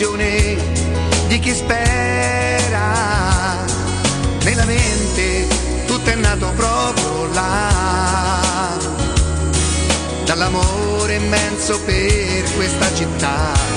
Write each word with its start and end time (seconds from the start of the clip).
l'emozione 0.00 0.56
di 1.28 1.38
chi 1.38 1.54
spera. 1.54 2.94
Nella 4.44 4.64
mente 4.64 5.46
tutto 5.86 6.08
è 6.10 6.14
nato 6.14 6.50
proprio 6.56 7.26
là, 7.32 8.78
dall'amore 10.24 11.16
immenso 11.16 11.78
per 11.82 12.54
questa 12.54 12.94
città 12.94 13.68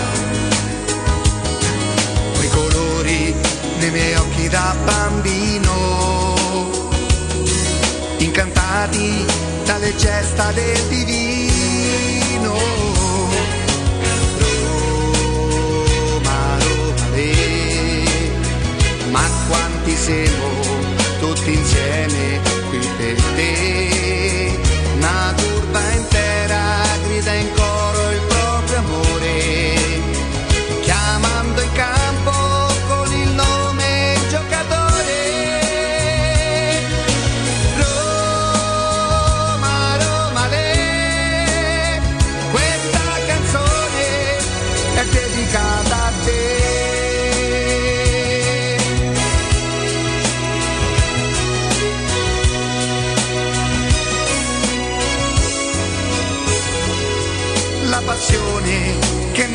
nei 3.79 3.91
miei 3.91 4.15
occhi 4.15 4.47
da 4.47 4.73
bambino, 4.85 5.71
incantati 8.19 9.25
dalle 9.65 9.93
gesta 9.97 10.52
del 10.53 10.81
divino. 10.87 11.22
Siamo 19.95 20.49
tutti 21.19 21.53
insieme 21.53 22.39
qui 22.69 22.80
per 22.97 23.22
te, 23.36 24.12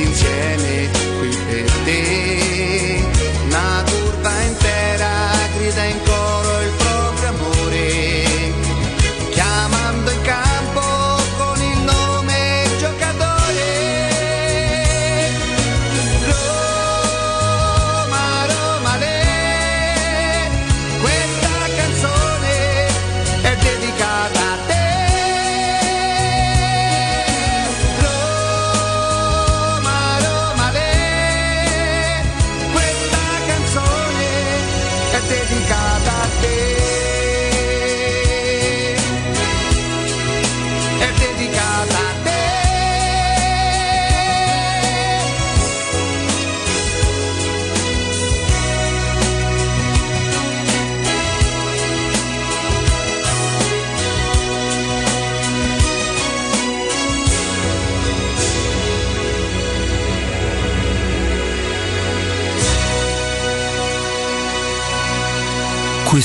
insieme 0.00 0.88
qui 1.20 1.30
per 1.46 1.70
te 1.84 3.13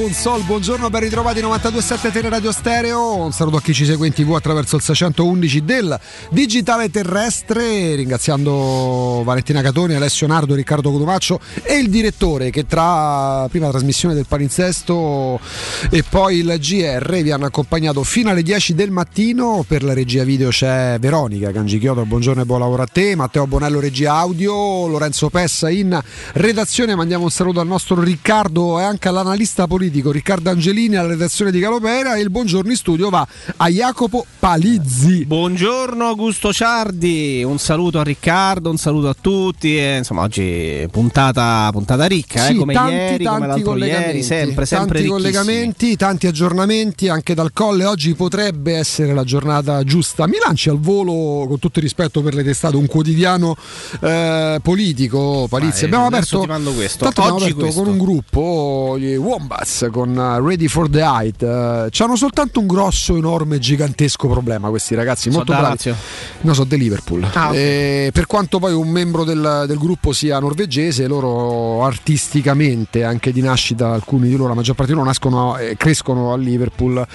Console. 0.00 0.42
Buongiorno, 0.44 0.88
ben 0.88 1.02
ritrovati 1.02 1.40
92.7 1.40 2.10
Tele 2.10 2.30
Radio 2.30 2.52
Stereo. 2.52 3.16
Un 3.16 3.32
saluto 3.32 3.58
a 3.58 3.60
chi 3.60 3.74
ci 3.74 3.84
segue 3.84 4.06
in 4.06 4.14
tv 4.14 4.32
attraverso 4.32 4.76
il 4.76 4.82
611 4.82 5.62
del 5.62 6.00
digitale 6.30 6.88
terrestre. 6.90 7.96
Ringraziando 7.96 9.20
Valentina 9.22 9.60
Catoni, 9.60 9.94
Alessio 9.94 10.26
Nardo, 10.26 10.54
Riccardo 10.54 10.90
Cotumaccio 10.90 11.38
e 11.62 11.76
il 11.76 11.90
direttore 11.90 12.48
che 12.48 12.66
tra 12.66 13.46
prima 13.50 13.68
trasmissione 13.68 14.14
del 14.14 14.24
palinsesto 14.26 15.38
e 15.90 16.02
poi 16.08 16.38
il 16.38 16.56
GR 16.58 17.20
vi 17.20 17.30
hanno 17.30 17.44
accompagnato 17.44 18.02
fino 18.02 18.30
alle 18.30 18.42
10 18.42 18.74
del 18.74 18.90
mattino. 18.90 19.66
Per 19.68 19.82
la 19.82 19.92
regia 19.92 20.24
video 20.24 20.48
c'è 20.48 20.96
Veronica 20.98 21.52
Cangichiotto. 21.52 22.06
Buongiorno 22.06 22.40
e 22.40 22.44
buon 22.46 22.60
lavoro 22.60 22.82
a 22.82 22.88
te. 22.90 23.14
Matteo 23.16 23.46
Bonello, 23.46 23.80
regia 23.80 24.14
audio. 24.14 24.86
Lorenzo 24.86 25.28
Pessa 25.28 25.68
in 25.68 26.00
redazione. 26.32 26.94
Mandiamo 26.94 27.24
un 27.24 27.30
saluto 27.30 27.60
al 27.60 27.66
nostro 27.66 28.00
Riccardo 28.00 28.80
e 28.80 28.84
anche 28.84 29.08
all'analista 29.08 29.66
politico 29.66 29.88
Riccardo 29.90 30.50
Angelini 30.50 30.94
alla 30.94 31.08
redazione 31.08 31.50
di 31.50 31.58
Calopera 31.58 32.14
e 32.14 32.20
il 32.20 32.30
buongiorno 32.30 32.70
in 32.70 32.76
studio 32.76 33.10
va 33.10 33.26
a 33.56 33.68
Jacopo 33.68 34.24
Palizzi. 34.38 35.24
Buongiorno 35.26 36.06
Augusto 36.06 36.52
Ciardi, 36.52 37.42
un 37.44 37.58
saluto 37.58 37.98
a 37.98 38.04
Riccardo, 38.04 38.70
un 38.70 38.76
saluto 38.76 39.08
a 39.08 39.16
tutti. 39.20 39.76
E, 39.76 39.98
insomma, 39.98 40.22
oggi 40.22 40.86
puntata, 40.90 41.68
puntata 41.72 42.06
ricca, 42.06 42.44
sì, 42.44 42.52
eh, 42.52 42.54
come 42.56 42.72
tanti, 42.72 42.92
ieri, 42.94 43.24
come 43.24 43.46
l'altro 43.46 43.76
ieri, 43.76 44.22
sempre, 44.22 44.64
sempre 44.64 44.98
tanti 45.00 45.08
collegamenti, 45.08 45.96
tanti 45.96 46.26
aggiornamenti 46.28 47.08
anche 47.08 47.34
dal 47.34 47.52
colle. 47.52 47.84
Oggi 47.84 48.14
potrebbe 48.14 48.76
essere 48.76 49.12
la 49.12 49.24
giornata 49.24 49.82
giusta. 49.82 50.26
Mi 50.26 50.36
lanci 50.44 50.68
al 50.68 50.78
volo, 50.78 51.46
con 51.46 51.58
tutto 51.58 51.78
il 51.78 51.84
rispetto 51.84 52.22
per 52.22 52.34
le 52.34 52.44
testate, 52.44 52.76
un 52.76 52.86
quotidiano 52.86 53.56
eh, 54.00 54.58
politico. 54.62 55.46
Palizzi, 55.48 55.80
Vai, 55.80 55.84
abbiamo 55.84 56.06
aperto, 56.06 56.46
questo. 56.72 57.04
tanto 57.04 57.20
abbiamo 57.20 57.38
aperto 57.38 57.56
questo. 57.56 57.82
con 57.82 57.90
un 57.92 57.98
gruppo, 57.98 58.96
gli 58.98 59.14
Wombats, 59.16 59.79
con 59.88 60.10
uh, 60.16 60.46
Ready 60.46 60.68
for 60.68 60.90
the 60.90 61.00
Height. 61.02 61.40
Uh, 61.40 62.02
hanno 62.02 62.16
soltanto 62.16 62.60
un 62.60 62.66
grosso, 62.66 63.16
enorme, 63.16 63.58
gigantesco 63.58 64.28
problema 64.28 64.68
questi 64.68 64.94
ragazzi, 64.94 65.30
Sono 65.30 65.36
molto 65.36 65.52
bravi. 65.52 65.68
Lazio? 65.68 65.96
No, 66.42 66.52
so 66.52 66.64
di 66.64 66.76
Liverpool. 66.76 67.26
Ah, 67.32 67.48
ok. 67.48 67.54
Eh, 67.54 68.10
per 68.12 68.26
quanto 68.26 68.58
poi 68.58 68.74
un 68.74 68.88
membro 68.88 69.24
del, 69.24 69.64
del 69.66 69.78
gruppo 69.78 70.12
sia 70.12 70.38
norvegese, 70.38 71.06
loro 71.06 71.84
artisticamente, 71.84 73.04
anche 73.04 73.32
di 73.32 73.40
nascita, 73.40 73.92
alcuni 73.92 74.28
di 74.28 74.36
loro, 74.36 74.48
la 74.48 74.54
maggior 74.54 74.74
parte 74.74 74.92
di 74.92 74.98
loro 74.98 75.08
nascono 75.08 75.56
e 75.56 75.76
crescono 75.76 76.32
a 76.32 76.36
Liverpool, 76.36 77.06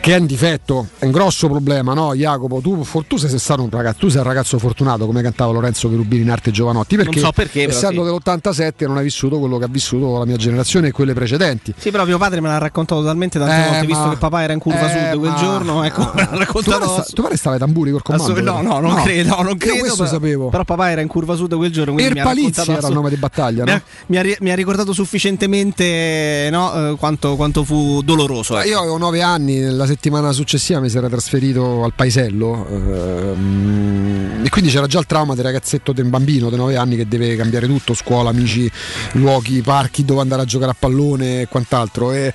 che 0.00 0.14
è 0.14 0.18
un 0.18 0.26
difetto, 0.26 0.88
è 0.98 1.04
un 1.04 1.12
grosso 1.12 1.48
problema, 1.48 1.94
no? 1.94 2.14
Jacopo, 2.14 2.60
tu, 2.60 2.82
for- 2.84 3.04
tu 3.06 3.16
sei 3.16 3.38
stato 3.38 3.62
un 3.62 3.70
ragazzo, 3.70 3.98
tu 3.98 4.08
sei 4.08 4.20
un 4.20 4.26
ragazzo 4.26 4.58
fortunato, 4.58 5.06
come 5.06 5.22
cantava 5.22 5.52
Lorenzo 5.52 5.88
Cherubini 5.88 6.22
in 6.22 6.30
arte 6.30 6.50
Giovanotti, 6.50 6.96
perché, 6.96 7.20
so 7.20 7.32
perché, 7.32 7.68
essendo 7.68 8.04
sì. 8.04 8.10
dell'87 8.10 8.86
non 8.86 8.96
hai 8.96 9.04
vissuto 9.04 9.38
quello 9.38 9.58
che 9.58 9.64
ha 9.64 9.68
vissuto 9.68 10.18
la 10.18 10.24
mia 10.24 10.36
generazione 10.36 10.88
e 10.88 10.90
quelle 10.90 11.14
precedenti. 11.14 11.74
Sì, 11.76 11.90
però 11.92 12.04
mio 12.04 12.18
padre 12.18 12.40
me 12.40 12.48
l'ha 12.48 12.58
raccontato 12.58 13.04
talmente 13.04 13.38
tante 13.38 13.54
Eh, 13.54 13.68
volte, 13.70 13.86
visto 13.86 14.08
che 14.08 14.16
papà 14.16 14.42
era 14.42 14.52
in 14.52 14.58
curva 14.58 14.90
eh, 14.90 15.10
sud 15.10 15.18
quel 15.20 15.30
ma- 15.30 15.36
giorno, 15.36 15.84
ecco, 15.84 16.00
me 16.14 16.22
l'ha 16.22 16.26
Tu 16.26 16.38
raccontato. 16.38 17.04
tu 17.14 17.22
pare 17.22 17.36
stava 17.36 17.54
ai 17.54 17.60
tamburi 17.60 17.92
col 17.92 18.02
comando? 18.02 18.26
Assolut- 18.32 18.44
no, 18.44 18.60
no, 18.60 18.80
non 18.80 19.02
credo, 19.02 19.36
no, 19.36 19.42
non 19.42 19.56
credo. 19.56 19.74
Io 19.74 19.80
questo 19.80 19.98
però, 20.02 20.08
sapevo. 20.14 20.48
Però 20.48 20.64
papà 20.64 20.90
era 20.90 21.00
in 21.02 21.06
curva 21.08 21.36
sud 21.36 21.54
quel 21.54 21.70
giorno, 21.70 21.92
quindi 21.92 22.12
mi 22.14 22.18
Erpalizzi 22.18 22.46
raccontato 22.58 22.78
era 22.78 22.88
il 22.88 22.94
nome 22.94 23.08
di 23.10 23.16
battaglia, 23.16 23.64
mi, 23.64 23.70
no? 23.70 23.76
ha, 23.76 23.82
mi 24.06 24.16
ha 24.18 24.36
mi 24.40 24.50
ha 24.50 24.54
ricordato 24.56 24.92
sufficientemente 24.92 26.48
no, 26.50 26.90
eh, 26.90 26.96
quanto, 26.96 27.36
quanto 27.36 27.62
fu 27.64 28.00
doloroso. 28.02 28.58
Ecco. 28.58 28.68
Io 28.68 28.78
avevo 28.78 28.96
nove 28.98 29.22
anni, 29.22 29.60
la 29.60 29.86
settimana 29.86 30.32
successiva 30.32 30.80
mi 30.80 30.88
si 30.88 30.96
era 30.96 31.08
trasferito 31.08 31.84
al 31.84 31.92
paesello 31.94 32.66
ehm, 32.68 34.42
e 34.44 34.48
quindi 34.48 34.70
c'era 34.70 34.86
già 34.86 34.98
il 34.98 35.06
trauma 35.06 35.34
del 35.34 35.44
ragazzetto, 35.44 35.92
del 35.92 36.06
bambino 36.06 36.50
di 36.50 36.56
nove 36.56 36.76
anni 36.76 36.96
che 36.96 37.06
deve 37.06 37.36
cambiare 37.36 37.66
tutto, 37.66 37.94
scuola, 37.94 38.30
amici, 38.30 38.70
luoghi, 39.12 39.60
parchi 39.62 40.04
dove 40.04 40.20
andare 40.20 40.42
a 40.42 40.44
giocare 40.44 40.70
a 40.72 40.76
pallone 40.78 41.42
e 41.42 41.48
quant'altro. 41.48 41.81
E, 42.12 42.32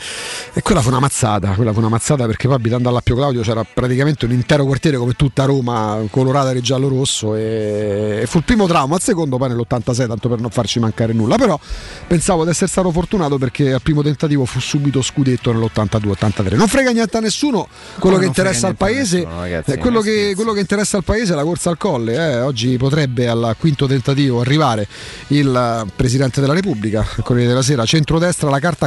e 0.54 0.62
quella 0.62 0.82
fu 0.82 0.90
una 0.90 1.00
mazzata, 1.00 1.50
quella 1.52 1.72
fu 1.74 1.80
una 1.80 1.90
mazzata 1.90 2.26
perché 2.26 2.48
poi 2.48 2.56
abitando 2.58 2.90
all'Appio 2.90 3.16
Claudio 3.16 3.42
c'era 3.42 3.64
praticamente 3.64 4.26
un 4.26 4.32
intero 4.32 4.66
quartiere 4.66 4.98
come 4.98 5.14
tutta 5.14 5.46
Roma 5.46 6.00
colorata 6.10 6.54
di 6.54 6.62
giallo-rosso 6.62 7.36
e, 7.36 8.20
e 8.22 8.26
fu 8.28 8.38
il 8.38 8.44
primo 8.44 8.68
trauma, 8.68 8.96
al 8.96 9.02
secondo 9.02 9.38
poi 9.38 9.50
nell'86 9.50 10.08
tanto 10.08 10.30
per 10.30 10.40
non 10.40 10.50
farci 10.50 10.80
mancare 10.80 11.14
nulla, 11.14 11.36
però 11.38 11.60
pensavo 12.08 12.44
di 12.44 12.50
essere 12.50 12.68
stato 12.68 12.92
fortunato 12.92 13.38
perché 13.38 13.74
al 13.74 13.82
primo 13.82 14.02
tentativo 14.02 14.46
fu 14.46 14.60
subito 14.60 15.02
scudetto 15.02 15.52
nell'82-83. 15.52 16.56
Non 16.56 16.68
frega 16.68 16.92
niente 16.92 17.18
a 17.18 17.20
nessuno, 17.20 17.68
quello 18.00 18.16
Come 18.16 18.20
che 18.20 18.26
interessa 18.26 18.68
al 18.68 18.76
paese 18.76 19.18
nessuno, 19.20 19.42
ragazzi, 19.42 19.72
è 19.72 19.78
quello 19.78 20.02
che, 20.02 20.34
quello 20.36 20.54
che 20.54 20.60
interessa 20.60 20.98
al 20.98 21.04
paese 21.04 21.34
è 21.34 21.36
la 21.36 21.44
corsa 21.44 21.70
al 21.70 21.78
colle. 21.78 22.14
eh. 22.14 22.42
Oggi 22.42 22.78
potrebbe 22.78 23.28
al 23.28 23.56
quinto 23.60 23.86
tentativo 23.88 24.42
arrivare 24.42 24.88
il 25.28 25.56
eh, 25.56 25.92
Presidente 25.96 26.42
della 26.42 26.54
Repubblica, 26.54 27.06
Corriere 27.24 27.50
della 27.50 27.62
Sera, 27.62 27.86
centrodestra, 27.86 28.50
la 28.50 28.60
carta 28.60 28.86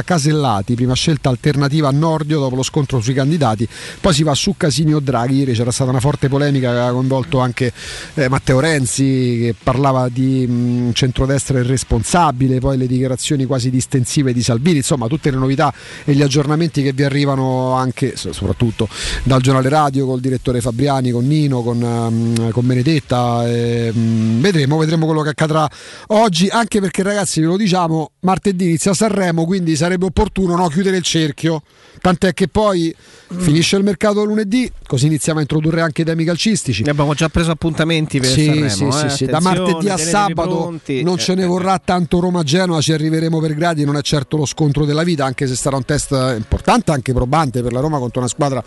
Casellati, 0.51 0.75
prima 0.75 0.93
scelta 0.93 1.29
alternativa 1.29 1.87
a 1.87 1.91
Nordio 1.91 2.39
dopo 2.39 2.55
lo 2.55 2.63
scontro 2.63 2.99
sui 2.99 3.13
candidati, 3.13 3.67
poi 3.99 4.13
si 4.13 4.23
va 4.23 4.33
su 4.33 4.55
Casini 4.57 4.93
o 4.93 4.99
Draghi, 4.99 5.37
ieri 5.37 5.53
c'era 5.53 5.71
stata 5.71 5.89
una 5.89 5.99
forte 5.99 6.27
polemica 6.27 6.71
che 6.71 6.77
aveva 6.77 6.91
coinvolto 6.91 7.39
anche 7.39 7.71
eh, 8.15 8.27
Matteo 8.27 8.59
Renzi 8.59 9.37
che 9.39 9.55
parlava 9.61 10.09
di 10.09 10.45
mh, 10.45 10.91
centrodestra 10.93 11.59
irresponsabile, 11.59 12.59
poi 12.59 12.77
le 12.77 12.87
dichiarazioni 12.87 13.45
quasi 13.45 13.69
distensive 13.69 14.33
di 14.33 14.43
Salvini, 14.43 14.77
insomma 14.77 15.07
tutte 15.07 15.31
le 15.31 15.37
novità 15.37 15.73
e 16.03 16.13
gli 16.13 16.21
aggiornamenti 16.21 16.83
che 16.83 16.91
vi 16.91 17.03
arrivano 17.03 17.73
anche, 17.73 18.15
so- 18.15 18.33
soprattutto 18.33 18.89
dal 19.23 19.41
giornale 19.41 19.69
radio 19.69 20.05
col 20.05 20.19
direttore 20.19 20.61
Fabriani, 20.61 21.11
con 21.11 21.25
Nino, 21.25 21.61
con, 21.61 21.81
ehm, 21.81 22.51
con 22.51 22.65
Benedetta. 22.65 23.47
ehm, 23.47 24.41
vedremo, 24.41 24.77
vedremo 24.77 25.05
quello 25.05 25.21
che 25.21 25.29
accadrà 25.29 25.69
oggi, 26.07 26.47
anche 26.47 26.79
perché 26.81 27.03
ragazzi 27.03 27.39
ve 27.39 27.47
lo 27.47 27.57
diciamo, 27.57 28.11
martedì 28.21 28.65
inizia 28.65 28.93
Sanremo, 28.93 29.45
quindi 29.45 29.75
sarebbe 29.75 30.05
opportuno 30.05 30.40
no, 30.45 30.67
chiudere 30.67 30.97
il 30.97 31.03
cerchio. 31.03 31.61
Tant'è 32.01 32.33
che 32.33 32.47
poi 32.47 32.95
finisce 33.27 33.75
il 33.75 33.83
mercato 33.83 34.23
lunedì, 34.23 34.71
così 34.87 35.05
iniziamo 35.05 35.37
a 35.37 35.41
introdurre 35.41 35.81
anche 35.81 36.01
i 36.01 36.05
temi 36.05 36.23
calcistici. 36.23 36.83
Ne 36.83 36.89
abbiamo 36.89 37.13
già 37.13 37.29
preso 37.29 37.51
appuntamenti 37.51 38.19
per 38.19 38.29
Sì, 38.29 38.45
Sanremo, 38.45 38.91
sì, 38.91 39.05
eh. 39.05 39.09
sì. 39.09 39.25
Da 39.25 39.39
martedì 39.39 39.87
a 39.87 39.97
sabato 39.97 40.79
non 41.03 41.15
Eh, 41.15 41.17
ce 41.17 41.35
ne 41.35 41.43
eh, 41.43 41.45
vorrà 41.45 41.79
tanto 41.83 42.19
Roma-Genoa, 42.19 42.81
ci 42.81 42.91
arriveremo 42.93 43.39
per 43.39 43.53
gradi, 43.53 43.85
non 43.85 43.97
è 43.97 44.01
certo 44.01 44.37
lo 44.37 44.45
scontro 44.45 44.85
della 44.85 45.03
vita, 45.03 45.25
anche 45.25 45.45
se 45.45 45.55
sarà 45.55 45.75
un 45.75 45.85
test 45.85 46.11
importante, 46.35 46.91
anche 46.91 47.13
probante 47.13 47.61
per 47.61 47.71
la 47.71 47.81
Roma 47.81 47.99
contro 47.99 48.19
una 48.19 48.29
squadra 48.29 48.63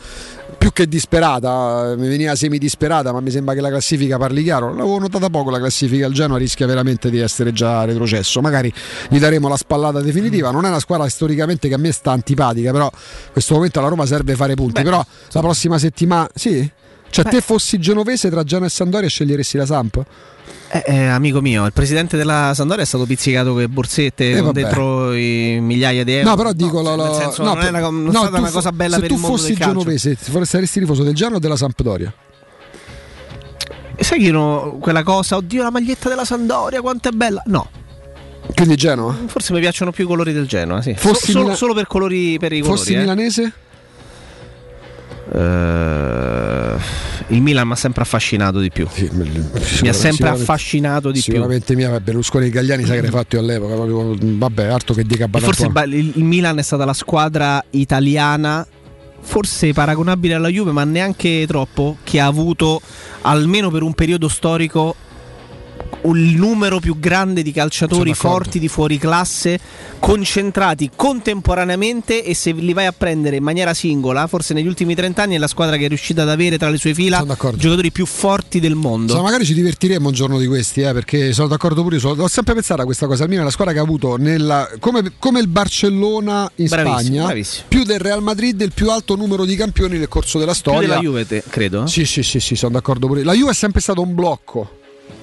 più 0.56 0.72
che 0.72 0.86
disperata, 0.86 1.94
mi 1.98 2.06
veniva 2.08 2.36
semi 2.36 2.58
disperata, 2.58 3.12
ma 3.12 3.20
mi 3.20 3.30
sembra 3.30 3.54
che 3.54 3.60
la 3.60 3.68
classifica 3.70 4.16
parli 4.16 4.44
chiaro. 4.44 4.68
L'avevo 4.72 4.98
notata 4.98 5.28
poco 5.28 5.50
la 5.50 5.58
classifica, 5.58 6.06
il 6.06 6.14
Genoa 6.14 6.38
rischia 6.38 6.66
veramente 6.66 7.10
di 7.10 7.18
essere 7.18 7.52
già 7.52 7.84
retrocesso, 7.84 8.40
magari 8.40 8.72
gli 9.08 9.18
daremo 9.18 9.48
la 9.48 9.56
spallata 9.56 10.00
definitiva, 10.00 10.50
non 10.52 10.64
è 10.64 10.68
una 10.68 10.78
squadra 10.78 11.08
storicamente 11.08 11.63
che 11.68 11.74
a 11.74 11.78
me 11.78 11.92
sta 11.92 12.12
antipatica, 12.12 12.70
però 12.72 12.90
in 12.92 13.32
questo 13.32 13.54
momento 13.54 13.78
alla 13.78 13.88
Roma 13.88 14.06
serve 14.06 14.34
fare 14.36 14.54
punti, 14.54 14.72
Beh, 14.82 14.82
però 14.82 15.04
la 15.32 15.40
prossima 15.40 15.78
settimana 15.78 16.28
sì? 16.34 16.70
Cioè 17.10 17.24
Beh. 17.24 17.30
te 17.30 17.40
fossi 17.40 17.78
genovese 17.78 18.28
tra 18.30 18.42
Genoa 18.42 18.66
e 18.66 18.70
Sandoria 18.70 19.08
sceglieresti 19.08 19.56
la 19.56 19.66
Samp? 19.66 20.04
Eh, 20.68 20.82
eh, 20.86 21.06
amico 21.06 21.40
mio, 21.40 21.64
il 21.66 21.72
presidente 21.72 22.16
della 22.16 22.50
Sandoria 22.54 22.82
è 22.82 22.86
stato 22.86 23.04
pizzicato 23.06 23.50
con 23.52 23.60
le 23.60 23.68
borsette 23.68 24.32
Eh, 24.38 24.40
con 24.42 24.52
dentro 24.52 25.12
i 25.14 25.58
migliaia 25.60 26.02
di 26.02 26.12
euro. 26.14 26.30
No, 26.30 26.36
però 26.36 26.52
dico 26.52 26.82
cioè, 26.82 26.96
la- 26.96 27.08
la- 27.08 27.14
senso, 27.14 27.42
no, 27.44 27.54
non 27.54 27.62
è, 27.64 27.68
una, 27.68 27.80
non 27.80 28.02
no, 28.02 28.10
stata 28.10 28.28
tu 28.30 28.36
una 28.38 28.46
fo- 28.48 28.52
cosa 28.54 28.72
bella 28.72 28.94
se 28.96 29.00
per 29.02 29.08
tu 29.10 29.14
il 29.14 29.20
mondo 29.20 29.36
fossi 29.36 29.48
del 29.50 29.58
calcio. 29.58 29.78
genovese, 29.78 30.16
se 30.20 30.44
saresti 30.44 30.80
tifoso 30.80 31.02
del 31.04 31.14
Genoa 31.14 31.36
o 31.36 31.40
della 31.40 31.56
Sampdoria? 31.56 32.12
E 33.96 34.02
sai 34.02 34.18
che 34.18 34.24
io 34.24 34.32
no- 34.32 34.78
quella 34.80 35.04
cosa, 35.04 35.36
oddio, 35.36 35.62
la 35.62 35.70
maglietta 35.70 36.08
della 36.08 36.24
Sandoria, 36.24 36.80
quanto 36.80 37.08
è 37.08 37.12
bella. 37.12 37.40
No, 37.46 37.68
Quindi 38.54 38.76
Genoa? 38.76 39.16
forse 39.26 39.52
mi 39.52 39.60
piacciono 39.60 39.90
più 39.90 40.04
i 40.04 40.06
colori 40.06 40.32
del 40.32 40.46
Genoa, 40.46 40.82
sì. 40.82 40.94
Fossi 40.96 41.26
So- 41.26 41.32
solo, 41.32 41.44
Mila- 41.44 41.56
solo 41.56 41.74
per 41.74 41.86
colori 41.86 42.38
per 42.38 42.52
i 42.52 42.60
colori, 42.60 42.78
Fossi 42.78 42.92
eh. 42.94 42.98
milanese? 42.98 43.52
Eh, 45.32 46.76
il 47.28 47.40
Milan 47.42 47.66
mi 47.66 47.72
ha 47.72 47.76
sempre 47.76 48.02
affascinato 48.02 48.60
di 48.60 48.70
più. 48.70 48.86
Mi 49.82 49.88
ha 49.88 49.92
sempre 49.92 50.28
affascinato 50.28 51.08
di 51.10 51.20
più. 51.20 51.32
Sicuramente 51.32 51.74
mia, 51.74 51.98
Berlusconi 52.00 52.46
e 52.46 52.50
Gagliani 52.50 52.84
sai 52.84 52.96
che 52.96 53.02
l'hai 53.02 53.10
fatto 53.10 53.36
io 53.36 53.42
all'epoca, 53.42 53.74
proprio, 53.74 54.14
vabbè, 54.20 54.64
altro 54.66 54.94
che 54.94 55.04
di 55.04 55.16
Cabana 55.16 55.44
forse 55.46 55.70
il- 55.86 56.12
il 56.16 56.24
Milan 56.24 56.58
è 56.58 56.62
stata 56.62 56.84
la 56.84 56.92
squadra 56.92 57.64
italiana, 57.70 58.66
forse 59.20 59.72
paragonabile 59.72 60.34
alla 60.34 60.48
Juve, 60.48 60.72
ma 60.72 60.84
neanche 60.84 61.44
troppo, 61.48 61.96
che 62.04 62.20
ha 62.20 62.26
avuto 62.26 62.80
almeno 63.22 63.70
per 63.70 63.82
un 63.82 63.94
periodo 63.94 64.28
storico 64.28 64.94
il 66.04 66.36
numero 66.36 66.80
più 66.80 66.98
grande 66.98 67.42
di 67.42 67.52
calciatori 67.52 68.14
forti 68.14 68.58
di 68.58 68.68
fuori 68.68 68.98
classe 68.98 69.58
concentrati 69.98 70.90
contemporaneamente 70.94 72.22
e 72.24 72.34
se 72.34 72.52
li 72.52 72.72
vai 72.72 72.86
a 72.86 72.92
prendere 72.92 73.36
in 73.36 73.42
maniera 73.42 73.74
singola, 73.74 74.26
forse 74.26 74.54
negli 74.54 74.66
ultimi 74.66 74.94
30 74.94 75.22
anni 75.22 75.34
è 75.34 75.38
la 75.38 75.46
squadra 75.46 75.76
che 75.76 75.86
è 75.86 75.88
riuscita 75.88 76.22
ad 76.22 76.28
avere 76.28 76.58
tra 76.58 76.68
le 76.68 76.76
sue 76.76 76.94
fila 76.94 77.24
giocatori 77.56 77.90
più 77.90 78.06
forti 78.06 78.60
del 78.60 78.74
mondo. 78.74 79.04
Insomma, 79.12 79.22
magari 79.24 79.44
ci 79.44 79.54
divertiremo 79.54 80.08
un 80.08 80.14
giorno 80.14 80.38
di 80.38 80.46
questi, 80.46 80.82
eh, 80.82 80.92
perché 80.92 81.32
sono 81.32 81.48
d'accordo 81.48 81.82
pure 81.82 81.96
io. 81.96 82.00
sono- 82.00 82.22
Ho 82.22 82.28
sempre 82.28 82.54
pensato 82.54 82.82
a 82.82 82.84
questa 82.84 83.06
cosa. 83.06 83.24
È 83.24 83.34
la 83.36 83.50
squadra 83.50 83.72
che 83.72 83.80
ha 83.80 83.82
avuto 83.82 84.16
nella- 84.16 84.68
come, 84.78 85.12
come 85.18 85.40
il 85.40 85.48
Barcellona 85.48 86.50
in 86.56 86.66
Bravissimo, 86.68 86.98
Spagna, 87.00 87.24
bravissimo. 87.24 87.64
più 87.68 87.84
del 87.84 87.98
Real 87.98 88.22
Madrid, 88.22 88.60
il 88.60 88.72
più 88.72 88.90
alto 88.90 89.16
numero 89.16 89.44
di 89.44 89.56
campioni 89.56 89.98
nel 89.98 90.08
corso 90.08 90.38
della 90.38 90.52
Più 90.52 90.60
storia. 90.60 90.80
della 90.88 91.00
Juve, 91.00 91.26
credo. 91.48 91.86
Sì, 91.86 92.04
sì, 92.04 92.22
sì, 92.22 92.40
sì, 92.40 92.54
sono 92.56 92.72
d'accordo 92.72 93.06
pure. 93.06 93.22
La 93.24 93.32
Juve 93.32 93.50
è 93.50 93.54
sempre 93.54 93.80
stato 93.80 94.00
un 94.02 94.14
blocco, 94.14 94.78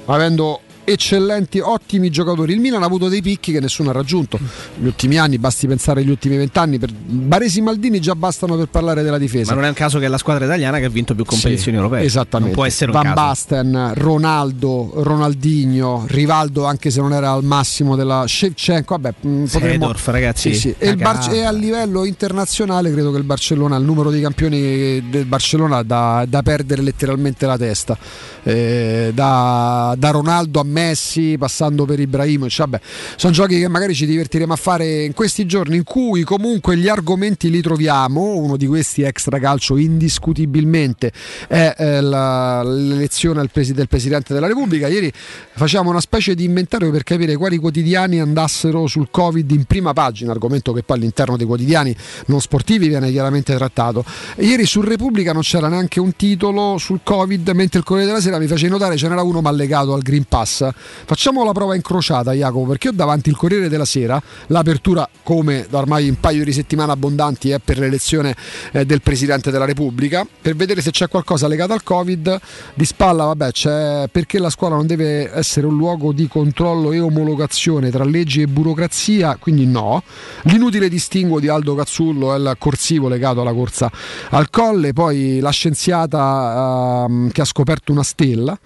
avendo 0.08 0.60
eccellenti, 0.84 1.60
ottimi 1.60 2.10
giocatori. 2.10 2.54
Il 2.54 2.60
Milan 2.60 2.84
ha 2.84 2.86
avuto 2.86 3.08
dei 3.08 3.22
picchi 3.22 3.52
che 3.52 3.60
nessuno 3.60 3.90
ha 3.90 3.94
raggiunto 3.94 4.40
negli 4.78 4.88
ultimi 4.88 5.18
anni, 5.18 5.38
basti 5.38 5.68
pensare 5.68 6.02
agli 6.02 6.10
ultimi 6.10 6.38
vent'anni. 6.38 6.80
Per... 6.80 6.92
Baresi 6.94 7.60
e 7.60 7.62
Maldini 7.62 8.00
già 8.00 8.16
bastano 8.16 8.56
per 8.58 8.68
parlare 8.68 9.04
della 9.04 9.18
difesa. 9.18 9.50
Ma 9.52 9.56
non 9.56 9.66
è 9.66 9.70
un 9.70 9.76
caso 9.76 10.00
che 10.00 10.06
è 10.06 10.08
la 10.08 10.18
squadra 10.18 10.46
italiana 10.46 10.80
che 10.80 10.86
ha 10.86 10.90
vinto 10.90 11.16
più 11.16 11.26
competizioni 11.26 11.78
Sì, 11.78 11.84
europee. 11.84 12.04
Esattamente. 12.04 12.48
Non 12.48 12.56
può 12.56 12.66
essere 12.66 12.92
un 12.92 12.98
Van 12.98 13.14
caso. 13.14 13.16
Basten, 13.16 13.92
Ronaldo, 13.96 14.92
Ronaldinho, 14.96 16.06
Rivaldo, 16.08 16.66
anche 16.66 16.90
se 16.90 17.00
non 17.00 17.14
era 17.14 17.32
al 17.32 17.44
massimo 17.44 17.96
della 17.96 18.26
Shevchenko. 18.28 18.98
Vabbè, 18.98 19.14
mh, 19.22 19.44
potremmo... 19.46 19.70
Seedorf, 19.70 20.08
ragazzi, 20.08 20.54
Sì, 20.54 20.60
sì. 20.60 20.76
E. 20.78 20.96
Barce- 20.96 21.32
e 21.32 21.44
a 21.44 21.52
livello 21.52 22.06
internazionale 22.06 22.92
credo 22.92 23.12
che 23.12 23.18
il 23.18 23.24
Barcellona, 23.24 23.76
il 23.78 23.84
numero 23.84 24.12
di 24.12 24.22
campioni 24.22 25.10
del 25.10 25.26
Barcellona 25.26 25.84
da, 25.84 26.26
da 26.28 26.42
perdere 26.42 26.82
letteralmente 26.82 27.46
la 27.46 27.58
testa. 27.58 27.98
Eh, 28.44 29.12
da, 29.14 29.96
da 29.98 30.10
Ronaldo 30.10 30.60
a 30.60 30.64
Messi, 30.72 31.36
passando 31.38 31.86
per 31.86 32.00
Ibrahimovic. 32.00 32.58
Vabbè, 32.58 32.80
sono 33.16 33.34
giochi 33.34 33.60
che 33.60 33.68
magari 33.68 33.94
ci 33.94 34.06
divertiremo 34.06 34.54
a 34.54 34.56
fare 34.56 35.04
in 35.04 35.14
questi 35.14 35.46
giorni 35.46 35.76
in 35.76 35.84
cui 35.84 36.24
comunque 36.24 36.78
gli 36.78 36.88
argomenti 36.88 37.50
li 37.50 37.62
troviamo. 37.62 38.36
Uno 38.36 38.58
di 38.58 38.66
questi 38.66 39.02
extra 39.04 39.38
calcio 39.40 39.78
indiscutibilmente 39.78 41.12
è 41.48 41.76
eh, 41.78 42.02
la- 42.02 42.64
l'elezione 42.64 43.46
presi- 43.48 43.74
del 43.74 43.88
Presidente 43.88 44.34
della 44.34 44.48
Repubblica. 44.48 44.88
Ieri 44.88 45.12
facciamo 45.54 45.90
una 45.90 46.02
specie 46.02 46.36
di 46.36 46.44
inventario 46.46 46.90
per 46.92 47.04
capire 47.04 47.36
quali 47.36 47.58
quotidiani 47.58 48.20
andassero 48.20 48.88
sul 48.88 49.10
Covid 49.12 49.50
in 49.52 49.66
prima 49.66 49.94
pagina, 49.94 50.32
argomento 50.32 50.72
che 50.74 50.84
poi 50.84 50.98
all'interno 50.98 51.38
dei 51.38 51.46
quotidiani 51.46 51.96
non 52.28 52.40
sportivi 52.42 52.88
viene 52.88 53.12
chiaramente 53.12 53.56
trattato. 53.56 54.04
Ieri 54.38 54.66
su 54.66 54.82
Repubblica 54.82 55.34
non 55.34 55.42
c'era 55.42 55.68
neanche 55.68 56.00
un 56.00 56.16
titolo 56.16 56.78
sul 56.78 57.02
Covid, 57.04 57.50
mentre 57.50 57.80
il 57.80 57.86
Corriere 57.86 58.10
della 58.10 58.22
Sera 58.22 58.40
mi 58.40 58.48
fece 58.48 58.68
notare 58.68 58.98
ce 58.98 59.08
n'era 59.08 59.22
uno 59.22 59.42
ma 59.42 59.52
legato 59.52 59.94
al 59.94 60.02
Green 60.02 60.26
Pass. 60.28 60.61
Facciamo 61.06 61.44
la 61.44 61.52
prova 61.52 61.76
incrociata, 61.76 62.34
Jacopo, 62.34 62.68
perché 62.68 62.90
ho 62.90 62.94
davanti 62.94 63.30
il 63.30 63.36
Corriere 63.36 63.70
della 63.70 63.86
Sera, 63.86 64.22
l'apertura 64.48 65.08
come 65.24 65.66
da 65.70 65.80
ormai 65.80 66.10
un 66.10 66.20
paio 66.20 66.44
di 66.44 66.52
settimane 66.52 66.92
abbondanti 66.92 67.50
è 67.50 67.60
per 67.60 67.80
l'elezione 67.80 68.36
eh, 68.72 68.86
del 68.86 69.02
Presidente 69.02 69.52
della 69.52 69.66
Repubblica, 69.66 70.28
per 70.42 70.56
vedere 70.56 70.82
se 70.82 70.92
c'è 70.92 71.08
qualcosa 71.08 71.48
legato 71.48 71.74
al 71.74 71.84
Covid. 71.84 72.40
Di 72.74 72.86
spalla, 72.86 73.26
vabbè, 73.26 73.52
c'è 73.52 74.08
perché 74.12 74.40
la 74.40 74.50
scuola 74.50 74.76
non 74.76 74.86
deve 74.86 75.32
essere 75.34 75.66
un 75.66 75.76
luogo 75.76 76.12
di 76.12 76.28
controllo 76.28 76.92
e 76.92 77.00
omologazione 77.00 77.90
tra 77.90 78.04
leggi 78.04 78.42
e 78.42 78.48
burocrazia, 78.48 79.38
quindi 79.40 79.66
no. 79.66 80.04
L'inutile 80.44 80.90
distinguo 80.90 81.40
di 81.40 81.48
Aldo 81.48 81.76
Cazzullo 81.76 82.34
è 82.34 82.38
il 82.38 82.56
corsivo 82.58 83.08
legato 83.08 83.42
alla 83.42 83.54
corsa 83.54 83.90
al 84.30 84.50
colle, 84.50 84.94
poi 84.94 85.40
la 85.40 85.50
scienziata 85.52 87.06
ehm, 87.08 87.32
che 87.32 87.42
ha 87.42 87.46
scoperto 87.46 87.92
una 87.92 88.04
stella. 88.04 88.58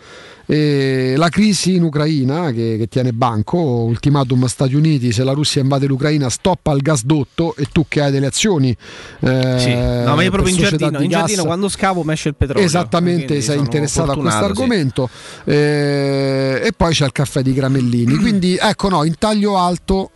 E 0.48 1.16
la 1.18 1.30
crisi 1.30 1.76
in 1.76 1.84
Ucraina 1.84 2.52
che, 2.52 2.76
che 2.78 2.88
tiene 2.88 3.12
banco, 3.14 3.58
ultimatum 3.58 4.46
Stati 4.46 4.76
Uniti, 4.76 5.12
se 5.12 5.24
la 5.24 5.32
Russia 5.32 5.62
invade 5.62 5.88
l'Ucraina 5.88 6.30
stoppa 6.30 6.72
il 6.74 6.82
gasdotto 6.82 7.56
e 7.56 7.66
tu 7.72 7.86
che 7.88 8.02
hai 8.02 8.12
delle 8.12 8.28
azioni. 8.28 8.76
eh, 9.22 9.56
Sì. 9.58 9.74
No, 9.74 10.16
ma 10.16 10.24
io 10.24 10.32
proprio 10.32 10.54
in 10.54 10.60
giardino, 10.62 10.98
di 11.00 11.06
in 11.06 11.10
giardino 11.10 11.44
quando 11.46 11.70
scavo 11.70 12.04
mi 12.04 12.14
esce 12.14 12.30
il 12.30 12.36
petrolio. 12.36 12.66
Esattamente, 12.66 13.42
sei 13.42 13.58
interessato 13.60 14.12
a 14.12 14.18
questo 14.18 14.30
fortunato, 14.32 14.54
sì. 14.54 14.62
argomento. 14.62 15.10
Eh, 15.46 16.62
e 16.64 16.72
poi 16.76 16.94
c'è 16.94 17.06
il 17.06 17.12
caffè 17.12 17.42
di 17.42 17.54
Gramellini. 17.54 18.16
Quindi 18.18 18.58
ecco 18.60 18.90
no, 18.90 19.04
in 19.04 19.16
taglio 19.18 19.58
alto. 19.58 20.12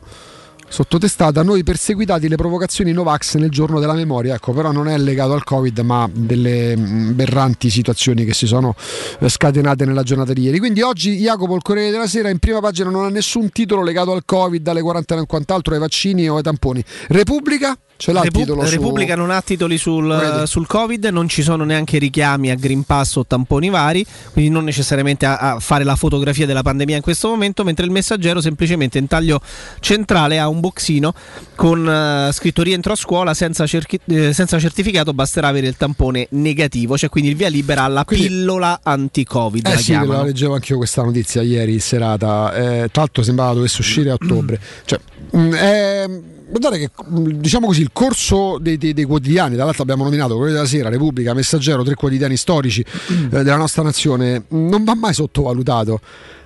Sottotestata, 0.69 1.41
noi 1.41 1.63
perseguitati 1.63 2.27
le 2.29 2.35
provocazioni 2.35 2.91
Novax 2.91 3.35
nel 3.35 3.49
giorno 3.49 3.79
della 3.79 3.93
memoria, 3.93 4.35
ecco, 4.35 4.53
però 4.53 4.71
non 4.71 4.88
è 4.88 4.97
legato 4.97 5.33
al 5.33 5.43
Covid, 5.43 5.79
ma 5.79 6.07
delle 6.11 6.77
mh, 6.77 7.15
berranti 7.15 7.69
situazioni 7.69 8.23
che 8.23 8.33
si 8.33 8.45
sono 8.45 8.75
eh, 9.19 9.27
scatenate 9.27 9.83
nella 9.85 10.03
giornata 10.03 10.31
di 10.31 10.43
ieri. 10.43 10.59
Quindi 10.59 10.81
oggi 10.81 11.17
Jacopo, 11.17 11.55
il 11.55 11.63
Corriere 11.63 11.91
della 11.91 12.07
Sera, 12.07 12.29
in 12.29 12.38
prima 12.38 12.59
pagina 12.59 12.89
non 12.91 13.03
ha 13.03 13.09
nessun 13.09 13.49
titolo 13.51 13.83
legato 13.83 14.11
al 14.11 14.21
Covid, 14.25 14.65
alle 14.67 14.81
quarantena 14.81 15.21
e 15.21 15.25
quant'altro, 15.25 15.73
ai 15.73 15.79
vaccini 15.79 16.29
o 16.29 16.38
ai 16.38 16.43
tamponi. 16.43 16.83
Repubblica? 17.07 17.75
Ce 18.01 18.13
l'ha 18.13 18.22
Repu- 18.22 18.39
titolo 18.39 18.63
su- 18.63 18.72
Repubblica 18.72 19.13
non 19.18 19.29
ha 19.29 19.41
titoli 19.41 19.77
sul, 19.77 20.44
sul 20.46 20.65
Covid, 20.68 21.03
non 21.08 21.27
ci 21.27 21.41
sono 21.41 21.65
neanche 21.65 21.98
richiami 21.98 22.50
a 22.50 22.56
Green 22.56 22.84
Pass 22.84 23.18
o 23.18 23.25
tamponi 23.25 23.70
vari, 23.70 24.06
quindi 24.32 24.50
non 24.50 24.63
necessariamente 24.63 25.25
a, 25.25 25.38
a 25.38 25.60
fare 25.60 25.84
la 25.84 25.98
fotografia 25.98 26.46
della 26.46 26.62
pandemia 26.62 26.96
in 26.96 27.01
questo 27.01 27.27
momento, 27.27 27.65
mentre 27.65 27.84
il 27.84 27.91
messaggero 27.91 28.39
semplicemente 28.39 29.00
in 29.00 29.08
taglio 29.08 29.41
centrale 29.82 30.39
ha 30.39 30.48
un 30.48 30.62
boxino 30.62 31.13
con 31.56 31.86
eh, 31.89 32.32
scritto 32.32 32.63
rientro 32.63 32.94
a 32.94 32.96
scuola 32.96 33.34
senza, 33.34 33.68
cerchi- 33.68 34.00
eh, 34.06 34.32
senza 34.32 34.58
certificato, 34.60 35.13
basterà 35.13 35.50
avere 35.50 35.68
il 35.68 35.75
tampone 35.75 36.27
negativo, 36.32 36.98
cioè 36.98 37.10
quindi 37.10 37.32
il 37.32 37.36
via 37.36 37.50
libera 37.50 37.84
alla 37.84 38.06
Quindi- 38.06 38.27
pillola 38.27 38.79
anti-Covid. 38.82 39.68
Eh 39.68 39.72
la 39.72 39.77
sì, 39.77 39.91
la 39.91 40.24
leggevo 40.24 40.53
anch'io 40.53 40.77
questa 40.77 41.03
notizia 41.03 41.41
ieri 41.41 41.77
serata. 41.79 42.53
Eh, 42.53 42.88
tra 42.94 43.01
l'altro 43.01 43.24
sembrava 43.24 43.53
dovesse 43.56 43.82
uscire 43.82 44.10
a 44.10 44.13
ottobre. 44.13 44.58
Cioè, 44.86 45.00
mh, 45.32 45.53
eh, 45.53 46.22
guardate 46.50 46.79
che 46.79 46.89
mh, 47.06 47.29
diciamo 47.39 47.68
così 47.68 47.82
il 47.82 47.91
corso 47.94 48.58
dei, 48.60 48.77
dei- 48.77 48.94
dei 48.94 49.06
quotidiani, 49.06 49.56
dall'altro 49.56 49.84
abbiamo 49.84 50.03
nominato 50.03 50.34
Corriere 50.34 50.53
della 50.53 50.68
Sera, 50.68 50.89
Repubblica, 50.89 51.34
Messaggero, 51.34 51.84
tre 51.84 51.96
quotidiani 51.96 52.36
storici 52.38 52.82
eh, 52.82 53.27
della 53.29 53.58
nostra 53.58 53.84
nazione, 53.84 54.44
non 54.50 54.84
va 54.84 54.96
mai 54.96 55.13
sottovalutato. 55.13 56.00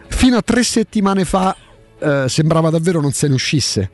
Fino 0.08 0.38
a 0.38 0.42
tre 0.42 0.64
settimane 0.64 1.26
fa 1.26 1.56
eh, 2.00 2.26
sembrava 2.28 2.70
davvero 2.70 3.02
non 3.02 3.12
se 3.12 3.28
ne 3.28 3.34
uscisse 3.34 3.90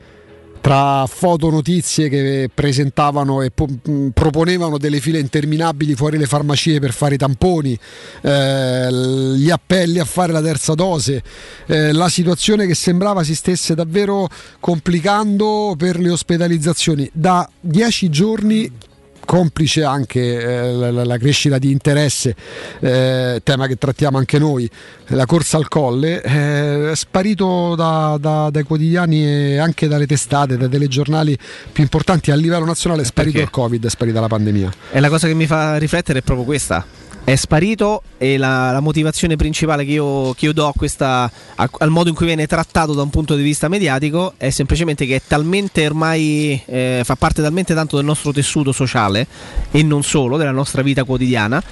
tra 0.60 1.06
fotonotizie 1.06 2.08
che 2.08 2.50
presentavano 2.52 3.42
e 3.42 3.50
po- 3.50 3.66
mh, 3.66 4.08
proponevano 4.08 4.78
delle 4.78 5.00
file 5.00 5.18
interminabili 5.18 5.94
fuori 5.94 6.18
le 6.18 6.26
farmacie 6.26 6.78
per 6.80 6.92
fare 6.92 7.14
i 7.14 7.18
tamponi, 7.18 7.78
eh, 8.22 8.88
gli 9.36 9.50
appelli 9.50 9.98
a 9.98 10.04
fare 10.04 10.32
la 10.32 10.42
terza 10.42 10.74
dose, 10.74 11.22
eh, 11.66 11.92
la 11.92 12.08
situazione 12.08 12.66
che 12.66 12.74
sembrava 12.74 13.22
si 13.22 13.34
stesse 13.34 13.74
davvero 13.74 14.28
complicando 14.58 15.74
per 15.76 15.98
le 15.98 16.10
ospedalizzazioni. 16.10 17.10
Da 17.12 17.48
dieci 17.60 18.08
giorni 18.10 18.70
complice 19.30 19.84
anche 19.84 20.40
eh, 20.40 20.72
la, 20.72 21.04
la- 21.04 21.16
crescita 21.16 21.56
di 21.58 21.70
interesse, 21.70 22.34
eh, 22.80 23.40
tema 23.44 23.68
che 23.68 23.76
trattiamo 23.76 24.18
anche 24.18 24.40
noi, 24.40 24.68
la 25.08 25.24
corsa 25.24 25.56
al 25.56 25.68
colle, 25.68 26.20
eh, 26.20 26.90
è 26.90 26.96
sparito 26.96 27.76
da- 27.76 28.16
da- 28.18 28.50
dai 28.50 28.64
quotidiani 28.64 29.24
e 29.24 29.58
anche 29.58 29.86
dalle 29.86 30.08
testate, 30.08 30.56
dai 30.56 30.68
telegiornali 30.68 31.38
più 31.70 31.84
importanti 31.84 32.32
a 32.32 32.34
livello 32.34 32.64
nazionale, 32.64 33.02
è 33.02 33.04
sparito 33.04 33.34
perché? 33.38 33.46
il 33.46 33.54
Covid, 33.54 33.86
è 33.86 33.88
sparita 33.88 34.18
la 34.18 34.26
pandemia. 34.26 34.72
E 34.90 34.98
la 34.98 35.08
cosa 35.08 35.28
che 35.28 35.34
mi 35.34 35.46
fa 35.46 35.76
riflettere 35.76 36.18
è 36.18 36.22
proprio 36.22 36.44
questa. 36.44 36.84
È 37.22 37.36
sparito 37.36 38.02
e 38.18 38.36
la, 38.36 38.72
la 38.72 38.80
motivazione 38.80 39.36
principale 39.36 39.84
che 39.84 39.92
io, 39.92 40.32
che 40.34 40.46
io 40.46 40.52
do 40.52 40.66
a 40.66 40.72
questa, 40.76 41.30
a- 41.54 41.70
al 41.78 41.90
modo 41.90 42.08
in 42.08 42.14
cui 42.14 42.26
viene 42.26 42.46
trattato 42.46 42.92
da 42.92 43.02
un 43.02 43.10
punto 43.10 43.36
di 43.36 43.42
vista 43.42 43.68
mediatico 43.68 44.34
è 44.36 44.50
semplicemente 44.50 45.06
che 45.06 45.16
è 45.16 45.22
talmente 45.26 45.86
ormai 45.86 46.60
eh, 46.66 47.02
fa 47.04 47.14
parte 47.14 47.40
talmente 47.40 47.72
tanto 47.72 47.96
del 47.96 48.04
nostro 48.04 48.32
tessuto 48.32 48.72
sociale 48.72 49.26
e 49.70 49.82
non 49.82 50.02
solo, 50.02 50.36
della 50.36 50.50
nostra 50.50 50.82
vita 50.82 51.04
quotidiana 51.04 51.62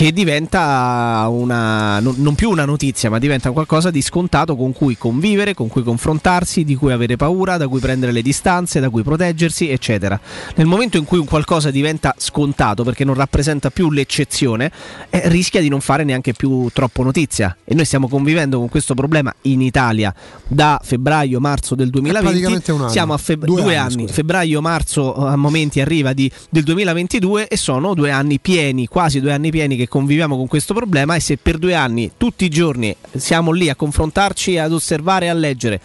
che 0.00 0.12
diventa 0.14 1.26
una, 1.28 2.00
non, 2.00 2.34
più 2.34 2.48
una 2.48 2.64
notizia, 2.64 3.10
ma 3.10 3.18
diventa 3.18 3.50
qualcosa 3.50 3.90
di 3.90 4.00
scontato 4.00 4.56
con 4.56 4.72
cui 4.72 4.96
convivere, 4.96 5.52
con 5.52 5.68
cui 5.68 5.82
confrontarsi, 5.82 6.64
di 6.64 6.74
cui 6.74 6.90
avere 6.90 7.16
paura, 7.16 7.58
da 7.58 7.68
cui 7.68 7.80
prendere 7.80 8.10
le 8.10 8.22
distanze, 8.22 8.80
da 8.80 8.88
cui 8.88 9.02
proteggersi, 9.02 9.68
eccetera. 9.68 10.18
Nel 10.54 10.64
momento 10.64 10.96
in 10.96 11.04
cui 11.04 11.18
un 11.18 11.26
qualcosa 11.26 11.70
diventa 11.70 12.14
scontato 12.16 12.82
perché 12.82 13.04
non 13.04 13.14
rappresenta 13.14 13.68
più 13.68 13.90
l'eccezione, 13.90 14.72
eh, 15.10 15.28
rischia 15.28 15.60
di 15.60 15.68
non 15.68 15.82
fare 15.82 16.02
neanche 16.02 16.32
più 16.32 16.70
troppo 16.72 17.02
notizia. 17.02 17.54
E 17.62 17.74
noi 17.74 17.84
stiamo 17.84 18.08
convivendo 18.08 18.56
con 18.58 18.70
questo 18.70 18.94
problema 18.94 19.30
in 19.42 19.60
Italia 19.60 20.14
da 20.48 20.80
febbraio-marzo 20.82 21.74
del 21.74 21.90
2020. 21.90 22.26
praticamente 22.26 22.72
un 22.72 22.80
anno. 22.80 22.88
Siamo 22.88 23.12
a 23.12 23.18
feb- 23.18 23.44
Due 23.44 23.60
due, 23.60 23.76
anni, 23.76 24.04
anni, 24.04 24.08
febbraio-marzo 24.08 25.26
a 25.26 25.36
momenti 25.36 25.78
arriva 25.82 26.14
di- 26.14 26.32
del 26.48 26.62
2022 26.62 27.48
e 27.48 27.58
sono 27.58 27.92
due 27.92 28.10
anni 28.10 28.40
pieni, 28.40 28.86
quasi 28.86 29.20
due 29.20 29.34
anni 29.34 29.50
pieni 29.50 29.76
che 29.76 29.88
conviviamo 29.90 30.36
con 30.36 30.46
questo 30.46 30.72
problema 30.72 31.16
e 31.16 31.20
se 31.20 31.36
per 31.36 31.58
due 31.58 31.74
anni 31.74 32.12
tutti 32.16 32.46
i 32.46 32.48
giorni 32.48 32.96
siamo 33.16 33.50
lì 33.50 33.68
a 33.68 33.74
confrontarci, 33.74 34.56
ad 34.56 34.72
osservare 34.72 35.26
e 35.26 35.28
a 35.28 35.34
leggere 35.34 35.80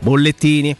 bollettini, 0.00 0.74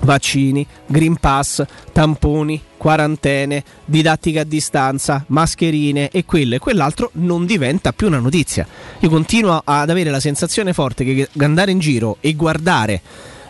vaccini, 0.00 0.66
Green 0.86 1.16
Pass, 1.16 1.62
tamponi, 1.92 2.60
quarantene, 2.76 3.62
didattica 3.84 4.40
a 4.40 4.44
distanza, 4.44 5.24
mascherine 5.28 6.08
e 6.10 6.24
quello 6.24 6.54
e 6.54 6.58
quell'altro 6.58 7.10
non 7.14 7.44
diventa 7.44 7.92
più 7.92 8.06
una 8.06 8.18
notizia. 8.18 8.66
Io 9.00 9.08
continuo 9.08 9.60
ad 9.62 9.90
avere 9.90 10.10
la 10.10 10.20
sensazione 10.20 10.72
forte 10.72 11.04
che 11.04 11.28
andare 11.38 11.70
in 11.70 11.78
giro 11.78 12.16
e 12.20 12.34
guardare 12.34 13.02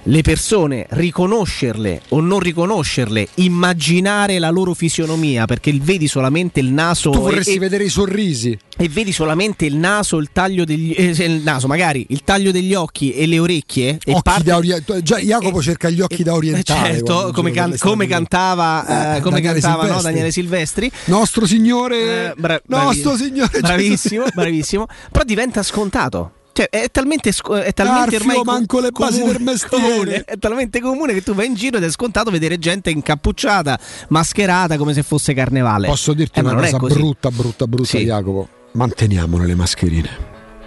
le 0.08 0.22
persone, 0.22 0.86
riconoscerle 0.90 2.02
o 2.10 2.20
non 2.20 2.38
riconoscerle, 2.38 3.26
immaginare 3.36 4.38
la 4.38 4.50
loro 4.50 4.72
fisionomia 4.72 5.46
perché 5.46 5.72
vedi 5.82 6.06
solamente 6.06 6.60
il 6.60 6.68
naso 6.72 7.10
Tu 7.10 7.18
e- 7.18 7.20
vorresti 7.22 7.54
e, 7.54 7.58
vedere 7.58 7.84
i 7.84 7.88
sorrisi. 7.88 8.56
e 8.76 8.88
vedi 8.88 9.10
solamente 9.10 9.66
il 9.66 9.74
naso, 9.76 10.18
il 10.18 10.28
taglio 10.32 10.64
degli 10.64 10.94
eh, 10.96 11.06
il 11.24 11.42
naso, 11.42 11.66
magari 11.66 12.06
il 12.10 12.22
taglio 12.22 12.52
degli 12.52 12.72
occhi 12.72 13.12
e 13.14 13.26
le 13.26 13.40
orecchie 13.40 13.98
e 14.04 14.12
Occhi 14.12 14.22
parte- 14.22 14.44
da 14.44 14.56
ori- 14.58 14.72
già 15.02 15.18
Jacopo 15.18 15.60
cerca 15.60 15.90
gli 15.90 16.00
occhi 16.00 16.22
da 16.22 16.34
orientale. 16.34 16.92
Certo, 16.94 17.32
come, 17.34 17.50
can- 17.50 17.74
come 17.76 18.06
cantava, 18.06 19.14
eh, 19.14 19.16
Eh, 19.16 19.20
come 19.22 19.40
Daniele 19.40 19.60
cantava 19.60 19.82
no, 19.82 19.86
Silvestri. 19.88 20.02
Daniele 20.12 20.30
Silvestri. 20.30 20.90
Nostro 21.06 21.46
signore, 21.46 22.30
Eh, 22.30 22.34
bra- 22.36 22.60
nostro 22.66 23.10
bravi- 23.10 23.24
signore, 23.24 23.58
bravissimo, 23.60 24.24
bravissimo. 24.32 24.86
Però 25.10 25.24
diventa 25.24 25.64
scontato. 25.64 26.30
Cioè, 26.56 26.70
è 26.70 26.90
talmente, 26.90 27.32
sc- 27.32 27.52
è 27.52 27.72
talmente 27.74 28.16
Arfio, 28.16 28.18
ormai 28.20 28.36
co- 28.36 28.44
manco 28.44 28.80
le 28.80 28.90
basi 28.90 29.18
comune- 29.20 29.32
del 29.36 29.42
mestiere. 29.42 29.82
comune, 29.88 30.24
è 30.24 30.38
talmente 30.38 30.80
comune 30.80 31.12
che 31.12 31.22
tu 31.22 31.34
vai 31.34 31.46
in 31.48 31.54
giro 31.54 31.76
ed 31.76 31.84
è 31.84 31.90
scontato 31.90 32.30
vedere 32.30 32.58
gente 32.58 32.88
incappucciata, 32.88 33.78
mascherata 34.08 34.78
come 34.78 34.94
se 34.94 35.02
fosse 35.02 35.34
carnevale. 35.34 35.86
Posso 35.86 36.14
dirti 36.14 36.38
Eh, 36.38 36.42
una 36.42 36.54
cosa 36.54 36.78
brutta, 36.78 37.30
brutta, 37.30 37.66
brutta, 37.66 37.88
Sì. 37.88 38.04
Jacopo? 38.04 38.48
Manteniamole 38.72 39.44
le 39.44 39.54
mascherine. 39.54 40.08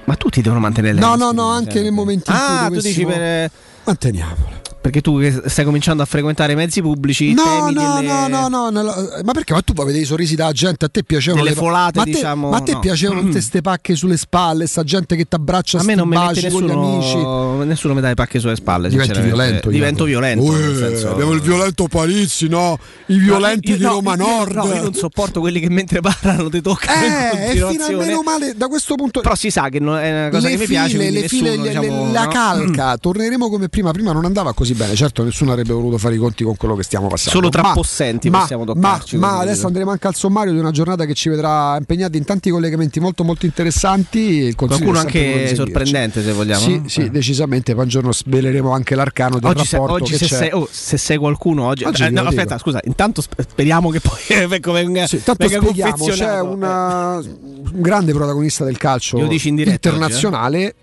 Ma 0.06 0.16
tutti 0.16 0.42
devono 0.44 0.60
mantenere 0.62 0.94
le 0.94 1.00
No, 1.00 1.08
no, 1.08 1.16
mascherine, 1.16 1.42
no, 1.42 1.48
anche 1.50 1.72
cioè. 1.72 1.82
nel 1.82 1.92
momento 1.92 2.32
in 2.32 2.38
cui 2.38 2.46
Ah, 2.48 2.68
tu 2.68 2.80
dici 2.82 3.06
per, 3.06 3.52
Manteniamole. 3.86 4.62
Perché 4.90 5.02
tu 5.02 5.20
che 5.20 5.42
stai 5.46 5.66
cominciando 5.66 6.02
a 6.02 6.06
frequentare 6.06 6.54
i 6.54 6.56
mezzi 6.56 6.82
pubblici 6.82 7.34
No, 7.34 7.44
temi 7.44 7.74
no, 7.74 7.96
delle- 7.96 8.08
no, 8.08 8.28
no, 8.28 8.48
no, 8.48 8.70
nella- 8.70 9.22
ma 9.24 9.32
perché? 9.34 9.54
Ma 9.54 9.62
tu 9.62 9.74
poi 9.74 9.86
vedevi 9.86 10.04
i 10.04 10.08
sorrisi 10.08 10.36
della 10.36 10.52
gente, 10.52 10.86
a 10.86 10.90
te 10.90 11.04
piacevano 11.04 11.44
Delle 11.44 11.56
le 11.56 11.62
folate, 11.62 11.98
ma 11.98 12.02
a 12.02 12.06
te, 12.06 12.12
diciamo, 12.12 12.50
ma 12.50 12.58
a 12.58 12.62
te 12.62 12.72
no. 12.74 12.80
piacevano 12.80 13.22
tutte 13.22 13.42
ste 13.42 13.62
pacche 13.62 13.96
sulle 13.96 14.18
spalle, 14.18 14.66
sta 14.68 14.84
gente 14.84 15.16
che 15.16 15.26
ti 15.28 15.36
abbraccia 15.36 15.80
A 15.80 15.84
me 15.84 15.96
non 15.96 16.08
mi 16.08 16.16
baci 16.16 16.50
con 16.50 16.64
gli 16.64 16.70
amici. 16.72 17.16
nessuno, 17.16 17.64
nessuno 17.64 17.94
mi 17.94 18.02
dà 18.02 18.10
i 18.10 18.16
pacchi 18.16 18.40
sulle 18.40 18.56
spalle. 18.56 18.90
Diventi 18.90 19.22
violento. 19.22 19.70
Divento 19.70 20.04
violento. 20.06 20.44
Uè, 20.44 20.76
senso- 20.76 21.12
abbiamo 21.12 21.32
il 21.34 21.42
violento 21.42 21.88
Palizzi, 21.88 22.48
no? 22.48 22.78
I 23.08 23.18
violenti 23.20 23.72
Io- 23.72 23.78
di 23.78 23.84
no, 23.84 23.90
Roma 23.92 24.16
Nord. 24.16 24.56
No, 24.56 24.66
io 24.74 24.82
non 24.84 24.94
sopporto 24.94 25.40
quelli 25.40 25.60
che 25.60 25.70
mentre 25.70 26.02
parlano 26.02 26.50
ti 26.50 26.62
toccano 26.62 27.02
eh, 27.02 27.08
e 27.08 27.52
fino 27.52 27.66
continuazione. 27.68 28.02
almeno 28.04 28.22
male 28.24 28.54
da 28.56 28.68
questo 28.68 28.96
punto 28.96 29.22
Però 29.22 29.36
si 29.36 29.50
sa 29.52 29.70
che 29.70 29.78
è 29.78 29.82
una 29.82 30.30
cosa 30.32 30.48
le 30.48 30.54
che 30.56 30.60
mi 30.60 30.66
file, 30.66 30.80
piace. 30.80 30.96
quindi 30.98 31.20
le 31.22 31.28
file, 31.28 31.50
nessuno, 31.50 31.64
le- 31.64 31.70
diciamo, 31.82 32.06
le- 32.08 32.12
la 32.12 32.28
calca, 32.28 32.98
torneremo 32.98 33.50
come 33.50 33.70
prima. 33.70 33.92
Prima 33.92 34.12
non 34.12 34.26
andava 34.26 34.54
così 34.54 34.74
bene. 34.80 34.96
Certo, 34.96 35.24
nessuno 35.24 35.52
avrebbe 35.52 35.74
voluto 35.74 35.98
fare 35.98 36.16
i 36.16 36.18
conti 36.18 36.44
con 36.44 36.56
quello 36.56 36.76
che 36.76 36.84
stiamo 36.84 37.08
passando. 37.08 37.38
Solo 37.38 37.50
tra 37.50 37.62
Ma- 37.62 37.74
possenti 37.74 38.30
ma, 38.30 38.40
possiamo 38.40 38.64
ma, 38.64 38.74
toccarci. 38.74 39.18
ma 39.18 39.30
così, 39.30 39.42
adesso 39.42 39.68
andremo 39.68 39.92
anche 39.92 40.08
al 40.08 40.16
sommario 40.16 40.54
di 40.54 40.60
una 40.60 40.72
giornata 40.72 41.06
che 41.06 41.14
ci 41.14 41.30
vedrà 41.30 41.76
impegnati 41.78 42.18
in 42.18 42.24
tanti 42.26 42.50
collegamenti 42.50 43.00
molto 43.00 43.24
molto 43.24 43.46
interessanti. 43.46 44.20
Il 44.20 44.56
Qualcuno 44.56 45.00
anche 45.00 45.54
sorprendente, 45.56 46.24
se 46.24 46.32
vogliamo. 46.32 46.60
Sì, 46.64 46.82
sì, 46.88 47.02
Eh. 47.02 47.10
decisamente. 47.10 47.74
Poi 47.74 47.84
un 47.84 47.90
giorno 47.90 48.14
sveleremo 48.14 48.72
anche 48.72 48.96
l'arcano 48.96 49.40
del 49.40 49.50
Oggi, 49.50 49.66
se, 49.66 49.78
rapporto 49.78 50.04
oggi 50.04 50.12
che 50.14 50.18
se, 50.20 50.26
c'è. 50.28 50.36
sei, 50.36 50.50
oh, 50.54 50.68
se 50.72 50.98
sei 50.98 51.18
qualcuno 51.18 51.66
oggi, 51.66 51.84
Oggi 51.84 52.04
eh, 52.04 52.10
no, 52.10 52.22
dico. 52.22 52.28
aspetta, 52.30 52.58
scusa, 52.58 52.80
intanto 52.84 53.22
sp- 53.22 53.42
speriamo 53.42 53.90
che 53.90 54.00
poi 54.00 54.20
ecco, 54.52 54.72
venga, 54.72 55.06
Sì, 55.08 55.22
tanto 55.24 55.46
venga 55.48 55.62
spieghiamo, 55.62 56.06
c'è 56.06 56.40
una- 56.42 57.18
un 57.18 57.82
grande 57.82 58.14
protagonista 58.14 58.64
del 58.64 58.78
calcio 58.78 59.18
diretta 59.28 59.90
internazionale 59.90 60.60
eh, 60.60 60.76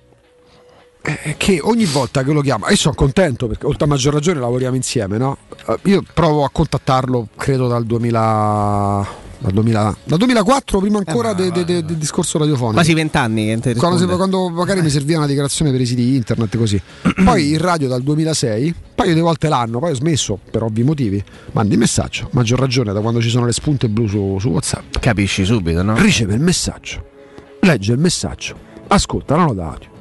che 1.37 1.61
ogni 1.63 1.85
volta 1.85 2.23
che 2.23 2.33
lo 2.33 2.41
chiama, 2.41 2.67
e 2.69 2.77
sono 2.77 2.95
contento 2.95 3.47
perché 3.47 3.67
oltre 3.67 3.85
a 3.85 3.89
maggior 3.89 4.13
ragione 4.13 4.41
lavoriamo 4.41 4.75
insieme, 4.77 5.19
no? 5.19 5.37
Eh, 5.67 5.79
Io 5.85 6.03
provo 6.13 6.45
a 6.45 6.51
contattarlo, 6.51 7.29
credo 7.37 7.69
dal 7.69 7.85
2000 7.85 9.25
dal, 9.39 9.53
2000 9.53 9.97
dal 10.05 10.19
2004, 10.19 10.81
prima 10.81 10.99
ancora 10.99 11.31
Eh, 11.31 11.35
ma- 11.35 11.39
de- 11.39 11.51
de- 11.53 11.65
de- 11.65 11.85
del 11.85 11.97
discorso 11.97 12.39
radiofonico. 12.39 12.73
Quasi 12.75 12.95
vent'anni 12.95 13.57
Quando, 13.77 14.17
quando 14.17 14.49
magari 14.49 14.81
mi 14.83 14.89
serviva 14.91 15.19
una 15.19 15.27
dichiarazione 15.27 15.71
per 15.71 15.81
i 15.81 15.87
siti 15.87 16.15
internet 16.17 16.57
così. 16.57 16.81
Poi 17.23 17.51
in 17.51 17.59
radio 17.59 17.87
dal 17.89 18.03
2006, 18.03 18.65
un 18.67 18.75
paio 18.95 19.15
di 19.15 19.21
volte 19.21 19.49
l'anno, 19.49 19.79
poi 19.79 19.91
ho 19.91 19.95
smesso 19.95 20.39
per 20.51 20.63
ovvi 20.63 20.83
motivi. 20.83 21.23
Mandi 21.53 21.75
il 21.75 21.79
messaggio, 21.79 22.29
maggior 22.33 22.59
ragione 22.59 22.93
da 22.95 23.01
quando 23.01 23.21
ci 23.21 23.29
sono 23.29 23.45
le 23.45 23.53
spunte 23.53 23.89
blu 23.89 24.07
su, 24.09 24.39
su 24.41 24.49
WhatsApp. 24.49 24.97
Capisci 25.01 25.45
subito, 25.45 25.83
no? 25.83 25.97
Riceve 25.99 26.35
il 26.35 26.41
messaggio, 26.41 27.05
legge 27.61 27.93
il 27.93 27.99
messaggio, 27.99 28.57
ascolta 28.89 29.37
la 29.37 29.45
nota 29.45 29.65
audio 29.71 29.95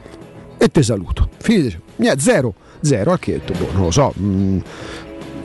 e 0.58 0.68
te 0.70 0.84
saluto. 0.84 1.30
Finite, 1.38 1.82
niente, 1.98 2.22
zero, 2.22 2.54
zero, 2.82 3.12
al 3.12 3.20
che 3.20 3.34
ho 3.36 3.38
detto, 3.38 3.54
boh, 3.54 3.72
non 3.74 3.84
lo 3.84 3.92
so. 3.92 4.14
mm, 4.20 4.58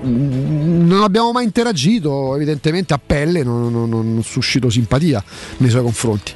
mm, 0.06 0.86
non 0.86 1.02
abbiamo 1.02 1.32
mai 1.32 1.44
interagito, 1.44 2.34
evidentemente 2.36 2.94
a 2.94 3.00
pelle, 3.04 3.42
non, 3.42 3.70
non- 3.70 3.88
non- 3.88 4.22
suscito 4.22 4.70
simpatia 4.70 5.22
nei 5.58 5.70
suoi 5.70 5.82
confronti. 5.82 6.32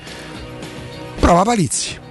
Prova 1.21 1.43
Palizzi. 1.43 2.03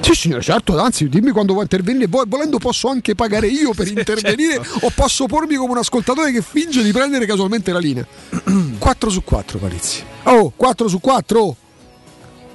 Sì 0.00 0.12
signore, 0.12 0.42
certo, 0.42 0.78
anzi 0.78 1.08
dimmi 1.08 1.30
quando 1.30 1.52
vuoi 1.52 1.64
intervenire, 1.64 2.06
Voi- 2.08 2.26
volendo 2.28 2.58
posso 2.58 2.88
anche 2.88 3.14
pagare 3.14 3.46
io 3.48 3.72
per 3.72 3.88
intervenire 3.88 4.60
o 4.80 4.90
posso 4.94 5.24
pormi 5.24 5.54
come 5.54 5.72
un 5.72 5.78
ascoltatore 5.78 6.30
che 6.30 6.42
finge 6.42 6.82
di 6.82 6.92
prendere 6.92 7.24
casualmente 7.24 7.72
la 7.72 7.78
linea. 7.78 8.06
4 8.78 9.10
su 9.10 9.24
4 9.24 9.58
Palizzi. 9.58 10.02
Oh, 10.24 10.52
4 10.54 10.88
su 10.88 11.00
4. 11.00 11.56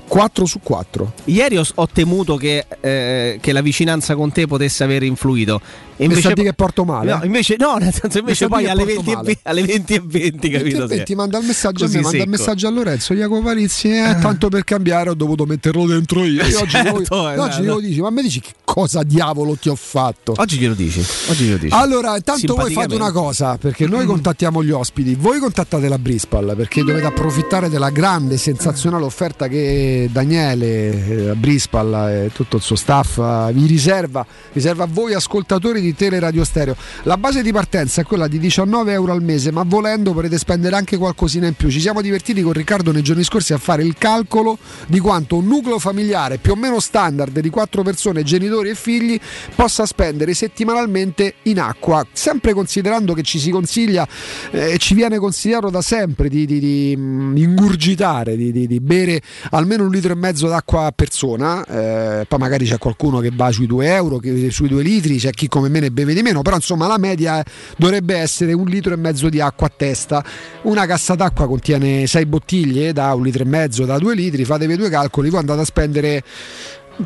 4 0.10 0.46
su 0.46 0.60
4. 0.62 1.14
Ieri 1.26 1.58
ho, 1.58 1.64
ho 1.76 1.88
temuto 1.88 2.36
che, 2.36 2.66
eh, 2.82 3.38
che 3.40 3.54
la 3.54 3.62
vicinanza 3.62 4.16
con 4.16 4.32
te 4.32 4.48
potesse 4.48 4.84
aver 4.84 5.04
influito. 5.04 5.62
E 6.02 6.06
Invece 6.06 6.34
che 6.34 6.54
porto 6.54 6.86
male. 6.86 7.14
no, 7.14 7.26
invece, 7.26 7.58
no, 7.60 7.76
nel 7.76 7.94
senso 7.94 8.20
invece 8.20 8.48
poi 8.48 8.66
alle 8.70 8.86
porto 8.86 9.12
20, 9.22 9.32
e 9.32 9.40
alle 9.44 9.64
20 9.64 9.94
e 9.96 10.02
20, 10.02 10.50
capito? 10.50 10.88
Ti, 10.88 10.96
Sì. 11.00 11.04
ti 11.04 11.16
manda 11.16 11.38
il 11.40 11.46
messaggio 11.46 11.84
a 11.84 11.88
Così 11.88 11.98
me, 11.98 12.04
manda 12.04 12.18
il 12.18 12.24
secco. 12.24 12.38
messaggio 12.38 12.68
a 12.68 12.70
Lorenzo, 12.72 13.14
Jacopo 13.14 13.42
Palizzi, 13.42 13.90
eh, 13.90 14.16
tanto 14.22 14.48
per 14.48 14.64
cambiare 14.64 15.10
ho 15.10 15.14
dovuto 15.14 15.46
metterlo 15.46 15.86
dentro 15.86 16.24
io. 16.24 16.42
Io 16.46 16.60
oggi, 16.62 16.70
Certo, 16.70 17.00
glielo- 17.02 17.32
eh, 17.32 17.38
oggi 17.38 17.58
no, 17.58 17.64
glielo 17.64 17.80
dici, 17.82 18.00
ma 18.00 18.10
mi 18.12 18.22
dici 18.22 18.40
che 18.40 18.54
cosa 18.64 19.04
diavolo 19.04 19.56
ti 19.58 19.68
ho 19.68 19.76
fatto? 19.76 20.36
Oggi 20.38 20.58
glielo 20.58 20.74
dici. 20.74 21.04
Oggi 21.28 21.44
glielo 21.44 21.58
dici. 21.58 21.76
Allora, 21.76 22.16
intanto 22.16 22.56
voi 22.56 22.72
fate 22.72 22.96
una 22.96 23.12
cosa, 23.12 23.58
perché 23.58 23.86
noi 23.86 24.06
contattiamo 24.06 24.64
gli 24.64 24.72
ospiti, 24.72 25.16
voi 25.16 25.40
contattate 25.40 25.90
la 25.90 25.98
Brispal, 26.00 26.54
perché 26.56 26.82
dovete 26.82 27.08
approfittare 27.08 27.68
della 27.70 27.90
grande, 27.90 28.38
sensazionale 28.38 29.04
offerta 29.04 29.50
che 29.50 30.08
Daniele, 30.10 31.32
eh, 31.32 31.36
Brispal 31.36 32.10
e 32.10 32.32
tutto 32.34 32.56
il 32.56 32.62
suo 32.62 32.78
staff 32.78 33.18
eh, 33.18 33.52
vi 33.52 33.66
riserva, 33.66 34.26
riserva 34.54 34.86
a 34.86 34.88
voi 34.90 35.14
ascoltatori 35.14 35.82
di 35.82 35.89
Teleradio 35.94 36.44
Stereo. 36.44 36.76
La 37.04 37.18
base 37.18 37.42
di 37.42 37.52
partenza 37.52 38.02
è 38.02 38.04
quella 38.04 38.28
di 38.28 38.40
19 38.40 38.92
euro 38.92 39.12
al 39.12 39.24
mese, 39.24 39.52
ma 39.52 39.64
volendo 39.66 40.14
potrete 40.14 40.38
spendere 40.38 40.76
anche 40.76 40.98
qualcosina 40.98 41.48
in 41.48 41.54
più. 41.54 41.70
Ci 41.70 41.80
siamo 41.80 42.02
divertiti 42.02 42.42
con 42.42 42.54
Riccardo 42.54 42.92
nei 42.92 43.02
giorni 43.02 43.24
scorsi 43.24 43.54
a 43.54 43.58
fare 43.58 43.84
il 43.84 43.96
calcolo 43.98 44.58
di 44.88 45.00
quanto 45.00 45.38
un 45.38 45.46
nucleo 45.46 45.80
familiare 45.80 46.38
più 46.38 46.54
o 46.54 46.56
meno 46.56 46.80
standard 46.80 47.40
di 47.40 47.50
quattro 47.50 47.84
persone, 47.84 48.24
genitori 48.24 48.70
e 48.70 48.76
figli, 48.76 49.20
possa 49.56 49.86
spendere 49.86 50.34
settimanalmente 50.34 51.36
in 51.44 51.60
acqua, 51.60 52.06
sempre 52.12 52.54
considerando 52.54 53.14
che 53.14 53.24
ci 53.24 53.40
si 53.40 53.50
consiglia 53.52 54.08
e 54.52 54.78
ci 54.78 54.94
viene 54.94 55.18
consigliato 55.18 55.70
da 55.70 55.82
sempre 55.82 56.30
di, 56.30 56.46
di- 56.46 56.60
di, 56.60 56.96
mm, 56.98 57.38
ingurgitare, 57.38 58.36
di, 58.36 58.52
di- 58.52 58.68
di 58.68 58.80
bere 58.80 59.22
almeno 59.52 59.84
un 59.84 59.92
litro 59.92 60.14
e 60.14 60.16
mezzo 60.16 60.48
d'acqua 60.48 60.86
a 60.86 60.92
persona, 60.92 61.66
eh, 61.66 62.26
poi 62.26 62.40
magari 62.40 62.66
c'è 62.66 62.78
qualcuno 62.78 63.20
che 63.20 63.32
va 63.34 63.52
sui 63.52 63.66
2 63.68 63.94
euro, 63.94 64.20
sui 64.50 64.68
2 64.68 64.84
litri, 64.84 65.18
c'è 65.18 65.32
chi 65.32 65.48
come 65.48 65.70
me 65.70 65.79
ne 65.80 65.92
beve 65.92 66.14
di 66.14 66.22
meno, 66.22 66.42
però 66.42 66.56
insomma 66.56 66.88
la 66.88 66.98
media 66.98 67.44
dovrebbe 67.78 68.16
essere 68.16 68.54
un 68.54 68.66
litro 68.66 68.94
e 68.94 68.98
mezzo 68.98 69.30
di 69.30 69.40
acqua 69.40 69.68
a 69.68 69.72
testa. 69.76 70.24
Una 70.64 70.86
cassa 70.86 71.16
d'acqua 71.16 71.48
contiene 71.48 72.08
6 72.08 72.26
bottiglie 72.26 72.94
da 72.94 73.14
un 73.14 73.24
litro 73.24 73.44
e 73.44 73.48
mezzo, 73.48 73.86
da 73.86 73.98
2 73.98 74.16
litri, 74.16 74.46
fatevi 74.46 74.76
due 74.76 74.90
calcoli, 74.90 75.30
voi 75.30 75.40
andate 75.40 75.62
a 75.62 75.66
spendere 75.66 76.24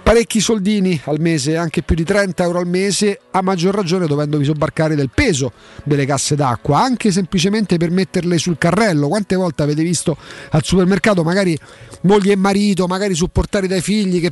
parecchi 0.02 0.40
soldini 0.40 1.00
al 1.06 1.20
mese, 1.20 1.56
anche 1.56 1.84
più 1.84 1.96
di 1.96 2.04
30 2.04 2.44
euro 2.44 2.60
al 2.60 2.68
mese, 2.68 3.20
a 3.32 3.42
maggior 3.42 3.76
ragione 3.76 4.08
dovendovi 4.08 4.44
sobbarcare 4.44 4.96
del 4.96 5.10
peso 5.14 5.52
delle 5.84 6.06
casse 6.06 6.36
d'acqua, 6.36 6.82
anche 6.82 7.12
semplicemente 7.12 7.78
per 7.78 7.92
metterle 7.92 8.38
sul 8.38 8.58
carrello. 8.58 9.08
Quante 9.08 9.36
volte 9.36 9.64
avete 9.64 9.84
visto 9.84 10.18
al 10.52 10.64
supermercato 10.64 11.24
magari 11.24 11.58
moglie 12.02 12.34
e 12.34 12.36
marito, 12.36 12.88
magari 12.88 13.14
supportati 13.14 13.68
dai 13.68 13.82
figli, 13.82 14.20
che 14.20 14.32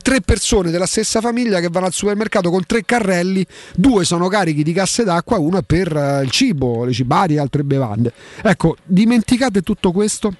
tre 0.00 0.20
persone 0.20 0.70
della 0.70 0.86
stessa 0.86 1.20
famiglia 1.20 1.60
che 1.60 1.68
vanno 1.70 1.86
al 1.86 1.92
supermercato 1.92 2.50
con 2.50 2.64
tre 2.64 2.84
carrelli, 2.84 3.44
due 3.74 4.04
sono 4.04 4.28
carichi 4.28 4.62
di 4.62 4.72
casse 4.72 5.04
d'acqua, 5.04 5.38
uno 5.38 5.58
è 5.58 5.62
per 5.62 5.94
eh, 5.94 6.22
il 6.22 6.30
cibo, 6.30 6.84
le 6.84 6.92
cibarie 6.92 7.36
e 7.36 7.40
altre 7.40 7.64
bevande. 7.64 8.12
Ecco, 8.42 8.76
dimenticate 8.84 9.62
tutto 9.62 9.92
questo 9.92 10.32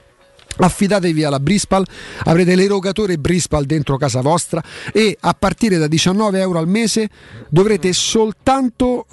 affidatevi 0.57 1.25
alla 1.25 1.41
Brispal, 1.41 1.85
avrete 2.25 2.55
l'erogatore 2.55 3.19
Brispal 3.19 3.65
dentro 3.65 3.97
casa 3.97 4.21
vostra 4.21 4.63
e 4.93 5.17
a 5.21 5.35
partire 5.35 5.79
da 5.79 5.87
19 5.87 6.41
euro 6.41 6.59
al 6.59 6.69
mese 6.69 7.09
dovrete 7.49 7.93
soltanto 7.93 9.07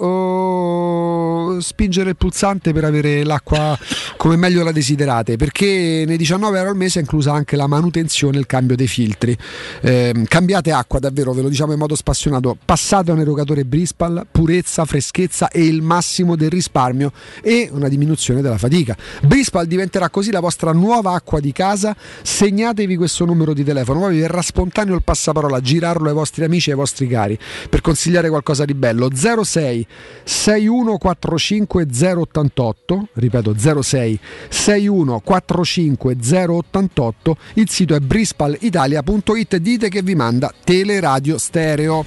eh, 1.56 1.60
spingere 1.60 2.10
il 2.10 2.16
pulsante 2.16 2.72
per 2.72 2.84
avere 2.84 3.24
l'acqua 3.24 3.78
come 4.16 4.36
meglio 4.36 4.62
la 4.62 4.72
desiderate 4.72 5.36
perché 5.36 6.04
nei 6.06 6.16
19 6.16 6.58
euro 6.58 6.70
al 6.70 6.76
mese 6.76 6.98
è 6.98 7.02
inclusa 7.02 7.32
anche 7.32 7.56
la 7.56 7.66
manutenzione 7.66 8.36
e 8.36 8.40
il 8.40 8.46
cambio 8.46 8.76
dei 8.76 8.88
filtri. 8.88 9.36
Eh, 9.80 10.24
cambiate 10.28 10.72
acqua 10.72 10.98
davvero 10.98 11.32
ve 11.32 11.42
lo 11.42 11.48
diciamo 11.48 11.72
in 11.72 11.78
modo 11.78 11.94
spassionato. 11.94 12.56
Passate 12.64 13.10
a 13.10 13.14
un 13.14 13.20
erogatore 13.20 13.64
Brispal 13.64 14.26
purezza, 14.30 14.84
freschezza 14.84 15.48
e 15.48 15.64
il 15.64 15.82
massimo 15.82 16.36
del 16.36 16.50
risparmio 16.50 17.12
e 17.42 17.68
una 17.72 17.88
diminuzione 17.88 18.40
della 18.40 18.58
fatica. 18.58 18.96
Brispal 19.22 19.66
diventerà 19.66 20.10
così 20.10 20.30
la 20.30 20.40
vostra 20.40 20.72
nuova 20.72 21.12
acqua 21.12 21.29
di 21.38 21.52
casa 21.52 21.94
segnatevi 22.22 22.96
questo 22.96 23.24
numero 23.24 23.52
di 23.52 23.62
telefono 23.62 24.00
poi 24.00 24.14
vi 24.14 24.20
verrà 24.20 24.42
spontaneo 24.42 24.96
il 24.96 25.02
passaparola 25.04 25.60
girarlo 25.60 26.08
ai 26.08 26.14
vostri 26.14 26.42
amici 26.44 26.70
e 26.70 26.72
ai 26.72 26.78
vostri 26.78 27.06
cari 27.06 27.38
per 27.68 27.80
consigliare 27.80 28.28
qualcosa 28.28 28.64
di 28.64 28.74
bello. 28.74 29.08
06 29.14 29.86
6145 30.24 31.86
088 32.16 33.08
ripeto 33.12 33.54
06 33.56 34.18
6145 34.48 36.16
088 36.48 37.36
il 37.54 37.68
sito 37.68 37.94
è 37.94 38.00
brispalitalia.it 38.00 39.56
dite 39.58 39.88
che 39.88 40.02
vi 40.02 40.14
manda 40.14 40.52
teleradio 40.64 41.38
stereo 41.38 42.04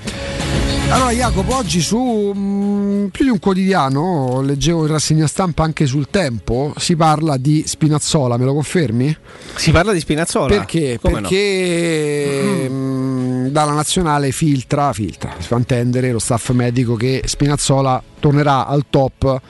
Allora 0.93 1.09
Jacopo, 1.09 1.55
oggi 1.55 1.81
su 1.81 2.31
mm, 2.37 3.07
più 3.07 3.23
di 3.23 3.31
un 3.31 3.39
quotidiano, 3.39 4.41
leggevo 4.41 4.85
in 4.85 4.91
rassegna 4.91 5.25
stampa 5.25 5.63
anche 5.63 5.87
sul 5.87 6.07
tempo, 6.11 6.71
si 6.77 6.95
parla 6.95 7.35
di 7.37 7.63
Spinazzola, 7.65 8.37
me 8.37 8.45
lo 8.45 8.53
confermi? 8.53 9.17
Si 9.55 9.71
parla 9.71 9.91
di 9.91 9.99
Spinazzola? 9.99 10.55
Perché? 10.55 10.99
Come 11.01 11.21
no? 11.21 11.27
Perché 11.27 12.67
mm, 12.69 13.47
dalla 13.47 13.71
nazionale 13.71 14.31
filtra, 14.31 14.93
filtra, 14.93 15.33
si 15.39 15.47
fa 15.47 15.55
intendere 15.57 16.11
lo 16.11 16.19
staff 16.19 16.51
medico 16.51 16.93
che 16.93 17.23
Spinazzola 17.25 18.01
tornerà 18.19 18.67
al 18.67 18.85
top 18.87 19.41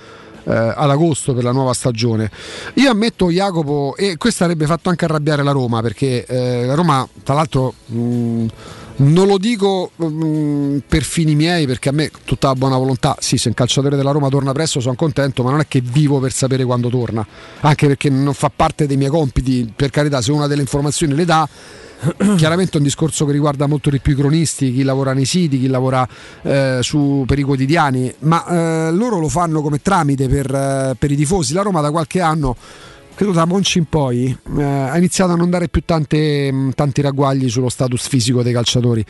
eh, 0.46 0.54
ad 0.54 0.90
agosto 0.90 1.34
per 1.34 1.44
la 1.44 1.52
nuova 1.52 1.74
stagione. 1.74 2.32
Io 2.76 2.90
ammetto 2.90 3.30
Jacopo, 3.30 3.98
e 3.98 4.16
questo 4.16 4.46
avrebbe 4.46 4.66
fatto 4.66 4.88
anche 4.88 5.04
arrabbiare 5.04 5.44
la 5.44 5.52
Roma, 5.52 5.82
perché 5.82 6.26
eh, 6.26 6.66
la 6.66 6.74
Roma 6.74 7.06
tra 7.22 7.34
l'altro... 7.34 7.74
mh, 7.88 8.46
non 8.98 9.28
lo 9.28 9.38
dico 9.38 9.92
mh, 9.96 10.84
per 10.88 11.04
fini 11.04 11.36
miei 11.36 11.66
perché 11.66 11.90
a 11.90 11.92
me 11.92 12.12
tutta 12.26 12.48
la 12.48 12.56
buona 12.56 12.78
volontà, 12.78 13.16
sì 13.20 13.38
se 13.38 13.48
un 13.48 13.54
calciatore 13.54 13.96
della 13.96 14.12
Roma 14.12 14.30
torna 14.30 14.52
presto 14.52 14.80
sono 14.80 14.96
contento, 14.96 15.44
ma 15.44 15.52
non 15.52 15.60
è 15.62 15.68
che 15.68 15.82
vivo 15.82 16.20
per 16.20 16.32
sapere 16.32 16.64
quando 16.64 16.90
torna, 16.90 17.26
anche 17.62 17.88
perché 17.88 18.10
non 18.10 18.34
fa 18.34 18.52
parte 18.56 18.86
dei 18.86 18.98
miei 18.98 19.10
compiti, 19.10 19.72
per 19.76 19.90
carità 19.90 20.22
se 20.22 20.32
una 20.32 20.48
delle 20.48 20.62
informazioni 20.62 21.16
le 21.16 21.26
dà 21.26 21.48
chiaramente 22.36 22.74
è 22.74 22.78
un 22.78 22.84
discorso 22.84 23.26
che 23.26 23.32
riguarda 23.32 23.66
molto 23.66 23.90
di 23.90 24.00
più 24.00 24.14
i 24.14 24.16
cronisti, 24.16 24.74
chi 24.74 24.84
lavora 24.84 25.14
nei 25.14 25.26
siti, 25.26 25.60
chi 25.60 25.68
lavora 25.68 26.08
eh, 26.42 26.80
su, 26.82 27.24
per 27.26 27.40
i 27.40 27.44
quotidiani, 27.44 28.14
ma 28.20 28.46
eh, 28.88 28.92
loro 28.92 29.20
lo 29.20 29.30
fanno 29.30 29.62
come 29.62 29.82
tramite 29.82 30.28
per, 30.28 30.54
eh, 30.54 30.96
per 30.98 31.12
i 31.12 31.16
tifosi. 31.16 31.54
La 31.54 31.62
Roma 31.62 31.82
da 31.82 31.92
qualche 31.92 32.20
anno 32.20 32.56
credo 33.16 33.32
da 33.32 33.46
Monci 33.46 33.78
in 33.78 33.86
poi 33.86 34.36
eh, 34.58 34.64
ha 34.64 34.98
iniziato 34.98 35.32
a 35.32 35.36
non 35.36 35.50
dare 35.50 35.70
più 35.70 35.82
tante, 35.86 36.52
mh, 36.52 36.74
tanti 36.74 37.02
ragguagli 37.02 37.50
sullo 37.50 37.70
status 37.70 38.08
fisico 38.08 38.44
dei 38.44 38.54
calciatori. 38.54 39.04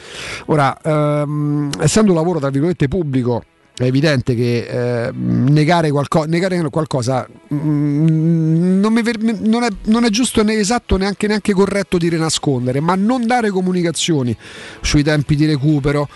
Ora, 0.47 0.77
ehm, 0.81 1.69
essendo 1.79 2.11
un 2.11 2.17
lavoro 2.17 2.39
tra 2.39 2.49
virgolette 2.49 2.87
pubblico, 2.87 3.43
è 3.75 3.85
evidente 3.85 4.35
che 4.35 5.07
eh, 5.07 5.11
negare, 5.11 5.89
qualco- 5.89 6.25
negare 6.25 6.61
qualcosa 6.69 7.27
mm, 7.51 8.79
non, 8.79 8.93
ver- 9.01 9.39
non 9.39 9.63
è, 9.63 9.69
non 9.85 10.03
è 10.03 10.09
giusto 10.09 10.43
né 10.43 10.53
esatto 10.53 10.95
neanche, 10.95 11.25
neanche 11.25 11.53
corretto 11.53 11.97
dire 11.97 12.17
nascondere, 12.17 12.79
ma 12.81 12.93
non 12.95 13.25
dare 13.25 13.49
comunicazioni 13.49 14.35
sui 14.81 15.01
tempi 15.01 15.35
di 15.35 15.47
recupero, 15.47 16.07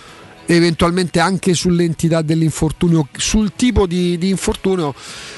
eventualmente 0.45 1.19
anche 1.19 1.55
sull'entità 1.55 2.21
dell'infortunio, 2.21 3.07
sul 3.11 3.51
tipo 3.55 3.87
di, 3.87 4.19
di 4.19 4.29
infortunio, 4.29 4.93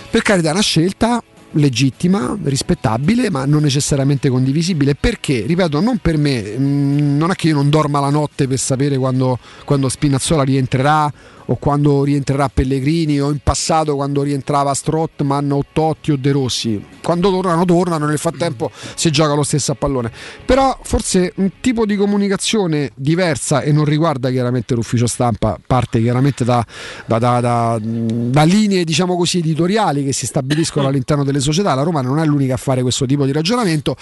per 0.10 0.22
carità 0.22 0.50
è 0.50 0.52
una 0.52 0.62
scelta 0.62 1.24
legittima, 1.54 2.38
rispettabile, 2.44 3.30
ma 3.30 3.46
non 3.46 3.62
necessariamente 3.62 4.30
condivisibile. 4.30 4.96
Perché, 4.96 5.46
ripeto, 5.46 5.80
non 5.82 5.98
per 5.98 6.18
me, 6.18 6.42
mh, 6.42 7.18
non 7.18 7.32
è 7.32 7.36
che 7.36 7.48
io 7.48 7.56
non 7.56 7.70
dorma 7.70 8.00
la 8.00 8.10
notte 8.10 8.48
per 8.48 8.60
sapere 8.60 8.98
quando, 8.98 9.40
quando 9.66 9.90
Spinazzola 9.90 10.44
rientrerà 10.44 11.12
o 11.50 11.56
quando 11.56 12.04
rientrerà 12.04 12.48
Pellegrini 12.50 13.20
o 13.20 13.32
in 13.32 13.40
passato 13.44 13.96
quando 13.96 14.22
rientrava 14.22 14.74
Strottman 14.74 15.52
o 15.52 15.64
Totti 15.72 16.12
o 16.12 16.18
De 16.18 16.32
Rossi. 16.32 16.84
Quando 17.02 17.32
tornano, 17.32 17.66
tornano, 17.66 18.06
nel 18.06 18.20
frattempo 18.20 18.72
si 18.96 19.10
gioca 19.10 19.34
lo 19.34 19.44
stesso 19.44 19.72
a 19.72 19.76
pallone. 19.76 20.12
Però 20.46 20.78
forse 20.84 21.34
un 21.38 21.50
tipo 21.60 21.86
di 21.86 21.96
comunicazione 21.96 22.92
diversa 22.96 23.62
e 23.62 23.72
non 23.72 23.86
riguarda 23.86 24.30
chiaramente 24.30 24.76
l'ufficio 24.76 25.08
stampa, 25.08 25.60
parte 25.66 26.00
chiaramente 26.02 26.44
da, 26.44 26.64
da, 27.06 27.18
da, 27.18 27.40
da, 27.40 27.80
da 27.82 28.44
linee 28.44 28.84
diciamo 28.84 29.16
così 29.18 29.40
editoriali 29.40 30.04
che 30.04 30.14
si 30.14 30.28
stabiliscono 30.28 30.88
all'interno 30.90 31.24
delle 31.24 31.40
società. 31.40 31.74
La 31.74 31.84
Roma 31.84 32.02
non 32.02 32.20
è 32.20 32.26
l'unica 32.26 32.54
a 32.54 32.58
fare 32.58 32.84
questo 32.84 33.06
tipo 33.06 33.26
di 33.26 33.32
ragionamento. 33.32 33.96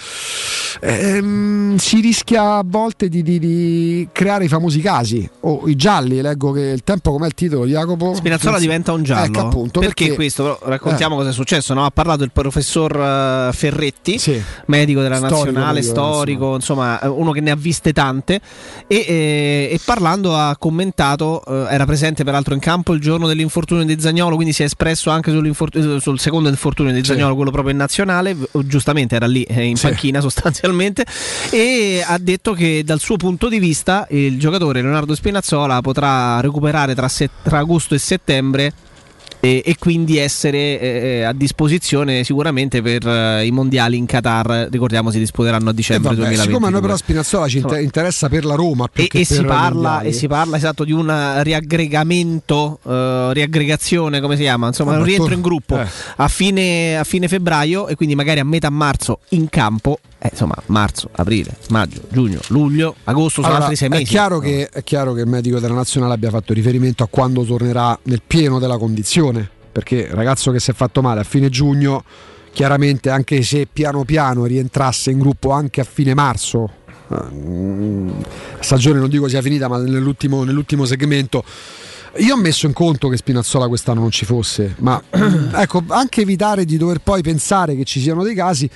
Ehm, 0.80 1.76
si 1.76 2.00
rischia 2.00 2.56
a 2.56 2.62
volte 2.64 3.08
di, 3.08 3.22
di- 3.22 3.38
di 3.38 4.08
creare 4.12 4.44
i 4.44 4.48
famosi 4.48 4.80
casi 4.80 5.28
o 5.40 5.62
i 5.66 5.76
gialli. 5.76 6.20
Leggo 6.20 6.52
che 6.52 6.60
il 6.60 6.82
tempo 6.84 7.12
com'è 7.12 7.26
il 7.26 7.34
titolo, 7.34 7.66
Jacopo? 7.66 8.14
Spinazzola 8.14 8.58
diventa 8.58 8.92
un 8.92 9.02
giallo. 9.02 9.26
Ecco, 9.26 9.40
appunto, 9.40 9.80
perché, 9.80 10.04
perché- 10.04 10.14
questo? 10.14 10.42
Però 10.42 10.58
Raccontiamo 10.70 11.14
Eh. 11.14 11.18
cosa 11.18 11.30
è 11.30 11.32
successo. 11.32 11.74
no? 11.74 11.84
Ha 11.84 11.90
parlato 11.90 12.24
il 12.24 12.30
professor 12.32 13.48
eh, 13.48 13.52
Ferretti, 13.52 14.18
Sì. 14.18 14.40
medico 14.66 15.00
della 15.00 15.16
Storico, 15.16 15.36
nazionale, 15.44 15.74
medico 15.80 15.92
storico, 15.92 16.54
insomma, 16.54 17.00
eh, 17.00 17.08
uno 17.08 17.30
che 17.32 17.40
ne 17.40 17.50
ha 17.50 17.56
viste 17.56 17.92
tante. 17.92 18.40
E, 18.86 18.96
eh, 19.06 19.68
e 19.72 19.80
parlando 19.84 20.34
ha 20.36 20.56
commentato, 20.58 21.42
eh, 21.46 21.66
era 21.74 21.84
presente 21.86 22.24
peraltro 22.24 22.54
in 22.54 22.60
campo 22.60 22.92
il 22.92 23.00
giorno 23.00 23.26
dell'infortunio 23.26 23.84
di 23.84 24.00
Zagnolo, 24.00 24.34
quindi 24.34 24.52
si 24.52 24.62
è 24.62 24.64
espresso 24.66 25.10
anche 25.10 25.30
sull'infortunio- 25.30 25.98
sul 26.00 26.18
secondo 26.18 26.48
infortunio 26.48 26.92
di 26.92 26.98
Sì. 27.04 27.12
Zagnolo, 27.12 27.34
quello 27.34 27.50
proprio 27.50 27.72
in 27.72 27.78
nazionale. 27.78 28.36
Giustamente 28.64 29.14
era 29.16 29.26
lì 29.26 29.42
eh, 29.42 29.64
in 29.64 29.76
Sì. 29.76 29.86
panchina 29.86 30.20
sostanzialmente. 30.20 30.67
E 31.50 32.02
ha 32.04 32.18
detto 32.18 32.52
che 32.52 32.82
dal 32.84 33.00
suo 33.00 33.16
punto 33.16 33.48
di 33.48 33.58
vista 33.58 34.06
il 34.10 34.38
giocatore 34.38 34.82
Leonardo 34.82 35.14
Spinazzola 35.14 35.80
potrà 35.80 36.40
recuperare 36.40 36.94
tra, 36.94 37.08
se- 37.08 37.30
tra 37.42 37.58
agosto 37.58 37.94
e 37.94 37.98
settembre 37.98 38.72
e, 39.40 39.62
e 39.64 39.76
quindi 39.78 40.18
essere 40.18 40.80
eh, 40.80 41.22
a 41.22 41.32
disposizione 41.32 42.24
sicuramente 42.24 42.82
per 42.82 43.06
eh, 43.06 43.46
i 43.46 43.50
mondiali 43.50 43.96
in 43.96 44.06
Qatar. 44.06 44.68
Ricordiamo 44.70 45.10
si 45.10 45.18
disputeranno 45.18 45.70
a 45.70 45.72
dicembre 45.72 46.14
vabbè, 46.14 46.16
2020. 46.16 46.50
siccome 46.50 46.66
a 46.66 46.70
noi 46.70 46.80
però 46.80 46.96
Spinazzola 46.96 47.48
ci 47.48 47.58
inter- 47.58 47.82
interessa 47.82 48.28
per 48.28 48.44
la 48.44 48.54
Roma 48.54 48.88
più 48.88 49.04
e, 49.04 49.20
e 49.20 49.24
si 49.24 49.42
parla, 49.44 50.00
e 50.00 50.12
si 50.12 50.26
parla 50.26 50.56
esatto 50.56 50.84
di 50.84 50.92
un 50.92 51.40
riaggregamento, 51.42 52.80
eh, 52.84 53.30
riaggregazione 53.32 54.20
come 54.20 54.36
si 54.36 54.42
chiama? 54.42 54.66
Insomma, 54.66 54.96
un 54.96 55.04
rientro 55.04 55.32
in 55.32 55.40
gruppo 55.40 55.80
eh. 55.80 55.86
a, 56.16 56.28
fine, 56.28 56.98
a 56.98 57.04
fine 57.04 57.28
febbraio 57.28 57.86
e 57.86 57.94
quindi 57.94 58.14
magari 58.14 58.40
a 58.40 58.44
metà 58.44 58.70
marzo 58.70 59.20
in 59.30 59.48
campo. 59.48 59.98
Eh, 60.20 60.28
insomma, 60.32 60.56
marzo, 60.66 61.10
aprile, 61.12 61.56
maggio, 61.68 62.00
giugno, 62.10 62.40
luglio, 62.48 62.96
agosto 63.04 63.40
sono 63.40 63.46
Allora, 63.46 63.62
altri 63.62 63.76
sei 63.76 63.88
mesi. 63.88 64.02
È 64.02 64.06
chiaro, 64.06 64.34
No. 64.36 64.40
che, 64.40 64.68
è 64.68 64.82
chiaro 64.82 65.12
che 65.12 65.20
il 65.20 65.28
medico 65.28 65.60
della 65.60 65.74
nazionale 65.74 66.14
abbia 66.14 66.30
fatto 66.30 66.52
riferimento 66.52 67.04
a 67.04 67.06
quando 67.08 67.44
tornerà 67.44 67.96
nel 68.04 68.22
pieno 68.26 68.58
della 68.58 68.78
condizione, 68.78 69.48
perché 69.70 69.96
il 69.96 70.10
ragazzo 70.10 70.50
che 70.50 70.58
si 70.58 70.72
è 70.72 70.74
fatto 70.74 71.02
male 71.02 71.20
a 71.20 71.24
fine 71.24 71.48
giugno, 71.50 72.02
chiaramente 72.52 73.10
anche 73.10 73.42
se 73.42 73.68
piano 73.72 74.04
piano 74.04 74.44
rientrasse 74.44 75.12
in 75.12 75.20
gruppo 75.20 75.52
anche 75.52 75.80
a 75.80 75.84
fine 75.84 76.14
marzo, 76.14 76.68
eh, 77.10 77.16
mm, 77.32 78.08
la 78.56 78.62
stagione 78.62 78.98
non 78.98 79.08
dico 79.08 79.28
sia 79.28 79.40
finita, 79.40 79.68
ma 79.68 79.78
nell'ultimo, 79.78 80.42
nell'ultimo 80.42 80.84
segmento. 80.84 81.44
Io 82.18 82.34
ho 82.34 82.38
messo 82.38 82.66
in 82.66 82.72
conto 82.72 83.08
che 83.08 83.16
Spinazzola 83.16 83.68
quest'anno 83.68 84.00
non 84.00 84.10
ci 84.10 84.24
fosse, 84.24 84.74
ma 84.78 85.00
ecco, 85.54 85.82
anche 85.88 86.22
evitare 86.22 86.64
di 86.64 86.76
dover 86.76 86.98
poi 86.98 87.22
pensare 87.22 87.76
che 87.76 87.84
ci 87.84 88.00
siano 88.00 88.22
dei 88.22 88.34
casi 88.34 88.68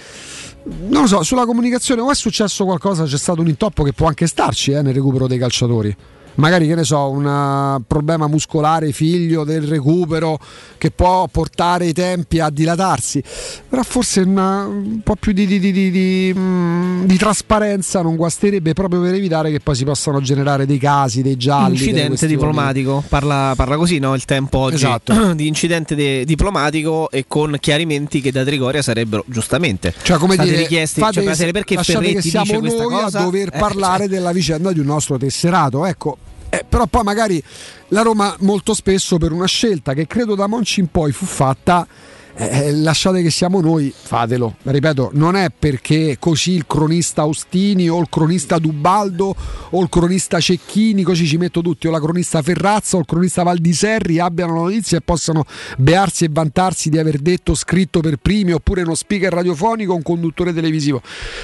non 0.64 1.02
lo 1.02 1.06
so, 1.06 1.22
sulla 1.22 1.44
comunicazione 1.44 2.00
o 2.00 2.10
è 2.10 2.14
successo 2.14 2.64
qualcosa, 2.64 3.04
c'è 3.04 3.18
stato 3.18 3.40
un 3.40 3.48
intoppo 3.48 3.82
che 3.82 3.92
può 3.92 4.06
anche 4.06 4.26
starci 4.26 4.72
eh, 4.72 4.82
nel 4.82 4.94
recupero 4.94 5.26
dei 5.26 5.38
calciatori. 5.38 5.94
Magari 6.36 6.66
che 6.66 6.74
ne 6.74 6.84
so, 6.84 7.10
un 7.10 7.26
eh, 7.26 7.82
problema 7.86 8.26
muscolare 8.26 8.90
figlio 8.92 9.44
del 9.44 9.62
recupero 9.62 10.38
che 10.78 10.90
può 10.90 11.26
portare 11.30 11.86
i 11.86 11.92
tempi 11.92 12.40
a 12.40 12.48
dilatarsi. 12.50 13.22
Però 13.68 13.82
forse 13.82 14.20
una- 14.20 14.64
un 14.66 15.00
po' 15.02 15.16
più 15.16 15.32
di, 15.32 15.46
di- 15.46 15.60
di- 15.60 16.34
mm, 16.36 17.04
di 17.04 17.16
trasparenza 17.16 18.00
non 18.02 18.16
guasterebbe 18.16 18.72
proprio 18.72 19.00
per 19.02 19.14
evitare 19.14 19.50
che 19.50 19.60
poi 19.60 19.74
si 19.74 19.84
possano 19.84 20.20
generare 20.20 20.64
dei 20.66 20.78
casi, 20.78 21.22
dei 21.22 21.36
gialli. 21.36 21.72
incidente 21.74 22.26
diplomatico, 22.26 23.02
parla, 23.08 23.52
parla 23.56 23.76
così 23.76 23.98
no? 23.98 24.14
il 24.14 24.24
tempo 24.24 24.58
oggi 24.58 24.74
Esatto. 24.76 25.32
di 25.34 25.46
incidente 25.46 25.94
de- 25.94 26.24
diplomatico 26.24 27.10
e 27.10 27.24
con 27.28 27.56
chiarimenti 27.60 28.20
che 28.20 28.32
da 28.32 28.42
Trigoria 28.44 28.80
sarebbero 28.82 29.24
giustamente 29.26 29.92
Cioè, 30.02 30.16
come 30.18 30.34
stati 30.34 30.48
dire, 30.48 30.62
richiesti 30.62 31.00
fate- 31.00 31.34
cioè, 31.34 31.52
perché 31.52 31.76
Ferretti 31.82 32.14
che 32.14 32.20
siamo 32.22 32.60
noi 32.60 32.76
cosa 32.88 33.18
a 33.18 33.22
dover 33.22 33.50
Eh, 33.52 33.58
parlare 33.58 34.04
cioè, 34.04 34.08
della 34.08 34.32
vicenda 34.32 34.72
di 34.72 34.80
un 34.80 34.86
nostro 34.86 35.16
tesserato. 35.18 35.84
Ecco, 35.84 36.16
eh, 36.54 36.66
però 36.68 36.86
poi 36.86 37.02
magari 37.02 37.42
la 37.88 38.02
Roma 38.02 38.36
molto 38.40 38.74
spesso 38.74 39.16
per 39.16 39.32
una 39.32 39.46
scelta 39.46 39.94
che 39.94 40.06
credo 40.06 40.34
da 40.34 40.46
Monci 40.46 40.80
in 40.80 40.88
poi 40.88 41.10
fu 41.10 41.24
fatta. 41.24 41.86
Eh, 42.34 42.72
lasciate 42.72 43.22
che 43.22 43.30
siamo 43.30 43.60
noi, 43.60 43.92
fatelo. 43.94 44.56
Ripeto, 44.62 45.10
non 45.14 45.36
è 45.36 45.50
perché 45.56 46.16
così 46.18 46.52
il 46.52 46.66
cronista 46.66 47.22
Austini 47.22 47.88
o 47.88 48.00
il 48.00 48.08
cronista 48.08 48.58
Dubaldo 48.58 49.34
o 49.70 49.82
il 49.82 49.88
cronista 49.88 50.40
Cecchini, 50.40 51.02
così 51.02 51.26
ci 51.26 51.36
metto 51.36 51.60
tutti, 51.60 51.86
o 51.86 51.90
la 51.90 52.00
cronista 52.00 52.42
Ferrazza 52.42 52.96
o 52.96 53.00
il 53.00 53.06
cronista 53.06 53.42
Valdiserri 53.42 54.18
abbiano 54.18 54.54
la 54.54 54.60
notizia 54.62 54.98
e 54.98 55.00
possano 55.02 55.44
bearsi 55.76 56.24
e 56.24 56.28
vantarsi 56.30 56.88
di 56.88 56.98
aver 56.98 57.18
detto, 57.18 57.54
scritto 57.54 58.00
per 58.00 58.16
primi, 58.16 58.52
oppure 58.52 58.82
uno 58.82 58.94
speaker 58.94 59.32
radiofonico 59.32 59.92
o 59.92 59.96
un 59.96 60.02
conduttore 60.02 60.52
televisivo. 60.52 61.02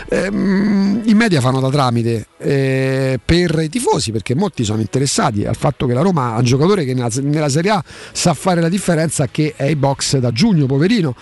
Ehm, 0.09 1.03
I 1.05 1.15
media 1.15 1.41
fanno 1.41 1.61
da 1.61 1.71
tramite 1.71 2.27
eh, 2.39 3.21
per 3.25 3.59
i 3.63 3.69
tifosi 3.69 4.13
perché 4.13 4.35
molti 4.35 4.65
sono 4.65 4.81
interessati 4.81 5.45
al 5.45 5.57
fatto 5.57 5.87
che 5.87 5.93
la 5.93 6.01
Roma 6.01 6.35
ha 6.35 6.39
un 6.39 6.45
giocatore 6.45 6.85
che 6.85 6.95
nella, 6.95 7.11
nella 7.23 7.49
Serie 7.49 7.71
A 7.71 7.85
sa 8.13 8.35
fare 8.35 8.61
la 8.61 8.69
differenza 8.69 9.27
che 9.27 9.55
è 9.57 9.65
i 9.65 9.77
box 9.77 10.19
da 10.19 10.31
giugno, 10.31 10.67
poverino. 10.79 11.17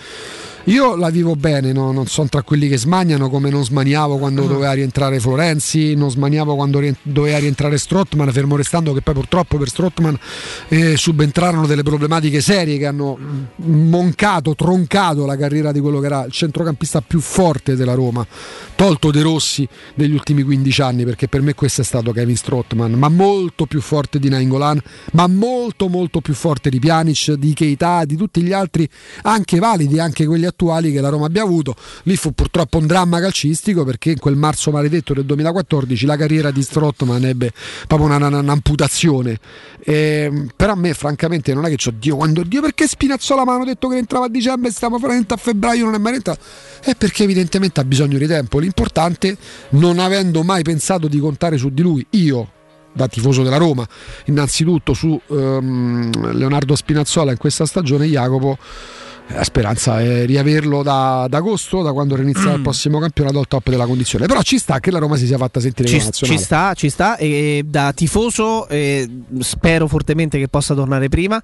Io 0.67 0.97
la 0.97 1.09
vivo 1.09 1.37
bene, 1.37 1.71
no? 1.71 1.93
non 1.93 2.07
sono 2.07 2.27
tra 2.27 2.41
quelli 2.41 2.67
che 2.67 2.77
smaniano 2.77 3.29
come 3.29 3.49
non 3.49 3.63
smaniavo 3.63 4.17
quando 4.17 4.43
Mm. 4.43 4.47
doveva 4.47 4.73
rientrare 4.73 5.17
Florenzi, 5.17 5.95
non 5.95 6.09
smaniavo 6.11 6.55
quando 6.55 6.79
rien- 6.79 6.97
doveva 7.03 7.37
rientrare 7.37 7.77
Strottman, 7.77 8.29
fermo 8.33 8.57
restando 8.57 8.91
che 8.91 8.99
poi 9.01 9.13
purtroppo 9.13 9.57
per 9.57 9.69
Strottman 9.69 10.19
eh, 10.67 10.97
subentrarono 10.97 11.67
delle 11.67 11.83
problematiche 11.83 12.41
serie 12.41 12.77
che 12.77 12.85
hanno 12.85 13.17
moncato, 13.55 14.55
troncato 14.55 15.25
la 15.25 15.37
carriera 15.37 15.71
di 15.71 15.79
quello 15.79 16.01
che 16.01 16.07
era 16.07 16.25
il 16.25 16.33
centrocampista 16.33 16.99
più 16.99 17.21
forte 17.21 17.77
della 17.77 17.93
Roma, 17.93 18.27
tolto 18.75 19.09
De 19.09 19.21
Rossi 19.21 19.65
degli 19.95 20.11
ultimi 20.13 20.43
15 20.43 20.81
anni, 20.81 21.05
perché 21.05 21.29
per 21.29 21.41
me 21.41 21.53
questo 21.53 21.79
è 21.79 21.85
stato 21.85 22.11
Kevin 22.11 22.35
Strottman, 22.35 22.91
ma 22.91 23.07
molto 23.07 23.67
più 23.67 23.79
forte 23.79 24.19
di 24.19 24.27
Nainggolan, 24.27 24.81
ma 25.13 25.27
molto 25.27 25.87
molto 25.87 26.19
più 26.19 26.33
forte 26.33 26.69
di 26.69 26.79
Pjanic, 26.79 27.31
di 27.35 27.53
Keita, 27.53 28.03
di 28.03 28.17
tutti 28.17 28.41
gli 28.41 28.51
altri, 28.51 28.85
anche 29.21 29.59
validi, 29.59 29.97
anche 29.99 30.25
quelli 30.25 30.41
attuali 30.43 30.55
che 30.65 30.99
la 31.01 31.09
Roma 31.09 31.27
abbia 31.27 31.43
avuto. 31.43 31.75
Lì 32.03 32.15
fu 32.15 32.31
purtroppo 32.33 32.79
un 32.79 32.87
dramma 32.87 33.19
calcistico 33.19 33.83
perché 33.83 34.11
in 34.11 34.19
quel 34.19 34.35
marzo 34.35 34.71
maledetto 34.71 35.13
del 35.13 35.25
2014 35.25 36.05
la 36.05 36.17
carriera 36.17 36.49
di 36.51 36.63
Strottman 36.63 37.23
ebbe 37.25 37.51
proprio 37.85 38.07
una- 38.07 38.27
una- 38.27 38.39
un'amputazione. 38.39 39.37
Ehm, 39.83 40.49
però 40.55 40.73
a 40.73 40.75
me 40.75 40.93
francamente 40.93 41.53
non 41.53 41.65
è 41.65 41.69
che 41.69 41.75
c'ho 41.75 41.91
Dio 41.91 42.15
quando 42.17 42.43
Dio 42.43 42.61
perché 42.61 42.87
Spinazzola 42.87 43.43
mi 43.43 43.51
hanno 43.51 43.65
detto 43.65 43.87
che 43.87 43.97
entrava 43.97 44.25
a 44.25 44.29
dicembre 44.29 44.69
e 44.69 44.71
stiamo 44.71 44.97
veramente 44.97 45.33
a 45.33 45.37
febbraio 45.37 45.85
non 45.85 45.93
è 45.93 45.97
mai 45.97 46.15
entrato 46.15 46.39
è 46.81 46.95
perché 46.95 47.23
evidentemente 47.23 47.79
ha 47.79 47.83
bisogno 47.85 48.17
di 48.17 48.27
tempo 48.27 48.59
l'importante 48.59 49.37
non 49.69 49.99
avendo 49.99 50.43
mai 50.43 50.63
pensato 50.63 51.07
di 51.07 51.19
contare 51.19 51.57
su 51.57 51.69
di 51.69 51.81
lui 51.81 52.05
io 52.11 52.51
da 52.91 53.07
tifoso 53.07 53.43
della 53.43 53.57
Roma 53.57 53.87
innanzitutto 54.25 54.93
su 54.93 55.19
ehm, 55.29 56.33
Leonardo 56.33 56.75
Spinazzola 56.75 57.31
in 57.31 57.37
questa 57.37 57.65
stagione 57.65 58.07
Jacopo 58.07 58.57
eh, 58.57 59.16
la 59.29 59.43
speranza 59.43 59.99
è 60.01 60.25
riaverlo 60.25 60.83
da, 60.83 61.27
da 61.29 61.37
agosto, 61.37 61.81
da 61.81 61.91
quando 61.91 62.15
inizia 62.17 62.53
il 62.53 62.61
prossimo 62.61 62.99
campionato 62.99 63.39
al 63.39 63.47
top 63.47 63.69
della 63.69 63.85
condizione. 63.85 64.25
Però 64.25 64.41
ci 64.41 64.57
sta 64.57 64.79
che 64.79 64.89
la 64.91 64.99
Roma 64.99 65.15
si 65.17 65.25
sia 65.25 65.37
fatta 65.37 65.59
sentire 65.59 65.87
Ci, 65.87 66.01
ci 66.11 66.37
sta, 66.37 66.73
ci 66.73 66.89
sta 66.89 67.17
e 67.17 67.63
da 67.65 67.91
tifoso 67.93 68.67
eh, 68.69 69.07
spero 69.39 69.87
fortemente 69.87 70.39
che 70.39 70.47
possa 70.47 70.73
tornare 70.73 71.09
prima. 71.09 71.41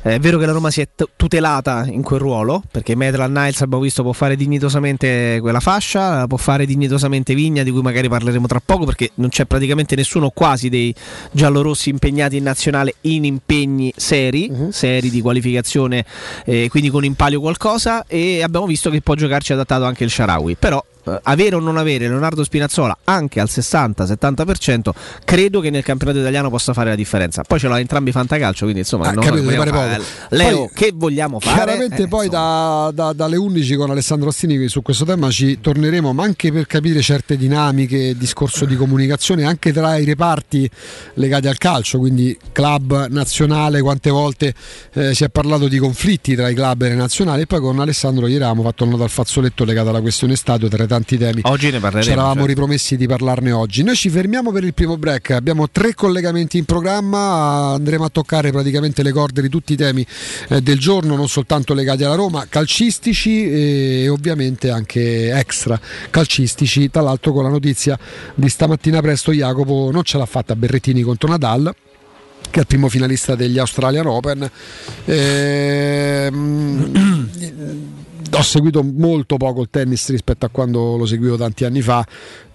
È 0.00 0.18
vero 0.18 0.38
che 0.38 0.46
la 0.46 0.52
Roma 0.52 0.70
si 0.70 0.80
è 0.80 0.88
t- 0.94 1.08
tutelata 1.16 1.84
in 1.86 2.02
quel 2.02 2.20
ruolo 2.20 2.62
perché 2.70 2.94
Medlan 2.94 3.32
Niles 3.32 3.60
abbiamo 3.62 3.82
visto 3.82 4.02
può 4.02 4.12
fare 4.12 4.36
dignitosamente 4.36 5.38
quella 5.40 5.60
fascia, 5.60 6.26
può 6.26 6.36
fare 6.36 6.66
dignitosamente 6.66 7.34
Vigna 7.34 7.62
di 7.62 7.70
cui 7.70 7.82
magari 7.82 8.08
parleremo 8.08 8.46
tra 8.46 8.60
poco 8.64 8.84
perché 8.84 9.10
non 9.14 9.28
c'è 9.30 9.44
praticamente 9.44 9.96
nessuno 9.96 10.30
quasi 10.30 10.68
dei 10.68 10.94
giallorossi 11.32 11.90
impegnati 11.90 12.36
in 12.36 12.44
nazionale 12.44 12.94
in 13.02 13.24
impegni 13.24 13.92
seri, 13.96 14.48
Mhm. 14.50 14.70
seri 14.70 15.10
di 15.10 15.20
qualificazione, 15.20 16.04
eh, 16.44 16.68
quindi 16.70 16.90
con 16.90 17.04
in 17.04 17.14
palio 17.24 17.40
qualcosa 17.40 18.04
e 18.06 18.42
abbiamo 18.42 18.66
visto 18.66 18.90
che 18.90 19.00
può 19.00 19.14
giocarci 19.14 19.54
adattato 19.54 19.84
anche 19.84 20.04
il 20.04 20.10
Sharawi. 20.10 20.56
Però 20.56 20.84
eh, 21.04 21.18
avere 21.22 21.56
o 21.56 21.60
non 21.60 21.76
avere 21.76 22.08
Leonardo 22.08 22.44
Spinazzola 22.44 22.98
anche 23.04 23.40
al 23.40 23.48
60-70% 23.50 24.90
credo 25.24 25.60
che 25.60 25.70
nel 25.70 25.82
campionato 25.82 26.18
italiano 26.20 26.50
possa 26.50 26.72
fare 26.72 26.90
la 26.90 26.96
differenza. 26.96 27.42
Poi 27.42 27.58
ce 27.58 27.68
l'ha 27.68 27.78
entrambi 27.78 28.12
fantacalcio, 28.12 28.62
quindi 28.64 28.80
insomma, 28.80 29.08
Ah, 29.08 29.12
no, 29.12 29.20
capito, 29.20 29.44
vogliamo 29.44 29.64
fare-. 29.70 30.02
Leo, 30.30 30.56
Poi, 30.58 30.70
che 30.74 30.92
vogliamo 30.94 31.40
fare? 31.40 31.54
Chiaramente 31.56 32.02
Eh, 32.02 32.08
poi 32.08 32.28
da, 32.28 32.90
da- 32.94 33.12
dalle 33.12 33.36
11 33.36 33.74
con 33.76 33.90
Alessandro 33.90 34.28
Ostini 34.28 34.68
su 34.68 34.82
questo 34.82 35.04
tema 35.04 35.30
ci 35.30 35.60
torneremo, 35.60 36.12
ma 36.12 36.22
anche 36.24 36.52
per 36.52 36.66
capire 36.66 37.00
certe 37.02 37.36
dinamiche, 37.36 38.16
discorso 38.16 38.64
di 38.64 38.76
comunicazione 38.76 39.44
anche 39.44 39.72
tra 39.72 39.96
i 39.96 40.04
reparti 40.04 40.68
legati 41.14 41.48
al 41.48 41.58
calcio, 41.58 41.98
quindi 41.98 42.36
club 42.52 43.08
nazionale, 43.08 43.80
quante 43.82 44.10
volte 44.10 44.54
eh, 44.94 45.14
si 45.14 45.24
è 45.24 45.28
parlato 45.28 45.68
di 45.68 45.78
conflitti 45.78 46.34
tra 46.34 46.48
i 46.48 46.54
club 46.54 46.82
e 46.82 46.88
le 46.88 46.94
nazionali 46.94 47.42
e 47.42 47.46
poi 47.46 47.60
con 47.60 47.78
Alessandro 47.80 48.26
ieri 48.26 48.42
avevamo 48.44 48.62
fatto 48.62 48.82
una 48.84 48.92
nota 48.92 49.04
al 49.04 49.10
fazzoletto 49.10 49.64
legata 49.64 49.90
alla 49.90 50.00
questione 50.00 50.36
stadio 50.36 50.68
tra 50.68 50.82
tanti 50.94 51.18
temi. 51.18 51.40
Oggi 51.44 51.70
ne 51.70 51.80
parleremo. 51.80 52.04
Ci 52.04 52.10
eravamo 52.10 52.34
certo. 52.34 52.48
ripromessi 52.48 52.96
di 52.96 53.06
parlarne 53.06 53.50
oggi. 53.50 53.82
Noi 53.82 53.96
ci 53.96 54.08
fermiamo 54.08 54.52
per 54.52 54.64
il 54.64 54.72
primo 54.74 54.96
break. 54.96 55.30
Abbiamo 55.30 55.68
tre 55.68 55.94
collegamenti 55.94 56.58
in 56.58 56.64
programma. 56.64 57.72
Andremo 57.74 58.04
a 58.04 58.08
toccare 58.08 58.52
praticamente 58.52 59.02
le 59.02 59.10
corde 59.12 59.42
di 59.42 59.48
tutti 59.48 59.72
i 59.72 59.76
temi 59.76 60.06
eh, 60.48 60.60
del 60.60 60.78
giorno, 60.78 61.16
non 61.16 61.28
soltanto 61.28 61.74
legati 61.74 62.04
alla 62.04 62.14
Roma, 62.14 62.46
calcistici 62.48 63.50
e 63.50 64.08
ovviamente 64.08 64.70
anche 64.70 65.32
extra 65.32 65.80
calcistici. 66.10 66.88
Tra 66.90 67.02
l'altro, 67.02 67.32
con 67.32 67.42
la 67.42 67.50
notizia 67.50 67.98
di 68.34 68.48
stamattina 68.48 69.00
presto, 69.00 69.32
Jacopo 69.32 69.90
non 69.90 70.04
ce 70.04 70.18
l'ha 70.18 70.26
fatta 70.26 70.54
Berrettini 70.54 71.02
contro 71.02 71.28
Nadal 71.28 71.74
che 72.50 72.60
è 72.60 72.62
il 72.62 72.66
primo 72.68 72.88
finalista 72.88 73.34
degli 73.34 73.58
Australian 73.58 74.06
Open. 74.06 74.48
Ehm, 75.06 76.92
ho 78.30 78.42
seguito 78.42 78.82
molto 78.82 79.36
poco 79.36 79.60
il 79.60 79.68
tennis 79.70 80.08
rispetto 80.10 80.46
a 80.46 80.48
quando 80.48 80.96
lo 80.96 81.06
seguivo 81.06 81.36
tanti 81.36 81.64
anni 81.64 81.82
fa. 81.82 82.04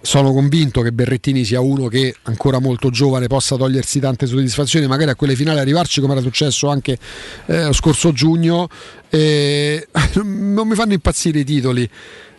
Sono 0.00 0.32
convinto 0.32 0.80
che 0.82 0.92
Berrettini 0.92 1.44
sia 1.44 1.60
uno 1.60 1.88
che 1.88 2.14
ancora 2.22 2.58
molto 2.58 2.90
giovane 2.90 3.26
possa 3.26 3.56
togliersi 3.56 4.00
tante 4.00 4.26
soddisfazioni, 4.26 4.86
magari 4.86 5.10
a 5.10 5.14
quelle 5.14 5.34
finali 5.34 5.58
arrivarci 5.58 6.00
come 6.00 6.12
era 6.12 6.22
successo 6.22 6.68
anche 6.68 6.98
eh, 7.46 7.64
lo 7.64 7.72
scorso 7.72 8.12
giugno. 8.12 8.68
E 9.08 9.88
non 10.22 10.68
mi 10.68 10.74
fanno 10.74 10.92
impazzire 10.92 11.40
i 11.40 11.44
titoli. 11.44 11.88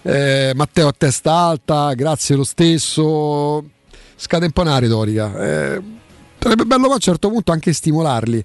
Eh, 0.03 0.51
Matteo 0.55 0.87
a 0.87 0.93
testa 0.97 1.33
alta, 1.33 1.93
grazie 1.93 2.35
lo 2.35 2.43
stesso. 2.43 3.63
Scade 4.15 4.45
un 4.45 4.51
po' 4.51 4.61
una 4.61 4.79
retorica. 4.79 5.33
Eh, 5.35 5.81
sarebbe 6.39 6.65
bello 6.65 6.87
a 6.87 6.93
un 6.93 6.99
certo 6.99 7.29
punto 7.29 7.51
anche 7.51 7.73
stimolarli. 7.73 8.43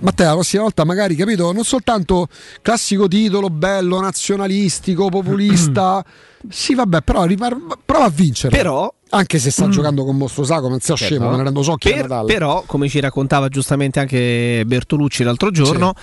Matteo, 0.00 0.26
la 0.28 0.32
prossima 0.34 0.62
volta 0.62 0.84
magari, 0.84 1.14
capito? 1.14 1.52
Non 1.52 1.64
soltanto 1.64 2.26
classico 2.62 3.06
titolo 3.08 3.48
bello, 3.50 4.00
nazionalistico, 4.00 5.08
populista. 5.08 6.04
sì, 6.48 6.74
vabbè, 6.74 7.02
però 7.02 7.24
ripar- 7.24 7.56
prova 7.84 8.04
a 8.04 8.10
vincere. 8.10 8.56
Però 8.56 8.92
Anche 9.12 9.38
se 9.40 9.50
sta 9.50 9.68
giocando 9.68 10.04
con 10.04 10.16
Mostro 10.16 10.44
Sacco, 10.44 10.68
non 10.68 10.78
sia 10.78 10.94
Certo. 10.94 11.14
scemo, 11.14 11.30
me 11.30 11.36
ne 11.38 11.42
rendo 11.42 11.62
so 11.62 11.74
chi 11.74 11.90
Per- 11.90 12.22
però, 12.26 12.62
come 12.64 12.88
ci 12.88 13.00
raccontava 13.00 13.48
giustamente 13.48 13.98
anche 13.98 14.62
Bertolucci 14.64 15.24
l'altro 15.24 15.50
giorno, 15.50 15.94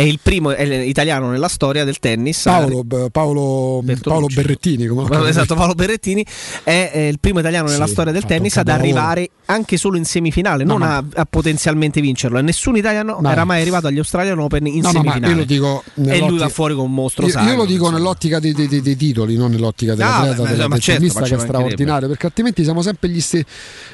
è 0.00 0.04
il 0.04 0.18
primo 0.22 0.50
è 0.50 0.62
italiano 0.62 1.30
nella 1.30 1.48
storia 1.48 1.84
del 1.84 1.98
tennis. 1.98 2.42
Paolo, 2.42 2.82
B- 2.84 3.10
Paolo. 3.10 3.82
Paolo 4.00 4.26
Berrettini, 4.32 4.86
come 4.86 5.28
esatto, 5.28 5.54
Paolo 5.54 5.74
Berrettini 5.74 6.24
è, 6.62 6.90
eh, 6.94 7.08
il 7.08 7.18
primo 7.20 7.40
italiano 7.40 7.68
nella 7.68 7.86
Sì, 7.86 7.92
storia 7.92 8.12
del 8.12 8.24
tennis 8.24 8.56
ad 8.56 8.68
arrivare 8.68 9.28
anche 9.46 9.76
solo 9.76 9.96
in 9.96 10.04
semifinale, 10.04 10.64
No, 10.64 10.78
non 10.78 10.88
ma- 10.88 10.96
a, 10.96 11.04
a 11.14 11.26
potenzialmente 11.28 12.00
vincerlo. 12.00 12.38
E 12.38 12.42
nessun 12.42 12.76
italiano 12.76 13.18
Ma- 13.20 13.32
era 13.32 13.44
mai 13.44 13.60
arrivato 13.60 13.88
agli 13.88 13.98
Australian 13.98 14.38
Open 14.38 14.66
in 14.66 14.80
No, 14.80 14.90
no, 14.92 14.92
semifinale. 14.92 15.32
io 15.32 15.38
lo 15.38 15.44
dico 15.44 15.84
e 15.96 16.18
lui 16.20 16.38
va 16.38 16.48
fuori 16.48 16.74
con 16.74 16.84
un 16.84 16.94
mostro 16.94 17.26
Io, 17.26 17.32
sacro. 17.32 17.50
io 17.50 17.56
lo 17.56 17.64
dico 17.64 17.78
insomma. 17.80 17.98
nell'ottica 17.98 18.38
dei, 18.38 18.52
dei- 18.52 18.68
dei- 18.68 18.80
dei 18.82 18.96
titoli, 18.96 19.36
non 19.36 19.50
nell'ottica 19.50 19.92
Ah, 19.92 19.96
dell'atleta, 19.96 20.42
beh, 20.42 20.48
della- 20.48 20.68
ma 20.68 20.74
del 20.74 20.82
certo, 20.82 21.00
ma 21.02 21.06
che 21.08 21.10
è 21.10 21.12
ci 21.12 21.18
mancherebbe. 21.34 21.42
straordinario, 21.48 22.08
perché 22.08 22.26
altrimenti 22.26 22.62
siamo 22.64 22.82
sempre 22.82 23.08
gli 23.08 23.20
stessi. 23.20 23.44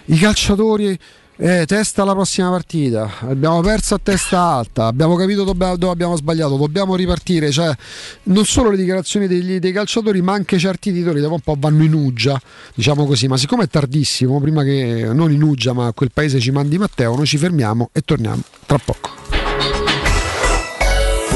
I 0.07 0.19
calciatori. 0.19 0.99
Eh, 1.39 1.67
testa 1.67 2.01
alla 2.01 2.15
prossima 2.15 2.49
partita, 2.49 3.19
abbiamo 3.21 3.61
perso 3.61 3.95
a 3.95 4.01
testa 4.03 4.41
alta, 4.41 4.87
abbiamo 4.87 5.17
capito 5.17 5.45
dove, 5.45 5.77
dove 5.77 5.93
abbiamo 5.93 6.17
sbagliato, 6.17 6.57
dobbiamo 6.57 6.97
ripartire. 6.97 7.51
Cioè, 7.51 7.77
non 8.25 8.47
solo 8.47 8.71
le 8.71 8.79
dichiarazioni 8.79 9.27
degli- 9.27 9.59
dei 9.59 9.73
calciatori, 9.73 10.23
ma 10.23 10.33
anche 10.33 10.59
certi 10.59 10.95
titoli 10.95 11.21
dopo 11.21 11.35
un 11.35 11.41
po' 11.41 11.55
vanno 11.59 11.83
in 11.83 11.93
uggia, 11.93 12.41
diciamo 12.75 13.05
così. 13.05 13.29
Ma 13.29 13.37
siccome 13.37 13.65
è 13.65 13.69
tardissimo, 13.69 14.41
prima 14.41 14.63
che 14.63 15.11
non 15.13 15.31
in 15.31 15.43
uggia, 15.43 15.75
ma 15.75 15.93
quel 15.93 16.11
paese 16.11 16.41
ci 16.41 16.51
mandi 16.51 16.79
Matteo, 16.79 17.15
noi 17.15 17.27
ci 17.27 17.37
fermiamo 17.37 17.91
e 17.93 18.01
torniamo 18.01 18.41
tra 18.65 18.79
poco. 18.83 19.26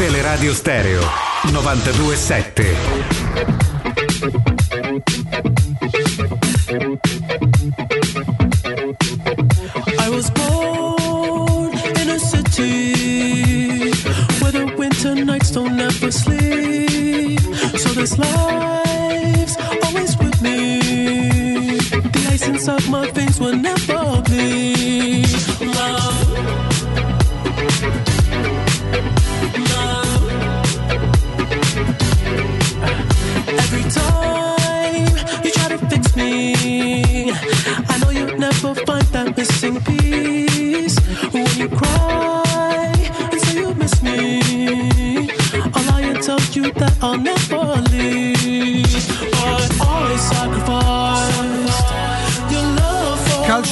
Teleradio 0.00 0.54
Stereo 0.54 1.02
927. 1.52 2.74
I 9.98 10.08
was 10.08 10.30
born 10.30 11.76
in 12.00 12.08
a 12.08 12.18
city 12.18 13.90
where 14.40 14.52
the 14.52 14.74
winter 14.78 15.14
nights 15.14 15.50
don't 15.50 15.78
ever 15.78 16.10
sleep. 16.10 17.40
So 17.76 17.90
this 17.90 18.16
life's 18.16 19.58
always 19.84 20.16
with 20.16 20.40
me. 20.40 21.76
The 22.14 22.26
ice 22.32 22.48
inside 22.48 22.88
my 22.88 23.06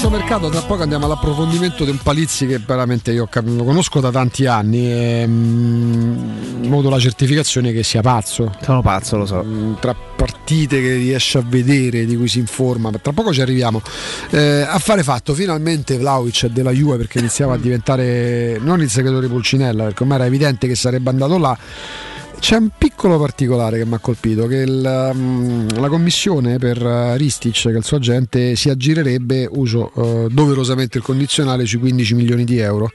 for 0.08 0.24
Calciomercato, 0.24 0.48
tra 0.48 0.62
poco 0.62 0.82
andiamo 0.82 1.04
all'approfondimento 1.04 1.84
di 1.84 1.90
un 1.90 1.98
Palizzi 1.98 2.46
che 2.46 2.58
veramente 2.58 3.12
io 3.12 3.28
lo 3.30 3.64
conosco 3.64 4.00
da 4.00 4.10
tanti 4.10 4.46
anni 4.46 4.90
e 4.90 5.24
mm, 5.26 6.64
ho 6.64 6.66
avuto 6.66 6.88
la 6.88 6.98
certificazione 6.98 7.72
che 7.72 7.82
sia 7.82 8.00
pazzo. 8.00 8.50
Sono 8.62 8.80
pazzo, 8.80 9.16
lo 9.18 9.26
so. 9.26 9.42
Mm, 9.44 9.74
Tra 9.80 9.94
partite 9.94 10.80
che 10.80 10.94
riesce 10.94 11.38
a 11.38 11.44
vedere, 11.46 12.06
di 12.06 12.16
cui 12.16 12.28
si 12.28 12.38
informa, 12.38 12.90
tra 13.02 13.12
poco 13.12 13.32
ci 13.32 13.42
arriviamo. 13.42 13.82
Eh, 14.30 14.66
affare 14.66 15.02
fatto, 15.02 15.34
finalmente 15.34 15.98
Vlaovic 15.98 16.46
è 16.46 16.48
della 16.48 16.70
Juve 16.70 16.96
perché 16.96 17.18
iniziava 17.18 17.54
a 17.54 17.58
diventare 17.58 18.58
non 18.60 18.80
il 18.80 18.90
segretore 18.90 19.28
Pulcinella, 19.28 19.84
perché 19.84 20.02
ormai 20.02 20.18
era 20.18 20.26
evidente 20.26 20.66
che 20.66 20.74
sarebbe 20.74 21.10
andato 21.10 21.36
là. 21.38 21.58
C'è 22.40 22.56
un 22.56 22.70
piccolo 22.78 23.18
particolare 23.18 23.78
che 23.78 23.84
mi 23.84 23.94
ha 23.94 23.98
colpito, 23.98 24.46
che 24.46 24.58
il, 24.58 25.12
mm, 25.14 25.68
la 25.74 25.88
commissione 25.88 26.56
per 26.58 26.80
eh, 26.80 27.16
Ristic, 27.16 27.60
che 27.60 27.72
è 27.72 27.76
il 27.76 27.84
suo 27.84 27.96
agente, 27.96 28.54
si 28.54 28.70
aggirerebbe, 28.70 29.46
uso 29.50 29.92
eh, 29.94 30.28
doverosamente 30.30 30.98
il 30.98 31.04
condizionale, 31.04 31.66
sui 31.66 31.78
15 31.78 32.14
milioni 32.14 32.44
di 32.44 32.58
euro. 32.58 32.90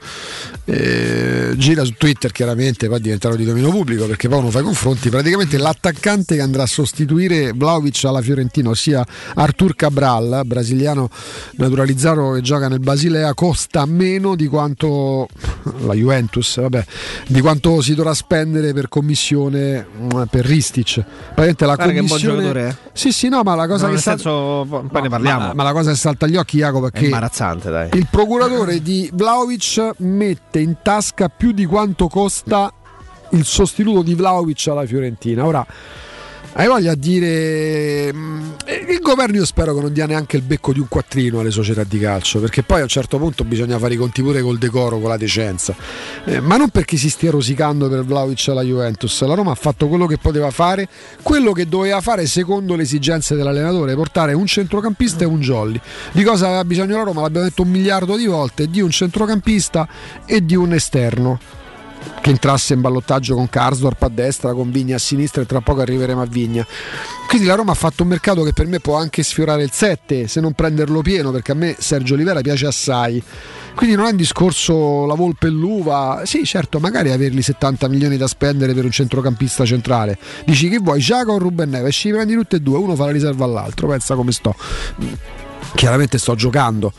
Eh, 0.64 1.52
gira 1.56 1.84
su 1.84 1.92
Twitter 1.92 2.32
chiaramente, 2.32 2.88
poi 2.88 3.00
diventerà 3.00 3.36
di 3.36 3.44
dominio 3.44 3.70
pubblico 3.70 4.06
perché 4.06 4.28
poi 4.28 4.38
uno 4.38 4.50
fa 4.50 4.60
i 4.60 4.62
confronti. 4.62 5.10
Praticamente 5.10 5.58
l'attaccante 5.58 6.34
che 6.34 6.40
andrà 6.40 6.62
a 6.62 6.66
sostituire 6.66 7.52
Vlaovic 7.52 8.02
alla 8.04 8.22
Fiorentina, 8.22 8.70
ossia 8.70 9.06
Artur 9.34 9.76
Cabral, 9.76 10.42
brasiliano 10.46 11.10
naturalizzato 11.56 12.32
che 12.32 12.40
gioca 12.40 12.66
nel 12.66 12.80
Basilea, 12.80 13.34
costa 13.34 13.84
meno 13.84 14.34
di 14.34 14.46
quanto 14.46 15.28
la 15.84 15.92
Juventus, 15.92 16.60
vabbè, 16.60 16.84
di 17.28 17.40
quanto 17.40 17.80
si 17.82 17.94
dovrà 17.94 18.14
spendere 18.14 18.72
per 18.72 18.88
commissione 18.88 19.32
mm, 19.40 20.22
per 20.30 20.44
Ristic. 20.44 21.02
Praticamente 21.34 21.66
la 21.66 21.74
Guarda 21.74 21.92
che 21.92 21.98
buon 22.02 22.08
commissione 22.20 22.68
eh. 22.68 22.76
Sì, 22.92 23.12
sì, 23.12 23.28
no, 23.28 23.42
ma 23.42 23.54
la 23.54 23.66
cosa 23.66 23.82
No, 23.82 23.86
che 23.88 23.92
nel 23.94 24.00
sta- 24.00 24.10
senso, 24.12 24.66
po- 24.68 24.84
poi 24.90 25.02
ne 25.02 25.08
parliamo. 25.08 25.46
Ma, 25.48 25.52
ma 25.54 25.62
la 25.62 25.72
cosa 25.72 25.90
che 25.90 25.96
salta 25.96 26.26
agli 26.26 26.36
occhi, 26.36 26.58
Jacopo, 26.58 26.86
è 26.86 26.90
È 26.90 26.98
che 26.98 27.04
imbarazzante, 27.04 27.70
dai. 27.70 27.88
il 27.92 28.06
procuratore 28.10 28.80
di 28.82 29.10
Vlaovic 29.12 29.90
mette 29.98 30.58
in 30.60 30.76
tasca 30.82 31.28
più 31.28 31.52
di 31.52 31.64
quanto 31.66 32.08
costa 32.08 32.72
il 33.30 33.44
sostituto 33.44 34.02
di 34.02 34.14
Vlaovic 34.14 34.66
alla 34.68 34.86
Fiorentina. 34.86 35.44
Ora, 35.44 35.66
hai 36.54 36.68
voglia 36.68 36.94
di 36.94 37.18
dire. 37.18 38.12
mm, 38.12 38.42
Il 38.90 39.00
governo 39.00 39.36
io 39.36 39.44
spero 39.44 39.74
che 39.74 39.80
non 39.80 39.92
dia 39.92 40.06
neanche 40.06 40.36
il 40.36 40.42
becco 40.42 40.72
di 40.72 40.78
un 40.78 40.86
quattrino 40.88 41.40
alle 41.40 41.50
società 41.50 41.84
di 41.84 41.98
calcio, 41.98 42.40
perché 42.40 42.62
poi 42.62 42.80
a 42.80 42.82
un 42.82 42.88
certo 42.88 43.18
punto 43.18 43.44
bisogna 43.44 43.78
fare 43.78 43.94
i 43.94 43.96
conti 43.96 44.22
pure 44.22 44.40
col 44.40 44.58
decoro, 44.58 44.98
con 44.98 45.08
la 45.08 45.16
decenza. 45.16 45.74
Eh, 46.24 46.40
ma 46.40 46.56
non 46.56 46.68
perché 46.68 46.96
si 46.96 47.10
stia 47.10 47.30
rosicando 47.30 47.88
per 47.88 48.04
Vlaovic 48.04 48.48
alla 48.48 48.62
Juventus. 48.62 49.22
La 49.22 49.34
Roma 49.34 49.50
ha 49.50 49.56
fatto 49.56 49.88
quello 49.88 50.06
che 50.06 50.16
poteva 50.16 50.50
fare, 50.50 50.88
quello 51.22 51.52
che 51.52 51.66
doveva 51.66 52.00
fare 52.00 52.26
secondo 52.26 52.76
le 52.76 52.82
esigenze 52.82 53.34
dell'allenatore, 53.34 53.94
portare 53.94 54.32
un 54.32 54.46
centrocampista 54.46 55.24
e 55.24 55.26
un 55.26 55.40
jolly. 55.40 55.80
Di 56.12 56.22
cosa 56.22 56.46
aveva 56.46 56.64
bisogno 56.64 56.96
la 56.96 57.02
Roma? 57.02 57.22
L'abbiamo 57.22 57.46
detto 57.46 57.62
un 57.62 57.70
miliardo 57.70 58.16
di 58.16 58.26
volte, 58.26 58.68
di 58.68 58.80
un 58.80 58.90
centrocampista 58.90 59.88
e 60.24 60.44
di 60.44 60.54
un 60.54 60.72
esterno 60.72 61.62
che 62.20 62.30
entrasse 62.30 62.74
in 62.74 62.80
ballottaggio 62.80 63.34
con 63.34 63.48
Karsdorp 63.50 64.02
a 64.02 64.08
destra, 64.08 64.54
con 64.54 64.70
Vigna 64.70 64.96
a 64.96 64.98
sinistra 64.98 65.42
e 65.42 65.46
tra 65.46 65.60
poco 65.60 65.82
arriveremo 65.82 66.22
a 66.22 66.26
Vigna. 66.26 66.66
Quindi 67.28 67.46
la 67.46 67.54
Roma 67.54 67.72
ha 67.72 67.74
fatto 67.74 68.02
un 68.02 68.08
mercato 68.08 68.42
che 68.42 68.52
per 68.52 68.66
me 68.66 68.80
può 68.80 68.96
anche 68.96 69.22
sfiorare 69.22 69.62
il 69.62 69.70
7 69.70 70.26
se 70.26 70.40
non 70.40 70.52
prenderlo 70.52 71.02
pieno 71.02 71.30
perché 71.30 71.52
a 71.52 71.54
me 71.54 71.76
Sergio 71.78 72.14
Olivera 72.14 72.40
piace 72.40 72.66
assai. 72.66 73.22
Quindi 73.74 73.96
non 73.96 74.06
è 74.06 74.10
un 74.10 74.16
discorso 74.16 75.04
la 75.04 75.14
volpe 75.14 75.48
e 75.48 75.50
l'uva. 75.50 76.22
Sì, 76.24 76.44
certo, 76.44 76.78
magari 76.78 77.10
averli 77.10 77.42
70 77.42 77.88
milioni 77.88 78.16
da 78.16 78.26
spendere 78.26 78.72
per 78.72 78.84
un 78.84 78.90
centrocampista 78.90 79.64
centrale. 79.66 80.16
Dici 80.46 80.68
che 80.68 80.78
vuoi, 80.78 81.00
Giacomo 81.00 81.36
o 81.36 81.38
Ruben 81.38 81.68
Neves? 81.68 81.94
Ci 81.94 82.10
prendi 82.10 82.34
tutti 82.34 82.54
e 82.54 82.60
due, 82.60 82.78
uno 82.78 82.94
fa 82.94 83.06
la 83.06 83.10
riserva 83.10 83.44
all'altro, 83.44 83.88
pensa 83.88 84.14
come 84.14 84.32
sto. 84.32 84.54
Chiaramente 85.74 86.18
sto 86.18 86.34
giocando. 86.36 86.92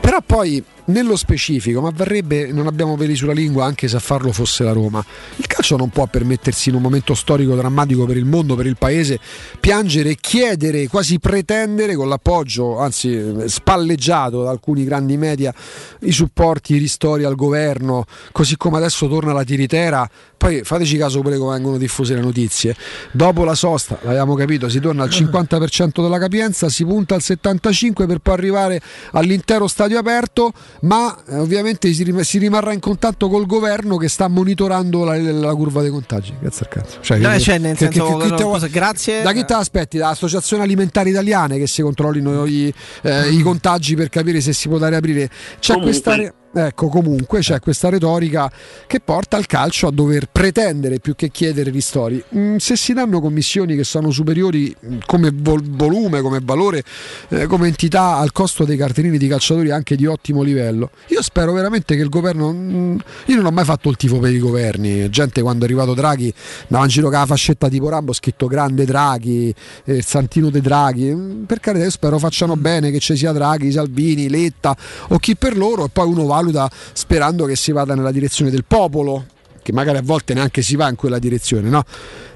Però 0.00 0.18
poi 0.24 0.62
nello 0.88 1.16
specifico, 1.16 1.80
ma 1.80 1.90
varrebbe, 1.94 2.52
non 2.52 2.66
abbiamo 2.66 2.96
peli 2.96 3.14
sulla 3.14 3.32
lingua 3.32 3.64
anche 3.64 3.88
se 3.88 3.96
a 3.96 4.00
farlo 4.00 4.32
fosse 4.32 4.64
la 4.64 4.72
Roma. 4.72 5.04
Il 5.36 5.46
calcio 5.46 5.76
non 5.76 5.88
può 5.90 6.06
permettersi 6.06 6.68
in 6.68 6.76
un 6.76 6.82
momento 6.82 7.14
storico 7.14 7.54
drammatico 7.54 8.04
per 8.04 8.16
il 8.16 8.24
mondo, 8.24 8.54
per 8.54 8.66
il 8.66 8.76
paese, 8.76 9.18
piangere, 9.60 10.16
chiedere, 10.16 10.86
quasi 10.88 11.18
pretendere 11.18 11.94
con 11.94 12.08
l'appoggio, 12.08 12.78
anzi 12.78 13.34
spalleggiato 13.46 14.42
da 14.42 14.50
alcuni 14.50 14.84
grandi 14.84 15.16
media, 15.16 15.54
i 16.00 16.12
supporti, 16.12 16.74
i 16.74 16.78
ristori 16.78 17.24
al 17.24 17.34
governo, 17.34 18.04
così 18.32 18.56
come 18.56 18.76
adesso 18.78 19.08
torna 19.08 19.32
la 19.32 19.44
tiritera. 19.44 20.08
Poi 20.38 20.62
fateci 20.62 20.96
caso 20.96 21.20
pure 21.20 21.36
come 21.36 21.54
vengono 21.54 21.78
diffuse 21.78 22.14
le 22.14 22.20
notizie. 22.20 22.76
Dopo 23.10 23.42
la 23.42 23.56
sosta, 23.56 23.98
l'abbiamo 24.02 24.34
capito, 24.34 24.68
si 24.68 24.78
torna 24.78 25.02
al 25.02 25.08
50% 25.08 26.00
della 26.00 26.18
capienza, 26.18 26.68
si 26.68 26.84
punta 26.84 27.16
al 27.16 27.22
75% 27.24 28.06
per 28.06 28.20
poi 28.20 28.34
arrivare 28.34 28.80
all'intero 29.12 29.66
stadio 29.66 29.98
aperto, 29.98 30.52
ma 30.82 31.16
eh, 31.28 31.36
ovviamente 31.38 31.92
si, 31.92 32.02
rim- 32.04 32.20
si 32.20 32.38
rimarrà 32.38 32.72
in 32.72 32.80
contatto 32.80 33.28
col 33.28 33.46
governo 33.46 33.96
che 33.96 34.08
sta 34.08 34.28
monitorando 34.28 35.04
la, 35.04 35.16
la 35.16 35.54
curva 35.54 35.82
dei 35.82 35.90
contagi. 35.90 36.34
Grazie 36.40 36.66
al 36.66 36.72
cazzo. 36.72 36.98
Cioè, 37.00 37.18
No, 37.18 37.30
che- 37.30 37.40
cioè, 37.40 37.58
nel 37.58 37.76
che- 37.76 37.84
senso, 37.90 38.16
che- 38.16 38.34
che 38.34 38.42
cosa- 38.42 38.66
grazie. 38.68 39.22
Da 39.22 39.32
chi 39.32 39.44
te 39.44 39.54
aspetti? 39.54 39.98
Da 39.98 40.08
associazioni 40.10 40.62
alimentari 40.62 41.10
italiane 41.10 41.58
che 41.58 41.66
si 41.66 41.82
controllino 41.82 42.44
i, 42.46 42.72
eh, 43.02 43.28
i 43.30 43.40
contagi 43.40 43.94
per 43.96 44.08
capire 44.08 44.40
se 44.40 44.52
si 44.52 44.68
può 44.68 44.78
dare 44.78 44.96
aprire. 44.96 45.28
C'è 45.58 45.74
Comunque- 45.74 46.00
questa. 46.02 46.34
Ecco, 46.50 46.88
comunque 46.88 47.40
c'è 47.40 47.60
questa 47.60 47.90
retorica 47.90 48.50
che 48.86 49.00
porta 49.00 49.36
il 49.36 49.46
calcio 49.46 49.86
a 49.86 49.90
dover 49.90 50.28
pretendere 50.32 50.98
più 50.98 51.14
che 51.14 51.30
chiedere 51.30 51.70
ristori. 51.70 52.22
Mm, 52.34 52.56
se 52.56 52.74
si 52.74 52.94
danno 52.94 53.20
commissioni 53.20 53.76
che 53.76 53.84
sono 53.84 54.10
superiori 54.10 54.74
mm, 54.84 54.98
come 55.04 55.30
vol- 55.32 55.62
volume, 55.62 56.22
come 56.22 56.40
valore, 56.42 56.82
eh, 57.28 57.46
come 57.46 57.68
entità 57.68 58.16
al 58.16 58.32
costo 58.32 58.64
dei 58.64 58.78
cartellini 58.78 59.18
di 59.18 59.28
calciatori 59.28 59.70
anche 59.70 59.94
di 59.94 60.06
ottimo 60.06 60.42
livello, 60.42 60.90
io 61.08 61.20
spero 61.22 61.52
veramente 61.52 61.94
che 61.94 62.02
il 62.02 62.08
governo. 62.08 62.50
mm, 62.52 62.96
io 63.26 63.36
non 63.36 63.44
ho 63.44 63.50
mai 63.50 63.64
fatto 63.64 63.90
il 63.90 63.96
tifo 63.96 64.18
per 64.18 64.32
i 64.32 64.38
governi. 64.38 65.10
Gente, 65.10 65.42
quando 65.42 65.64
è 65.64 65.66
arrivato 65.66 65.92
Draghi, 65.92 66.32
andava 66.62 66.84
in 66.84 66.90
giro 66.90 67.10
con 67.10 67.18
la 67.18 67.26
fascetta 67.26 67.68
tipo 67.68 67.90
Rambo, 67.90 68.14
scritto 68.14 68.46
grande 68.46 68.86
Draghi, 68.86 69.54
eh, 69.84 70.00
Santino 70.00 70.48
De 70.48 70.62
Draghi. 70.62 71.44
Per 71.46 71.60
carità, 71.60 71.84
io 71.84 71.90
spero 71.90 72.18
facciano 72.18 72.56
bene 72.56 72.90
che 72.90 73.00
ci 73.00 73.16
sia 73.16 73.32
Draghi, 73.32 73.70
Salvini, 73.70 74.30
Letta 74.30 74.74
o 75.08 75.18
chi 75.18 75.36
per 75.36 75.54
loro, 75.56 75.84
e 75.84 75.88
poi 75.92 76.08
uno 76.08 76.24
valuta 76.38 76.70
sperando 76.92 77.44
che 77.44 77.56
si 77.56 77.72
vada 77.72 77.94
nella 77.94 78.12
direzione 78.12 78.50
del 78.50 78.64
popolo, 78.64 79.26
che 79.62 79.72
magari 79.72 79.98
a 79.98 80.02
volte 80.02 80.34
neanche 80.34 80.62
si 80.62 80.76
va 80.76 80.88
in 80.88 80.96
quella 80.96 81.18
direzione, 81.18 81.68
no? 81.68 81.84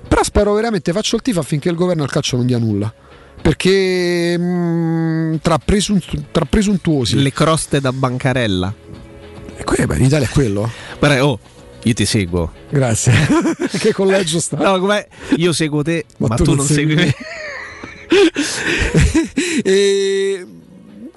Però 0.07 0.23
spero 0.23 0.53
veramente, 0.53 0.93
faccio 0.93 1.17
il 1.17 1.23
tifo 1.23 1.41
affinché 1.41 1.69
il 1.69 1.77
governo 1.77 2.03
al 2.03 2.11
calcio 2.11 2.37
non 2.37 2.47
dia 2.47 2.59
nulla. 2.59 2.93
Perché 3.41 4.37
mm, 4.39 5.37
tra, 5.41 5.59
presun- 5.59 6.03
tra 6.31 6.45
presuntuosi. 6.45 7.21
Le 7.21 7.33
croste 7.33 7.81
da 7.81 7.93
bancarella. 7.93 8.73
E 9.57 9.65
que- 9.65 9.87
beh, 9.87 9.97
in 9.97 10.05
Italia 10.05 10.27
è 10.27 10.31
quello? 10.31 10.71
Guarda, 10.99 11.25
oh, 11.25 11.39
io 11.83 11.95
ti 11.95 12.05
seguo. 12.05 12.53
Grazie. 12.69 13.13
che 13.79 13.93
collegio 13.93 14.39
sta? 14.39 14.57
No, 14.57 14.79
com'è? 14.79 15.07
Io 15.37 15.53
seguo 15.53 15.83
te, 15.83 16.05
ma, 16.19 16.37
tu, 16.37 16.55
non 16.55 16.67
segui 16.67 16.95
me. 16.95 17.15
E 19.65 20.47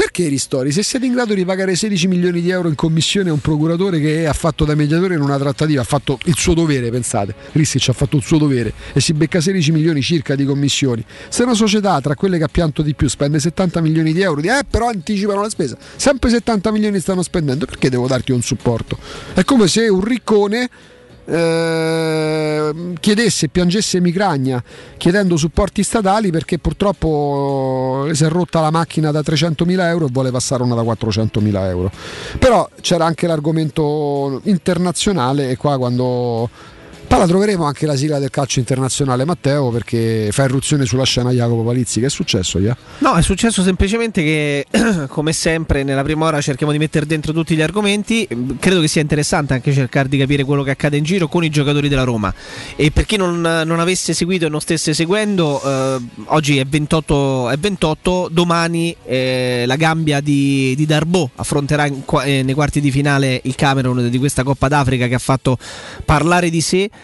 perché 0.05 0.27
ristori? 0.27 0.71
Se 0.71 0.83
siete 0.83 1.07
in 1.07 1.13
grado 1.13 1.33
di 1.33 1.43
pagare 1.45 1.75
16 1.75 2.07
milioni 2.07 2.39
di 2.39 2.51
euro 2.51 2.67
in 2.67 2.75
commissione 2.75 3.31
a 3.31 3.33
un 3.33 3.39
procuratore 3.39 3.99
che 3.99 4.27
ha 4.27 4.33
fatto 4.33 4.63
da 4.63 4.75
mediatore 4.75 5.15
in 5.15 5.21
una 5.21 5.39
trattativa, 5.39 5.81
ha 5.81 5.85
fatto 5.85 6.19
il 6.25 6.35
suo 6.35 6.53
dovere, 6.53 6.91
pensate, 6.91 7.33
Ristich 7.53 7.89
ha 7.89 7.93
fatto 7.93 8.15
il 8.15 8.21
suo 8.21 8.37
dovere 8.37 8.71
e 8.93 9.01
si 9.01 9.13
becca 9.13 9.41
16 9.41 9.71
milioni 9.71 10.03
circa 10.03 10.35
di 10.35 10.45
commissioni. 10.45 11.03
Se 11.27 11.41
una 11.41 11.55
società 11.55 11.99
tra 12.01 12.13
quelle 12.13 12.37
che 12.37 12.43
ha 12.43 12.49
pianto 12.49 12.83
di 12.83 12.93
più 12.93 13.07
spende 13.07 13.39
70 13.39 13.81
milioni 13.81 14.13
di 14.13 14.21
euro, 14.21 14.41
di, 14.41 14.47
eh 14.47 14.61
però 14.69 14.89
anticipano 14.89 15.41
la 15.41 15.49
spesa, 15.49 15.75
sempre 15.95 16.29
70 16.29 16.71
milioni 16.71 16.99
stanno 16.99 17.23
spendendo, 17.23 17.65
perché 17.65 17.89
devo 17.89 18.05
darti 18.05 18.31
un 18.31 18.43
supporto? 18.43 18.99
È 19.33 19.43
come 19.43 19.67
se 19.67 19.87
un 19.87 20.03
riccone 20.03 20.69
eh, 21.25 22.73
chiedesse 22.99 23.49
piangesse 23.49 23.99
Micragna 23.99 24.63
chiedendo 24.97 25.37
supporti 25.37 25.83
statali 25.83 26.29
perché 26.31 26.59
purtroppo 26.59 28.07
si 28.11 28.23
è 28.23 28.29
rotta 28.29 28.61
la 28.61 28.71
macchina 28.71 29.11
da 29.11 29.21
300.000 29.21 29.79
euro 29.81 30.05
e 30.05 30.09
vuole 30.11 30.31
passare 30.31 30.63
una 30.63 30.75
da 30.75 30.83
400.000 30.83 31.67
euro. 31.67 31.91
Però 32.39 32.69
c'era 32.81 33.05
anche 33.05 33.27
l'argomento 33.27 34.41
internazionale 34.43 35.49
e 35.49 35.57
qua 35.57 35.77
quando... 35.77 36.73
Poi 37.15 37.23
la 37.23 37.29
troveremo 37.29 37.63
anche 37.63 37.85
la 37.85 37.95
sigla 37.95 38.19
del 38.19 38.29
calcio 38.29 38.59
internazionale 38.59 39.23
Matteo 39.23 39.69
perché 39.69 40.27
fa 40.33 40.43
irruzione 40.43 40.85
sulla 40.85 41.05
scena 41.05 41.31
Jacopo 41.31 41.63
Palizzi. 41.63 42.01
Che 42.01 42.07
è 42.07 42.09
successo? 42.09 42.59
Ia? 42.59 42.75
No, 42.97 43.13
è 43.13 43.21
successo 43.21 43.63
semplicemente 43.63 44.21
che, 44.21 44.65
come 45.07 45.31
sempre, 45.31 45.83
nella 45.83 46.03
prima 46.03 46.25
ora 46.25 46.41
cerchiamo 46.41 46.73
di 46.73 46.77
mettere 46.77 47.05
dentro 47.05 47.31
tutti 47.31 47.55
gli 47.55 47.61
argomenti. 47.61 48.27
Credo 48.59 48.81
che 48.81 48.89
sia 48.89 48.99
interessante 48.99 49.53
anche 49.53 49.71
cercare 49.71 50.09
di 50.09 50.17
capire 50.17 50.43
quello 50.43 50.61
che 50.61 50.71
accade 50.71 50.97
in 50.97 51.05
giro 51.05 51.29
con 51.29 51.45
i 51.45 51.49
giocatori 51.49 51.87
della 51.87 52.03
Roma. 52.03 52.33
E 52.75 52.91
per 52.91 53.05
chi 53.05 53.15
non, 53.15 53.39
non 53.39 53.79
avesse 53.79 54.13
seguito 54.13 54.47
e 54.47 54.49
non 54.49 54.59
stesse 54.59 54.93
seguendo, 54.93 55.61
eh, 55.63 56.01
oggi 56.25 56.57
è 56.57 56.65
28, 56.65 57.49
è 57.49 57.55
28 57.57 58.27
domani 58.29 58.93
eh, 59.05 59.63
la 59.65 59.77
Gambia 59.77 60.19
di, 60.19 60.73
di 60.75 60.85
Darbo 60.85 61.29
affronterà 61.35 61.85
in 61.85 62.03
eh, 62.25 62.43
nei 62.43 62.53
quarti 62.53 62.81
di 62.81 62.91
finale 62.91 63.39
il 63.45 63.55
Camerun 63.55 64.09
di 64.09 64.17
questa 64.17 64.43
Coppa 64.43 64.67
d'Africa 64.67 65.07
che 65.07 65.15
ha 65.15 65.19
fatto 65.19 65.57
parlare 66.03 66.49
di 66.49 66.59
sé. 66.59 66.89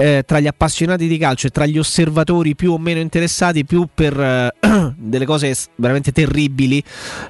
eh, 0.00 0.22
tra 0.24 0.38
gli 0.38 0.46
appassionati 0.46 1.08
di 1.08 1.18
calcio 1.18 1.48
e 1.48 1.50
tra 1.50 1.66
gli 1.66 1.76
osservatori 1.76 2.54
più 2.54 2.72
o 2.72 2.78
meno 2.78 3.00
interessati, 3.00 3.64
più 3.64 3.88
per 3.92 4.18
eh, 4.18 4.54
delle 4.96 5.24
cose 5.24 5.52
veramente 5.74 6.12
terribili 6.12 6.80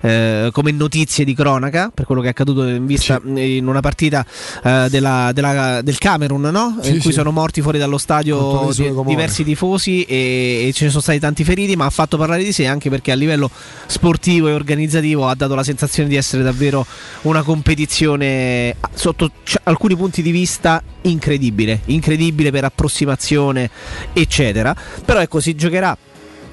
eh, 0.02 0.50
come 0.52 0.70
notizie 0.70 1.24
di 1.24 1.34
cronaca, 1.34 1.90
per 1.92 2.04
quello 2.04 2.20
che 2.20 2.26
è 2.26 2.30
accaduto 2.30 2.66
in 2.66 2.84
vista 2.84 3.18
in 3.24 3.66
una 3.66 3.80
partita 3.80 4.24
eh, 4.62 4.86
della- 4.90 5.30
della- 5.32 5.80
del 5.80 5.96
Camerun, 5.96 6.42
no? 6.42 6.78
Sì, 6.82 6.90
in 6.90 7.00
cui 7.00 7.10
sì. 7.10 7.16
sono 7.16 7.30
morti 7.30 7.62
fuori 7.62 7.78
dallo 7.78 7.96
stadio 7.96 8.70
di- 8.74 8.92
diversi 9.06 9.44
tifosi 9.44 10.02
e, 10.02 10.66
e 10.68 10.72
ce 10.74 10.84
ne 10.84 10.90
sono 10.90 11.02
stati 11.02 11.18
tanti 11.18 11.44
feriti, 11.44 11.74
ma 11.74 11.86
ha 11.86 11.90
fatto 11.90 12.18
parlare 12.18 12.44
di 12.44 12.52
sé 12.52 12.66
anche 12.66 12.90
perché 12.90 13.12
a 13.12 13.14
livello 13.14 13.50
sportivo 13.86 14.48
e 14.48 14.52
organizzativo 14.52 15.26
ha 15.26 15.34
dato 15.34 15.54
la 15.54 15.64
sensazione 15.64 16.08
di 16.10 16.16
essere 16.16 16.42
davvero 16.42 16.84
una 17.22 17.42
competizione 17.42 18.76
sotto 18.92 19.30
alcuni 19.64 19.96
punti 19.96 20.20
di 20.20 20.30
vista 20.30 20.82
incredibile, 21.02 21.80
incredibile 21.86 22.50
per 22.50 22.57
approssimazione, 22.64 23.70
eccetera. 24.12 24.74
Però 25.04 25.20
ecco, 25.20 25.40
si 25.40 25.54
giocherà 25.54 25.96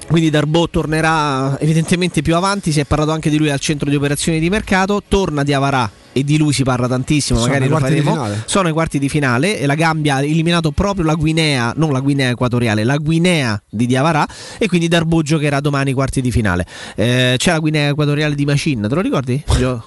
quindi 0.08 0.30
Darbo 0.30 0.68
tornerà 0.68 1.58
evidentemente 1.60 2.22
più 2.22 2.36
avanti, 2.36 2.72
si 2.72 2.80
è 2.80 2.84
parlato 2.84 3.10
anche 3.10 3.30
di 3.30 3.38
lui 3.38 3.50
al 3.50 3.60
centro 3.60 3.90
di 3.90 3.96
operazioni 3.96 4.38
di 4.38 4.48
mercato, 4.48 5.02
torna 5.06 5.42
di 5.42 5.52
Avarà 5.52 5.90
e 6.12 6.24
di 6.24 6.38
lui 6.38 6.54
si 6.54 6.62
parla 6.62 6.88
tantissimo, 6.88 7.38
Sono 7.40 7.52
magari 7.52 7.68
lo 7.68 7.78
faremo. 7.78 8.26
Sono 8.46 8.68
i 8.70 8.72
quarti 8.72 8.98
di 8.98 9.10
finale 9.10 9.58
e 9.58 9.66
la 9.66 9.74
Gambia 9.74 10.14
ha 10.14 10.22
eliminato 10.22 10.70
proprio 10.70 11.04
la 11.04 11.14
Guinea, 11.14 11.74
non 11.76 11.92
la 11.92 12.00
Guinea 12.00 12.30
equatoriale, 12.30 12.84
la 12.84 12.96
Guinea 12.96 13.60
di 13.68 13.84
Diavarà 13.84 14.26
e 14.56 14.66
quindi 14.66 14.88
Darbo 14.88 15.20
giocherà 15.20 15.60
domani 15.60 15.90
i 15.90 15.92
quarti 15.92 16.22
di 16.22 16.30
finale. 16.30 16.64
Eh, 16.94 17.34
c'è 17.36 17.52
la 17.52 17.58
Guinea 17.58 17.90
equatoriale 17.90 18.34
di 18.34 18.46
Macin, 18.46 18.86
te 18.88 18.94
lo 18.94 19.02
ricordi? 19.02 19.44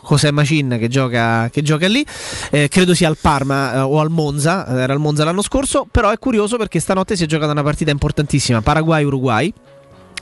José 0.07 0.32
Macin 0.32 0.78
che 0.80 0.88
gioca, 0.88 1.49
che 1.49 1.63
gioca 1.63 1.88
lì, 1.88 2.05
Eh, 2.51 2.67
credo 2.67 2.93
sia 2.93 3.07
al 3.07 3.17
Parma 3.20 3.74
eh, 3.74 3.80
o 3.80 3.99
al 3.99 4.11
Monza, 4.11 4.67
eh, 4.67 4.82
era 4.82 4.93
al 4.93 4.99
Monza 4.99 5.24
l'anno 5.24 5.41
scorso, 5.41 5.88
però 5.89 6.11
è 6.11 6.20
curioso 6.20 6.57
perché 6.57 6.80
stanotte 6.80 7.15
si 7.15 7.24
è 7.24 7.26
giocata 7.26 7.51
una 7.51 7.63
partita 7.63 7.89
importantissima, 7.89 8.61
Paraguay-Uruguay. 8.61 9.51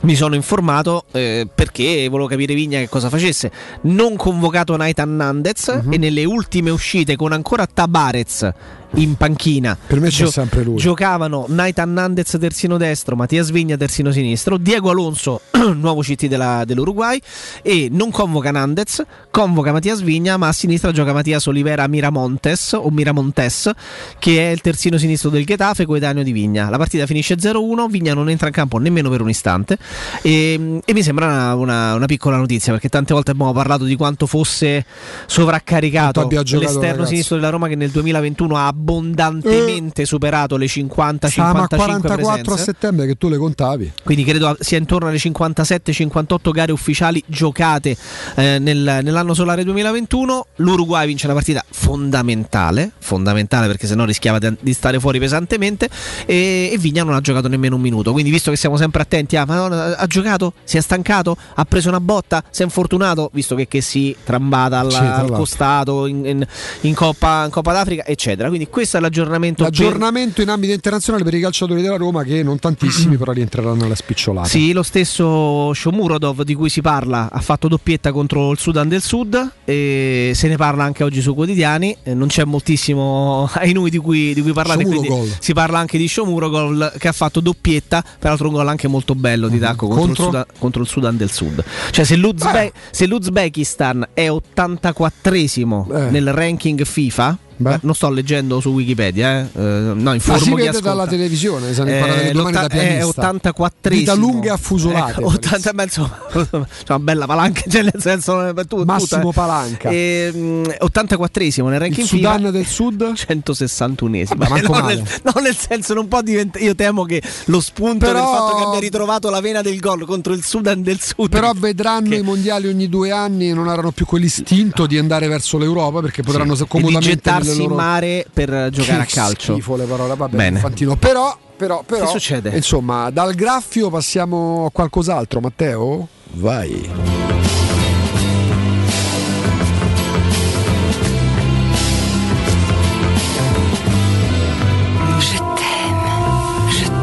Mi 0.00 0.14
sono 0.14 0.36
informato 0.36 1.04
eh, 1.10 1.46
perché 1.52 2.06
volevo 2.08 2.28
capire 2.28 2.54
Vigna 2.54 2.78
che 2.78 2.88
cosa 2.88 3.08
facesse. 3.08 3.50
Non 3.82 4.14
convocato 4.16 4.76
Naitan 4.76 5.16
Nandez 5.16 5.80
Mhm. 5.82 5.92
e 5.92 5.98
nelle 5.98 6.24
ultime 6.24 6.70
uscite 6.70 7.16
con 7.16 7.32
ancora 7.32 7.66
Tabarez 7.66 8.48
in 8.94 9.16
panchina. 9.16 9.76
Per 9.86 10.00
me 10.00 10.08
c'è 10.08 10.26
sempre 10.26 10.62
lui. 10.62 10.76
Giocavano 10.76 11.44
Naitan 11.48 11.92
Nandez 11.92 12.36
terzino 12.40 12.76
destro, 12.78 13.16
Mattias 13.16 13.50
Vigna 13.50 13.76
terzino 13.76 14.10
sinistro, 14.10 14.56
Diego 14.56 14.90
Alonso, 14.90 15.42
nuovo 15.74 16.00
CT 16.00 16.26
della- 16.26 16.64
dell'Uruguay 16.64 17.20
e 17.62 17.88
non 17.90 18.10
convoca 18.10 18.50
Nandez, 18.50 19.02
convoca 19.30 19.72
Mattias 19.72 20.00
Vigna, 20.00 20.36
ma 20.36 20.48
a 20.48 20.52
sinistra 20.52 20.90
gioca 20.92 21.12
Mattias 21.12 21.46
Olivera 21.46 21.86
Miramontes 21.86 22.72
o 22.72 22.88
Miramontes, 22.90 23.70
che 24.18 24.48
è 24.48 24.52
il 24.52 24.60
terzino 24.60 24.96
sinistro 24.96 25.30
del 25.30 25.44
Getafe, 25.44 25.84
coetaneo 25.84 26.22
di 26.22 26.32
Vigna. 26.32 26.68
La 26.70 26.78
partita 26.78 27.06
finisce 27.06 27.34
0-1, 27.36 27.88
Vigna 27.88 28.14
non 28.14 28.28
entra 28.30 28.46
in 28.48 28.52
campo 28.54 28.78
nemmeno 28.78 29.10
per 29.10 29.20
un 29.20 29.28
istante 29.28 29.76
e, 30.22 30.80
e 30.84 30.92
mi 30.94 31.02
sembra 31.02 31.26
una, 31.26 31.54
una- 31.54 31.94
una 31.94 32.06
piccola 32.06 32.36
notizia 32.36 32.72
perché 32.72 32.88
tante 32.88 33.12
volte 33.12 33.30
abbiamo 33.32 33.52
parlato 33.52 33.84
di 33.84 33.96
quanto 33.96 34.26
fosse 34.26 34.84
sovraccaricato 35.26 36.20
l'esterno 36.58 36.88
ragazzi. 36.92 37.08
sinistro 37.10 37.36
della 37.36 37.50
Roma 37.50 37.68
che 37.68 37.76
nel 37.76 37.90
2021 37.90 38.56
ha 38.56 38.72
abbondantemente 38.78 40.04
superato 40.04 40.56
le 40.56 40.66
50-55 40.66 41.28
Siamo 41.28 41.62
a 41.62 41.66
44 41.66 42.28
a 42.28 42.34
presenze. 42.38 42.62
settembre 42.64 43.06
che 43.06 43.16
tu 43.16 43.28
le 43.28 43.36
contavi. 43.36 43.92
Quindi 44.04 44.24
credo 44.24 44.56
sia 44.60 44.78
intorno 44.78 45.08
alle 45.08 45.18
57-58 45.18 46.50
gare 46.52 46.72
ufficiali 46.72 47.22
giocate 47.26 47.96
eh, 48.36 48.58
nel- 48.58 49.00
nell'anno 49.02 49.34
solare 49.34 49.64
2021. 49.64 50.46
L'Uruguay 50.56 51.06
vince 51.06 51.26
una 51.26 51.34
partita 51.34 51.64
fondamentale, 51.70 52.92
fondamentale 52.98 53.66
perché 53.66 53.86
sennò 53.86 54.04
rischiava 54.04 54.38
di, 54.38 54.56
di 54.60 54.72
stare 54.72 54.98
fuori 55.00 55.18
pesantemente 55.18 55.88
e, 56.26 56.70
e 56.72 56.78
Vigna 56.78 57.02
non 57.04 57.14
ha 57.14 57.20
giocato 57.20 57.48
nemmeno 57.48 57.76
un 57.76 57.80
minuto. 57.82 58.12
Quindi 58.12 58.30
visto 58.30 58.50
che 58.50 58.56
siamo 58.56 58.76
sempre 58.76 59.02
attenti 59.02 59.36
a 59.36 59.44
Madonna, 59.46 59.96
ha 59.96 60.06
giocato, 60.06 60.52
si 60.64 60.76
è 60.76 60.80
stancato, 60.80 61.36
ha 61.54 61.64
preso 61.64 61.88
una 61.88 62.00
botta, 62.00 62.42
si 62.50 62.62
è 62.62 62.64
infortunato, 62.64 63.30
visto 63.32 63.54
che, 63.54 63.66
che 63.68 63.80
si 63.80 64.14
trambata 64.24 64.78
al, 64.80 64.90
Sì, 64.92 64.98
tra 64.98 65.16
al 65.16 65.30
costato 65.30 66.06
in, 66.06 66.24
in- 66.24 66.46
in 66.82 66.94
Coppa, 66.94 67.44
in 67.44 67.50
Coppa 67.50 67.72
d'Africa, 67.72 68.04
eccetera. 68.06 68.48
Quindi 68.48 68.67
questo 68.70 68.96
è 68.96 69.00
l'aggiornamento. 69.00 69.64
per- 69.64 69.72
L'aggiornamento 69.72 70.42
in 70.42 70.48
ambito 70.48 70.72
internazionale 70.72 71.24
per 71.24 71.34
i 71.34 71.40
calciatori 71.40 71.82
della 71.82 71.96
Roma 71.96 72.22
che 72.24 72.42
non 72.42 72.58
tantissimi 72.58 73.16
però 73.16 73.32
rientreranno 73.32 73.84
alla 73.84 73.94
spicciolata. 73.94 74.48
Sì, 74.48 74.72
lo 74.72 74.82
stesso 74.82 75.72
Shomurodov 75.74 76.42
di 76.42 76.54
cui 76.54 76.68
si 76.68 76.80
parla 76.80 77.28
ha 77.30 77.40
fatto 77.40 77.68
doppietta 77.68 78.12
contro 78.12 78.50
il 78.52 78.58
Sudan 78.58 78.88
del 78.88 79.02
Sud 79.02 79.52
e 79.64 80.32
se 80.34 80.48
ne 80.48 80.56
parla 80.56 80.84
anche 80.84 81.04
oggi 81.04 81.20
su 81.20 81.34
quotidiani. 81.34 81.96
Eh, 82.02 82.14
Non 82.14 82.28
c'è 82.28 82.44
moltissimo 82.44 83.48
ai 83.54 83.72
noi 83.72 83.90
di 83.90 83.98
cui, 83.98 84.34
di 84.34 84.42
cui 84.42 84.52
Shomurogol. 84.54 85.36
si 85.40 85.52
parla 85.52 85.78
anche 85.78 85.98
di 85.98 86.08
Shomurogol 86.08 86.92
che 86.98 87.08
ha 87.08 87.12
fatto 87.12 87.40
doppietta, 87.40 88.02
peraltro 88.18 88.48
un 88.48 88.54
gol 88.54 88.68
anche 88.68 88.88
molto 88.88 89.14
bello 89.14 89.48
di 89.48 89.58
Dacco 89.58 89.86
contro, 89.88 90.04
Contro? 90.06 90.22
Il 90.22 90.28
Sudan, 90.30 90.44
contro 90.58 90.82
il 90.82 90.88
Sudan 90.88 91.16
del 91.16 91.30
Sud. 91.30 91.64
Cioè 91.90 92.04
se, 92.04 92.16
l'Uzbe- 92.16 92.72
se 92.90 93.06
l'Uzbekistan 93.06 94.08
è 94.14 94.28
84esimo 94.28 95.86
Eh. 95.94 96.10
nel 96.10 96.32
ranking 96.32 96.84
FIFA, 96.84 97.38
eh, 97.64 97.78
non 97.82 97.94
sto 97.94 98.10
leggendo 98.10 98.60
su 98.60 98.70
Wikipedia, 98.70 99.40
eh, 99.40 99.48
eh, 99.54 99.60
no, 99.60 99.94
Ma 99.94 100.14
informo 100.14 100.38
si 100.38 100.48
chi 100.48 100.54
vede 100.54 100.68
ascolta. 100.68 100.88
dalla 100.88 101.06
televisione, 101.06 101.72
se 101.74 101.84
ne 101.84 101.96
Eh, 101.96 102.00
parla 102.00 102.32
domani 102.32 102.52
da 102.54 102.64
è 102.64 102.68
pianista. 102.68 103.06
84 103.06 103.90
Vita 103.94 104.14
lunghe 104.14 104.46
e 104.48 104.50
affusolate. 104.50 105.20
Ecco, 105.20 105.26
80, 105.26 105.72
beh, 105.72 105.82
insomma, 105.82 106.18
una 106.88 106.98
bella 106.98 107.26
palanca, 107.26 107.62
cioè 107.68 107.82
nel 107.82 107.94
senso 107.98 108.46
eh, 108.48 108.64
tu- 108.66 108.84
Massimo 108.84 109.20
tutta, 109.20 109.28
eh. 109.30 109.32
Palanca. 109.32 109.90
Ehm, 109.90 110.74
84esimo 110.80 111.68
nel 111.68 111.78
ranking 111.80 112.00
Il 112.00 112.06
Sudan 112.06 112.36
FIFA, 112.38 112.50
del 112.50 112.66
Sud 112.66 113.12
161esimo. 113.14 114.36
Vabbè, 114.36 114.60
no, 114.68 114.78
nel, 114.86 115.02
no, 115.22 115.32
nel 115.40 115.56
senso 115.56 115.94
non 115.94 116.08
può 116.08 116.22
diventare 116.22 116.64
io 116.64 116.74
temo 116.74 117.04
che 117.04 117.22
lo 117.46 117.60
spunto 117.60 118.06
Però- 118.06 118.18
del 118.20 118.28
fatto 118.28 118.56
che 118.56 118.62
abbia 118.64 118.80
ritrovato 118.80 119.30
la 119.30 119.40
vena 119.40 119.62
del 119.62 119.78
gol 119.78 120.04
contro 120.06 120.32
il 120.32 120.44
Sudan 120.44 120.82
del 120.82 121.00
Sud 121.00 121.28
Però 121.28 121.52
vedranno 121.54 122.14
i 122.14 122.22
mondiali 122.22 122.68
ogni 122.68 122.88
due 122.88 123.10
anni 123.10 123.50
e 123.50 123.54
non 123.54 123.68
avranno 123.68 123.90
più 123.92 124.06
quell'istinto 124.06 124.86
di 124.86 124.98
andare 124.98 125.28
verso 125.28 125.58
l'Europa 125.58 126.00
perché 126.00 126.22
potranno 126.22 126.54
di 126.54 126.64
comodamente 126.66 127.30
nelle 127.48 127.62
loro... 127.62 127.70
in 127.70 127.76
mare 127.80 128.26
per 128.32 128.68
giocare 128.70 129.04
Che 129.04 129.18
a 129.18 129.22
calcio. 129.22 129.52
schifo 129.52 129.76
le 129.76 129.84
parole, 129.84 130.14
vabbè, 130.14 130.36
Bene. 130.36 130.56
infantino. 130.56 130.96
Però, 130.96 131.36
però, 131.56 131.82
però, 131.84 132.04
Che 132.04 132.10
succede? 132.10 132.50
Insomma, 132.50 133.10
dal 133.10 133.34
graffio 133.34 133.90
passiamo 133.90 134.66
a 134.66 134.70
qualcos'altro, 134.70 135.40
Matteo? 135.40 136.08
Vai. 136.32 136.90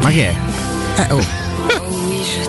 Ma 0.02 0.10
che 0.10 0.28
è? 0.28 0.34
Eh, 1.00 1.12
oh. 1.12 1.45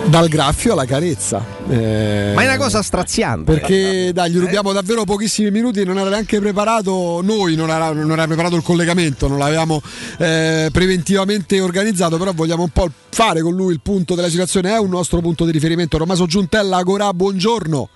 Dal 0.08 0.28
graffio 0.28 0.72
alla 0.72 0.86
carezza. 0.86 1.44
Eh, 1.68 2.32
Ma 2.34 2.40
è 2.42 2.46
una 2.46 2.56
cosa 2.56 2.82
straziante. 2.82 3.52
Perché 3.52 4.10
dai, 4.14 4.30
gli 4.30 4.38
rubiamo 4.38 4.72
davvero 4.72 5.04
pochissimi 5.04 5.50
minuti, 5.50 5.84
non 5.84 5.98
era 5.98 6.08
neanche 6.08 6.40
preparato 6.40 7.20
noi, 7.22 7.56
non 7.56 7.68
era, 7.68 7.92
non 7.92 8.12
era 8.12 8.26
preparato 8.26 8.56
il 8.56 8.62
collegamento, 8.62 9.28
non 9.28 9.36
l'avevamo 9.36 9.82
eh, 10.16 10.70
preventivamente 10.72 11.60
organizzato, 11.60 12.16
però 12.16 12.32
vogliamo 12.32 12.62
un 12.62 12.70
po' 12.70 12.88
fare 13.10 13.42
con 13.42 13.54
lui 13.54 13.74
il 13.74 13.80
punto 13.82 14.14
della 14.14 14.30
situazione, 14.30 14.70
è 14.70 14.78
un 14.78 14.88
nostro 14.88 15.20
punto 15.20 15.44
di 15.44 15.50
riferimento. 15.50 15.98
Tommaso 15.98 16.24
Giuntella, 16.24 16.78
Agorà, 16.78 17.12
buongiorno. 17.12 17.88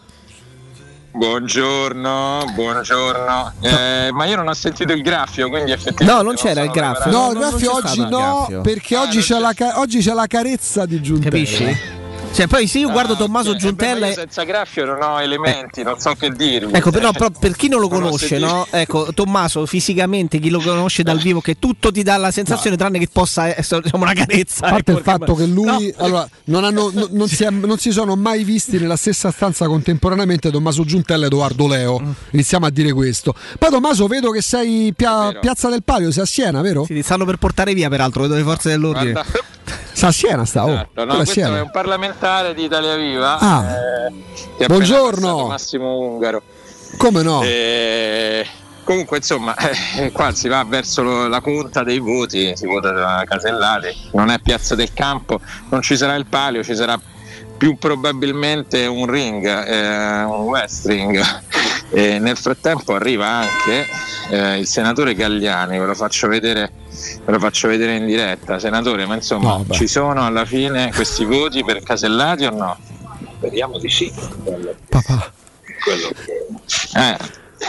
Buongiorno, 1.14 2.44
buongiorno. 2.54 3.52
Eh, 3.60 4.10
ma 4.12 4.24
io 4.26 4.36
non 4.36 4.48
ho 4.48 4.54
sentito 4.54 4.92
il 4.92 5.00
graffio, 5.02 5.48
quindi 5.48 5.70
effettivamente. 5.72 6.12
No, 6.12 6.20
non 6.22 6.34
c'era 6.34 6.62
il 6.62 6.70
graffio. 6.70 7.10
No, 7.10 7.30
il 7.32 7.38
non 7.38 7.48
graffio 7.48 7.70
c'è 7.70 7.76
oggi 7.76 8.00
no, 8.00 8.08
graffio. 8.08 8.60
perché 8.60 8.96
oggi, 8.96 9.20
c'è 9.20 9.38
la, 9.38 9.52
ca- 9.54 9.78
oggi 9.78 10.00
c'è 10.00 10.12
la 10.12 10.26
carezza 10.26 10.84
di 10.84 11.00
Giuntella. 11.00 11.30
Capisci? 11.30 12.00
Cioè, 12.32 12.46
poi 12.46 12.66
se 12.66 12.78
io 12.78 12.90
guardo 12.90 13.14
Tommaso 13.14 13.52
Eh, 13.52 13.56
Giuntella. 13.56 14.06
io 14.08 14.14
senza 14.14 14.42
graffio 14.44 14.86
non 14.86 15.02
ho 15.02 15.20
elementi, 15.20 15.82
non 15.82 15.98
so 15.98 16.14
che 16.18 16.30
dirvi. 16.30 16.72
Ecco, 16.72 16.90
però, 16.90 17.10
Eh, 17.10 17.12
però 17.12 17.28
per 17.30 17.54
chi 17.54 17.68
non 17.68 17.78
lo 17.78 17.88
conosce, 17.88 18.38
no? 18.38 18.66
Ecco, 18.70 19.12
Tommaso, 19.12 19.66
fisicamente, 19.66 20.38
chi 20.38 20.48
lo 20.48 20.58
conosce 20.58 21.02
dal 21.02 21.18
vivo, 21.20 21.42
che 21.42 21.58
tutto 21.58 21.92
ti 21.92 22.02
dà 22.02 22.16
la 22.16 22.30
sensazione, 22.30 22.76
tranne 22.78 22.98
che 22.98 23.08
possa 23.12 23.54
essere 23.54 23.82
diciamo, 23.82 24.04
una 24.04 24.14
carezza. 24.14 24.64
A 24.66 24.70
parte 24.70 24.92
ecco, 24.92 24.98
il 25.00 25.04
fatto 25.04 25.34
che 25.34 25.44
lui 25.44 25.64
No. 25.66 26.04
allora, 26.04 26.28
non, 26.44 26.64
hanno- 26.64 26.90
no- 26.94 27.08
non 27.10 27.28
si 27.28 27.44
è- 27.44 27.50
non 27.50 27.76
si 27.76 27.90
sono 27.92 28.16
mai 28.16 28.44
visti 28.44 28.78
nella 28.78 28.96
stessa 28.96 29.30
stanza 29.30 29.66
contemporaneamente 29.66 30.50
Tommaso 30.50 30.84
Giuntella 30.84 31.24
e 31.24 31.26
Edoardo 31.26 31.66
Leo. 31.68 32.00
Mm. 32.00 32.10
Iniziamo 32.30 32.64
a 32.64 32.70
dire 32.70 32.94
questo. 32.94 33.34
Poi 33.58 33.68
Tommaso 33.70 34.06
vedo 34.06 34.30
che 34.30 34.40
sei 34.40 34.94
pia- 34.96 35.34
Piazza 35.38 35.68
del 35.68 35.82
Palio, 35.84 36.10
sei 36.10 36.22
a 36.22 36.26
Siena, 36.26 36.62
vero? 36.62 36.84
Sì, 36.86 36.94
ti 36.94 37.02
stanno 37.02 37.26
per 37.26 37.36
portare 37.36 37.74
via, 37.74 37.90
peraltro, 37.90 38.22
vedo 38.22 38.36
le 38.36 38.42
forze 38.42 38.70
dell'ordine. 38.70 39.12
Guarda, 39.12 39.30
Sta 39.92 40.06
a 40.08 40.12
Siena, 40.12 40.44
sta. 40.44 40.64
Oh, 40.64 40.70
Esatto, 40.72 41.04
no, 41.04 41.14
questo 41.16 41.34
Siena. 41.34 41.56
è 41.58 41.60
un 41.60 41.70
parlamentare 41.70 42.54
di 42.54 42.64
Italia 42.64 42.96
Viva. 42.96 43.38
Ah. 43.38 43.64
eh, 44.58 44.66
Buongiorno. 44.66 45.46
Massimo 45.48 45.98
Ungaro. 45.98 46.42
Come 46.96 47.22
no? 47.22 47.42
Eh, 47.42 48.46
comunque, 48.84 49.18
insomma, 49.18 49.54
eh, 49.96 50.10
qua 50.12 50.32
si 50.32 50.48
va 50.48 50.64
verso 50.64 51.02
lo- 51.02 51.28
la 51.28 51.40
punta 51.40 51.82
dei 51.82 51.98
voti, 51.98 52.56
si 52.56 52.66
vota 52.66 52.90
da 52.90 53.24
Casellati, 53.26 54.10
non 54.12 54.30
è 54.30 54.38
piazza 54.40 54.74
del 54.74 54.92
campo, 54.92 55.40
non 55.70 55.82
ci 55.82 55.96
sarà 55.96 56.14
il 56.14 56.26
palio, 56.26 56.62
ci 56.62 56.74
sarà 56.74 56.98
più 57.62 57.76
probabilmente 57.78 58.86
un 58.86 59.06
ring, 59.06 59.46
eh, 59.46 60.24
un 60.24 60.46
west 60.46 60.84
ring. 60.86 61.22
E 61.94 62.18
nel 62.18 62.38
frattempo 62.38 62.94
arriva 62.94 63.26
anche 63.26 63.86
eh, 64.30 64.58
il 64.58 64.66
senatore 64.66 65.14
Gagliani, 65.14 65.78
ve 65.78 65.84
lo 65.84 65.94
faccio 65.94 66.26
vedere. 66.26 66.72
Ve 67.22 67.32
lo 67.32 67.38
faccio 67.38 67.68
vedere 67.68 67.96
in 67.96 68.06
diretta, 68.06 68.58
senatore, 68.58 69.04
ma 69.04 69.14
insomma 69.14 69.58
No, 69.58 69.66
ci 69.70 69.86
sono 69.86 70.24
alla 70.24 70.46
fine 70.46 70.90
questi 70.90 71.26
voti 71.26 71.62
per 71.62 71.82
Casellati 71.82 72.46
o 72.46 72.50
no? 72.50 72.78
Speriamo 73.36 73.78
di 73.78 73.90
sì. 73.90 74.10
Papà. 74.88 75.32
Eh, 76.94 77.18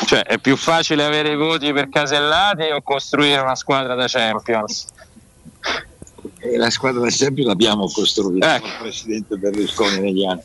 cioè, 0.05 0.23
è 0.23 0.37
più 0.37 0.55
facile 0.55 1.03
avere 1.03 1.33
i 1.33 1.35
voti 1.35 1.73
per 1.73 1.89
Casellati 1.89 2.69
o 2.71 2.81
costruire 2.81 3.41
una 3.41 3.55
squadra 3.55 3.93
da 3.93 4.05
Champions? 4.07 4.87
La 6.57 6.69
squadra 6.69 7.01
da 7.01 7.07
Champions 7.09 7.47
l'abbiamo 7.47 7.87
costruita 7.89 8.55
Ecco. 8.55 8.61
con 8.63 8.71
il 8.71 8.77
presidente 8.81 9.35
Berlusconi 9.37 9.99
negli 9.99 10.25
anni, 10.25 10.41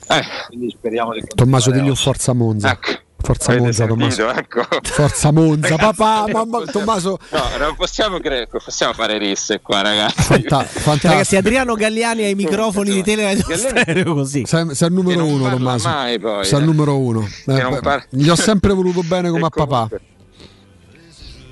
quindi 0.47 0.71
speriamo 0.71 1.13
di 1.13 1.23
Tommaso 1.35 1.71
Diglio. 1.71 1.95
Forza 1.95 2.33
Monza. 2.33 2.79
Forza 3.21 3.49
Avete 3.51 3.65
Monza, 3.65 3.87
Tommaso. 3.87 4.11
sentito? 4.33 4.39
Ecco. 4.61 4.79
Forza 4.83 5.33
Monza, 5.33 5.69
Ragazzi, 5.71 5.97
papà, 5.97 6.21
non 6.21 6.31
mamma, 6.31 6.59
possiamo- 6.59 6.71
Tommaso. 6.71 7.19
No, 7.31 7.43
non 7.59 7.75
possiamo, 7.77 8.19
cre- 8.21 8.47
possiamo 8.47 8.93
fare 8.93 9.19
risse 9.19 9.61
qua, 9.61 9.83
ragazzi. 9.83 10.23
Fanta- 10.23 10.63
fantastico. 10.63 11.09
ragazzi, 11.13 11.37
Adriano 11.37 11.75
Gagliani 11.75 12.23
ai 12.23 12.35
microfoni 12.37 12.91
di 12.93 13.03
Teleradio 13.03 13.57
Stereo 13.57 14.15
così. 14.15 14.45
Sei, 14.47 14.73
sei 14.75 14.89
il 14.89 14.95
numero 14.95 15.25
uno, 15.25 15.51
Tommaso. 15.51 15.89
mai, 15.89 16.19
poi, 16.21 16.45
sei 16.45 16.61
il 16.61 16.65
numero 16.65 16.97
uno. 16.97 17.29
Eh, 17.47 17.79
par- 17.83 18.07
gli 18.11 18.29
ho 18.29 18.37
sempre 18.37 18.73
voluto 18.73 19.03
bene 19.03 19.31
come 19.31 19.43
E 19.43 19.47
a 19.47 19.51
papà. 19.51 19.89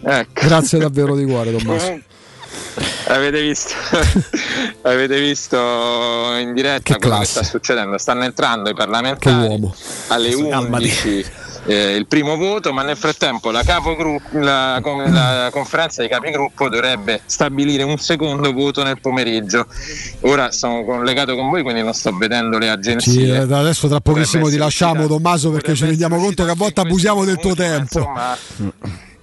Ecco. 0.08 0.46
Grazie 0.46 0.78
davvero 0.78 1.16
di 1.16 1.24
cuore, 1.24 1.50
Tommaso. 1.56 2.00
Avete 3.08 3.40
visto, 3.40 3.72
avete 4.82 5.20
visto 5.20 5.56
in 6.40 6.52
diretta 6.54 6.94
Che 6.94 6.98
quello 6.98 7.18
che 7.18 7.20
classe. 7.22 7.30
sta 7.32 7.42
succedendo? 7.44 7.98
Stanno 7.98 8.24
entrando 8.24 8.68
i 8.70 8.74
parlamentari 8.74 9.60
alle 10.08 10.34
11 10.34 11.24
eh, 11.68 11.96
il 11.96 12.06
primo 12.06 12.36
voto, 12.36 12.72
ma 12.72 12.82
nel 12.82 12.96
frattempo 12.96 13.50
la, 13.50 13.62
la, 14.32 14.80
la 14.80 15.48
conferenza 15.50 16.00
dei 16.00 16.08
capigruppo 16.08 16.68
dovrebbe 16.68 17.20
stabilire 17.26 17.82
un 17.82 17.98
secondo 17.98 18.52
voto 18.52 18.84
nel 18.84 19.00
pomeriggio. 19.00 19.66
Ora 20.20 20.52
sono 20.52 20.84
collegato 20.84 21.34
con 21.34 21.48
voi, 21.50 21.62
quindi 21.62 21.82
non 21.82 21.92
sto 21.92 22.16
vedendo 22.16 22.58
le 22.58 22.66
Sì, 22.66 22.70
agenzie. 22.70 23.34
eh, 23.34 23.52
adesso 23.52 23.88
tra 23.88 24.00
pochissimo 24.00 24.48
ti 24.48 24.56
lasciamo 24.56 25.06
Tommaso 25.08 25.50
perché 25.50 25.74
ci 25.74 25.86
rendiamo 25.86 26.18
conto 26.18 26.44
che 26.44 26.50
a 26.50 26.54
volte 26.54 26.80
abusiamo 26.80 27.24
del 27.24 27.38
tuo 27.38 27.54
tempo. 27.54 27.98
Insomma, 27.98 28.36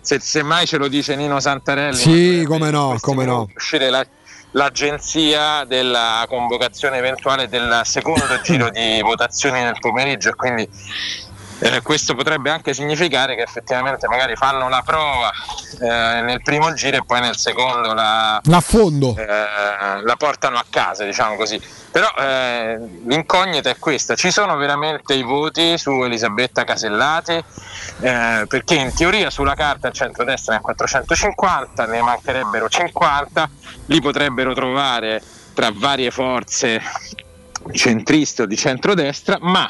se, 0.03 0.19
se 0.19 0.43
mai 0.43 0.67
ce 0.67 0.77
lo 0.77 0.87
dice 0.87 1.15
Nino 1.15 1.39
Santarelli, 1.39 1.95
Sì, 1.95 2.43
come 2.45 2.69
no, 2.69 2.97
come 2.99 3.23
no. 3.25 3.47
uscire 3.55 3.89
la- 3.89 4.05
l'agenzia 4.51 5.63
della 5.65 6.25
convocazione 6.27 6.97
eventuale 6.97 7.47
del 7.47 7.81
secondo 7.85 8.39
giro 8.43 8.69
di 8.69 9.01
votazioni 9.01 9.61
nel 9.63 9.77
pomeriggio 9.79 10.29
e 10.29 10.35
quindi 10.35 10.69
eh, 11.63 11.81
questo 11.81 12.13
potrebbe 12.13 12.49
anche 12.49 12.73
significare 12.73 13.35
che 13.35 13.41
effettivamente 13.41 14.07
magari 14.07 14.35
fanno 14.35 14.67
la 14.67 14.81
prova 14.85 15.31
eh, 15.79 16.21
nel 16.21 16.41
primo 16.43 16.73
giro 16.73 16.97
e 16.97 17.05
poi 17.05 17.21
nel 17.21 17.37
secondo 17.37 17.93
la, 17.93 18.41
L'affondo. 18.43 19.15
eh, 19.17 20.03
la 20.03 20.15
portano 20.17 20.57
a 20.57 20.65
casa, 20.69 21.05
diciamo 21.05 21.35
così. 21.35 21.61
Però 21.89 22.07
eh, 22.17 22.77
l'incognita 23.05 23.69
è 23.69 23.77
questa: 23.77 24.15
ci 24.15 24.31
sono 24.31 24.57
veramente 24.57 25.13
i 25.13 25.23
voti 25.23 25.77
su 25.77 26.03
Elisabetta 26.03 26.63
Casellati? 26.63 27.41
Eh, 28.01 28.45
perché 28.47 28.75
in 28.75 28.93
teoria 28.93 29.29
sulla 29.29 29.55
carta 29.55 29.87
il 29.87 29.93
centrodestra 29.93 30.55
è 30.55 30.57
a 30.57 30.61
450, 30.61 31.85
ne 31.85 32.01
mancherebbero 32.01 32.67
50, 32.67 33.49
li 33.85 34.01
potrebbero 34.01 34.53
trovare 34.53 35.21
tra 35.53 35.71
varie 35.73 36.11
forze 36.11 36.81
centriste 37.71 38.41
o 38.41 38.45
di 38.45 38.57
centrodestra, 38.57 39.37
ma 39.39 39.69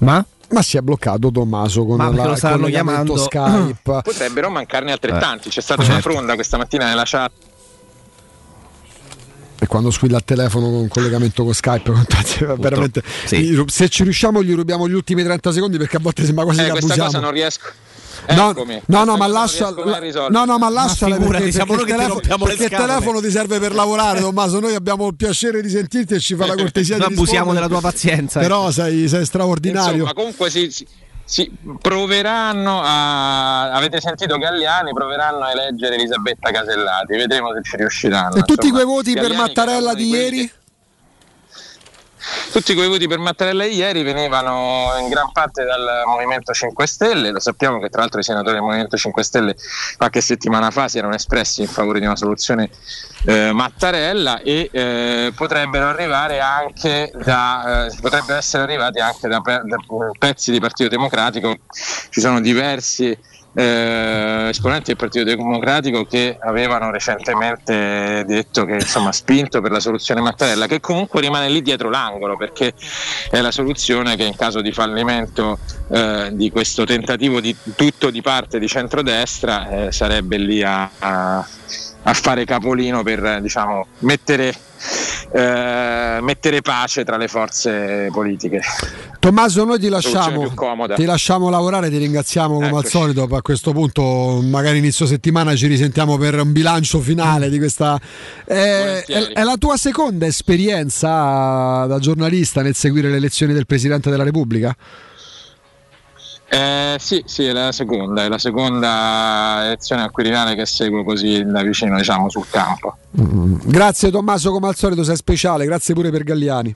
Ma? 0.00 0.24
Ma 0.52 0.62
si 0.62 0.76
è 0.76 0.80
bloccato 0.80 1.30
Tommaso 1.30 1.84
con 1.86 1.96
Ma 1.98 2.10
la, 2.12 2.56
lo 2.56 2.66
chiamando? 2.66 3.16
Skype. 3.16 4.00
potrebbero 4.02 4.50
mancarne 4.50 4.92
altrettanti. 4.92 5.48
C'è 5.48 5.60
stata 5.60 5.82
Certo. 5.84 5.92
una 6.08 6.14
fronda 6.14 6.34
questa 6.34 6.56
mattina 6.56 6.86
nella 6.86 7.04
chat. 7.06 7.30
E 9.62 9.66
quando 9.66 9.90
squilla 9.90 10.16
il 10.16 10.24
telefono 10.24 10.70
con 10.70 10.88
collegamento 10.88 11.44
con 11.44 11.52
Skype, 11.52 11.92
contate, 11.92 12.46
veramente, 12.58 13.02
sì. 13.26 13.62
se 13.66 13.88
ci 13.90 14.04
riusciamo 14.04 14.42
gli 14.42 14.54
rubiamo 14.54 14.88
gli 14.88 14.94
ultimi 14.94 15.22
30 15.22 15.52
secondi 15.52 15.76
perché 15.76 15.98
a 15.98 16.00
volte 16.00 16.24
sembra 16.24 16.44
quasi 16.44 16.60
Eh, 16.60 16.64
che 16.64 16.70
questa 16.70 16.86
abusiamo. 16.94 17.10
cosa 17.10 17.20
non 17.24 17.32
riesco. 17.32 17.70
No, 18.28 18.50
Eccomi, 18.50 18.80
no, 18.86 19.04
no, 19.04 19.16
questa 19.16 19.16
ma 19.16 19.26
lascia, 19.26 19.70
no, 20.28 20.44
no, 20.44 20.58
ma 20.58 20.68
lasciala 20.68 21.16
figurati, 21.16 21.44
perché, 21.44 21.52
siamo 21.52 21.74
perché 21.74 21.92
ti 21.92 21.98
le 21.98 22.38
perché 22.44 22.64
il 22.64 22.70
telefono 22.70 23.20
ti 23.20 23.30
serve 23.30 23.58
per 23.58 23.74
lavorare, 23.74 24.20
Tommaso. 24.20 24.60
Noi 24.60 24.74
abbiamo 24.74 25.06
il 25.08 25.16
piacere 25.16 25.60
di 25.62 25.68
sentirti 25.68 26.14
e 26.14 26.20
ci 26.20 26.34
fa 26.34 26.46
la 26.46 26.54
cortesia 26.54 26.96
Noi 26.96 27.08
di 27.08 27.14
abusiamo 27.14 27.52
della 27.52 27.68
tua 27.68 27.80
pazienza. 27.80 28.40
Però 28.40 28.70
sei, 28.70 29.08
sei 29.08 29.24
straordinario. 29.24 29.92
Insomma, 29.92 30.12
comunque 30.12 30.50
si, 30.50 30.70
si- 30.70 30.86
si 31.24 31.48
proveranno 31.80 32.80
a. 32.82 33.70
Avete 33.70 34.00
sentito 34.00 34.36
Galliani? 34.36 34.92
Proveranno 34.92 35.44
a 35.44 35.52
eleggere 35.52 35.94
Elisabetta 35.94 36.50
Casellati. 36.50 37.16
Vedremo 37.16 37.52
se 37.54 37.60
ci 37.62 37.76
riusciranno. 37.76 38.34
e 38.34 38.40
tutti 38.40 38.66
insomma. 38.66 38.72
quei 38.72 38.84
voti 38.84 39.12
per 39.12 39.22
Galliani, 39.22 39.38
era 39.38 39.46
Mattarella 39.46 39.94
di 39.94 40.08
ieri? 40.08 40.52
Tutti 42.52 42.74
quei 42.74 42.88
voti 42.88 43.06
per 43.06 43.18
Mattarella 43.18 43.64
ieri 43.64 44.02
venivano 44.02 44.94
in 45.00 45.08
gran 45.08 45.30
parte 45.32 45.64
dal 45.64 46.02
Movimento 46.06 46.52
5 46.52 46.86
Stelle, 46.86 47.30
lo 47.30 47.40
sappiamo 47.40 47.78
che 47.78 47.88
tra 47.88 48.00
l'altro 48.00 48.20
i 48.20 48.22
senatori 48.22 48.54
del 48.54 48.62
Movimento 48.62 48.96
5 48.96 49.22
Stelle 49.22 49.56
qualche 49.96 50.20
settimana 50.20 50.70
fa 50.70 50.88
si 50.88 50.98
erano 50.98 51.14
espressi 51.14 51.62
in 51.62 51.68
favore 51.68 52.00
di 52.00 52.06
una 52.06 52.16
soluzione 52.16 52.70
eh, 53.24 53.52
Mattarella 53.52 54.40
e 54.40 54.68
eh, 54.72 55.32
potrebbero 55.34 55.86
arrivare 55.86 56.40
anche 56.40 57.10
da 57.22 57.86
eh, 57.86 57.96
potrebbero 58.00 58.38
essere 58.38 58.62
arrivati 58.62 58.98
anche 59.00 59.28
da, 59.28 59.40
da 59.44 59.76
pezzi 60.18 60.50
di 60.50 60.60
Partito 60.60 60.88
Democratico. 60.88 61.56
Ci 62.10 62.20
sono 62.20 62.40
diversi 62.40 63.16
eh, 63.54 64.48
esponenti 64.50 64.86
del 64.86 64.96
Partito 64.96 65.24
Democratico 65.24 66.04
che 66.04 66.36
avevano 66.40 66.90
recentemente 66.90 68.24
detto 68.26 68.64
che 68.64 68.74
insomma 68.74 69.12
spinto 69.12 69.60
per 69.60 69.70
la 69.72 69.80
soluzione 69.80 70.20
Mattarella 70.20 70.66
che 70.66 70.80
comunque 70.80 71.20
rimane 71.20 71.48
lì 71.48 71.62
dietro 71.62 71.90
l'angolo 71.90 72.36
perché 72.36 72.74
è 73.30 73.40
la 73.40 73.50
soluzione 73.50 74.16
che 74.16 74.24
in 74.24 74.36
caso 74.36 74.60
di 74.60 74.72
fallimento 74.72 75.58
eh, 75.88 76.30
di 76.32 76.50
questo 76.50 76.84
tentativo 76.84 77.40
di 77.40 77.54
tutto 77.74 78.10
di 78.10 78.22
parte 78.22 78.58
di 78.58 78.68
centrodestra 78.68 79.86
eh, 79.86 79.92
sarebbe 79.92 80.36
lì 80.36 80.62
a, 80.62 80.88
a- 80.98 81.46
a 82.02 82.14
fare 82.14 82.44
capolino 82.44 83.02
per 83.02 83.24
eh, 83.24 83.40
diciamo, 83.42 83.86
mettere, 84.00 84.54
eh, 85.32 86.18
mettere 86.22 86.60
pace 86.62 87.04
tra 87.04 87.16
le 87.16 87.28
forze 87.28 88.08
politiche. 88.10 88.60
Tommaso, 89.18 89.64
noi 89.64 89.78
ti 89.78 89.88
lasciamo, 89.90 90.50
ti 90.94 91.04
lasciamo 91.04 91.50
lavorare, 91.50 91.90
ti 91.90 91.98
ringraziamo 91.98 92.54
come 92.54 92.66
al 92.68 92.72
Eccoci. 92.72 92.88
solito. 92.88 93.28
A 93.30 93.42
questo 93.42 93.72
punto, 93.72 94.40
magari 94.42 94.78
inizio 94.78 95.04
settimana 95.04 95.54
ci 95.54 95.66
risentiamo 95.66 96.16
per 96.16 96.40
un 96.40 96.52
bilancio 96.52 97.00
finale 97.00 97.50
di 97.50 97.58
questa. 97.58 98.00
Volentieri. 98.46 99.32
è- 99.32 99.36
è 99.40 99.42
la 99.42 99.56
tua 99.58 99.76
seconda 99.76 100.24
esperienza 100.24 101.84
da 101.86 101.98
giornalista 101.98 102.62
nel 102.62 102.74
seguire 102.74 103.10
le 103.10 103.16
elezioni 103.16 103.52
del 103.52 103.66
Presidente 103.66 104.08
della 104.08 104.24
Repubblica? 104.24 104.74
Eh, 106.52 106.96
sì, 106.98 107.22
sì, 107.26 107.44
è 107.44 107.52
la 107.52 107.70
seconda, 107.70 108.24
è 108.24 108.28
la 108.28 108.38
seconda 108.38 109.60
elezione 109.66 110.02
al 110.02 110.10
Quirinale 110.10 110.56
che 110.56 110.66
seguo 110.66 111.04
così 111.04 111.44
da 111.44 111.62
vicino, 111.62 111.96
diciamo, 111.96 112.28
sul 112.28 112.44
campo. 112.50 112.96
Grazie 113.12 114.10
Tommaso, 114.10 114.50
come 114.50 114.66
al 114.66 114.74
solito 114.74 115.04
sei 115.04 115.14
speciale, 115.14 115.64
grazie 115.64 115.94
pure 115.94 116.10
per 116.10 116.24
Galliani. 116.24 116.74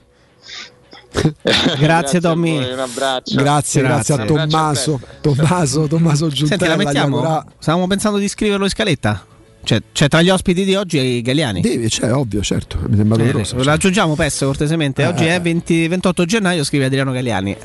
Grazie, 1.79 2.17
a 2.17 2.21
Tommy. 2.21 2.57
voi, 2.57 2.73
un 2.73 2.79
abbraccio. 2.79 3.35
Grazie, 3.37 3.81
grazie, 3.81 4.13
a 4.13 4.17
Grazie. 4.17 4.35
Tommaso, 4.35 4.99
Tommaso, 5.21 5.87
Tommaso 5.87 6.29
Senti, 6.29 6.41
la 6.41 6.47
Giuntella. 6.49 6.75
mettiamo? 6.75 7.17
Iacora- 7.21 7.45
Stavamo 7.57 7.87
pensando 7.87 8.17
di 8.17 8.27
scriverlo 8.27 8.65
in 8.65 8.69
scaletta. 8.69 9.25
Cioè, 9.63 9.81
c'è 9.93 10.07
tra 10.09 10.21
gli 10.21 10.29
ospiti 10.29 10.65
di 10.65 10.75
oggi 10.75 11.17
e 11.17 11.21
Galliani. 11.21 11.61
Devi, 11.61 11.89
cioè, 11.89 12.13
ovvio, 12.13 12.41
certo, 12.41 12.77
mi 12.87 12.97
sembra 12.97 13.15
Eh, 13.15 13.25
doveroso. 13.27 13.63
lo 13.63 13.71
aggiungiamo 13.71 14.13
Pesso 14.15 14.45
cortesemente. 14.45 15.03
Eh, 15.03 15.07
Oggi 15.07 15.25
eh. 15.25 15.35
è 15.35 15.41
20 15.41 15.87
28 15.87 16.25
gennaio, 16.25 16.63
scrive 16.65 16.85
Adriano 16.85 17.11
Galliani. 17.13 17.55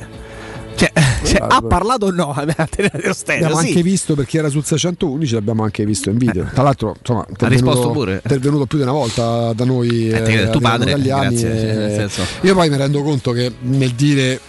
Cioè, 0.75 0.93
cioè, 1.25 1.47
ha 1.47 1.61
parlato 1.63 2.07
o 2.07 2.11
no? 2.11 2.35
Stesso. 3.13 3.33
Abbiamo 3.33 3.61
sì. 3.61 3.69
anche 3.69 3.83
visto 3.83 4.15
perché 4.15 4.39
era 4.39 4.49
sul 4.49 4.65
611, 4.65 5.35
l'abbiamo 5.35 5.63
anche 5.63 5.85
visto 5.85 6.11
in 6.11 6.19
video. 6.19 6.49
Tra 6.53 6.63
l'altro, 6.63 6.97
insomma, 6.99 7.27
Ha 7.39 7.49
risposto 7.49 7.91
pure. 7.91 8.17
È 8.17 8.21
intervenuto 8.23 8.67
più 8.67 8.79
di 8.79 8.85
una 8.85 8.93
volta 8.93 9.53
da 9.53 9.65
noi. 9.65 10.11
Eh, 10.11 10.43
eh, 10.43 10.51
tuo 10.51 10.61
padre, 10.61 10.93
Galliani, 10.93 11.37
grazie, 11.37 11.93
e- 11.93 11.95
senso. 11.95 12.23
Io 12.43 12.55
poi 12.55 12.69
mi 12.71 12.77
rendo 12.77 13.03
conto 13.03 13.33
che 13.33 13.53
nel 13.61 13.93
dire 13.93 14.41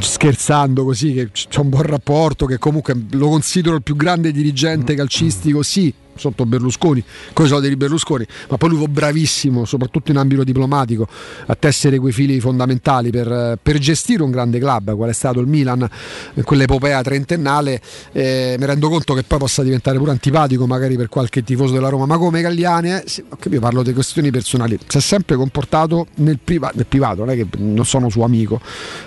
scherzando 0.00 0.84
così 0.84 1.12
che 1.12 1.30
c'è 1.30 1.60
un 1.60 1.68
buon 1.68 1.82
rapporto 1.82 2.46
che 2.46 2.58
comunque 2.58 3.00
lo 3.10 3.28
considero 3.28 3.76
il 3.76 3.82
più 3.82 3.94
grande 3.94 4.32
dirigente 4.32 4.96
calcistico 4.96 5.62
sì 5.62 5.94
sotto 6.16 6.46
Berlusconi 6.46 7.02
con 7.32 7.46
i 7.46 7.48
soldi 7.48 7.68
di 7.68 7.76
Berlusconi 7.76 8.26
ma 8.48 8.56
poi 8.56 8.70
lui 8.70 8.78
fu 8.78 8.86
bravissimo 8.88 9.64
soprattutto 9.64 10.10
in 10.10 10.16
ambito 10.16 10.44
diplomatico 10.44 11.06
a 11.46 11.54
tessere 11.54 11.98
quei 11.98 12.12
fili 12.12 12.40
fondamentali 12.40 13.10
per, 13.10 13.58
per 13.62 13.78
gestire 13.78 14.22
un 14.22 14.30
grande 14.30 14.58
club 14.58 14.94
qual 14.94 15.10
è 15.10 15.12
stato 15.14 15.40
il 15.40 15.46
Milan 15.46 15.88
in 16.34 16.42
quell'epopea 16.42 17.02
trentennale 17.02 17.80
eh, 18.12 18.56
mi 18.58 18.66
rendo 18.66 18.88
conto 18.88 19.14
che 19.14 19.22
poi 19.22 19.38
possa 19.38 19.62
diventare 19.62 19.98
pure 19.98 20.10
antipatico 20.10 20.66
magari 20.66 20.96
per 20.96 21.08
qualche 21.08 21.42
tifoso 21.42 21.74
della 21.74 21.88
Roma. 21.88 22.06
Ma 22.06 22.18
come 22.18 22.40
Galliani 22.40 22.92
eh, 22.92 23.02
sì, 23.06 23.24
ok, 23.28 23.48
io 23.50 23.60
parlo 23.60 23.82
di 23.82 23.92
questioni 23.92 24.30
personali. 24.30 24.78
Si 24.86 24.98
è 24.98 25.00
sempre 25.00 25.36
comportato 25.36 26.06
nel, 26.16 26.38
priva- 26.42 26.72
nel 26.74 26.86
privato 26.86 27.24
non 27.24 27.30
è 27.30 27.36
che 27.36 27.46
non 27.58 27.84
sono 27.84 28.08
suo 28.08 28.24
amico 28.24 28.60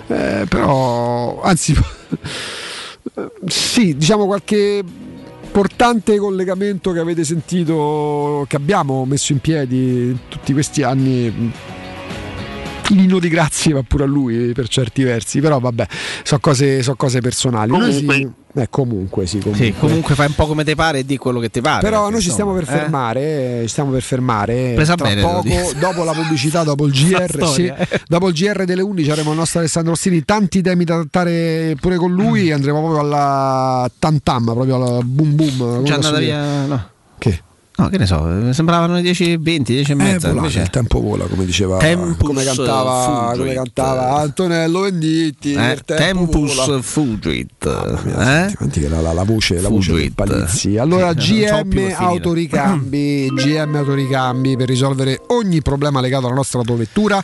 eh, 0.08 0.46
però 0.48 1.42
anzi 1.42 1.76
sì 3.46 3.96
diciamo 3.96 4.26
qualche 4.26 4.84
importante 5.60 6.18
collegamento 6.18 6.94
che 6.94 7.00
avete 7.00 7.26
sentito 7.26 8.46
che 8.48 8.56
abbiamo 8.56 9.04
messo 9.04 9.34
in 9.34 9.40
piedi 9.40 10.18
tutti 10.30 10.54
questi 10.54 10.84
anni 10.84 11.52
Lino 12.90 13.20
di 13.20 13.30
grazie 13.30 13.74
va 13.74 13.84
pure 13.88 14.04
a 14.04 14.08
lui 14.08 14.52
per 14.54 14.68
certi 14.68 15.04
versi 15.04 15.40
però 15.40 15.60
vabbè 15.60 15.88
sono 16.24 16.40
cose, 16.40 16.82
so 16.84 16.96
cose 16.96 17.22
personali 17.22 17.72
Noi 17.72 17.80
Comunque- 17.94 18.16
sì- 18.16 18.30
eh, 18.56 18.68
comunque 18.70 19.26
sì 19.28 19.38
comunque. 19.38 19.66
Sì, 19.68 19.74
comunque 19.78 20.16
fai 20.16 20.26
un 20.26 20.34
po' 20.34 20.48
come 20.48 20.64
te 20.64 20.74
pare 20.74 21.00
e 21.00 21.06
di 21.06 21.18
quello 21.18 21.40
che 21.40 21.50
ti 21.52 21.62
pare. 21.62 21.82
Però 21.82 22.10
noi 22.10 22.20
ci 22.20 22.32
stiamo 22.32 22.52
per 22.54 22.64
eh. 22.64 22.66
fermare, 22.66 23.22
eh, 23.22 23.60
ci 23.62 23.68
stiamo 23.68 23.92
per 23.92 24.02
fermare. 24.02 24.72
Presa 24.74 24.96
Tra 24.96 25.08
bene, 25.08 25.22
poco, 25.22 25.44
dopo 25.80 26.04
la 26.04 26.14
pubblicità, 26.14 26.64
dopo 26.64 26.88
il 26.88 26.92
GR, 26.92 27.46
sì, 27.46 27.66
eh. 27.66 27.88
dopo 28.08 28.28
il 28.30 28.34
GR 28.34 28.66
delle 28.66 28.82
11 28.82 29.12
avremo 29.12 29.32
il 29.32 29.38
nostro 29.38 29.60
Alessandro 29.60 29.92
Rossini, 29.92 30.26
tanti 30.26 30.64
temi 30.64 30.84
da 30.84 30.96
trattare 30.96 31.76
pure 31.80 31.98
con 31.98 32.12
lui, 32.12 32.52
andremo 32.52 32.80
proprio 32.80 33.02
alla 33.02 33.90
tam 34.00 34.18
tam, 34.24 34.46
proprio 34.46 34.76
alla 34.76 35.00
boom 35.04 35.36
boom. 35.36 35.84
Già 35.84 35.94
andata 35.94 36.18
via. 36.18 36.66
No. 36.66 36.90
Che? 37.20 37.44
No, 37.80 37.88
che 37.88 37.98
ne 37.98 38.06
so, 38.06 38.52
sembravano 38.54 38.96
le 38.96 39.02
10 39.02 39.32
e 39.32 39.38
20, 39.40 39.74
10 39.74 39.92
e 39.92 39.94
Eh, 39.94 39.98
mezza. 39.98 40.28
volate, 40.28 40.38
invece- 40.38 40.60
il 40.62 40.70
tempo 40.70 41.00
vola, 41.00 41.26
come 41.28 41.46
diceva, 41.46 41.78
Tempus 41.78 42.28
come 42.28 42.44
cantava, 42.44 43.34
come 43.38 43.54
cantava 43.54 44.16
Antonello 44.20 44.82
Venditti. 44.82 45.54
Eh, 45.54 45.78
Tempus 45.86 46.56
vola. 46.66 46.82
fugit. 46.82 47.66
Eh? 48.20 48.54
Senti 48.58 48.86
la, 48.90 49.00
la- 49.00 49.14
la 49.14 49.24
voce, 49.24 49.62
la 49.62 49.70
voce 49.70 49.94
del 49.94 50.12
Palizzi. 50.14 50.78
Allora, 50.78 51.14
GM. 51.14 51.94
Autoricambi, 51.96 53.30
GM 53.34 53.76
Autoricambi 53.76 54.58
per 54.58 54.68
risolvere 54.68 55.22
ogni 55.28 55.62
problema 55.62 56.02
legato 56.02 56.26
alla 56.26 56.36
nostra 56.36 56.60
autovettura. 56.60 57.24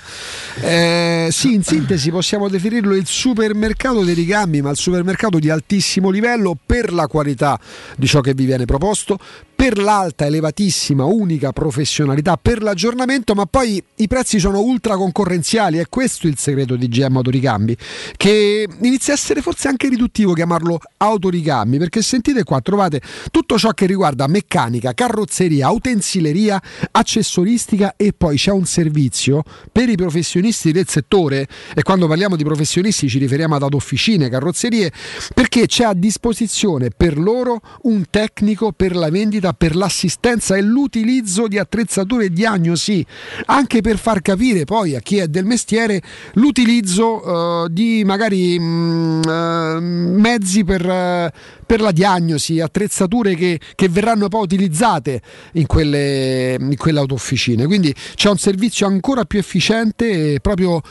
Eh, 0.62 1.28
sì, 1.32 1.54
in 1.54 1.64
sintesi 1.64 2.12
possiamo 2.12 2.48
definirlo 2.48 2.96
il 2.96 3.06
supermercato 3.06 4.04
dei 4.06 4.14
ricambi, 4.14 4.62
ma 4.62 4.70
il 4.70 4.78
supermercato 4.78 5.38
di 5.38 5.50
altissimo 5.50 6.10
livello 6.10 6.58
per 6.66 6.94
la 6.94 7.08
qualità 7.08 7.60
di 7.98 8.08
ciò 8.08 8.22
che 8.22 8.34
vi 8.34 8.46
viene 8.46 8.64
proposto, 8.66 9.20
per 9.68 9.80
l'alta, 9.80 10.28
elevatissima, 10.28 11.06
unica 11.06 11.52
professionalità, 11.52 12.38
per 12.38 12.62
l'aggiornamento, 12.62 13.34
ma 13.34 13.48
poi 13.48 13.84
i 13.96 14.08
prezzi 14.08 14.38
sono 14.38 14.60
ultra 14.60 14.96
concorrenziali. 14.96 15.80
È 15.80 15.88
questo 15.90 16.28
il 16.28 16.38
segreto 16.38 16.76
di 16.76 16.88
GM 16.88 17.16
Autoricambi, 17.16 17.76
che 18.16 18.68
inizia 18.82 19.14
a 19.14 19.16
essere 19.16 19.42
forse 19.42 19.68
anche 19.68 19.90
riduttivo 19.90 20.34
chiamarlo 20.34 20.78
autoricambi, 20.98 21.80
perché 21.80 22.04
sentite 22.04 22.44
qua, 22.44 22.62
trovate 22.62 23.02
tutto 23.32 23.58
ciò 23.58 23.72
che 23.72 23.88
riguarda 23.88 24.28
meccanica, 24.28 24.94
carrozzeria, 24.94 25.72
utensileria, 25.72 26.62
accessoristica 26.92 27.96
e 27.98 28.14
poi 28.16 28.38
c'è 28.38 28.52
un 28.52 28.66
servizio 28.66 29.42
per 29.72 29.90
i 29.90 29.96
professionisti 29.96 30.72
del 30.72 30.88
settore 30.88 31.48
e 31.74 31.82
quando 31.82 32.06
parliamo 32.06 32.36
di 32.36 32.44
professionisti 32.44 33.10
ci 33.10 33.18
riferiamo 33.18 33.56
ad 33.56 33.64
autofficine, 33.64 34.30
carrozzerie, 34.30 34.92
perché 35.34 35.66
c'è 35.66 35.86
a 35.86 35.96
disposizione 35.96 36.92
per 36.96 37.18
loro 37.18 37.62
un 37.84 38.04
tecnico 38.12 38.72
per 38.72 38.96
la 38.96 39.10
vendita, 39.10 39.54
per 39.58 39.76
l'assistenza 39.76 40.56
e 40.56 40.62
l'utilizzo 40.62 41.48
di 41.48 41.58
attrezzature 41.58 42.30
diagnosi, 42.30 43.06
anche 43.46 43.82
per 43.82 43.98
far 43.98 44.22
capire 44.22 44.66
poi 44.66 44.96
a 44.96 45.00
chi 45.00 45.18
è 45.18 45.28
del 45.28 45.46
mestiere 45.46 46.02
l'utilizzo 46.34 47.66
eh, 47.66 47.68
di 47.70 48.04
magari 48.06 48.58
mm, 48.60 49.22
eh, 49.24 49.80
mezzi 49.80 50.64
per, 50.64 50.88
eh, 50.88 51.32
per 51.66 51.82
la 51.82 51.92
diagnosi, 51.92 52.60
attrezzature 52.60 53.36
che, 53.36 53.60
che 53.76 53.90
verranno 53.90 54.28
poi 54.28 54.44
utilizzate 54.44 55.22
in 55.54 55.66
quelle, 55.66 56.58
in 56.60 56.76
quelle 56.78 57.00
autofficine. 57.00 57.66
Quindi 57.66 57.94
c'è 58.16 58.30
un 58.30 58.38
servizio 58.38 58.88
ancora 58.88 59.26
più 59.26 59.40
efficiente 59.40 60.34
e 60.34 60.40
proprio 60.40 60.82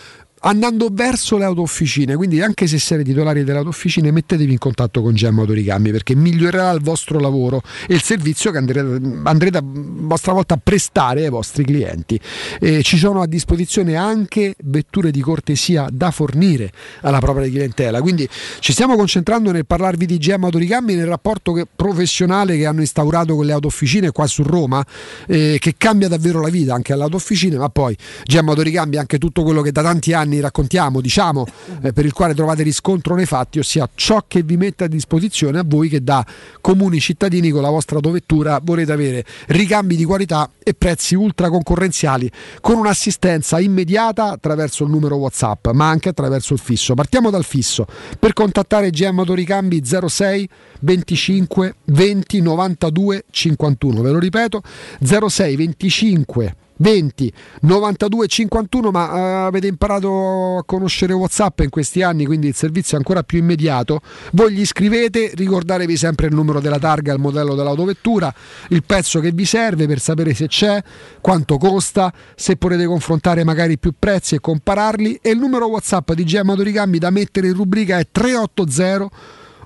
andando 0.44 0.88
verso 0.92 1.36
le 1.36 1.44
autofficine. 1.44 2.16
Quindi, 2.16 2.40
anche 2.40 2.66
se 2.66 2.78
siete 2.78 3.02
titolari 3.02 3.44
delle 3.44 3.58
autofficine, 3.58 4.10
mettetevi 4.10 4.52
in 4.52 4.58
contatto 4.58 5.02
con 5.02 5.14
Gemma 5.14 5.40
Autoricambi 5.42 5.90
perché 5.90 6.14
migliorerà 6.14 6.70
il 6.70 6.80
vostro 6.80 7.18
lavoro 7.18 7.62
e 7.86 7.94
il 7.94 8.02
servizio 8.02 8.50
che 8.50 8.58
andrete, 8.58 9.00
andrete 9.24 9.58
a 9.58 9.62
vostra 9.64 10.32
volta 10.32 10.54
a 10.54 10.60
prestare 10.62 11.24
ai 11.24 11.30
vostri 11.30 11.64
clienti. 11.64 12.18
E 12.60 12.82
ci 12.82 12.96
sono 12.96 13.22
a 13.22 13.26
disposizione 13.26 13.96
anche 13.96 14.54
vetture 14.64 15.10
di 15.10 15.20
cortesia 15.20 15.86
da 15.90 16.10
fornire 16.10 16.70
alla 17.00 17.18
propria 17.18 17.48
clientela. 17.48 18.00
Quindi 18.00 18.28
ci 18.60 18.72
stiamo 18.72 18.96
concentrando 18.96 19.50
nel 19.50 19.66
parlarvi 19.66 20.06
di 20.06 20.18
Gemma 20.18 20.46
Autoricambi 20.46 20.94
nel 20.94 21.06
rapporto 21.06 21.52
che- 21.52 21.66
professionale 21.74 22.56
che 22.56 22.66
hanno 22.66 22.80
instaurato 22.80 23.34
con 23.34 23.46
le 23.46 23.52
autofficine 23.52 24.10
qua 24.10 24.26
su 24.26 24.42
Roma, 24.42 24.84
eh, 25.26 25.56
che 25.58 25.74
cambia 25.76 26.08
davvero 26.08 26.40
la 26.40 26.50
vita 26.50 26.74
anche 26.74 26.92
alle 26.92 27.04
autofficine, 27.04 27.56
ma 27.56 27.68
poi 27.68 27.96
Gemma 28.24 28.50
Autoricambi 28.50 28.98
anche 28.98 29.18
tutto 29.18 29.42
quello 29.42 29.62
che 29.62 29.72
da 29.72 29.82
tanti 29.82 30.12
anni 30.12 30.33
raccontiamo, 30.40 31.00
diciamo, 31.00 31.46
eh, 31.82 31.92
per 31.92 32.04
il 32.04 32.12
quale 32.12 32.34
trovate 32.34 32.62
riscontro 32.62 33.14
nei 33.14 33.26
fatti, 33.26 33.58
ossia 33.58 33.88
ciò 33.94 34.24
che 34.26 34.42
vi 34.42 34.56
mette 34.56 34.84
a 34.84 34.88
disposizione 34.88 35.58
a 35.58 35.64
voi 35.66 35.88
che 35.88 36.02
da 36.02 36.24
comuni 36.60 37.00
cittadini 37.00 37.50
con 37.50 37.62
la 37.62 37.70
vostra 37.70 37.96
autovettura 37.96 38.60
volete 38.62 38.92
avere 38.92 39.24
ricambi 39.46 39.96
di 39.96 40.04
qualità 40.04 40.50
e 40.62 40.74
prezzi 40.74 41.14
ultra 41.14 41.50
concorrenziali 41.50 42.30
con 42.60 42.76
un'assistenza 42.76 43.60
immediata 43.60 44.30
attraverso 44.30 44.84
il 44.84 44.90
numero 44.90 45.16
WhatsApp, 45.16 45.68
ma 45.72 45.88
anche 45.88 46.08
attraverso 46.08 46.52
il 46.54 46.60
fisso. 46.60 46.94
Partiamo 46.94 47.30
dal 47.30 47.44
fisso. 47.44 47.86
Per 48.18 48.32
contattare 48.32 48.90
GM 48.90 49.18
Autoricambi 49.18 49.82
06 49.84 50.48
25 50.80 51.74
20 51.84 52.40
92 52.40 53.24
51. 53.30 54.02
Ve 54.02 54.10
lo 54.10 54.18
ripeto, 54.18 54.62
06 55.02 55.56
25 55.56 56.56
20 56.76 57.32
92 57.60 58.26
51 58.26 58.90
ma 58.90 59.14
eh, 59.14 59.20
avete 59.46 59.66
imparato 59.66 60.58
a 60.58 60.64
conoscere 60.64 61.12
Whatsapp 61.12 61.60
in 61.60 61.70
questi 61.70 62.02
anni 62.02 62.26
quindi 62.26 62.48
il 62.48 62.54
servizio 62.54 62.96
è 62.96 62.98
ancora 62.98 63.22
più 63.22 63.38
immediato. 63.38 64.00
Voi 64.32 64.52
gli 64.52 64.66
scrivete 64.66 65.32
ricordatevi 65.34 65.96
sempre 65.96 66.26
il 66.26 66.34
numero 66.34 66.60
della 66.60 66.78
targa 66.78 67.12
il 67.12 67.20
modello 67.20 67.54
dell'autovettura 67.54 68.32
il 68.68 68.82
pezzo 68.84 69.20
che 69.20 69.32
vi 69.32 69.44
serve 69.44 69.86
per 69.86 70.00
sapere 70.00 70.34
se 70.34 70.48
c'è 70.48 70.82
quanto 71.20 71.58
costa 71.58 72.12
se 72.34 72.56
potete 72.56 72.86
confrontare 72.86 73.44
magari 73.44 73.78
più 73.78 73.92
prezzi 73.98 74.34
e 74.34 74.40
compararli. 74.40 75.18
E 75.22 75.30
il 75.30 75.38
numero 75.38 75.66
Whatsapp 75.66 76.12
di 76.12 76.24
GM 76.24 76.50
Autoricambi 76.50 76.98
da 76.98 77.10
mettere 77.10 77.48
in 77.48 77.54
rubrica 77.54 77.98
è 77.98 78.06
380 78.10 79.08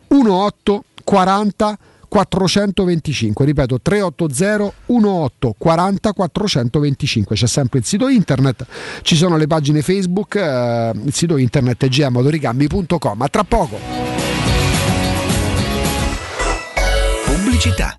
18 0.08 0.84
40 1.04 1.78
425, 2.08 3.44
ripeto 3.44 3.80
380 3.80 4.72
18 4.86 5.54
40 5.56 6.12
425, 6.12 7.36
c'è 7.36 7.46
sempre 7.46 7.78
il 7.78 7.84
sito 7.84 8.08
internet, 8.08 8.66
ci 9.02 9.16
sono 9.16 9.36
le 9.36 9.46
pagine 9.46 9.82
Facebook, 9.82 10.36
eh, 10.36 10.92
il 11.04 11.12
sito 11.12 11.36
internet 11.36 11.84
è 11.84 11.88
gmautoricambi.com, 11.88 13.22
a 13.22 13.28
tra 13.28 13.44
poco. 13.44 13.78
Pubblicità. 17.24 17.98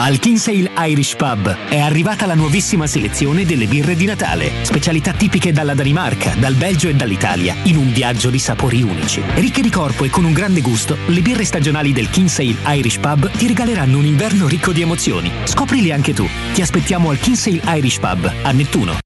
Al 0.00 0.20
Kinsale 0.20 0.70
Irish 0.78 1.16
Pub 1.16 1.52
è 1.68 1.80
arrivata 1.80 2.24
la 2.24 2.36
nuovissima 2.36 2.86
selezione 2.86 3.44
delle 3.44 3.66
birre 3.66 3.96
di 3.96 4.04
Natale, 4.04 4.64
specialità 4.64 5.12
tipiche 5.12 5.52
dalla 5.52 5.74
Danimarca, 5.74 6.36
dal 6.38 6.54
Belgio 6.54 6.88
e 6.88 6.94
dall'Italia, 6.94 7.56
in 7.64 7.76
un 7.76 7.92
viaggio 7.92 8.30
di 8.30 8.38
sapori 8.38 8.80
unici. 8.80 9.20
Ricche 9.34 9.60
di 9.60 9.70
corpo 9.70 10.04
e 10.04 10.10
con 10.10 10.24
un 10.24 10.32
grande 10.32 10.60
gusto, 10.60 10.96
le 11.06 11.20
birre 11.20 11.44
stagionali 11.44 11.92
del 11.92 12.10
Kinsale 12.10 12.54
Irish 12.68 12.98
Pub 12.98 13.28
ti 13.32 13.48
regaleranno 13.48 13.98
un 13.98 14.06
inverno 14.06 14.46
ricco 14.46 14.70
di 14.70 14.82
emozioni. 14.82 15.32
Scoprili 15.42 15.90
anche 15.90 16.14
tu. 16.14 16.28
Ti 16.54 16.62
aspettiamo 16.62 17.10
al 17.10 17.18
Kinsale 17.18 17.60
Irish 17.66 17.98
Pub 17.98 18.32
a 18.44 18.52
Nettuno. 18.52 18.98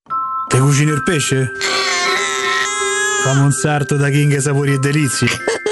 Te 0.46 0.58
cucini 0.58 0.90
il 0.90 1.02
pesce? 1.02 1.52
Fammi 3.24 3.40
un 3.40 3.52
sarto 3.52 3.96
da 3.96 4.10
King 4.10 4.36
Sapori 4.36 4.74
e 4.74 4.78
Delizie. 4.78 5.28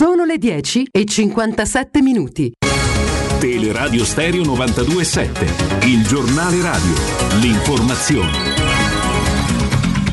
Sono 0.00 0.24
le 0.24 0.38
10 0.38 0.88
e 0.90 1.04
57 1.04 2.00
minuti. 2.00 2.52
Teleradio 3.38 4.02
Stereo 4.02 4.42
927, 4.44 5.88
il 5.88 6.06
giornale 6.06 6.62
radio, 6.62 6.94
l'informazione. 7.42 8.30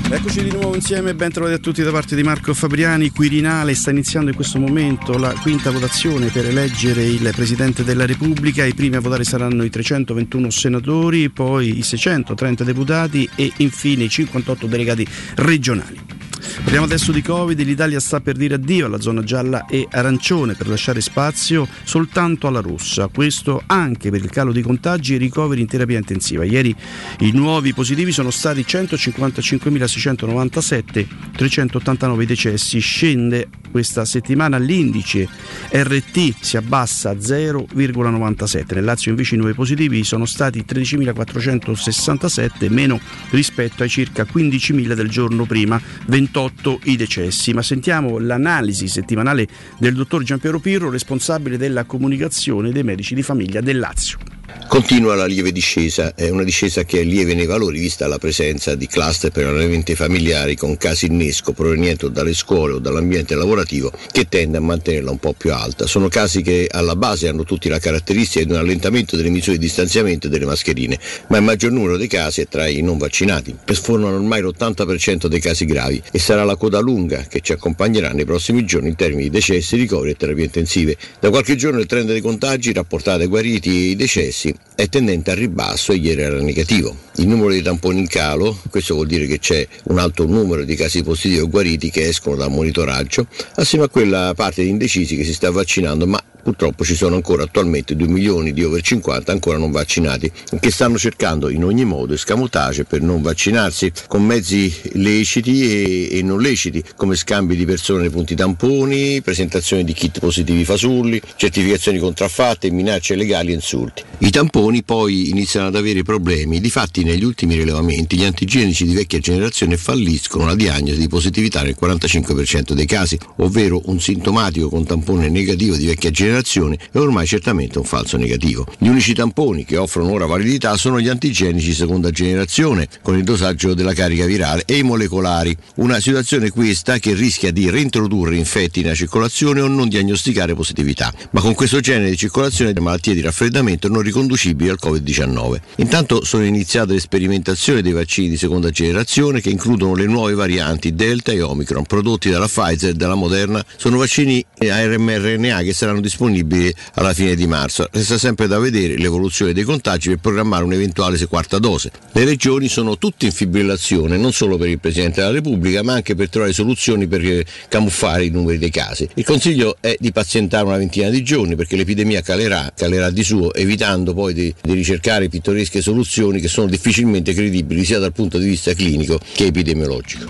Eccoci 0.10 0.44
di 0.44 0.52
nuovo 0.52 0.76
insieme, 0.76 1.16
ben 1.16 1.32
trovati 1.32 1.56
a 1.56 1.60
tutti 1.60 1.84
da 1.84 1.92
parte 1.92 2.18
di 2.18 2.24
Marco 2.24 2.54
Fabriani. 2.54 3.12
Quirinale 3.12 3.76
sta 3.76 3.92
iniziando 3.92 4.30
in 4.30 4.36
questo 4.36 4.60
momento 4.60 5.18
la 5.18 5.32
quinta 5.42 5.72
votazione 5.72 6.32
per 6.32 6.48
eleggere 6.48 7.06
il 7.06 7.32
Presidente 7.34 7.86
della 7.86 8.06
Repubblica. 8.06 8.66
I 8.66 8.74
primi 8.74 8.98
a 8.98 9.00
votare 9.00 9.24
saranno 9.24 9.64
i 9.64 9.70
321 9.70 10.50
senatori, 10.50 11.30
poi 11.30 11.78
i 11.78 11.82
630 11.82 12.66
deputati 12.66 13.30
e 13.38 13.54
infine 13.56 14.04
i 14.04 14.10
58 14.10 14.68
delegati 14.68 15.08
regionali. 15.36 16.17
Parliamo 16.56 16.86
adesso 16.86 17.12
di 17.12 17.22
Covid, 17.22 17.60
l'Italia 17.62 18.00
sta 18.00 18.20
per 18.20 18.36
dire 18.36 18.56
addio 18.56 18.86
alla 18.86 19.00
zona 19.00 19.24
gialla 19.24 19.66
e 19.66 19.88
arancione 19.90 20.56
per 20.56 20.68
lasciare 20.68 21.02
spazio 21.02 21.68
soltanto 21.84 22.48
alla 22.48 22.62
rossa, 22.62 23.08
questo 23.08 23.62
anche 23.66 24.10
per 24.10 24.24
il 24.24 24.30
calo 24.30 24.52
di 24.52 24.62
contagi 24.62 25.16
e 25.16 25.18
ricoveri 25.18 25.62
in 25.62 25.68
terapia 25.68 25.98
intensiva. 25.98 26.44
Ieri 26.44 26.76
i 27.20 27.32
nuovi 27.32 27.74
positivi 27.74 28.12
sono 28.12 28.32
stati 28.32 28.66
155.697, 28.68 31.08
389 31.36 32.26
decessi, 32.26 32.80
scende 32.80 33.48
questa 33.72 34.06
settimana 34.06 34.58
l'indice 34.58 35.28
RT 35.70 36.36
si 36.40 36.58
abbassa 36.58 37.12
a 37.12 37.14
0,97, 37.14 38.76
nel 38.76 38.84
Lazio 38.84 39.12
invece 39.12 39.36
i 39.36 39.38
nuovi 39.38 39.54
positivi 39.54 40.04
sono 40.04 40.26
stati 40.26 40.66
13.467, 40.68 42.72
meno 42.72 43.00
rispetto 43.30 43.84
ai 43.84 43.90
circa 43.90 44.24
15.000 44.24 44.94
del 44.94 45.10
giorno 45.10 45.46
prima, 45.46 45.80
28 46.08 46.37
i 46.84 46.96
decessi. 46.96 47.54
Ma 47.54 47.62
sentiamo 47.62 48.20
l'analisi 48.20 48.88
settimanale 48.88 49.48
del 49.78 49.96
dottor 49.96 50.24
Giampiero 50.24 50.60
Pirro, 50.60 50.90
responsabile 50.90 51.58
della 51.58 51.86
comunicazione 51.86 52.72
dei 52.72 52.84
medici 52.84 53.16
di 53.16 53.24
famiglia 53.24 53.62
del 53.62 53.80
Lazio. 53.80 54.37
Continua 54.68 55.16
la 55.16 55.26
lieve 55.26 55.52
discesa, 55.52 56.14
è 56.14 56.30
una 56.30 56.44
discesa 56.44 56.84
che 56.84 57.00
è 57.00 57.04
lieve 57.04 57.34
nei 57.34 57.46
valori 57.46 57.80
vista 57.80 58.06
la 58.06 58.20
presenza 58.20 58.76
di 58.76 58.86
cluster 58.86 59.32
prevalentemente 59.32 59.96
familiari 59.96 60.56
con 60.56 60.78
casi 60.78 61.08
innesco 61.08 61.54
provenienti 61.54 62.12
dalle 62.12 62.34
scuole 62.34 62.74
o 62.74 62.80
dall'ambiente 62.80 63.34
lavorativo 63.34 63.92
che 64.12 64.28
tende 64.28 64.58
a 64.58 64.62
mantenerla 64.62 65.10
un 65.10 65.18
po' 65.18 65.34
più 65.34 65.54
alta. 65.54 65.88
Sono 65.88 66.10
casi 66.10 66.42
che 66.42 66.68
alla 66.70 66.96
base 66.96 67.28
hanno 67.28 67.44
tutti 67.44 67.70
la 67.70 67.80
caratteristica 67.80 68.46
di 68.46 68.52
un 68.52 68.58
allentamento 68.58 69.16
delle 69.16 69.30
misure 69.30 69.58
di 69.58 69.66
distanziamento 69.66 70.28
delle 70.28 70.46
mascherine, 70.46 71.00
ma 71.30 71.38
il 71.38 71.44
maggior 71.44 71.72
numero 71.72 71.98
dei 71.98 72.08
casi 72.08 72.42
è 72.42 72.48
tra 72.48 72.68
i 72.68 72.82
non 72.82 72.98
vaccinati 72.98 73.56
e 73.66 73.74
sfornano 73.74 74.16
ormai 74.16 74.42
l'80% 74.42 75.28
dei 75.28 75.40
casi 75.40 75.66
gravi 75.66 76.04
e 76.12 76.20
sarà 76.20 76.44
la 76.44 76.56
coda 76.56 76.80
lunga 76.80 77.26
che 77.28 77.40
ci 77.40 77.54
accompagnerà 77.54 78.12
nei 78.12 78.26
prossimi 78.26 78.64
giorni 78.66 78.90
in 78.90 78.96
termini 78.96 79.24
di 79.24 79.30
decessi, 79.30 79.76
ricoveri 79.78 80.12
e 80.12 80.16
terapie 80.16 80.44
intensive. 80.44 80.98
Da 81.20 81.30
qualche 81.30 81.56
giorno 81.56 81.80
il 81.80 81.88
trend 81.88 82.10
dei 82.10 82.22
contagi 82.22 82.74
rapportati 82.74 83.24
ai 83.24 83.28
guariti 83.28 83.70
e 83.70 83.90
i 83.92 83.96
decessi 84.38 84.54
è 84.76 84.88
tendente 84.90 85.32
al 85.32 85.38
ribasso 85.38 85.92
e 85.92 85.96
ieri 85.96 86.22
era 86.22 86.40
negativo. 86.40 86.96
Il 87.16 87.28
numero 87.28 87.50
di 87.50 87.64
tamponi 87.64 88.00
in 88.00 88.08
calo, 88.08 88.60
questo 88.70 88.94
vuol 88.94 89.08
dire 89.08 89.26
che 89.26 89.40
c'è 89.40 89.68
un 89.86 89.98
alto 89.98 90.28
numero 90.28 90.64
di 90.64 90.76
casi 90.76 91.02
positivi 91.02 91.40
o 91.40 91.50
guariti 91.50 91.90
che 91.90 92.08
escono 92.08 92.36
dal 92.36 92.52
monitoraggio, 92.52 93.26
assieme 93.56 93.86
a 93.86 93.90
quella 93.90 94.34
parte 94.36 94.62
di 94.62 94.70
indecisi 94.70 95.16
che 95.16 95.24
si 95.24 95.34
sta 95.34 95.50
vaccinando, 95.50 96.06
ma 96.06 96.22
purtroppo 96.48 96.86
ci 96.86 96.96
sono 96.96 97.16
ancora 97.16 97.44
attualmente 97.44 97.94
2 97.96 98.08
milioni 98.08 98.54
di 98.54 98.64
over 98.64 98.82
50 98.82 99.34
ancora 99.34 99.58
non 99.58 99.72
vaccinati, 99.72 100.32
che 100.60 100.72
stanno 100.72 100.98
cercando 100.98 101.50
in 101.50 101.66
ogni 101.66 101.84
modo 101.84 102.14
escamotage 102.14 102.86
per 102.86 103.02
non 103.02 103.22
vaccinarsi 103.22 103.92
con 104.08 104.24
mezzi 104.24 104.74
leciti 104.94 106.10
e, 106.10 106.18
e 106.20 106.22
non 106.22 106.40
leciti, 106.40 106.82
come 106.96 107.16
scambi 107.16 107.58
di 107.58 107.66
persone 107.66 108.10
punti 108.10 108.34
tamponi, 108.34 109.22
presentazione 109.22 109.84
di 109.84 109.92
kit 109.92 110.20
positivi 110.20 110.64
fasulli, 110.64 111.22
certificazioni 111.36 111.98
contraffatte, 111.98 112.72
minacce 112.72 113.16
legali 113.16 113.52
e 113.52 113.56
insulti. 113.56 114.04
I 114.28 114.30
tamponi 114.30 114.84
poi 114.84 115.30
iniziano 115.30 115.68
ad 115.68 115.76
avere 115.78 116.04
problemi, 116.04 116.60
difatti 116.60 117.06
negli 117.06 117.24
ultimi 117.24 117.56
rilevamenti 117.56 118.18
gli 118.18 118.26
antigenici 118.26 118.84
di 118.86 118.94
vecchia 118.94 119.20
generazione 119.20 119.78
falliscono 119.78 120.46
la 120.46 120.54
diagnosi 120.54 121.00
di 121.00 121.08
positività 121.08 121.62
nel 121.62 121.78
45% 121.80 122.74
dei 122.74 122.86
casi, 122.86 123.18
ovvero 123.38 123.84
un 123.86 124.02
sintomatico 124.02 124.68
con 124.68 124.84
tampone 124.84 125.30
negativo 125.30 125.78
di 125.78 125.86
vecchia 125.86 126.12
generazione 126.12 126.78
è 126.92 126.98
ormai 126.98 127.26
certamente 127.26 127.78
un 127.78 127.86
falso 127.86 128.18
negativo. 128.18 128.68
Gli 128.78 128.90
unici 128.90 129.14
tamponi 129.14 129.64
che 129.64 129.78
offrono 129.78 130.12
ora 130.12 130.26
validità 130.26 130.76
sono 130.76 131.00
gli 131.00 131.08
antigenici 131.08 131.72
seconda 131.72 132.12
generazione, 132.12 132.90
con 133.02 133.16
il 133.16 133.24
dosaggio 133.24 133.74
della 133.74 133.94
carica 133.94 134.26
virale, 134.26 134.64
e 134.66 134.76
i 134.76 134.84
molecolari, 134.84 135.56
una 135.76 136.02
situazione 136.02 136.50
questa 136.50 136.98
che 136.98 137.14
rischia 137.14 137.54
di 137.54 137.70
reintrodurre 137.70 138.36
infetti 138.36 138.82
nella 138.82 138.94
circolazione 138.94 139.62
o 139.62 139.68
non 139.68 139.88
diagnosticare 139.88 140.54
positività, 140.54 141.14
ma 141.32 141.40
con 141.40 141.54
questo 141.54 141.80
genere 141.80 142.10
di 142.10 142.18
circolazione 142.18 142.74
le 142.74 142.82
malattie 142.82 143.14
di 143.14 143.22
raffreddamento 143.22 143.88
non 143.88 144.16
riconducibili 144.18 144.70
al 144.70 144.80
Covid-19. 144.82 145.60
Intanto 145.78 146.24
sono 146.24 146.44
iniziate 146.44 146.94
le 146.94 147.00
sperimentazioni 147.00 147.82
dei 147.82 147.92
vaccini 147.92 148.30
di 148.30 148.38
seconda 148.38 148.72
generazione 148.72 149.42
che 149.42 149.50
includono 149.50 149.94
le 149.94 150.06
nuove 150.08 150.34
varianti 150.34 150.96
Delta 150.96 151.32
e 151.32 151.42
Omicron 151.42 151.86
prodotti 151.86 152.30
dalla 152.30 152.48
Pfizer 152.48 152.90
e 152.90 152.94
dalla 152.94 153.16
Moderna. 153.16 153.64
Sono 153.76 153.98
vaccini 153.98 154.44
ARMRNA 154.58 155.62
che 155.62 155.74
saranno 155.74 156.02
disponibili 156.02 156.74
alla 156.96 157.14
fine 157.14 157.36
di 157.36 157.46
marzo. 157.46 157.88
Resta 157.92 158.18
sempre 158.18 158.48
da 158.48 158.58
vedere 158.58 158.98
l'evoluzione 158.98 159.54
dei 159.54 159.64
contagi 159.64 160.10
per 160.10 160.18
programmare 160.18 160.64
un'eventuale 160.64 161.16
quarta 161.28 161.60
dose. 161.60 161.92
Le 162.12 162.24
regioni 162.24 162.68
sono 162.70 162.98
tutte 162.98 163.26
in 163.26 163.32
fibrillazione, 163.32 164.18
non 164.18 164.32
solo 164.32 164.58
per 164.58 164.70
il 164.70 164.80
Presidente 164.80 165.22
della 165.22 165.34
Repubblica, 165.34 165.84
ma 165.84 165.94
anche 165.94 166.16
per 166.16 166.30
trovare 166.30 166.54
soluzioni 166.54 167.08
per 167.08 167.44
camuffare 167.68 168.26
i 168.26 168.30
numeri 168.30 168.58
dei 168.58 168.72
casi. 168.72 169.08
Il 169.16 169.26
consiglio 169.26 169.78
è 169.80 169.96
di 170.00 170.12
pazientare 170.12 170.66
una 170.66 170.78
ventina 170.78 171.10
di 171.10 171.24
giorni 171.24 171.56
perché 171.56 171.76
l'epidemia 171.76 172.22
calerà, 172.22 172.72
calerà 172.76 173.10
di 173.10 173.24
suo, 173.24 173.54
evitando 173.54 174.07
poi 174.14 174.34
di, 174.34 174.54
di 174.62 174.74
ricercare 174.74 175.30
pittoresche 175.30 175.82
soluzioni 175.82 176.40
che 176.40 176.48
sono 176.48 176.68
difficilmente 176.68 177.34
credibili 177.34 177.84
sia 177.84 178.00
dal 178.00 178.14
punto 178.14 178.38
di 178.38 178.48
vista 178.48 178.74
clinico 178.74 179.20
che 179.34 179.46
epidemiologico. 179.46 180.26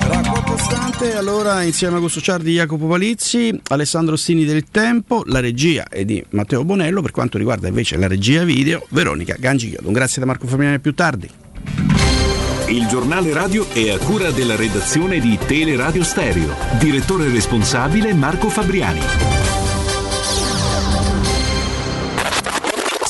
Raccolto 0.00 0.56
stante, 0.56 1.14
allora 1.14 1.62
insieme 1.62 1.94
a 1.94 1.96
Augusto 1.96 2.20
Ciardi, 2.20 2.52
Jacopo 2.52 2.86
Palizzi, 2.86 3.58
Alessandro 3.68 4.16
Stini 4.16 4.44
del 4.44 4.64
Tempo, 4.70 5.22
la 5.26 5.40
regia 5.40 5.86
è 5.88 6.04
di 6.04 6.24
Matteo 6.30 6.64
Bonello, 6.64 7.02
per 7.02 7.12
quanto 7.12 7.38
riguarda 7.38 7.68
invece 7.68 7.96
la 7.96 8.08
regia 8.08 8.44
video, 8.44 8.86
Veronica 8.90 9.36
Gangigliodo. 9.38 9.86
Un 9.86 9.92
grazie 9.92 10.20
da 10.20 10.26
Marco 10.26 10.46
Fabiani 10.46 10.80
più 10.80 10.94
tardi. 10.94 11.28
Il 12.68 12.86
giornale 12.86 13.32
radio 13.32 13.68
è 13.72 13.90
a 13.90 13.98
cura 13.98 14.30
della 14.30 14.54
redazione 14.54 15.18
di 15.18 15.36
Teleradio 15.44 16.04
Stereo. 16.04 16.54
Direttore 16.78 17.28
responsabile 17.28 18.14
Marco 18.14 18.48
Fabriani. 18.48 19.59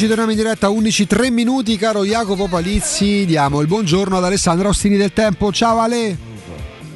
Eccoci, 0.00 0.16
torniamo 0.16 0.30
in 0.30 0.44
diretta 0.46 0.66
a 0.68 0.70
11 0.70 1.06
3 1.06 1.30
minuti, 1.30 1.76
caro 1.76 2.06
Jacopo 2.06 2.48
Palizzi. 2.48 3.26
Diamo 3.26 3.60
il 3.60 3.66
buongiorno 3.66 4.16
ad 4.16 4.24
Alessandro 4.24 4.70
Ostini 4.70 4.96
del 4.96 5.12
Tempo. 5.12 5.52
Ciao 5.52 5.78
Ale. 5.78 6.16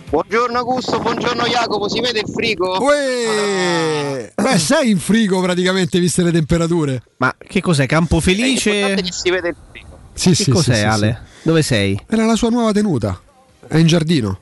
Buongiorno 0.08 0.56
Augusto, 0.56 0.98
buongiorno 1.00 1.44
Jacopo, 1.44 1.86
si 1.86 2.00
vede 2.00 2.20
il 2.20 2.32
frigo? 2.32 2.82
Uè! 2.82 4.32
Beh, 4.34 4.58
sei 4.58 4.92
in 4.92 4.98
frigo 4.98 5.42
praticamente, 5.42 6.00
viste 6.00 6.22
le 6.22 6.32
temperature. 6.32 7.02
Ma 7.18 7.34
che 7.36 7.60
cos'è? 7.60 7.84
Campo 7.84 8.20
Felice? 8.20 8.96
Si 9.10 9.28
vede 9.28 9.48
il 9.48 9.56
frigo. 9.70 9.98
Sì, 10.14 10.30
che 10.30 10.34
sì, 10.36 10.50
cos'è 10.50 10.72
sì, 10.72 10.80
sì, 10.80 10.86
Ale? 10.86 11.22
Dove 11.42 11.60
sei? 11.60 12.00
Era 12.08 12.24
la 12.24 12.36
sua 12.36 12.48
nuova 12.48 12.72
tenuta. 12.72 13.20
È 13.68 13.76
in 13.76 13.86
giardino. 13.86 14.38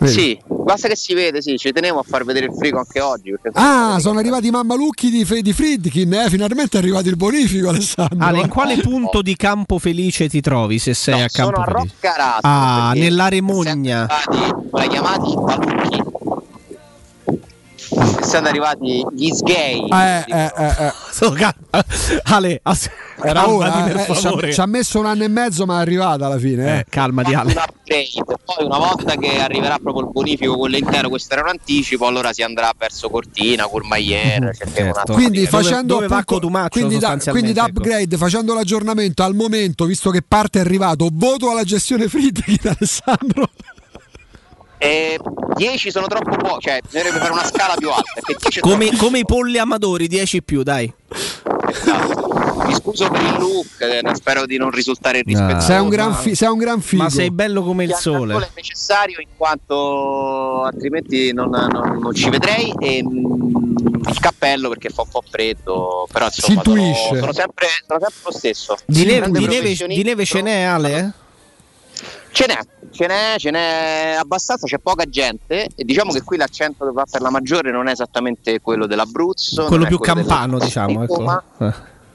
Vedi? 0.00 0.12
Sì, 0.12 0.38
basta 0.46 0.88
che 0.88 0.96
si 0.96 1.12
vede, 1.12 1.42
sì, 1.42 1.58
ci 1.58 1.72
tenevo 1.72 1.98
a 1.98 2.02
far 2.02 2.24
vedere 2.24 2.46
il 2.46 2.54
frigo 2.56 2.78
anche 2.78 3.00
oggi. 3.00 3.34
Ah, 3.52 3.98
sono 4.00 4.18
arrivati 4.18 4.46
i 4.46 4.50
mammalucchi 4.50 5.10
di, 5.10 5.26
Fe- 5.26 5.42
di 5.42 5.52
Friedkin, 5.52 6.10
eh? 6.14 6.30
finalmente 6.30 6.78
è 6.78 6.80
arrivato 6.80 7.08
il 7.10 7.16
bonifico 7.16 7.68
Alessandro. 7.68 8.16
Ale, 8.26 8.40
in 8.40 8.48
quale 8.48 8.78
punto 8.80 9.20
di 9.20 9.36
Campo 9.36 9.78
Felice 9.78 10.28
ti 10.30 10.40
trovi 10.40 10.78
se 10.78 10.94
sei 10.94 11.22
a 11.22 11.28
sono 11.28 11.50
Campo 11.50 11.60
a 11.60 11.64
Felice? 11.64 11.94
Roccarato. 12.00 12.40
Ah, 12.42 12.92
nell'Aremogna. 12.94 14.06
arrivati- 14.08 14.68
L'hai 14.72 14.88
chiamati 14.88 15.34
ballucchi? 15.34 16.02
Sono 18.22 18.48
arrivati 18.48 19.04
gli 19.14 19.30
sgay. 19.32 19.86
Eh, 19.88 20.24
eh, 20.28 20.52
eh, 20.56 20.86
eh. 20.86 22.20
Ale, 22.24 22.60
ass- 22.62 22.88
Era 23.22 23.42
calmati, 23.42 23.92
per 23.92 24.00
eh, 24.00 24.04
ci 24.04 24.10
ha- 24.10 24.14
favore. 24.14 24.52
ci 24.52 24.60
ha 24.60 24.66
messo 24.66 24.98
un 24.98 25.06
anno 25.06 25.24
e 25.24 25.28
mezzo, 25.28 25.66
ma 25.66 25.78
è 25.78 25.80
arrivata 25.80 26.26
alla 26.26 26.38
fine. 26.38 26.78
Eh. 26.80 26.84
calmati, 26.88 27.32
Un 27.34 27.40
upgrade. 27.40 28.08
Poi 28.24 28.64
una 28.64 28.78
volta 28.78 29.16
che 29.16 29.40
arriverà 29.40 29.78
proprio 29.78 30.04
il 30.06 30.10
bonifico 30.12 30.56
quello 30.56 30.76
intero, 30.76 31.08
questo 31.08 31.32
era 31.34 31.42
un 31.42 31.48
anticipo, 31.48 32.06
allora 32.06 32.32
si 32.32 32.42
andrà 32.42 32.72
verso 32.78 33.10
Cortina, 33.10 33.64
Courmayeur, 33.66 34.40
un 34.42 34.50
attimo 34.94 35.16
Quindi 35.16 35.40
di- 35.40 35.46
facendo 35.46 35.94
dove 35.94 36.06
va 36.06 36.16
appunto- 36.18 36.48
quindi, 36.70 36.98
da, 36.98 37.16
quindi 37.30 37.52
da 37.52 37.66
ecco. 37.66 37.78
upgrade 37.80 38.16
facendo 38.16 38.54
l'aggiornamento 38.54 39.22
al 39.22 39.34
momento 39.34 39.84
visto 39.84 40.10
che 40.10 40.22
parte 40.26 40.58
è 40.58 40.62
arrivato 40.62 41.08
voto 41.12 41.50
alla 41.50 41.64
gestione 41.64 42.08
Friedrich 42.08 42.64
Alessandro 42.66 43.48
Eh, 44.82 45.18
10 45.56 45.90
sono 45.90 46.06
troppo 46.06 46.36
pochi, 46.36 46.68
cioè 46.68 46.80
bisognerebbe 46.82 47.18
fare 47.18 47.32
una 47.32 47.44
scala 47.44 47.74
più 47.76 47.90
alta. 47.90 48.02
Perché 48.14 48.34
10 48.40 48.58
è 48.58 48.62
Come, 48.62 48.96
come 48.96 49.18
i 49.18 49.24
polli 49.26 49.58
amadori, 49.58 50.08
10 50.08 50.42
più, 50.42 50.62
dai. 50.62 50.90
Mi 52.66 52.74
scuso 52.74 53.10
per 53.10 53.20
il 53.20 53.38
look, 53.38 53.80
eh, 53.80 54.00
spero 54.14 54.46
di 54.46 54.56
non 54.56 54.70
risultare 54.70 55.18
irrispettoso. 55.18 55.66
sei, 55.66 55.80
un 55.80 55.88
gran 55.88 56.14
fi- 56.14 56.34
sei 56.34 56.48
un 56.48 56.58
gran 56.58 56.80
figo 56.80 57.02
Ma 57.02 57.10
sei 57.10 57.30
bello 57.30 57.62
come 57.62 57.84
il 57.84 57.90
Fianco 57.94 58.22
al 58.22 58.28
sole. 58.30 58.44
è 58.46 58.50
necessario 58.54 59.20
in 59.20 59.28
quanto 59.36 60.62
altrimenti 60.64 61.32
non, 61.32 61.50
non- 61.50 61.98
non 62.00 62.14
ci 62.14 62.30
vedrei 62.30 62.72
e 62.78 63.02
mm, 63.02 64.04
il 64.08 64.18
cappello 64.20 64.68
perché 64.68 64.88
fa 64.90 65.02
un 65.02 65.08
po' 65.10 65.22
freddo 65.28 66.06
però 66.10 66.26
insomma 66.26 66.62
Si 66.62 66.68
intuisce. 66.68 67.06
sono, 67.08 67.20
sono 67.20 67.32
sempre, 67.32 67.66
sono 67.86 68.00
sempre 68.00 68.20
lo 68.24 68.32
stesso 68.32 68.76
Di, 68.86 69.04
neve, 69.04 69.30
di 69.30 69.46
neve- 69.46 69.86
di 69.86 70.02
neve 70.02 70.24
ce 70.24 70.40
n'è, 70.42 70.62
Ale? 70.62 70.96
eh? 70.98 71.10
Ce 72.32 72.46
n'è 72.46 72.58
ce 72.90 73.06
n'è 73.06 73.34
ce 73.38 73.50
n'è 73.50 74.16
abbastanza 74.18 74.66
c'è 74.66 74.78
poca 74.78 75.04
gente 75.04 75.68
e 75.74 75.84
diciamo 75.84 76.12
che 76.12 76.22
qui 76.22 76.36
l'accento 76.36 76.86
che 76.86 76.92
va 76.92 77.04
per 77.10 77.20
la 77.20 77.30
maggiore 77.30 77.70
non 77.70 77.88
è 77.88 77.92
esattamente 77.92 78.60
quello 78.60 78.86
dell'Abruzzo 78.86 79.66
Quello 79.66 79.86
più 79.86 79.98
quello 79.98 80.14
campano, 80.14 80.58
diciamo. 80.58 81.06
di 81.06 81.12
Ecco. 81.12 81.42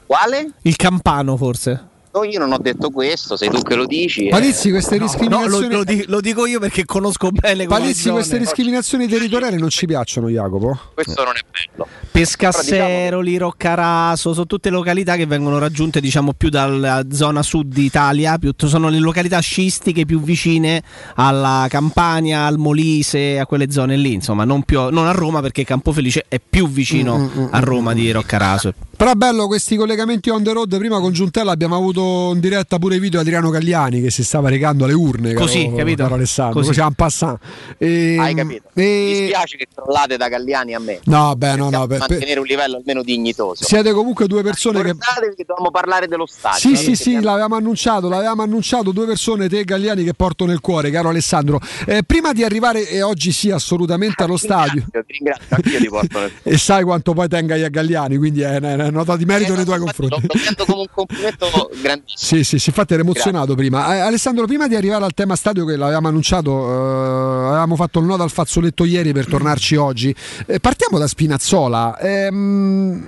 Quale? 0.05 0.51
Il 0.61 0.75
campano, 0.75 1.35
forse. 1.35 1.93
No, 2.15 2.23
io 2.23 2.39
non 2.39 2.53
ho 2.53 2.57
detto 2.57 2.91
questo 2.91 3.35
sei 3.35 3.49
tu 3.49 3.61
che 3.61 3.75
lo 3.75 3.85
dici 3.85 4.27
Palizzi 4.29 4.69
queste 4.69 4.97
No, 4.97 5.05
discriminazioni 5.05 5.67
lo, 5.69 5.77
lo 5.79 5.83
di- 5.83 6.05
lo 6.07 6.21
dico 6.21 6.45
io 6.45 6.59
perché 6.59 6.85
conosco 6.85 7.29
bene 7.31 7.65
Palizzi 7.65 8.09
queste 8.09 8.39
discriminazioni 8.39 9.05
territoriali 9.07 9.57
non 9.57 9.69
ci 9.69 9.85
piacciono 9.85 10.29
Jacopo 10.29 10.79
questo 10.93 11.23
non 11.25 11.33
è 11.35 11.41
bello 11.51 11.87
Pescasseroli, 12.15 13.37
Roccaraso, 13.37 14.31
sono 14.33 14.45
tutte 14.45 14.69
località 14.69 15.17
che 15.17 15.25
vengono 15.25 15.57
raggiunte 15.59 15.99
diciamo 15.99 16.31
più 16.31 16.47
dalla 16.47 17.03
zona 17.11 17.43
sud 17.43 17.73
d'Italia, 17.73 18.37
più, 18.37 18.53
sono 18.55 18.87
le 18.87 18.99
località 18.99 19.39
scistiche 19.39 20.05
più 20.05 20.21
vicine 20.21 20.81
alla 21.15 21.65
Campania, 21.69 22.45
al 22.45 22.57
Molise, 22.57 23.37
a 23.37 23.45
quelle 23.45 23.69
zone 23.69 23.97
lì, 23.97 24.13
insomma, 24.13 24.45
non, 24.45 24.63
più- 24.63 24.89
non 24.91 25.07
a 25.07 25.11
Roma 25.11 25.41
perché 25.41 25.65
Campofelice 25.65 26.25
è 26.29 26.39
più 26.39 26.69
vicino 26.69 27.17
Mm, 27.17 27.21
mm, 27.23 27.41
mm, 27.43 27.47
a 27.51 27.59
Roma 27.59 27.93
di 27.93 28.09
Roccaraso. 28.11 28.73
Però 28.95 29.11
è 29.11 29.15
bello 29.15 29.47
questi 29.47 29.75
collegamenti 29.75 30.29
on 30.29 30.41
the 30.41 30.53
road. 30.53 30.77
Prima 30.77 31.01
con 31.01 31.11
Giuntella 31.11 31.51
abbiamo 31.51 31.75
avuto 31.75 32.01
in 32.31 32.39
diretta 32.39 32.77
pure 32.77 32.99
video 32.99 33.19
Adriano 33.19 33.49
Cagliani 33.49 34.01
che 34.01 34.11
si 34.11 34.23
stava 34.23 34.49
recando 34.49 34.85
alle 34.85 34.93
urne. 34.93 35.33
Così, 35.33 35.65
caro, 35.65 35.75
capito? 35.77 36.03
caro 36.03 36.15
Alessandro. 36.15 36.59
Così. 36.61 36.79
Così, 36.79 36.93
passant. 36.95 37.39
E, 37.77 38.17
hai 38.19 38.33
capito 38.35 38.69
e- 38.73 38.81
mi 38.81 39.19
dispiace 39.19 39.57
che 39.57 39.67
trollate 39.73 40.17
da 40.17 40.27
Galliani 40.27 40.73
a 40.73 40.79
me 40.79 40.99
No, 41.05 41.35
beh, 41.35 41.55
no, 41.55 41.69
no. 41.69 41.87
per- 41.87 41.99
mantenere 41.99 42.39
un 42.39 42.45
livello 42.45 42.77
almeno 42.77 43.01
dignitoso 43.03 43.63
siete 43.63 43.91
comunque 43.93 44.27
due 44.27 44.41
persone 44.43 44.81
che. 44.81 44.91
Ricordatevi 44.91 45.35
che 45.35 45.43
dovevamo 45.45 45.71
parlare 45.71 46.07
dello 46.07 46.25
stadio 46.25 46.59
Sì, 46.59 46.71
no? 46.71 46.75
sì, 46.75 46.95
sì, 46.95 47.21
l'avevamo 47.21 47.55
annunciato, 47.55 48.09
l'avevamo 48.09 48.41
annunciato 48.43 48.91
due 48.91 49.05
persone, 49.05 49.47
te 49.49 49.59
e 49.59 49.63
Galliani, 49.63 50.03
che 50.03 50.13
porto 50.13 50.45
nel 50.45 50.59
cuore, 50.59 50.89
caro 50.91 51.09
Alessandro. 51.09 51.59
Eh, 51.85 52.03
prima 52.03 52.31
di 52.33 52.43
arrivare, 52.43 52.87
e 52.87 53.01
oggi 53.01 53.31
sì, 53.31 53.51
assolutamente 53.51 54.23
allo 54.23 54.37
stadio, 54.37 54.85
Ti 54.89 54.99
ringrazio, 55.07 55.45
anch'io 55.55 55.79
ti 55.79 55.87
porto 55.89 56.19
nel 56.19 56.31
e 56.43 56.57
sai 56.57 56.83
quanto 56.83 57.13
poi 57.13 57.27
tenga 57.27 57.55
io 57.55 57.65
a 57.65 57.69
Galliani, 57.69 58.17
quindi 58.17 58.41
è 58.41 58.57
una, 58.57 58.89
nota 58.89 59.15
di 59.15 59.25
merito 59.25 59.55
nei 59.55 59.65
tuoi 59.65 59.79
confronti. 59.79 60.21
Lo 60.21 60.33
prendo 60.39 60.65
come 60.65 60.79
un 60.81 60.87
complimento 60.91 61.45
grandissimo 61.45 61.73
Sì, 62.03 62.43
sì, 62.43 62.59
sì, 62.59 62.69
infatti 62.69 62.93
ero 62.93 63.03
emozionato 63.03 63.55
prima. 63.55 63.95
Eh, 63.95 63.99
Alessandro, 63.99 64.45
prima 64.45 64.67
di 64.67 64.75
arrivare 64.75 65.05
al 65.05 65.13
tema 65.13 65.35
stadio 65.35 65.65
che 65.65 65.75
l'avevamo 65.75 66.07
annunciato, 66.07 66.51
eh, 66.51 67.47
avevamo 67.47 67.75
fatto 67.75 67.99
il 67.99 68.05
nodo 68.05 68.23
al 68.23 68.31
fazzoletto 68.31 68.85
ieri 68.85 69.13
per 69.13 69.27
tornarci 69.27 69.75
oggi. 69.75 70.15
Eh, 70.45 70.59
partiamo 70.59 70.97
da 70.97 71.07
Spinazzola. 71.07 71.97
Ehm, 71.99 73.05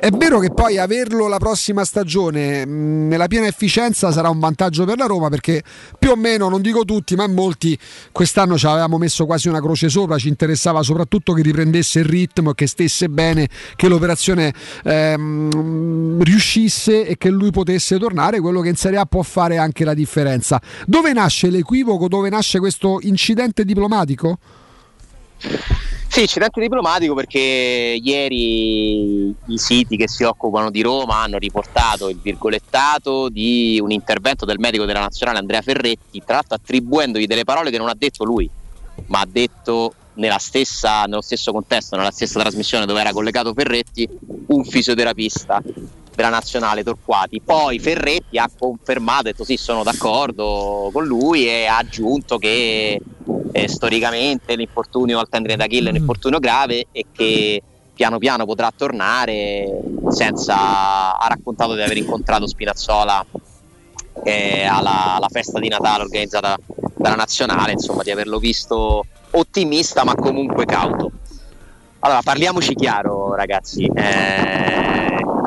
è 0.00 0.08
vero 0.12 0.38
che 0.38 0.48
poi 0.48 0.78
averlo 0.78 1.28
la 1.28 1.36
prossima 1.36 1.84
stagione 1.84 2.64
mh, 2.64 3.08
nella 3.08 3.26
piena 3.26 3.46
efficienza 3.46 4.10
sarà 4.10 4.30
un 4.30 4.38
vantaggio 4.38 4.86
per 4.86 4.96
la 4.96 5.04
Roma 5.04 5.28
perché 5.28 5.62
più 5.98 6.10
o 6.10 6.16
meno, 6.16 6.48
non 6.48 6.62
dico 6.62 6.86
tutti, 6.86 7.14
ma 7.16 7.28
molti 7.28 7.78
quest'anno 8.10 8.56
ci 8.56 8.64
avevamo 8.64 8.96
messo 8.96 9.26
quasi 9.26 9.48
una 9.48 9.60
croce 9.60 9.90
sopra, 9.90 10.16
ci 10.16 10.28
interessava 10.28 10.82
soprattutto 10.82 11.34
che 11.34 11.42
riprendesse 11.42 11.98
il 11.98 12.06
ritmo, 12.06 12.52
che 12.54 12.66
stesse 12.66 13.10
bene, 13.10 13.46
che 13.76 13.88
l'operazione 13.88 14.54
ehm, 14.84 16.22
riuscisse 16.22 17.06
e 17.06 17.18
che 17.18 17.28
lui 17.28 17.50
potesse 17.50 17.98
tornare, 17.98 18.40
quello 18.40 18.62
che 18.62 18.70
in 18.70 18.76
Serie 18.76 18.98
A 18.98 19.04
può 19.04 19.20
fare 19.20 19.58
anche 19.58 19.84
la 19.84 19.92
differenza. 19.92 20.58
Dove 20.86 21.12
nasce 21.12 21.50
l'equivoco, 21.50 22.08
dove 22.08 22.30
nasce 22.30 22.58
questo 22.58 23.00
incidente 23.02 23.66
diplomatico? 23.66 24.38
Sì, 26.08 26.22
incidente 26.22 26.60
diplomatico 26.60 27.14
perché 27.14 27.38
ieri 27.38 29.28
i 29.28 29.58
siti 29.58 29.96
che 29.96 30.08
si 30.08 30.24
occupano 30.24 30.70
di 30.70 30.82
Roma 30.82 31.22
hanno 31.22 31.38
riportato 31.38 32.08
il 32.08 32.18
virgolettato 32.20 33.28
di 33.28 33.78
un 33.80 33.92
intervento 33.92 34.44
del 34.44 34.58
medico 34.58 34.84
della 34.84 35.00
nazionale 35.00 35.38
Andrea 35.38 35.62
Ferretti, 35.62 36.20
tra 36.24 36.34
l'altro 36.34 36.56
attribuendogli 36.56 37.26
delle 37.26 37.44
parole 37.44 37.70
che 37.70 37.78
non 37.78 37.88
ha 37.88 37.94
detto 37.96 38.24
lui, 38.24 38.50
ma 39.06 39.20
ha 39.20 39.26
detto 39.30 39.94
stessa- 40.38 41.04
nello 41.04 41.22
stesso 41.22 41.52
contesto, 41.52 41.96
nella 41.96 42.10
stessa 42.10 42.40
trasmissione 42.40 42.86
dove 42.86 43.00
era 43.00 43.12
collegato 43.12 43.54
Ferretti, 43.54 44.08
un 44.48 44.64
fisioterapista 44.64 45.62
della 46.20 46.28
nazionale 46.28 46.84
Torquati. 46.84 47.40
Poi 47.40 47.78
Ferretti 47.78 48.38
ha 48.38 48.50
confermato, 48.56 49.20
ha 49.20 49.22
detto 49.22 49.44
sì, 49.44 49.56
sono 49.56 49.82
d'accordo 49.82 50.90
con 50.92 51.06
lui 51.06 51.46
e 51.46 51.66
ha 51.66 51.78
aggiunto 51.78 52.36
che 52.38 53.00
eh, 53.52 53.68
storicamente 53.68 54.54
l'infortunio 54.54 55.18
al 55.18 55.28
tendine 55.28 55.56
d'Achille 55.56 55.88
è 55.88 55.90
un 55.90 55.96
infortunio 55.96 56.38
grave 56.38 56.86
e 56.92 57.06
che 57.10 57.62
piano 57.94 58.18
piano 58.18 58.44
potrà 58.44 58.72
tornare 58.74 59.80
senza 60.08 61.18
ha 61.18 61.26
raccontato 61.26 61.74
di 61.74 61.82
aver 61.82 61.96
incontrato 61.96 62.46
Spinazzola 62.46 63.24
eh, 64.22 64.64
alla, 64.64 65.16
alla 65.16 65.28
festa 65.28 65.58
di 65.58 65.68
Natale 65.68 66.04
organizzata 66.04 66.56
dalla 66.96 67.16
nazionale, 67.16 67.72
insomma 67.72 68.02
di 68.02 68.10
averlo 68.10 68.38
visto 68.38 69.04
ottimista 69.32 70.04
ma 70.04 70.14
comunque 70.14 70.64
cauto. 70.64 71.12
Allora 72.00 72.22
parliamoci 72.22 72.74
chiaro 72.74 73.34
ragazzi, 73.34 73.84
eh, 73.84 74.79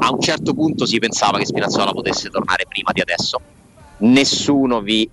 a 0.06 0.12
un 0.12 0.20
certo 0.20 0.54
punto 0.54 0.86
si 0.86 1.00
pensava 1.00 1.38
che 1.38 1.46
Spinazzola 1.46 1.92
potesse 1.92 2.30
tornare 2.30 2.66
prima 2.68 2.92
di 2.92 3.00
adesso, 3.00 3.40
nessuno 4.00 4.82
vi 4.82 5.10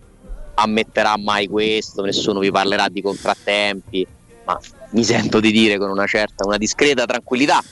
ammetterà 0.55 1.17
mai 1.17 1.47
questo, 1.47 2.03
nessuno 2.03 2.41
vi 2.41 2.51
parlerà 2.51 2.89
di 2.89 3.01
contrattempi, 3.01 4.05
ma 4.45 4.59
mi 4.91 5.05
sento 5.05 5.39
di 5.39 5.53
dire 5.53 5.79
con 5.79 5.91
una 5.91 6.07
certa, 6.07 6.45
una 6.45 6.57
discreta 6.59 7.05
tranquillità 7.07 7.63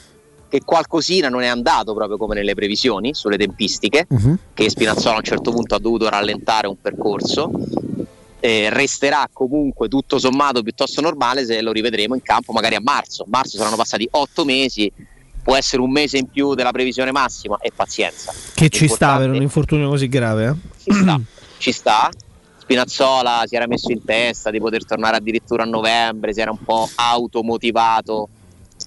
che 0.49 0.61
qualcosina 0.65 1.29
non 1.29 1.43
è 1.43 1.49
andato 1.49 1.93
proprio 1.93 2.17
come 2.17 2.37
nelle 2.37 2.55
previsioni 2.55 3.13
sulle 3.15 3.37
tempistiche, 3.37 4.07
che 4.55 4.71
Spinazzola 4.71 5.15
a 5.15 5.19
un 5.19 5.25
certo 5.25 5.51
punto 5.51 5.75
ha 5.75 5.79
dovuto 5.81 6.09
rallentare 6.09 6.69
un 6.69 6.81
percorso. 6.81 7.51
eh, 8.41 8.69
resterà 8.71 9.29
comunque 9.33 9.89
tutto 9.89 10.19
sommato 10.19 10.63
piuttosto 10.63 11.01
normale 11.01 11.45
se 11.45 11.61
lo 11.61 11.73
rivedremo 11.73 12.15
in 12.15 12.23
campo 12.23 12.53
magari 12.53 12.77
a 12.77 12.81
marzo. 12.81 13.25
Marzo 13.29 13.57
saranno 13.57 13.77
passati 13.77 14.07
otto 14.13 14.45
mesi, 14.45 14.91
può 15.49 15.57
essere 15.57 15.81
un 15.81 15.91
mese 15.91 16.19
in 16.19 16.27
più 16.27 16.53
della 16.53 16.73
previsione 16.73 17.11
massima 17.11 17.57
e 17.63 17.73
pazienza. 17.75 18.35
Che 18.53 18.69
ci 18.69 18.87
sta 18.87 19.17
per 19.17 19.31
un 19.31 19.41
infortunio 19.41 19.89
così 19.89 20.07
grave, 20.07 20.47
eh? 20.47 20.55
ci 20.83 20.93
sta, 20.93 21.21
ci 21.57 21.73
sta. 21.73 22.11
Spinazzola 22.59 23.45
si 23.47 23.57
era 23.57 23.67
messo 23.67 23.91
in 23.91 24.05
testa 24.05 24.51
di 24.51 24.59
poter 24.59 24.85
tornare 24.85 25.17
addirittura 25.17 25.63
a 25.63 25.67
novembre, 25.67 26.35
si 26.35 26.43
era 26.43 26.51
un 26.51 26.63
po' 26.63 26.87
automotivato 26.95 28.29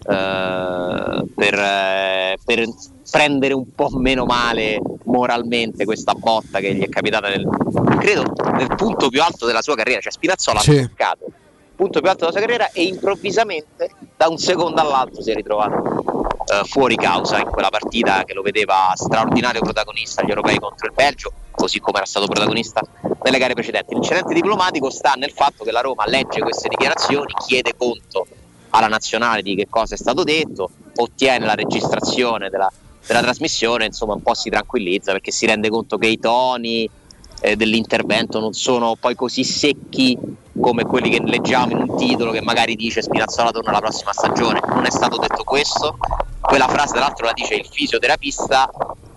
eh, 0.07 1.23
per, 1.35 1.53
eh, 1.55 2.37
per 2.45 2.69
prendere 3.09 3.55
un 3.55 3.73
po' 3.73 3.89
meno 3.97 4.25
male 4.25 4.79
moralmente 5.05 5.83
questa 5.83 6.13
botta 6.13 6.59
che 6.59 6.75
gli 6.75 6.83
è 6.83 6.89
capitata 6.89 7.27
nel, 7.27 7.43
credo 7.97 8.35
nel 8.53 8.75
punto 8.75 9.09
più 9.09 9.23
alto 9.23 9.47
della 9.47 9.63
sua 9.63 9.73
carriera, 9.73 9.99
cioè 9.99 10.11
Spinazzola 10.11 10.59
Sì. 10.59 10.77
ha 10.77 10.81
toccato 10.87 11.25
il 11.25 11.73
punto 11.75 12.01
più 12.01 12.07
alto 12.07 12.25
della 12.25 12.37
sua 12.37 12.41
carriera 12.41 12.69
e 12.69 12.83
improvvisamente 12.83 13.89
da 14.15 14.27
un 14.27 14.37
secondo 14.37 14.79
all'altro 14.79 15.23
si 15.23 15.31
è 15.31 15.33
ritrovato 15.33 16.10
eh, 16.45 16.63
fuori 16.65 16.95
causa 16.95 17.39
in 17.39 17.49
quella 17.49 17.69
partita 17.69 18.23
che 18.23 18.33
lo 18.33 18.41
vedeva 18.41 18.91
straordinario 18.95 19.61
protagonista 19.61 20.21
agli 20.21 20.29
europei 20.29 20.57
contro 20.59 20.87
il 20.87 20.93
Belgio, 20.93 21.31
così 21.51 21.79
come 21.79 21.97
era 21.97 22.05
stato 22.05 22.27
protagonista 22.27 22.81
nelle 23.23 23.37
gare 23.37 23.53
precedenti. 23.53 23.93
L'incidente 23.93 24.33
diplomatico 24.33 24.89
sta 24.89 25.13
nel 25.13 25.31
fatto 25.31 25.63
che 25.63 25.71
la 25.71 25.81
Roma 25.81 26.05
legge 26.07 26.41
queste 26.41 26.69
dichiarazioni, 26.69 27.33
chiede 27.45 27.75
conto 27.75 28.27
alla 28.69 28.87
nazionale 28.87 29.41
di 29.41 29.55
che 29.55 29.67
cosa 29.69 29.95
è 29.95 29.97
stato 29.97 30.23
detto, 30.23 30.69
ottiene 30.95 31.45
la 31.45 31.55
registrazione 31.55 32.49
della, 32.49 32.71
della 33.05 33.21
trasmissione, 33.21 33.85
insomma 33.85 34.13
un 34.13 34.21
po' 34.21 34.33
si 34.33 34.49
tranquillizza 34.49 35.11
perché 35.11 35.31
si 35.31 35.45
rende 35.45 35.69
conto 35.69 35.97
che 35.97 36.07
i 36.07 36.19
toni 36.19 36.89
eh, 37.41 37.55
dell'intervento 37.55 38.39
non 38.39 38.53
sono 38.53 38.95
poi 38.95 39.15
così 39.15 39.43
secchi 39.43 40.17
come 40.59 40.83
quelli 40.83 41.09
che 41.09 41.21
leggiamo 41.23 41.71
in 41.71 41.89
un 41.89 41.97
titolo 41.97 42.31
che 42.31 42.41
magari 42.41 42.75
dice 42.75 43.01
Spinazzola 43.01 43.51
torna 43.51 43.71
la 43.71 43.79
prossima 43.79 44.13
stagione. 44.13 44.61
Non 44.67 44.85
è 44.85 44.91
stato 44.91 45.17
detto 45.17 45.43
questo, 45.43 45.97
quella 46.39 46.67
frase 46.67 46.93
tra 46.93 47.01
l'altro 47.01 47.25
la 47.25 47.33
dice 47.33 47.55
il 47.55 47.67
fisioterapista, 47.69 48.69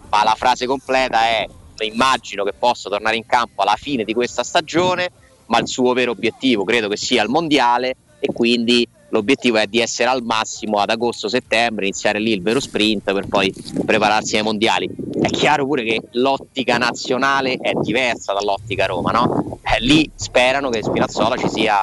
ma 0.09 0.25
la 0.25 0.35
frase 0.37 0.66
completa 0.66 1.20
è 1.20 1.47
immagino 1.81 2.45
che 2.45 2.55
possa 2.59 2.89
tornare 2.89 3.16
in 3.16 3.27
campo 3.27 3.62
alla 3.62 3.77
fine 3.77 4.05
di 4.05 4.14
questa 4.14 4.43
stagione, 4.43 5.11
ma 5.47 5.59
il 5.59 5.68
suo 5.68 5.93
vero 5.93 6.12
obiettivo 6.12 6.64
credo 6.64 6.89
che 6.89 6.97
sia 6.97 7.22
il 7.22 7.29
mondiale 7.29 7.97
e 8.20 8.33
quindi 8.33 8.89
l'obiettivo 9.15 9.59
è 9.59 9.67
di 9.67 9.79
essere 9.79 10.11
al 10.11 10.25
massimo 10.25 10.79
ad 10.79 10.91
agosto-settembre, 10.91 11.85
iniziare 11.85 12.19
lì 12.19 12.33
il 12.33 12.43
vero 12.43 12.59
sprint 12.59 13.12
per 13.12 13.29
poi 13.29 13.55
prepararsi 13.87 14.37
ai 14.37 14.43
mondiali. 14.43 14.91
È 15.21 15.29
chiaro 15.29 15.65
pure 15.65 15.85
che 15.85 16.03
l'ottica 16.12 16.77
nazionale 16.79 17.57
è 17.61 17.73
diversa 17.81 18.33
dall'ottica 18.33 18.87
Roma, 18.87 19.12
no? 19.12 19.59
Eh, 19.62 19.81
lì 19.81 20.11
sperano 20.15 20.69
che 20.69 20.83
Spinazzola 20.83 21.37
ci 21.37 21.49
sia, 21.49 21.81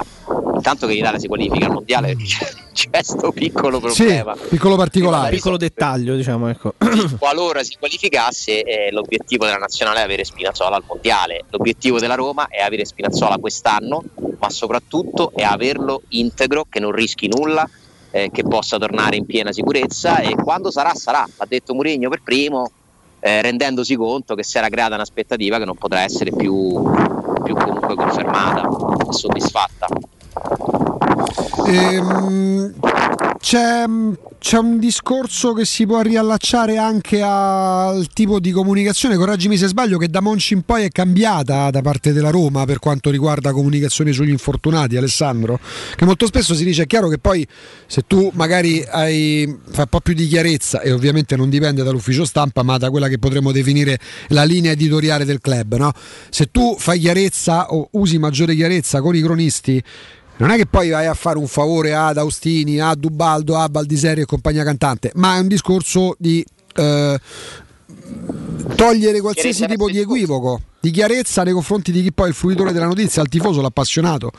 intanto 0.61 0.85
che 0.85 0.93
l'Italia 0.93 1.17
si 1.17 1.27
qualifica 1.27 1.65
al 1.65 1.71
mondiale, 1.73 2.15
c'è, 2.23 2.47
c'è 2.71 2.89
questo 2.91 3.31
piccolo 3.31 3.79
problema. 3.79 4.35
Sì, 4.35 4.47
piccolo 4.49 4.75
particolare. 4.75 5.35
Piccolo 5.35 5.57
dettaglio, 5.57 6.15
diciamo, 6.15 6.49
ecco. 6.49 6.75
Qualora 7.17 7.63
si 7.63 7.75
qualificasse, 7.79 8.61
eh, 8.61 8.91
l'obiettivo 8.91 9.45
della 9.45 9.57
nazionale 9.57 9.99
è 9.99 10.03
avere 10.03 10.23
Spinazzola 10.23 10.75
al 10.75 10.83
mondiale. 10.85 11.45
L'obiettivo 11.49 11.99
della 11.99 12.15
Roma 12.15 12.47
è 12.47 12.61
avere 12.61 12.85
Spinazzola 12.85 13.37
quest'anno, 13.37 14.03
ma 14.39 14.49
soprattutto 14.51 15.31
è 15.35 15.41
averlo 15.41 16.03
integro, 16.09 16.67
che 16.69 16.79
non 16.79 16.91
rischi 16.91 17.27
nulla, 17.27 17.67
eh, 18.11 18.29
che 18.31 18.43
possa 18.43 18.77
tornare 18.77 19.15
in 19.15 19.25
piena 19.25 19.51
sicurezza 19.51 20.19
e 20.19 20.35
quando 20.35 20.69
sarà, 20.69 20.93
sarà. 20.93 21.27
Ha 21.37 21.45
detto 21.47 21.73
Mourinho 21.73 22.09
per 22.09 22.21
primo, 22.23 22.69
eh, 23.19 23.41
rendendosi 23.41 23.95
conto 23.95 24.35
che 24.35 24.43
si 24.43 24.57
era 24.57 24.69
creata 24.69 24.93
un'aspettativa 24.93 25.57
che 25.57 25.65
non 25.65 25.75
potrà 25.75 26.01
essere 26.01 26.31
più, 26.31 26.83
più 27.43 27.55
comunque 27.55 27.95
confermata 27.95 28.67
e 29.09 29.13
soddisfatta. 29.13 29.87
Ehm, 31.67 32.73
c'è, 33.39 33.85
c'è 34.39 34.57
un 34.57 34.79
discorso 34.79 35.53
che 35.53 35.65
si 35.65 35.85
può 35.85 36.01
riallacciare 36.01 36.77
anche 36.77 37.21
al 37.21 38.07
tipo 38.13 38.39
di 38.39 38.51
comunicazione, 38.51 39.15
correggimi 39.15 39.57
se 39.57 39.67
sbaglio, 39.67 39.97
che 39.97 40.07
da 40.07 40.21
Monci 40.21 40.53
in 40.53 40.61
poi 40.61 40.83
è 40.83 40.89
cambiata 40.89 41.69
da 41.69 41.81
parte 41.81 42.13
della 42.13 42.29
Roma 42.29 42.65
per 42.65 42.79
quanto 42.79 43.09
riguarda 43.09 43.51
comunicazioni 43.51 44.13
sugli 44.13 44.29
infortunati, 44.29 44.95
Alessandro. 44.95 45.59
Che 45.95 46.05
molto 46.05 46.27
spesso 46.27 46.53
si 46.53 46.63
dice, 46.63 46.83
è 46.83 46.87
chiaro 46.87 47.07
che 47.07 47.17
poi 47.17 47.45
se 47.87 48.03
tu 48.05 48.31
magari 48.35 48.83
hai, 48.87 49.45
fai 49.69 49.81
un 49.81 49.89
po' 49.89 49.99
più 50.01 50.13
di 50.13 50.27
chiarezza, 50.27 50.81
e 50.81 50.91
ovviamente 50.91 51.35
non 51.35 51.49
dipende 51.49 51.83
dall'ufficio 51.83 52.25
stampa, 52.25 52.63
ma 52.63 52.77
da 52.77 52.89
quella 52.89 53.07
che 53.07 53.17
potremmo 53.17 53.51
definire 53.51 53.99
la 54.29 54.43
linea 54.43 54.71
editoriale 54.71 55.25
del 55.25 55.41
club, 55.41 55.75
no? 55.77 55.91
se 56.29 56.49
tu 56.51 56.75
fai 56.77 56.99
chiarezza 56.99 57.67
o 57.73 57.89
usi 57.91 58.17
maggiore 58.17 58.55
chiarezza 58.55 59.01
con 59.01 59.15
i 59.15 59.21
cronisti, 59.21 59.83
non 60.41 60.49
è 60.49 60.55
che 60.55 60.65
poi 60.65 60.89
vai 60.89 61.05
a 61.05 61.13
fare 61.13 61.37
un 61.37 61.45
favore 61.45 61.93
ad 61.93 62.17
Austini, 62.17 62.79
a 62.79 62.95
Dubaldo, 62.95 63.57
a 63.57 63.69
Baldiseri 63.69 64.21
e 64.21 64.25
compagnia 64.25 64.63
cantante, 64.63 65.11
ma 65.15 65.35
è 65.35 65.39
un 65.39 65.47
discorso 65.47 66.15
di 66.17 66.43
eh, 66.73 67.19
togliere 68.75 69.21
qualsiasi 69.21 69.67
tipo 69.67 69.87
di 69.87 69.99
equivoco, 69.99 70.61
di 70.79 70.89
chiarezza 70.89 71.43
nei 71.43 71.53
confronti 71.53 71.91
di 71.91 72.01
chi 72.01 72.11
poi 72.11 72.25
è 72.25 72.29
il 72.29 72.35
fruitore 72.35 72.71
della 72.71 72.87
notizia, 72.87 73.21
il 73.21 73.29
tifoso, 73.29 73.61
l'appassionato. 73.61 74.31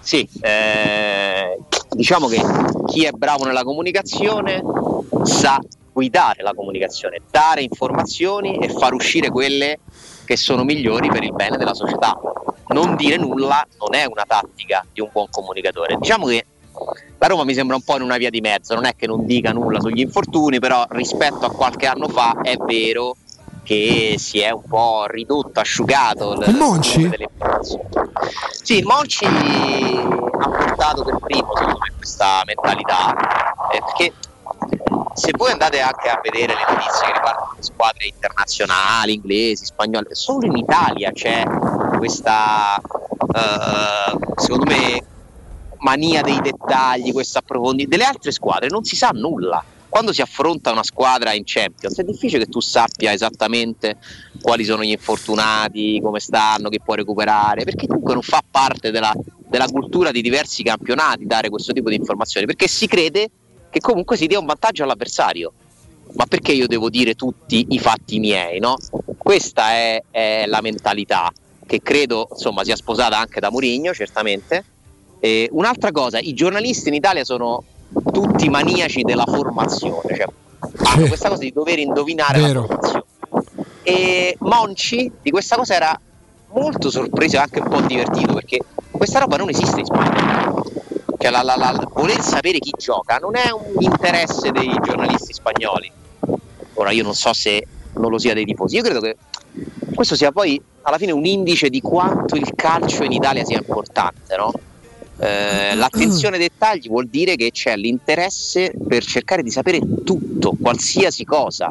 Sì, 0.00 0.28
eh, 0.42 1.58
diciamo 1.88 2.26
che 2.26 2.42
chi 2.86 3.04
è 3.04 3.10
bravo 3.12 3.46
nella 3.46 3.64
comunicazione 3.64 4.62
sa 5.22 5.58
guidare 5.92 6.42
la 6.42 6.52
comunicazione, 6.54 7.22
dare 7.30 7.62
informazioni 7.62 8.58
e 8.58 8.68
far 8.68 8.92
uscire 8.92 9.30
quelle 9.30 9.78
che 10.30 10.36
sono 10.36 10.62
migliori 10.62 11.08
per 11.08 11.24
il 11.24 11.32
bene 11.32 11.56
della 11.56 11.74
società. 11.74 12.16
Non 12.68 12.94
dire 12.94 13.16
nulla 13.16 13.66
non 13.80 13.96
è 13.96 14.04
una 14.04 14.22
tattica 14.24 14.86
di 14.92 15.00
un 15.00 15.08
buon 15.10 15.26
comunicatore. 15.28 15.96
Diciamo 15.98 16.26
che 16.26 16.46
la 17.18 17.26
Roma 17.26 17.42
mi 17.42 17.52
sembra 17.52 17.74
un 17.74 17.82
po' 17.82 17.96
in 17.96 18.02
una 18.02 18.16
via 18.16 18.30
di 18.30 18.40
mezzo, 18.40 18.74
non 18.74 18.84
è 18.84 18.94
che 18.94 19.08
non 19.08 19.26
dica 19.26 19.50
nulla 19.50 19.80
sugli 19.80 19.98
infortuni, 19.98 20.60
però 20.60 20.86
rispetto 20.90 21.46
a 21.46 21.50
qualche 21.50 21.86
anno 21.86 22.06
fa 22.06 22.42
è 22.42 22.56
vero 22.58 23.16
che 23.64 24.14
si 24.18 24.38
è 24.38 24.50
un 24.50 24.62
po' 24.68 25.06
ridotto, 25.08 25.58
asciugato 25.58 26.34
il 26.34 26.54
Monci? 26.54 27.08
delle. 27.08 27.28
Sì, 28.62 28.78
il 28.78 28.84
Monci 28.84 29.24
ha 29.24 30.48
portato 30.48 31.02
per 31.02 31.18
primo 31.18 31.56
secondo 31.56 31.78
me 31.80 31.92
questa 31.96 32.42
mentalità, 32.46 33.16
eh, 33.72 33.82
perché 33.84 34.12
se 35.14 35.32
voi 35.36 35.50
andate 35.50 35.80
anche 35.80 36.08
a 36.08 36.20
vedere 36.22 36.54
le 36.54 36.64
notizie 36.68 37.06
che 37.06 37.12
riguardano 37.12 37.52
le 37.56 37.62
squadre 37.62 38.06
internazionali, 38.06 39.14
inglesi, 39.14 39.64
spagnole, 39.66 40.14
solo 40.14 40.46
in 40.46 40.56
Italia 40.56 41.12
c'è 41.12 41.44
questa, 41.98 42.76
eh, 42.78 44.18
secondo 44.36 44.64
me, 44.66 45.04
mania 45.78 46.22
dei 46.22 46.40
dettagli, 46.40 47.12
questo 47.12 47.38
approfondimento. 47.38 47.96
Delle 47.96 48.08
altre 48.08 48.32
squadre 48.32 48.68
non 48.68 48.84
si 48.84 48.96
sa 48.96 49.10
nulla. 49.12 49.62
Quando 49.88 50.12
si 50.12 50.22
affronta 50.22 50.70
una 50.70 50.84
squadra 50.84 51.32
in 51.32 51.42
Champions 51.44 51.98
è 51.98 52.04
difficile 52.04 52.44
che 52.44 52.50
tu 52.50 52.60
sappia 52.60 53.12
esattamente 53.12 53.96
quali 54.40 54.64
sono 54.64 54.84
gli 54.84 54.90
infortunati, 54.90 56.00
come 56.00 56.20
stanno, 56.20 56.68
chi 56.68 56.80
può 56.80 56.94
recuperare, 56.94 57.64
perché 57.64 57.88
comunque 57.88 58.14
non 58.14 58.22
fa 58.22 58.40
parte 58.48 58.92
della, 58.92 59.12
della 59.48 59.66
cultura 59.66 60.12
di 60.12 60.22
diversi 60.22 60.62
campionati 60.62 61.26
dare 61.26 61.48
questo 61.48 61.72
tipo 61.72 61.88
di 61.88 61.96
informazioni, 61.96 62.46
perché 62.46 62.68
si 62.68 62.86
crede 62.86 63.30
che 63.70 63.80
comunque 63.80 64.16
si 64.16 64.26
dia 64.26 64.38
un 64.38 64.46
vantaggio 64.46 64.82
all'avversario. 64.82 65.52
Ma 66.12 66.26
perché 66.26 66.52
io 66.52 66.66
devo 66.66 66.90
dire 66.90 67.14
tutti 67.14 67.66
i 67.70 67.78
fatti 67.78 68.18
miei, 68.18 68.58
no? 68.58 68.76
Questa 69.16 69.70
è, 69.70 70.02
è 70.10 70.44
la 70.46 70.60
mentalità 70.60 71.32
che 71.66 71.80
credo 71.82 72.26
insomma, 72.32 72.64
sia 72.64 72.74
sposata 72.74 73.16
anche 73.16 73.38
da 73.38 73.50
Mourinho, 73.50 73.94
certamente. 73.94 74.64
E 75.20 75.48
un'altra 75.52 75.92
cosa, 75.92 76.18
i 76.18 76.34
giornalisti 76.34 76.88
in 76.88 76.94
Italia 76.94 77.24
sono 77.24 77.62
tutti 78.12 78.48
maniaci 78.48 79.02
della 79.02 79.24
formazione, 79.24 80.16
cioè 80.16 80.26
hanno 80.84 81.06
questa 81.06 81.28
cosa 81.28 81.42
di 81.42 81.52
dover 81.52 81.78
indovinare 81.78 82.40
Vero. 82.40 82.60
la 82.62 82.66
formazione. 82.66 83.04
E 83.82 84.36
Monci 84.40 85.10
di 85.22 85.30
questa 85.30 85.56
cosa 85.56 85.74
era 85.74 86.00
molto 86.52 86.90
sorpreso 86.90 87.36
e 87.36 87.38
anche 87.38 87.60
un 87.60 87.68
po' 87.68 87.80
divertito 87.82 88.34
perché 88.34 88.58
questa 88.90 89.20
roba 89.20 89.36
non 89.36 89.48
esiste 89.48 89.80
in 89.80 89.86
Spagna. 89.86 90.52
Cioè, 91.22 91.30
la, 91.30 91.42
la- 91.42 91.56
la- 91.56 91.88
voler 91.92 92.22
sapere 92.22 92.58
chi 92.60 92.72
gioca 92.78 93.18
non 93.18 93.36
è 93.36 93.50
un 93.52 93.74
interesse 93.82 94.50
dei 94.52 94.74
giornalisti 94.82 95.34
spagnoli. 95.34 95.92
Ora 96.74 96.92
io 96.92 97.02
non 97.02 97.14
so 97.14 97.34
se 97.34 97.62
non 97.96 98.10
lo 98.10 98.18
sia 98.18 98.32
dei 98.32 98.46
tifosi, 98.46 98.76
io 98.76 98.82
credo 98.82 99.00
che 99.00 99.16
questo 99.94 100.16
sia 100.16 100.32
poi 100.32 100.58
alla 100.82 100.96
fine 100.96 101.12
un 101.12 101.26
indice 101.26 101.68
di 101.68 101.82
quanto 101.82 102.36
il 102.36 102.50
calcio 102.54 103.04
in 103.04 103.12
Italia 103.12 103.44
sia 103.44 103.58
importante, 103.58 104.34
no? 104.36 104.50
Eh, 105.18 105.74
l'attenzione 105.74 106.36
ai 106.36 106.42
dettagli 106.48 106.88
vuol 106.88 107.06
dire 107.06 107.36
che 107.36 107.50
c'è 107.50 107.76
l'interesse 107.76 108.72
per 108.88 109.04
cercare 109.04 109.42
di 109.42 109.50
sapere 109.50 109.78
tutto, 110.02 110.54
qualsiasi 110.58 111.24
cosa, 111.26 111.70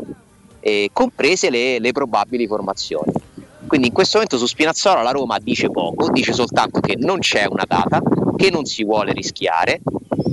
eh, 0.60 0.92
comprese 0.94 1.50
le, 1.50 1.80
le 1.80 1.92
probabili 1.92 2.46
formazioni. 2.46 3.12
Quindi 3.70 3.90
in 3.90 3.94
questo 3.94 4.18
momento 4.18 4.40
su 4.40 4.48
Spinazzola 4.48 5.04
la 5.04 5.12
Roma 5.12 5.38
dice 5.38 5.70
poco, 5.70 6.10
dice 6.10 6.34
soltanto 6.34 6.80
che 6.80 6.96
non 6.98 7.20
c'è 7.20 7.46
una 7.46 7.66
data, 7.68 8.02
che 8.36 8.50
non 8.50 8.66
si 8.66 8.84
vuole 8.84 9.14
rischiare, 9.14 9.80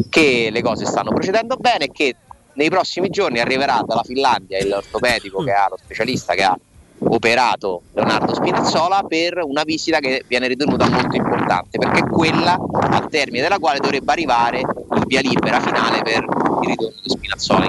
che 0.09 0.49
le 0.51 0.63
cose 0.63 0.87
stanno 0.87 1.13
procedendo 1.13 1.57
bene 1.57 1.85
e 1.85 1.93
che 1.93 2.17
nei 2.55 2.71
prossimi 2.71 3.11
giorni 3.11 3.39
arriverà 3.39 3.83
dalla 3.85 4.03
Finlandia 4.05 4.57
il 4.59 4.73
ortopedico 4.73 5.45
che 5.45 5.53
ha 5.53 5.67
lo 5.69 5.77
specialista 5.77 6.33
che 6.33 6.45
ha 6.45 6.59
operato 7.01 7.83
Leonardo 7.93 8.35
Spinazzola 8.35 9.03
per 9.03 9.43
una 9.45 9.65
visita 9.65 9.99
che 9.99 10.25
viene 10.27 10.49
ritenuta 10.49 10.89
molto 10.89 11.15
importante 11.15 11.77
perché 11.77 11.99
è 11.99 12.09
quella 12.09 12.59
al 12.73 13.07
termine 13.11 13.43
della 13.43 13.59
quale 13.59 13.81
dovrebbe 13.81 14.13
arrivare 14.13 14.61
il 14.61 15.05
via 15.05 15.21
libera 15.21 15.61
finale 15.61 16.01
per 16.01 16.25
il 16.63 16.69
ritorno 16.69 16.97
di 17.03 17.11
Spinazzola 17.11 17.67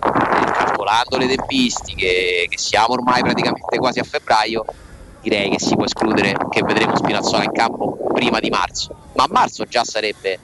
calcolando 0.00 1.16
le 1.16 1.26
tempistiche 1.26 2.44
che 2.50 2.58
siamo 2.58 2.92
ormai 2.92 3.22
praticamente 3.22 3.78
quasi 3.78 3.98
a 3.98 4.04
febbraio 4.04 4.66
direi 5.22 5.50
che 5.50 5.60
si 5.60 5.74
può 5.74 5.84
escludere 5.84 6.34
che 6.50 6.62
vedremo 6.62 6.96
Spinazzola 6.96 7.44
in 7.44 7.52
campo 7.52 7.98
prima 8.12 8.40
di 8.40 8.50
marzo. 8.50 8.94
Ma 9.14 9.24
a 9.24 9.28
marzo 9.30 9.64
già 9.64 9.84
sarebbe 9.84 10.38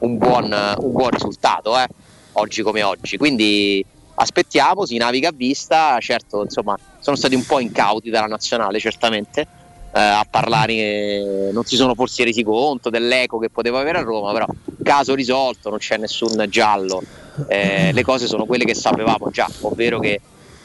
un 0.00 0.18
buon, 0.18 0.44
un 0.78 0.92
buon 0.92 1.10
risultato 1.10 1.78
eh, 1.78 1.86
oggi 2.32 2.62
come 2.62 2.82
oggi. 2.82 3.16
Quindi 3.16 3.84
aspettiamo, 4.14 4.86
si 4.86 4.96
naviga 4.96 5.28
a 5.28 5.32
vista, 5.34 5.98
certo 6.00 6.42
insomma 6.42 6.76
sono 6.98 7.16
stati 7.16 7.34
un 7.34 7.44
po' 7.44 7.58
incauti 7.58 8.10
dalla 8.10 8.26
nazionale 8.26 8.78
certamente 8.78 9.46
eh, 9.94 10.00
a 10.00 10.26
parlare, 10.28 11.50
non 11.52 11.64
si 11.64 11.76
sono 11.76 11.94
forse 11.94 12.24
resi 12.24 12.42
conto 12.42 12.90
dell'eco 12.90 13.38
che 13.38 13.50
poteva 13.50 13.80
avere 13.80 13.98
a 13.98 14.02
Roma, 14.02 14.32
però 14.32 14.46
caso 14.82 15.14
risolto, 15.14 15.68
non 15.68 15.78
c'è 15.78 15.98
nessun 15.98 16.46
giallo, 16.48 17.02
eh, 17.48 17.92
le 17.92 18.02
cose 18.02 18.26
sono 18.26 18.46
quelle 18.46 18.64
che 18.64 18.74
sapevamo 18.74 19.30
già, 19.30 19.48
ovvero 19.60 19.98
che 19.98 20.20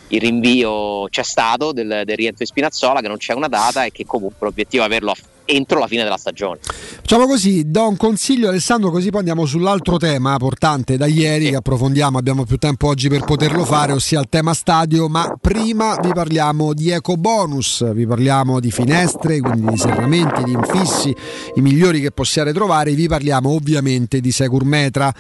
il 0.10 0.20
rinvio 0.20 1.08
c'è 1.10 1.24
stato 1.24 1.72
del, 1.72 2.04
del 2.06 2.16
rientro 2.16 2.40
di 2.40 2.46
Spinazzola, 2.46 3.02
che 3.02 3.08
non 3.08 3.18
c'è 3.18 3.34
una 3.34 3.48
data 3.48 3.84
e 3.84 3.92
che 3.92 4.06
comunque 4.06 4.48
l'obiettivo 4.48 4.84
è 4.84 4.86
averlo 4.86 5.16
entro 5.48 5.80
la 5.80 5.88
fine 5.88 6.04
della 6.04 6.18
stagione. 6.18 6.60
Facciamo 6.62 7.26
così, 7.26 7.72
do 7.72 7.88
un 7.88 7.98
consiglio 7.98 8.50
Alessandro, 8.50 8.92
così 8.92 9.10
poi 9.10 9.20
andiamo 9.20 9.46
sull'altro 9.46 9.98
tema 9.98 10.36
portante 10.38 10.98
da 10.98 11.06
ieri 11.06 11.50
che 11.50 11.56
approfondiamo, 11.56 12.18
abbiamo 12.18 12.44
più 12.44 12.58
tempo 12.58 12.88
oggi 12.88 13.08
per 13.08 13.24
poterlo 13.24 13.64
fare, 13.64 13.94
ossia 13.94 14.20
il 14.20 14.28
tema 14.30 14.54
stadio, 14.54 15.08
ma 15.08 15.36
prima 15.40 15.98
vi 16.02 16.12
parliamo 16.14 16.74
di 16.74 16.90
eco 16.90 17.16
bonus, 17.16 17.90
vi 17.94 18.06
parliamo 18.06 18.60
di 18.60 18.72
finestre, 18.72 19.40
quindi 19.40 19.72
di 19.72 19.78
serramenti, 19.78 20.44
di 20.44 20.52
infissi, 20.52 21.16
i 21.56 21.62
migliori 21.62 22.02
che 22.02 22.12
possiate 22.12 22.52
trovare, 22.52 22.92
vi 22.92 23.08
parliamo 23.08 23.50
ovviamente 23.50 24.20
di 24.20 24.32
Securmetra 24.32 25.14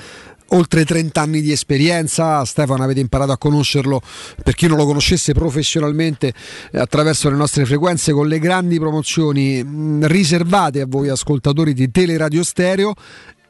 oltre 0.49 0.85
30 0.85 1.21
anni 1.21 1.41
di 1.41 1.51
esperienza, 1.51 2.43
Stefano 2.45 2.83
avete 2.83 2.99
imparato 2.99 3.31
a 3.31 3.37
conoscerlo 3.37 4.01
per 4.43 4.55
chi 4.55 4.67
non 4.67 4.77
lo 4.77 4.85
conoscesse 4.85 5.33
professionalmente 5.33 6.33
eh, 6.71 6.79
attraverso 6.79 7.29
le 7.29 7.35
nostre 7.35 7.65
frequenze 7.65 8.13
con 8.13 8.27
le 8.27 8.39
grandi 8.39 8.79
promozioni 8.79 9.63
mh, 9.63 10.07
riservate 10.07 10.81
a 10.81 10.85
voi 10.87 11.09
ascoltatori 11.09 11.73
di 11.73 11.91
Teleradio 11.91 12.43
Stereo 12.43 12.93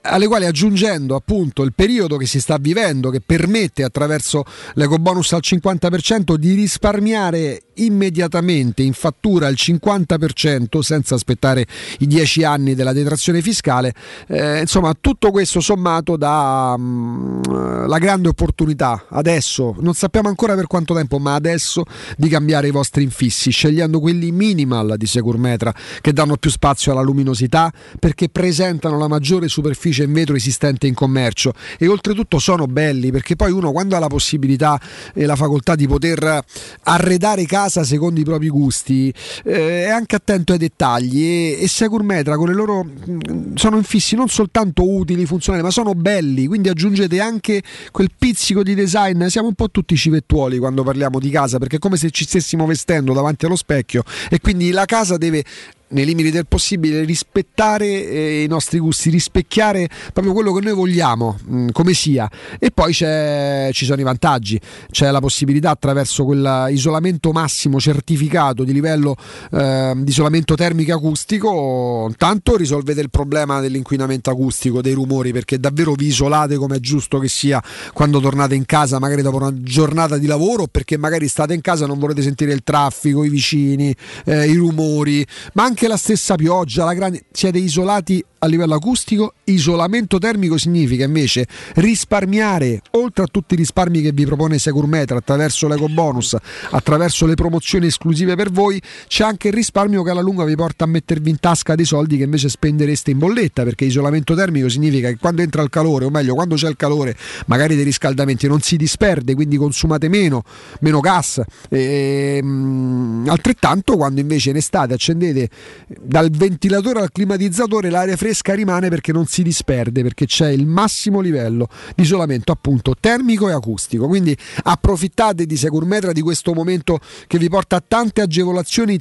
alle 0.02 0.28
quali 0.28 0.46
aggiungendo 0.46 1.16
appunto 1.16 1.64
il 1.64 1.74
periodo 1.74 2.18
che 2.18 2.26
si 2.26 2.40
sta 2.40 2.58
vivendo 2.58 3.10
che 3.10 3.20
permette 3.20 3.84
attraverso 3.84 4.46
l'eco 4.76 4.98
bonus 4.98 5.34
al 5.34 5.42
50% 5.44 6.36
di 6.36 6.54
risparmiare 6.54 7.62
immediatamente 7.78 8.82
in 8.84 8.94
fattura 8.94 9.48
il 9.48 9.58
50% 9.58 10.80
senza 10.80 11.16
aspettare 11.16 11.66
i 12.00 12.08
10 12.08 12.44
anni 12.44 12.76
della 12.76 12.94
detrazione 12.94 13.42
fiscale. 13.42 13.94
Eh, 14.28 14.62
insomma 14.62 14.96
tutto 15.00 15.32
questo 15.32 15.60
sommato 15.60 16.18
da 16.18 16.76
mm, 16.78 17.42
la 17.88 17.98
grande 17.98 18.30
opportunità 18.30 19.06
adesso 19.10 19.76
non 19.80 19.94
sappiamo 19.94 20.28
ancora 20.30 20.56
per 20.56 20.68
quanto 20.68 20.94
tempo 20.94 21.20
ma 21.20 21.36
adesso 21.36 21.84
di 22.18 22.28
cambiare 22.30 22.68
i 22.68 22.72
vostri 22.72 23.04
infissi 23.04 23.52
scegliendo 23.52 24.00
quelli 24.00 24.32
minimal 24.32 24.96
di 24.98 25.06
Securmetra 25.06 25.74
che 26.02 26.14
danno 26.14 26.38
più 26.38 26.50
spazio 26.50 26.92
alla 26.92 27.02
luminosità 27.02 27.72
perché 28.00 28.30
presentano 28.30 28.98
la 28.98 29.08
maggiore 29.08 29.48
superficie 29.48 30.04
in 30.04 30.14
vetro 30.14 30.36
esistente 30.36 30.88
in 30.88 30.94
commercio. 30.94 31.54
E 31.78 31.88
oltretutto 31.88 32.40
sono 32.40 32.66
belli 32.66 33.12
perché 33.12 33.36
poi 33.36 33.52
uno 33.52 33.72
quando 33.72 33.96
ha 33.96 34.00
la 34.00 34.08
possibilità 34.08 34.80
e 35.14 35.26
la 35.26 35.36
facoltà 35.36 35.76
di 35.76 35.88
poter 35.88 36.44
arredare 36.84 37.46
casa 37.68 37.84
secondo 37.84 38.20
i 38.20 38.24
propri 38.24 38.50
gusti 38.50 39.14
eh, 39.44 39.86
è 39.86 39.90
anche 39.90 40.16
attento 40.16 40.54
ai 40.54 40.58
dettagli 40.58 41.24
e, 41.24 41.58
e 41.62 41.68
Securmetra 41.68 42.36
con 42.38 42.48
le 42.48 42.54
loro 42.54 42.84
mh, 42.84 43.56
sono 43.56 43.78
infissi 43.78 44.16
non 44.16 44.30
soltanto 44.30 44.90
utili, 44.90 45.26
funzionali 45.26 45.64
ma 45.64 45.72
sono 45.72 45.94
belli 45.94 46.48
quindi 46.48 46.70
aggiungete 46.70 47.20
anche 47.20 47.62
quel 47.92 48.10
pizzico 48.18 48.64
di 48.64 48.74
design. 48.74 49.26
Siamo 49.26 49.48
un 49.48 49.54
po' 49.54 49.70
tutti 49.70 49.96
civettuoli 49.96 50.58
quando 50.58 50.84
parliamo 50.84 51.20
di 51.20 51.30
casa 51.30 51.58
perché 51.58 51.76
è 51.76 51.80
come 51.80 51.98
se 51.98 52.10
ci 52.10 52.24
stessimo 52.24 52.66
vestendo 52.66 53.14
davanti 53.14 53.46
allo 53.46 53.56
specchio 53.56 54.04
e 54.30 54.40
quindi 54.40 54.72
la 54.72 54.86
casa 54.86 55.18
deve 55.18 55.44
nei 55.90 56.06
limiti 56.06 56.32
del 56.32 56.48
possibile 56.48 57.04
rispettare 57.04 57.86
eh, 57.86 58.44
i 58.44 58.48
nostri 58.48 58.80
gusti, 58.80 59.10
rispecchiare 59.10 59.88
proprio 60.14 60.34
quello 60.34 60.54
che 60.54 60.62
noi 60.62 60.74
vogliamo, 60.74 61.38
mh, 61.44 61.70
come 61.72 61.94
sia. 61.94 62.30
E 62.60 62.72
poi 62.72 62.94
ci 62.94 63.86
sono 63.86 64.02
i 64.02 64.04
vantaggi, 64.04 64.60
c'è 64.90 65.10
la 65.12 65.20
possibilità 65.20 65.70
attraverso 65.70 66.26
quell'isolamento 66.26 67.32
massimo 67.32 67.80
certificato 67.80 68.64
di 68.64 68.74
livello 68.74 69.16
eh, 69.52 69.94
di 69.96 70.10
isolamento 70.10 70.56
termico 70.56 70.94
acustico, 70.94 72.06
intanto 72.10 72.56
risolvete 72.58 73.02
il 73.02 73.10
problema 73.10 73.60
dell'inquinamento 73.62 74.30
acustico, 74.30 74.82
dei 74.82 74.94
rumori, 74.94 75.32
perché 75.32 75.60
davvero 75.60 75.94
vi 75.94 76.08
isolate 76.08 76.56
come 76.58 76.78
è 76.78 76.80
giusto 76.80 77.20
che 77.20 77.28
sia 77.28 77.62
quando 77.94 78.20
tornate 78.20 78.56
in 78.56 78.66
casa, 78.66 79.00
magari 79.00 79.22
dopo 79.22 79.38
una 79.38 79.54
giornata 79.54 80.18
di 80.18 80.26
lavoro, 80.26 80.68
perché 80.68 80.98
magari 80.98 81.28
state 81.28 81.54
in 81.54 81.62
casa 81.62 81.86
e 81.86 81.88
non 81.88 82.00
volete 82.00 82.22
sentire 82.22 82.54
il 82.54 82.64
traffico, 82.64 83.24
i 83.24 83.30
vicini, 83.30 83.96
eh, 84.26 84.50
i 84.50 84.56
rumori, 84.56 85.26
ma 85.54 85.64
anche 85.64 85.77
anche 85.78 85.88
la 85.88 85.98
stessa 85.98 86.34
pioggia, 86.34 86.86
la 86.86 86.96
grande... 86.96 87.26
siete 87.32 87.60
isolati 87.60 88.26
a 88.40 88.48
livello 88.48 88.76
acustico, 88.76 89.34
isolamento 89.46 90.20
termico 90.20 90.58
significa 90.58 91.04
invece 91.04 91.48
risparmiare, 91.76 92.82
oltre 92.92 93.24
a 93.24 93.28
tutti 93.28 93.56
i 93.56 93.58
risparmi 93.58 94.02
che 94.02 94.12
vi 94.12 94.26
propone 94.26 94.60
Securmetra 94.60 95.18
attraverso 95.18 95.68
l'eco 95.68 95.88
bonus, 95.88 96.36
attraverso 96.70 97.26
le 97.26 97.34
promozioni 97.34 97.88
esclusive 97.88 98.36
per 98.36 98.52
voi, 98.52 98.82
c'è 99.08 99.24
anche 99.24 99.48
il 99.48 99.54
risparmio 99.54 100.04
che 100.04 100.12
alla 100.12 100.22
lunga 100.22 100.46
vi 100.46 100.56
porta 100.56 100.84
a 100.84 100.88
mettervi 100.88 101.30
in 101.30 101.40
tasca 101.40 101.76
dei 101.76 101.86
soldi 101.86 102.18
che 102.18 102.24
invece 102.24 102.50
spendereste 102.50 103.12
in 103.12 103.18
bolletta, 103.18 103.64
perché 103.64 103.86
isolamento 103.86 104.36
termico 104.36 104.70
significa 104.70 105.10
che 105.10 105.18
quando 105.18 105.42
entra 105.42 105.62
il 105.62 105.70
calore, 105.70 106.06
o 106.06 106.10
meglio 106.10 106.36
quando 106.36 106.56
c'è 106.56 106.70
il 106.70 106.76
calore, 106.76 107.16
magari 107.48 107.76
dei 107.76 107.84
riscaldamenti 107.84 108.48
non 108.48 108.62
si 108.62 108.78
disperde, 108.78 109.34
quindi 109.34 109.58
consumate 109.58 110.10
meno, 110.10 110.44
meno 110.82 111.00
gas. 111.00 111.42
E, 111.70 112.40
mh, 112.42 113.26
altrettanto 113.28 113.96
quando 113.96 114.20
invece 114.20 114.52
in 114.52 114.58
estate 114.58 114.94
accendete 114.94 115.50
dal 115.88 116.30
ventilatore 116.30 117.00
al 117.00 117.12
climatizzatore 117.12 117.90
l'aria 117.90 118.16
fresca 118.16 118.54
rimane 118.54 118.90
perché 118.90 119.12
non 119.12 119.26
si 119.26 119.44
disperde, 119.44 120.02
perché 120.02 120.26
c'è 120.26 120.50
il 120.50 120.66
massimo 120.66 121.20
livello 121.20 121.68
di 121.96 122.04
isolamento 122.04 122.52
appunto 122.52 122.96
termico 123.00 123.50
e 123.50 123.54
acustico. 123.54 124.08
Quindi 124.08 124.38
approfittate 124.64 125.46
di 125.46 125.58
Securmetra 125.58 126.12
di 126.12 126.22
questo 126.22 126.54
momento 126.54 127.00
che 127.28 127.38
vi 127.38 127.50
porta 127.50 127.78
a 127.78 127.84
tante 127.86 128.22
agevolazioni 128.22 129.00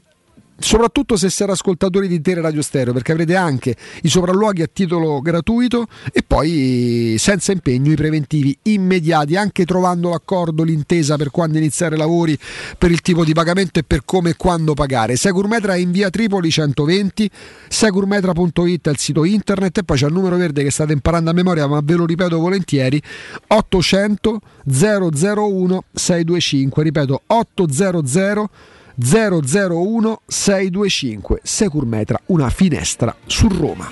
soprattutto 0.58 1.16
se 1.16 1.28
siete 1.28 1.52
ascoltatori 1.52 2.08
di 2.08 2.20
Tele 2.20 2.40
Radio 2.40 2.62
Stereo 2.62 2.92
perché 2.92 3.12
avrete 3.12 3.36
anche 3.36 3.76
i 4.02 4.08
sopralluoghi 4.08 4.62
a 4.62 4.68
titolo 4.72 5.20
gratuito 5.20 5.86
e 6.12 6.22
poi 6.26 7.16
senza 7.18 7.52
impegno 7.52 7.92
i 7.92 7.96
preventivi 7.96 8.56
immediati 8.62 9.36
anche 9.36 9.64
trovando 9.64 10.10
l'accordo, 10.10 10.62
l'intesa 10.62 11.16
per 11.16 11.30
quando 11.30 11.58
iniziare 11.58 11.96
i 11.96 11.98
lavori 11.98 12.38
per 12.78 12.90
il 12.90 13.02
tipo 13.02 13.24
di 13.24 13.32
pagamento 13.32 13.78
e 13.78 13.84
per 13.84 14.02
come 14.04 14.30
e 14.30 14.36
quando 14.36 14.74
pagare. 14.74 15.16
Securmetra 15.16 15.74
è 15.74 15.78
in 15.78 15.90
via 15.90 16.10
Tripoli 16.10 16.50
120 16.50 17.30
securmetra.it 17.68 18.86
è 18.86 18.90
il 18.90 18.98
sito 18.98 19.24
internet 19.24 19.78
e 19.78 19.84
poi 19.84 19.98
c'è 19.98 20.06
il 20.06 20.12
numero 20.12 20.36
verde 20.36 20.62
che 20.62 20.70
state 20.70 20.92
imparando 20.92 21.30
a 21.30 21.32
memoria 21.32 21.66
ma 21.66 21.80
ve 21.82 21.94
lo 21.94 22.06
ripeto 22.06 22.38
volentieri 22.38 23.00
800 23.48 24.40
001 24.64 25.84
625 25.92 26.82
ripeto 26.82 27.22
800 27.26 28.50
001 28.98 30.20
625 30.26 31.40
Securmetra, 31.42 32.18
una 32.26 32.48
finestra 32.48 33.14
su 33.26 33.48
Roma. 33.48 33.90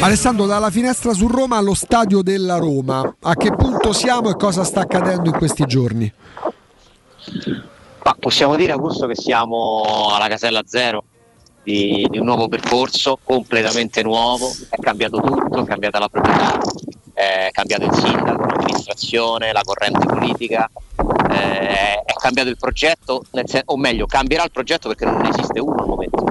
Alessandro, 0.00 0.46
dalla 0.46 0.70
finestra 0.70 1.12
su 1.14 1.28
Roma 1.28 1.56
allo 1.56 1.74
stadio 1.74 2.22
della 2.22 2.58
Roma, 2.58 3.16
a 3.20 3.34
che 3.36 3.54
punto 3.54 3.92
siamo 3.92 4.30
e 4.30 4.36
cosa 4.36 4.64
sta 4.64 4.80
accadendo 4.80 5.28
in 5.28 5.36
questi 5.36 5.64
giorni? 5.64 6.12
Ma 8.04 8.16
possiamo 8.18 8.56
dire 8.56 8.72
Augusto 8.72 9.06
che 9.06 9.14
siamo 9.14 10.10
alla 10.12 10.26
casella 10.26 10.62
zero 10.66 11.04
di, 11.62 12.06
di 12.10 12.18
un 12.18 12.26
nuovo 12.26 12.48
percorso 12.48 13.18
completamente 13.22 14.02
nuovo, 14.02 14.50
è 14.68 14.76
cambiato 14.80 15.20
tutto, 15.20 15.62
è 15.62 15.64
cambiata 15.64 16.00
la 16.00 16.08
proprietà, 16.08 16.58
è 17.14 17.50
cambiato 17.52 17.84
il 17.84 17.94
sindaco, 17.94 18.44
l'amministrazione, 18.44 19.52
la 19.52 19.62
corrente 19.62 20.04
politica, 20.04 20.68
eh, 21.32 22.02
è 22.04 22.12
cambiato 22.14 22.48
il 22.48 22.56
progetto, 22.56 23.24
sen- 23.44 23.62
o 23.66 23.76
meglio, 23.76 24.06
cambierà 24.06 24.44
il 24.44 24.50
progetto 24.50 24.88
perché 24.88 25.04
non 25.04 25.24
esiste 25.26 25.60
uno 25.60 25.82
al 25.82 25.86
momento. 25.86 26.24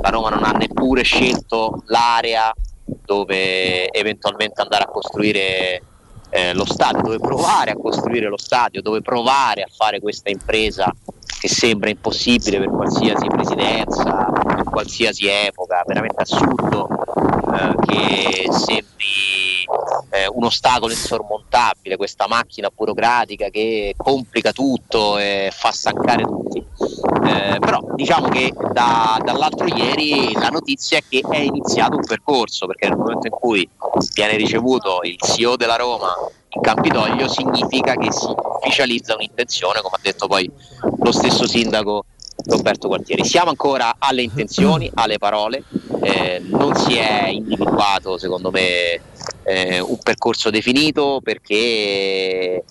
La 0.00 0.10
Roma 0.10 0.28
non 0.28 0.44
ha 0.44 0.52
neppure 0.52 1.02
scelto 1.02 1.82
l'area 1.86 2.52
dove 2.84 3.90
eventualmente 3.90 4.60
andare 4.60 4.84
a 4.84 4.88
costruire 4.88 5.82
eh, 6.30 6.54
lo 6.54 6.64
stadio, 6.64 7.02
dove 7.02 7.18
provare 7.18 7.72
a 7.72 7.76
costruire 7.76 8.28
lo 8.28 8.38
stadio, 8.38 8.82
dove 8.82 9.00
provare 9.00 9.62
a 9.62 9.68
fare 9.74 10.00
questa 10.00 10.30
impresa 10.30 10.92
che 11.38 11.48
sembra 11.48 11.90
impossibile 11.90 12.58
per 12.58 12.70
qualsiasi 12.70 13.26
presidenza, 13.26 14.28
qualsiasi 14.76 15.26
epoca, 15.26 15.82
veramente 15.86 16.20
assurdo 16.20 16.86
eh, 16.86 17.74
che 17.86 18.46
sembri 18.52 19.64
eh, 20.10 20.28
un 20.28 20.44
ostacolo 20.44 20.92
insormontabile, 20.92 21.96
questa 21.96 22.26
macchina 22.28 22.68
burocratica 22.68 23.48
che 23.48 23.94
complica 23.96 24.52
tutto 24.52 25.16
e 25.16 25.50
fa 25.50 25.70
stancare 25.70 26.24
tutti. 26.24 26.58
Eh, 26.58 27.56
però 27.58 27.80
diciamo 27.94 28.28
che 28.28 28.52
da, 28.72 29.18
dall'altro 29.24 29.66
ieri 29.66 30.34
la 30.34 30.48
notizia 30.48 30.98
è 30.98 31.02
che 31.08 31.22
è 31.26 31.38
iniziato 31.38 31.96
un 31.96 32.04
percorso, 32.04 32.66
perché 32.66 32.88
nel 32.88 32.98
momento 32.98 33.28
in 33.28 33.32
cui 33.32 33.66
viene 34.12 34.36
ricevuto 34.36 35.00
il 35.04 35.16
CEO 35.18 35.56
della 35.56 35.76
Roma 35.76 36.14
in 36.50 36.60
Campidoglio 36.60 37.28
significa 37.28 37.94
che 37.94 38.12
si 38.12 38.26
ufficializza 38.26 39.14
un'intenzione, 39.14 39.80
come 39.80 39.96
ha 39.96 40.00
detto 40.02 40.26
poi 40.26 40.50
lo 40.98 41.12
stesso 41.12 41.46
sindaco 41.46 42.04
Roberto 42.44 42.88
Gualtieri. 42.88 43.24
Siamo 43.24 43.50
ancora 43.50 43.96
alle 43.98 44.22
intenzioni, 44.22 44.90
alle 44.94 45.18
parole, 45.18 45.64
eh, 46.02 46.40
non 46.44 46.74
si 46.74 46.94
è 46.96 47.28
individuato 47.28 48.18
secondo 48.18 48.50
me 48.50 49.00
eh, 49.44 49.80
un 49.80 49.98
percorso 50.02 50.50
definito 50.50 51.20
perché 51.22 52.64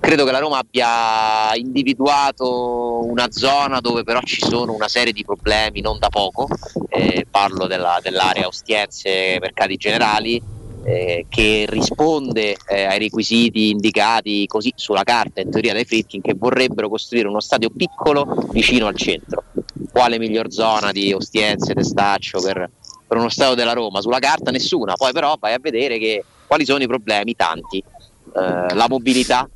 credo 0.00 0.24
che 0.24 0.32
la 0.32 0.38
Roma 0.38 0.58
abbia 0.58 1.54
individuato 1.54 3.04
una 3.04 3.30
zona 3.30 3.80
dove 3.80 4.02
però 4.02 4.20
ci 4.22 4.40
sono 4.40 4.72
una 4.72 4.88
serie 4.88 5.12
di 5.12 5.24
problemi 5.24 5.80
non 5.80 5.98
da 5.98 6.08
poco, 6.08 6.48
eh, 6.88 7.26
parlo 7.30 7.66
della, 7.66 7.98
dell'area 8.02 8.46
Ostiense, 8.46 9.38
mercati 9.40 9.76
generali, 9.76 10.42
eh, 10.84 11.26
che 11.28 11.66
risponde 11.68 12.56
eh, 12.66 12.84
ai 12.84 12.98
requisiti 12.98 13.70
indicati 13.70 14.46
così 14.46 14.72
sulla 14.76 15.02
carta 15.02 15.40
in 15.40 15.50
teoria 15.50 15.72
dai 15.72 15.84
Fritkin 15.84 16.20
che 16.20 16.34
vorrebbero 16.34 16.88
costruire 16.88 17.28
uno 17.28 17.40
stadio 17.40 17.70
piccolo 17.70 18.48
vicino 18.50 18.86
al 18.86 18.96
centro. 18.96 19.44
Quale 19.92 20.18
miglior 20.18 20.50
zona 20.52 20.92
di 20.92 21.12
Ostiense, 21.12 21.74
Testaccio 21.74 22.40
per, 22.40 22.70
per 23.06 23.16
uno 23.16 23.28
stadio 23.28 23.54
della 23.54 23.72
Roma? 23.72 24.00
Sulla 24.00 24.18
carta 24.18 24.50
nessuna, 24.50 24.94
poi 24.94 25.12
però 25.12 25.36
vai 25.38 25.54
a 25.54 25.58
vedere 25.60 25.98
che, 25.98 26.24
quali 26.46 26.64
sono 26.64 26.82
i 26.82 26.86
problemi, 26.86 27.34
tanti. 27.34 27.78
Eh, 27.78 28.74
la 28.74 28.86
mobilità, 28.88 29.48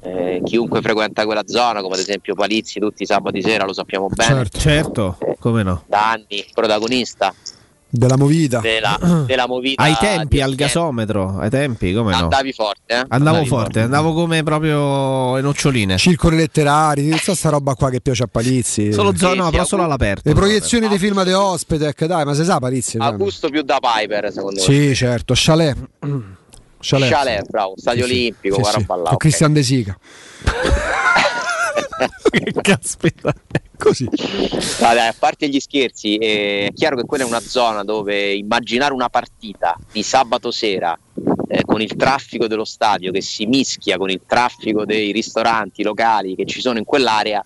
eh, 0.00 0.40
chiunque 0.44 0.80
frequenta 0.82 1.24
quella 1.24 1.42
zona, 1.46 1.80
come 1.80 1.94
ad 1.94 2.00
esempio 2.00 2.34
Palizzi 2.34 2.78
tutti 2.78 3.02
i 3.02 3.06
sabati 3.06 3.42
sera, 3.42 3.64
lo 3.64 3.72
sappiamo 3.72 4.08
bene, 4.08 4.34
Certo, 4.34 4.58
certo, 4.58 5.18
come 5.38 5.62
no. 5.62 5.82
da 5.86 6.10
anni 6.10 6.44
protagonista 6.52 7.34
Della 7.90 8.16
movita. 8.18 8.60
della, 8.60 8.98
della 9.26 9.46
movita. 9.46 9.82
Ai 9.82 9.96
tempi, 9.98 10.40
al 10.42 10.54
gasometro, 10.54 11.38
ai 11.38 11.48
tempi, 11.48 11.94
come 11.94 12.12
no? 12.12 12.18
Andavi 12.24 12.52
forte, 12.52 12.92
eh? 12.92 12.96
Andavo 13.08 13.36
Andavi 13.36 13.46
forte, 13.46 13.80
andavo 13.80 14.12
come 14.12 14.42
proprio 14.42 15.36
le 15.36 15.40
noccioline. 15.40 15.96
Circoli 15.96 16.36
letterari, 16.36 17.08
tutta 17.10 17.34
sta 17.34 17.48
roba 17.48 17.74
qua 17.74 17.88
che 17.88 18.00
piace 18.02 18.24
a 18.24 18.26
Palizzi. 18.26 18.92
Solo 18.92 19.16
zona, 19.16 19.44
no, 19.44 19.50
però 19.50 19.64
solo 19.64 19.84
all'aperto. 19.84 20.28
Le 20.28 20.34
proiezioni 20.34 20.86
dei 20.88 20.98
film 20.98 21.22
di 21.24 21.32
Ospitec, 21.32 22.04
dai, 22.04 22.24
ma 22.26 22.34
se 22.34 22.44
sa 22.44 22.58
Palizzi. 22.58 22.98
A 22.98 23.10
gusto 23.12 23.48
più 23.48 23.62
da 23.62 23.78
Piper, 23.80 24.32
secondo 24.32 24.60
me. 24.60 24.66
Sì, 24.66 24.94
certo, 24.94 25.32
Chalet. 25.34 25.76
Chalet. 26.80 27.10
Chalet, 27.10 27.48
bravo, 27.50 27.72
stadio 27.76 28.04
Sì, 28.04 28.12
sì. 28.12 28.18
olimpico, 28.18 28.54
Sì, 28.56 28.60
guarda 28.60 28.78
sì. 28.80 28.86
là, 28.86 28.94
Con 28.94 29.06
ok. 29.12 29.16
Cristian 29.16 29.52
De 29.52 29.62
Sica. 29.62 29.98
Caspita. 32.62 33.34
Così. 33.76 34.08
Vabbè, 34.80 35.06
a 35.06 35.14
parte 35.18 35.48
gli 35.48 35.60
scherzi, 35.60 36.16
è 36.16 36.70
chiaro 36.74 36.96
che 36.96 37.04
quella 37.04 37.24
è 37.24 37.26
una 37.26 37.40
zona 37.40 37.84
dove 37.84 38.32
immaginare 38.34 38.92
una 38.92 39.08
partita 39.08 39.76
di 39.92 40.02
sabato 40.02 40.50
sera 40.50 40.98
eh, 41.48 41.62
con 41.64 41.80
il 41.80 41.94
traffico 41.96 42.46
dello 42.46 42.64
stadio 42.64 43.12
che 43.12 43.22
si 43.22 43.46
mischia 43.46 43.96
con 43.96 44.10
il 44.10 44.20
traffico 44.26 44.84
dei 44.84 45.12
ristoranti 45.12 45.82
locali 45.82 46.34
che 46.34 46.44
ci 46.44 46.60
sono 46.60 46.78
in 46.78 46.84
quell'area, 46.84 47.44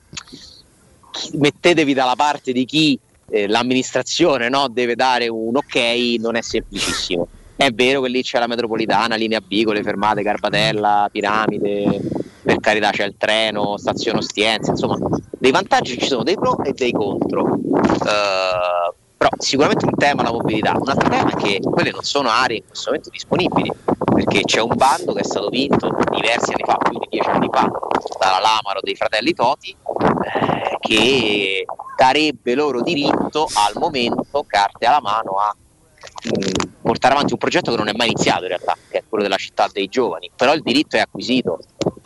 mettetevi 1.35 1.93
dalla 1.95 2.17
parte 2.17 2.53
di 2.53 2.65
chi 2.65 2.99
eh, 3.31 3.47
l'amministrazione 3.47 4.49
no, 4.49 4.69
deve 4.69 4.95
dare 4.95 5.29
un 5.29 5.57
ok, 5.57 6.17
non 6.19 6.37
è 6.37 6.43
semplicissimo. 6.43 7.29
È 7.55 7.71
vero 7.71 8.01
che 8.01 8.09
lì 8.09 8.23
c'è 8.23 8.39
la 8.39 8.47
metropolitana, 8.47 9.15
linea 9.15 9.41
B 9.41 9.63
con 9.63 9.75
le 9.75 9.83
fermate 9.83 10.23
Garbatella, 10.23 11.09
Piramide, 11.13 12.01
per 12.43 12.59
carità 12.59 12.91
c'è 12.91 13.05
il 13.05 13.15
treno, 13.17 13.77
stazione 13.77 14.19
Ostiense, 14.19 14.71
insomma, 14.71 14.99
dei 15.31 15.51
vantaggi 15.51 15.99
ci 15.99 16.07
sono, 16.07 16.23
dei 16.23 16.35
pro 16.35 16.63
e 16.65 16.73
dei 16.73 16.93
contro. 16.93 17.55
Eh, 17.55 19.01
però 19.23 19.31
sicuramente 19.39 19.85
un 19.85 19.95
tema 19.95 20.25
la 20.25 20.33
mobilità, 20.33 20.73
un 20.77 20.89
altro 20.89 21.09
tema 21.09 21.31
è 21.31 21.37
che 21.37 21.61
quelle 21.61 21.93
non 21.93 22.03
sono 22.03 22.29
aree 22.29 22.57
in 22.57 22.67
questo 22.67 22.91
momento 22.91 23.11
disponibili, 23.11 23.71
perché 24.05 24.41
c'è 24.43 24.61
un 24.61 24.75
bando 24.75 25.13
che 25.13 25.21
è 25.21 25.25
stato 25.25 25.49
vinto 25.49 25.97
diversi 26.11 26.51
anni 26.51 26.65
fa, 26.65 26.77
più 26.77 26.99
di 26.99 27.07
dieci 27.09 27.29
anni 27.29 27.49
fa, 27.53 27.71
dalla 28.19 28.41
Lamaro 28.41 28.81
dei 28.83 28.97
fratelli 28.97 29.33
Toti, 29.33 29.71
eh, 29.71 30.77
che 30.81 31.65
darebbe 31.97 32.55
loro 32.57 32.83
diritto 32.83 33.47
al 33.55 33.81
momento, 33.81 34.45
carte 34.45 34.87
alla 34.87 35.01
mano, 35.01 35.37
a 35.39 35.55
mh, 35.55 36.71
portare 36.83 37.15
avanti 37.15 37.33
un 37.33 37.39
progetto 37.39 37.71
che 37.71 37.77
non 37.77 37.87
è 37.87 37.93
mai 37.95 38.09
iniziato 38.09 38.43
in 38.43 38.49
realtà, 38.49 38.77
che 38.91 38.99
è 38.99 39.03
quello 39.09 39.23
della 39.23 39.37
città 39.37 39.69
dei 39.73 39.87
giovani, 39.87 40.33
però 40.35 40.53
il 40.53 40.63
diritto 40.63 40.97
è 40.97 41.01
acquisito 41.01 41.61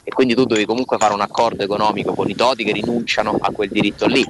e 0.08 0.12
quindi 0.12 0.36
tu 0.36 0.44
devi 0.44 0.64
comunque 0.64 0.98
fare 0.98 1.14
un 1.14 1.20
accordo 1.20 1.64
economico 1.64 2.14
con 2.14 2.30
i 2.30 2.34
Toti 2.36 2.62
che 2.62 2.70
rinunciano 2.70 3.36
a 3.40 3.50
quel 3.50 3.70
diritto 3.70 4.06
lì. 4.06 4.24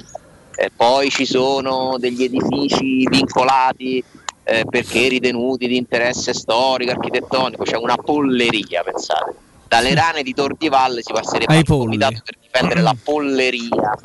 Eh, 0.55 0.71
poi 0.75 1.11
ci 1.11 1.23
sono 1.23 1.97
degli 1.99 2.23
edifici 2.23 3.07
vincolati 3.07 4.03
eh, 4.43 4.65
perché 4.67 5.07
ritenuti 5.07 5.67
di 5.67 5.77
interesse 5.77 6.33
storico, 6.33 6.89
architettonico, 6.89 7.61
c'è 7.61 7.77
una 7.77 7.95
polleria, 7.95 8.81
pensate. 8.81 9.35
Dalle 9.67 9.93
rane 9.93 10.23
di 10.23 10.33
Tor 10.33 10.55
di 10.57 10.67
Valle 10.67 11.03
si 11.03 11.13
passerebbe 11.13 11.55
al 11.55 11.63
comitato 11.63 12.21
per 12.23 12.37
difendere 12.41 12.81
la 12.81 12.95
polleria 13.03 13.99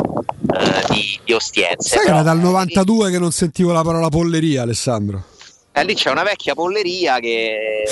eh, 0.54 0.92
di, 0.92 1.20
di 1.24 1.32
Ostiense. 1.32 1.88
Sai 1.88 2.04
che 2.04 2.10
era 2.10 2.20
dal 2.20 2.38
92 2.38 3.10
che 3.10 3.18
non 3.18 3.30
sentivo 3.30 3.72
la 3.72 3.82
parola 3.82 4.10
polleria, 4.10 4.60
Alessandro? 4.60 5.30
Eh, 5.72 5.84
lì 5.84 5.94
c'è 5.94 6.10
una 6.10 6.22
vecchia 6.22 6.54
polleria 6.54 7.18
che 7.18 7.82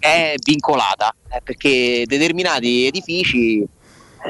è, 0.00 0.06
è 0.06 0.34
vincolata 0.44 1.14
eh, 1.30 1.40
perché 1.42 2.04
determinati 2.06 2.86
edifici 2.86 3.60
eh, 3.60 3.68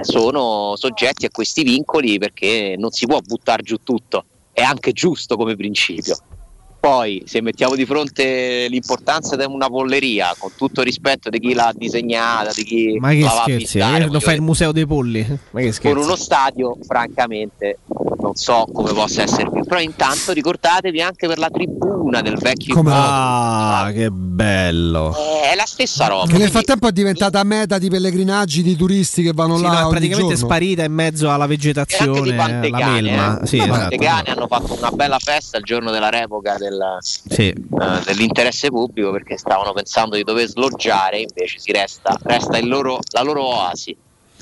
sono 0.03 0.75
soggetti 0.77 1.27
a 1.27 1.31
questi 1.31 1.63
vincoli 1.63 2.19
perché 2.19 2.77
non 2.79 2.91
si 2.91 3.07
può 3.07 3.19
buttare 3.21 3.63
giù 3.63 3.79
tutto, 3.83 4.25
è 4.53 4.63
anche 4.63 4.93
giusto 4.93 5.37
come 5.37 5.57
principio. 5.57 6.17
Poi 6.87 7.25
se 7.27 7.41
mettiamo 7.43 7.75
di 7.75 7.85
fronte 7.85 8.69
l'importanza 8.69 9.35
di 9.35 9.45
una 9.45 9.67
polleria, 9.67 10.37
con 10.39 10.53
tutto 10.55 10.83
il 10.83 10.87
rispetto 10.87 11.31
di 11.31 11.41
chi 11.41 11.53
l'ha 11.53 11.73
disegnata, 11.75 12.53
di 12.55 12.63
chi 12.63 12.97
Ma 13.01 13.11
che 13.11 13.23
la 13.23 13.27
va 13.27 13.41
a 13.41 13.43
scherzi, 13.43 13.79
eh? 13.79 14.07
lo 14.07 14.21
fai 14.21 14.37
il 14.37 14.43
museo 14.43 14.71
dei 14.71 14.87
polli? 14.87 15.27
Ma 15.51 15.59
che 15.59 15.65
con 15.65 15.73
scherzi? 15.73 15.99
uno 15.99 16.15
stadio, 16.15 16.79
francamente, 16.87 17.79
non 18.21 18.37
so 18.37 18.69
come 18.73 18.93
possa 18.93 19.23
essere 19.23 19.51
più. 19.51 19.65
Però 19.65 19.81
intanto 19.81 20.31
ricordatevi 20.31 21.01
anche 21.01 21.27
per 21.27 21.39
la 21.39 21.51
tribuna 21.51 22.23
del 22.23 22.39
vecchio 22.39 22.75
Come? 22.75 22.93
Ah, 22.95 23.91
che 23.93 24.11
bello. 24.11 25.13
Eh, 25.13 25.51
è 25.51 25.55
la 25.57 25.67
stessa 25.67 26.07
roba. 26.07 26.27
Che 26.31 26.39
nel 26.39 26.51
frattempo 26.51 26.87
è 26.87 26.93
diventata 26.93 27.43
meta 27.43 27.79
di 27.79 27.89
pellegrinaggi 27.89 28.63
di 28.63 28.77
turisti 28.77 29.23
che 29.23 29.33
vanno 29.35 29.57
Sì, 29.57 29.63
là 29.63 29.81
no, 29.81 29.87
è 29.87 29.91
praticamente 29.91 30.35
giorno. 30.35 30.47
sparita 30.47 30.85
in 30.85 30.93
mezzo 30.93 31.31
alla 31.31 31.37
e 31.37 31.43
anche 31.43 31.57
vegetazione, 31.57 32.21
di 32.21 32.37
la 32.37 32.45
Pantegane, 32.45 33.41
eh. 33.43 33.47
Sì, 33.47 33.57
esatto. 33.57 33.73
Pantegane 33.73 34.31
hanno 34.31 34.47
fatto 34.47 34.75
una 34.75 34.91
bella 34.93 35.19
festa 35.19 35.57
il 35.57 35.65
giorno 35.65 35.91
della 35.91 36.11
revoca 36.11 36.57
del, 36.57 36.76
Sì. 37.01 37.49
eh, 37.49 37.55
dell'interesse 38.05 38.69
pubblico 38.69 39.11
perché 39.11 39.37
stavano 39.39 39.73
pensando 39.73 40.17
di 40.17 40.23
dover 40.25 40.47
sloggiare, 40.49 41.19
invece 41.21 41.59
si 41.59 41.73
resta, 41.73 42.17
resta 42.25 42.59
il 42.59 42.69
loro- 42.69 42.99
la 43.13 43.23
loro 43.23 43.43
oasi. 43.45 43.97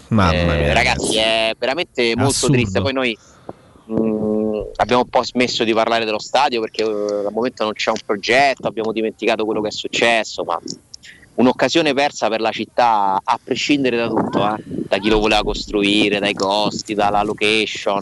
Mamma 0.09 0.32
Eh, 0.32 0.44
mia. 0.59 0.73
ragazzi, 0.73 1.16
è 1.16 1.52
veramente 1.59 2.15
molto 2.16 2.31
Assurdo. 2.32 2.55
triste. 2.56 2.81
Poi 2.81 2.93
noi 2.93 3.19
mh, 3.86 4.61
abbiamo 4.77 5.02
un 5.02 5.09
po' 5.09 5.23
smesso 5.24 5.65
di 5.65 5.73
parlare 5.74 6.05
dello 6.05 6.19
stadio 6.19 6.61
perché 6.61 6.82
eh, 6.82 6.86
al 6.86 7.28
momento 7.32 7.65
non 7.65 7.73
c'è 7.73 7.90
un 7.90 7.98
progetto, 8.05 8.66
abbiamo 8.66 8.93
dimenticato 8.93 9.44
quello 9.44 9.61
che 9.61 9.69
è 9.69 9.73
successo, 9.73 10.43
ma 10.44 10.59
un'occasione 11.36 11.94
persa 11.94 12.28
per 12.28 12.40
la 12.40 12.51
città 12.51 13.20
a 13.23 13.40
prescindere 13.43 13.97
da 13.97 14.09
tutto, 14.09 14.39
eh, 14.39 14.62
da 14.65 14.98
chi 14.98 15.09
lo 15.09 15.19
voleva 15.19 15.43
costruire, 15.43 16.19
dai 16.19 16.35
costi, 16.35 16.94
dalla 16.94 17.23
location. 17.23 18.01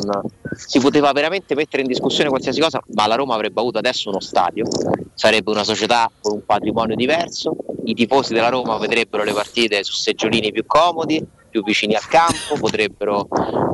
Si 0.55 0.79
poteva 0.81 1.13
veramente 1.13 1.55
mettere 1.55 1.83
in 1.83 1.89
discussione 1.89 2.29
qualsiasi 2.29 2.61
cosa, 2.61 2.81
ma 2.95 3.07
la 3.07 3.15
Roma 3.15 3.35
avrebbe 3.35 3.61
avuto 3.61 3.79
adesso 3.79 4.11
uno 4.11 4.21
stadio, 4.21 4.67
sarebbe 5.15 5.51
una 5.51 5.65
società 5.65 6.11
con 6.21 6.35
un 6.35 6.45
patrimonio 6.45 6.95
diverso, 6.95 7.57
i 7.85 7.95
tifosi 7.95 8.35
della 8.35 8.49
Roma 8.49 8.77
vedrebbero 8.79 9.25
le 9.25 9.33
partite 9.33 9.83
su 9.83 9.95
seggiolini 9.95 10.53
più 10.53 10.65
comodi, 10.67 11.25
più 11.53 11.63
vicini 11.63 11.95
al 11.95 12.07
campo, 12.09 12.57
potrebbero 12.59 13.29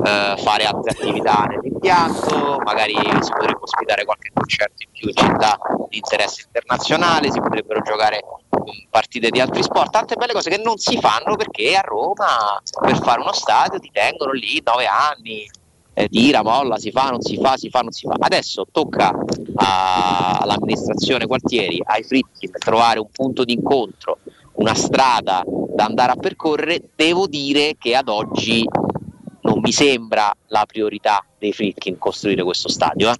eh, 0.04 0.34
fare 0.36 0.64
altre 0.64 0.90
attività 0.90 1.44
nell'impianto, 1.48 2.60
magari 2.64 2.94
si 2.94 3.30
potrebbe 3.30 3.60
ospitare 3.60 4.04
qualche 4.04 4.30
concerto 4.34 4.82
in 4.82 4.88
più 4.92 5.08
in 5.08 5.14
città 5.14 5.56
di 5.88 5.96
interesse 5.98 6.42
internazionale, 6.46 7.30
si 7.30 7.38
potrebbero 7.40 7.80
giocare 7.82 8.20
partite 8.90 9.30
di 9.30 9.40
altri 9.40 9.62
sport, 9.62 9.92
tante 9.92 10.16
belle 10.16 10.32
cose 10.32 10.50
che 10.50 10.60
non 10.62 10.76
si 10.76 10.98
fanno 10.98 11.36
perché 11.36 11.76
a 11.76 11.80
Roma 11.80 12.60
per 12.80 13.00
fare 13.00 13.20
uno 13.20 13.32
stadio 13.32 13.78
ti 13.78 13.90
tengono 13.92 14.32
lì 14.32 14.60
nove 14.64 14.86
anni, 14.86 15.48
eh, 15.94 16.08
tira, 16.08 16.42
molla, 16.42 16.78
si 16.78 16.90
fa, 16.90 17.10
non 17.10 17.20
si 17.22 17.38
fa, 17.40 17.56
si 17.56 17.70
fa, 17.70 17.80
non 17.80 17.92
si 17.92 18.06
fa. 18.06 18.16
Adesso 18.18 18.66
tocca 18.72 19.12
a- 19.56 20.38
all'amministrazione 20.40 21.26
quartieri, 21.26 21.80
ai 21.84 22.02
Fritkin, 22.02 22.50
trovare 22.58 22.98
un 22.98 23.08
punto 23.10 23.44
di 23.44 23.54
incontro, 23.54 24.18
una 24.58 24.74
strada 24.74 25.42
da 25.46 25.84
andare 25.84 26.12
a 26.12 26.16
percorrere. 26.16 26.90
Devo 26.94 27.26
dire 27.26 27.76
che 27.78 27.94
ad 27.94 28.08
oggi 28.08 28.66
non 29.42 29.60
mi 29.60 29.72
sembra 29.72 30.32
la 30.48 30.64
priorità 30.66 31.24
dei 31.38 31.52
Fritkin 31.52 31.98
costruire 31.98 32.42
questo 32.42 32.68
stadio. 32.68 33.10
eh. 33.10 33.16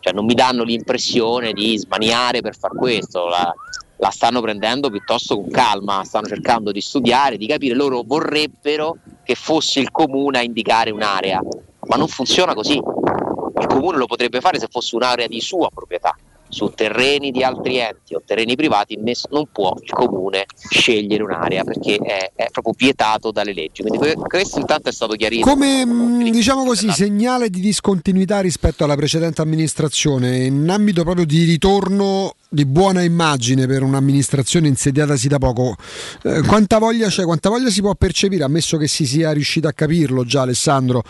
Cioè, 0.00 0.12
non 0.12 0.24
mi 0.24 0.34
danno 0.34 0.62
l'impressione 0.62 1.52
di 1.52 1.76
smaniare 1.78 2.40
per 2.40 2.56
far 2.56 2.76
questo. 2.76 3.26
La, 3.26 3.52
la 3.96 4.10
stanno 4.10 4.40
prendendo 4.40 4.90
piuttosto 4.90 5.34
con 5.36 5.50
calma, 5.50 6.04
stanno 6.04 6.26
cercando 6.26 6.70
di 6.70 6.80
studiare, 6.80 7.36
di 7.36 7.46
capire. 7.46 7.74
Loro 7.74 8.02
vorrebbero 8.06 8.98
che 9.24 9.34
fosse 9.34 9.80
il 9.80 9.90
comune 9.90 10.38
a 10.38 10.42
indicare 10.42 10.90
un'area, 10.90 11.42
ma 11.88 11.96
non 11.96 12.06
funziona 12.06 12.54
così. 12.54 12.74
Il 12.74 13.66
comune 13.66 13.96
lo 13.96 14.06
potrebbe 14.06 14.40
fare 14.40 14.58
se 14.60 14.68
fosse 14.70 14.94
un'area 14.94 15.26
di 15.26 15.40
sua 15.40 15.70
proprietà. 15.74 16.14
Su 16.48 16.70
terreni 16.74 17.30
di 17.30 17.42
altri 17.42 17.78
enti 17.78 18.14
o 18.14 18.22
terreni 18.24 18.54
privati 18.54 18.96
ness- 18.96 19.26
non 19.30 19.46
può 19.50 19.74
il 19.82 19.90
comune 19.90 20.46
scegliere 20.70 21.22
un'area 21.22 21.64
perché 21.64 21.96
è, 21.96 22.32
è 22.34 22.48
proprio 22.50 22.74
vietato 22.76 23.30
dalle 23.30 23.52
leggi. 23.52 23.82
Quindi 23.82 23.98
que- 23.98 24.14
questo 24.14 24.58
intanto 24.58 24.88
è 24.88 24.92
stato 24.92 25.14
chiarito. 25.14 25.48
Come 25.48 25.84
mh, 25.84 26.30
diciamo 26.30 26.64
così, 26.64 26.90
segnale 26.90 27.50
di 27.50 27.60
discontinuità 27.60 28.40
rispetto 28.40 28.84
alla 28.84 28.96
precedente 28.96 29.42
amministrazione, 29.42 30.44
in 30.44 30.68
ambito 30.68 31.02
proprio 31.02 31.24
di 31.26 31.44
ritorno 31.44 32.34
di 32.48 32.64
buona 32.64 33.02
immagine 33.02 33.66
per 33.66 33.82
un'amministrazione 33.82 34.68
insediatasi 34.68 35.28
da 35.28 35.38
poco, 35.38 35.76
eh, 36.22 36.42
quanta 36.42 36.78
voglia 36.78 37.08
c'è, 37.08 37.24
quanta 37.24 37.48
voglia 37.48 37.70
si 37.70 37.80
può 37.80 37.94
percepire, 37.94 38.44
ammesso 38.44 38.76
che 38.76 38.86
si 38.86 39.06
sia 39.06 39.32
riuscito 39.32 39.68
a 39.68 39.72
capirlo 39.72 40.24
già 40.24 40.42
Alessandro, 40.42 41.02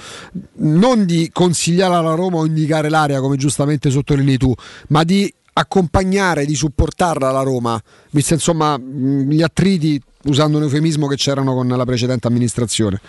non 0.58 1.04
di 1.04 1.30
consigliare 1.32 1.94
alla 1.94 2.14
Roma 2.14 2.38
o 2.38 2.46
indicare 2.46 2.88
l'area 2.88 3.20
come 3.20 3.36
giustamente 3.36 3.90
sottolinei 3.90 4.38
tu, 4.38 4.52
ma 4.88 5.04
di 5.04 5.32
accompagnare, 5.52 6.44
di 6.44 6.54
supportarla 6.54 7.30
la 7.30 7.42
Roma, 7.42 7.80
visto 8.10 8.34
insomma 8.34 8.78
gli 8.78 9.42
attriti, 9.42 10.00
usando 10.24 10.56
un 10.58 10.64
eufemismo 10.64 11.06
che 11.06 11.16
c'erano 11.16 11.54
con 11.54 11.68
la 11.68 11.84
precedente 11.84 12.26
amministrazione, 12.26 13.00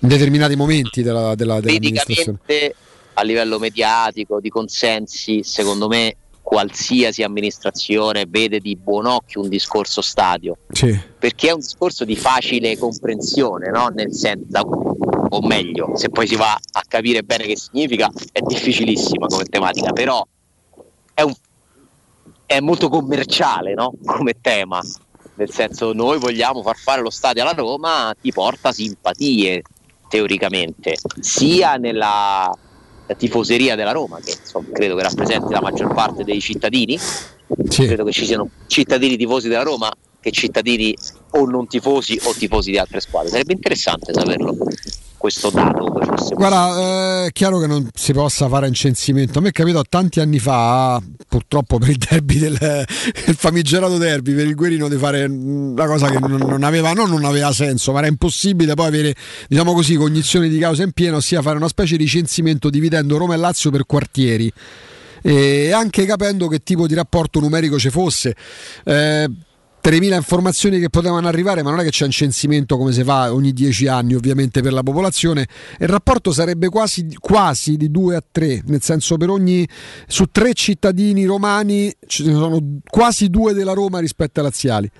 in 0.00 0.08
determinati 0.08 0.56
momenti 0.56 1.02
della, 1.02 1.34
della, 1.34 1.60
dell'amministrazione. 1.60 2.38
A 3.14 3.22
livello 3.22 3.58
mediatico, 3.58 4.40
di 4.40 4.48
consensi, 4.48 5.42
secondo 5.42 5.88
me 5.88 6.16
qualsiasi 6.50 7.22
amministrazione 7.22 8.24
vede 8.26 8.58
di 8.58 8.74
buon 8.74 9.06
occhio 9.06 9.40
un 9.40 9.48
discorso 9.48 10.00
stadio, 10.02 10.56
Sì. 10.72 10.98
perché 11.16 11.50
è 11.50 11.52
un 11.52 11.60
discorso 11.60 12.04
di 12.04 12.16
facile 12.16 12.76
comprensione, 12.76 13.70
no? 13.70 13.86
Nel 13.94 14.12
senso, 14.12 14.58
o 15.28 15.40
meglio, 15.46 15.92
se 15.94 16.08
poi 16.08 16.26
si 16.26 16.34
va 16.34 16.52
a 16.52 16.82
capire 16.88 17.22
bene 17.22 17.44
che 17.44 17.56
significa, 17.56 18.10
è 18.32 18.40
difficilissima 18.40 19.28
come 19.28 19.44
tematica, 19.44 19.92
però 19.92 20.26
è, 21.14 21.22
un- 21.22 21.36
è 22.46 22.58
molto 22.58 22.88
commerciale 22.88 23.74
no? 23.74 23.92
come 24.04 24.34
tema. 24.40 24.80
Nel 25.36 25.52
senso, 25.52 25.92
noi 25.92 26.18
vogliamo 26.18 26.62
far 26.62 26.76
fare 26.76 27.00
lo 27.00 27.10
stadio 27.10 27.42
alla 27.42 27.52
Roma, 27.52 28.12
ti 28.20 28.32
porta 28.32 28.72
simpatie 28.72 29.62
teoricamente, 30.08 30.96
sia 31.20 31.76
nella 31.76 32.52
tifoseria 33.16 33.74
della 33.74 33.92
Roma, 33.92 34.18
che 34.24 34.36
insomma, 34.38 34.68
credo 34.72 34.96
che 34.96 35.02
rappresenti 35.02 35.52
la 35.52 35.60
maggior 35.60 35.92
parte 35.94 36.24
dei 36.24 36.40
cittadini. 36.40 36.98
Credo 37.68 38.04
che 38.04 38.12
ci 38.12 38.26
siano 38.26 38.48
cittadini 38.66 39.16
tifosi 39.16 39.48
della 39.48 39.62
Roma 39.62 39.90
che 40.20 40.30
cittadini 40.30 40.94
o 41.30 41.44
non 41.46 41.66
tifosi 41.66 42.18
o 42.24 42.32
tifosi 42.32 42.70
di 42.70 42.78
altre 42.78 43.00
squadre. 43.00 43.30
Sarebbe 43.30 43.54
interessante 43.54 44.12
saperlo 44.12 44.56
questo 45.20 45.50
dato. 45.50 45.92
Guarda, 46.34 47.24
eh, 47.24 47.26
è 47.26 47.32
chiaro 47.32 47.58
che 47.58 47.66
non 47.66 47.86
si 47.92 48.14
possa 48.14 48.48
fare 48.48 48.66
un 48.66 48.72
censimento. 48.72 49.38
A 49.38 49.42
me 49.42 49.50
è 49.50 49.52
capitato 49.52 49.84
tanti 49.86 50.18
anni 50.18 50.38
fa, 50.38 50.98
purtroppo 51.28 51.76
per 51.76 51.90
il 51.90 51.98
derby 51.98 52.38
del 52.38 52.86
il 53.26 53.34
famigerato 53.34 53.98
derby, 53.98 54.32
per 54.32 54.46
il 54.46 54.54
Guerino 54.54 54.88
di 54.88 54.96
fare 54.96 55.26
una 55.26 55.84
cosa 55.84 56.08
che 56.08 56.18
non, 56.18 56.38
non 56.38 56.62
aveva, 56.62 56.94
non, 56.94 57.10
non 57.10 57.26
aveva 57.26 57.52
senso, 57.52 57.92
ma 57.92 57.98
era 57.98 58.06
impossibile 58.06 58.72
poi 58.72 58.86
avere, 58.86 59.14
diciamo 59.46 59.74
così, 59.74 59.96
cognizione 59.96 60.48
di 60.48 60.58
causa 60.58 60.84
in 60.84 60.92
pieno, 60.92 61.16
ossia 61.16 61.42
fare 61.42 61.58
una 61.58 61.68
specie 61.68 61.98
di 61.98 62.06
censimento 62.06 62.70
dividendo 62.70 63.18
Roma 63.18 63.34
e 63.34 63.36
Lazio 63.36 63.70
per 63.70 63.84
quartieri. 63.84 64.50
E 65.22 65.70
anche 65.70 66.06
capendo 66.06 66.48
che 66.48 66.60
tipo 66.60 66.86
di 66.86 66.94
rapporto 66.94 67.40
numerico 67.40 67.78
ci 67.78 67.90
fosse. 67.90 68.34
Eh, 68.84 69.28
3.000 69.82 70.14
informazioni 70.14 70.78
che 70.78 70.90
potevano 70.90 71.26
arrivare, 71.26 71.62
ma 71.62 71.70
non 71.70 71.80
è 71.80 71.84
che 71.84 71.90
c'è 71.90 72.04
un 72.04 72.10
censimento 72.10 72.76
come 72.76 72.92
si 72.92 73.02
fa 73.02 73.32
ogni 73.32 73.52
10 73.52 73.86
anni, 73.86 74.14
ovviamente, 74.14 74.60
per 74.60 74.72
la 74.72 74.82
popolazione. 74.82 75.46
Il 75.78 75.88
rapporto 75.88 76.32
sarebbe 76.32 76.68
quasi, 76.68 77.16
quasi 77.18 77.76
di 77.76 77.90
2 77.90 78.16
a 78.16 78.22
3, 78.30 78.62
nel 78.66 78.82
senso 78.82 79.16
per 79.16 79.30
ogni 79.30 79.66
su 80.06 80.26
tre 80.26 80.52
cittadini 80.52 81.24
romani 81.24 81.92
ci 82.06 82.24
sono 82.24 82.80
quasi 82.88 83.28
due 83.28 83.54
della 83.54 83.72
Roma 83.72 83.98
rispetto 84.00 84.40
ai 84.40 84.46
laziali. 84.46 84.90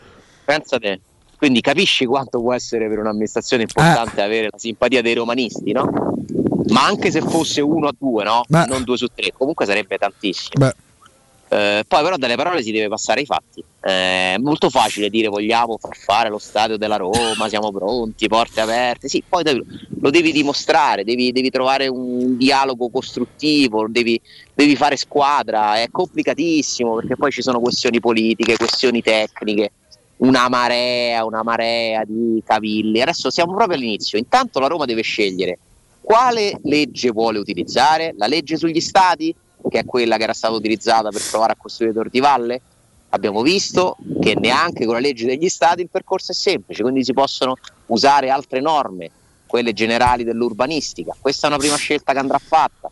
Pensa 0.44 0.78
te. 0.78 1.00
Quindi 1.36 1.60
capisci 1.62 2.04
quanto 2.04 2.38
può 2.40 2.52
essere 2.52 2.86
per 2.88 2.98
un'amministrazione 2.98 3.62
importante 3.62 4.20
avere 4.20 4.48
la 4.50 4.58
simpatia 4.58 5.00
dei 5.00 5.14
romanisti, 5.14 5.72
no? 5.72 5.90
Ma 6.68 6.84
anche 6.84 7.10
se 7.10 7.22
fosse 7.22 7.62
uno 7.62 7.88
a 7.88 7.94
due, 7.98 8.24
no? 8.24 8.42
Non 8.48 8.82
due 8.84 8.96
su 8.98 9.06
tre, 9.14 9.32
comunque 9.32 9.64
sarebbe 9.64 9.96
tantissimo. 9.96 10.66
Beh. 10.66 10.74
Eh, 11.52 11.82
poi 11.88 12.02
però 12.04 12.16
dalle 12.16 12.36
parole 12.36 12.62
si 12.62 12.70
deve 12.70 12.86
passare 12.86 13.20
ai 13.20 13.26
fatti. 13.26 13.58
Eh, 13.82 14.34
è 14.34 14.38
molto 14.38 14.70
facile 14.70 15.10
dire 15.10 15.26
vogliamo 15.26 15.78
far 15.78 15.96
fare 15.96 16.28
lo 16.28 16.38
stadio 16.38 16.76
della 16.76 16.96
Roma, 16.96 17.48
siamo 17.48 17.72
pronti, 17.72 18.28
porte 18.28 18.60
aperte. 18.60 19.08
Sì, 19.08 19.20
poi 19.28 19.42
devi- 19.42 19.64
lo 20.00 20.10
devi 20.10 20.30
dimostrare, 20.30 21.02
devi, 21.02 21.32
devi 21.32 21.50
trovare 21.50 21.88
un 21.88 22.36
dialogo 22.36 22.88
costruttivo, 22.88 23.86
devi, 23.88 24.20
devi 24.54 24.76
fare 24.76 24.96
squadra. 24.96 25.74
È 25.80 25.88
complicatissimo 25.90 26.94
perché 26.94 27.16
poi 27.16 27.32
ci 27.32 27.42
sono 27.42 27.58
questioni 27.58 27.98
politiche, 27.98 28.56
questioni 28.56 29.02
tecniche, 29.02 29.72
una 30.18 30.48
marea, 30.48 31.24
una 31.24 31.42
marea 31.42 32.04
di 32.06 32.40
cavilli. 32.46 33.00
Adesso 33.00 33.28
siamo 33.28 33.54
proprio 33.56 33.76
all'inizio. 33.76 34.18
Intanto 34.18 34.60
la 34.60 34.68
Roma 34.68 34.84
deve 34.84 35.02
scegliere 35.02 35.58
quale 36.00 36.58
legge 36.62 37.10
vuole 37.10 37.38
utilizzare, 37.38 38.14
la 38.16 38.26
legge 38.26 38.56
sugli 38.56 38.80
stati, 38.80 39.34
che 39.68 39.80
è 39.80 39.84
quella 39.84 40.16
che 40.16 40.22
era 40.22 40.32
stata 40.32 40.54
utilizzata 40.54 41.10
per 41.10 41.22
provare 41.28 41.52
a 41.52 41.56
costruire 41.56 41.94
Tor 41.94 42.08
di 42.08 42.20
Valle. 42.20 42.60
Abbiamo 43.10 43.42
visto 43.42 43.96
che 44.20 44.34
neanche 44.38 44.84
con 44.84 44.94
la 44.94 45.00
legge 45.00 45.26
degli 45.26 45.48
stati 45.48 45.82
il 45.82 45.88
percorso 45.90 46.32
è 46.32 46.34
semplice, 46.34 46.82
quindi 46.82 47.04
si 47.04 47.12
possono 47.12 47.56
usare 47.86 48.30
altre 48.30 48.60
norme, 48.60 49.10
quelle 49.46 49.72
generali 49.72 50.22
dell'urbanistica. 50.22 51.14
Questa 51.18 51.46
è 51.46 51.50
una 51.50 51.58
prima 51.58 51.76
scelta 51.76 52.12
che 52.12 52.18
andrà 52.18 52.38
fatta. 52.38 52.90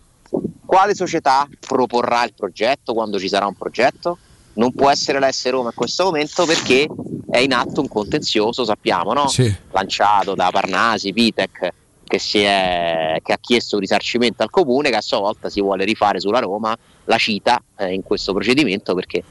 Quale 0.66 0.94
società 0.94 1.48
proporrà 1.60 2.24
il 2.24 2.34
progetto 2.34 2.92
quando 2.94 3.18
ci 3.18 3.28
sarà 3.28 3.46
un 3.46 3.54
progetto? 3.54 4.18
Non 4.54 4.72
può 4.72 4.90
essere 4.90 5.20
la 5.20 5.30
S 5.30 5.48
Roma 5.50 5.68
in 5.68 5.74
questo 5.74 6.04
momento 6.04 6.44
perché 6.44 6.88
è 7.30 7.38
in 7.38 7.52
atto 7.52 7.80
un 7.80 7.88
contenzioso, 7.88 8.64
sappiamo, 8.64 9.12
no? 9.12 9.28
Sì. 9.28 9.54
lanciato 9.70 10.34
da 10.34 10.48
Parnasi, 10.50 11.12
Pitec, 11.12 11.72
che, 12.08 12.18
è- 12.18 13.20
che 13.22 13.32
ha 13.32 13.38
chiesto 13.40 13.76
un 13.76 13.82
risarcimento 13.82 14.42
al 14.42 14.50
comune, 14.50 14.90
che 14.90 14.96
a 14.96 15.00
sua 15.00 15.18
volta 15.18 15.48
si 15.48 15.60
vuole 15.60 15.84
rifare 15.84 16.18
sulla 16.18 16.40
Roma, 16.40 16.76
la 17.04 17.16
cita 17.16 17.62
eh, 17.76 17.92
in 17.92 18.02
questo 18.02 18.32
procedimento 18.32 18.94
perché 18.94 19.22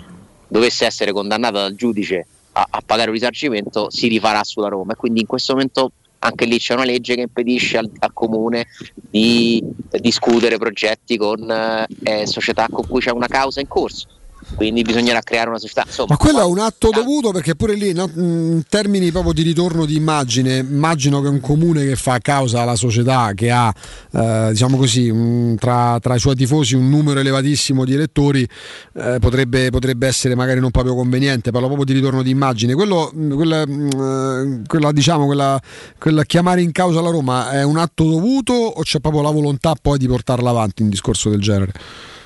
dovesse 0.48 0.86
essere 0.86 1.12
condannata 1.12 1.60
dal 1.60 1.76
giudice 1.76 2.26
a, 2.54 2.66
a 2.70 2.82
pagare 2.86 3.10
un 3.10 3.16
risarcimento, 3.16 3.90
si 3.90 4.08
rifarà 4.08 4.44
sulla 4.44 4.70
Roma. 4.70 4.94
E 4.94 4.96
quindi 4.96 5.22
in 5.22 5.28
questo 5.28 5.54
momento 5.54 5.92
anche 6.20 6.46
lì 6.46 6.58
c'è 6.58 6.74
una 6.74 6.84
legge 6.86 7.16
che 7.16 7.22
impedisce 7.22 7.78
al, 7.78 7.90
al 8.00 8.14
comune 8.14 8.68
di 8.96 9.62
discutere 10.00 10.58
progetti 10.58 11.18
con 11.18 11.50
eh, 11.50 11.86
eh, 12.04 12.26
società 12.26 12.68
con 12.70 12.88
cui 12.88 13.02
c'è 13.02 13.12
una 13.12 13.28
causa 13.28 13.60
in 13.60 13.68
corso. 13.68 14.08
Quindi 14.56 14.82
bisognerà 14.82 15.22
creare 15.22 15.50
una 15.50 15.60
società. 15.60 15.84
Insomma, 15.86 16.10
Ma 16.12 16.18
quello 16.18 16.40
è 16.40 16.46
un 16.46 16.60
atto 16.60 16.90
dovuto 16.90 17.32
perché 17.32 17.56
pure 17.56 17.76
lì, 17.76 17.94
no, 17.94 18.10
in 18.16 18.64
termini 18.68 19.12
proprio 19.12 19.34
di 19.34 19.42
ritorno 19.44 19.86
di 19.86 19.96
immagine, 19.96 20.58
immagino 20.58 21.22
che 21.22 21.28
un 21.28 21.40
comune 21.40 21.86
che 21.86 21.96
fa 21.96 22.18
causa 22.20 22.62
alla 22.62 22.76
società, 22.76 23.34
che 23.36 23.52
ha, 23.52 23.74
eh, 24.12 24.48
diciamo 24.52 24.78
così, 24.78 25.10
un- 25.10 25.56
tra, 25.60 26.00
tra 26.02 26.16
i 26.16 26.20
suoi 26.20 26.36
tifosi 26.36 26.76
un 26.76 26.90
numero 26.90 27.20
elevatissimo 27.20 27.86
di 27.86 27.94
elettori, 27.94 28.48
eh, 28.94 29.18
potrebbe, 29.20 29.70
potrebbe 29.70 30.08
essere 30.08 30.34
magari 30.36 30.60
non 30.60 30.72
proprio 30.72 30.96
conveniente, 30.96 31.52
parlo 31.52 31.68
proprio 31.68 31.86
di 31.86 31.94
ritorno 31.94 32.24
di 32.24 32.30
immagine. 32.30 32.74
Quello, 32.74 33.12
mh, 33.14 33.36
quella, 33.36 33.66
mh, 33.68 33.90
eh, 33.90 34.62
quella, 34.66 34.92
diciamo, 34.92 35.26
quella, 35.26 35.60
quella 36.00 36.24
chiamare 36.24 36.62
in 36.62 36.72
causa 36.72 37.02
la 37.02 37.10
Roma 37.10 37.52
è 37.52 37.64
un 37.64 37.78
atto 37.78 38.06
dovuto 38.06 38.54
o 38.54 38.82
c'è 38.82 39.00
proprio 39.00 39.22
la 39.22 39.32
volontà 39.32 39.76
poi 39.80 39.98
di 39.98 40.08
portarla 40.08 40.50
avanti 40.50 40.82
un 40.82 40.90
discorso 40.90 41.30
del 41.30 41.42
genere? 41.42 41.74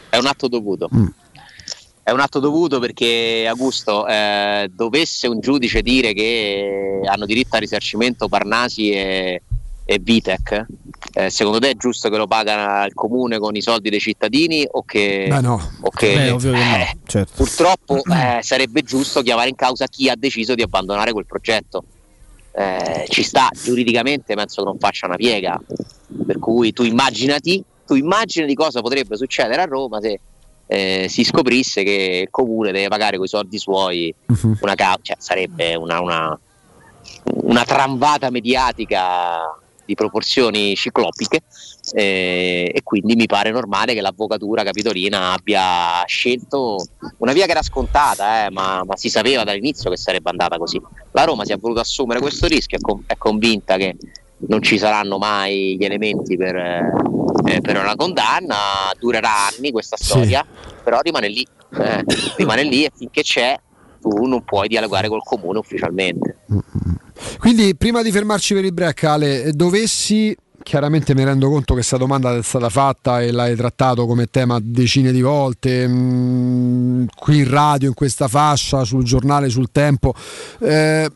È 0.09 0.17
un 0.17 0.25
atto 0.25 0.47
dovuto. 0.47 0.89
Mm. 0.93 1.05
È 2.03 2.09
un 2.11 2.19
atto 2.19 2.39
dovuto 2.39 2.79
perché 2.79 3.45
Augusto 3.47 4.07
eh, 4.07 4.69
dovesse 4.73 5.27
un 5.27 5.39
giudice 5.39 5.81
dire 5.81 6.13
che 6.13 6.99
hanno 7.05 7.25
diritto 7.25 7.55
al 7.55 7.61
risarcimento 7.61 8.27
Parnasi 8.27 8.89
e, 8.89 9.41
e 9.85 9.99
Vitec, 9.99 10.65
eh, 11.13 11.29
secondo 11.29 11.59
te 11.59 11.69
è 11.69 11.75
giusto 11.75 12.09
che 12.09 12.17
lo 12.17 12.25
paga 12.25 12.85
il 12.85 12.93
comune 12.95 13.37
con 13.37 13.55
i 13.55 13.61
soldi 13.61 13.89
dei 13.91 13.99
cittadini 13.99 14.65
o 14.69 14.83
che, 14.83 15.27
Beh, 15.29 15.41
no. 15.41 15.61
o 15.81 15.89
che- 15.91 16.15
Beh, 16.15 16.29
ovvio 16.31 16.51
che 16.53 16.57
no, 16.57 16.75
eh, 16.75 16.97
certo. 17.05 17.33
purtroppo 17.35 18.01
eh, 18.11 18.39
sarebbe 18.41 18.81
giusto 18.81 19.21
chiamare 19.21 19.49
in 19.49 19.55
causa 19.55 19.85
chi 19.85 20.09
ha 20.09 20.15
deciso 20.17 20.55
di 20.55 20.63
abbandonare 20.63 21.11
quel 21.11 21.25
progetto. 21.27 21.83
Eh, 22.53 23.05
ci 23.09 23.23
sta 23.23 23.47
giuridicamente, 23.63 24.33
penso 24.33 24.63
che 24.63 24.67
non 24.67 24.79
faccia 24.79 25.05
una 25.05 25.15
piega. 25.15 25.57
Per 26.25 26.39
cui 26.39 26.73
tu 26.73 26.83
immaginati, 26.83 27.63
tu 27.85 27.93
immaginati 27.93 28.53
cosa 28.55 28.81
potrebbe 28.81 29.15
succedere 29.15 29.61
a 29.61 29.65
Roma 29.65 30.01
se 30.01 30.19
eh, 30.73 31.07
si 31.09 31.25
scoprisse 31.25 31.83
che 31.83 32.21
il 32.23 32.29
comune 32.29 32.71
deve 32.71 32.87
pagare 32.87 33.17
con 33.17 33.25
i 33.25 33.27
soldi 33.27 33.57
suoi 33.57 34.13
una 34.61 34.75
causa, 34.75 34.99
cioè, 35.01 35.15
sarebbe 35.19 35.75
una, 35.75 35.99
una, 35.99 36.39
una 37.43 37.65
tramvata 37.65 38.29
mediatica 38.29 39.53
di 39.83 39.95
proporzioni 39.95 40.73
ciclopiche 40.75 41.41
eh, 41.91 42.71
e 42.73 42.81
quindi 42.83 43.15
mi 43.15 43.25
pare 43.25 43.51
normale 43.51 43.93
che 43.93 43.99
l'avvocatura 43.99 44.63
capitolina 44.63 45.33
abbia 45.33 46.05
scelto 46.05 46.77
una 47.17 47.33
via 47.33 47.43
che 47.43 47.51
era 47.51 47.63
scontata, 47.63 48.45
eh, 48.45 48.49
ma, 48.49 48.81
ma 48.85 48.95
si 48.95 49.09
sapeva 49.09 49.43
dall'inizio 49.43 49.89
che 49.89 49.97
sarebbe 49.97 50.29
andata 50.29 50.57
così. 50.57 50.81
La 51.11 51.25
Roma 51.25 51.43
si 51.43 51.51
è 51.51 51.57
voluta 51.57 51.81
assumere 51.81 52.21
questo 52.21 52.47
rischio, 52.47 52.77
è, 52.77 52.79
con- 52.79 53.03
è 53.05 53.17
convinta 53.17 53.75
che 53.75 53.97
non 54.47 54.61
ci 54.61 54.77
saranno 54.77 55.17
mai 55.17 55.77
gli 55.77 55.85
elementi 55.85 56.37
per, 56.37 56.55
eh, 56.55 57.61
per 57.61 57.77
una 57.77 57.95
condanna, 57.95 58.55
durerà 58.99 59.47
anni 59.47 59.71
questa 59.71 59.97
storia, 59.97 60.45
però 60.83 60.99
rimane 61.01 61.27
lì, 61.27 61.45
eh, 61.77 62.03
rimane 62.37 62.63
lì 62.63 62.85
e 62.85 62.91
finché 62.95 63.21
c'è 63.21 63.59
tu 64.01 64.25
non 64.25 64.43
puoi 64.43 64.67
dialogare 64.67 65.07
col 65.07 65.21
comune 65.23 65.59
ufficialmente. 65.59 66.37
Quindi, 67.37 67.75
prima 67.75 68.01
di 68.01 68.11
fermarci 68.11 68.53
per 68.55 68.65
il 68.65 68.73
break, 68.73 69.03
Ale, 69.03 69.51
dovessi. 69.53 70.35
Chiaramente 70.63 71.15
mi 71.15 71.23
rendo 71.23 71.49
conto 71.49 71.73
che 71.73 71.79
questa 71.79 71.97
domanda 71.97 72.37
è 72.37 72.43
stata 72.43 72.69
fatta 72.69 73.19
e 73.19 73.31
l'hai 73.31 73.55
trattato 73.55 74.05
come 74.05 74.27
tema 74.27 74.59
decine 74.61 75.11
di 75.11 75.21
volte, 75.21 75.87
mm, 75.87 77.05
qui 77.15 77.39
in 77.39 77.49
radio, 77.49 77.87
in 77.87 77.95
questa 77.95 78.27
fascia, 78.27 78.83
sul 78.83 79.03
giornale, 79.03 79.49
sul 79.49 79.71
tempo. 79.71 80.13
Eh, 80.59 81.11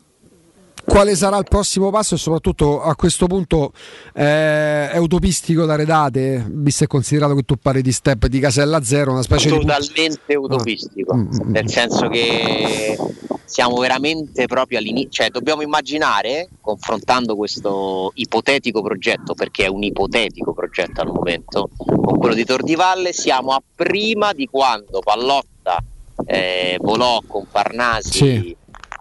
quale 0.87 1.15
sarà 1.15 1.37
il 1.37 1.45
prossimo 1.49 1.89
passo 1.89 2.15
e 2.15 2.17
soprattutto 2.17 2.81
a 2.81 2.95
questo 2.95 3.27
punto 3.27 3.71
eh, 4.13 4.89
è 4.89 4.97
utopistico 4.97 5.65
dare 5.65 5.85
date, 5.85 6.45
visto 6.47 6.83
e 6.83 6.87
considerato 6.87 7.35
che 7.35 7.43
tu 7.43 7.55
parli 7.57 7.81
di 7.81 7.91
step 7.91 8.27
di 8.27 8.39
casella 8.39 8.83
zero, 8.83 9.11
una 9.11 9.23
specie 9.23 9.49
di... 9.49 9.59
totalmente 9.59 10.35
utopistico, 10.35 11.27
nel 11.45 11.69
senso 11.69 12.07
che 12.07 12.97
siamo 13.45 13.77
veramente 13.77 14.45
proprio 14.47 14.79
all'inizio, 14.79 15.11
cioè 15.11 15.29
dobbiamo 15.29 15.61
immaginare, 15.61 16.49
confrontando 16.61 17.35
questo 17.35 18.11
ipotetico 18.15 18.81
progetto, 18.81 19.33
perché 19.33 19.65
è 19.65 19.67
un 19.67 19.83
ipotetico 19.83 20.53
progetto 20.53 21.01
al 21.01 21.07
momento, 21.07 21.69
con 21.75 22.17
quello 22.17 22.35
di 22.35 22.43
Tor 22.43 22.63
di 22.63 22.75
Valle, 22.75 23.13
siamo 23.13 23.51
a 23.51 23.61
prima 23.75 24.33
di 24.33 24.47
quando 24.47 24.99
Pallotta 24.99 25.83
eh, 26.25 26.77
volò 26.81 27.21
con 27.25 27.45
Parnasi 27.49 28.11
Sì. 28.11 28.55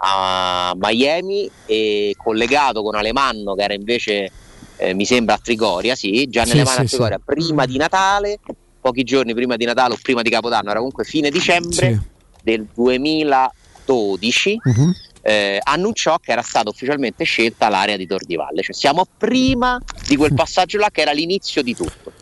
A 0.07 0.75
Miami 0.77 1.51
e 1.65 2.15
collegato 2.23 2.83
con 2.83 2.95
Alemanno 2.95 3.55
che 3.55 3.63
era 3.63 3.73
invece 3.73 4.31
eh, 4.77 4.93
mi 4.93 5.07
sembra 5.07 5.37
a 5.37 5.39
Trigoria, 5.43 5.95
sì, 5.95 6.27
Gianni 6.29 6.51
Sì, 6.51 6.55
Alemanno 6.57 6.79
sì, 6.79 6.85
a 6.85 6.89
Trigoria 6.89 7.21
prima 7.25 7.65
di 7.65 7.77
Natale, 7.79 8.39
pochi 8.81 9.03
giorni 9.03 9.33
prima 9.33 9.57
di 9.57 9.65
Natale 9.65 9.95
o 9.95 9.99
prima 10.01 10.21
di 10.21 10.29
Capodanno, 10.31 10.69
era 10.69 10.79
comunque 10.79 11.05
fine 11.05 11.31
dicembre 11.31 12.01
del 12.43 12.67
2012. 12.75 14.61
Mhm. 14.63 14.95
eh, 15.27 15.59
annunciò 15.63 16.19
che 16.19 16.33
era 16.33 16.43
stata 16.43 16.69
ufficialmente 16.69 17.25
scelta 17.25 17.71
l'area 17.71 17.97
di 17.97 18.07
Tor 18.07 18.25
di 18.27 18.37
Valle, 18.37 18.61
cioè 18.61 18.75
siamo 18.75 19.07
prima 19.17 19.81
di 20.07 20.17
quel 20.17 20.35
passaggio 20.35 20.77
là 20.77 20.91
che 20.93 21.01
era 21.01 21.13
l'inizio 21.13 21.63
di 21.63 21.75
tutto. 21.75 22.13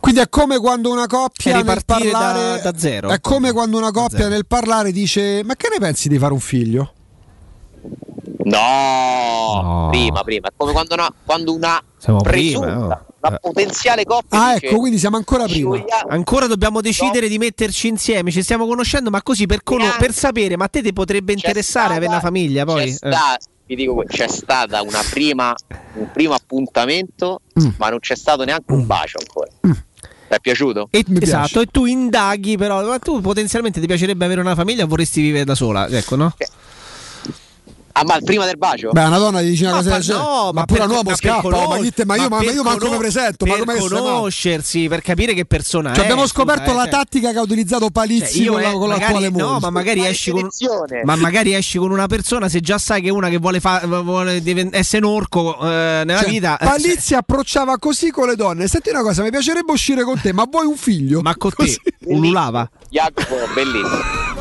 Quindi 0.00 0.18
è 0.20 0.28
come 0.28 0.58
quando 0.58 0.90
una 0.90 1.06
coppia 1.06 1.52
nel 1.54 1.60
ripartire 1.60 2.10
da- 2.10 2.18
parlare 2.18 2.60
da 2.62 2.72
zero. 2.76 3.10
È 3.10 3.20
come 3.20 3.52
quando 3.52 3.76
una 3.78 3.92
coppia 3.92 4.26
nel 4.26 4.46
parlare 4.46 4.90
dice 4.90 5.42
"Ma 5.44 5.54
che 5.54 5.68
ne 5.70 5.78
pensi 5.78 6.08
di 6.08 6.18
fare 6.18 6.32
un 6.32 6.40
figlio?" 6.40 6.94
No, 8.44 9.88
prima, 9.90 10.22
prima, 10.22 10.48
è 10.48 10.52
come 10.56 10.72
quando 10.72 10.94
una, 10.94 11.12
quando 11.24 11.54
una 11.54 11.82
Siamo 11.98 12.20
presunta, 12.20 12.66
prima, 12.68 12.78
oh. 12.96 13.06
una 13.28 13.38
potenziale 13.38 14.04
coppia 14.04 14.40
Ah, 14.48 14.54
dice, 14.54 14.66
ecco, 14.66 14.78
quindi 14.78 14.98
siamo 14.98 15.16
ancora 15.16 15.44
prima. 15.44 15.82
Ancora 16.08 16.46
dobbiamo 16.46 16.80
decidere 16.80 17.28
di 17.28 17.38
metterci 17.38 17.88
insieme, 17.88 18.30
ci 18.30 18.42
stiamo 18.42 18.66
conoscendo, 18.66 19.10
ma 19.10 19.22
così 19.22 19.46
per, 19.46 19.62
cono- 19.62 19.84
per 19.98 20.12
sapere, 20.12 20.56
ma 20.56 20.64
a 20.64 20.68
te 20.68 20.82
ti 20.82 20.92
potrebbe 20.92 21.32
interessare 21.32 21.94
avere 21.94 22.06
una 22.10 22.20
famiglia 22.20 22.64
poi? 22.64 22.84
c'è, 22.84 22.88
Eh. 22.90 22.92
sta- 23.12 23.36
vi 23.66 23.76
dico 23.76 24.02
c'è 24.06 24.28
stata 24.28 24.82
una 24.82 25.00
prima, 25.10 25.54
un 25.94 26.10
primo 26.12 26.34
appuntamento, 26.34 27.40
Mm. 27.60 27.68
ma 27.78 27.88
non 27.90 28.00
c'è 28.00 28.16
stato 28.16 28.44
neanche 28.44 28.72
un 28.72 28.86
bacio 28.86 29.18
ancora. 29.18 29.50
Ti 29.60 30.38
è 30.38 30.40
piaciuto? 30.40 30.88
E, 30.90 31.04
esatto, 31.20 31.60
e 31.60 31.66
tu 31.66 31.84
indaghi 31.84 32.56
però, 32.56 32.82
ma 32.84 32.98
tu 32.98 33.20
potenzialmente 33.20 33.80
ti 33.80 33.86
piacerebbe 33.86 34.24
avere 34.24 34.40
una 34.40 34.54
famiglia 34.54 34.84
o 34.84 34.86
vorresti 34.86 35.20
vivere 35.20 35.44
da 35.44 35.54
sola? 35.54 35.86
Ecco, 35.88 36.16
no? 36.16 36.34
Ah, 37.94 38.04
ma 38.04 38.18
prima 38.24 38.46
del 38.46 38.56
bacio? 38.56 38.90
Beh, 38.90 39.04
una 39.04 39.18
donna 39.18 39.42
gli 39.42 39.50
dice 39.50 39.64
una 39.64 39.72
Ma 39.72 39.78
cosa 39.78 39.90
del 39.92 40.00
genere. 40.00 40.24
no, 40.24 40.44
ma, 40.46 40.50
ma 40.52 40.64
pure 40.64 40.82
un 40.82 40.90
uomo 40.90 41.10
ma 41.10 41.14
scappa, 41.16 41.40
conos- 41.42 41.68
ma, 41.80 41.90
te- 41.94 42.04
ma 42.06 42.16
io, 42.16 42.28
ma, 42.28 42.38
per 42.38 42.54
io 42.54 42.62
manco 42.62 42.78
cono- 42.78 42.90
mi 42.92 42.98
presento, 42.98 43.44
ma 43.44 43.54
per 43.54 43.64
come 43.64 43.78
stai? 43.78 43.88
conoscersi, 43.88 44.88
per 44.88 45.02
capire 45.02 45.34
che 45.34 45.44
persona 45.44 45.90
Cioè, 45.92 46.00
è. 46.00 46.06
abbiamo 46.06 46.26
scoperto 46.26 46.70
eh, 46.70 46.74
la 46.74 46.80
cioè- 46.82 46.90
tattica 46.90 47.32
che 47.32 47.38
ha 47.38 47.42
utilizzato 47.42 47.90
Palizzi 47.90 48.36
Cioè, 48.36 48.42
io 48.44 48.52
con, 48.52 48.60
la- 48.62 48.68
eh, 48.68 48.72
con 48.72 48.88
magari- 48.88 49.00
l'attuale 49.02 49.30
moglie. 49.30 49.44
No, 49.44 49.58
ma 49.58 49.70
magari, 49.70 50.06
esci 50.06 50.30
con, 50.30 50.48
ma 51.04 51.16
magari 51.16 51.54
esci 51.54 51.78
con 51.78 51.90
una 51.90 52.06
persona 52.06 52.48
se 52.48 52.60
già 52.60 52.78
sai 52.78 53.02
che 53.02 53.08
è 53.08 53.10
una 53.10 53.28
che 53.28 53.36
vuole, 53.38 53.60
fa- 53.60 53.82
vuole 53.86 54.42
essere 54.72 55.04
un 55.04 55.12
orco 55.12 55.58
eh, 55.62 56.02
nella 56.06 56.20
Cioè, 56.20 56.30
vita. 56.30 56.56
eh, 56.58 56.64
Palizzi 56.64 57.14
approcciava 57.14 57.78
così 57.78 58.10
con 58.10 58.26
le 58.28 58.36
donne. 58.36 58.68
Senti 58.68 58.88
una 58.88 59.02
cosa, 59.02 59.22
mi 59.22 59.30
piacerebbe 59.30 59.70
uscire 59.70 60.02
con 60.02 60.18
te, 60.18 60.32
ma 60.32 60.46
vuoi 60.50 60.64
un 60.66 60.76
figlio? 60.76 61.20
Ma 61.20 61.36
con 61.36 61.50
te 61.54 61.78
ululava. 62.06 62.68
Jacopo, 62.88 63.36
bellissimo. 63.54 64.31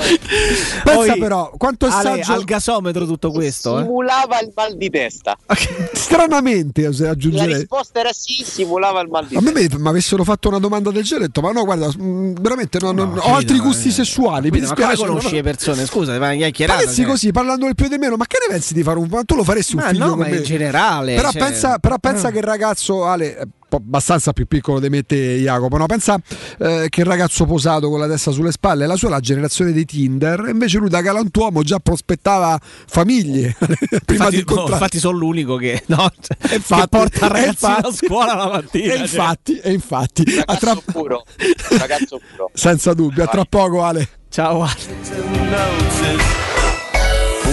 Pensa 0.84 0.92
Poi, 1.12 1.18
però, 1.18 1.52
quanto 1.56 1.86
è 1.86 1.90
saggio. 1.90 2.32
al 2.32 2.44
gasometro 2.44 3.06
tutto 3.06 3.30
questo. 3.30 3.78
eh. 3.78 3.82
Simulava 3.82 4.40
il 4.40 4.52
mal 4.54 4.76
di 4.76 4.90
testa. 4.90 5.36
Stranamente, 5.92 6.92
se 6.92 7.04
La 7.04 7.10
aggiungerei. 7.10 7.54
risposta 7.54 8.00
era 8.00 8.12
sì, 8.12 8.42
simulava 8.44 9.00
il 9.00 9.08
mal 9.08 9.26
di 9.26 9.36
A 9.36 9.40
testa. 9.40 9.58
me 9.58 9.68
mi 9.82 9.88
avessero 9.88 10.24
fatto 10.24 10.48
una 10.48 10.58
domanda 10.58 10.90
del 10.90 11.02
genere, 11.02 11.24
ho 11.24 11.26
detto, 11.28 11.40
ma 11.40 11.52
no, 11.52 11.64
guarda, 11.64 11.88
mh, 11.88 12.34
veramente 12.40 12.78
no, 12.80 12.92
non- 12.92 13.08
ho 13.10 13.14
capito, 13.14 13.34
altri 13.34 13.58
gusti 13.58 13.88
eh. 13.88 13.92
sessuali. 13.92 14.50
Mi 14.50 14.60
Capito, 14.60 14.68
ma 14.68 14.74
come 14.74 14.86
dispiace. 14.88 15.06
conosci 15.08 15.28
no, 15.28 15.34
le 15.34 15.42
no. 15.42 15.48
persone? 15.50 15.86
Scusa, 15.86 16.18
vai 16.18 16.34
a 16.34 16.38
chiacchierare. 16.38 16.82
Palizzi 16.84 17.04
così, 17.04 17.30
parlando 17.32 17.66
del 17.66 17.74
più 17.74 17.86
e 17.86 17.88
del 17.88 17.98
meno, 17.98 18.16
ma 18.16 18.26
che 18.26 18.38
ne 18.40 18.52
pensi 18.52 18.74
di 18.74 18.82
fare 18.82 18.98
un 18.98 19.08
tu 19.24 19.34
lo 19.34 19.44
faresti 19.44 19.74
un 19.76 19.82
Ma 19.82 19.88
figlio 19.90 20.06
no, 20.06 20.16
ma 20.16 20.28
in 20.28 20.42
generale, 20.42 21.14
Però 21.14 21.30
cioè- 21.30 21.42
pensa, 21.42 21.78
però 21.78 21.98
pensa 21.98 22.30
che 22.30 22.38
il 22.38 22.44
ragazzo 22.44 23.04
Ale 23.06 23.36
abbastanza 23.76 24.32
più 24.32 24.46
piccolo 24.46 24.80
di 24.80 24.88
me 24.88 25.02
te, 25.04 25.38
Jacopo, 25.38 25.76
no? 25.76 25.86
Pensa 25.86 26.20
eh, 26.58 26.86
che 26.88 27.00
il 27.00 27.06
ragazzo 27.06 27.44
posato 27.44 27.88
con 27.88 27.98
la 28.00 28.06
testa 28.08 28.30
sulle 28.30 28.52
spalle, 28.52 28.86
la 28.86 28.96
sua 28.96 29.08
è 29.08 29.10
la 29.10 29.20
generazione 29.20 29.72
dei 29.72 29.84
Tinder, 29.84 30.46
e 30.46 30.50
invece 30.50 30.78
lui 30.78 30.88
da 30.88 31.00
galantuomo 31.00 31.62
già 31.62 31.78
prospettava 31.78 32.58
famiglie 32.62 33.54
prima 34.04 34.24
infatti, 34.24 34.30
di 34.34 34.38
incontrare. 34.40 34.68
no, 34.68 34.74
infatti 34.74 34.98
sono 34.98 35.18
l'unico 35.18 35.56
che, 35.56 35.82
no, 35.86 36.10
cioè, 36.20 36.36
infatti- 36.54 36.80
che 36.80 36.88
porta 36.88 37.26
e 37.26 37.28
ragazzino 37.28 37.72
a 37.72 37.76
infatti- 37.78 38.06
scuola 38.06 38.34
la 38.34 38.48
mattina. 38.48 38.84
E 38.84 38.96
cioè. 38.96 39.00
infatti, 39.06 39.56
e 39.58 39.72
infatti 39.72 40.22
a 40.44 40.56
tra- 40.56 40.68
Ragazzo 40.70 40.82
puro. 40.92 41.24
Ragazzo 41.78 42.20
puro. 42.30 42.50
senza 42.54 42.92
dubbio, 42.94 43.24
a 43.24 43.26
tra 43.26 43.44
poco 43.44 43.82
Ale. 43.82 44.08
Ciao 44.28 44.62
Ale. 44.62 46.59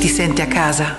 ti 0.00 0.08
senti 0.08 0.40
a 0.40 0.46
casa. 0.46 0.98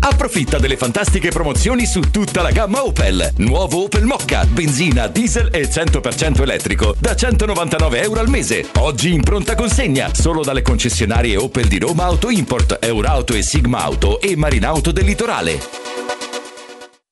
Approfitta 0.00 0.58
delle 0.58 0.78
fantastiche 0.78 1.28
promozioni 1.28 1.84
su 1.84 2.00
tutta 2.10 2.40
la 2.40 2.50
gamma 2.50 2.82
Opel. 2.82 3.34
Nuovo 3.36 3.84
Opel 3.84 4.04
Mocca, 4.04 4.46
benzina, 4.46 5.06
diesel 5.06 5.50
e 5.52 5.68
100% 5.68 6.40
elettrico 6.40 6.94
da 6.98 7.14
199 7.14 8.02
euro 8.02 8.20
al 8.20 8.30
mese. 8.30 8.64
Oggi 8.78 9.12
in 9.12 9.22
pronta 9.22 9.54
consegna 9.54 10.14
solo 10.14 10.42
dalle 10.42 10.62
concessionarie 10.62 11.36
Opel 11.36 11.66
di 11.66 11.78
Roma 11.78 12.04
Auto 12.04 12.30
Import, 12.30 12.78
Eurauto 12.80 13.34
e 13.34 13.42
Sigma 13.42 13.82
Auto 13.82 14.18
e 14.18 14.34
Marinauto 14.34 14.92
del 14.92 15.04
Litorale. 15.04 16.17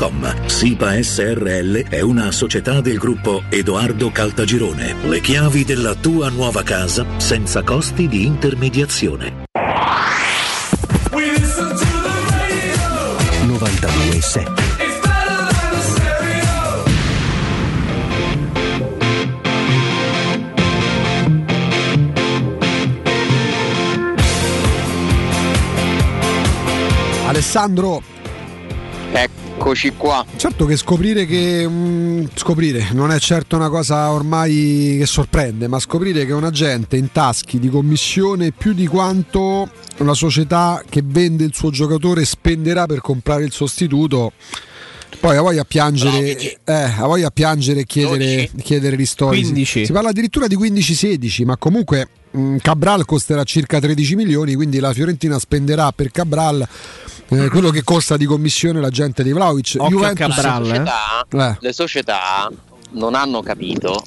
www.keicalt.com. 0.00 0.46
SIPA 0.46 1.02
SRL 1.02 1.88
è 1.88 2.00
una 2.00 2.32
società 2.32 2.80
del 2.80 2.96
gruppo 2.96 3.42
Edoardo 3.50 4.10
Caltagirone. 4.10 4.94
Le 5.04 5.20
chiavi 5.20 5.64
della 5.64 5.94
tua 5.94 6.30
nuova 6.30 6.62
casa 6.62 7.04
senza 7.18 7.62
costi 7.62 8.08
di 8.08 8.24
intermediazione. 8.24 9.44
92.7 13.46 14.68
Alessandro, 27.26 28.02
Eccoci 29.60 29.92
qua. 29.94 30.24
certo 30.36 30.64
che 30.64 30.74
scoprire 30.74 31.26
che 31.26 31.68
mm, 31.68 32.24
scoprire 32.34 32.88
non 32.92 33.12
è 33.12 33.18
certo 33.20 33.56
una 33.56 33.68
cosa 33.68 34.10
ormai 34.10 34.96
che 34.98 35.04
sorprende, 35.04 35.68
ma 35.68 35.78
scoprire 35.78 36.24
che 36.24 36.32
un 36.32 36.44
agente 36.44 36.96
in 36.96 37.12
taschi 37.12 37.58
di 37.58 37.68
commissione 37.68 38.52
più 38.52 38.72
di 38.72 38.86
quanto 38.86 39.70
una 39.98 40.14
società 40.14 40.82
che 40.88 41.02
vende 41.04 41.44
il 41.44 41.52
suo 41.52 41.70
giocatore 41.70 42.24
spenderà 42.24 42.86
per 42.86 43.02
comprare 43.02 43.44
il 43.44 43.52
sostituto. 43.52 44.32
Poi 45.20 45.36
a 45.36 45.42
voglia 45.42 45.60
a 45.60 45.66
piangere, 45.66 46.38
eh, 46.64 46.72
a 46.72 47.04
voglia 47.04 47.26
a 47.26 47.30
piangere 47.30 47.80
e 47.80 47.84
chiedere, 47.84 48.50
chiedere 48.62 48.96
ristori. 48.96 49.42
15. 49.42 49.84
Si 49.84 49.92
parla 49.92 50.08
addirittura 50.08 50.46
di 50.46 50.56
15-16, 50.56 51.44
ma 51.44 51.58
comunque 51.58 52.08
mh, 52.08 52.19
Cabral 52.60 53.04
costerà 53.04 53.42
circa 53.44 53.80
13 53.80 54.14
milioni, 54.14 54.54
quindi 54.54 54.78
la 54.78 54.92
Fiorentina 54.92 55.38
spenderà 55.38 55.90
per 55.92 56.10
Cabral 56.12 56.66
eh, 57.28 57.48
quello 57.48 57.70
che 57.70 57.82
costa 57.82 58.16
di 58.16 58.24
commissione 58.24 58.80
la 58.80 58.90
gente 58.90 59.22
di 59.22 59.32
Vlaovic. 59.32 59.76
Cabral, 60.14 60.62
Le 60.62 60.68
società, 60.68 61.26
Eh. 61.30 61.56
le 61.60 61.72
società 61.72 62.50
non 62.92 63.14
hanno 63.14 63.42
capito 63.42 64.02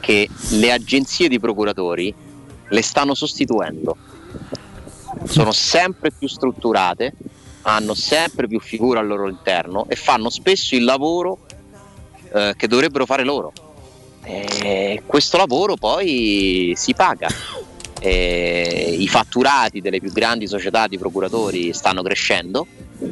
che 0.00 0.28
le 0.50 0.72
agenzie 0.72 1.28
di 1.28 1.38
procuratori 1.38 2.14
le 2.68 2.82
stanno 2.82 3.14
sostituendo. 3.14 3.96
Sono 5.24 5.52
sempre 5.52 6.10
più 6.12 6.28
strutturate, 6.28 7.12
hanno 7.62 7.94
sempre 7.94 8.46
più 8.46 8.60
figure 8.60 9.00
al 9.00 9.06
loro 9.06 9.28
interno 9.28 9.86
e 9.88 9.96
fanno 9.96 10.30
spesso 10.30 10.74
il 10.74 10.84
lavoro 10.84 11.40
eh, 12.32 12.54
che 12.56 12.68
dovrebbero 12.68 13.04
fare 13.06 13.24
loro. 13.24 13.52
E 14.28 15.02
questo 15.06 15.36
lavoro 15.36 15.76
poi 15.76 16.72
si 16.76 16.94
paga. 16.94 17.28
Eh, 18.00 18.96
I 18.98 19.06
fatturati 19.08 19.80
delle 19.80 20.00
più 20.00 20.12
grandi 20.12 20.46
società 20.48 20.86
di 20.88 20.98
procuratori 20.98 21.72
stanno 21.72 22.02
crescendo, 22.02 22.66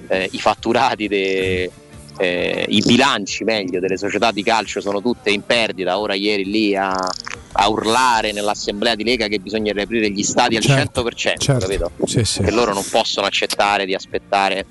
eh, 0.08 0.28
i 0.32 0.38
fatturati 0.38 1.06
de- 1.08 1.70
eh, 2.18 2.64
i 2.68 2.82
bilanci 2.84 3.44
meglio 3.44 3.80
delle 3.80 3.96
società 3.96 4.30
di 4.30 4.42
calcio 4.42 4.80
sono 4.80 5.00
tutte 5.00 5.30
in 5.30 5.44
perdita. 5.44 5.98
Ora, 5.98 6.14
ieri 6.14 6.44
lì 6.44 6.76
a, 6.76 6.90
a 6.92 7.68
urlare 7.68 8.32
nell'assemblea 8.32 8.94
di 8.94 9.04
Lega 9.04 9.26
che 9.28 9.38
bisogna 9.38 9.72
riaprire 9.72 10.10
gli 10.10 10.22
stadi 10.22 10.56
al 10.56 10.62
Certo, 10.62 11.02
100%, 11.02 11.12
certo. 11.36 11.66
capito? 11.66 11.90
Sì, 12.04 12.24
sì. 12.24 12.42
Che 12.42 12.50
loro 12.50 12.72
non 12.72 12.84
possono 12.88 13.26
accettare 13.26 13.86
di 13.86 13.94
aspettare 13.94 14.64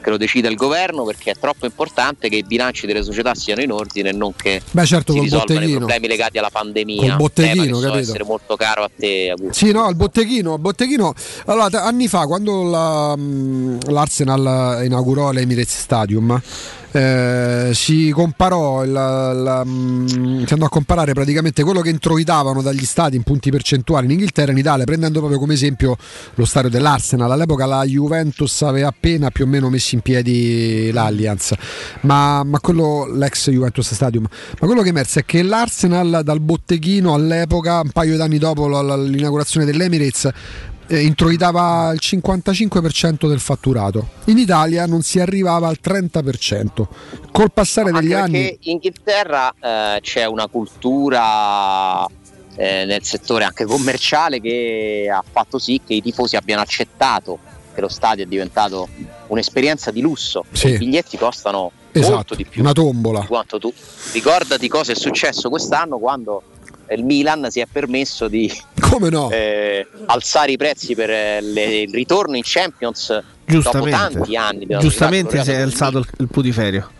che 0.00 0.10
lo 0.10 0.16
decida 0.16 0.48
il 0.48 0.56
governo 0.56 1.04
perché 1.04 1.32
è 1.32 1.34
troppo 1.38 1.66
importante 1.66 2.28
che 2.28 2.36
i 2.36 2.44
bilanci 2.44 2.86
delle 2.86 3.02
società 3.02 3.34
siano 3.34 3.60
in 3.62 3.72
ordine 3.72 4.10
e 4.10 4.12
non 4.12 4.32
che 4.34 4.62
Beh, 4.70 4.84
certo, 4.86 5.12
si 5.12 5.20
risolvano 5.20 5.52
i 5.52 5.54
botteghino. 5.56 5.78
problemi 5.78 6.06
legati 6.08 6.38
alla 6.38 6.50
pandemia. 6.50 7.00
Col 7.00 7.16
botteghino, 7.16 7.62
tema 7.62 7.64
che 7.66 7.72
so 7.74 7.80
capito? 7.80 7.98
essere 7.98 8.24
molto 8.24 8.56
caro 8.56 8.82
a 8.84 8.90
te, 8.96 9.30
Augusto. 9.30 9.64
Sì, 9.66 9.72
no, 9.72 9.88
il 9.88 9.96
botteghino, 9.96 10.54
il 10.54 10.60
botteghino. 10.60 11.14
Allora, 11.46 11.82
anni 11.84 12.08
fa, 12.08 12.26
quando 12.26 12.62
la- 12.64 13.16
mh, 13.16 13.90
l'Arsenal 13.90 14.84
inaugurò 14.84 15.30
l'Emirates 15.32 15.78
Stadium, 15.78 16.40
eh, 16.90 17.70
si 17.74 18.10
comparò, 18.10 18.82
il- 18.84 18.92
la- 18.92 19.64
mh, 19.64 20.46
si 20.46 20.52
andò 20.52 20.66
a 20.66 20.68
comparare 20.68 21.12
praticamente 21.12 21.62
quello 21.62 21.80
che 21.80 21.90
introitavano 21.90 22.62
dagli 22.62 22.84
stadi 22.84 23.16
in 23.16 23.22
punti 23.22 23.50
percentuali 23.50 24.06
in 24.06 24.12
Inghilterra 24.12 24.48
e 24.48 24.52
in 24.52 24.58
Italia, 24.58 24.84
prendendo 24.84 25.18
proprio 25.18 25.38
come 25.38 25.54
esempio 25.54 25.96
lo 26.34 26.44
stadio 26.44 26.70
dell'Arsenal. 26.70 27.30
All'epoca 27.30 27.66
la 27.66 27.84
Juventus 27.84 28.62
aveva 28.62 28.88
appena 28.88 29.30
più 29.30 29.44
o 29.44 29.46
meno 29.48 29.68
messo 29.68 29.94
in 29.94 30.00
piedi 30.00 30.90
l'Allianz, 30.92 31.52
ma, 32.02 32.42
ma 32.44 32.58
quello, 32.60 33.06
l'ex 33.12 33.50
Juventus 33.50 33.92
Stadium. 33.92 34.26
Ma 34.60 34.66
quello 34.66 34.80
che 34.80 34.88
è 34.88 34.90
emerso 34.90 35.18
è 35.18 35.24
che 35.24 35.42
l'Arsenal 35.42 36.20
dal 36.24 36.40
botteghino 36.40 37.12
all'epoca, 37.14 37.80
un 37.80 37.90
paio 37.90 38.16
d'anni 38.16 38.38
dopo 38.38 38.66
la- 38.66 38.82
la- 38.82 38.96
l'inaugurazione 38.96 39.66
dell'Emirates, 39.66 40.28
eh, 40.88 41.02
introitava 41.02 41.92
il 41.92 42.00
55% 42.02 43.28
del 43.28 43.40
fatturato. 43.40 44.08
In 44.26 44.38
Italia 44.38 44.86
non 44.86 45.02
si 45.02 45.20
arrivava 45.20 45.68
al 45.68 45.78
30%. 45.82 46.86
Col 47.30 47.52
passare 47.52 47.92
degli 47.92 48.12
anni... 48.12 48.42
perché 48.42 48.58
in 48.62 48.72
Inghilterra 48.72 49.54
eh, 49.60 50.00
c'è 50.00 50.24
una 50.24 50.46
cultura 50.48 52.06
eh, 52.56 52.84
nel 52.86 53.04
settore 53.04 53.44
anche 53.44 53.64
commerciale 53.64 54.40
che 54.40 55.08
ha 55.12 55.22
fatto 55.30 55.58
sì 55.58 55.80
che 55.86 55.94
i 55.94 56.02
tifosi 56.02 56.36
abbiano 56.36 56.62
accettato 56.62 57.38
che 57.74 57.80
lo 57.80 57.88
stadio 57.88 58.24
è 58.24 58.26
diventato 58.26 58.88
un'esperienza 59.28 59.90
di 59.90 60.00
lusso. 60.00 60.44
Sì. 60.50 60.68
I 60.70 60.78
biglietti 60.78 61.16
costano 61.16 61.70
Esatto, 61.92 62.14
molto 62.14 62.34
di 62.34 62.44
più 62.44 62.60
una 62.62 62.72
tombola. 62.72 63.20
di 63.20 63.26
quanto 63.26 63.58
tu 63.58 63.72
ricordati 64.12 64.68
cosa 64.68 64.92
è 64.92 64.94
successo 64.94 65.48
quest'anno 65.48 65.98
quando 65.98 66.42
il 66.94 67.04
Milan 67.04 67.50
si 67.50 67.60
è 67.60 67.66
permesso 67.70 68.28
di 68.28 68.50
Come 68.80 69.10
no? 69.10 69.30
eh, 69.30 69.86
alzare 70.06 70.52
i 70.52 70.56
prezzi 70.56 70.94
per 70.94 71.10
eh, 71.10 71.40
le- 71.40 71.80
il 71.82 71.92
ritorno 71.92 72.36
in 72.36 72.42
Champions 72.44 73.08
dopo 73.08 73.24
Giustamente. 73.46 73.90
tanti 73.90 74.36
anni. 74.36 74.66
della 74.66 74.80
Giustamente 74.80 75.42
si 75.42 75.50
è 75.50 75.56
alzato 75.60 75.98
il, 75.98 76.06
il 76.18 76.28
putiferio. 76.28 76.90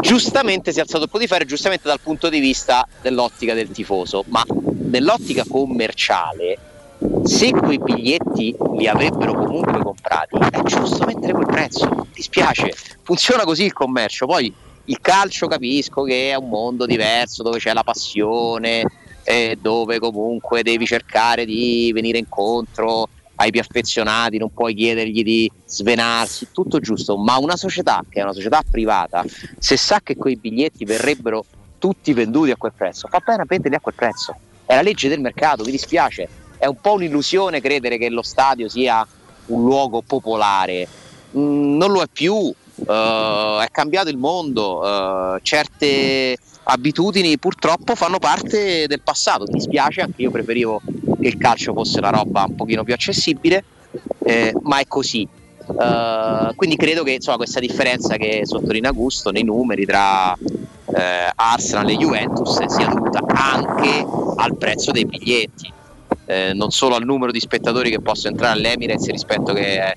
giustamente 0.00 0.72
si 0.72 0.78
è 0.78 0.82
alzato 0.82 1.04
il 1.04 1.10
potifero 1.10 1.44
giustamente 1.44 1.88
dal 1.88 2.00
punto 2.00 2.28
di 2.28 2.38
vista 2.38 2.86
dell'ottica 3.02 3.54
del 3.54 3.70
tifoso 3.70 4.24
ma 4.28 4.44
nell'ottica 4.84 5.44
commerciale 5.48 6.58
se 7.24 7.50
quei 7.50 7.78
biglietti 7.78 8.54
li 8.76 8.86
avrebbero 8.86 9.34
comunque 9.34 9.82
comprati 9.82 10.38
è 10.50 10.62
giusto 10.62 11.04
mettere 11.06 11.32
quel 11.32 11.46
prezzo 11.46 12.06
dispiace 12.14 12.72
funziona 13.02 13.44
così 13.44 13.64
il 13.64 13.72
commercio 13.72 14.26
poi 14.26 14.52
il 14.86 15.00
calcio 15.00 15.46
capisco 15.46 16.02
che 16.02 16.30
è 16.30 16.34
un 16.34 16.48
mondo 16.48 16.86
diverso 16.86 17.42
dove 17.42 17.58
c'è 17.58 17.72
la 17.72 17.82
passione 17.82 18.84
eh, 19.24 19.58
dove 19.60 19.98
comunque 19.98 20.62
devi 20.62 20.86
cercare 20.86 21.44
di 21.44 21.90
venire 21.92 22.18
incontro 22.18 23.08
ai 23.38 23.50
più 23.50 23.60
affezionati, 23.60 24.38
non 24.38 24.52
puoi 24.52 24.74
chiedergli 24.74 25.22
di 25.22 25.50
svenarsi, 25.66 26.48
tutto 26.52 26.78
giusto, 26.78 27.18
ma 27.18 27.36
una 27.36 27.56
società 27.56 28.02
che 28.08 28.20
è 28.20 28.22
una 28.22 28.32
società 28.32 28.62
privata, 28.68 29.24
se 29.58 29.76
sa 29.76 30.00
che 30.02 30.16
quei 30.16 30.36
biglietti 30.36 30.84
verrebbero 30.84 31.44
tutti 31.78 32.14
venduti 32.14 32.52
a 32.52 32.56
quel 32.56 32.72
prezzo, 32.74 33.08
fa 33.08 33.20
bene 33.22 33.42
a 33.42 33.46
venderli 33.46 33.76
a 33.76 33.80
quel 33.80 33.94
prezzo. 33.94 34.34
È 34.64 34.74
la 34.74 34.82
legge 34.82 35.08
del 35.08 35.20
mercato, 35.20 35.64
mi 35.64 35.70
dispiace, 35.70 36.28
è 36.56 36.66
un 36.66 36.80
po' 36.80 36.94
un'illusione 36.94 37.60
credere 37.60 37.98
che 37.98 38.08
lo 38.08 38.22
stadio 38.22 38.68
sia 38.68 39.06
un 39.46 39.64
luogo 39.64 40.00
popolare, 40.00 40.88
Mm, 41.36 41.76
non 41.76 41.92
lo 41.92 42.02
è 42.02 42.06
più, 42.10 42.52
eh, 42.76 43.64
è 43.64 43.70
cambiato 43.70 44.08
il 44.08 44.16
mondo, 44.16 44.84
eh, 44.84 45.40
certe 45.42 46.36
abitudini 46.68 47.38
purtroppo 47.38 47.94
fanno 47.94 48.18
parte 48.18 48.86
del 48.86 49.00
passato, 49.00 49.44
mi 49.46 49.54
dispiace, 49.54 50.00
anche 50.00 50.22
io 50.22 50.30
preferivo 50.30 50.80
che 51.20 51.28
il 51.28 51.38
calcio 51.38 51.72
fosse 51.72 51.98
una 51.98 52.10
roba 52.10 52.44
un 52.46 52.56
pochino 52.56 52.82
più 52.84 52.92
accessibile, 52.94 53.64
eh, 54.24 54.52
ma 54.62 54.78
è 54.78 54.86
così. 54.86 55.26
Eh, 55.68 56.52
quindi 56.54 56.76
credo 56.76 57.02
che 57.02 57.12
insomma, 57.12 57.36
questa 57.36 57.60
differenza 57.60 58.16
che 58.16 58.42
sottolinea 58.44 58.90
Gusto 58.90 59.30
nei 59.30 59.42
numeri 59.42 59.84
tra 59.84 60.34
eh, 60.34 61.30
Arsenal 61.34 61.88
e 61.88 61.96
Juventus 61.96 62.64
sia 62.66 62.86
dovuta 62.86 63.20
anche 63.26 64.06
al 64.36 64.56
prezzo 64.56 64.90
dei 64.90 65.04
biglietti, 65.04 65.72
eh, 66.26 66.52
non 66.52 66.70
solo 66.70 66.96
al 66.96 67.04
numero 67.04 67.30
di 67.30 67.40
spettatori 67.40 67.90
che 67.90 68.00
possono 68.00 68.32
entrare 68.32 68.54
all'Emirates 68.54 69.08
rispetto 69.08 69.52
che 69.52 69.96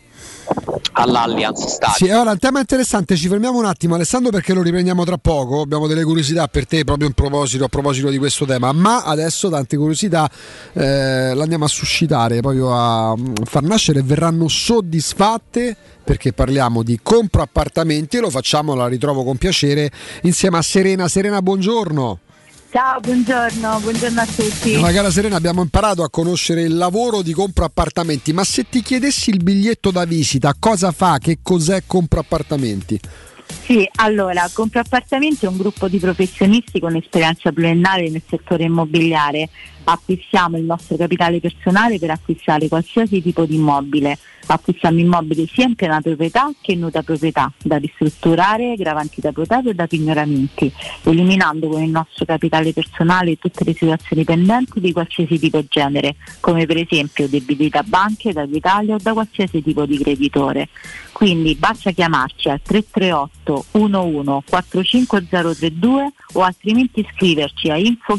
all'Allianz 0.93 1.65
Stadium. 1.65 1.95
Sì, 1.95 2.09
ora 2.09 2.31
il 2.31 2.39
tema 2.39 2.57
è 2.57 2.61
interessante, 2.61 3.15
ci 3.15 3.27
fermiamo 3.27 3.57
un 3.57 3.65
attimo 3.65 3.95
Alessandro 3.95 4.31
perché 4.31 4.53
lo 4.53 4.61
riprendiamo 4.61 5.03
tra 5.03 5.17
poco, 5.17 5.61
abbiamo 5.61 5.87
delle 5.87 6.03
curiosità 6.03 6.47
per 6.47 6.67
te 6.67 6.83
proprio 6.83 7.07
in 7.07 7.13
proposito, 7.13 7.63
a 7.65 7.67
proposito 7.67 8.09
di 8.09 8.17
questo 8.17 8.45
tema, 8.45 8.71
ma 8.71 9.03
adesso 9.03 9.49
tante 9.49 9.77
curiosità 9.77 10.29
eh, 10.73 11.33
le 11.35 11.57
a 11.59 11.67
suscitare, 11.67 12.41
proprio 12.41 12.71
a 12.73 13.15
mm, 13.17 13.33
far 13.43 13.63
nascere 13.63 14.01
verranno 14.01 14.47
soddisfatte 14.47 15.75
perché 16.03 16.33
parliamo 16.33 16.81
di 16.81 16.99
compra 17.03 17.43
appartamenti 17.43 18.17
e 18.17 18.19
lo 18.19 18.29
facciamo, 18.29 18.73
la 18.73 18.87
ritrovo 18.87 19.23
con 19.23 19.37
piacere 19.37 19.91
insieme 20.23 20.57
a 20.57 20.61
Serena. 20.61 21.07
Serena, 21.07 21.41
buongiorno. 21.41 22.19
Ciao, 22.71 22.99
buongiorno, 22.99 23.79
buongiorno 23.79 24.21
a 24.21 24.25
tutti. 24.27 24.77
Ma 24.77 24.91
cara 24.91 25.09
Serena, 25.09 25.35
abbiamo 25.37 25.63
imparato 25.63 26.03
a 26.03 26.09
conoscere 26.11 26.61
il 26.61 26.77
lavoro 26.77 27.23
di 27.23 27.33
compra 27.33 27.65
appartamenti, 27.65 28.31
ma 28.31 28.43
se 28.43 28.69
ti 28.69 28.83
chiedessi 28.83 29.31
il 29.31 29.41
biglietto 29.41 29.89
da 29.89 30.05
visita, 30.05 30.53
cosa 30.59 30.91
fa? 30.91 31.17
Che 31.17 31.39
cos'è 31.41 31.81
compra 31.87 32.19
appartamenti? 32.19 32.99
Sì, 33.49 33.87
allora, 33.95 34.49
Compra 34.51 34.79
Appartamenti 34.79 35.45
è 35.45 35.47
un 35.47 35.57
gruppo 35.57 35.87
di 35.87 35.99
professionisti 35.99 36.79
con 36.79 36.95
esperienza 36.95 37.51
pluriennale 37.51 38.09
nel 38.09 38.23
settore 38.27 38.63
immobiliare. 38.63 39.49
Acquistiamo 39.83 40.57
il 40.57 40.63
nostro 40.63 40.97
capitale 40.97 41.39
personale 41.39 41.99
per 41.99 42.11
acquistare 42.11 42.67
qualsiasi 42.67 43.21
tipo 43.21 43.45
di 43.45 43.55
immobile. 43.55 44.17
Acquistiamo 44.47 44.99
immobili 44.99 45.47
sia 45.47 45.65
in 45.65 45.75
piena 45.75 46.01
proprietà 46.01 46.51
che 46.59 46.71
in 46.71 46.79
nuda 46.79 47.03
proprietà, 47.03 47.51
da 47.61 47.77
ristrutturare, 47.77 48.73
gravanti 48.75 49.21
da 49.21 49.31
proprietario 49.31 49.71
e 49.71 49.75
da 49.75 49.85
pignoramenti, 49.85 50.71
eliminando 51.03 51.67
con 51.67 51.83
il 51.83 51.91
nostro 51.91 52.25
capitale 52.25 52.73
personale 52.73 53.37
tutte 53.37 53.63
le 53.63 53.73
situazioni 53.73 54.23
pendenti 54.23 54.79
di 54.79 54.91
qualsiasi 54.91 55.37
tipo 55.37 55.63
genere, 55.67 56.15
come 56.39 56.65
per 56.65 56.77
esempio 56.77 57.27
debiti 57.27 57.69
da 57.69 57.83
banche, 57.83 58.33
da 58.33 58.43
Italia 58.43 58.95
o 58.95 58.99
da 58.99 59.13
qualsiasi 59.13 59.61
tipo 59.61 59.85
di 59.85 59.99
creditore. 59.99 60.69
Quindi 61.19 61.55
basta 61.55 61.91
chiamarci 61.91 62.47
al 62.47 62.61
338 62.61 63.65
11 63.71 64.45
45032 64.49 66.13
o 66.35 66.43
altrimenti 66.43 67.05
scriverci 67.13 67.69
a 67.69 67.75
info 67.75 68.15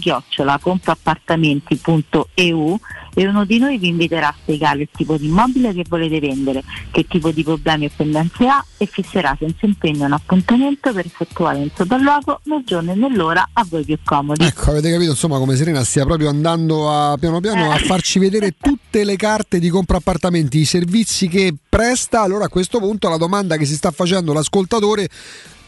compraappartamenti.eu 0.58 2.78
e 3.14 3.26
uno 3.26 3.44
di 3.44 3.58
noi 3.58 3.78
vi 3.78 3.88
inviterà 3.88 4.28
a 4.28 4.34
spiegare 4.40 4.82
il 4.82 4.88
tipo 4.94 5.16
di 5.16 5.26
immobile 5.26 5.72
che 5.72 5.84
volete 5.88 6.20
vendere, 6.20 6.62
che 6.90 7.06
tipo 7.06 7.30
di 7.30 7.42
problemi 7.42 7.86
o 7.86 7.90
pendenze 7.94 8.46
ha 8.46 8.64
e 8.76 8.86
fisserà 8.86 9.36
senza 9.38 9.66
impegno 9.66 10.06
un 10.06 10.12
appuntamento 10.12 10.92
per 10.92 11.06
effettuare 11.06 11.60
il 11.60 11.70
sopralluogo 11.74 12.40
nel 12.44 12.62
giorno 12.64 12.92
e 12.92 12.94
nell'ora 12.94 13.48
a 13.52 13.66
voi 13.68 13.84
più 13.84 13.98
comodi. 14.04 14.44
Ecco, 14.44 14.70
avete 14.70 14.90
capito 14.90 15.10
insomma 15.10 15.38
come 15.38 15.56
Serena 15.56 15.84
stia 15.84 16.04
proprio 16.04 16.28
andando 16.28 16.90
a, 16.90 17.16
piano 17.18 17.40
piano 17.40 17.70
a 17.70 17.78
farci 17.78 18.18
vedere 18.18 18.54
tutte 18.60 19.04
le 19.04 19.16
carte 19.16 19.58
di 19.58 19.68
compra 19.68 19.98
appartamenti, 19.98 20.58
i 20.58 20.64
servizi 20.64 21.28
che 21.28 21.54
presta. 21.68 22.22
Allora 22.22 22.46
a 22.46 22.48
questo 22.48 22.78
punto 22.78 23.08
la 23.08 23.16
domanda 23.16 23.56
che 23.56 23.64
si 23.64 23.74
sta 23.74 23.90
facendo 23.90 24.32
l'ascoltatore 24.32 25.08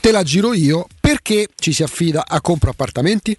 te 0.01 0.10
la 0.10 0.24
giro 0.24 0.52
io, 0.52 0.89
perché 1.01 1.47
ci 1.55 1.73
si 1.73 1.85
affida 1.85 2.24
a 2.27 2.40
compra 2.40 2.70
appartamenti? 2.70 3.36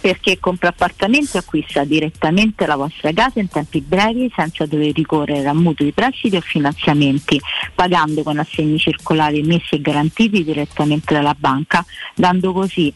Perché 0.00 0.38
compra 0.38 0.68
appartamenti 0.68 1.36
acquista 1.36 1.84
direttamente 1.84 2.66
la 2.66 2.76
vostra 2.76 3.12
casa 3.12 3.40
in 3.40 3.48
tempi 3.48 3.80
brevi 3.80 4.32
senza 4.34 4.66
dover 4.66 4.94
ricorrere 4.94 5.46
a 5.48 5.54
mutui, 5.54 5.92
prestiti 5.92 6.36
o 6.36 6.40
finanziamenti, 6.40 7.40
pagando 7.74 8.22
con 8.22 8.38
assegni 8.38 8.78
circolari 8.78 9.40
emessi 9.40 9.74
e 9.74 9.80
garantiti 9.80 10.44
direttamente 10.44 11.14
dalla 11.14 11.36
banca, 11.38 11.84
dando 12.14 12.52
così 12.52 12.92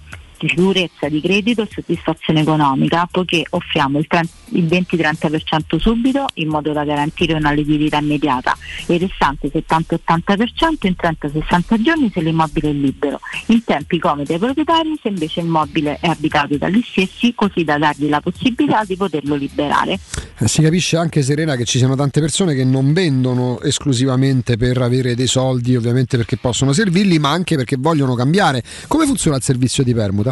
sicurezza 0.48 1.09
di 1.09 1.20
credito 1.20 1.62
e 1.62 1.69
soddisfazione 1.70 2.40
economica, 2.40 3.06
poiché 3.10 3.44
offriamo 3.51 3.98
il, 3.98 4.06
30 4.06 4.31
il 4.52 4.64
20-30% 4.64 5.78
subito 5.78 6.27
in 6.35 6.48
modo 6.48 6.73
da 6.73 6.85
garantire 6.85 7.35
una 7.35 7.52
liquidità 7.52 7.98
immediata 7.98 8.56
e 8.86 8.94
il 8.94 9.01
restante 9.01 9.51
70-80% 9.51 10.86
in 10.86 10.94
30-60 11.01 11.81
giorni 11.81 12.10
se 12.12 12.20
l'immobile 12.20 12.70
è 12.70 12.73
libero, 12.73 13.20
in 13.47 13.62
tempi 13.64 13.98
comodi 13.98 14.32
ai 14.32 14.39
proprietari 14.39 14.98
se 15.01 15.09
invece 15.09 15.40
il 15.40 15.47
immobile 15.52 15.98
è 16.01 16.09
abitato 16.09 16.56
dagli 16.56 16.82
stessi, 16.82 17.35
così 17.35 17.62
da 17.62 17.77
dargli 17.77 18.09
la 18.09 18.20
possibilità 18.20 18.85
di 18.85 18.97
poterlo 18.97 19.35
liberare. 19.35 19.98
Eh, 20.39 20.48
si 20.48 20.62
capisce 20.62 20.97
anche 20.97 21.23
Serena 21.23 21.56
che 21.56 21.64
ci 21.64 21.77
siano 21.77 21.94
tante 21.94 22.20
persone 22.20 22.55
che 22.55 22.64
non 22.64 22.94
vendono 22.94 23.60
esclusivamente 23.60 24.56
per 24.56 24.81
avere 24.81 25.14
dei 25.14 25.27
soldi, 25.27 25.77
ovviamente 25.77 26.16
perché 26.16 26.39
possono 26.39 26.73
servirli, 26.73 27.19
ma 27.19 27.31
anche 27.31 27.56
perché 27.56 27.77
vogliono 27.78 28.14
cambiare. 28.14 28.62
Come 28.89 29.05
funziona 29.05 29.36
il 29.36 29.43
servizio 29.43 29.85
di 29.85 29.94
permuta? 29.94 30.31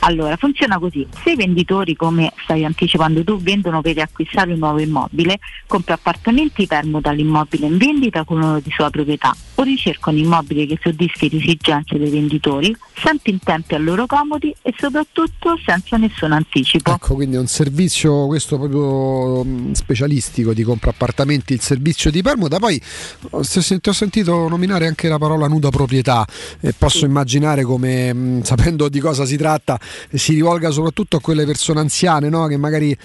Allora, 0.00 0.36
funziona 0.36 0.78
così. 0.78 1.06
Se 1.22 1.32
i 1.32 1.36
venditori, 1.36 1.94
come 1.96 2.32
stai 2.44 2.64
anticipando 2.64 3.24
tu, 3.24 3.38
vendono 3.38 3.80
per 3.80 3.98
acquistare 3.98 4.52
un 4.52 4.58
nuovo 4.58 4.78
immobile, 4.78 5.38
compra 5.66 5.94
appartamenti 5.94 6.66
permuta 6.66 7.10
l'immobile 7.10 7.66
in 7.66 7.76
vendita 7.76 8.24
con 8.24 8.40
uno 8.40 8.60
di 8.60 8.70
sua 8.70 8.90
proprietà 8.90 9.34
o 9.54 9.62
ricerca 9.62 10.10
un 10.10 10.18
immobile 10.18 10.66
che 10.66 10.78
soddisfi 10.80 11.28
le 11.30 11.38
esigenze 11.38 11.98
dei 11.98 12.10
venditori, 12.10 12.74
sempre 12.94 13.32
in 13.32 13.40
tempi 13.40 13.74
a 13.74 13.78
loro 13.78 14.06
comodi 14.06 14.54
e 14.62 14.72
soprattutto 14.78 15.58
senza 15.64 15.96
nessun 15.96 16.32
anticipo. 16.32 16.92
Ecco, 16.92 17.14
quindi 17.14 17.36
è 17.36 17.38
un 17.38 17.48
servizio 17.48 18.26
questo 18.26 18.56
proprio 18.56 19.42
mh, 19.44 19.72
specialistico 19.72 20.54
di 20.54 20.62
compra 20.62 20.90
appartamenti, 20.90 21.52
il 21.54 21.60
servizio 21.60 22.10
di 22.10 22.22
permuta. 22.22 22.58
Poi 22.58 22.80
ti 22.80 23.88
ho 23.88 23.92
sentito 23.92 24.48
nominare 24.48 24.86
anche 24.86 25.08
la 25.08 25.18
parola 25.18 25.48
nuda 25.48 25.70
proprietà 25.70 26.24
e 26.60 26.72
posso 26.76 27.04
immaginare 27.04 27.64
come, 27.64 28.12
mh, 28.12 28.42
sapendo 28.42 28.88
di 28.88 29.00
cosa 29.00 29.24
si 29.24 29.36
tratta, 29.36 29.78
si 30.12 30.34
rivolga 30.34 30.70
soprattutto 30.70 31.16
a 31.16 31.20
quelle 31.20 31.44
persone 31.44 31.80
anziane 31.80 32.28
no? 32.28 32.46
che 32.46 32.56
magari 32.56 32.96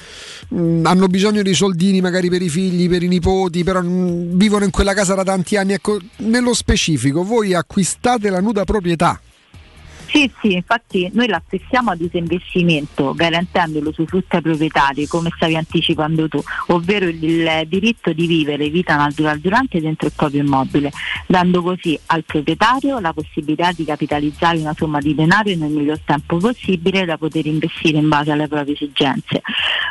mh, 0.50 0.82
hanno 0.86 1.08
bisogno 1.08 1.42
di 1.42 1.54
soldini 1.54 2.02
magari 2.02 2.30
per 2.30 2.42
i 2.42 2.50
figli, 2.50 2.90
per 2.90 3.04
i 3.04 3.08
nipoti, 3.08 3.64
però 3.64 3.82
mh, 3.82 4.38
vivono 4.38 4.66
in 4.66 4.72
quella 4.72 4.94
casa 4.94 5.14
da 5.14 5.24
tanti 5.24 5.58
anni. 5.58 5.74
Ecco, 5.74 6.00
nello 6.18 6.54
specifico, 6.54 7.24
voi 7.24 7.54
acquistate 7.54 8.30
la 8.30 8.40
nuda 8.40 8.64
proprietà. 8.64 9.20
Sì, 10.14 10.32
sì, 10.42 10.54
infatti 10.54 11.10
noi 11.14 11.28
l'acquistiamo 11.28 11.90
a 11.90 11.96
disinvestimento, 11.96 13.16
garantendo 13.16 13.80
l'usufrutto 13.80 14.36
ai 14.36 14.44
proprietari, 14.44 15.08
come 15.08 15.32
stavi 15.36 15.56
anticipando 15.56 16.28
tu, 16.28 16.40
ovvero 16.68 17.08
il 17.08 17.64
diritto 17.66 18.14
di 18.14 18.28
vivere 18.28 18.70
vita 18.70 18.96
natural 18.96 19.40
durante 19.40 19.82
dentro 19.82 20.06
il 20.06 20.14
proprio 20.16 20.44
immobile, 20.44 20.92
dando 21.26 21.64
così 21.64 22.00
al 22.06 22.24
proprietario 22.26 23.00
la 23.00 23.12
possibilità 23.12 23.72
di 23.72 23.86
capitalizzare 23.86 24.60
una 24.60 24.76
somma 24.78 25.00
di 25.00 25.16
denaro 25.16 25.50
nel 25.56 25.72
miglior 25.72 26.00
tempo 26.06 26.38
possibile 26.38 27.06
da 27.06 27.18
poter 27.18 27.48
investire 27.48 27.98
in 27.98 28.08
base 28.08 28.30
alle 28.30 28.48
proprie 28.48 28.76
esigenze. 28.76 29.42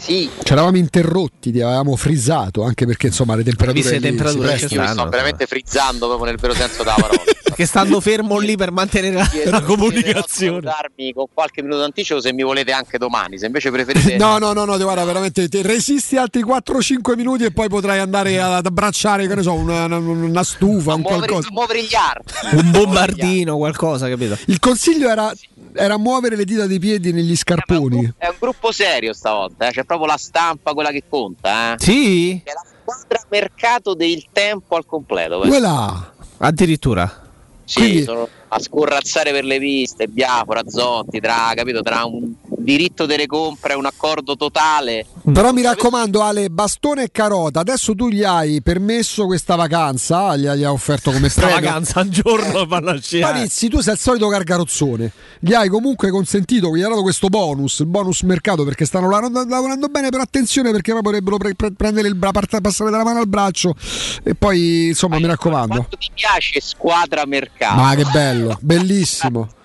Sì, 0.00 0.30
ci 0.42 0.52
eravamo 0.52 0.78
interrotti, 0.78 1.52
ti 1.52 1.60
avevamo 1.60 1.94
frizzato 1.94 2.62
anche 2.64 2.86
perché 2.86 3.08
insomma 3.08 3.34
le 3.34 3.44
temperature, 3.44 3.92
lì 3.92 4.00
temperature 4.00 4.56
si 4.56 4.66
prestano. 4.66 4.82
mi 4.86 4.92
sto 4.98 5.08
veramente 5.10 5.46
frizzando 5.46 6.06
proprio 6.06 6.26
nel 6.30 6.36
vero 6.40 6.54
senso 6.54 6.78
della 6.82 6.94
parola. 6.98 7.22
Che 7.60 7.66
stando 7.66 8.00
fermo 8.00 8.38
lì 8.38 8.56
per 8.56 8.70
mantenere 8.70 9.16
la, 9.16 9.26
Chiedo- 9.26 9.50
la 9.50 9.60
comunicazione. 9.60 10.60
salutarmi 10.62 11.12
con 11.12 11.26
qualche 11.34 11.60
minuto 11.60 11.80
d'anticipo 11.80 12.18
se 12.18 12.32
mi 12.32 12.42
volete 12.42 12.72
anche 12.72 12.96
domani, 12.96 13.36
se 13.38 13.44
invece 13.46 13.70
preferite 13.70 14.16
No, 14.18 14.38
no, 14.38 14.54
no, 14.54 14.64
no, 14.64 14.78
guarda, 14.78 15.04
veramente 15.04 15.46
ti 15.46 15.60
resisti 15.60 16.16
altri 16.16 16.42
4-5 16.42 17.14
minuti 17.16 17.44
e 17.44 17.50
poi 17.52 17.68
potrai 17.68 17.98
andare 17.98 18.40
ad 18.40 18.64
abbracciare, 18.64 19.26
che 19.26 19.34
ne 19.34 19.42
so, 19.42 19.52
una, 19.52 19.84
una- 19.84 19.98
una 19.98 20.42
stufa, 20.42 20.94
un 20.94 21.00
muovere, 21.02 21.26
qualcosa. 21.26 21.48
muovere 21.52 21.82
gli 21.82 21.94
arti. 21.94 22.32
Un 22.56 22.70
bombardino, 22.70 23.56
qualcosa, 23.58 24.08
capito? 24.08 24.38
Il 24.46 24.58
consiglio 24.58 25.10
era, 25.10 25.30
era 25.74 25.96
muovere 25.98 26.36
le 26.36 26.44
dita 26.44 26.66
dei 26.66 26.78
piedi 26.78 27.12
negli 27.12 27.36
scarponi. 27.36 28.12
È 28.16 28.26
un 28.28 28.36
gruppo 28.38 28.72
serio 28.72 29.12
stavolta, 29.12 29.68
eh, 29.68 29.70
c'è 29.72 29.84
proprio 29.84 30.06
la 30.08 30.16
stampa 30.16 30.72
quella 30.72 30.90
che 30.90 31.04
conta, 31.08 31.72
eh. 31.72 31.76
Sì? 31.78 32.40
È 32.44 32.50
la 32.52 32.64
squadra 32.82 33.24
mercato 33.28 33.94
del 33.94 34.24
tempo 34.32 34.76
al 34.76 34.86
completo. 34.86 35.42
eh. 35.44 35.48
Quella. 35.48 36.12
Addirittura. 36.38 37.28
Sì, 37.64 37.78
Quindi- 37.78 38.02
sono 38.02 38.28
a 38.48 38.58
scorrazzare 38.58 39.30
per 39.30 39.44
le 39.44 39.58
piste, 39.60 40.08
Biafora, 40.08 40.62
Zotti, 40.66 41.20
tra, 41.20 41.52
capito, 41.54 41.82
tra 41.82 42.04
un 42.04 42.32
diritto 42.62 43.06
delle 43.06 43.26
compre 43.26 43.74
un 43.74 43.86
accordo 43.86 44.36
totale. 44.36 45.06
Però 45.32 45.52
mi 45.52 45.62
raccomando, 45.62 46.22
Ale, 46.22 46.50
bastone 46.50 47.04
e 47.04 47.10
carota. 47.10 47.60
Adesso 47.60 47.94
tu 47.94 48.08
gli 48.08 48.22
hai 48.22 48.62
permesso 48.62 49.26
questa 49.26 49.54
vacanza, 49.54 50.36
gli 50.36 50.46
hai 50.46 50.64
offerto 50.64 51.10
come 51.10 51.28
premio. 51.28 51.54
vacanza 51.54 52.00
un 52.00 52.10
giorno 52.10 52.66
vanno 52.66 52.90
a 52.90 53.00
sciare. 53.00 53.32
Parizzi, 53.32 53.68
tu 53.68 53.80
sei 53.80 53.94
il 53.94 53.98
solito 53.98 54.28
gargarozzone. 54.28 55.12
Gli 55.38 55.52
hai 55.52 55.68
comunque 55.68 56.10
consentito, 56.10 56.74
gli 56.76 56.82
hai 56.82 56.88
dato 56.88 57.02
questo 57.02 57.28
bonus, 57.28 57.80
il 57.80 57.86
bonus 57.86 58.22
mercato 58.22 58.64
perché 58.64 58.84
stanno 58.84 59.08
lavorando, 59.08 59.44
lavorando 59.46 59.88
bene, 59.88 60.10
però 60.10 60.22
attenzione 60.22 60.70
perché 60.70 60.92
poi 60.92 61.02
potrebbero 61.02 61.36
pre- 61.36 61.54
pre- 61.54 61.72
prendere 61.72 62.08
il 62.08 62.14
bra- 62.14 62.30
passare 62.30 62.90
dalla 62.90 63.04
mano 63.04 63.20
al 63.20 63.28
braccio 63.28 63.74
e 64.22 64.34
poi 64.34 64.88
insomma 64.88 65.18
mi 65.18 65.26
raccomando. 65.26 65.74
Quanto 65.74 65.96
ti 65.96 66.10
piace 66.14 66.60
squadra 66.60 67.24
mercato? 67.26 67.80
Ma 67.80 67.94
che 67.94 68.04
bello, 68.04 68.58
bellissimo. 68.60 69.48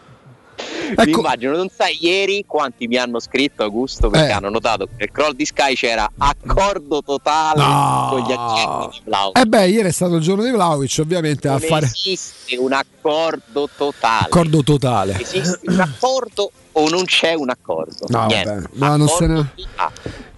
Mi 0.57 0.95
Ecco, 1.09 1.19
immagino, 1.19 1.55
non 1.55 1.67
sai 1.75 1.97
ieri 1.99 2.43
quanti 2.47 2.87
mi 2.87 2.97
hanno 2.97 3.19
scritto 3.19 3.63
Augusto 3.63 4.09
perché 4.09 4.27
Eh. 4.29 4.31
hanno 4.31 4.49
notato 4.49 4.85
che 4.85 4.91
nel 4.97 5.11
crawl 5.11 5.33
di 5.35 5.45
Sky 5.45 5.73
c'era 5.75 6.09
accordo 6.17 7.01
totale 7.03 7.61
No. 7.61 8.07
con 8.09 8.19
gli 8.21 8.31
agenti 8.31 8.97
di 8.97 9.01
Vlahovic. 9.05 9.37
eh 9.39 9.45
beh, 9.45 9.67
ieri 9.67 9.87
è 9.87 9.91
stato 9.91 10.15
il 10.15 10.21
giorno 10.21 10.43
di 10.43 10.51
Vlaovic, 10.51 10.97
ovviamente 11.01 11.47
a 11.47 11.51
Non 11.51 11.61
fare 11.61 11.85
esiste 11.87 12.55
un 12.57 12.73
accordo 12.73 13.67
totale. 13.75 14.25
accordo 14.25 14.63
totale. 14.63 15.19
Esiste 15.19 15.59
un 15.65 15.79
accordo 15.79 16.51
o 16.77 16.89
non 16.89 17.05
c'è 17.05 17.33
un 17.33 17.49
accordo? 17.49 18.05
No, 18.07 18.25
Niente. 18.27 18.67
vabbè, 18.73 19.07
se 19.07 19.27
ne- 19.27 19.51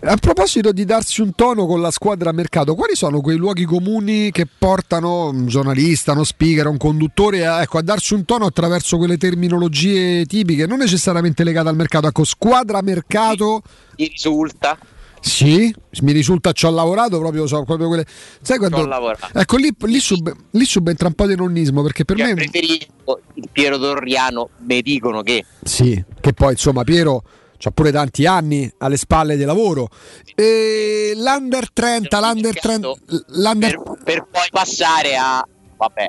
A 0.01 0.15
proposito 0.17 0.71
di 0.71 0.85
darsi 0.85 1.21
un 1.21 1.33
tono 1.33 1.65
con 1.65 1.81
la 1.81 1.89
squadra 1.89 2.29
a 2.29 2.33
mercato, 2.33 2.75
quali 2.75 2.95
sono 2.95 3.19
quei 3.19 3.35
luoghi 3.37 3.65
comuni 3.65 4.29
che 4.31 4.45
portano 4.45 5.29
un 5.29 5.47
giornalista, 5.47 6.11
uno 6.11 6.23
speaker, 6.23 6.67
un 6.67 6.77
conduttore 6.77 7.45
a, 7.47 7.61
ecco, 7.63 7.79
a 7.79 7.81
darsi 7.81 8.13
un 8.13 8.23
tono 8.23 8.45
attraverso 8.45 8.97
quelle 8.97 9.17
terminologie 9.17 10.25
tipiche, 10.25 10.67
non 10.67 10.77
necessariamente 10.77 11.43
legate 11.43 11.69
al 11.69 11.75
mercato? 11.75 12.07
Ecco, 12.07 12.23
squadra 12.23 12.81
mercato. 12.83 13.61
Ti 13.95 14.07
risulta? 14.07 14.77
Sì, 15.19 15.73
mi 16.01 16.11
risulta 16.11 16.51
ci 16.51 16.65
ho 16.65 16.71
lavorato 16.71 17.17
proprio, 17.19 17.47
so, 17.47 17.63
proprio 17.63 17.87
quelle. 17.87 18.05
Sai 18.41 18.57
quando. 18.57 18.85
Lavorato. 18.85 19.37
Ecco, 19.37 19.57
lì, 19.57 19.75
lì, 19.85 19.99
sub- 19.99 20.35
lì 20.51 20.65
subentra 20.65 21.07
un 21.07 21.13
po' 21.13 21.25
di 21.27 21.35
nonnismo 21.35 21.81
perché 21.81 22.05
per 22.05 22.17
Cioè, 22.17 22.27
me. 22.27 22.33
preferisco 22.35 23.21
il 23.33 23.49
Piero 23.51 23.77
Torriano, 23.77 24.49
mi 24.59 24.81
dicono 24.81 25.21
che 25.21 25.43
Sì, 25.63 26.03
che 26.21 26.33
poi 26.33 26.51
insomma 26.51 26.83
Piero 26.83 27.23
ha 27.63 27.71
pure 27.71 27.91
tanti 27.91 28.25
anni 28.25 28.71
alle 28.77 28.97
spalle 28.97 29.35
di 29.35 29.43
lavoro. 29.43 29.89
E 30.35 31.13
l'under 31.15 31.71
30, 31.71 32.19
l'under 32.19 32.59
30, 32.59 32.91
l'under... 33.27 33.81
per, 33.81 33.97
per 34.03 34.27
poi 34.29 34.47
passare 34.51 35.15
a 35.15 35.45
vabbè, 35.77 36.07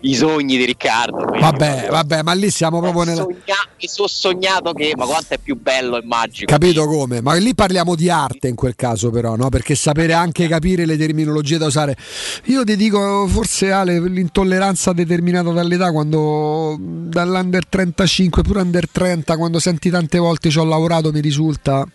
i 0.00 0.14
sogni 0.14 0.56
di 0.56 0.64
Riccardo. 0.64 1.24
Vabbè, 1.38 1.88
vabbè, 1.90 2.22
ma 2.22 2.32
lì 2.32 2.50
siamo 2.50 2.80
proprio 2.80 3.02
nella... 3.02 3.22
Sogna- 3.22 3.68
mi 3.80 3.88
sono 3.88 4.08
sognato 4.08 4.72
che, 4.72 4.92
ma 4.96 5.06
quanto 5.06 5.34
è 5.34 5.38
più 5.38 5.58
bello 5.60 5.98
e 5.98 6.02
magico. 6.04 6.46
Capito 6.46 6.86
come? 6.86 7.20
Ma 7.20 7.34
lì 7.34 7.54
parliamo 7.54 7.94
di 7.94 8.08
arte 8.10 8.48
in 8.48 8.54
quel 8.54 8.76
caso, 8.76 9.10
però, 9.10 9.36
no? 9.36 9.48
Perché 9.48 9.74
sapere 9.74 10.12
anche 10.12 10.48
capire 10.48 10.86
le 10.86 10.96
terminologie 10.96 11.58
da 11.58 11.66
usare. 11.66 11.96
Io 12.44 12.64
ti 12.64 12.76
dico, 12.76 13.26
forse 13.26 13.70
Ale, 13.72 14.00
l'intolleranza 14.00 14.92
determinata 14.92 15.50
dall'età, 15.50 15.92
quando 15.92 16.76
dall'under 16.78 17.66
35, 17.66 18.42
pure 18.42 18.60
under 18.60 18.88
30, 18.90 19.36
quando 19.36 19.58
senti 19.58 19.90
tante 19.90 20.18
volte 20.18 20.50
ci 20.50 20.58
ho 20.58 20.64
lavorato, 20.64 21.12
mi 21.12 21.20
risulta. 21.20 21.86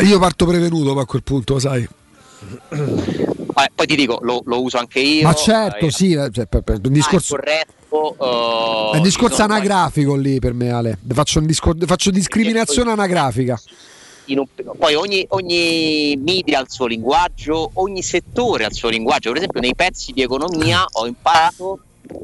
Io 0.00 0.18
parto 0.18 0.46
prevenuto 0.46 0.98
a 0.98 1.04
quel 1.04 1.22
punto, 1.22 1.58
sai. 1.58 1.86
Poi 3.74 3.86
ti 3.86 3.96
dico, 3.96 4.18
lo, 4.22 4.42
lo 4.44 4.62
uso 4.62 4.78
anche 4.78 5.00
io. 5.00 5.22
Ma 5.26 5.34
certo, 5.34 5.86
eh, 5.86 5.90
sì, 5.90 6.12
eh, 6.12 6.30
cioè, 6.30 6.46
per- 6.46 6.62
per- 6.62 6.76
un 6.82 6.86
ah, 6.86 6.88
discorso. 6.90 7.34
corretto. 7.36 8.16
eh, 8.18 8.90
È 8.94 8.96
un 8.96 9.02
discorso 9.02 9.42
anagrafico 9.42 10.14
lì 10.14 10.38
per 10.38 10.54
me, 10.54 10.70
Ale. 10.70 10.98
Faccio, 11.12 11.38
un 11.40 11.46
discor- 11.46 11.84
faccio 11.84 12.10
discriminazione 12.10 12.90
anagrafica. 12.90 13.60
un- 14.28 14.46
poi 14.78 14.94
ogni, 14.94 15.24
ogni 15.30 16.16
media 16.22 16.58
ha 16.58 16.62
il 16.62 16.70
suo 16.70 16.86
linguaggio, 16.86 17.70
ogni 17.74 18.02
settore 18.02 18.64
ha 18.64 18.68
il 18.68 18.74
suo 18.74 18.88
linguaggio. 18.88 19.28
Per 19.28 19.38
esempio, 19.38 19.60
nei 19.60 19.74
pezzi 19.74 20.12
di 20.12 20.22
economia 20.22 20.84
ho 20.92 21.06
imparato 21.06 21.80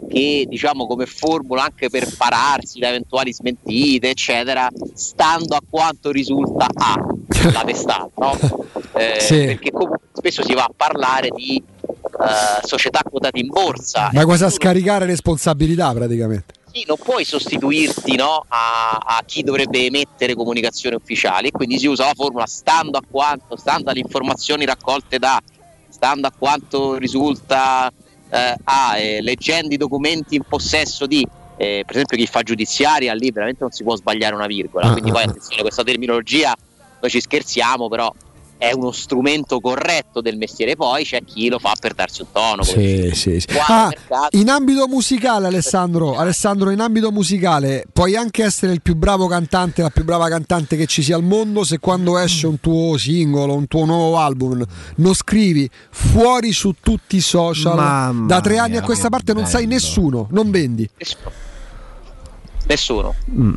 che, 0.09 0.47
diciamo, 0.49 0.87
come 0.87 1.07
formula 1.07 1.65
anche 1.65 1.89
per 1.91 2.09
pararsi 2.17 2.79
da 2.79 2.89
eventuali 2.89 3.33
smentite, 3.33 4.11
eccetera, 4.11 4.69
stando 4.95 5.55
a 5.55 5.61
quanto 5.69 6.11
risulta 6.11 6.67
a 6.75 7.07
la 7.53 7.63
testata, 7.65 8.11
no? 8.17 8.37
Eh, 8.99 9.21
Sì. 9.21 9.45
Perché 9.47 9.71
comunque 9.71 9.99
spesso 10.13 10.43
si 10.43 10.55
va 10.55 10.65
a 10.65 10.71
parlare 10.75 11.29
di 11.35 11.63
eh, 11.87 12.67
società 12.67 13.01
quotate 13.09 13.39
in 13.39 13.47
borsa. 13.49 14.11
Vai 14.13 14.25
quasi 14.25 14.43
a 14.43 14.47
tu 14.47 14.53
non- 14.53 14.61
scaricare 14.61 15.07
responsabilità 15.07 15.93
praticamente. 15.93 16.55
sì, 16.73 16.85
non 16.87 16.97
puoi 17.03 17.25
sostituirti 17.25 18.17
no, 18.17 18.45
a, 18.49 18.99
a 19.03 19.23
chi 19.25 19.43
dovrebbe 19.43 19.85
emettere 19.87 20.35
comunicazioni 20.35 20.97
ufficiali, 20.97 21.51
quindi 21.51 21.79
si 21.79 21.87
usa 21.87 22.05
la 22.07 22.13
formula 22.15 22.47
stando 22.47 22.99
a 22.99 23.03
quanto, 23.09 23.57
stando 23.57 23.91
alle 23.91 24.01
informazioni 24.01 24.65
raccolte 24.65 25.19
da, 25.19 25.41
stando 25.89 26.27
a 26.27 26.33
quanto 26.37 26.97
risulta 26.97 27.91
eh, 28.31 28.55
a, 28.65 28.99
eh, 28.99 29.23
leggendo 29.23 29.73
i 29.75 29.77
documenti 29.79 30.35
in 30.37 30.43
possesso 30.47 31.07
di, 31.07 31.27
eh, 31.57 31.83
per 31.87 31.95
esempio 31.97 32.17
chi 32.17 32.27
fa 32.27 32.43
giudiziaria, 32.43 33.15
lì 33.15 33.31
veramente 33.31 33.61
non 33.63 33.71
si 33.73 33.83
può 33.83 33.97
sbagliare 33.97 34.35
una 34.35 34.47
virgola, 34.47 34.87
Ah, 34.89 34.93
quindi 34.93 35.11
ah, 35.11 35.15
poi 35.15 35.23
ah. 35.23 35.29
attenzione, 35.29 35.63
questa 35.63 35.83
terminologia 35.85 36.55
noi 37.01 37.11
ci 37.11 37.21
scherziamo, 37.21 37.89
però 37.89 38.13
è 38.59 38.73
uno 38.73 38.91
strumento 38.91 39.61
corretto 39.61 40.21
del 40.21 40.37
mestiere, 40.37 40.75
poi 40.75 41.05
c'è 41.05 41.23
chi 41.25 41.49
lo 41.49 41.59
fa 41.59 41.75
per 41.79 41.95
darsi 41.95 42.23
un 42.23 42.29
tono. 42.33 42.63
Sì, 42.65 43.11
sì, 43.15 43.41
sì. 43.41 43.47
Ah, 43.67 43.89
mercato. 43.89 44.37
in 44.37 44.51
ambito 44.51 44.87
musicale, 44.89 45.47
Alessandro, 45.47 46.17
Alessandro, 46.17 46.71
in 46.71 46.81
ambito 46.81 47.13
musicale 47.13 47.87
puoi 47.93 48.17
anche 48.17 48.43
essere 48.43 48.73
il 48.73 48.83
più 48.83 48.97
bravo 48.97 49.29
cantante, 49.29 49.83
la 49.83 49.91
più 49.91 50.05
brava 50.05 50.29
cantante 50.29 50.77
che 50.77 50.87
ci 50.87 51.03
sia 51.03 51.17
al 51.17 51.23
mondo 51.23 51.63
se 51.65 51.79
quando 51.79 52.19
esce 52.19 52.49
un 52.49 52.61
tuo 52.61 52.99
singolo, 52.99 53.55
un 53.55 53.69
tuo 53.69 53.85
nuovo 53.85 54.19
album, 54.19 54.65
non 54.97 55.15
scrivi 55.15 55.71
fuori 55.91 56.53
su 56.53 56.75
tutti 56.81 57.17
i 57.17 57.21
social. 57.21 57.77
Mamma 57.77 58.27
da 58.27 58.41
tre 58.41 58.59
anni 58.59 58.73
mia, 58.73 58.81
a 58.81 58.85
questa 58.85 59.09
parte 59.09 59.33
non 59.33 59.47
sai 59.47 59.67
nessuno, 59.67 60.27
non 60.31 60.51
vendi. 60.51 60.89
Nessuno. 60.99 61.48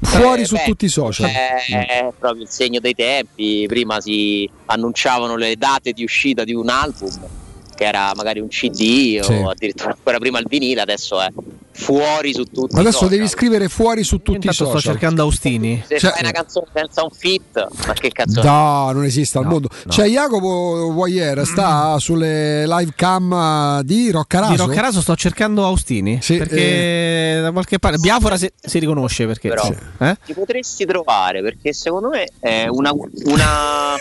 Fuori 0.02 0.42
Eh, 0.42 0.46
su 0.46 0.56
beh, 0.56 0.64
tutti 0.66 0.86
i 0.86 0.90
social. 0.90 1.30
È 1.30 2.12
proprio 2.18 2.44
il 2.44 2.50
segno 2.50 2.80
dei 2.80 2.94
tempi. 2.96 3.66
Prima 3.68 4.00
si 4.00 4.50
annunciavano 4.66 5.36
le 5.36 5.56
date 5.58 5.92
di 5.92 6.04
uscita 6.04 6.44
di 6.44 6.54
un 6.54 6.70
album, 6.70 7.10
che 7.82 7.88
era 7.88 8.12
magari 8.16 8.40
un 8.40 8.48
CD 8.48 9.20
Sì. 9.22 9.32
o 9.34 9.50
addirittura 9.50 9.90
ancora 9.90 10.20
prima 10.20 10.38
il 10.38 10.46
vinile, 10.48 10.82
adesso 10.82 11.20
è 11.20 11.30
fuori 11.74 12.32
su 12.32 12.44
tutti 12.44 12.74
Ma 12.76 12.80
i 12.80 12.82
adesso 12.82 13.00
social. 13.00 13.10
devi 13.18 13.28
scrivere 13.28 13.68
fuori 13.70 14.04
su 14.04 14.18
tutti 14.18 14.32
i 14.32 14.36
Intanto 14.36 14.66
social. 14.66 14.80
sto 14.82 14.90
cercando 14.92 15.24
Austini. 15.24 15.84
Se 15.88 15.98
Cioè- 15.98 16.12
fai 16.12 16.22
una 16.22 16.32
canzone 16.32 16.68
senza 16.72 17.02
un 17.04 17.10
fit, 17.10 17.68
ma 17.88 17.94
che 17.94 18.10
cazzo 18.10 18.40
è? 18.40 18.44
No, 18.44 18.92
non 18.92 19.04
esiste 19.04 19.40
al 19.40 19.46
mondo. 19.48 19.68
C'è 19.88 20.06
Jacopo 20.06 20.92
Voyer, 20.92 21.44
sta 21.44 21.98
sulle 21.98 22.68
live 22.68 22.94
cam 22.96 23.82
di 23.82 24.12
Roccaraso. 24.12 24.52
Di 24.52 24.58
Roccaraso 24.60 25.02
sto 25.02 25.16
cercando 25.16 25.66
Austini. 25.66 26.20
Sì, 26.22 26.38
perché 26.38 27.40
da 27.42 27.52
qualche 27.52 27.80
parte. 27.80 27.98
Biafora 27.98 28.38
si, 28.38 28.52
si 28.60 28.78
riconosce 28.78 29.26
perché. 29.26 29.50
Però 29.50 29.64
sì. 29.64 29.76
Eh? 30.00 30.18
ti 30.24 30.34
potresti 30.34 30.86
trovare 30.86 31.42
perché 31.42 31.74
secondo 31.74 32.10
me 32.10 32.28
è 32.40 32.68
una, 32.68 32.92
una, 32.94 33.96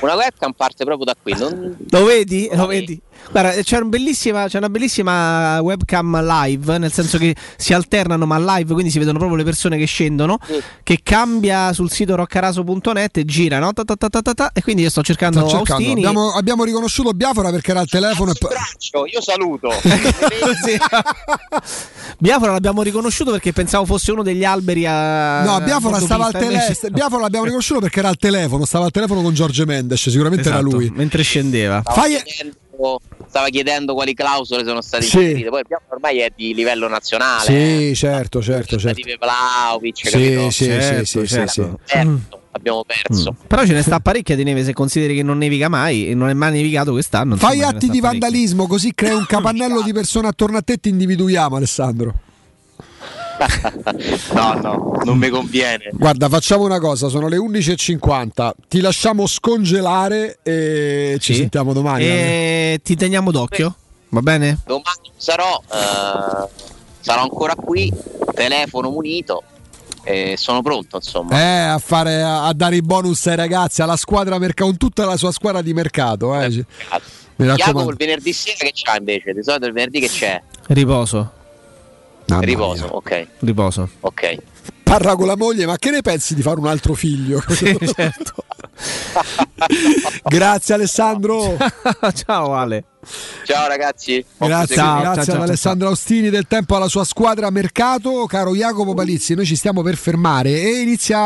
una 0.00 0.14
webcam 0.14 0.52
parte 0.52 0.84
proprio 0.84 1.06
da 1.06 1.16
qui. 1.20 1.32
Non, 1.36 1.76
Lo 1.90 2.04
vedi? 2.04 2.48
Lo 2.52 2.66
vedi? 2.66 3.00
Guarda, 3.30 3.50
c'è, 3.62 3.78
un 3.78 3.90
c'è 3.90 4.58
una 4.58 4.68
bellissima 4.68 5.60
webcam 5.60 6.22
live, 6.24 6.78
nel 6.78 6.92
senso 6.92 7.18
che 7.18 7.34
si 7.56 7.72
alternano 7.72 8.24
ma 8.24 8.38
live, 8.38 8.72
quindi 8.72 8.90
si 8.90 8.98
vedono 8.98 9.18
proprio 9.18 9.38
le 9.38 9.44
persone 9.44 9.76
che 9.76 9.84
scendono, 9.86 10.38
che 10.82 11.00
cambia 11.02 11.72
sul 11.72 11.90
sito 11.90 12.14
roccaraso.net 12.14 13.18
e 13.18 13.24
gira, 13.24 13.58
no? 13.58 13.72
Ta 13.72 13.84
ta 13.84 13.96
ta 13.96 14.08
ta 14.08 14.22
ta 14.22 14.34
ta, 14.34 14.50
e 14.54 14.62
quindi 14.62 14.82
io 14.82 14.90
sto 14.90 15.02
cercando, 15.02 15.40
Sta 15.40 15.56
cercando. 15.58 15.82
Austini. 15.82 16.04
Abbiamo, 16.04 16.32
abbiamo 16.32 16.64
riconosciuto 16.64 17.10
Biafora 17.10 17.50
perché 17.50 17.72
era 17.72 17.80
al 17.80 17.88
telefono. 17.88 18.30
E 18.30 18.34
poi... 18.38 18.50
Braccio, 18.50 19.06
io 19.06 19.20
saluto. 19.20 19.70
Sì. 20.64 20.78
Biafora 22.18 22.52
l'abbiamo 22.52 22.82
riconosciuto 22.82 23.30
perché 23.30 23.52
pensavo 23.52 23.84
fosse 23.84 24.12
uno 24.12 24.22
degli 24.22 24.44
alberi 24.44 24.86
a 24.86 25.42
No, 25.42 25.60
Biafora 25.60 25.98
stava 26.00 26.26
al 26.26 26.32
telefono. 26.32 26.90
Biafora 26.92 27.22
l'abbiamo 27.22 27.44
riconosciuto 27.44 27.80
perché 27.80 27.98
era 27.98 28.08
al 28.08 28.16
telefono. 28.16 28.64
Stava 28.64 28.84
al 28.86 28.90
telefono 28.90 29.22
con 29.22 29.34
Giorgio 29.34 29.64
Mendes. 29.64 30.08
Sicuramente 30.08 30.48
Esatto, 30.48 30.66
era 30.66 30.68
lui. 30.68 30.90
mentre 30.94 31.22
scendeva. 31.22 31.82
Fai- 31.84 32.16
chiedendo, 32.76 33.00
stava 33.28 33.48
chiedendo 33.48 33.94
quali 33.94 34.14
clausole 34.14 34.64
sono 34.64 34.80
state 34.80 35.04
Sì. 35.04 35.16
inserite. 35.18 35.48
Poi 35.48 35.60
il 35.60 35.66
piano 35.66 35.82
ormai 35.88 36.18
è 36.18 36.30
di 36.34 36.54
livello 36.54 36.88
nazionale. 36.88 37.44
Sì, 37.88 37.94
certo, 37.96 38.42
certo, 38.42 38.78
certo. 38.78 39.00
Di 39.02 39.16
Vlaovic, 39.18 40.06
Sì, 40.06 40.10
capito? 40.10 40.50
sì, 40.50 40.64
Certo, 40.64 41.04
sì, 41.04 41.18
sì, 41.20 41.26
certo. 41.26 41.52
sì, 41.52 41.62
sì. 41.84 41.92
Perso, 41.96 42.40
abbiamo 42.52 42.84
perso. 42.84 43.36
Però 43.46 43.64
ce 43.64 43.72
ne 43.72 43.82
sta 43.82 44.00
parecchia 44.00 44.36
di 44.36 44.44
neve 44.44 44.64
se 44.64 44.72
consideri 44.72 45.14
che 45.14 45.22
non 45.22 45.38
nevica 45.38 45.68
mai 45.68 46.08
e 46.08 46.14
non 46.14 46.28
è 46.28 46.34
mai 46.34 46.52
nevicato 46.52 46.92
quest'anno. 46.92 47.36
Fai 47.36 47.56
insomma, 47.56 47.74
atti 47.76 47.88
di 47.88 48.00
vandalismo, 48.00 48.66
così 48.66 48.92
crei 48.94 49.14
un 49.14 49.26
capannello 49.26 49.82
di 49.82 49.92
persone 49.92 50.28
attorno 50.28 50.58
a 50.58 50.62
te 50.62 50.74
e 50.74 50.76
ti 50.78 50.88
individuiamo, 50.90 51.56
Alessandro. 51.56 52.14
No, 54.34 54.54
no, 54.60 55.00
non 55.04 55.18
mi 55.18 55.28
conviene. 55.28 55.90
Guarda, 55.92 56.28
facciamo 56.28 56.64
una 56.64 56.78
cosa, 56.78 57.08
sono 57.08 57.28
le 57.28 57.36
11.50, 57.36 58.50
ti 58.68 58.80
lasciamo 58.80 59.26
scongelare 59.26 60.38
e 60.42 61.16
ci 61.20 61.32
Sì. 61.34 61.40
sentiamo 61.40 61.72
domani. 61.72 62.04
E 62.04 62.80
ti 62.82 62.96
teniamo 62.96 63.30
d'occhio, 63.30 63.74
va 64.10 64.20
bene? 64.20 64.58
Domani 64.66 65.10
sarò, 65.16 65.60
eh, 65.72 66.48
sarò 67.00 67.22
ancora 67.22 67.54
qui, 67.54 67.92
telefono 68.34 68.90
munito 68.90 69.42
e 70.02 70.34
sono 70.36 70.62
pronto, 70.62 70.96
insomma. 70.96 71.38
Eh, 71.40 71.66
a, 71.68 71.78
fare, 71.78 72.22
a, 72.22 72.46
a 72.46 72.52
dare 72.52 72.76
i 72.76 72.82
bonus 72.82 73.26
ai 73.26 73.36
ragazzi, 73.36 73.82
alla 73.82 73.96
squadra 73.96 74.38
mercato, 74.38 74.68
con 74.70 74.76
tutta 74.78 75.04
la 75.04 75.16
sua 75.16 75.32
squadra 75.32 75.62
di 75.62 75.72
mercato. 75.74 76.38
Eh. 76.40 76.50
Ci- 76.50 76.64
Mi 77.38 77.44
Jacopo 77.44 77.62
raccomando. 77.64 77.90
il 77.90 77.96
venerdì 77.96 78.32
sera 78.32 78.56
che 78.58 78.72
c'ha 78.72 78.96
invece? 78.96 79.34
Di 79.34 79.42
solito 79.42 79.66
il 79.66 79.72
venerdì 79.72 80.00
che 80.00 80.08
c'è? 80.08 80.40
Riposo, 80.68 81.32
Mamma 82.28 82.42
Riposo, 82.44 82.84
mia. 82.84 82.94
ok, 82.94 83.26
riposo. 83.40 83.88
ok. 84.00 84.36
Parla 84.82 85.16
con 85.16 85.26
la 85.26 85.36
moglie, 85.36 85.66
ma 85.66 85.76
che 85.78 85.90
ne 85.90 86.00
pensi 86.00 86.34
di 86.34 86.42
fare 86.42 86.60
un 86.60 86.66
altro 86.66 86.94
figlio? 86.94 87.40
certo. 87.50 88.34
Grazie 90.24 90.74
Alessandro. 90.74 91.56
Ciao 92.14 92.54
Ale. 92.54 92.84
Ciao 93.44 93.68
ragazzi. 93.68 94.24
Grazie, 94.38 94.74
Ciao, 94.76 95.00
grazie 95.00 95.14
ciao, 95.14 95.20
ad 95.20 95.38
ciao, 95.38 95.42
Alessandro 95.42 95.88
Austini 95.88 96.30
del 96.30 96.46
tempo 96.48 96.76
alla 96.76 96.88
sua 96.88 97.04
squadra 97.04 97.50
mercato. 97.50 98.26
Caro 98.26 98.54
Jacopo 98.54 98.94
Palizzi, 98.94 99.34
noi 99.34 99.46
ci 99.46 99.56
stiamo 99.56 99.82
per 99.82 99.96
fermare 99.96 100.50
e 100.50 100.80
inizia. 100.80 101.18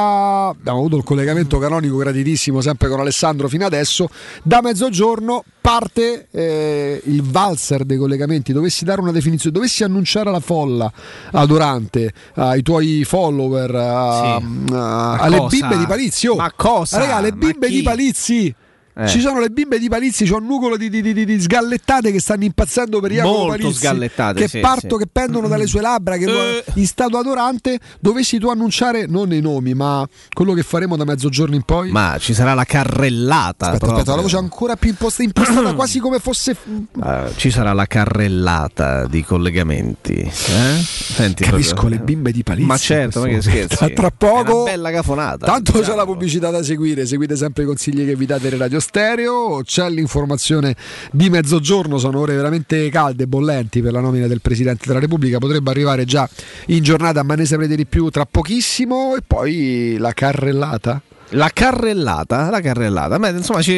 Abbiamo 0.48 0.78
avuto 0.78 0.96
il 0.96 1.04
collegamento 1.04 1.58
canonico 1.58 1.96
gratitissimo 1.96 2.60
sempre 2.60 2.88
con 2.88 3.00
Alessandro 3.00 3.48
fino 3.48 3.64
adesso. 3.64 4.08
Da 4.42 4.60
mezzogiorno 4.62 5.44
parte 5.60 6.28
eh, 6.30 7.00
il 7.04 7.22
valzer 7.22 7.84
dei 7.84 7.96
collegamenti. 7.96 8.52
Dovessi 8.52 8.84
dare 8.84 9.00
una 9.00 9.12
definizione, 9.12 9.54
dovessi 9.54 9.82
annunciare 9.84 10.28
alla 10.28 10.40
folla 10.40 10.90
adorante, 11.32 12.12
ai 12.34 12.62
tuoi 12.62 13.04
follower, 13.04 13.74
a- 13.74 14.38
Sì. 14.38 14.72
a- 14.74 15.12
alle 15.18 15.36
cosa? 15.38 15.56
bimbe 15.56 15.78
di 15.78 15.86
Palizzi. 15.86 16.26
Oh, 16.26 16.36
Ma 16.36 16.52
cosa? 16.54 16.98
Raga, 16.98 17.20
le 17.20 17.32
bimbe 17.32 17.68
di 17.68 17.82
Palizzi. 17.82 18.54
Eh. 18.92 19.06
Ci 19.08 19.20
sono 19.20 19.40
le 19.40 19.48
bimbe 19.50 19.78
di 19.78 19.88
Palizzi, 19.88 20.24
c'è 20.24 20.34
un 20.34 20.44
nucleo 20.46 20.76
di, 20.76 20.90
di- 20.90 21.00
di- 21.00 21.24
di 21.24 21.40
sgallettate 21.40 22.10
che 22.12 22.20
stanno 22.20 22.44
impazzendo 22.44 23.00
per 23.00 23.12
Jacopo 23.12 23.36
Molto 23.38 23.56
Palizzi. 23.56 23.74
sgallettate, 23.78 24.40
Che 24.40 24.48
sì, 24.48 24.60
parto, 24.60 24.96
sì. 24.98 25.04
che 25.04 25.08
pendono 25.10 25.48
dalle 25.48 25.66
sue 25.66 25.80
labbra, 25.80 26.16
che 26.16 26.24
Eh. 26.24 26.64
in 26.74 26.86
stato 26.86 27.16
adorante. 27.16 27.78
Dovessi 28.00 28.38
tu 28.38 28.48
annunciare 28.48 29.06
non 29.06 29.32
i 29.32 29.40
nomi, 29.40 29.74
ma 29.74 30.06
quello 30.32 30.52
che 30.54 30.62
faremo 30.62 30.96
da 30.96 31.04
mezzogiorno 31.04 31.54
in 31.54 31.62
poi. 31.62 31.90
Ma 31.90 32.16
ci 32.18 32.34
sarà 32.34 32.52
la 32.54 32.64
carrellata. 32.64 33.66
aspetta, 33.66 33.78
proprio. 33.78 33.98
aspetta, 34.00 34.16
la 34.16 34.22
voce 34.22 34.36
ancora 34.36 34.76
più 34.76 34.90
imposta, 34.90 35.22
impostata, 35.22 35.74
quasi 35.74 35.98
come 36.00 36.18
fosse. 36.18 36.56
Eh, 37.02 37.32
ci 37.36 37.50
sarà 37.50 37.72
la 37.72 37.86
carrellata 37.86 39.06
di 39.06 39.22
collegamenti. 39.24 40.14
eh? 40.14 40.30
Senti, 40.82 41.44
Capisco 41.44 41.74
proprio- 41.74 41.98
le 41.98 42.04
bimbe 42.04 42.32
di 42.32 42.42
Palizzi. 42.42 42.66
Ma 42.66 42.76
certo, 42.76 43.20
ma 43.20 43.26
che 43.28 43.40
scherzi. 43.42 43.76
Tra, 43.94 44.10
poco. 44.10 44.50
È 44.50 44.52
una 44.54 44.70
bella 44.70 44.90
cafonata. 44.90 45.46
Tanto 45.46 45.72
diciamo. 45.72 45.90
c'è 45.90 45.96
la 45.96 46.04
pubblicità 46.04 46.50
da 46.50 46.62
seguire, 46.62 47.06
seguite 47.06 47.36
sempre 47.36 47.62
i 47.62 47.66
consigli 47.66 48.04
che 48.04 48.16
vi 48.16 48.26
date 48.26 48.48
Radio 48.56 48.79
Stereo, 48.80 49.62
c'è 49.62 49.88
l'informazione 49.88 50.74
di 51.12 51.30
mezzogiorno, 51.30 51.98
sono 51.98 52.20
ore 52.20 52.34
veramente 52.34 52.88
calde, 52.90 53.26
bollenti 53.26 53.80
per 53.80 53.92
la 53.92 54.00
nomina 54.00 54.26
del 54.26 54.40
Presidente 54.40 54.84
della 54.86 54.98
Repubblica, 54.98 55.38
potrebbe 55.38 55.70
arrivare 55.70 56.04
già 56.04 56.28
in 56.66 56.82
giornata, 56.82 57.22
ma 57.22 57.34
ne 57.34 57.44
saprete 57.44 57.76
di 57.76 57.86
più 57.86 58.08
tra 58.08 58.26
pochissimo 58.26 59.14
e 59.16 59.22
poi 59.26 59.96
la 59.98 60.12
carrellata. 60.12 61.00
La 61.34 61.50
carrellata, 61.52 62.50
la 62.50 62.60
carrellata. 62.60 63.18
Beh, 63.18 63.30
insomma, 63.30 63.62
ci, 63.62 63.72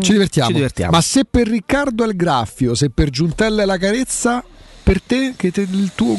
Ci 0.00 0.12
divertiamo. 0.12 0.48
Ci 0.48 0.54
divertiamo. 0.54 0.90
Ma 0.92 1.00
se 1.00 1.24
per 1.28 1.48
Riccardo 1.48 2.04
è 2.04 2.08
il 2.08 2.16
graffio, 2.16 2.74
se 2.74 2.90
per 2.90 3.08
Giuntella 3.08 3.62
è 3.62 3.64
la 3.64 3.78
carezza, 3.78 4.44
per 4.82 5.00
te, 5.02 5.34
che 5.36 5.50
te- 5.50 5.66
il 5.70 5.90
tuo 5.94 6.16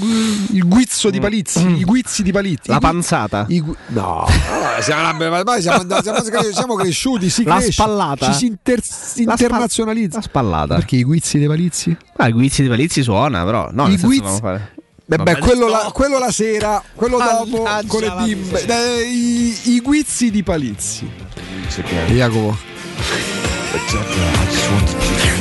il 0.51 0.67
guizzo 0.67 1.09
di 1.09 1.19
palizzi, 1.19 1.65
i 1.77 1.83
guizzi 1.83 2.23
di 2.23 2.31
palizzi. 2.31 2.69
Mm. 2.69 2.73
La 2.73 2.79
panzata. 2.79 3.45
i 3.49 3.61
gu- 3.61 3.75
no, 3.87 4.25
siamo, 4.81 5.29
ma 5.29 5.43
poi 5.43 5.61
siamo, 5.61 5.79
andati- 5.81 6.03
siamo 6.03 6.19
cre- 6.21 6.53
siamo 6.53 6.75
cresciuti, 6.75 7.29
si 7.29 7.43
La 7.43 7.55
cresce, 7.55 7.71
spallata. 7.73 8.25
ci 8.31 8.33
si 8.37 8.45
inter- 8.47 8.81
internazionalizza. 9.15 10.17
La 10.17 10.23
spallata. 10.23 10.75
Perché 10.75 10.95
i 10.97 11.03
guizzi 11.03 11.37
dei 11.37 11.47
palizzi? 11.47 11.95
Ah, 12.17 12.27
i 12.27 12.31
guizzi 12.31 12.61
di 12.61 12.67
Palizzi 12.69 13.01
suona, 13.03 13.43
però. 13.43 13.69
No, 13.71 13.87
I 13.87 13.97
guizzi-. 13.97 14.41
Beh, 15.03 15.17
beh, 15.17 15.37
quello, 15.39 15.67
la, 15.67 15.89
quello 15.91 16.19
la 16.19 16.31
sera, 16.31 16.81
quello 16.95 17.17
dopo 17.17 17.63
Mannaggia 17.63 17.87
con 17.87 17.99
le 18.01 18.13
bimbe. 18.23 19.03
i, 19.03 19.73
i 19.73 19.81
guizzi 19.81 20.31
di 20.31 20.41
palizzi. 20.41 21.09
Jacopo. 22.07 22.57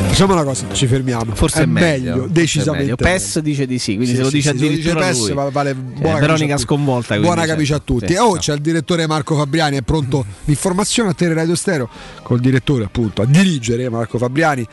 Facciamo 0.09 0.32
una 0.35 0.44
cosa, 0.44 0.66
ci 0.73 0.86
fermiamo. 0.86 1.35
Forse 1.35 1.62
è, 1.62 1.66
meglio, 1.66 2.12
forse 2.15 2.28
è 2.28 2.32
decisamente. 2.32 2.78
meglio. 2.82 2.97
PES 2.97 3.39
dice 3.40 3.66
di 3.66 3.78
sì, 3.78 3.94
quindi 3.97 4.11
Sì, 4.12 4.16
se 4.16 4.23
lo 4.23 4.31
dice 4.31 4.51
sì, 4.52 4.59
se 4.59 4.65
addirittura 4.65 5.07
PES 5.07 5.19
lui. 5.19 5.32
va- 5.32 5.51
vale 5.51 5.70
Eh, 5.70 5.74
buona 5.74 5.94
camicia 6.01 6.20
Veronica 6.20 6.55
a 6.55 6.57
tutti. 6.57 6.62
sconvolta. 6.69 7.19
Buona 7.19 7.40
cioè, 7.43 7.47
camicia 7.51 7.74
a 7.77 7.81
tutti. 7.85 8.07
sì, 8.07 8.15
oh, 8.15 8.35
no. 8.35 8.39
c'è 8.40 8.55
il 8.55 8.61
direttore 8.61 9.07
Marco 9.07 9.36
Fabriani, 9.36 9.77
è 9.78 9.82
pronto 9.82 10.24
l'informazione 10.44 11.11
a 11.11 11.12
te 11.15 11.32
Radio 11.32 11.55
Stereo 11.55 11.89
col 12.23 12.40
direttore 12.40 12.85
appunto 12.85 13.23
a 13.23 13.27
dirigere 13.27 13.89
Marco 13.89 14.19
Fabriani 14.19 14.66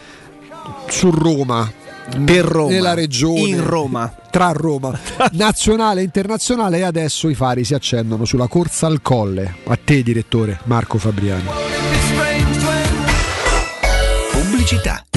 su 0.89 1.09
Roma. 1.11 1.71
Per 2.23 2.45
Roma. 2.45 2.69
Nella 2.71 2.93
regione. 2.93 3.39
In 3.41 3.65
Roma. 3.65 4.13
Tra 4.31 4.51
Roma. 4.53 4.97
Nazionale 5.33 5.99
e 6.01 6.03
internazionale 6.05 6.77
e 6.77 6.83
adesso 6.83 7.27
i 7.27 7.35
fari 7.35 7.65
si 7.65 7.73
accendono 7.73 8.23
sulla 8.23 8.47
corsa 8.47 8.87
al 8.87 9.01
colle. 9.01 9.55
A 9.65 9.77
te 9.83 10.01
direttore 10.03 10.59
Marco 10.65 10.97
Fabriani. 10.97 11.86
Pubblicità. 14.67 15.16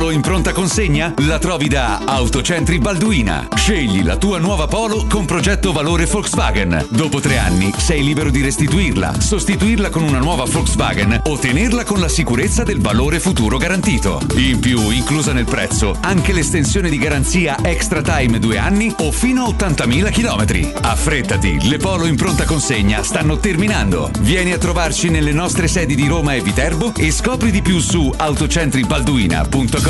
Polo 0.00 0.12
in 0.12 0.22
pronta 0.22 0.52
consegna? 0.52 1.12
La 1.26 1.38
trovi 1.38 1.68
da 1.68 2.00
Autocentri 2.06 2.78
Balduina. 2.78 3.48
Scegli 3.54 4.02
la 4.02 4.16
tua 4.16 4.38
nuova 4.38 4.66
Polo 4.66 5.04
con 5.06 5.26
progetto 5.26 5.72
valore 5.72 6.06
Volkswagen. 6.06 6.86
Dopo 6.88 7.20
tre 7.20 7.36
anni 7.36 7.70
sei 7.76 8.02
libero 8.02 8.30
di 8.30 8.40
restituirla, 8.40 9.20
sostituirla 9.20 9.90
con 9.90 10.02
una 10.02 10.18
nuova 10.18 10.46
Volkswagen 10.46 11.20
o 11.24 11.36
tenerla 11.36 11.84
con 11.84 12.00
la 12.00 12.08
sicurezza 12.08 12.62
del 12.62 12.80
valore 12.80 13.20
futuro 13.20 13.58
garantito. 13.58 14.22
In 14.36 14.58
più, 14.58 14.88
inclusa 14.88 15.34
nel 15.34 15.44
prezzo, 15.44 15.94
anche 16.00 16.32
l'estensione 16.32 16.88
di 16.88 16.96
garanzia 16.96 17.58
Extra 17.60 18.00
Time 18.00 18.38
due 18.38 18.56
anni 18.56 18.90
o 19.00 19.12
fino 19.12 19.44
a 19.44 19.48
80.000 19.50 20.12
km. 20.12 20.80
Affrettati, 20.80 21.68
le 21.68 21.76
Polo 21.76 22.06
in 22.06 22.16
pronta 22.16 22.46
consegna 22.46 23.02
stanno 23.02 23.36
terminando. 23.36 24.10
Vieni 24.20 24.52
a 24.52 24.58
trovarci 24.58 25.10
nelle 25.10 25.32
nostre 25.32 25.68
sedi 25.68 25.94
di 25.94 26.08
Roma 26.08 26.32
e 26.32 26.40
Viterbo 26.40 26.94
e 26.96 27.12
scopri 27.12 27.50
di 27.50 27.60
più 27.60 27.80
su 27.80 28.10
autocentribalduina.com. 28.16 29.89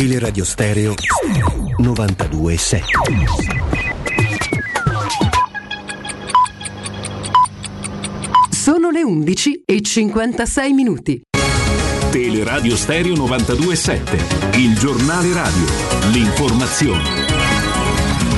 Teleradio 0.00 0.46
Stereo 0.46 0.94
92.7 1.78 2.80
Sono 8.50 8.88
le 8.88 9.02
11 9.02 9.62
e 9.66 9.82
56 9.82 10.72
minuti. 10.72 11.20
Teleradio 12.10 12.76
Stereo 12.76 13.14
927, 13.14 14.56
il 14.56 14.74
giornale 14.78 15.34
radio, 15.34 15.66
l'informazione. 16.12 17.29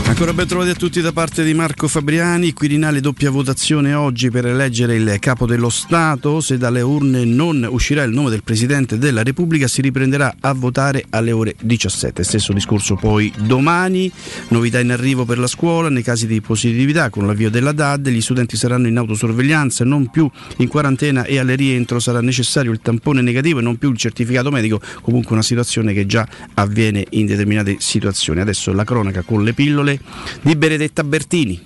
Ancora 0.04 0.34
ben 0.34 0.46
trovati 0.46 0.70
a 0.70 0.74
tutti 0.74 1.00
da 1.00 1.10
parte 1.10 1.42
di 1.42 1.54
Marco 1.54 1.88
Fabriani, 1.88 2.52
Quirinale 2.52 3.00
doppia 3.00 3.30
votazione 3.30 3.94
oggi 3.94 4.30
per 4.30 4.46
eleggere 4.46 4.94
il 4.94 5.16
capo 5.18 5.46
dello 5.46 5.70
Stato, 5.70 6.40
se 6.40 6.58
dalle 6.58 6.82
urne 6.82 7.24
non 7.24 7.66
uscirà 7.68 8.02
il 8.02 8.12
nome 8.12 8.28
del 8.28 8.42
Presidente 8.42 8.98
della 8.98 9.22
Repubblica 9.22 9.66
si 9.66 9.80
riprenderà 9.80 10.34
a 10.40 10.52
votare 10.52 11.06
alle 11.10 11.32
ore 11.32 11.54
17. 11.60 12.22
Stesso 12.22 12.52
discorso 12.52 12.94
poi 12.94 13.32
domani, 13.38 14.12
novità 14.48 14.80
in 14.80 14.92
arrivo 14.92 15.24
per 15.24 15.38
la 15.38 15.46
scuola, 15.46 15.88
nei 15.88 16.02
casi 16.02 16.26
di 16.26 16.40
positività 16.42 17.08
con 17.08 17.26
l'avvio 17.26 17.48
della 17.48 17.72
DAD 17.72 18.08
gli 18.10 18.20
studenti 18.20 18.56
saranno 18.56 18.88
in 18.88 18.98
autosorveglianza, 18.98 19.84
non 19.84 20.10
più 20.10 20.30
in 20.58 20.68
quarantena 20.68 21.24
e 21.24 21.38
al 21.38 21.48
rientro 21.48 21.98
sarà 21.98 22.20
necessario 22.20 22.70
il 22.70 22.80
tampone 22.80 23.22
negativo 23.22 23.60
e 23.60 23.62
non 23.62 23.78
più 23.78 23.90
il 23.90 23.96
certificato 23.96 24.50
medico, 24.50 24.80
comunque 25.00 25.32
una 25.32 25.42
situazione 25.42 25.94
che 25.94 26.04
già 26.06 26.28
avviene 26.54 27.06
in 27.10 27.26
determinate 27.26 27.76
situazioni. 27.78 28.40
Adesso 28.40 28.72
la 28.72 28.84
cronaca 28.84 29.22
con 29.22 29.42
le 29.42 29.54
pillole 29.54 30.01
di 30.40 30.56
Benedetta 30.56 31.04
Bertini. 31.04 31.62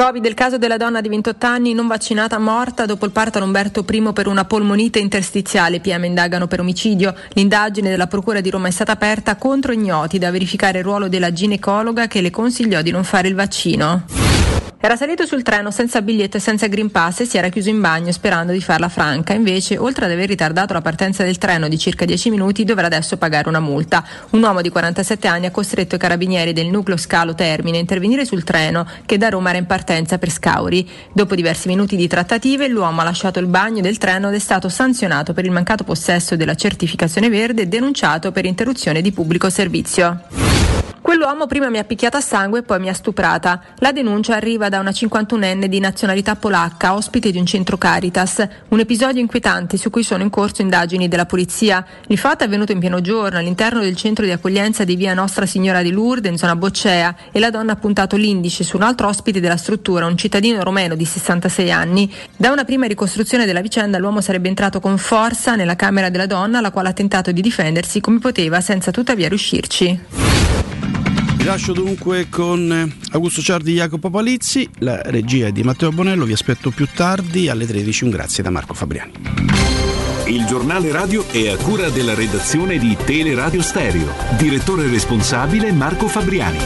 Covid, 0.00 0.24
il 0.24 0.32
caso 0.32 0.56
della 0.56 0.78
donna 0.78 1.02
di 1.02 1.10
28 1.10 1.46
anni 1.46 1.74
non 1.74 1.86
vaccinata 1.86 2.38
morta 2.38 2.86
dopo 2.86 3.04
il 3.04 3.10
parto 3.10 3.36
ad 3.36 3.44
Umberto 3.44 3.84
I 3.86 4.12
per 4.14 4.28
una 4.28 4.46
polmonite 4.46 4.98
interstiziale. 4.98 5.80
PM 5.80 6.04
indagano 6.04 6.46
per 6.46 6.60
omicidio. 6.60 7.14
L'indagine 7.34 7.90
della 7.90 8.06
Procura 8.06 8.40
di 8.40 8.48
Roma 8.48 8.68
è 8.68 8.70
stata 8.70 8.92
aperta 8.92 9.36
contro 9.36 9.72
ignoti 9.72 10.18
da 10.18 10.30
verificare 10.30 10.78
il 10.78 10.84
ruolo 10.84 11.08
della 11.08 11.34
ginecologa 11.34 12.06
che 12.06 12.22
le 12.22 12.30
consigliò 12.30 12.80
di 12.80 12.90
non 12.90 13.04
fare 13.04 13.28
il 13.28 13.34
vaccino. 13.34 14.69
Era 14.82 14.96
salito 14.96 15.26
sul 15.26 15.42
treno 15.42 15.70
senza 15.70 16.00
biglietto 16.00 16.38
e 16.38 16.40
senza 16.40 16.66
green 16.66 16.90
pass 16.90 17.20
e 17.20 17.26
si 17.26 17.36
era 17.36 17.50
chiuso 17.50 17.68
in 17.68 17.82
bagno 17.82 18.10
sperando 18.12 18.50
di 18.50 18.62
farla 18.62 18.88
franca. 18.88 19.34
Invece, 19.34 19.76
oltre 19.76 20.06
ad 20.06 20.10
aver 20.10 20.26
ritardato 20.26 20.72
la 20.72 20.80
partenza 20.80 21.22
del 21.22 21.36
treno 21.36 21.68
di 21.68 21.76
circa 21.76 22.06
10 22.06 22.30
minuti, 22.30 22.64
dovrà 22.64 22.86
adesso 22.86 23.18
pagare 23.18 23.50
una 23.50 23.60
multa. 23.60 24.02
Un 24.30 24.42
uomo 24.42 24.62
di 24.62 24.70
47 24.70 25.28
anni 25.28 25.44
ha 25.44 25.50
costretto 25.50 25.96
i 25.96 25.98
carabinieri 25.98 26.54
del 26.54 26.68
nucleo 26.68 26.96
Scalo 26.96 27.34
Termine 27.34 27.76
a 27.76 27.80
intervenire 27.80 28.24
sul 28.24 28.42
treno 28.42 28.86
che 29.04 29.18
da 29.18 29.28
Roma 29.28 29.50
era 29.50 29.58
in 29.58 29.66
partenza 29.66 30.16
per 30.16 30.30
Scauri. 30.30 30.88
Dopo 31.12 31.34
diversi 31.34 31.68
minuti 31.68 31.94
di 31.94 32.08
trattative, 32.08 32.66
l'uomo 32.66 33.02
ha 33.02 33.04
lasciato 33.04 33.38
il 33.38 33.48
bagno 33.48 33.82
del 33.82 33.98
treno 33.98 34.30
ed 34.30 34.34
è 34.34 34.38
stato 34.38 34.70
sanzionato 34.70 35.34
per 35.34 35.44
il 35.44 35.50
mancato 35.50 35.84
possesso 35.84 36.36
della 36.36 36.54
certificazione 36.54 37.28
verde 37.28 37.62
e 37.62 37.66
denunciato 37.66 38.32
per 38.32 38.46
interruzione 38.46 39.02
di 39.02 39.12
pubblico 39.12 39.50
servizio. 39.50 40.79
Quell'uomo 41.10 41.48
prima 41.48 41.68
mi 41.70 41.78
ha 41.78 41.82
picchiata 41.82 42.18
a 42.18 42.20
sangue 42.20 42.60
e 42.60 42.62
poi 42.62 42.78
mi 42.78 42.88
ha 42.88 42.94
stuprata. 42.94 43.60
La 43.78 43.90
denuncia 43.90 44.36
arriva 44.36 44.68
da 44.68 44.78
una 44.78 44.90
51enne 44.90 45.64
di 45.64 45.80
nazionalità 45.80 46.36
polacca, 46.36 46.94
ospite 46.94 47.32
di 47.32 47.38
un 47.38 47.46
centro 47.46 47.76
Caritas. 47.76 48.46
Un 48.68 48.78
episodio 48.78 49.20
inquietante 49.20 49.76
su 49.76 49.90
cui 49.90 50.04
sono 50.04 50.22
in 50.22 50.30
corso 50.30 50.62
indagini 50.62 51.08
della 51.08 51.26
polizia. 51.26 51.84
Il 52.06 52.16
fatto 52.16 52.44
è 52.44 52.46
avvenuto 52.46 52.70
in 52.70 52.78
pieno 52.78 53.00
giorno 53.00 53.40
all'interno 53.40 53.80
del 53.80 53.96
centro 53.96 54.24
di 54.24 54.30
accoglienza 54.30 54.84
di 54.84 54.94
via 54.94 55.12
Nostra 55.12 55.46
Signora 55.46 55.82
di 55.82 55.90
Lourdes 55.90 56.30
in 56.30 56.38
zona 56.38 56.54
Boccea 56.54 57.16
e 57.32 57.40
la 57.40 57.50
donna 57.50 57.72
ha 57.72 57.76
puntato 57.76 58.14
l'indice 58.14 58.62
su 58.62 58.76
un 58.76 58.84
altro 58.84 59.08
ospite 59.08 59.40
della 59.40 59.56
struttura, 59.56 60.06
un 60.06 60.16
cittadino 60.16 60.62
romeno 60.62 60.94
di 60.94 61.04
66 61.04 61.72
anni. 61.72 62.14
Da 62.36 62.52
una 62.52 62.62
prima 62.62 62.86
ricostruzione 62.86 63.46
della 63.46 63.62
vicenda 63.62 63.98
l'uomo 63.98 64.20
sarebbe 64.20 64.46
entrato 64.46 64.78
con 64.78 64.96
forza 64.96 65.56
nella 65.56 65.74
camera 65.74 66.08
della 66.08 66.26
donna, 66.26 66.60
la 66.60 66.70
quale 66.70 66.90
ha 66.90 66.92
tentato 66.92 67.32
di 67.32 67.40
difendersi 67.40 68.00
come 68.00 68.20
poteva 68.20 68.60
senza 68.60 68.92
tuttavia 68.92 69.26
riuscirci. 69.26 70.78
Vi 71.40 71.46
lascio 71.46 71.72
dunque 71.72 72.28
con 72.28 72.70
eh, 72.70 73.12
Augusto 73.12 73.40
Ciardi 73.40 73.72
e 73.72 73.76
Jacopo 73.76 74.10
Palizzi, 74.10 74.68
la 74.80 75.00
regia 75.00 75.46
è 75.46 75.52
di 75.52 75.62
Matteo 75.62 75.90
Bonello, 75.90 76.26
vi 76.26 76.34
aspetto 76.34 76.68
più 76.70 76.86
tardi 76.94 77.48
alle 77.48 77.66
13, 77.66 78.04
un 78.04 78.10
grazie 78.10 78.42
da 78.42 78.50
Marco 78.50 78.74
Fabriani. 78.74 79.12
Il 80.26 80.44
giornale 80.44 80.92
radio 80.92 81.26
è 81.30 81.48
a 81.48 81.56
cura 81.56 81.88
della 81.88 82.12
redazione 82.12 82.76
di 82.76 82.94
Teleradio 82.94 83.62
Stereo. 83.62 84.12
Direttore 84.36 84.86
responsabile 84.86 85.72
Marco 85.72 86.08
Fabriani. 86.08 86.58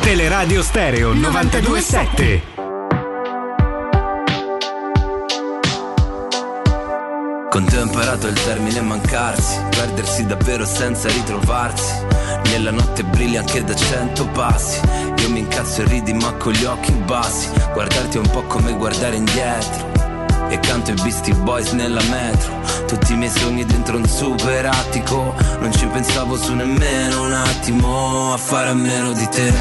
Teleradio 0.00 0.62
Stereo 0.62 1.12
927. 1.12 2.57
Con 7.58 7.66
ho 7.76 7.82
imparato 7.82 8.28
il 8.28 8.40
termine 8.44 8.80
mancarsi, 8.82 9.58
perdersi 9.70 10.24
davvero 10.26 10.64
senza 10.64 11.08
ritrovarsi. 11.08 11.92
Nella 12.52 12.70
notte 12.70 13.02
brilli 13.02 13.36
anche 13.36 13.64
da 13.64 13.74
cento 13.74 14.28
passi. 14.28 14.80
Io 15.16 15.30
mi 15.30 15.40
incazzo 15.40 15.82
e 15.82 15.86
ridi 15.86 16.12
ma 16.12 16.34
con 16.34 16.52
gli 16.52 16.62
occhi 16.62 16.92
bassi. 16.92 17.50
Guardarti 17.72 18.16
è 18.16 18.20
un 18.20 18.30
po' 18.30 18.42
come 18.42 18.72
guardare 18.74 19.16
indietro. 19.16 19.90
E 20.50 20.60
canto 20.60 20.92
i 20.92 20.94
Beastie 20.94 21.34
Boys 21.34 21.72
nella 21.72 22.00
metro 22.04 22.62
Tutti 22.86 23.12
i 23.12 23.16
miei 23.16 23.30
sogni 23.30 23.66
dentro 23.66 23.98
un 23.98 24.06
super 24.06 24.64
attico 24.64 25.34
Non 25.60 25.70
ci 25.72 25.84
pensavo 25.84 26.38
su 26.38 26.54
nemmeno 26.54 27.24
un 27.24 27.34
attimo 27.34 28.32
A 28.32 28.38
fare 28.38 28.70
a 28.70 28.74
meno 28.74 29.12
di 29.12 29.28
te 29.28 29.52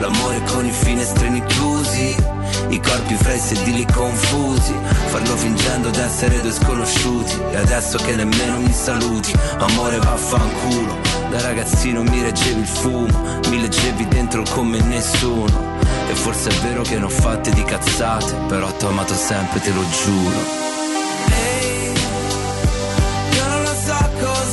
L'amore 0.00 0.42
con 0.42 0.66
i 0.66 0.70
finestrini 0.70 1.42
chiusi 1.46 2.33
I 2.68 2.80
corpi 2.80 3.14
fra 3.14 3.32
i 3.34 3.38
sedili 3.38 3.86
confusi 3.86 4.74
Farlo 5.06 5.36
fingendo 5.36 5.90
d'essere 5.90 6.40
due 6.40 6.52
sconosciuti 6.52 7.38
E 7.50 7.56
adesso 7.56 7.98
che 7.98 8.14
nemmeno 8.14 8.58
mi 8.58 8.72
saluti 8.72 9.32
Amore 9.58 9.98
vaffanculo 9.98 10.98
Da 11.30 11.40
ragazzino 11.40 12.02
mi 12.02 12.22
reggevi 12.22 12.60
il 12.60 12.66
fumo 12.66 13.38
Mi 13.48 13.60
leggevi 13.60 14.08
dentro 14.08 14.42
come 14.50 14.80
nessuno 14.80 15.72
e 16.06 16.14
forse 16.14 16.50
è 16.50 16.54
vero 16.60 16.82
che 16.82 16.98
ne 16.98 17.04
ho 17.04 17.08
fatte 17.08 17.50
di 17.50 17.64
cazzate, 17.64 18.34
però 18.46 18.70
t'ho 18.76 18.88
amato 18.88 19.14
sempre, 19.14 19.58
te 19.58 19.72
lo 19.72 19.82
giuro. 19.88 20.64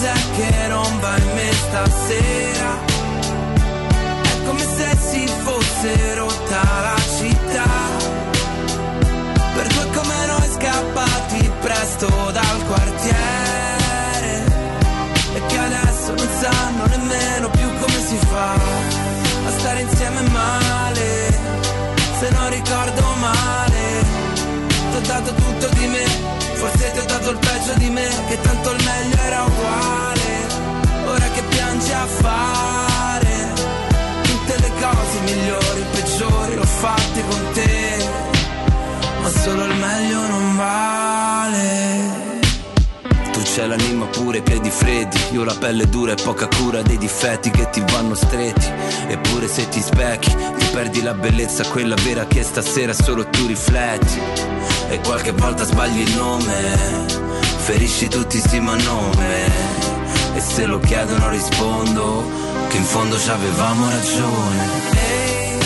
Cos'è 0.01 0.13
che 0.35 0.67
non 0.67 0.99
in 1.17 1.33
me 1.35 1.51
stasera. 1.53 2.79
È 4.23 4.45
come 4.45 4.59
se 4.59 4.97
si 4.97 5.27
fosse 5.43 6.15
presto 12.01 12.31
dal 12.31 12.65
quartiere. 12.65 13.19
E 15.33 15.45
che 15.45 15.57
adesso 15.57 16.13
non 16.15 16.27
sanno 16.41 16.85
nemmeno 16.87 17.49
più 17.49 17.67
come 17.79 18.05
si 18.05 18.17
fa 18.17 18.53
a 18.53 19.51
stare 19.57 19.81
insieme 19.81 20.21
male 20.29 21.39
se 22.19 22.29
non 22.31 22.49
ricordo 22.49 23.01
male 23.19 24.03
Ti 24.91 24.97
ho 24.97 24.99
dato 24.99 25.33
tutto 25.33 25.67
di 25.73 25.87
me 25.87 26.05
Forse 26.53 26.91
ti 26.91 26.99
ho 26.99 27.05
dato 27.05 27.29
il 27.31 27.37
peggio 27.37 27.73
di 27.77 27.89
me 27.89 28.07
Che 28.27 28.41
tanto 28.41 28.71
il 28.71 28.83
meglio 28.83 29.17
era 29.23 29.43
uguale 29.43 30.47
Ora 31.05 31.29
che 31.33 31.41
piangi 31.43 31.91
a 31.91 32.05
fare 32.05 33.53
Tutte 34.21 34.59
le 34.59 34.71
cose 34.79 35.19
migliori, 35.23 35.85
peggiori 35.93 36.55
L'ho 36.55 36.65
fatte 36.65 37.23
con 37.27 37.51
te 37.53 38.09
Ma 39.21 39.29
solo 39.29 39.63
il 39.65 39.75
meglio 39.75 40.27
non 40.27 40.55
vale 40.57 41.00
c'è 43.53 43.65
l'anima 43.65 44.05
pure, 44.05 44.37
i 44.37 44.41
piedi 44.41 44.69
freddi. 44.69 45.19
Io 45.31 45.43
la 45.43 45.53
pelle 45.53 45.89
dura 45.89 46.13
e 46.13 46.15
poca 46.15 46.47
cura 46.47 46.81
dei 46.81 46.97
difetti 46.97 47.49
che 47.49 47.69
ti 47.69 47.83
vanno 47.91 48.15
stretti. 48.15 48.65
Eppure 49.07 49.47
se 49.49 49.67
ti 49.67 49.81
specchi 49.81 50.33
Ti 50.33 50.65
perdi 50.71 51.01
la 51.01 51.13
bellezza, 51.13 51.67
quella 51.67 51.95
vera 51.95 52.25
che 52.25 52.43
stasera 52.43 52.93
solo 52.93 53.27
tu 53.27 53.45
rifletti. 53.47 54.21
E 54.89 55.01
qualche 55.01 55.33
volta 55.33 55.65
sbagli 55.65 55.99
il 55.99 56.15
nome 56.15 56.53
Ferisci 57.57 58.07
tutti 58.07 58.37
sti 58.37 58.61
ma 58.61 58.75
nome. 58.75 59.49
E 60.33 60.39
se 60.39 60.65
lo 60.65 60.79
chiedono 60.79 61.27
rispondo 61.27 62.23
Che 62.69 62.77
in 62.77 62.85
fondo 62.85 63.19
ci 63.19 63.29
avevamo 63.29 63.89
ragione. 63.89 64.69
Ehi, 64.93 65.57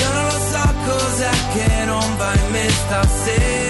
io 0.00 0.12
non 0.12 0.24
lo 0.24 0.30
so 0.30 0.74
cos'è 0.84 1.30
che 1.52 1.84
non 1.84 2.16
va 2.16 2.32
in 2.34 2.50
me 2.50 2.68
stasera 2.70 3.69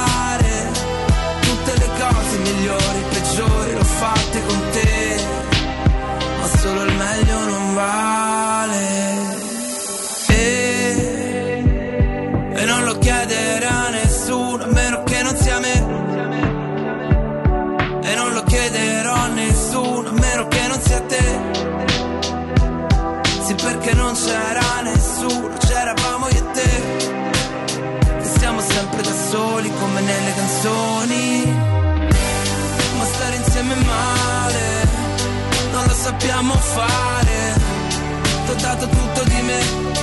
tutte 1.61 1.77
le 1.77 1.89
cose 1.99 2.37
migliori, 2.37 3.03
peggiori 3.09 3.73
l'ho 3.73 3.83
fatte 3.83 4.45
con 4.45 4.61
te, 4.71 5.25
ma 6.39 6.47
solo 6.57 6.83
il 6.83 6.93
meglio 6.93 7.45
non 7.45 7.73
vale. 7.75 8.79
E, 10.27 11.63
e 12.53 12.65
non 12.65 12.83
lo 12.83 12.97
chiedere 12.97 13.65
a 13.65 13.89
nessuno, 13.89 14.63
a 14.63 14.67
meno 14.67 15.03
che 15.03 15.21
non 15.21 15.35
sia 15.35 15.59
me. 15.59 15.89
E 18.03 18.15
non 18.15 18.33
lo 18.33 18.43
chiederò 18.43 19.13
a 19.13 19.27
nessuno, 19.27 20.09
a 20.09 20.13
meno 20.13 20.47
che 20.47 20.67
non 20.67 20.81
sia 20.81 21.01
te. 21.01 21.39
Sì, 23.45 23.53
perché 23.55 23.93
non 23.93 24.13
c'era 24.13 24.81
nessuno, 24.81 25.57
c'eravamo 25.57 26.27
io 26.29 26.37
e 26.37 26.51
te. 26.53 26.69
Che 28.19 28.25
siamo 28.39 28.61
sempre 28.61 29.01
da 29.01 29.13
soli 29.29 29.71
come 29.79 30.01
nelle 30.01 30.33
canzoni. 30.35 31.00
Sappiamo 36.21 36.53
fare. 36.53 37.55
Ho 38.47 38.53
dato 38.53 38.87
tutto 38.87 39.23
di 39.23 39.41
me, 39.41 39.59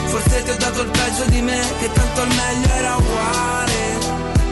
forse 0.06 0.42
ti 0.42 0.50
ho 0.50 0.56
dato 0.56 0.82
il 0.82 0.90
peggio 0.90 1.24
di 1.26 1.40
me, 1.42 1.60
che 1.78 1.92
tanto 1.92 2.22
il 2.22 2.28
meglio 2.28 2.74
era 2.74 2.96
uguale. 2.96 3.76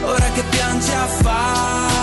Ora 0.03 0.31
che 0.31 0.43
piangi 0.43 0.91
a 0.91 1.07
fare 1.07 1.96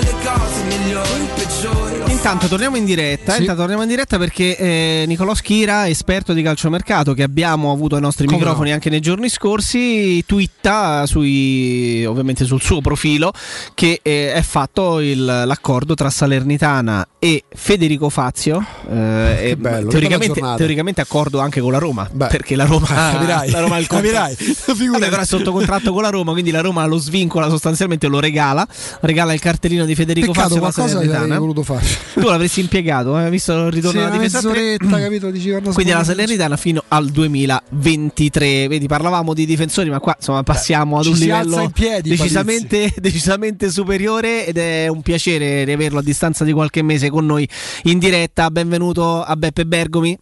le 0.00 0.14
cose 0.22 0.62
migliori, 0.64 1.28
peggiori. 1.34 1.88
Intanto 2.10 2.48
torniamo 2.48 2.76
in 2.76 2.84
diretta, 2.84 3.32
Sì. 3.32 3.40
intanto 3.40 3.60
torniamo 3.62 3.82
in 3.82 3.88
diretta 3.88 4.18
perché 4.18 4.54
eh, 4.56 5.04
Nicolò 5.06 5.32
Schira, 5.34 5.88
esperto 5.88 6.34
di 6.34 6.42
calciomercato 6.42 7.14
che 7.14 7.22
abbiamo 7.22 7.72
avuto 7.72 7.94
ai 7.94 8.02
nostri 8.02 8.26
Come 8.26 8.38
microfoni 8.38 8.68
no? 8.68 8.74
anche 8.74 8.90
nei 8.90 9.00
giorni 9.00 9.30
scorsi, 9.30 10.22
twitta 10.26 11.06
sui, 11.06 12.04
ovviamente 12.04 12.44
sul 12.44 12.60
suo 12.60 12.82
profilo 12.82 13.32
che 13.72 14.00
eh, 14.02 14.34
è 14.34 14.42
fatto 14.42 15.00
il- 15.00 15.24
l'accordo 15.24 15.94
tra 15.94 16.10
Salernitana 16.10 17.06
e 17.18 17.44
Federico 17.54 18.10
Fazio, 18.10 18.62
eh, 18.90 19.50
e 19.50 19.56
bello, 19.56 19.88
teoricamente, 19.88 20.40
teoricamente 20.56 21.00
accordo 21.00 21.38
anche 21.40 21.60
con 21.60 21.72
la 21.72 21.78
Roma, 21.78 22.08
perché 22.28 22.54
la 22.54 22.64
Roma, 22.64 22.86
capirai, 22.86 23.48
la 23.50 23.60
Roma 23.60 23.76
ha 23.76 23.78
il 23.78 23.86
contratto. 23.86 24.34
capirai, 24.36 24.88
Vabbè, 24.90 25.08
però 25.08 25.22
è 25.22 25.26
sotto 25.26 25.52
contratto 25.52 25.92
con 25.94 26.02
la 26.02 26.10
Roma, 26.10 26.32
quindi 26.32 26.50
la 26.50 26.60
Roma 26.60 26.84
lo 26.84 26.98
svincola 26.98 27.48
sostanzialmente, 27.48 28.08
lo 28.08 28.20
regala, 28.20 28.66
regala 29.00 29.32
il 29.32 29.40
cartellino 29.40 29.84
di 29.90 29.96
Federico 29.96 30.32
Peccato, 30.32 30.48
Fazio 30.48 30.60
qualcosa 30.60 30.96
avrei 30.96 31.08
Salernitana. 31.08 31.38
voluto 31.38 31.62
fare. 31.62 31.86
Tu 32.14 32.20
l'avresti 32.20 32.60
impiegato, 32.60 33.18
eh, 33.18 33.30
visto 33.30 33.52
il 33.52 33.70
ritorno 33.70 34.00
Sì, 34.00 34.06
alla 34.06 34.16
difesa 34.16 34.40
capito? 34.40 35.28
Quando 35.30 35.72
Quindi 35.72 35.92
la 35.92 36.04
Salernitana 36.04 36.56
fino 36.56 36.84
al 36.88 37.08
2023. 37.08 38.68
Vedi, 38.68 38.86
parlavamo 38.86 39.34
di 39.34 39.46
difensori, 39.46 39.90
ma 39.90 40.00
qua 40.00 40.14
insomma 40.16 40.42
passiamo 40.42 40.98
ad 40.98 41.04
ci 41.04 41.10
un 41.10 41.16
livello 41.18 41.70
piedi, 41.72 42.10
decisamente, 42.10 42.92
decisamente 42.98 43.70
superiore 43.70 44.46
ed 44.46 44.56
è 44.56 44.88
un 44.88 45.02
piacere 45.02 45.64
riaverlo 45.64 45.98
a 45.98 46.02
distanza 46.02 46.44
di 46.44 46.52
qualche 46.52 46.82
mese 46.82 47.10
con 47.10 47.26
noi 47.26 47.48
in 47.84 47.98
diretta. 47.98 48.50
Benvenuto 48.50 49.22
a 49.22 49.36
Beppe 49.36 49.66
Bergomi. 49.66 50.18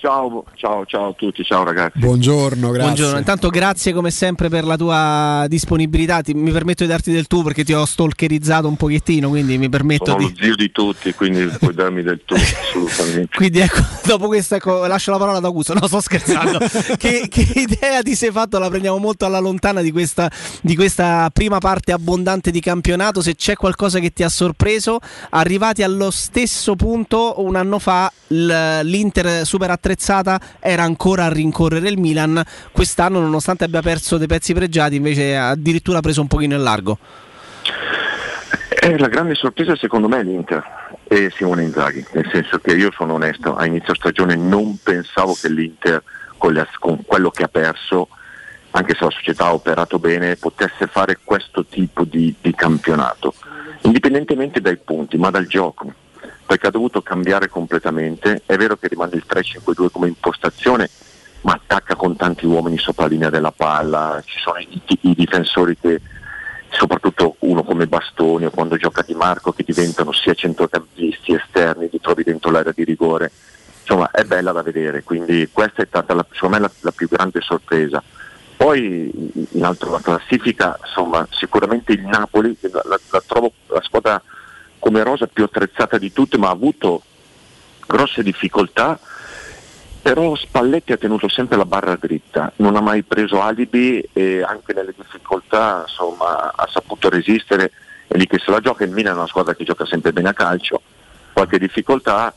Ciao, 0.00 0.44
ciao, 0.54 0.86
ciao 0.86 1.08
a 1.08 1.12
tutti, 1.12 1.44
ciao 1.44 1.62
ragazzi. 1.62 1.98
Buongiorno, 1.98 2.70
grazie. 2.70 2.84
Buongiorno, 2.84 3.18
intanto 3.18 3.50
grazie 3.50 3.92
come 3.92 4.10
sempre 4.10 4.48
per 4.48 4.64
la 4.64 4.78
tua 4.78 5.44
disponibilità. 5.46 6.22
Ti- 6.22 6.32
mi 6.32 6.52
permetto 6.52 6.84
di 6.84 6.88
darti 6.88 7.12
del 7.12 7.26
tu 7.26 7.42
perché 7.42 7.64
ti 7.64 7.74
ho 7.74 7.84
stalkerizzato 7.84 8.66
un 8.66 8.76
pochettino, 8.76 9.28
quindi 9.28 9.58
mi 9.58 9.68
permetto 9.68 10.06
Sono 10.06 10.16
di... 10.16 10.24
lo 10.24 10.32
zio 10.40 10.56
di 10.56 10.70
tutti, 10.72 11.12
quindi 11.12 11.44
puoi 11.58 11.74
darmi 11.74 12.00
del 12.02 12.22
tu, 12.24 12.32
assolutamente. 12.32 13.36
Quindi 13.36 13.58
ecco, 13.58 13.82
dopo 14.06 14.28
questo 14.28 14.54
ecco, 14.54 14.86
lascio 14.86 15.10
la 15.10 15.18
parola 15.18 15.36
ad 15.36 15.44
Augusto. 15.44 15.74
No, 15.74 15.86
sto 15.86 16.00
scherzando. 16.00 16.58
che, 16.96 17.26
che 17.28 17.46
idea 17.56 18.00
ti 18.00 18.14
sei 18.14 18.30
fatto? 18.30 18.58
La 18.58 18.70
prendiamo 18.70 18.96
molto 18.96 19.26
alla 19.26 19.38
lontana 19.38 19.82
di 19.82 19.92
questa, 19.92 20.30
di 20.62 20.76
questa 20.76 21.28
prima 21.30 21.58
parte 21.58 21.92
abbondante 21.92 22.50
di 22.50 22.60
campionato. 22.60 23.20
Se 23.20 23.34
c'è 23.34 23.54
qualcosa 23.54 23.98
che 23.98 24.14
ti 24.14 24.22
ha 24.22 24.30
sorpreso, 24.30 24.98
arrivati 25.28 25.82
allo 25.82 26.10
stesso 26.10 26.74
punto 26.74 27.34
un 27.44 27.54
anno 27.54 27.78
fa, 27.78 28.10
l'Inter 28.28 29.44
super 29.44 29.70
attrezzata 29.90 30.40
era 30.60 30.84
ancora 30.84 31.24
a 31.24 31.32
rincorrere 31.32 31.88
il 31.88 31.98
Milan. 31.98 32.42
Quest'anno, 32.70 33.20
nonostante 33.20 33.64
abbia 33.64 33.82
perso 33.82 34.16
dei 34.16 34.26
pezzi 34.28 34.54
pregiati, 34.54 34.96
invece 34.96 35.36
ha 35.36 35.50
addirittura 35.50 36.00
preso 36.00 36.20
un 36.20 36.28
pochino 36.28 36.54
in 36.54 36.62
largo. 36.62 36.98
Eh, 38.82 38.98
la 38.98 39.08
grande 39.08 39.34
sorpresa 39.34 39.76
secondo 39.76 40.08
me 40.08 40.20
è 40.20 40.22
l'Inter 40.22 40.64
e 41.06 41.30
Simone 41.34 41.64
Inzaghi, 41.64 42.04
nel 42.12 42.28
senso 42.32 42.58
che 42.60 42.72
io 42.72 42.90
sono 42.92 43.14
onesto, 43.14 43.56
a 43.56 43.66
inizio 43.66 43.94
stagione 43.94 44.36
non 44.36 44.78
pensavo 44.82 45.36
che 45.38 45.50
l'Inter 45.50 46.02
con, 46.38 46.52
le- 46.52 46.68
con 46.78 47.04
quello 47.04 47.30
che 47.30 47.42
ha 47.42 47.48
perso, 47.48 48.08
anche 48.70 48.94
se 48.94 49.04
la 49.04 49.10
società 49.10 49.46
ha 49.46 49.54
operato 49.54 49.98
bene, 49.98 50.36
potesse 50.36 50.86
fare 50.86 51.18
questo 51.22 51.66
tipo 51.66 52.04
di, 52.04 52.34
di 52.40 52.54
campionato, 52.54 53.34
indipendentemente 53.82 54.60
dai 54.60 54.78
punti, 54.78 55.18
ma 55.18 55.30
dal 55.30 55.46
gioco, 55.46 55.92
perché 56.50 56.66
ha 56.66 56.70
dovuto 56.70 57.00
cambiare 57.00 57.48
completamente, 57.48 58.42
è 58.44 58.56
vero 58.56 58.76
che 58.76 58.88
rimane 58.88 59.14
il 59.14 59.24
3-5-2 59.24 59.88
come 59.92 60.08
impostazione, 60.08 60.90
ma 61.42 61.52
attacca 61.52 61.94
con 61.94 62.16
tanti 62.16 62.44
uomini 62.44 62.76
sopra 62.76 63.04
la 63.04 63.10
linea 63.10 63.30
della 63.30 63.52
palla, 63.52 64.20
ci 64.24 64.36
sono 64.40 64.58
i, 64.58 64.82
i 65.02 65.14
difensori 65.14 65.76
che 65.78 66.00
soprattutto 66.70 67.36
uno 67.40 67.62
come 67.62 67.86
Bastoni 67.86 68.46
o 68.46 68.50
quando 68.50 68.76
gioca 68.76 69.02
Di 69.06 69.14
Marco 69.14 69.52
che 69.52 69.62
diventano 69.62 70.10
sia 70.10 70.34
centrocampisti 70.34 71.34
esterni, 71.34 71.88
li 71.88 72.00
trovi 72.00 72.24
dentro 72.24 72.50
l'area 72.50 72.72
di 72.74 72.82
rigore. 72.82 73.30
Insomma 73.82 74.10
è 74.10 74.24
bella 74.24 74.50
da 74.50 74.62
vedere, 74.62 75.04
quindi 75.04 75.48
questa 75.52 75.82
è 75.82 75.86
stata 75.86 76.14
la, 76.14 76.26
secondo 76.32 76.56
me 76.56 76.62
la, 76.62 76.70
la 76.80 76.90
più 76.90 77.06
grande 77.06 77.42
sorpresa. 77.42 78.02
Poi 78.56 79.46
in 79.52 79.64
alto 79.64 79.88
la 79.88 80.00
classifica, 80.00 80.76
insomma, 80.84 81.24
sicuramente 81.30 81.92
il 81.92 82.02
Napoli, 82.02 82.56
la- 82.60 82.82
la 82.84 83.22
trovo 83.24 83.52
la 83.68 83.80
squadra 83.82 84.20
come 84.80 85.04
rosa 85.04 85.28
più 85.28 85.44
attrezzata 85.44 85.96
di 85.96 86.12
tutte, 86.12 86.36
ma 86.36 86.48
ha 86.48 86.52
avuto 86.52 87.02
grosse 87.86 88.24
difficoltà 88.24 88.98
però 90.02 90.34
Spalletti 90.34 90.92
ha 90.92 90.96
tenuto 90.96 91.28
sempre 91.28 91.56
la 91.56 91.66
barra 91.66 91.96
dritta, 91.96 92.52
non 92.56 92.74
ha 92.76 92.80
mai 92.80 93.02
preso 93.02 93.40
alibi 93.42 94.02
e 94.12 94.42
anche 94.42 94.72
nelle 94.72 94.94
difficoltà 94.96 95.84
insomma, 95.86 96.52
ha 96.54 96.66
saputo 96.70 97.10
resistere, 97.10 97.70
è 98.06 98.16
lì 98.16 98.26
che 98.26 98.38
se 98.38 98.50
la 98.50 98.60
gioca, 98.60 98.84
il 98.84 98.92
Milan 98.92 99.14
è 99.14 99.18
una 99.18 99.26
squadra 99.26 99.54
che 99.54 99.64
gioca 99.64 99.84
sempre 99.84 100.12
bene 100.12 100.30
a 100.30 100.32
calcio, 100.32 100.80
qualche 101.34 101.58
difficoltà 101.58 102.32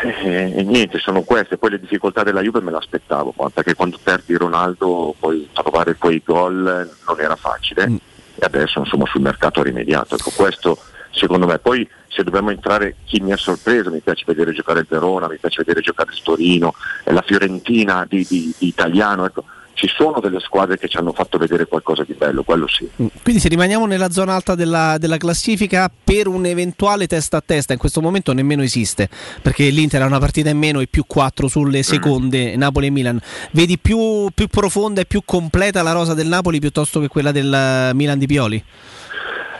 eh, 0.00 0.52
e 0.56 0.62
niente, 0.62 0.98
sono 0.98 1.22
queste, 1.22 1.58
poi 1.58 1.70
le 1.70 1.80
difficoltà 1.80 2.22
della 2.22 2.40
Juve 2.40 2.60
me 2.60 2.70
l'aspettavo, 2.70 3.34
ma 3.36 3.50
perché 3.50 3.74
quando 3.74 3.98
perdi 4.00 4.36
Ronaldo 4.36 5.14
poi 5.18 5.48
trovare 5.52 5.96
quei 5.96 6.22
gol 6.24 6.88
non 7.06 7.20
era 7.20 7.36
facile. 7.36 7.90
E 8.34 8.46
adesso 8.46 8.78
insomma 8.78 9.04
sul 9.06 9.20
mercato 9.20 9.60
ha 9.60 9.64
rimediato, 9.64 10.14
ecco 10.14 10.30
questo 10.34 10.78
secondo 11.12 11.46
me, 11.46 11.58
poi 11.58 11.88
se 12.08 12.24
dobbiamo 12.24 12.50
entrare 12.50 12.96
chi 13.04 13.20
mi 13.20 13.32
ha 13.32 13.36
sorpreso, 13.36 13.90
mi 13.90 14.00
piace 14.00 14.24
vedere 14.26 14.52
giocare 14.52 14.80
il 14.80 14.86
Verona, 14.88 15.28
mi 15.28 15.38
piace 15.38 15.62
vedere 15.64 15.80
giocare 15.80 16.12
il 16.12 16.20
Torino, 16.22 16.74
la 17.04 17.22
Fiorentina 17.22 18.04
di, 18.08 18.26
di- 18.28 18.54
di 18.58 18.66
italiano, 18.66 19.24
ecco, 19.24 19.44
ci 19.74 19.88
sono 19.88 20.20
delle 20.20 20.38
squadre 20.40 20.78
che 20.78 20.88
ci 20.88 20.96
hanno 20.96 21.12
fatto 21.12 21.38
vedere 21.38 21.66
qualcosa 21.66 22.04
di 22.04 22.12
bello, 22.12 22.42
quello 22.42 22.68
sì. 22.68 22.88
Quindi 22.94 23.40
se 23.40 23.48
rimaniamo 23.48 23.86
nella 23.86 24.10
zona 24.10 24.34
alta 24.34 24.54
della, 24.54 24.96
della 24.98 25.16
classifica 25.16 25.90
per 26.02 26.26
un 26.28 26.44
eventuale 26.46 27.06
testa 27.06 27.38
a 27.38 27.42
testa 27.44 27.72
in 27.72 27.78
questo 27.78 28.00
momento 28.00 28.32
nemmeno 28.32 28.62
esiste 28.62 29.08
perché 29.40 29.68
l'Inter 29.70 30.02
ha 30.02 30.06
una 30.06 30.18
partita 30.18 30.50
in 30.50 30.58
meno 30.58 30.80
e 30.80 30.86
più 30.86 31.04
4 31.06 31.48
sulle 31.48 31.82
seconde 31.82 32.54
Napoli 32.56 32.86
e 32.86 32.90
Milan 32.90 33.20
vedi 33.52 33.78
più, 33.78 34.28
più 34.34 34.46
profonda 34.46 35.00
e 35.00 35.06
più 35.06 35.22
completa 35.24 35.82
la 35.82 35.92
rosa 35.92 36.14
del 36.14 36.26
Napoli 36.26 36.60
piuttosto 36.60 37.00
che 37.00 37.08
quella 37.08 37.32
del 37.32 37.52
eh, 37.52 37.94
Milan 37.94 38.18
di 38.18 38.26
Pioli 38.26 38.64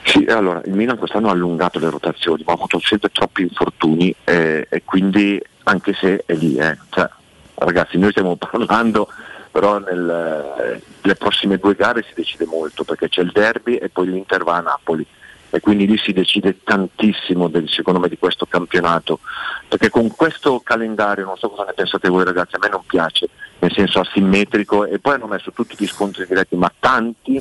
Sì, 0.04 0.24
allora 0.24 0.60
il 0.64 0.72
Milan 0.72 0.98
quest'anno 0.98 1.28
ha 1.28 1.32
allungato 1.32 1.78
le 1.78 1.90
rotazioni, 1.90 2.42
ma 2.44 2.52
ha 2.52 2.56
avuto 2.56 2.80
sempre 2.80 3.10
troppi 3.10 3.42
infortuni 3.42 4.14
eh, 4.24 4.66
e 4.68 4.82
quindi 4.84 5.40
anche 5.64 5.94
se 5.94 6.24
è 6.26 6.34
lì, 6.34 6.56
eh, 6.56 6.76
cioè, 6.90 7.08
ragazzi 7.54 7.98
noi 7.98 8.10
stiamo 8.10 8.36
parlando 8.36 9.08
però 9.52 9.78
nelle 9.78 11.14
prossime 11.18 11.58
due 11.58 11.74
gare 11.74 12.02
si 12.02 12.14
decide 12.14 12.46
molto 12.46 12.84
perché 12.84 13.10
c'è 13.10 13.20
il 13.20 13.32
derby 13.32 13.76
e 13.76 13.90
poi 13.90 14.08
l'Inter 14.08 14.42
va 14.44 14.56
a 14.56 14.60
Napoli 14.60 15.06
e 15.50 15.60
quindi 15.60 15.86
lì 15.86 15.98
si 15.98 16.14
decide 16.14 16.60
tantissimo 16.64 17.48
del- 17.48 17.68
secondo 17.68 18.00
me 18.00 18.08
di 18.08 18.16
questo 18.16 18.46
campionato 18.46 19.18
perché 19.68 19.90
con 19.90 20.08
questo 20.08 20.60
calendario 20.60 21.26
non 21.26 21.36
so 21.36 21.50
cosa 21.50 21.64
ne 21.64 21.74
pensate 21.74 22.08
voi 22.08 22.24
ragazzi 22.24 22.54
a 22.54 22.58
me 22.62 22.70
non 22.70 22.82
piace 22.86 23.28
nel 23.58 23.70
senso 23.74 24.00
asimmetrico 24.00 24.86
e 24.86 24.98
poi 24.98 25.14
hanno 25.14 25.26
messo 25.26 25.52
tutti 25.52 25.74
gli 25.76 25.86
scontri 25.86 26.26
diretti 26.26 26.56
ma 26.56 26.72
tanti 26.80 27.38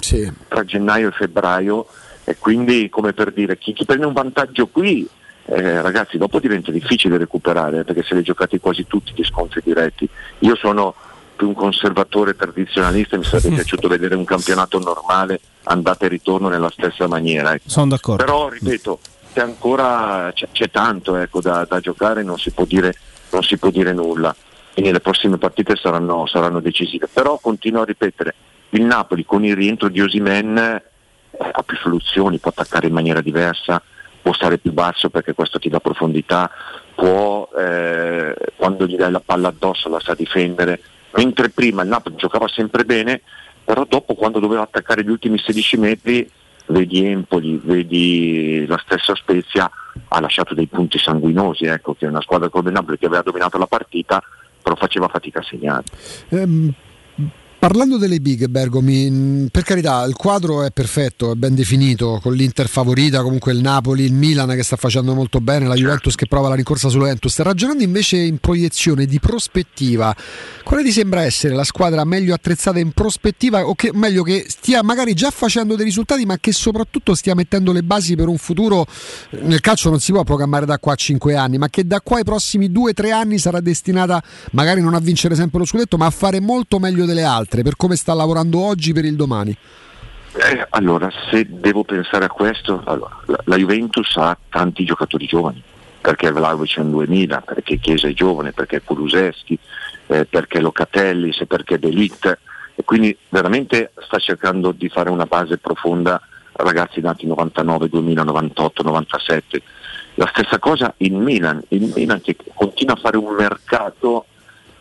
tra 0.49 0.65
gennaio 0.65 1.07
e 1.07 1.11
febbraio 1.11 1.87
e 2.23 2.37
quindi 2.37 2.89
come 2.89 3.13
per 3.13 3.31
dire 3.31 3.57
chi, 3.57 3.73
chi 3.73 3.85
prende 3.85 4.05
un 4.05 4.13
vantaggio 4.13 4.67
qui 4.67 5.07
eh, 5.45 5.81
ragazzi 5.81 6.17
dopo 6.17 6.39
diventa 6.39 6.71
difficile 6.71 7.17
recuperare 7.17 7.79
eh, 7.79 7.83
perché 7.83 8.03
se 8.03 8.15
li 8.15 8.21
giocati 8.21 8.59
quasi 8.59 8.85
tutti 8.87 9.11
gli 9.15 9.23
scontri 9.23 9.61
diretti. 9.63 10.07
Io 10.39 10.55
sono 10.55 10.93
più 11.35 11.47
un 11.47 11.53
conservatore 11.55 12.35
tradizionalista 12.35 13.17
mi 13.17 13.23
sarebbe 13.23 13.55
piaciuto 13.55 13.87
vedere 13.87 14.15
un 14.15 14.25
campionato 14.25 14.77
normale 14.79 15.39
andata 15.63 16.05
e 16.05 16.09
ritorno 16.09 16.49
nella 16.49 16.69
stessa 16.69 17.07
maniera 17.07 17.53
ecco. 17.53 17.69
sono 17.69 17.87
d'accordo. 17.87 18.23
Però 18.23 18.49
ripeto 18.49 18.99
c'è 19.33 19.41
ancora 19.41 20.31
c'è, 20.33 20.47
c'è 20.51 20.69
tanto 20.69 21.15
ecco, 21.15 21.41
da, 21.41 21.65
da 21.67 21.79
giocare 21.79 22.21
non 22.21 22.37
si 22.37 22.51
può 22.51 22.65
dire 22.65 22.93
non 23.31 23.43
si 23.43 23.57
può 23.57 23.69
dire 23.71 23.93
nulla. 23.93 24.35
Quindi 24.73 24.91
le 24.91 24.99
prossime 25.01 25.37
partite 25.37 25.75
saranno, 25.75 26.25
saranno 26.27 26.59
decisive. 26.59 27.07
Però 27.11 27.37
continuo 27.41 27.81
a 27.81 27.85
ripetere 27.85 28.35
il 28.69 28.83
Napoli 28.83 29.25
con 29.25 29.43
il 29.43 29.55
rientro 29.55 29.89
di 29.89 29.99
Osimen 29.99 30.81
eh, 31.31 31.49
ha 31.51 31.63
più 31.63 31.77
soluzioni 31.77 32.39
può 32.39 32.51
attaccare 32.51 32.87
in 32.87 32.93
maniera 32.93 33.21
diversa 33.21 33.81
può 34.21 34.33
stare 34.33 34.59
più 34.59 34.71
basso 34.71 35.09
perché 35.09 35.33
questo 35.33 35.59
ti 35.59 35.69
dà 35.69 35.79
profondità 35.79 36.49
può 36.95 37.49
eh, 37.57 38.35
quando 38.55 38.85
gli 38.85 38.95
dai 38.95 39.11
la 39.11 39.21
palla 39.23 39.47
addosso 39.47 39.89
la 39.89 39.99
sa 39.99 40.13
difendere. 40.13 40.79
Mentre 41.13 41.49
prima 41.49 41.81
il 41.81 41.89
Napoli 41.89 42.15
giocava 42.15 42.47
sempre 42.47 42.85
bene 42.85 43.21
però 43.63 43.85
dopo 43.87 44.13
quando 44.15 44.39
doveva 44.39 44.63
attaccare 44.63 45.03
gli 45.03 45.09
ultimi 45.09 45.37
16 45.37 45.77
metri 45.77 46.29
vedi 46.67 47.05
Empoli, 47.05 47.59
vedi 47.63 48.65
la 48.67 48.79
stessa 48.83 49.15
Spezia 49.15 49.69
ha 50.07 50.19
lasciato 50.19 50.53
dei 50.53 50.67
punti 50.67 50.97
sanguinosi 50.99 51.65
ecco 51.65 51.95
che 51.95 52.05
è 52.05 52.09
una 52.09 52.21
squadra 52.21 52.49
come 52.49 52.69
il 52.69 52.75
Napoli 52.75 52.97
che 52.97 53.07
aveva 53.07 53.23
dominato 53.23 53.57
la 53.57 53.67
partita 53.67 54.21
però 54.61 54.75
faceva 54.75 55.07
fatica 55.07 55.39
a 55.39 55.43
segnare. 55.43 55.83
Ehm, 56.29 56.71
Parlando 57.61 57.97
delle 57.97 58.19
big, 58.19 58.47
Bergomi, 58.47 59.47
per 59.51 59.61
carità, 59.61 60.03
il 60.05 60.15
quadro 60.15 60.63
è 60.63 60.71
perfetto, 60.71 61.33
è 61.33 61.35
ben 61.35 61.53
definito, 61.53 62.19
con 62.19 62.33
l'Inter 62.33 62.67
favorita, 62.67 63.21
comunque 63.21 63.51
il 63.51 63.59
Napoli, 63.59 64.03
il 64.03 64.13
Milan 64.13 64.49
che 64.55 64.63
sta 64.63 64.77
facendo 64.77 65.13
molto 65.13 65.39
bene, 65.41 65.67
la 65.67 65.75
Juventus 65.75 66.15
che 66.15 66.25
prova 66.25 66.49
la 66.49 66.55
rincorsa 66.55 66.89
sulla 66.89 67.03
Juventus. 67.03 67.37
Ragionando 67.37 67.83
invece 67.83 68.17
in 68.17 68.39
proiezione 68.39 69.05
di 69.05 69.19
prospettiva, 69.19 70.11
quale 70.63 70.81
ti 70.83 70.91
sembra 70.91 71.21
essere 71.21 71.53
la 71.53 71.63
squadra 71.63 72.03
meglio 72.03 72.33
attrezzata 72.33 72.79
in 72.79 72.93
prospettiva 72.93 73.67
o 73.67 73.75
che 73.75 73.91
meglio 73.93 74.23
che 74.23 74.45
stia 74.47 74.81
magari 74.81 75.13
già 75.13 75.29
facendo 75.29 75.75
dei 75.75 75.85
risultati, 75.85 76.25
ma 76.25 76.37
che 76.39 76.53
soprattutto 76.53 77.13
stia 77.13 77.35
mettendo 77.35 77.71
le 77.71 77.83
basi 77.83 78.15
per 78.15 78.27
un 78.27 78.39
futuro? 78.39 78.87
Nel 79.41 79.61
calcio 79.61 79.91
non 79.91 79.99
si 79.99 80.11
può 80.11 80.23
programmare 80.23 80.65
da 80.65 80.79
qua 80.79 80.93
a 80.93 80.95
5 80.95 81.35
anni, 81.35 81.59
ma 81.59 81.69
che 81.69 81.85
da 81.85 82.01
qua 82.01 82.17
ai 82.17 82.23
prossimi 82.23 82.71
2-3 82.71 83.11
anni 83.11 83.37
sarà 83.37 83.59
destinata 83.59 84.19
magari 84.53 84.81
non 84.81 84.95
a 84.95 84.99
vincere 84.99 85.35
sempre 85.35 85.59
lo 85.59 85.65
scudetto, 85.65 85.97
ma 85.97 86.07
a 86.07 86.11
fare 86.11 86.39
molto 86.39 86.79
meglio 86.79 87.05
delle 87.05 87.21
altre, 87.21 87.49
per 87.61 87.75
come 87.75 87.95
sta 87.95 88.13
lavorando 88.13 88.59
oggi 88.59 88.93
per 88.93 89.05
il 89.05 89.15
domani. 89.15 89.55
Eh, 90.33 90.65
allora, 90.69 91.11
se 91.29 91.45
devo 91.49 91.83
pensare 91.83 92.25
a 92.25 92.29
questo, 92.29 92.81
allora, 92.85 93.19
la, 93.25 93.39
la 93.43 93.57
Juventus 93.57 94.15
ha 94.15 94.37
tanti 94.49 94.85
giocatori 94.85 95.25
giovani, 95.25 95.61
perché 95.99 96.31
Vlaovic 96.31 96.77
è 96.77 96.79
un 96.79 96.91
2000, 96.91 97.41
perché 97.41 97.77
Chiesa 97.77 98.07
è 98.07 98.13
giovane, 98.13 98.53
perché 98.53 98.81
Kuluseschi, 98.81 99.59
eh, 100.07 100.25
perché 100.25 100.61
Locatelli, 100.61 101.33
se 101.33 101.45
perché 101.45 101.77
Delict, 101.77 102.39
e 102.75 102.83
quindi 102.85 103.15
veramente 103.27 103.91
sta 104.05 104.17
cercando 104.19 104.71
di 104.71 104.87
fare 104.87 105.09
una 105.09 105.25
base 105.25 105.57
profonda 105.57 106.21
ragazzi 106.53 107.01
nati 107.01 107.25
99, 107.27 107.89
2000, 107.89 108.23
98, 108.23 108.83
97. 108.83 109.61
La 110.15 110.29
stessa 110.33 110.59
cosa 110.59 110.93
in 110.97 111.15
Milan, 111.15 111.61
il 111.69 111.91
Milan 111.93 112.21
che 112.21 112.35
continua 112.53 112.95
a 112.95 112.99
fare 112.99 113.17
un 113.17 113.33
mercato 113.33 114.25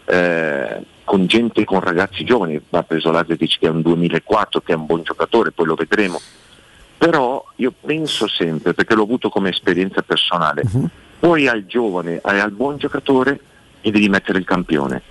eh, 0.05 0.85
con 1.11 1.27
gente, 1.27 1.65
con 1.65 1.81
ragazzi 1.81 2.23
giovani, 2.23 2.63
va 2.69 2.85
preso 2.85 3.11
Lazetic 3.11 3.59
che 3.59 3.67
è 3.67 3.69
un 3.69 3.83
2004, 3.83 4.61
che 4.61 4.75
è 4.75 4.77
un 4.77 4.87
buon 4.87 5.03
giocatore, 5.03 5.51
poi 5.51 5.67
lo 5.67 5.75
vedremo. 5.75 6.21
Però 6.97 7.45
io 7.57 7.75
penso 7.81 8.29
sempre, 8.29 8.75
perché 8.75 8.95
l'ho 8.95 9.03
avuto 9.03 9.29
come 9.29 9.49
esperienza 9.49 10.03
personale, 10.03 10.63
poi 11.19 11.49
al 11.49 11.67
giovane 11.67 12.21
e 12.25 12.39
al 12.39 12.53
buon 12.53 12.77
giocatore 12.77 13.41
gli 13.81 13.91
devi 13.91 14.09
mettere 14.09 14.39
il 14.39 14.45
campione, 14.45 15.03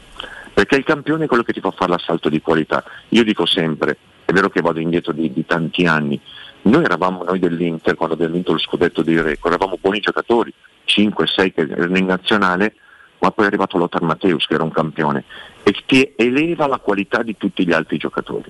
perché 0.54 0.78
il 0.78 0.86
campione 0.86 1.26
è 1.26 1.28
quello 1.28 1.44
che 1.44 1.52
ti 1.52 1.60
fa 1.60 1.72
fare 1.72 1.92
l'assalto 1.92 2.30
di 2.30 2.40
qualità. 2.40 2.82
Io 3.10 3.26
dico 3.26 3.46
sempre, 3.46 3.98
è 4.24 4.32
vero 4.32 4.48
che 4.48 4.62
vado 4.62 4.80
indietro 4.80 5.12
di, 5.12 5.34
di 5.34 5.46
tanti 5.46 5.86
anni, 5.86 6.18
noi 6.62 6.86
eravamo 6.86 7.26
noi 7.26 7.40
dell'Inter 7.40 7.96
quando 7.96 8.16
abbiamo 8.16 8.36
vinto 8.36 8.54
lo 8.54 8.60
scudetto 8.60 9.02
di 9.02 9.20
Reco, 9.20 9.50
eravamo 9.50 9.78
buoni 9.78 10.00
giocatori, 10.00 10.54
5-6 10.88 11.54
che 11.54 11.68
erano 11.70 11.98
in 11.98 12.06
nazionale, 12.06 12.76
ma 13.20 13.32
poi 13.32 13.44
è 13.44 13.48
arrivato 13.50 13.78
Lothar 13.78 14.02
Matteus 14.02 14.46
che 14.46 14.54
era 14.54 14.64
un 14.64 14.72
campione 14.72 15.26
e 15.70 15.76
ti 15.86 16.14
eleva 16.16 16.66
la 16.66 16.80
qualità 16.80 17.22
di 17.22 17.38
tutti 17.38 17.64
gli 17.64 17.72
altri 17.72 17.98
giocatori. 17.98 18.50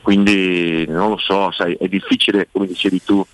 Quindi 0.00 0.86
non 0.86 1.10
lo 1.10 1.18
so, 1.18 1.50
sai, 1.50 1.74
è 1.74 1.88
difficile, 1.88 2.48
come 2.52 2.68
dicevi 2.68 3.02
tu, 3.02 3.24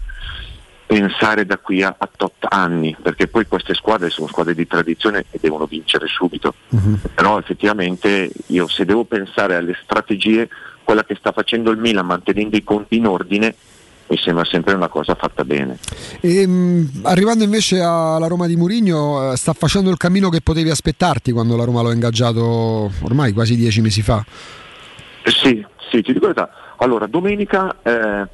pensare 0.87 1.45
da 1.45 1.59
qui 1.59 1.83
a, 1.83 1.95
a 1.99 2.09
tot 2.15 2.47
anni, 2.49 2.97
perché 3.01 3.27
poi 3.27 3.47
queste 3.47 3.75
squadre 3.75 4.09
sono 4.09 4.29
squadre 4.29 4.55
di 4.55 4.67
tradizione 4.67 5.27
e 5.31 5.39
devono 5.41 5.67
vincere 5.67 6.07
subito. 6.07 6.55
Però 7.15 7.39
effettivamente 7.39 8.31
io 8.47 8.67
se 8.67 8.87
devo 8.87 9.05
pensare 9.05 9.57
alle 9.57 9.77
strategie, 9.83 10.49
quella 10.83 11.05
che 11.05 11.15
sta 11.17 11.33
facendo 11.33 11.71
il 11.71 11.77
Milan 11.77 12.07
mantenendo 12.07 12.57
i 12.57 12.65
conti 12.65 12.97
in 12.97 13.07
ordine, 13.07 13.55
mi 14.09 14.17
sembra 14.19 14.45
sempre 14.45 14.75
una 14.75 14.89
cosa 14.89 15.15
fatta 15.15 15.45
bene. 15.45 15.79
E, 16.21 16.47
mh, 16.47 17.01
arrivando 17.03 17.45
invece 17.45 17.81
alla 17.81 18.27
Roma 18.27 18.47
di 18.47 18.57
Mourinho, 18.57 19.33
eh, 19.33 19.37
sta 19.37 19.53
facendo 19.53 19.91
il 19.91 19.97
cammino 19.97 20.29
che 20.31 20.41
potevi 20.41 20.71
aspettarti 20.71 21.33
quando 21.33 21.57
la 21.57 21.65
Roma 21.65 21.83
l'ho 21.83 21.93
ingaggiato 21.93 22.91
ormai 23.03 23.33
quasi 23.33 23.57
dieci 23.57 23.81
mesi 23.81 24.03
fa. 24.03 24.25
Eh 25.23 25.31
Sì, 25.31 25.65
sì, 25.91 26.03
ti 26.03 26.13
dico 26.13 26.27
la 26.27 26.33
verità. 26.33 26.51
Allora, 26.79 27.07
domenica 27.07 27.77
eh, 27.83 28.27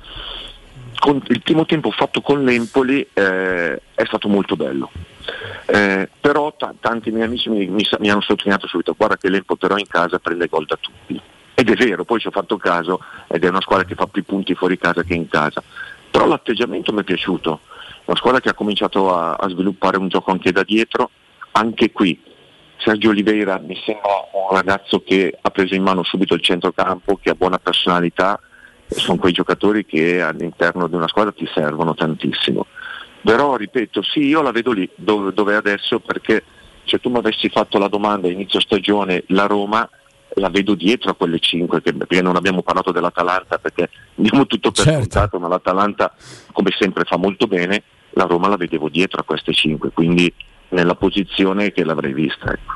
con 0.98 1.22
il 1.28 1.42
primo 1.42 1.64
tempo 1.64 1.90
fatto 1.90 2.20
con 2.20 2.44
l'Empoli 2.44 3.06
eh, 3.12 3.74
è 3.94 4.05
stato 4.05 4.28
molto 4.28 4.55
bello. 4.56 4.90
Eh, 5.66 6.09
però 6.20 6.55
ta- 6.56 6.74
tanti 6.78 7.10
miei 7.10 7.24
amici 7.24 7.48
mi, 7.48 7.66
mi 7.66 7.86
mi 7.98 8.10
hanno 8.10 8.20
sottolineato 8.20 8.66
subito, 8.66 8.94
guarda 8.96 9.16
che 9.16 9.28
l'Empoli 9.30 9.59
però 9.59 9.76
in 9.76 9.86
casa 9.88 10.18
prende 10.18 10.46
gol 10.46 10.66
da 10.66 10.78
tutti. 10.78 11.20
Ed 11.55 11.70
è 11.70 11.74
vero, 11.74 12.05
poi 12.05 12.18
ci 12.18 12.26
ho 12.26 12.32
fatto 12.32 12.56
caso 12.56 13.01
ed 13.28 13.44
è 13.44 13.48
una 13.48 13.60
squadra 13.60 13.86
che 13.86 13.94
fa 13.94 14.06
più 14.06 14.24
punti 14.24 14.55
fuori 14.55 14.76
casa 14.76 15.02
che 15.02 15.14
in 15.14 15.28
casa. 15.28 15.62
Però 16.10 16.26
l'atteggiamento 16.26 16.93
mi 16.93 17.01
è 17.01 17.05
piaciuto, 17.05 17.60
una 18.05 18.16
squadra 18.16 18.40
che 18.40 18.48
ha 18.48 18.55
cominciato 18.55 19.14
a, 19.14 19.35
a 19.35 19.48
sviluppare 19.48 19.98
un 19.98 20.09
gioco 20.09 20.31
anche 20.31 20.52
da 20.52 20.62
dietro, 20.62 21.10
anche 21.52 21.93
qui 21.93 22.20
Sergio 22.78 23.10
Oliveira 23.10 23.59
mi 23.59 23.81
sembra 23.85 24.10
un 24.32 24.55
ragazzo 24.55 25.02
che 25.02 25.36
ha 25.40 25.51
preso 25.51 25.74
in 25.74 25.82
mano 25.82 26.02
subito 26.02 26.35
il 26.35 26.43
centrocampo, 26.43 27.18
che 27.20 27.31
ha 27.31 27.35
buona 27.35 27.59
personalità, 27.59 28.40
sono 28.86 29.18
quei 29.18 29.32
giocatori 29.32 29.86
che 29.86 30.20
all'interno 30.20 30.86
di 30.89 30.94
una 30.94 31.09
squadra 31.09 31.32
ti 31.32 31.48
servono 31.52 31.94
tantissimo. 31.94 32.66
Però 33.22 33.56
ripeto, 33.56 34.02
sì, 34.02 34.26
io 34.26 34.43
la 34.43 34.51
vedo 34.51 34.72
lì 34.72 34.89
dove, 34.97 35.32
dove 35.32 35.55
adesso 35.55 36.01
perché 36.01 36.44
se 36.85 37.01
tu 37.01 37.09
mi 37.09 37.18
avessi 37.18 37.48
fatto 37.48 37.78
la 37.78 37.89
domanda 37.89 38.28
inizio 38.28 38.60
stagione 38.60 39.24
la 39.28 39.47
Roma 39.47 39.89
la 40.36 40.48
vedo 40.48 40.74
dietro 40.74 41.11
a 41.11 41.15
quelle 41.15 41.39
5 41.39 41.81
perché 41.81 42.23
non 42.23 42.36
abbiamo 42.36 42.62
parlato 42.62 42.90
dell'Atalanta 42.93 43.59
perché 43.59 43.90
diamo 44.15 44.47
tutto 44.47 44.70
per 44.70 44.85
Certo. 44.85 45.01
scontato 45.01 45.39
ma 45.39 45.48
l'Atalanta 45.48 46.15
come 46.52 46.70
sempre 46.78 47.05
fa 47.05 47.16
molto 47.16 47.47
bene 47.47 47.82
la 48.11 48.24
Roma 48.24 48.48
la 48.48 48.56
vedevo 48.56 48.89
dietro 48.89 49.20
a 49.20 49.24
queste 49.24 49.52
5 49.52 49.90
quindi 49.93 50.32
nella 50.70 50.94
posizione 50.94 51.73
che 51.73 51.85
l'avrei 51.85 52.12
vista 52.12 52.52
ecco. 52.52 52.74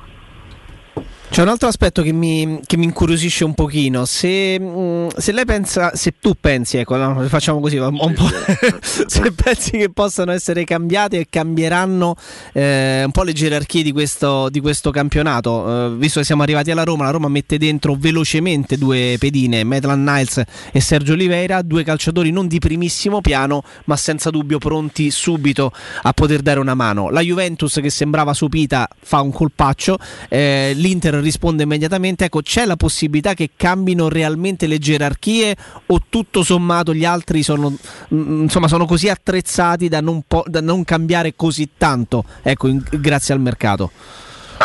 C'è 1.30 1.42
un 1.42 1.48
altro 1.48 1.68
aspetto 1.68 2.02
che 2.02 2.10
mi, 2.10 2.60
che 2.64 2.76
mi 2.76 2.84
incuriosisce 2.84 3.44
un 3.44 3.54
pochino. 3.54 4.06
Se, 4.06 4.58
mh, 4.58 5.08
se 5.16 5.32
lei 5.32 5.44
pensa, 5.44 5.94
se 5.94 6.14
tu 6.20 6.34
pensi, 6.40 6.78
ecco, 6.78 6.96
no, 6.96 7.20
facciamo 7.28 7.60
così, 7.60 7.76
un, 7.76 7.96
un 8.00 8.14
po', 8.14 8.28
se 8.82 9.30
pensi 9.32 9.72
che 9.72 9.90
possano 9.90 10.32
essere 10.32 10.64
cambiate 10.64 11.18
e 11.18 11.26
cambieranno 11.28 12.16
eh, 12.52 13.02
un 13.04 13.10
po' 13.12 13.22
le 13.22 13.34
gerarchie 13.34 13.82
di 13.82 13.92
questo, 13.92 14.48
di 14.48 14.60
questo 14.60 14.90
campionato, 14.90 15.86
eh, 15.86 15.96
visto 15.96 16.18
che 16.18 16.24
siamo 16.24 16.42
arrivati 16.42 16.70
alla 16.70 16.82
Roma, 16.82 17.04
la 17.04 17.10
Roma 17.10 17.28
mette 17.28 17.58
dentro 17.58 17.94
velocemente 17.94 18.78
due 18.78 19.16
pedine, 19.18 19.64
Maitland 19.64 20.08
Niles 20.08 20.42
e 20.72 20.80
Sergio 20.80 21.12
Oliveira, 21.12 21.62
due 21.62 21.84
calciatori 21.84 22.30
non 22.30 22.48
di 22.48 22.58
primissimo 22.58 23.20
piano, 23.20 23.62
ma 23.84 23.96
senza 23.96 24.30
dubbio 24.30 24.58
pronti 24.58 25.10
subito 25.10 25.72
a 26.02 26.12
poter 26.12 26.40
dare 26.40 26.58
una 26.58 26.74
mano. 26.74 27.10
La 27.10 27.20
Juventus 27.20 27.78
che 27.80 27.90
sembrava 27.90 28.32
sopita 28.32 28.88
fa 28.98 29.20
un 29.20 29.30
colpaccio, 29.30 29.98
eh, 30.28 30.72
l'Inter 30.74 31.17
risponde 31.20 31.62
immediatamente. 31.62 32.24
Ecco, 32.24 32.42
c'è 32.42 32.64
la 32.64 32.76
possibilità 32.76 33.34
che 33.34 33.50
cambino 33.56 34.08
realmente 34.08 34.66
le 34.66 34.78
gerarchie 34.78 35.56
o 35.86 36.02
tutto 36.08 36.42
sommato 36.42 36.94
gli 36.94 37.04
altri 37.04 37.42
sono, 37.42 37.70
mm, 38.14 38.42
insomma, 38.42 38.68
sono 38.68 38.86
così 38.86 39.08
attrezzati 39.08 39.88
da 39.88 40.00
non, 40.00 40.22
po- 40.26 40.44
da 40.46 40.60
non 40.60 40.84
cambiare 40.84 41.34
così 41.36 41.70
tanto, 41.76 42.24
ecco, 42.42 42.68
in- 42.68 42.82
grazie 42.90 43.34
al 43.34 43.40
mercato? 43.40 43.90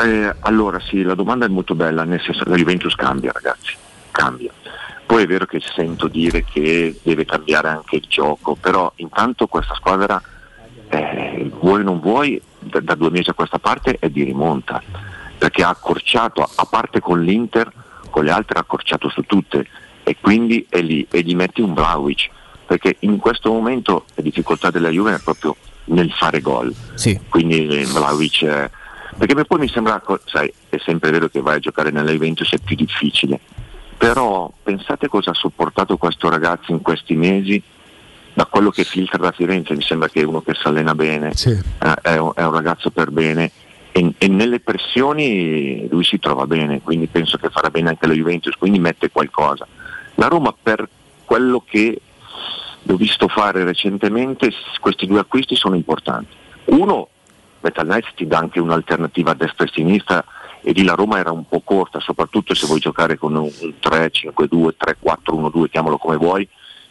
Eh, 0.02 0.36
allora 0.40 0.80
sì, 0.80 1.04
la 1.04 1.14
domanda 1.14 1.46
è 1.46 1.50
molto 1.50 1.76
bella, 1.76 2.04
nel 2.04 2.22
senso 2.22 2.44
la 2.46 2.56
Juventus 2.56 2.96
cambia 2.96 3.32
ragazzi, 3.32 3.76
cambia. 4.12 4.52
Poi 5.06 5.24
è 5.24 5.28
vero 5.28 5.46
che 5.46 5.60
sento 5.60 6.08
dire 6.08 6.44
che 6.44 7.00
deve 7.04 7.26
cambiare 7.26 7.68
anche 7.68 7.98
il 7.98 8.06
gioco, 8.08 8.56
però 8.56 8.92
intanto 8.96 9.46
questa 9.48 9.76
squadra, 9.76 10.20
eh, 10.90 11.52
vuoi 11.60 11.82
o 11.82 11.84
non 11.84 12.00
vuoi, 12.00 12.42
da, 12.58 12.80
da 12.80 12.96
due 12.96 13.12
mesi 13.12 13.30
a 13.30 13.34
questa 13.34 13.60
parte 13.60 13.98
è 14.00 14.10
di 14.10 14.24
rimonta, 14.24 14.82
perché 15.44 15.62
ha 15.62 15.68
accorciato, 15.68 16.42
a 16.42 16.64
parte 16.64 17.02
con 17.02 17.22
l'Inter, 17.22 17.70
con 18.10 18.24
le 18.24 18.32
altre 18.32 18.58
ha 18.58 18.62
accorciato 18.62 19.10
su 19.10 19.24
tutte. 19.24 19.68
E 20.02 20.16
quindi 20.22 20.66
è 20.70 20.82
lì 20.82 21.06
e 21.12 21.22
gli 21.22 21.36
metti 21.36 21.60
un 21.60 21.74
Vlaovic, 21.74 22.30
perché 22.66 22.96
in 23.00 23.18
questo 23.18 23.52
momento 23.52 24.06
la 24.16 24.24
difficoltà 24.24 24.72
della 24.72 24.88
Juve 24.88 25.16
è 25.16 25.20
proprio 25.20 25.58
nel 25.86 26.10
fare 26.14 26.40
gol. 26.40 26.74
Quindi 27.28 27.68
eh, 27.68 27.84
Vlaovic... 27.84 28.42
eh, 28.44 28.72
perché 29.18 29.44
poi 29.44 29.60
mi 29.60 29.68
sembra, 29.68 30.02
sai, 30.24 30.52
è 30.70 30.78
sempre 30.78 31.12
vero 31.12 31.28
che 31.28 31.42
vai 31.42 31.58
a 31.58 31.60
giocare 31.60 31.92
nella 31.92 32.12
Juventus 32.12 32.50
è 32.54 32.60
più 32.60 32.78
difficile, 32.78 33.38
però 33.98 34.50
pensate 34.64 35.10
cosa 35.10 35.32
ha 35.32 35.36
sopportato 35.36 35.98
questo 35.98 36.30
ragazzo 36.30 36.72
in 36.72 36.82
questi 36.82 37.16
mesi, 37.16 37.62
da 38.34 38.46
quello 38.46 38.70
che 38.70 38.86
filtra 38.86 39.18
da 39.18 39.32
Firenze, 39.32 39.76
mi 39.76 39.84
sembra 39.84 40.08
che 40.08 40.22
è 40.22 40.24
uno 40.24 40.42
che 40.42 40.54
si 40.54 40.66
allena 40.68 40.96
bene, 40.96 41.34
eh, 41.82 41.94
è, 42.02 42.16
un, 42.16 42.32
è 42.34 42.44
un 42.44 42.52
ragazzo 42.54 42.92
per 42.92 43.12
bene 43.12 43.52
e, 43.94 44.14
e 44.18 44.28
nelle 44.28 44.60
pressioni 44.60 45.88
lui 45.88 46.04
si 46.04 46.20
trova 46.20 46.48
bene, 46.48 46.82
quindi 46.82 47.06
penso 47.06 47.38
che 47.38 47.50
farà 47.50 47.70
bene 47.70 47.90
anche 47.90 48.08
la 48.08 48.14
Juventus, 48.14 48.56
quindi 48.56 48.80
mette 48.80 49.12
qualcosa. 49.12 49.68
La 50.16 50.28
Roma 50.28 50.54
per 50.60 50.90
quello 51.24 51.64
che 51.66 52.02
l'ho 52.82 52.96
visto 52.98 53.28
fare 53.28 53.64
recentemente, 53.64 54.52
questi 54.80 55.06
due 55.06 55.20
acquisti 55.20 55.56
sono 55.56 55.76
importanti. 55.76 56.34
Uno, 56.66 57.10
Metal 57.62 57.86
Knights 57.86 58.14
ti 58.16 58.26
dà 58.26 58.40
anche 58.40 58.60
un'alternativa 58.60 59.32
a 59.32 59.36
destra 59.36 59.66
e 59.66 59.68
a 59.68 59.72
sinistra 59.72 60.26
e 60.62 60.72
lì 60.72 60.84
la 60.84 60.96
Roma 60.96 61.20
era 61.20 61.32
un 61.32 61.48
po' 61.48 61.62
corta, 61.62 62.00
soprattutto 62.00 62.56
se 62.56 62.66
vuoi 62.66 62.80
giocare 62.80 63.18
con 63.18 63.36
un 63.36 63.48
3-5-2, 63.48 64.74
3-4-1-2, 65.04 65.70
chiamalo 65.70 65.98
come 65.98 66.18
vuoi, 66.18 66.48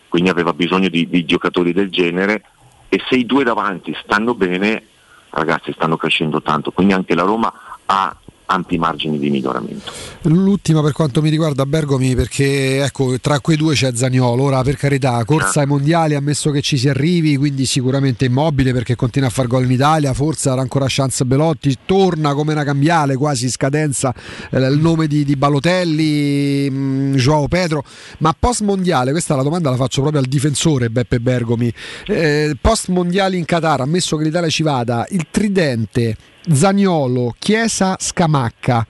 quindi 0.09 0.31
aveva 0.31 0.53
bisogno 0.53 0.89
di, 0.89 1.09
di 1.09 1.25
giocatori 1.25 1.73
del 1.73 1.91
genere 1.91 2.45
e 2.89 3.03
se 3.09 3.17
i 3.17 3.27
due 3.27 3.43
davanti 3.43 3.97
stanno 4.05 4.35
bene, 4.35 4.85
ragazzi 5.33 5.73
stanno 5.73 5.97
crescendo 5.97 6.41
tanto, 6.43 6.71
quindi 6.71 6.93
anche 6.93 7.15
la 7.15 7.23
Roma 7.23 7.53
ha 7.87 8.15
ampi 8.53 8.77
margini 8.77 9.19
di 9.19 9.31
miglioramento. 9.31 9.91
L'ultima 10.23 10.83
per 10.83 10.93
quanto 10.93 11.23
mi 11.23 11.31
riguarda 11.31 11.65
Bergomi 11.65 12.15
perché 12.15 12.85
ecco 12.85 13.19
tra 13.19 13.41
quei 13.41 13.57
due 13.57 13.75
c'è 13.75 13.95
Zaniolo, 13.95 14.43
ora 14.43 14.63
per 14.63 14.77
carità 14.77 15.25
corsa 15.25 15.61
ai 15.61 15.67
mondiali 15.67 16.15
ammesso 16.15 16.51
che 16.51 16.61
ci 16.61 16.77
si 16.77 16.89
arrivi 16.89 17.37
quindi 17.37 17.65
sicuramente 17.65 18.27
immobile 18.27 18.73
perché 18.73 18.95
continua 18.95 19.29
a 19.29 19.31
far 19.31 19.47
gol 19.47 19.65
in 19.65 19.71
Italia, 19.71 20.13
forse 20.13 20.51
avrà 20.51 20.61
ancora 20.61 20.85
chance 20.89 21.25
Belotti, 21.25 21.77
torna 21.87 22.35
come 22.35 22.53
una 22.53 22.65
cambiale 22.65 23.17
quasi 23.17 23.49
scadenza 23.49 24.15
eh, 24.51 24.59
il 24.59 24.79
nome 24.79 25.07
di, 25.07 25.25
di 25.25 25.35
Balotelli, 25.35 26.71
mh, 26.71 27.15
Joao 27.17 27.49
Pedro, 27.49 27.85
ma 28.19 28.35
post 28.39 28.61
mondiale, 28.61 29.13
questa 29.13 29.35
la 29.35 29.43
domanda 29.43 29.71
la 29.71 29.77
faccio 29.77 30.03
proprio 30.03 30.21
al 30.21 30.29
difensore 30.29 30.91
Beppe 30.91 31.21
Bergomi, 31.21 31.73
eh, 32.07 32.55
post 32.61 32.89
mondiali 32.89 33.39
in 33.39 33.45
Qatar 33.45 33.81
ammesso 33.81 34.17
che 34.17 34.25
l'Italia 34.25 34.49
ci 34.51 34.63
vada, 34.63 35.07
il 35.11 35.27
tridente 35.31 36.17
Zaniolo, 36.51 37.35
Chiesa, 37.39 37.97
Scamacca. 37.99 38.87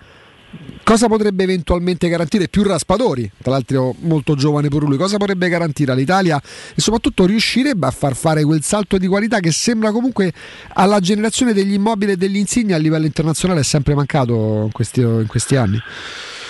Cosa 0.84 1.06
potrebbe 1.08 1.44
eventualmente 1.44 2.08
garantire 2.08 2.48
più 2.48 2.62
Raspadori, 2.62 3.30
tra 3.40 3.52
l'altro 3.52 3.94
molto 4.00 4.34
giovane 4.34 4.68
pure 4.68 4.84
lui, 4.86 4.96
cosa 4.98 5.16
potrebbe 5.16 5.48
garantire 5.48 5.92
all'Italia 5.92 6.38
e 6.74 6.80
soprattutto 6.80 7.24
riuscirebbe 7.24 7.86
a 7.86 7.90
far 7.90 8.14
fare 8.14 8.44
quel 8.44 8.62
salto 8.62 8.98
di 8.98 9.06
qualità 9.06 9.38
che 9.40 9.50
sembra 9.50 9.92
comunque 9.92 10.32
alla 10.74 11.00
generazione 11.00 11.54
degli 11.54 11.72
immobili 11.72 12.12
e 12.12 12.16
degli 12.16 12.36
insigni 12.36 12.72
a 12.72 12.78
livello 12.78 13.06
internazionale 13.06 13.60
è 13.60 13.64
sempre 13.64 13.94
mancato 13.94 14.34
in 14.64 14.72
questi, 14.72 15.00
in 15.00 15.26
questi 15.26 15.56
anni? 15.56 15.80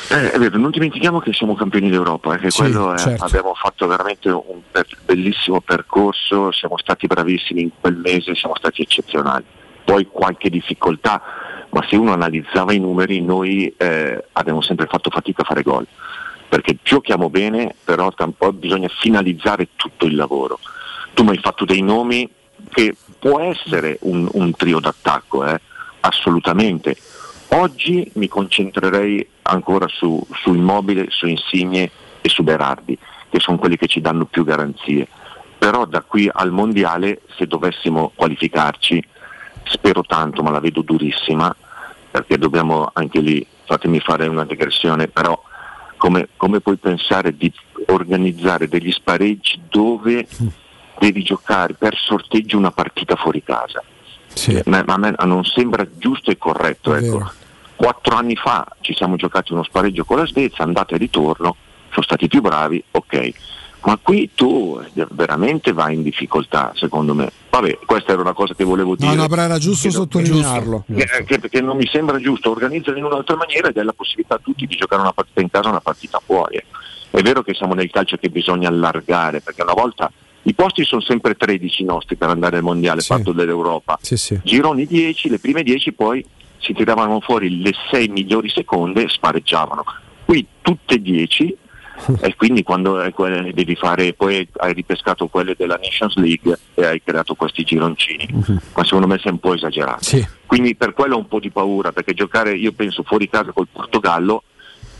Eh, 0.09 0.33
è 0.33 0.39
vero, 0.39 0.59
non 0.59 0.71
dimentichiamo 0.71 1.21
che 1.21 1.33
siamo 1.33 1.55
campioni 1.55 1.89
d'Europa, 1.89 2.35
eh, 2.35 2.39
che 2.39 2.51
Sì, 2.51 2.59
quello 2.63 2.93
è- 2.95 2.99
certo. 2.99 3.23
abbiamo 3.25 3.55
fatto 3.55 3.87
veramente 3.87 4.29
un 4.31 4.61
bellissimo 5.05 5.61
percorso, 5.61 6.51
siamo 6.51 6.77
stati 6.77 7.07
bravissimi 7.07 7.63
in 7.63 7.71
quel 7.81 7.97
mese, 7.97 8.35
siamo 8.35 8.55
stati 8.57 8.83
eccezionali. 8.83 9.45
Poi 9.93 10.09
qualche 10.11 10.49
difficoltà, 10.49 11.21
ma 11.69 11.85
se 11.87 11.97
uno 11.97 12.15
analizzava 12.15 12.73
i 12.73 12.79
numeri 12.79 13.21
noi 13.21 13.75
eh, 13.77 14.25
abbiamo 14.33 14.63
sempre 14.63 14.87
fatto 14.87 15.11
fatica 15.11 15.43
a 15.43 15.45
fare 15.45 15.61
gol, 15.61 15.87
perché 16.49 16.79
giochiamo 16.83 17.29
bene, 17.29 17.75
però 17.85 18.11
tam- 18.13 18.33
poi 18.33 18.55
bisogna 18.55 18.89
finalizzare 18.89 19.69
tutto 19.77 20.07
il 20.07 20.15
lavoro. 20.15 20.61
Tu 21.13 21.25
mi 21.25 21.33
hai 21.33 21.41
fatto 21.43 21.67
dei 21.67 21.83
nomi 21.83 22.27
che 22.71 22.97
può 23.19 23.39
essere 23.41 23.99
un, 24.01 24.27
un 24.33 24.53
trio 24.53 24.81
d'attacco, 24.81 25.45
eh, 25.45 25.61
assolutamente. 26.01 26.97
Oggi 27.49 28.11
mi 28.15 28.29
concentrerei 28.29 29.29
ancora 29.43 29.89
su, 29.89 30.27
su 30.43 30.55
Immobile, 30.55 31.09
su 31.11 31.27
Insigne 31.27 31.91
e 32.23 32.31
su 32.31 32.43
Berardi, 32.43 32.97
che 33.29 33.41
sono 33.41 33.59
quelli 33.59 33.77
che 33.77 33.89
ci 33.89 34.01
danno 34.01 34.25
più 34.25 34.43
garanzie. 34.43 35.07
Però 35.59 35.85
da 35.85 36.01
qui 36.01 36.31
al 36.33 36.51
Mondiale, 36.51 37.21
se 37.37 37.47
dovessimo 37.47 38.13
qualificarci, 38.15 39.11
spero 39.65 40.03
tanto, 40.03 40.43
ma 40.43 40.51
la 40.51 40.61
vedo 40.61 40.83
durissima, 40.83 41.55
perché 42.11 42.39
dobbiamo 42.39 42.91
anche 42.93 43.21
lì, 43.21 43.47
fatemi 43.65 44.01
fare 44.01 44.27
una 44.27 44.45
digressione, 44.45 45.09
però 45.09 45.41
come, 45.97 46.29
come 46.37 46.61
puoi 46.61 46.77
pensare 46.77 47.37
di 47.37 47.53
organizzare 47.87 48.69
degli 48.69 48.93
spareggi 48.93 49.61
dove 49.69 50.27
devi 50.99 51.23
giocare 51.23 51.75
per 51.75 51.97
sorteggio 51.97 52.59
una 52.59 52.71
partita 52.71 53.17
fuori 53.17 53.43
casa? 53.43 53.83
Ma, 54.67 54.83
ma 54.87 54.95
a 54.95 54.99
me 54.99 55.15
non 55.25 55.45
sembra 55.45 55.87
giusto 55.99 56.31
e 56.31 56.39
corretto. 56.39 56.95
Ecco. 56.95 57.31
Quattro 57.77 58.17
anni 58.17 58.37
fa 58.37 58.67
ci 58.81 58.95
siamo 58.95 59.17
giocati 59.17 59.53
uno 59.53 59.63
spareggio 59.63 60.05
con 60.05 60.19
la 60.19 60.27
Svezia, 60.27 60.65
andata 60.65 60.95
e 60.95 60.99
ritorno, 60.99 61.57
sono 61.91 62.05
stati 62.05 62.29
più 62.29 62.41
bravi, 62.41 62.83
ok. 62.91 63.33
Ma 63.85 63.99
qui 64.01 64.31
tu 64.35 64.81
eh, 64.95 65.07
veramente 65.11 65.73
vai 65.73 65.95
in 65.95 66.03
difficoltà, 66.03 66.73
secondo 66.77 67.15
me. 67.15 67.31
Vabbè, 67.51 67.79
questa 67.85 68.13
era 68.13 68.21
una 68.21 68.33
cosa 68.33 68.55
che 68.55 68.63
volevo 68.65 68.95
dire. 68.95 69.15
No, 69.15 69.23
no, 69.23 69.29
però 69.29 69.43
era 69.43 69.59
giusto 69.59 69.89
Che- 69.89 69.95
sottolinearlo. 69.95 70.85
che, 70.95 71.25
che- 71.27 71.49
che 71.49 71.61
non 71.61 71.77
mi 71.77 71.87
sembra 71.87 72.19
giusto, 72.19 72.51
organizzare 72.51 72.99
in 72.99 73.05
un'altra 73.05 73.35
maniera 73.37 73.69
ed 73.69 73.77
è 73.77 73.83
la 73.83 73.93
possibilità 73.93 74.37
a 74.37 74.41
tutti 74.43 74.67
di 74.67 74.77
giocare 74.77 75.03
una 75.03 75.13
partita 75.13 75.41
in 75.41 75.51
casa 75.51 75.67
e 75.67 75.71
una 75.71 75.81
partita 75.81 76.21
fuori. 76.25 76.63
È 77.11 77.21
vero 77.21 77.43
che 77.43 77.55
siamo 77.55 77.75
nel 77.75 77.91
calcio 77.91 78.17
che 78.17 78.31
bisogna 78.31 78.69
allargare, 78.69 79.41
perché 79.41 79.63
una 79.63 79.75
volta 79.75 80.11
i 80.45 80.55
posti 80.55 80.85
sono 80.85 81.01
sempre 81.03 81.35
13 81.35 81.85
nostri 81.85 82.17
per 82.17 82.29
andare 82.31 82.57
al 82.59 82.63
mondiale, 82.63 83.01
fatto 83.03 83.33
dell'Europa. 83.33 83.99
Gironi 84.45 84.87
10, 84.87 85.29
le 85.29 85.39
prime 85.39 85.63
10 85.63 85.93
poi 85.93 86.25
si 86.59 86.73
tiravano 86.73 87.21
fuori 87.21 87.61
le 87.61 87.73
6 87.91 88.09
migliori 88.09 88.49
seconde 88.49 89.03
e 89.03 89.09
spareggiavano. 89.09 89.85
Qui 90.25 90.47
tutte 90.63 91.03
10 91.03 91.57
e 92.21 92.35
quindi 92.37 92.63
quando 92.63 93.01
eh, 93.01 93.53
devi 93.53 93.75
fare, 93.77 94.13
poi 94.13 94.47
hai 94.59 94.73
ripescato 94.73 95.29
quelle 95.29 95.55
della 95.57 95.79
Nations 95.81 96.17
League 96.17 96.59
e 96.75 96.85
hai 96.85 97.03
creato 97.03 97.35
questi 97.35 97.65
gironcini, 97.65 98.27
ma 98.75 98.85
secondo 98.85 99.07
me 99.07 99.19
sei 99.19 99.33
un 99.33 99.39
po' 99.39 99.55
esagerato. 99.55 100.05
Quindi 100.47 100.75
per 100.75 100.93
quello 100.95 101.17
ho 101.17 101.19
un 101.19 101.29
po' 101.29 101.41
di 101.41 101.51
paura, 101.51 101.93
perché 101.93 102.15
giocare, 102.15 102.55
io 102.55 102.73
penso 102.73 103.03
fuori 103.03 103.29
casa 103.29 103.53
col 103.53 103.69
Portogallo, 103.71 104.43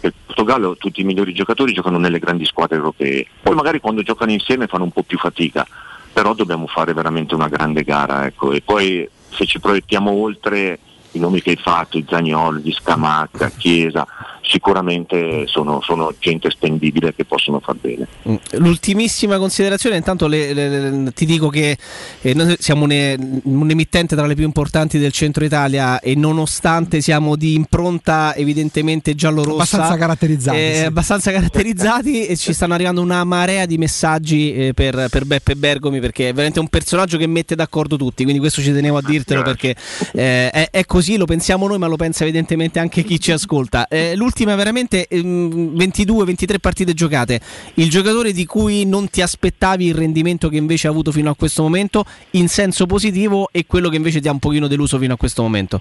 il 0.01 0.13
Portogallo 0.27 0.77
tutti 0.77 1.01
i 1.01 1.05
migliori 1.05 1.33
giocatori 1.33 1.73
giocano 1.73 1.99
nelle 1.99 2.19
grandi 2.19 2.45
squadre 2.45 2.77
europee, 2.77 3.27
poi 3.43 3.55
magari 3.55 3.81
quando 3.81 4.03
giocano 4.03 4.33
insieme 4.33 4.67
fanno 4.67 4.85
un 4.85 4.93
po' 4.93 5.03
più 5.03 5.19
fatica, 5.19 5.67
però 6.13 6.35
dobbiamo 6.35 6.67
fare 6.67 6.93
veramente 6.93 7.35
una 7.35 7.49
grande 7.49 7.83
gara, 7.83 8.27
ecco. 8.27 8.53
e 8.53 8.61
poi 8.61 9.09
se 9.31 9.47
ci 9.47 9.61
proiettiamo 9.61 10.11
oltre 10.11 10.79
i 11.13 11.19
nomi 11.19 11.43
che 11.43 11.51
hai 11.51 11.57
fatto, 11.57 11.99
i 11.99 12.05
Zagnolo, 12.09 12.59
gli 12.59 12.73
Scamacca, 12.73 13.51
Chiesa, 13.51 14.07
sicuramente 14.43 15.47
sono, 15.47 15.81
sono 15.83 16.13
gente 16.19 16.51
spendibile 16.51 17.15
che 17.15 17.25
possono 17.25 17.61
far 17.61 17.77
bene. 17.77 18.07
Mm. 18.29 18.35
L'ultimissima 18.59 19.39
considerazione, 19.39 19.97
intanto 19.97 20.27
le- 20.27 20.53
le- 20.53 20.91
le- 20.91 21.13
ti 21.13 21.25
dico 21.25 21.49
che 21.49 21.77
eh, 22.21 22.35
noi 22.35 22.57
siamo 22.59 22.85
un, 22.85 23.41
un 23.45 23.71
emittente 23.71 24.17
tra 24.17 24.27
le 24.27 24.35
più 24.35 24.45
importanti 24.45 24.99
del 24.99 25.13
centro 25.13 25.45
Italia 25.45 26.01
e 26.01 26.15
nonostante 26.15 27.01
siamo 27.01 27.37
di 27.37 27.55
impronta 27.55 28.35
evidentemente 28.35 29.15
giallo-rossa, 29.15 29.53
Abbastanza 29.55 29.97
caratterizzati, 29.97 30.57
eh, 30.59 30.75
sì. 30.75 30.85
abbastanza 30.85 31.31
caratterizzati 31.33 32.27
e 32.27 32.37
ci 32.37 32.53
stanno 32.53 32.75
arrivando 32.75 33.01
una 33.01 33.25
marea 33.25 33.65
di 33.67 33.79
messaggi 33.79 34.53
eh, 34.55 34.75
per, 34.75 35.07
per 35.11 35.25
Beppe 35.25 35.55
Bergomi 35.57 36.01
perché 36.01 36.29
è 36.29 36.33
veramente 36.33 36.61
un 36.61 36.69
personaggio 36.69 37.17
che 37.17 37.27
mette 37.27 37.55
d'accordo 37.55 37.97
tutti, 37.97 38.23
quindi 38.25 38.41
questo 38.41 38.61
ci 38.61 38.73
tenevo 38.73 38.97
a 38.99 39.03
dirtelo 39.05 39.43
perché 39.43 39.75
eh, 40.15 40.51
è, 40.51 40.69
è 40.71 40.85
così, 40.85 41.17
lo 41.17 41.25
pensiamo 41.25 41.67
noi 41.67 41.79
ma 41.79 41.87
lo 41.87 41.97
pensa 41.97 42.25
evidentemente 42.25 42.79
anche 42.79 43.03
chi 43.05 43.21
ci 43.21 43.33
ascolta. 43.33 43.87
Eh, 43.89 44.15
l'ultima 44.33 44.55
veramente 44.55 45.07
ehm, 45.09 45.77
22-23 45.77 46.59
partite 46.59 46.95
giocate, 46.95 47.41
il 47.75 47.91
giocatore 47.91 48.33
di 48.33 48.47
cui 48.47 48.87
non 48.87 49.09
ti 49.11 49.21
aspettavi 49.21 49.87
il 49.87 49.95
rendimento 49.95 50.49
che 50.49 50.57
invece 50.57 50.87
ha 50.87 50.91
avuto 50.91 51.13
fino 51.13 51.31
a 51.31 51.37
questo 51.37 51.63
momento 51.63 52.05
in 52.33 52.49
senso 52.49 52.87
positivo 52.87 53.49
e 53.53 53.67
quello 53.67 53.91
che 53.91 53.97
invece 53.97 54.21
ti 54.21 54.29
ha 54.29 54.33
un 54.33 54.39
pochino 54.39 54.69
deluso 54.69 54.99
fino 54.99 55.13
a 55.13 55.17
questo 55.19 55.43
momento. 55.43 55.81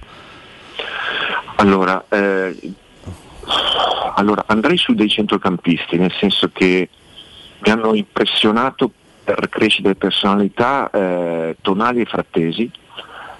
Allora, 1.55 2.03
eh, 2.09 2.73
allora, 4.15 4.43
andrei 4.47 4.77
su 4.77 4.93
dei 4.93 5.09
centrocampisti, 5.09 5.97
nel 5.97 6.13
senso 6.19 6.49
che 6.51 6.89
mi 7.59 7.71
hanno 7.71 7.93
impressionato 7.93 8.91
per 9.23 9.47
crescita 9.47 9.87
di 9.87 9.95
personalità 9.95 10.89
eh, 10.89 11.55
Tonali 11.61 12.01
e 12.01 12.05
Frattesi, 12.05 12.69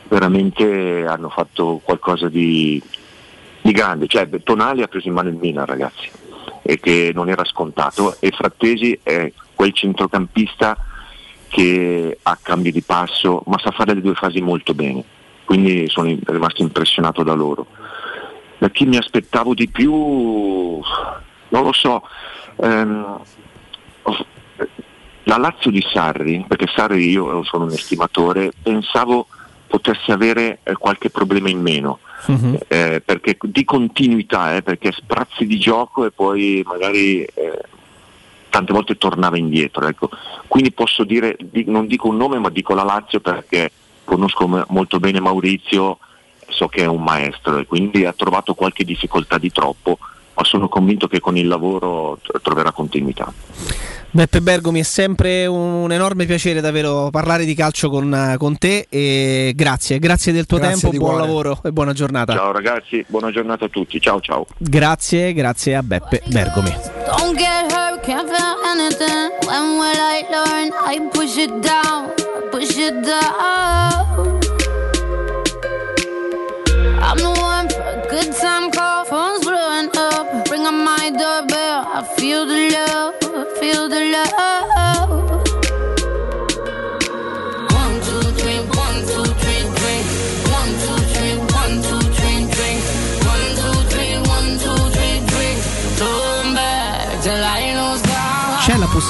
veramente 0.08 1.06
hanno 1.08 1.30
fatto 1.30 1.82
qualcosa 1.84 2.30
di, 2.30 2.82
di 3.62 3.72
grande, 3.72 4.08
cioè 4.08 4.28
Tonali 4.44 4.82
ha 4.82 4.88
preso 4.88 5.08
in 5.08 5.14
mano 5.14 5.30
il 5.30 5.36
Milan 5.36 5.66
ragazzi, 5.66 6.10
e 6.62 6.80
che 6.80 7.12
non 7.14 7.30
era 7.30 7.46
scontato, 7.46 8.16
e 8.20 8.32
Frattesi 8.32 9.00
è 9.02 9.32
quel 9.54 9.74
centrocampista 9.74 10.78
che 11.48 12.18
ha 12.22 12.38
cambi 12.42 12.72
di 12.72 12.82
passo, 12.82 13.44
ma 13.48 13.60
sa 13.60 13.72
fare 13.72 13.94
le 13.94 14.02
due 14.02 14.14
fasi 14.14 14.42
molto 14.42 14.74
bene, 14.74 15.04
quindi 15.46 15.88
sono 15.90 16.16
rimasto 16.26 16.62
impressionato 16.62 17.24
da 17.24 17.34
loro. 17.34 17.68
Da 18.58 18.70
chi 18.70 18.86
mi 18.86 18.98
aspettavo 18.98 19.54
di 19.54 19.68
più, 19.68 19.92
non 19.92 21.64
lo 21.64 21.74
so, 21.74 22.04
ehm, 22.62 23.20
la 25.24 25.38
Lazio 25.38 25.72
di 25.72 25.86
Sarri, 25.92 26.46
perché 26.48 26.68
Sarri 26.68 27.10
io 27.10 27.44
sono 27.44 27.66
un 27.66 27.72
estimatore, 27.72 28.52
pensavo 28.62 29.28
potesse 29.72 30.12
avere 30.12 30.60
eh, 30.64 30.74
qualche 30.74 31.10
problema 31.10 31.50
in 31.50 31.62
meno, 31.62 32.00
eh, 32.68 33.02
perché 33.04 33.38
di 33.42 33.64
continuità, 33.64 34.58
eh, 34.58 34.62
perché 34.62 34.92
sprazzi 34.92 35.48
di 35.48 35.58
gioco 35.58 36.06
e 36.06 36.12
poi 36.12 36.62
magari 36.66 37.24
eh, 37.24 37.62
tante 38.50 38.74
volte 38.74 38.98
tornava 38.98 39.38
indietro. 39.38 39.88
Ecco. 39.88 40.10
Quindi 40.48 40.74
posso 40.74 41.06
dire, 41.06 41.38
di- 41.40 41.64
non 41.68 41.88
dico 41.88 42.10
un 42.10 42.18
nome 42.18 42.38
ma 42.38 42.50
dico 42.50 42.74
la 42.74 42.84
Lazio 42.84 43.22
perché 43.22 43.72
conosco 44.04 44.66
molto 44.68 45.00
bene 45.00 45.22
Maurizio, 45.22 46.00
so 46.50 46.68
che 46.68 46.84
è 46.84 46.86
un 46.86 47.02
maestro 47.02 47.58
e 47.58 47.66
quindi 47.66 48.04
ha 48.04 48.14
trovato 48.14 48.54
qualche 48.54 48.84
difficoltà 48.84 49.38
di 49.38 49.52
troppo, 49.52 49.98
ma 50.34 50.44
sono 50.44 50.68
convinto 50.70 51.08
che 51.08 51.20
con 51.20 51.38
il 51.38 51.48
lavoro 51.48 52.18
tr- 52.22 52.42
troverà 52.42 52.72
continuità. 52.72 53.32
Beppe 54.14 54.42
Bergomi 54.42 54.82
è 54.82 54.84
sempre 54.84 55.46
un 55.46 55.90
enorme 55.90 56.26
piacere 56.26 56.60
davvero 56.60 57.10
parlare 57.12 57.46
di 57.46 57.56
calcio 57.56 57.90
con, 57.90 58.36
con 58.38 58.58
te 58.58 58.86
e 58.90 59.54
grazie, 59.56 60.00
grazie 60.00 60.34
del 60.34 60.46
tuo 60.46 60.58
Grazie 60.58 60.90
tempo, 60.90 60.98
buon 60.98 61.12
cuore. 61.12 61.26
lavoro 61.26 61.60
e 61.64 61.72
buona 61.72 61.94
giornata. 61.94 62.34
Ciao 62.34 62.52
ragazzi, 62.52 63.06
buona 63.08 63.32
giornata 63.32 63.66
a 63.66 63.70
tutti, 63.70 64.02
ciao 64.02 64.20
ciao. 64.20 64.46
Grazie, 64.58 65.32
grazie 65.32 65.76
a 65.76 65.82
Beppe 65.84 66.22
Bergomi. 66.26 66.76
Don't 67.18 67.38
get 67.38 67.72
hurt, 67.72 68.02
can't 68.04 68.28
feel 68.28 68.56
anything. 68.66 69.32
When 69.48 69.78
will 69.78 69.96
I 69.96 70.26
learn? 70.30 70.72
I 70.86 71.08
push 71.10 71.38
it 71.38 71.52
down, 71.62 72.10
I 72.18 72.50
push 72.52 72.76
it 72.78 73.06
down. 73.06 74.40
I'm 77.02 77.18
the 77.18 77.30
one 77.40 77.70
for 77.70 77.82
a 77.82 78.08
good 78.10 78.34
time 78.36 78.70
call, 78.72 79.06
phone's 79.06 79.46
blowing 79.46 79.90
up. 79.96 80.11
My 80.72 81.10
doorbell, 81.10 81.86
I 81.86 82.02
feel 82.18 82.46
the 82.46 82.70
love, 82.72 83.16
I 83.22 83.60
feel 83.60 83.90
the 83.90 84.00
love. 84.12 84.91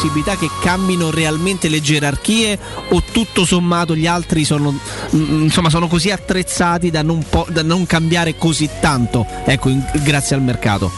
Possibilità 0.02 0.36
che 0.36 0.49
cambino 0.61 1.11
realmente 1.11 1.69
le 1.69 1.80
gerarchie 1.80 2.57
o 2.90 3.03
tutto 3.11 3.45
sommato 3.45 3.95
gli 3.95 4.07
altri 4.07 4.44
sono, 4.44 4.72
mm, 4.72 5.44
insomma, 5.44 5.69
sono 5.69 5.88
così 5.88 6.10
attrezzati 6.10 6.90
da 6.90 7.03
non, 7.03 7.23
po- 7.30 7.45
da 7.49 7.61
non 7.61 7.86
cambiare 7.86 8.36
così 8.36 8.68
tanto 8.80 9.28
ecco, 9.45 9.69
in- 9.69 9.86
grazie 10.03 10.36
al 10.36 10.41
mercato? 10.41 10.91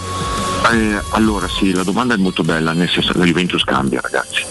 Eh, 0.71 1.01
allora 1.09 1.49
sì, 1.49 1.73
la 1.73 1.83
domanda 1.83 2.13
è 2.13 2.17
molto 2.17 2.43
bella, 2.43 2.71
nel 2.71 2.89
senso 2.89 3.11
che 3.11 3.17
la 3.17 3.25
Juventus 3.25 3.65
cambia 3.65 3.99
ragazzi. 3.99 4.45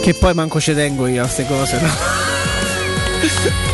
Che 0.00 0.14
poi 0.14 0.32
manco 0.32 0.58
ci 0.58 0.72
tengo 0.72 1.06
io 1.06 1.22
a 1.22 1.24
queste 1.26 1.46
cose. 1.46 1.80
No? 1.80 3.72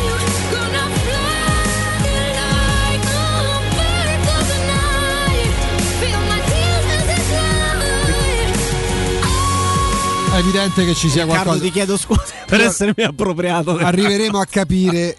evidente 10.39 10.85
che 10.85 10.93
ci 10.93 11.09
sia 11.09 11.23
Riccardo, 11.23 11.43
qualcosa. 11.43 11.59
ti 11.65 11.71
chiedo 11.71 11.97
scusa 11.97 12.23
per 12.45 12.61
essermi 12.61 13.03
appropriato. 13.03 13.77
Arriveremo 13.77 14.39
a 14.39 14.45
capire 14.45 15.17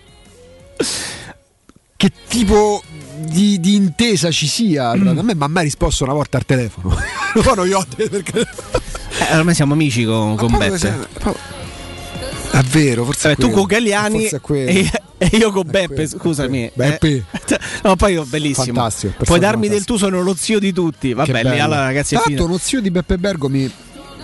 che 1.97 2.11
tipo 2.29 2.83
di, 3.19 3.61
di 3.61 3.75
intesa 3.75 4.31
ci 4.31 4.47
sia. 4.47 4.91
A 4.91 4.97
me 4.97 5.35
mi 5.35 5.43
ha 5.43 5.49
mai 5.49 5.65
risposto 5.65 6.05
una 6.05 6.13
volta 6.15 6.39
al 6.39 6.45
telefono. 6.45 6.97
Poi 7.35 7.55
non 7.55 7.69
detto 7.97 8.09
perché. 8.11 8.47
Eh, 9.31 9.37
ormai 9.37 9.55
siamo 9.55 9.75
amici 9.75 10.05
con, 10.05 10.37
con 10.37 10.57
Beppe. 10.57 10.79
se- 10.79 11.07
È 12.51 12.63
vero, 12.71 13.05
forse. 13.05 13.29
Vabbè, 13.29 13.35
è 13.35 13.37
tu 13.37 13.47
quello. 13.47 13.57
con 13.59 13.67
Galliani 13.67 14.25
è 14.25 14.41
quello. 14.41 14.71
e, 14.71 14.91
e 15.19 15.37
io 15.37 15.53
con 15.53 15.63
Beppe, 15.67 16.09
scusami. 16.09 16.71
Beppe. 16.75 17.25
Eh, 17.31 17.59
no, 17.85 17.95
poi 17.97 18.15
io, 18.15 18.25
bellissimo. 18.25 18.67
Fantastico, 18.75 19.25
Puoi 19.25 19.39
darmi 19.39 19.69
del 19.69 19.83
fantastico. 19.85 19.99
tu, 19.99 20.05
sono 20.17 20.23
lo 20.23 20.35
zio 20.35 20.59
di 20.59 20.73
tutti. 20.73 21.13
Vabbè, 21.13 21.45
lì 21.45 21.61
allora 21.61 21.85
ragazzi 21.85 22.17
è 22.17 22.19
finita. 22.19 22.43
uno 22.45 22.59
zio 22.59 22.81
di 22.81 22.91
Beppe 22.91 23.19
Bergo 23.19 23.49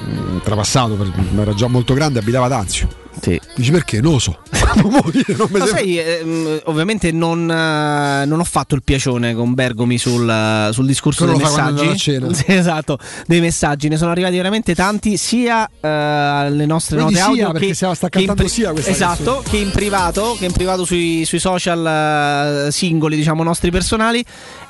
mm, 0.04 0.38
Trapassato, 0.42 0.96
era 1.36 1.54
già 1.54 1.68
molto 1.68 1.94
grande, 1.94 2.18
abitava 2.18 2.46
ad 2.46 2.52
Anzio. 2.52 3.06
Sì. 3.20 3.40
Dici 3.56 3.70
perché? 3.70 4.00
Non 4.00 4.12
lo 4.12 4.18
so. 4.18 4.38
non 4.82 5.12
sembra- 5.12 5.66
sai, 5.66 5.98
ehm, 5.98 6.60
ovviamente 6.64 7.10
non, 7.12 7.50
eh, 7.50 8.24
non 8.26 8.38
ho 8.40 8.44
fatto 8.44 8.74
il 8.74 8.82
piacione 8.82 9.34
con 9.34 9.54
Bergomi 9.54 9.98
sul, 9.98 10.28
eh, 10.28 10.70
sul 10.72 10.86
discorso 10.86 11.24
Quello 11.24 11.38
dei 11.38 11.46
messaggi. 11.46 11.96
Sì, 12.34 12.44
esatto, 12.46 12.98
dei 13.26 13.40
messaggi. 13.40 13.88
Ne 13.88 13.96
sono 13.96 14.10
arrivati 14.10 14.36
veramente 14.36 14.74
tanti, 14.74 15.16
sia 15.16 15.68
eh, 15.80 15.88
alle 15.88 16.66
nostre 16.66 16.96
Vedi, 16.96 17.14
note 17.14 17.16
sia, 17.16 17.26
audio 17.26 17.50
perché 17.52 17.66
che, 17.66 17.74
che 18.08 18.20
in 18.20 18.26
cantando 18.26 18.48
sia 18.48 18.72
Esatto, 18.74 19.42
che 19.48 19.56
in 19.56 19.70
privato, 19.70 20.36
che 20.38 20.44
in 20.46 20.52
privato 20.52 20.84
sui, 20.84 21.24
sui 21.24 21.38
social 21.38 22.66
eh, 22.66 22.72
singoli, 22.72 23.16
diciamo 23.16 23.42
nostri 23.42 23.70
personali. 23.70 24.24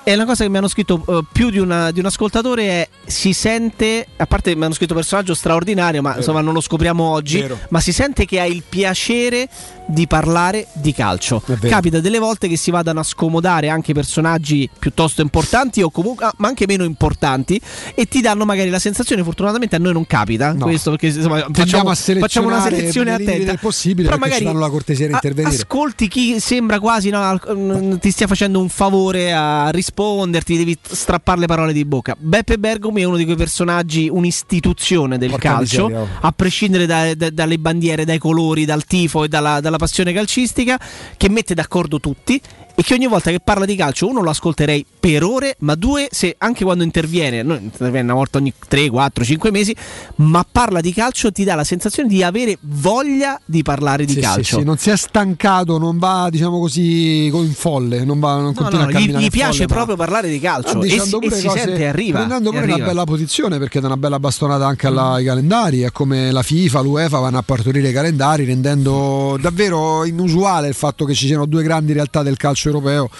E 0.05 0.15
una 0.15 0.25
cosa 0.25 0.44
che 0.44 0.49
mi 0.51 0.57
hanno 0.57 0.68
scritto 0.68 1.05
eh, 1.07 1.25
più 1.31 1.51
di, 1.51 1.59
una- 1.59 1.91
di 1.91 2.01
un 2.01 2.07
ascoltatore 2.07 2.62
è 2.65 2.89
si 3.05 3.35
sente, 3.35 4.07
a 4.17 4.27
parte 4.27 4.55
mi 4.57 4.65
hanno 4.65 4.73
scritto 4.73 4.94
personaggio 4.94 5.35
straordinario, 5.35 6.01
ma 6.01 6.17
insomma 6.17 6.41
non 6.41 6.55
lo 6.55 6.62
scopriamo 6.62 7.05
oggi, 7.05 7.41
Vero. 7.41 7.59
ma 7.68 7.81
si 7.81 7.93
sente 7.93 8.25
che 8.25 8.38
hai 8.39 8.52
il 8.52 8.62
piacere 8.68 9.49
di 9.86 10.07
parlare 10.07 10.67
di 10.75 10.92
calcio. 10.92 11.42
Capita 11.60 12.00
delle 12.00 12.18
volte 12.18 12.47
che 12.47 12.57
si 12.57 12.70
vadano 12.70 13.00
a 13.00 13.02
scomodare 13.02 13.70
anche 13.70 13.94
personaggi 13.94 14.68
piuttosto 14.78 15.23
importanti 15.23 15.81
o 15.81 15.91
comunque 15.91 16.26
ah, 16.26 16.33
ma 16.36 16.49
anche 16.49 16.67
meno 16.67 16.84
importanti 16.84 17.58
e 17.94 18.05
ti 18.07 18.20
danno 18.20 18.44
magari 18.44 18.68
la 18.68 18.78
sensazione, 18.78 19.23
fortunatamente 19.25 19.76
a 19.76 19.78
noi 19.78 19.92
non 19.94 20.07
capita 20.07 20.52
No. 20.52 20.67
questo 20.67 20.91
perché 20.91 21.07
insomma, 21.07 21.47
facciamo, 21.52 21.94
facciamo 21.94 22.47
una 22.49 22.60
selezione 22.60 23.12
attenta. 23.15 23.44
del 23.44 23.58
possibile 23.58 24.08
Però 24.08 24.18
magari 24.20 24.44
danno 24.44 24.58
la 24.58 24.68
cortesia 24.68 25.07
di 25.07 25.12
intervenire. 25.12 25.55
ascolti 25.55 26.07
chi 26.08 26.39
sembra 26.39 26.78
quasi 26.81 27.08
no, 27.10 27.39
mm, 27.52 27.94
ti 27.97 28.10
stia 28.10 28.26
facendo 28.26 28.60
un 28.60 28.68
favore 28.68 29.33
a 29.33 29.70
risponderti, 29.70 30.57
devi 30.57 30.76
strappare 30.83 31.41
le 31.41 31.47
parole 31.47 31.73
di 31.73 31.84
bocca. 31.84 32.15
Beppe 32.18 32.58
Bergomi 32.58 33.00
è 33.00 33.05
uno 33.05 33.17
di 33.17 33.25
quei 33.25 33.36
personaggi, 33.36 34.08
un'istituzione 34.10 35.18
del 35.18 35.31
Porca 35.31 35.55
calcio, 35.55 35.86
miseria, 35.89 36.02
oh. 36.02 36.08
a 36.20 36.33
prescindere 36.33 36.86
da- 36.86 37.15
da- 37.15 37.31
dalle 37.31 37.58
bandiere, 37.58 38.05
dai 38.05 38.18
colori, 38.18 38.28
dal 38.65 38.85
tifo 38.85 39.25
e 39.25 39.29
dalla, 39.29 39.61
dalla 39.61 39.77
passione 39.77 40.13
calcistica, 40.13 40.79
che 41.17 41.29
mette 41.29 41.55
d'accordo 41.55 42.01
tutti 42.01 42.41
e 42.79 42.83
che 42.85 42.95
ogni 42.95 43.09
volta 43.09 43.33
che 43.33 43.41
parla 43.41 43.65
di 43.65 43.75
calcio, 43.75 44.07
uno 44.07 44.23
lo 44.23 44.31
ascolterei 44.31 44.87
per 45.01 45.25
ore, 45.25 45.57
ma 45.61 45.75
due, 45.75 46.07
se 46.13 46.37
anche 46.39 46.63
quando 46.63 46.85
interviene, 46.85 47.43
non 47.43 47.59
interviene 47.61 48.05
una 48.05 48.15
volta 48.15 48.39
ogni 48.39 48.53
3, 48.69 48.89
4, 48.89 49.25
5 49.25 49.51
mesi, 49.51 49.75
ma 50.17 50.47
parla 50.51 50.81
di 50.81 50.93
calcio, 50.93 51.33
ti 51.33 51.43
dà 51.43 51.57
la 51.57 51.65
sensazione 51.65 52.09
di 52.09 52.23
avere 52.23 52.57
voglia 52.61 53.41
di 53.45 53.63
parlare 53.63 54.05
di 54.05 54.13
Sì, 54.13 54.19
sì, 54.21 54.25
calcio. 54.25 54.59
sì, 54.59 54.65
non 54.65 54.77
si 54.79 54.91
è 54.91 54.97
stancato, 54.97 55.77
non 55.79 55.99
va 55.99 56.29
diciamo 56.31 56.61
così 56.61 57.25
in 57.27 57.53
folle, 57.53 58.05
non, 58.05 58.21
va, 58.21 58.35
non 58.37 58.45
No, 58.45 58.53
continua 58.53 58.83
no, 58.85 58.87
a 58.87 58.91
gli, 58.91 58.93
camminare 58.95 59.25
gli 59.25 59.31
piace 59.31 59.53
folle, 59.55 59.67
ma- 59.67 59.75
proprio 59.75 59.97
parlare 59.97 60.29
di 60.29 60.39
calcio 60.39 60.81
e, 60.83 60.89
si- 61.01 61.17
e 61.21 61.31
si 61.33 61.49
sente 61.49 61.87
arriva. 61.89 62.19
prendendo 62.19 62.51
pure 62.51 62.63
una 62.63 62.73
arriva. 62.75 62.87
bella 62.89 63.05
posizione 63.05 63.59
perché 63.59 63.81
dà 63.81 63.87
una 63.89 63.97
bella 63.97 64.21
bastonata 64.21 64.67
anche 64.69 64.87
alla- 64.87 65.15
ai 65.15 65.25
calendari 65.25 65.81
è 65.81 65.91
come 65.91 66.31
la 66.31 66.43
FIFA, 66.43 66.81
l'UEFA 66.81 67.19
vanno 67.19 67.39
a 67.39 67.43
partorire 67.43 67.89
i 67.89 67.93
calendari 67.93 68.45
rendendo 68.45 69.37
davvero 69.41 70.05
inusuale 70.05 70.69
il 70.69 70.75
fatto 70.75 71.05
che 71.05 71.15
ci 71.15 71.27
siano 71.27 71.45
due 71.47 71.65
grandi 71.65 71.93
realtà 71.93 72.23
del 72.23 72.37
calcio 72.37 72.67
europeo. 72.69 73.11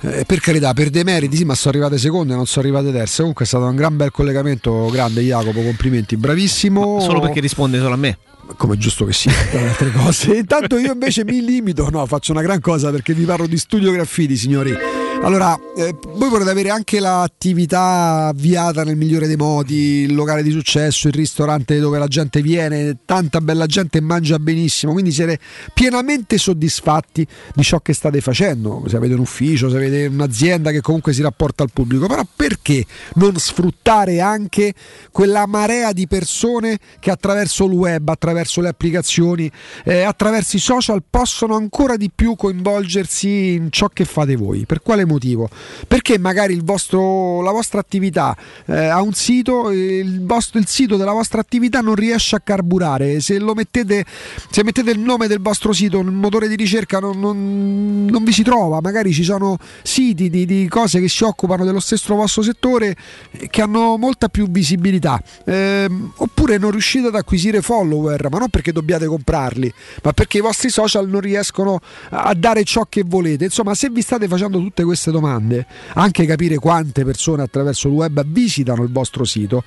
Eh, 0.00 0.24
per 0.26 0.40
carità 0.40 0.72
per 0.74 0.90
dei 0.90 1.04
meriti 1.04 1.36
sì 1.36 1.44
ma 1.44 1.54
sono 1.54 1.74
arrivate 1.74 1.98
seconde 1.98 2.34
non 2.34 2.46
sono 2.46 2.66
arrivate 2.66 2.92
terze. 2.92 3.18
Comunque 3.18 3.44
è 3.44 3.48
stato 3.48 3.64
un 3.64 3.76
gran 3.76 3.96
bel 3.96 4.10
collegamento 4.10 4.88
grande 4.90 5.22
Jacopo 5.22 5.62
complimenti 5.62 6.16
bravissimo. 6.16 7.00
Solo 7.00 7.20
perché 7.20 7.40
risponde 7.40 7.78
solo 7.78 7.94
a 7.94 7.96
me. 7.96 8.18
come 8.56 8.74
è 8.74 8.76
giusto 8.76 9.04
che 9.04 9.12
sia 9.12 9.32
altre 9.52 9.90
cose. 9.92 10.34
Intanto 10.34 10.78
io 10.78 10.92
invece 10.92 11.24
mi 11.24 11.44
limito 11.44 11.88
no 11.90 12.04
faccio 12.06 12.32
una 12.32 12.42
gran 12.42 12.60
cosa 12.60 12.90
perché 12.90 13.14
vi 13.14 13.24
parlo 13.24 13.46
di 13.46 13.58
studio 13.58 13.90
graffiti 13.92 14.36
signori 14.36 15.05
allora 15.22 15.58
eh, 15.76 15.94
voi 16.14 16.28
vorrete 16.28 16.50
avere 16.50 16.70
anche 16.70 17.00
l'attività 17.00 18.26
avviata 18.28 18.84
nel 18.84 18.96
migliore 18.96 19.26
dei 19.26 19.36
modi 19.36 20.02
il 20.02 20.14
locale 20.14 20.42
di 20.42 20.50
successo 20.50 21.08
il 21.08 21.14
ristorante 21.14 21.78
dove 21.78 21.98
la 21.98 22.06
gente 22.06 22.42
viene 22.42 22.98
tanta 23.04 23.40
bella 23.40 23.66
gente 23.66 24.00
mangia 24.00 24.38
benissimo 24.38 24.92
quindi 24.92 25.12
siete 25.12 25.38
pienamente 25.72 26.38
soddisfatti 26.38 27.26
di 27.54 27.62
ciò 27.62 27.80
che 27.80 27.92
state 27.92 28.20
facendo 28.20 28.84
se 28.86 28.96
avete 28.96 29.14
un 29.14 29.20
ufficio 29.20 29.68
se 29.68 29.76
avete 29.76 30.06
un'azienda 30.06 30.70
che 30.70 30.80
comunque 30.80 31.12
si 31.12 31.22
rapporta 31.22 31.62
al 31.62 31.70
pubblico 31.72 32.06
però 32.06 32.22
perché 32.36 32.84
non 33.14 33.36
sfruttare 33.36 34.20
anche 34.20 34.74
quella 35.10 35.46
marea 35.46 35.92
di 35.92 36.06
persone 36.06 36.78
che 37.00 37.10
attraverso 37.10 37.64
il 37.64 37.72
web, 37.72 38.08
attraverso 38.08 38.60
le 38.60 38.68
applicazioni, 38.68 39.50
eh, 39.84 40.02
attraverso 40.02 40.56
i 40.56 40.60
social 40.60 41.02
possono 41.08 41.56
ancora 41.56 41.96
di 41.96 42.10
più 42.14 42.36
coinvolgersi 42.36 43.54
in 43.54 43.68
ciò 43.70 43.88
che 43.88 44.04
fate 44.04 44.36
voi. 44.36 44.66
Per 44.66 44.82
quale 44.82 45.04
motivo? 45.06 45.48
Perché 45.86 46.18
magari 46.18 46.58
vostro, 46.62 47.40
la 47.42 47.52
vostra 47.52 47.80
attività 47.80 48.36
eh, 48.66 48.86
ha 48.86 49.00
un 49.00 49.12
sito, 49.12 49.70
il, 49.70 50.24
vostro- 50.24 50.58
il 50.58 50.66
sito 50.66 50.96
della 50.96 51.12
vostra 51.12 51.40
attività 51.40 51.80
non 51.80 51.94
riesce 51.94 52.36
a 52.36 52.40
carburare. 52.40 53.20
Se 53.20 53.38
mettete, 53.54 54.04
se 54.50 54.62
mettete 54.64 54.90
il 54.90 54.98
nome 54.98 55.26
del 55.28 55.40
vostro 55.40 55.72
sito 55.72 56.02
nel 56.02 56.12
motore 56.12 56.48
di 56.48 56.56
ricerca 56.56 56.98
non, 56.98 57.18
non- 57.18 58.06
non 58.06 58.24
vi 58.24 58.32
si 58.32 58.42
trova. 58.42 58.80
Magari 58.80 59.12
ci 59.12 59.24
sono 59.24 59.56
siti 59.82 60.28
di, 60.28 60.44
di 60.44 60.66
cose 60.68 61.00
che 61.00 61.08
si 61.08 61.24
occupano 61.24 61.64
dello 61.64 61.80
stesso 61.80 62.14
vostro 62.16 62.42
settore 62.42 62.96
eh, 63.30 63.48
che 63.48 63.62
hanno 63.62 63.96
molta 63.96 64.28
più 64.28 64.48
visibilità. 64.50 65.22
Ehm, 65.44 66.12
oppure 66.16 66.58
non 66.58 66.70
riuscite 66.72 67.08
ad 67.08 67.14
acquisire 67.14 67.62
follower, 67.62 68.28
ma 68.30 68.38
non 68.38 68.48
perché 68.48 68.72
dobbiate 68.72 69.06
comprarli, 69.06 69.72
ma 70.02 70.12
perché 70.12 70.38
i 70.38 70.40
vostri 70.40 70.70
social 70.70 71.08
non 71.08 71.20
riescono 71.20 71.80
a 72.10 72.34
dare 72.34 72.64
ciò 72.64 72.86
che 72.88 73.02
volete. 73.06 73.44
Insomma, 73.44 73.74
se 73.74 73.90
vi 73.90 74.02
state 74.02 74.26
facendo 74.26 74.58
tutte 74.58 74.82
queste 74.82 74.95
domande, 75.10 75.66
anche 75.94 76.26
capire 76.26 76.56
quante 76.56 77.04
persone 77.04 77.42
attraverso 77.42 77.88
il 77.88 77.94
web 77.94 78.24
visitano 78.26 78.82
il 78.82 78.90
vostro 78.90 79.24
sito, 79.24 79.64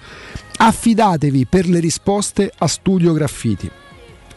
affidatevi 0.58 1.45
per 1.45 1.67
le 1.67 1.80
risposte 1.80 2.51
a 2.58 2.67
Studio 2.67 3.14
Graffiti. 3.14 3.72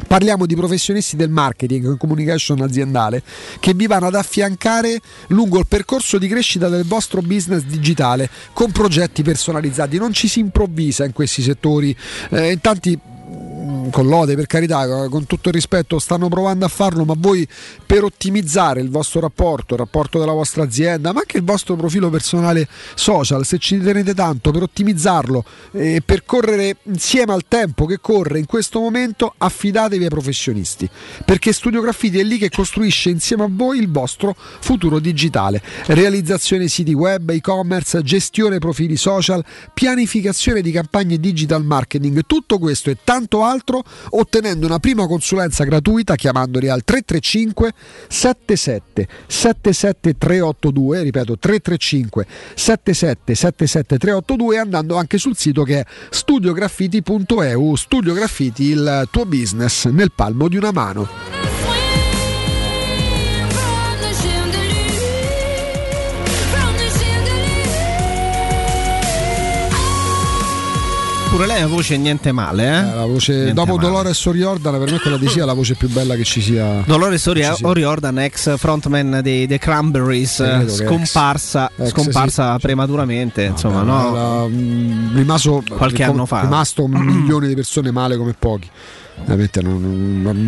Parliamo 0.07 0.47
di 0.47 0.57
professionisti 0.57 1.17
del 1.17 1.31
marketing 1.31 1.95
e 1.95 1.97
communication 1.97 2.61
aziendale 2.61 3.23
che 3.61 3.73
vi 3.73 3.87
vanno 3.87 4.07
ad 4.07 4.15
affiancare 4.15 5.01
lungo 5.29 5.59
il 5.59 5.67
percorso 5.67 6.19
di 6.19 6.29
crescita 6.29 6.69
del 6.69 6.85
vostro 6.85 7.23
business 7.23 7.63
digitale 7.63 8.29
con 8.53 8.73
progetti 8.73 9.23
personalizzati. 9.23 9.99
Non 9.99 10.13
ci 10.13 10.29
si 10.29 10.41
improvvisa 10.41 11.05
in 11.05 11.13
questi 11.13 11.43
settori. 11.43 11.97
Eh, 12.31 12.53
in 12.53 12.61
tanti 12.61 12.99
con 13.91 14.07
lode 14.07 14.35
per 14.35 14.47
carità, 14.47 15.09
con 15.09 15.27
tutto 15.27 15.49
il 15.49 15.55
rispetto, 15.55 15.99
stanno 15.99 16.29
provando 16.29 16.65
a 16.65 16.69
farlo, 16.69 17.05
ma 17.05 17.15
voi 17.17 17.47
per 17.85 18.05
ottimizzare 18.05 18.81
il 18.81 18.91
vostro 18.91 19.21
rapporto, 19.21 19.75
il 19.75 19.81
rapporto 19.81 20.19
della 20.19 20.33
vostra 20.33 20.63
azienda, 20.63 21.13
ma 21.13 21.21
anche 21.21 21.39
il 21.39 21.45
vostro 21.45 21.77
profilo 21.77 22.11
personale 22.11 22.69
social, 22.95 23.45
se 23.45 23.59
ci 23.59 23.79
tenete 23.79 24.15
tanto 24.15 24.51
per 24.51 24.63
ottimizzarlo 24.63 25.45
e 25.73 26.03
per 26.05 26.25
correre 26.25 26.77
insieme 26.85 27.33
al 27.33 27.45
tempo 27.49 27.87
che 27.87 27.99
corre 28.01 28.39
in 28.39 28.47
questo 28.47 28.81
momento, 28.81 29.35
affidatevi 29.37 30.05
ai 30.05 30.11
professionisti, 30.11 30.89
perché 31.25 31.53
Studio 31.53 31.81
Graffiti 31.81 32.19
è 32.19 32.23
lì 32.23 32.39
che 32.39 32.51
costruisce 32.51 33.11
insieme 33.11 33.45
a 33.45 33.49
voi 33.51 33.79
il 33.79 33.91
vostro 33.91 34.35
futuro 34.61 34.99
digitale. 34.99 35.63
Realizzazione 35.87 36.69
siti 36.69 36.93
web, 36.93 37.31
e-commerce, 37.31 38.03
gestione 38.03 38.59
profili 38.59 38.97
social, 38.97 39.45
pianificazione 39.73 40.61
di 40.61 40.71
campagne 40.71 41.19
digital 41.19 41.65
marketing, 41.65 42.23
tutto 42.27 42.59
questo 42.59 42.91
e 42.91 42.99
tanto 43.03 43.43
altro 43.43 43.72
ottenendo 44.11 44.67
una 44.67 44.79
prima 44.79 45.07
consulenza 45.07 45.65
gratuita 45.65 46.17
chiamandoli 46.17 46.69
al 46.69 46.85
335 46.85 47.73
77 48.09 49.09
77 49.27 50.19
382, 50.19 51.03
ripeto 51.03 51.39
335 51.39 52.27
77 52.55 53.35
77 53.35 53.99
382 53.99 54.55
e 54.55 54.59
andando 54.59 54.97
anche 54.97 55.19
sul 55.19 55.37
sito 55.37 55.63
che 55.63 55.81
è 55.81 55.87
studiograffiti.eu, 56.11 57.75
Studio 57.77 58.15
Graffiti 58.15 58.65
il 58.65 59.09
tuo 59.11 59.25
business 59.25 59.87
nel 59.87 60.13
palmo 60.15 60.49
di 60.49 60.57
una 60.57 60.73
mano. 60.73 61.42
Pure 71.33 71.47
lei 71.47 71.63
ha 71.63 71.67
voce 71.67 71.97
niente 71.97 72.31
male, 72.31 72.63
eh? 72.65 72.79
Eh, 72.91 72.95
la 72.95 73.07
voce, 73.07 73.33
Niente 73.33 73.53
dopo 73.55 73.77
male. 73.77 73.89
Dolores 73.89 74.27
O'Riordan, 74.27 74.79
per 74.79 74.91
me 74.93 74.99
quella 75.01 75.17
di 75.17 75.29
sia 75.29 75.47
la 75.47 75.55
voce 75.55 75.75
più 75.77 75.89
bella 75.89 76.15
che 76.15 76.25
ci 76.25 76.43
sia. 76.43 76.83
Dolores. 76.85 77.27
O'Riordan, 77.63 78.19
ex 78.19 78.59
frontman 78.59 79.21
dei 79.23 79.47
The 79.47 79.57
Cranberries, 79.59 80.41
Eh, 80.41 80.69
scomparsa, 80.69 81.71
ex. 81.75 81.89
Scomparsa 81.89 82.59
prematuramente. 82.59 83.45
insomma, 83.45 83.81
no? 83.81 84.15
Era, 84.15 84.47
mm, 84.47 85.17
rimaso, 85.17 85.63
Qualche 85.67 86.03
anno 86.03 86.27
fa. 86.27 86.43
rimasto 86.43 86.85
un 86.85 86.91
milione 87.01 87.49
di 87.49 87.55
persone 87.55 87.91
male 87.91 88.19
come 88.19 88.35
pochi. 88.39 88.69
Veramente 89.25 89.63
non- 89.63 89.83
una 89.85 90.31
Una 90.31 90.39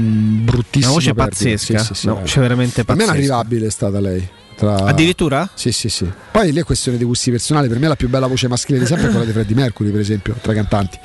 bruttissima 0.44 0.92
voce 0.92 1.14
perdita. 1.14 1.28
pazzesca, 1.44 1.78
Sì, 1.78 1.84
sì, 1.86 1.94
sì, 1.94 2.06
no, 2.08 2.20
c'è 2.24 2.40
veramente 2.40 2.84
Per 2.84 2.94
me 2.94 3.04
è 3.04 3.06
pazzesca. 3.06 3.24
inarrivabile 3.26 3.66
è 3.66 3.70
stata 3.70 4.00
lei. 4.00 4.28
Tra... 4.56 4.76
Addirittura? 4.84 5.48
Sì, 5.54 5.72
sì, 5.72 5.88
sì. 5.88 6.08
Poi 6.30 6.52
lì 6.52 6.60
è 6.60 6.64
questione 6.64 6.96
di 6.98 7.04
gusti 7.04 7.30
personali. 7.30 7.68
Per 7.68 7.78
me 7.78 7.88
la 7.88 7.96
più 7.96 8.08
bella 8.08 8.26
voce 8.26 8.48
maschile 8.48 8.78
di 8.78 8.86
sempre 8.86 9.06
è 9.08 9.10
quella 9.10 9.24
di 9.24 9.32
Freddie 9.32 9.54
Mercury, 9.56 9.90
per 9.90 10.00
esempio, 10.00 10.34
tra 10.40 10.52
i 10.52 10.54
cantanti. 10.54 10.98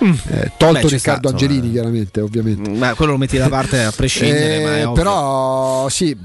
Eh, 0.00 0.52
tolto 0.56 0.86
Beh, 0.86 0.88
Riccardo 0.94 1.28
sta. 1.28 1.36
Angelini, 1.36 1.70
chiaramente, 1.70 2.20
ovviamente. 2.20 2.68
Ma 2.70 2.94
quello 2.94 3.12
lo 3.12 3.18
metti 3.18 3.36
da 3.38 3.48
parte 3.48 3.82
a 3.82 3.92
prescindere, 3.92 4.82
Eh, 4.82 4.92
però 4.94 5.88
sì, 5.88 6.16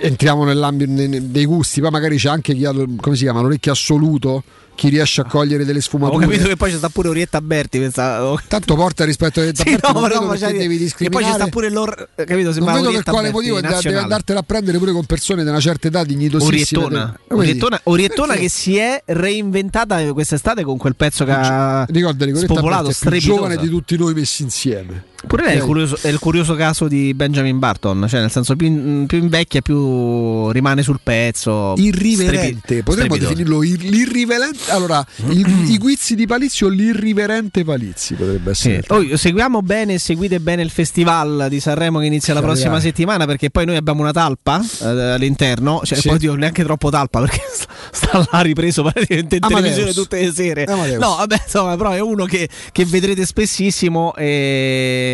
entriamo 0.00 0.44
nell'ambito 0.44 0.90
ne- 0.90 1.06
ne- 1.06 1.30
dei 1.30 1.44
gusti, 1.44 1.80
poi 1.80 1.90
magari 1.90 2.16
c'è 2.16 2.28
anche 2.28 2.54
chi 2.54 2.64
ha 2.64 2.72
come 2.72 3.16
si 3.16 3.24
chiama, 3.24 3.40
l'orecchio 3.40 3.72
assoluto, 3.72 4.42
chi 4.80 4.88
riesce 4.88 5.20
a 5.20 5.24
cogliere 5.24 5.66
delle 5.66 5.80
Ho 5.80 5.82
sfumature. 5.82 6.24
capito 6.26 6.48
che 6.48 6.56
poi 6.56 6.70
c'è 6.70 6.78
sta 6.78 6.88
pure 6.88 7.08
Orietta 7.10 7.42
Berti. 7.42 7.78
Pensavo. 7.78 8.40
Tanto 8.48 8.74
porta 8.76 9.04
rispetto 9.04 9.40
a 9.40 9.42
Orietta 9.42 9.62
Sì, 9.62 9.70
Berti, 9.76 9.92
no, 9.92 10.06
non 10.06 10.26
magari- 10.26 10.56
devi 10.56 10.64
E 10.64 10.68
poi 10.68 10.78
discriminare. 10.78 11.24
c'è 11.26 11.34
sta 11.34 11.46
pure 11.48 11.68
l'or. 11.70 12.08
Capito? 12.14 12.50
non 12.60 12.72
vedo 12.72 12.90
per 12.90 13.02
quale 13.02 13.20
Berti 13.30 13.32
motivo 13.36 13.60
devi 13.60 13.72
nazionale. 13.74 14.02
andartene 14.02 14.38
a 14.38 14.42
prendere 14.42 14.78
pure 14.78 14.92
con 14.92 15.04
persone 15.04 15.42
di 15.42 15.48
una 15.50 15.60
certa 15.60 15.88
età 15.88 16.02
dignitosissime. 16.02 16.82
Oriettona, 16.82 17.04
dire? 17.28 17.40
Oriettona, 17.40 17.80
Oriettona 17.84 18.34
che 18.36 18.48
si 18.48 18.78
è 18.78 19.02
reinventata 19.04 20.02
quest'estate 20.14 20.62
con 20.64 20.78
quel 20.78 20.96
pezzo 20.96 21.26
che 21.26 21.32
ha 21.32 21.84
Ricordati 21.86 22.32
Berti 22.32 23.16
è 23.16 23.18
giovane 23.18 23.56
di 23.58 23.68
tutti 23.68 23.98
noi 23.98 24.14
messi 24.14 24.42
insieme. 24.42 25.04
Pure 25.26 25.44
lei 25.44 25.52
è 25.52 25.56
il, 25.56 25.62
curioso, 25.62 25.98
è 26.00 26.08
il 26.08 26.18
curioso 26.18 26.54
caso 26.54 26.88
di 26.88 27.12
Benjamin 27.14 27.58
Barton, 27.58 28.06
cioè 28.08 28.20
nel 28.20 28.30
senso 28.30 28.56
più, 28.56 29.04
più 29.06 29.18
invecchia 29.18 29.60
più 29.60 30.50
rimane 30.50 30.82
sul 30.82 30.98
pezzo. 31.02 31.74
Irriverente, 31.76 32.56
Strepi- 32.62 32.82
potremmo 32.82 33.16
definirlo 33.18 33.62
ir- 33.62 33.82
l'irriverente. 33.82 34.70
Allora, 34.70 35.04
il- 35.28 35.70
i 35.70 35.76
guizzi 35.78 36.14
di 36.14 36.26
Palizzi 36.26 36.64
o 36.64 36.68
l'irriverente 36.68 37.64
Palizzi 37.64 38.14
potrebbe 38.14 38.54
Sì. 38.54 38.72
essere. 38.72 38.86
Oh, 39.12 39.16
seguiamo 39.16 39.60
bene 39.60 39.94
e 39.94 39.98
seguite 39.98 40.40
bene 40.40 40.62
il 40.62 40.70
festival 40.70 41.46
di 41.50 41.60
Sanremo 41.60 41.98
che 41.98 42.06
inizia 42.06 42.32
la 42.32 42.40
Sì, 42.40 42.46
prossima 42.46 42.72
dai. 42.72 42.80
settimana 42.80 43.26
perché 43.26 43.50
poi 43.50 43.66
noi 43.66 43.76
abbiamo 43.76 44.00
una 44.00 44.12
talpa 44.12 44.60
eh, 44.82 44.86
all'interno, 44.86 45.82
cioè 45.84 45.98
Sì. 45.98 46.08
poi 46.08 46.18
dico 46.18 46.34
neanche 46.34 46.64
troppo 46.64 46.88
talpa 46.90 47.20
perché 47.20 47.40
sta, 47.52 47.66
sta 47.92 48.28
là 48.32 48.40
ripreso 48.40 48.82
praticamente 48.82 49.36
in 49.36 49.44
Amadeus. 49.44 49.62
televisione 49.74 49.92
tutte 49.92 50.20
le 50.24 50.32
sere. 50.32 50.64
Amadeus. 50.64 50.98
No, 50.98 51.16
vabbè, 51.16 51.40
insomma, 51.44 51.76
però 51.76 51.90
è 51.90 52.00
uno 52.00 52.24
che, 52.24 52.48
che 52.72 52.84
vedrete 52.86 53.26
spessissimo 53.26 54.14
e 54.16 55.08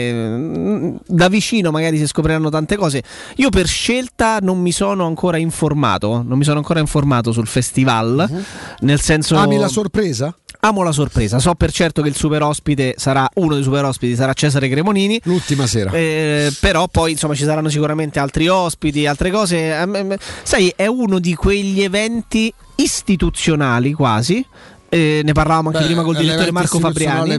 da 1.06 1.28
vicino 1.28 1.70
magari 1.70 1.98
si 1.98 2.06
scopriranno 2.06 2.50
tante 2.50 2.76
cose. 2.76 3.02
Io 3.36 3.50
per 3.50 3.66
scelta 3.66 4.38
non 4.40 4.60
mi 4.60 4.72
sono 4.72 5.06
ancora 5.06 5.36
informato, 5.36 6.22
non 6.26 6.38
mi 6.38 6.44
sono 6.44 6.58
ancora 6.58 6.80
informato 6.80 7.32
sul 7.32 7.46
festival, 7.46 8.44
nel 8.80 9.00
senso. 9.00 9.36
Ami 9.36 9.58
la 9.58 9.68
sorpresa? 9.68 10.34
Amo 10.60 10.82
la 10.82 10.92
sorpresa, 10.92 11.38
so 11.38 11.54
per 11.54 11.70
certo 11.70 12.02
che 12.02 12.08
il 12.08 12.16
super 12.16 12.42
ospite 12.42 12.94
sarà 12.96 13.28
uno 13.34 13.54
dei 13.54 13.62
super 13.62 13.84
ospiti 13.84 14.16
sarà 14.16 14.32
Cesare 14.32 14.68
Cremonini. 14.68 15.20
L'ultima 15.24 15.66
sera. 15.66 15.90
Eh, 15.92 16.52
però 16.60 16.88
poi 16.88 17.12
insomma 17.12 17.34
ci 17.34 17.44
saranno 17.44 17.68
sicuramente 17.68 18.18
altri 18.18 18.48
ospiti, 18.48 19.06
altre 19.06 19.30
cose. 19.30 19.56
Eh, 19.56 19.88
eh, 19.92 20.18
Sai, 20.42 20.72
è 20.74 20.86
uno 20.86 21.18
di 21.18 21.34
quegli 21.34 21.82
eventi 21.82 22.52
istituzionali 22.76 23.92
quasi. 23.92 24.44
Eh, 24.88 25.20
ne 25.24 25.32
parlavamo 25.32 25.68
anche 25.68 25.80
Beh, 25.80 25.86
prima 25.86 26.02
col 26.02 26.16
direttore 26.16 26.52
Marco 26.52 26.78
Fabriani. 26.78 27.36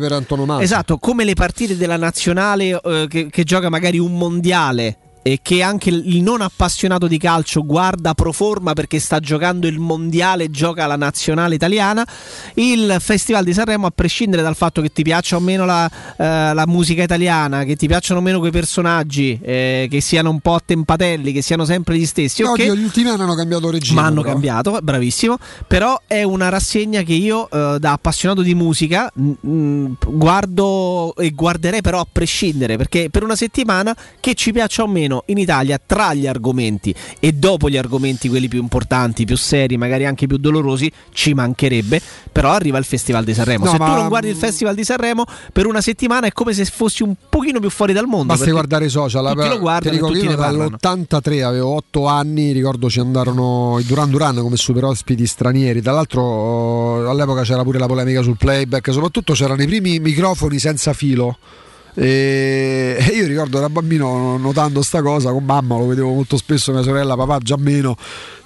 Esatto, 0.62 0.98
come 0.98 1.24
le 1.24 1.34
partite 1.34 1.78
della 1.78 1.98
nazionale 1.98 2.80
eh, 2.84 3.08
che, 3.10 3.28
che 3.30 3.44
gioca 3.44 3.70
magari 3.70 4.00
un 4.00 4.18
mondiale 4.18 4.98
e 5.28 5.40
che 5.42 5.62
anche 5.62 5.90
il 5.90 6.22
non 6.24 6.40
appassionato 6.40 7.06
di 7.08 7.18
calcio 7.18 7.66
guarda 7.66 8.14
pro 8.14 8.32
forma 8.32 8.72
perché 8.72 8.98
sta 9.00 9.20
giocando 9.20 9.68
il 9.68 9.78
mondiale, 9.78 10.50
gioca 10.50 10.86
la 10.86 10.96
nazionale 10.96 11.56
italiana. 11.56 12.08
Il 12.54 12.96
Festival 13.00 13.44
di 13.44 13.52
Sanremo, 13.52 13.88
a 13.88 13.92
prescindere 13.94 14.42
dal 14.42 14.56
fatto 14.56 14.82
che 14.82 14.90
ti 14.90 15.04
piaccia 15.04 15.36
o 15.36 15.42
meno 15.42 15.66
la, 15.66 15.86
eh, 16.18 16.54
la 16.54 16.64
musica 16.66 17.04
italiana, 17.04 17.66
che 17.66 17.76
ti 17.76 17.88
piacciono 17.88 18.22
o 18.22 18.24
meno 18.24 18.40
quei 18.40 18.52
personaggi, 18.52 19.38
eh, 19.42 19.88
che 19.90 20.00
siano 20.00 20.30
un 20.30 20.40
po' 20.40 20.56
attempatelli, 20.56 21.34
che 21.34 21.42
siano 21.42 21.66
sempre 21.66 21.98
gli 21.98 22.06
stessi, 22.06 22.44
No, 22.44 22.52
ok? 22.52 22.60
oddio, 22.60 22.76
gli 22.76 22.84
ultimi 22.84 23.10
anni 23.10 23.22
hanno 23.24 23.36
cambiato 23.36 23.70
regime. 23.70 24.00
Ma 24.00 24.08
hanno 24.08 24.22
però. 24.22 24.32
cambiato, 24.32 24.80
bravissimo. 24.82 25.38
Però 25.68 26.00
è 26.08 26.24
una 26.24 26.48
rassegna 26.48 27.02
che 27.02 27.14
io, 27.14 27.50
eh, 27.50 27.80
da 27.80 27.92
appassionato 27.92 28.42
di 28.42 28.56
musica, 28.56 29.12
mh, 29.14 29.92
guardo 30.08 31.14
e 31.18 31.32
guarderei 31.32 31.82
però 31.82 32.00
a 32.00 32.08
prescindere, 32.10 32.78
perché 32.78 33.10
per 33.10 33.24
una 33.24 33.36
settimana, 33.36 33.96
che 34.22 34.34
ci 34.36 34.54
piaccia 34.54 34.84
o 34.84 34.88
meno, 34.88 35.17
in 35.28 35.38
Italia, 35.38 35.80
tra 35.84 36.14
gli 36.14 36.28
argomenti 36.28 36.94
e 37.20 37.32
dopo 37.34 37.70
gli 37.70 37.78
argomenti, 37.78 38.30
quelli 38.30 38.48
più 38.48 38.60
importanti, 38.62 39.26
più 39.26 39.36
seri, 39.38 39.78
magari 39.78 40.06
anche 40.06 40.28
più 40.28 40.38
dolorosi, 40.38 40.92
ci 41.12 41.34
mancherebbe. 41.34 42.02
Però 42.32 42.52
arriva 42.52 42.78
il 42.78 42.86
Festival 42.86 43.24
di 43.24 43.34
Sanremo. 43.34 43.66
No, 43.66 43.72
Se 43.72 43.78
tu 43.78 43.84
ma- 43.84 43.96
non 43.96 44.08
guardi 44.08 44.30
il 44.30 44.36
Festival 44.36 44.76
di 44.76 44.84
Sanremo, 44.84 45.26
per 45.52 45.66
una 45.66 45.82
settimana 45.82 46.28
è 46.28 46.32
come 46.32 46.54
se 46.54 46.66
fossi 46.66 47.04
un 47.04 47.16
pochino 47.30 47.60
più 47.60 47.70
fuori 47.70 47.94
dal 47.94 48.06
mondo. 48.06 48.34
Basta 48.34 48.50
guardare 48.52 48.86
i 48.86 48.90
social. 48.90 49.26
Tutti 49.34 49.48
lo 49.48 49.54
Ti 49.54 49.60
guardano 49.60 49.90
e 49.92 49.96
ricordo 49.96 50.14
tutti 50.14 50.26
io 50.26 50.32
ne 50.32 50.38
parlano. 50.38 50.78
dall'83 50.80 51.44
avevo 51.44 51.70
8 51.76 52.06
anni, 52.08 52.52
ricordo 52.52 52.90
ci 52.90 53.00
andarono 53.00 53.78
i 53.80 53.84
Duran 53.86 54.10
Duran 54.10 54.36
come 54.38 54.56
super 54.56 54.84
ospiti 54.86 55.26
stranieri. 55.26 55.82
Tra 55.82 55.94
l'altro 55.94 57.06
eh, 57.06 57.10
all'epoca 57.10 57.42
c'era 57.42 57.64
pure 57.64 57.80
la 57.80 57.88
polemica 57.88 58.22
sul 58.22 58.38
playback, 58.38 58.92
soprattutto 58.92 59.34
c'erano 59.34 59.62
i 59.62 59.66
primi 59.66 60.00
microfoni 60.00 60.60
senza 60.60 60.94
filo. 60.94 61.38
E 62.00 62.96
io 63.12 63.26
ricordo 63.26 63.60
da 63.60 63.70
bambino 63.70 64.38
notando 64.38 64.84
sta 64.84 65.02
cosa 65.02 65.32
con 65.32 65.44
mamma, 65.44 65.78
lo 65.78 65.88
vedevo 65.88 66.14
molto 66.14 66.38
spesso 66.38 66.72
mia 66.72 66.84
sorella, 66.84 67.16
papà 67.16 67.40
già 67.40 67.58
meno. 67.58 67.98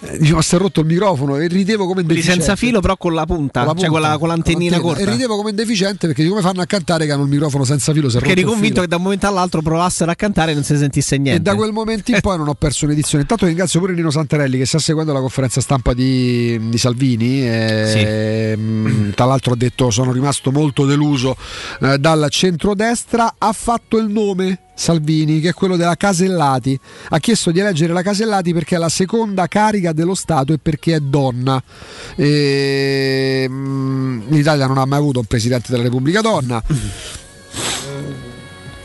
Eh, 0.04 0.42
si 0.42 0.56
è 0.56 0.58
rotto 0.58 0.80
il 0.80 0.88
microfono 0.88 1.38
e 1.38 1.48
ridevo 1.48 1.86
come 1.86 2.02
un 2.02 2.08
Quelli 2.08 2.22
senza 2.24 2.56
filo, 2.56 2.80
però 2.82 2.98
con 2.98 3.14
la 3.14 3.26
punta, 3.26 3.64
Con 3.64 3.76
la 3.76 3.80
cioè 3.80 3.90
con, 3.90 4.00
la- 4.02 4.08
punta, 4.08 4.20
con 4.20 4.28
l'antennina 4.30 4.80
con 4.80 4.90
corta. 4.94 5.02
E 5.04 5.12
ridevo 5.12 5.36
come 5.36 5.52
un 5.52 5.56
deficiente 5.56 6.08
perché 6.08 6.28
come 6.28 6.42
fanno 6.42 6.62
a 6.62 6.66
cantare 6.66 7.06
che 7.06 7.12
hanno 7.12 7.24
il 7.24 7.30
microfono 7.30 7.64
senza 7.64 7.94
filo? 7.94 8.10
Perché 8.10 8.32
eri 8.32 8.42
convinto 8.44 8.82
che 8.82 8.88
da 8.88 8.96
un 8.96 9.04
momento 9.04 9.28
all'altro 9.28 9.62
provassero 9.62 10.10
a 10.10 10.16
cantare 10.16 10.52
e 10.52 10.54
non 10.56 10.64
si 10.64 10.76
sentisse 10.76 11.18
niente. 11.18 11.40
E 11.40 11.44
da 11.44 11.56
quel 11.56 11.72
momento 11.72 12.12
in 12.12 12.20
poi 12.20 12.38
non 12.38 12.48
ho 12.48 12.56
perso 12.56 12.86
un'edizione. 12.86 13.22
Intanto 13.24 13.46
ringrazio 13.46 13.80
pure 13.80 13.94
Nino 13.94 14.10
Santarelli 14.10 14.58
che 14.58 14.66
sta 14.66 14.80
seguendo 14.80 15.14
la 15.14 15.20
conferenza 15.20 15.62
stampa 15.62 15.94
di, 15.94 16.60
di 16.70 16.78
Salvini. 16.80 17.48
e, 17.48 18.56
mh, 18.58 19.12
Tra 19.14 19.26
l'altro 19.26 19.54
ha 19.54 19.56
detto 19.56 19.92
sono 19.92 20.12
rimasto 20.12 20.52
molto 20.52 20.86
deluso 20.86 21.36
eh, 21.82 21.98
dal 22.00 22.26
centrodestra. 22.30 23.36
Ha 23.38 23.54
fatto 23.54 23.98
il 23.98 24.08
nome 24.10 24.60
Salvini, 24.74 25.40
che 25.40 25.50
è 25.50 25.54
quello 25.54 25.76
della 25.76 25.96
Casellati. 25.96 26.80
Ha 27.10 27.20
chiesto 27.20 27.52
di 27.52 27.60
eleggere 27.60 27.94
la 27.94 28.02
Casellati 28.02 28.54
perché 28.54 28.76
è 28.76 28.80
la 28.80 28.90
seconda 28.90 29.48
carica 29.48 29.92
dello 29.94 30.16
Stato 30.16 30.54
e 30.54 30.58
perché 30.62 30.96
è 30.96 31.00
donna. 31.00 31.62
E, 32.16 33.48
mh, 33.48 34.24
L'Italia 34.30 34.66
non 34.68 34.78
ha 34.78 34.86
mai 34.86 35.00
avuto 35.00 35.20
un 35.20 35.26
presidente 35.26 35.72
della 35.72 35.84
Repubblica 35.84 36.22
donna. 36.22 36.62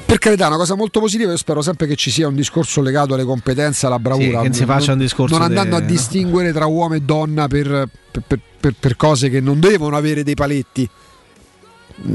Per 0.07 0.19
carità, 0.19 0.45
è 0.45 0.49
una 0.49 0.57
cosa 0.57 0.77
molto 0.77 1.01
positiva. 1.01 1.31
Io 1.33 1.37
spero 1.37 1.63
sempre 1.63 1.87
che 1.89 1.97
ci 1.97 2.11
sia 2.13 2.29
un 2.29 2.35
discorso 2.37 2.81
legato 2.81 3.15
alle 3.15 3.25
competenze, 3.25 3.87
alla 3.87 3.99
bravura. 3.99 4.25
Sì, 4.27 4.31
che 4.37 4.43
non 4.49 4.53
si 4.53 4.65
faccia 4.65 4.93
un 4.93 4.99
discorso 4.99 5.35
Non 5.37 5.45
andando 5.45 5.77
de- 5.79 5.83
a 5.83 5.87
distinguere 5.87 6.53
tra 6.53 6.67
uomo 6.67 6.95
e 6.95 7.01
donna 7.01 7.49
per- 7.49 7.89
per- 8.11 8.39
per- 8.61 8.75
per 8.79 8.97
cose 8.97 9.29
che 9.29 9.41
non 9.41 9.59
devono 9.61 9.97
avere 9.97 10.23
dei 10.23 10.35
paletti. 10.35 10.89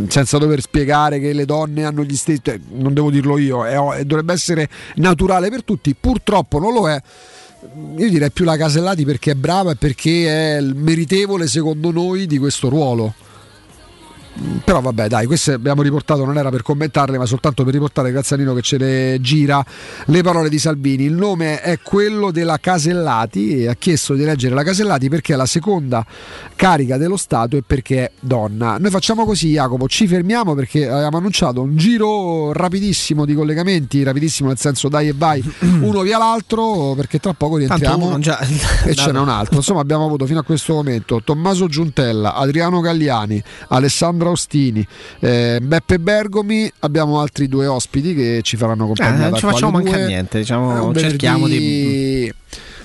Senza 0.07 0.37
dover 0.37 0.61
spiegare 0.61 1.19
che 1.19 1.33
le 1.33 1.45
donne 1.45 1.85
hanno 1.85 2.03
gli 2.03 2.15
stessi, 2.15 2.41
cioè, 2.43 2.59
non 2.73 2.93
devo 2.93 3.09
dirlo 3.09 3.37
io, 3.37 3.65
è- 3.65 4.03
dovrebbe 4.03 4.33
essere 4.33 4.69
naturale 4.95 5.49
per 5.49 5.63
tutti. 5.63 5.95
Purtroppo 5.99 6.59
non 6.59 6.73
lo 6.73 6.89
è. 6.89 7.01
Io 7.97 8.09
direi 8.09 8.31
più 8.31 8.45
la 8.45 8.57
Casellati 8.57 9.05
perché 9.05 9.31
è 9.31 9.35
brava 9.35 9.71
e 9.71 9.75
perché 9.75 10.57
è 10.57 10.61
meritevole, 10.61 11.47
secondo 11.47 11.91
noi, 11.91 12.27
di 12.27 12.37
questo 12.37 12.69
ruolo. 12.69 13.13
Però 14.63 14.79
vabbè, 14.79 15.07
dai, 15.07 15.25
queste 15.25 15.53
abbiamo 15.53 15.81
riportato, 15.81 16.23
non 16.23 16.37
era 16.37 16.49
per 16.49 16.61
commentarle, 16.61 17.17
ma 17.17 17.25
soltanto 17.25 17.63
per 17.63 17.73
riportare, 17.73 18.11
grazie 18.11 18.35
a 18.35 18.39
Nino 18.39 18.53
che 18.53 18.61
ce 18.61 18.77
le 18.77 19.17
gira, 19.19 19.63
le 20.05 20.21
parole 20.23 20.49
di 20.49 20.57
Salvini. 20.57 21.03
Il 21.03 21.13
nome 21.13 21.61
è 21.61 21.79
quello 21.81 22.31
della 22.31 22.57
Casellati 22.57 23.63
e 23.63 23.67
ha 23.67 23.75
chiesto 23.75 24.13
di 24.13 24.23
leggere 24.23 24.55
la 24.55 24.63
Casellati 24.63 25.09
perché 25.09 25.33
è 25.33 25.35
la 25.35 25.45
seconda 25.45 26.05
carica 26.55 26.97
dello 26.97 27.17
Stato 27.17 27.57
e 27.57 27.63
perché 27.65 28.03
è 28.05 28.11
donna. 28.19 28.77
Noi 28.77 28.89
facciamo 28.89 29.25
così, 29.25 29.51
Jacopo, 29.51 29.87
ci 29.87 30.07
fermiamo 30.07 30.55
perché 30.55 30.87
abbiamo 30.87 31.17
annunciato 31.17 31.61
un 31.61 31.75
giro 31.75 32.53
rapidissimo 32.53 33.25
di 33.25 33.33
collegamenti, 33.33 34.01
rapidissimo 34.03 34.47
nel 34.47 34.57
senso 34.57 34.87
dai 34.87 35.09
e 35.09 35.13
vai, 35.15 35.43
uno 35.81 36.01
via 36.01 36.17
l'altro, 36.17 36.93
perché 36.95 37.19
tra 37.19 37.33
poco 37.33 37.57
rientriamo 37.57 38.17
già- 38.19 38.39
e 38.85 38.95
ce 38.95 39.11
n'è 39.11 39.19
un 39.19 39.29
altro. 39.29 39.57
Insomma, 39.57 39.81
abbiamo 39.81 40.05
avuto 40.05 40.25
fino 40.25 40.39
a 40.39 40.43
questo 40.43 40.73
momento 40.73 41.21
Tommaso 41.23 41.67
Giuntella, 41.67 42.33
Adriano 42.35 42.79
Galliani, 42.79 43.41
Alessandro 43.69 44.30
Ostini, 44.31 44.85
eh, 45.19 45.59
Beppe 45.61 45.99
Bergomi. 45.99 46.71
Abbiamo 46.79 47.19
altri 47.21 47.47
due 47.47 47.67
ospiti 47.67 48.13
che 48.13 48.39
ci 48.43 48.57
faranno 48.57 48.87
compagnia. 48.87 49.27
Eh, 49.27 49.29
non 49.29 49.39
ci 49.39 49.45
facciamo 49.45 49.71
quale 49.71 49.83
manca 49.85 49.97
due. 49.99 50.07
niente, 50.07 50.39
diciamo, 50.39 50.85
un 50.87 50.95
cerchiamo 50.95 51.45
venerdì- 51.45 52.33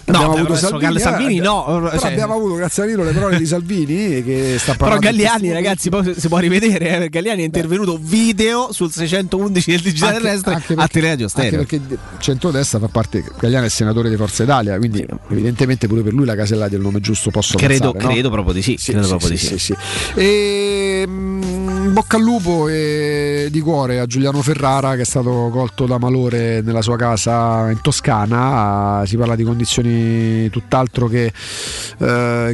abbiamo 0.07 0.35
avuto 0.35 0.55
Salvini, 0.57 0.99
Salvini 0.99 1.39
eh, 1.39 1.41
no, 1.43 1.65
però 1.65 1.99
cioè- 1.99 2.12
abbiamo 2.12 2.35
avuto 2.35 2.55
grazie 2.55 2.83
a 2.83 2.86
Nilo 2.86 3.02
le 3.05 3.12
parole 3.12 3.39
di 3.39 3.47
Salvini 3.47 4.23
che 4.23 4.57
sta 4.59 4.75
Però 4.75 4.91
parlando 4.91 5.10
di 5.10 5.23
Galliani, 5.23 5.52
ragazzi, 5.52 5.89
poi 5.91 6.15
si 6.17 6.28
può 6.28 6.39
rivedere. 6.39 7.05
Eh, 7.05 7.09
Galliani 7.09 7.43
è 7.43 7.44
intervenuto 7.44 7.99
video 8.01 8.73
sul 8.73 8.91
611 8.93 9.70
del 9.70 9.81
digitale 9.81 10.20
terrestre 10.20 10.55
anche 10.55 10.73
a 10.73 10.76
perché- 10.76 10.93
Teleradio 10.93 11.28
Stereo. 11.28 11.60
Anche 11.60 11.78
perché 11.81 11.99
centrodestra 12.18 12.78
fa 12.78 12.89
parte, 12.89 13.25
Gagliano 13.39 13.67
è 13.67 13.68
senatore 13.68 14.09
di 14.09 14.17
Forza 14.17 14.43
Italia, 14.43 14.76
quindi 14.78 15.05
evidentemente 15.31 15.86
pure 15.86 16.02
per 16.02 16.12
lui 16.12 16.25
la 16.25 16.35
Casellati 16.35 16.75
è 16.75 16.76
il 16.76 16.83
nome 16.83 17.01
giusto, 17.01 17.31
posso 17.31 17.57
Credo, 17.57 17.91
pensare, 17.93 18.05
no? 18.05 18.10
credo 18.12 18.31
proprio 18.31 18.55
di 18.55 18.62
sì. 18.62 18.76
Sì, 18.78 18.93
credo 18.93 19.02
sì, 19.07 19.09
proprio 19.10 19.28
sì, 19.28 19.35
di 19.35 19.39
sì. 19.41 19.59
sì, 19.59 19.59
sì. 19.59 20.20
E, 20.20 21.05
mm, 21.07 21.93
bocca 21.93 22.17
al 22.17 22.23
lupo 22.23 22.68
e 22.68 23.49
di 23.51 23.60
cuore 23.60 23.99
a 24.01 24.07
Giuliano 24.07 24.43
Ferrara 24.43 24.94
che 24.97 25.02
è 25.02 25.05
stato 25.05 25.49
colto 25.52 25.86
da 25.86 25.99
malore 25.99 26.60
nella 26.62 26.83
sua 26.83 26.97
casa 26.97 27.70
in 27.70 27.81
Toscana. 27.81 29.02
Si 29.07 29.17
parla 29.17 29.35
di 29.35 29.44
condizioni 29.44 29.95
tutt'altro 30.50 31.07
che, 31.08 31.26
eh, 31.26 31.33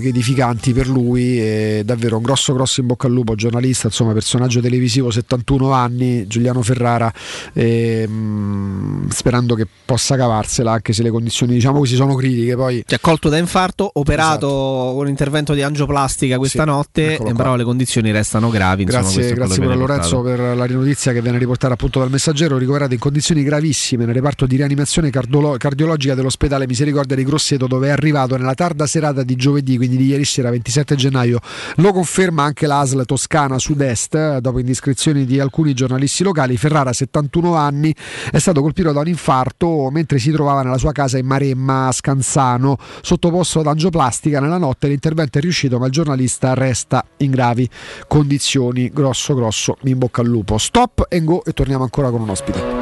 che 0.00 0.08
edificanti 0.08 0.72
per 0.72 0.88
lui. 0.88 1.40
E 1.40 1.82
davvero 1.84 2.16
un 2.16 2.22
grosso, 2.22 2.52
grosso 2.54 2.80
in 2.80 2.86
bocca 2.86 3.06
al 3.06 3.12
lupo, 3.12 3.34
giornalista, 3.34 3.86
insomma, 3.88 4.12
personaggio 4.12 4.60
televisivo, 4.60 5.10
71 5.10 5.72
anni, 5.72 6.26
Giuliano 6.26 6.62
Ferrara. 6.62 7.12
e, 7.52 8.06
mm, 8.08 9.08
sperando 9.08 9.54
che 9.54 9.66
possa 9.84 10.16
cavarsela, 10.16 10.72
anche 10.72 10.92
se 10.92 11.02
le 11.02 11.10
condizioni, 11.10 11.54
diciamo 11.54 11.78
così, 11.78 11.94
sono 11.96 12.14
critiche. 12.14 12.56
Poi 12.56 12.82
Cioè, 12.86 13.00
colto 13.00 13.28
da 13.28 13.38
infarto, 13.38 13.90
operato 13.94 14.92
con 14.96 15.08
intervento 15.08 15.54
di 15.54 15.62
angioplastica 15.62 16.38
questa 16.38 16.62
Sì, 16.62 16.68
notte, 16.68 17.18
però 17.36 17.56
le 17.56 17.64
condizioni 17.64 18.10
restano 18.10 18.48
gravi. 18.50 18.82
insomma, 18.82 19.02
Grazie, 19.02 19.30
è 19.30 19.34
grazie 19.34 19.60
pure 19.62 19.74
a 19.74 19.76
Lorenzo 19.76 20.20
per 20.22 20.38
la 20.56 20.64
rinotizia 20.64 21.12
che 21.12 21.20
viene 21.22 21.38
riportata 21.38 21.74
appunto 21.74 21.98
dal 21.98 22.10
messaggero, 22.10 22.58
ricoverato 22.58 22.92
in 22.94 22.98
condizioni 23.00 23.42
gravissime 23.42 24.04
nel 24.04 24.14
reparto 24.14 24.46
di 24.46 24.56
rianimazione 24.56 25.10
cardiologica 25.10 26.14
dell'ospedale 26.14 26.66
Misericordia 26.66 27.16
di 27.16 27.24
Grosseto 27.32 27.66
dove 27.66 27.88
è 27.88 27.90
arrivato 27.90 28.36
nella 28.36 28.52
tarda 28.52 28.86
serata 28.86 29.22
di 29.22 29.36
giovedì, 29.36 29.78
quindi 29.78 29.96
di 29.96 30.06
ieri 30.06 30.24
sera 30.24 30.50
27 30.50 30.94
gennaio. 30.96 31.40
Lo 31.76 31.92
conferma 31.92 32.42
anche 32.42 32.66
l'ASL 32.66 33.06
Toscana 33.06 33.58
Sud-Est, 33.58 34.14
eh, 34.14 34.38
dopo 34.42 34.58
indiscrezioni 34.58 35.24
di 35.24 35.40
alcuni 35.40 35.72
giornalisti 35.72 36.22
locali. 36.22 36.58
Ferrara, 36.58 36.92
71 36.92 37.54
anni, 37.54 37.94
è 38.30 38.38
stato 38.38 38.60
colpito 38.60 38.92
da 38.92 39.00
un 39.00 39.08
infarto 39.08 39.88
mentre 39.90 40.18
si 40.18 40.30
trovava 40.30 40.62
nella 40.62 40.76
sua 40.76 40.92
casa 40.92 41.16
in 41.16 41.24
Maremma 41.24 41.86
a 41.88 41.92
Scanzano, 41.92 42.76
sottoposto 43.00 43.60
ad 43.60 43.66
angioplastica 43.66 44.38
nella 44.38 44.58
notte. 44.58 44.88
L'intervento 44.88 45.38
è 45.38 45.40
riuscito, 45.40 45.78
ma 45.78 45.86
il 45.86 45.92
giornalista 45.92 46.52
resta 46.52 47.02
in 47.18 47.30
gravi 47.30 47.66
condizioni. 48.06 48.90
Grosso, 48.92 49.34
grosso, 49.34 49.78
in 49.84 49.96
bocca 49.96 50.20
al 50.20 50.26
lupo. 50.26 50.58
Stop 50.58 51.06
and 51.08 51.24
go 51.24 51.42
e 51.44 51.52
torniamo 51.52 51.82
ancora 51.82 52.10
con 52.10 52.20
un 52.20 52.28
ospite. 52.28 52.81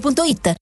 ValentinoAutomobili.it 0.00 0.61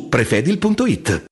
prefedil.it. 0.00 1.31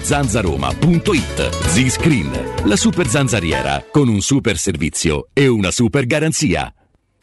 zanzaroma.it. 0.00 1.50
Z-Screen, 1.66 2.30
la 2.64 2.76
super 2.76 3.06
zanzariera, 3.06 3.84
con 3.90 4.08
un 4.08 4.20
super 4.20 4.56
servizio 4.56 5.28
e 5.32 5.48
una 5.48 5.70
super 5.70 6.06
garanzia. 6.06 6.72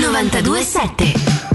927 0.00 1.53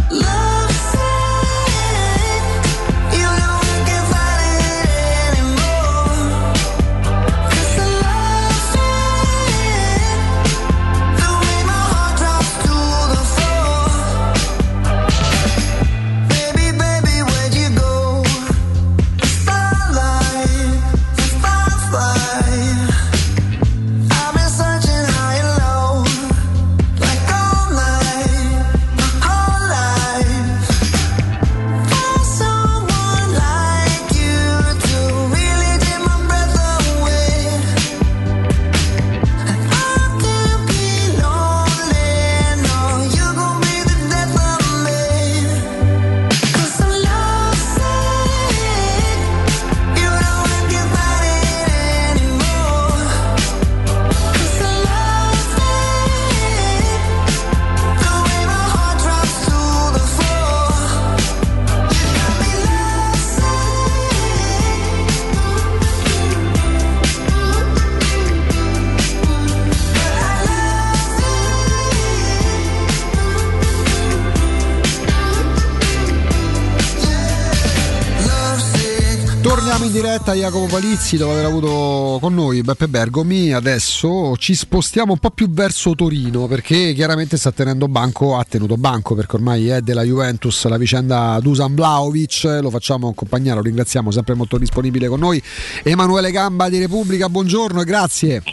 diretta 80.29 80.33
Jacopo 80.33 80.65
Palizzi 80.65 81.17
dopo 81.17 81.31
aver 81.31 81.45
avuto 81.45 82.17
con 82.19 82.33
noi 82.33 82.61
Beppe 82.61 82.87
Bergomi. 82.87 83.53
Adesso 83.53 84.35
ci 84.37 84.53
spostiamo 84.53 85.13
un 85.13 85.19
po' 85.19 85.31
più 85.31 85.49
verso 85.49 85.95
Torino 85.95 86.47
perché 86.47 86.93
chiaramente 86.93 87.37
sta 87.37 87.51
tenendo 87.51 87.87
banco, 87.87 88.37
ha 88.37 88.45
tenuto 88.47 88.77
banco 88.77 89.15
perché 89.15 89.35
ormai 89.35 89.69
è 89.69 89.81
della 89.81 90.03
Juventus 90.03 90.65
la 90.65 90.77
vicenda 90.77 91.39
Dusan 91.41 91.73
Vlaovic. 91.73 92.59
Lo 92.61 92.69
facciamo 92.69 93.09
accompagnare, 93.09 93.57
lo 93.57 93.63
ringraziamo 93.63 94.11
sempre 94.11 94.35
molto 94.35 94.57
disponibile 94.57 95.07
con 95.07 95.19
noi. 95.19 95.41
Emanuele 95.83 96.31
Gamba 96.31 96.69
di 96.69 96.79
Repubblica, 96.79 97.29
buongiorno 97.29 97.81
e 97.81 97.85
grazie. 97.85 98.43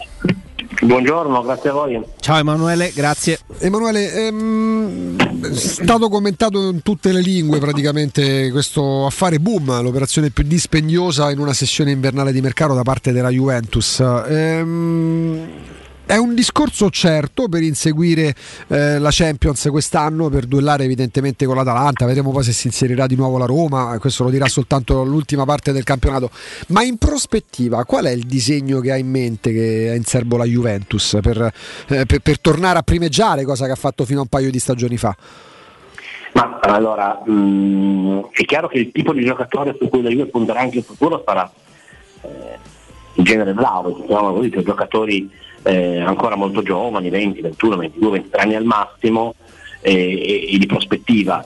Buongiorno, 0.80 1.42
grazie 1.42 1.70
a 1.70 1.72
voi. 1.72 2.02
Ciao 2.20 2.38
Emanuele, 2.38 2.92
grazie. 2.94 3.38
Emanuele, 3.58 4.12
ehm, 4.12 5.16
è 5.50 5.54
stato 5.54 6.08
commentato 6.08 6.68
in 6.68 6.82
tutte 6.82 7.12
le 7.12 7.20
lingue 7.20 7.58
praticamente 7.58 8.50
questo 8.50 9.06
affare 9.06 9.38
boom, 9.38 9.80
l'operazione 9.82 10.30
più 10.30 10.44
dispendiosa 10.44 11.30
in 11.30 11.38
una 11.38 11.52
sessione 11.54 11.90
invernale 11.90 12.32
di 12.32 12.40
mercato 12.40 12.74
da 12.74 12.82
parte 12.82 13.12
della 13.12 13.30
Juventus. 13.30 14.00
Ehm, 14.00 15.48
è 16.06 16.16
un 16.16 16.34
discorso 16.34 16.88
certo 16.88 17.48
per 17.48 17.62
inseguire 17.62 18.32
eh, 18.68 18.98
la 19.00 19.08
Champions 19.10 19.66
quest'anno, 19.70 20.28
per 20.28 20.46
duellare 20.46 20.84
evidentemente 20.84 21.46
con 21.46 21.56
l'Atalanta, 21.56 22.06
vedremo 22.06 22.30
poi 22.30 22.44
se 22.44 22.52
si 22.52 22.68
inserirà 22.68 23.06
di 23.06 23.16
nuovo 23.16 23.38
la 23.38 23.44
Roma, 23.44 23.98
questo 23.98 24.22
lo 24.22 24.30
dirà 24.30 24.46
soltanto 24.46 25.02
l'ultima 25.02 25.44
parte 25.44 25.72
del 25.72 25.82
campionato, 25.82 26.30
ma 26.68 26.84
in 26.84 26.96
prospettiva 26.96 27.84
qual 27.84 28.04
è 28.04 28.10
il 28.10 28.24
disegno 28.24 28.78
che 28.78 28.92
ha 28.92 28.96
in 28.96 29.10
mente, 29.10 29.52
che 29.52 29.88
ha 29.90 29.94
in 29.96 30.04
serbo 30.04 30.36
la 30.36 30.44
Juventus 30.44 31.18
per, 31.20 31.52
eh, 31.88 32.06
per, 32.06 32.20
per 32.20 32.40
tornare 32.40 32.78
a 32.78 32.82
primeggiare, 32.82 33.44
cosa 33.44 33.66
che 33.66 33.72
ha 33.72 33.76
fatto 33.76 34.04
fino 34.04 34.20
a 34.20 34.22
un 34.22 34.28
paio 34.28 34.50
di 34.52 34.60
stagioni 34.60 34.96
fa? 34.96 35.16
Ma 36.34 36.60
allora, 36.60 37.20
mh, 37.24 38.28
è 38.30 38.44
chiaro 38.44 38.68
che 38.68 38.78
il 38.78 38.92
tipo 38.92 39.12
di 39.12 39.24
giocatore 39.24 39.74
su 39.76 39.88
cui 39.88 40.02
la 40.02 40.10
Juve 40.10 40.26
punterà 40.26 40.60
anche 40.60 40.76
in 40.76 40.84
futuro 40.84 41.22
sarà 41.26 41.50
eh, 42.20 42.58
in 43.14 43.24
genere 43.24 43.54
bravo, 43.54 43.90
diciamo 43.90 44.34
così, 44.34 44.52
cioè 44.52 44.62
giocatori 44.62 45.44
eh, 45.66 46.00
ancora 46.00 46.36
molto 46.36 46.62
giovani, 46.62 47.10
20, 47.10 47.40
21, 47.40 47.76
22, 47.76 48.10
23 48.10 48.40
anni 48.40 48.54
al 48.54 48.64
massimo 48.64 49.34
eh, 49.80 50.48
e, 50.52 50.58
di 50.58 50.66
prospettiva. 50.66 51.44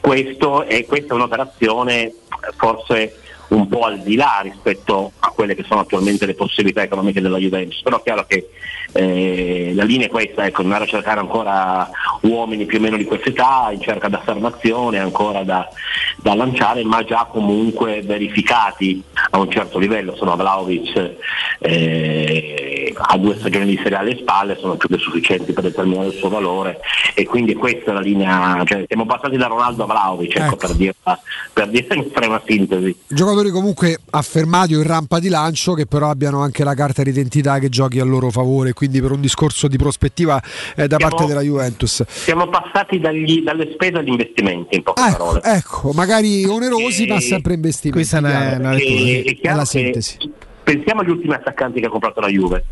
Questo 0.00 0.64
è, 0.64 0.84
questa 0.86 1.12
è 1.12 1.16
un'operazione 1.16 2.14
forse 2.56 3.20
un 3.48 3.68
po' 3.68 3.82
al 3.82 4.00
di 4.00 4.16
là 4.16 4.40
rispetto 4.42 5.12
a 5.18 5.30
quelle 5.30 5.54
che 5.54 5.64
sono 5.64 5.80
attualmente 5.80 6.26
le 6.26 6.34
possibilità 6.34 6.82
economiche 6.82 7.20
della 7.20 7.38
Juventus, 7.38 7.82
però 7.82 7.98
è 7.98 8.02
chiaro 8.02 8.24
che 8.26 8.48
eh, 8.96 9.72
la 9.74 9.84
linea 9.84 10.06
è 10.06 10.10
questa, 10.10 10.46
ecco, 10.46 10.62
andare 10.62 10.84
a 10.84 10.88
cercare 10.88 11.20
ancora 11.20 11.88
uomini 12.22 12.64
più 12.64 12.78
o 12.78 12.80
meno 12.80 12.96
di 12.96 13.04
questa 13.04 13.28
età, 13.28 13.68
in 13.72 13.80
cerca 13.80 14.08
d'affermazione 14.08 14.98
ancora 14.98 15.42
da, 15.42 15.68
da 16.16 16.34
lanciare, 16.34 16.82
ma 16.84 17.04
già 17.04 17.26
comunque 17.30 18.02
verificati 18.02 19.02
a 19.30 19.38
un 19.38 19.50
certo 19.50 19.78
livello, 19.78 20.16
sono 20.16 20.36
Vlaovic 20.36 21.14
eh, 21.58 22.94
ha 22.96 23.16
due 23.18 23.36
stagioni 23.38 23.66
di 23.66 23.80
Serie 23.82 23.96
A 23.96 24.00
alle 24.00 24.16
spalle, 24.16 24.56
sono 24.60 24.76
più 24.76 24.88
che 24.88 24.98
sufficienti 24.98 25.52
per 25.52 25.64
determinare 25.64 26.08
il 26.08 26.14
suo 26.14 26.28
valore 26.28 26.80
e 27.14 27.24
quindi 27.24 27.54
questa 27.54 27.90
è 27.90 27.94
la 27.94 28.00
linea, 28.00 28.62
cioè 28.64 28.84
siamo 28.86 29.06
passati 29.06 29.36
da 29.36 29.46
Ronaldo 29.46 29.84
a 29.84 29.86
Vlaovic, 29.86 30.36
ecco, 30.36 30.44
ecco. 30.44 30.56
per 30.56 30.74
dirla 30.74 31.20
per 31.52 31.68
dire 31.68 31.94
in 31.94 32.02
estrema 32.02 32.40
sintesi. 32.46 32.96
Giocatori 33.08 33.50
comunque 33.50 33.98
affermati 34.10 34.74
o 34.74 34.78
in 34.78 34.86
rampa 34.86 35.18
di 35.18 35.28
lancio 35.28 35.72
che 35.72 35.86
però 35.86 36.10
abbiano 36.10 36.42
anche 36.42 36.64
la 36.64 36.74
carta 36.74 37.02
d'identità 37.02 37.58
che 37.58 37.68
giochi 37.68 37.98
a 37.98 38.04
loro 38.04 38.30
favore, 38.30 38.72
quindi 38.72 38.85
per 38.88 39.10
un 39.12 39.20
discorso 39.20 39.68
di 39.68 39.76
prospettiva 39.76 40.40
eh, 40.76 40.86
da 40.86 40.96
siamo, 40.98 41.14
parte 41.14 41.26
della 41.28 41.40
Juventus. 41.42 42.04
Siamo 42.08 42.48
passati 42.48 42.98
dagli, 43.00 43.42
dalle 43.42 43.70
spese 43.72 43.98
agli 43.98 44.08
investimenti 44.08 44.76
in 44.76 44.82
poche 44.82 45.02
ecco, 45.02 45.16
parole. 45.16 45.40
Ecco, 45.42 45.92
magari 45.92 46.44
onerosi 46.44 47.04
E- 47.04 47.08
ma 47.08 47.20
sempre 47.20 47.54
investimenti. 47.54 47.90
Questa 47.98 48.16
è 48.16 48.20
una- 48.20 48.56
una 48.58 48.72
E- 48.72 48.78
lettura. 48.78 49.10
è 49.10 49.24
è 49.24 49.40
chiaro 49.40 49.56
la 49.58 49.64
sintesi. 49.64 50.18
pensiamo 50.62 51.00
agli 51.02 51.10
ultimi 51.10 51.34
attaccanti 51.34 51.80
che 51.80 51.86
ha 51.86 51.90
comprato 51.90 52.20
la 52.20 52.28
Juve. 52.28 52.64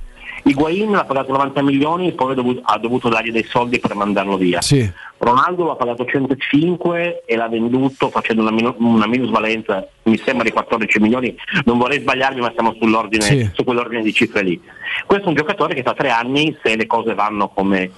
Higuain 0.47 0.91
l'ha 0.91 1.05
pagato 1.05 1.33
90 1.33 1.63
milioni 1.63 2.09
e 2.09 2.13
poi 2.13 2.33
ha 2.33 2.35
dovuto, 2.35 2.61
ha 2.65 2.79
dovuto 2.79 3.09
dargli 3.09 3.31
dei 3.33 3.45
soldi 3.45 3.79
per 3.79 3.95
mandarlo 3.95 4.37
via. 4.37 4.61
Sì. 4.61 4.89
Ronaldo 5.17 5.67
l'ha 5.67 5.75
pagato 5.77 6.05
105 6.05 7.23
e 7.25 7.37
l'ha 7.37 7.49
venduto 7.49 8.11
facendo 8.11 8.43
una, 8.47 8.75
una 8.79 9.07
minusvalenza, 9.07 9.87
mi 10.03 10.19
sembra 10.19 10.45
di 10.45 10.51
14 10.53 11.01
milioni, 11.01 11.35
non 11.65 11.79
vorrei 11.79 12.01
sbagliarmi 12.01 12.41
ma 12.41 12.53
siamo 12.53 12.75
sull'ordine, 12.79 13.23
Sì. 13.23 13.51
su 13.55 13.65
quell'ordine 13.65 14.03
di 14.03 14.13
cifre 14.13 14.43
lì. 14.43 14.61
Questo 15.07 15.25
è 15.27 15.29
un 15.29 15.35
giocatore 15.35 15.75
che 15.75 15.83
tra 15.83 15.95
tre 15.95 16.11
anni, 16.11 16.55
se 16.63 16.77
le 16.77 16.87
cose 16.87 17.15
vanno 17.15 17.49
come 17.49 17.91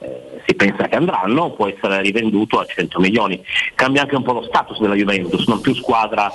eh, 0.00 0.40
si 0.46 0.54
pensa 0.54 0.86
che 0.88 0.96
andranno, 0.96 1.52
può 1.52 1.66
essere 1.66 2.00
rivenduto 2.00 2.60
a 2.60 2.64
100 2.64 3.00
milioni. 3.00 3.42
Cambia 3.74 4.02
anche 4.02 4.16
un 4.16 4.22
po' 4.22 4.32
lo 4.32 4.42
status 4.42 4.78
della 4.78 4.94
Juventus, 4.94 5.46
non 5.46 5.60
più 5.60 5.74
squadra 5.74 6.30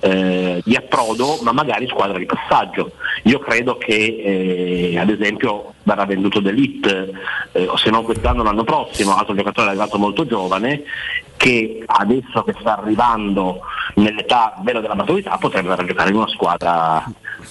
eh, 0.00 0.60
di 0.64 0.74
approdo, 0.74 1.38
ma 1.42 1.52
magari 1.52 1.86
squadra 1.86 2.18
di 2.18 2.26
passaggio. 2.26 2.92
Io 3.24 3.38
credo 3.38 3.76
che 3.78 4.92
eh, 4.92 4.98
ad 4.98 5.10
esempio 5.10 5.74
verrà 5.84 6.04
venduto 6.04 6.40
D'Elite, 6.40 7.12
eh, 7.52 7.66
o 7.66 7.76
se 7.76 7.90
non 7.90 8.04
quest'anno 8.04 8.42
l'anno 8.42 8.64
prossimo, 8.64 9.14
altro 9.16 9.34
giocatore 9.34 9.68
arrivato 9.68 9.98
molto 9.98 10.26
giovane, 10.26 10.82
che 11.36 11.82
adesso 11.86 12.42
che 12.44 12.54
sta 12.58 12.78
arrivando 12.78 13.60
nell'età 13.96 14.54
vera 14.62 14.80
della 14.80 14.94
maturità 14.94 15.36
potrebbe 15.38 15.68
andare 15.68 15.86
giocare 15.86 16.10
in 16.10 16.16
una 16.16 16.28
squadra 16.28 17.04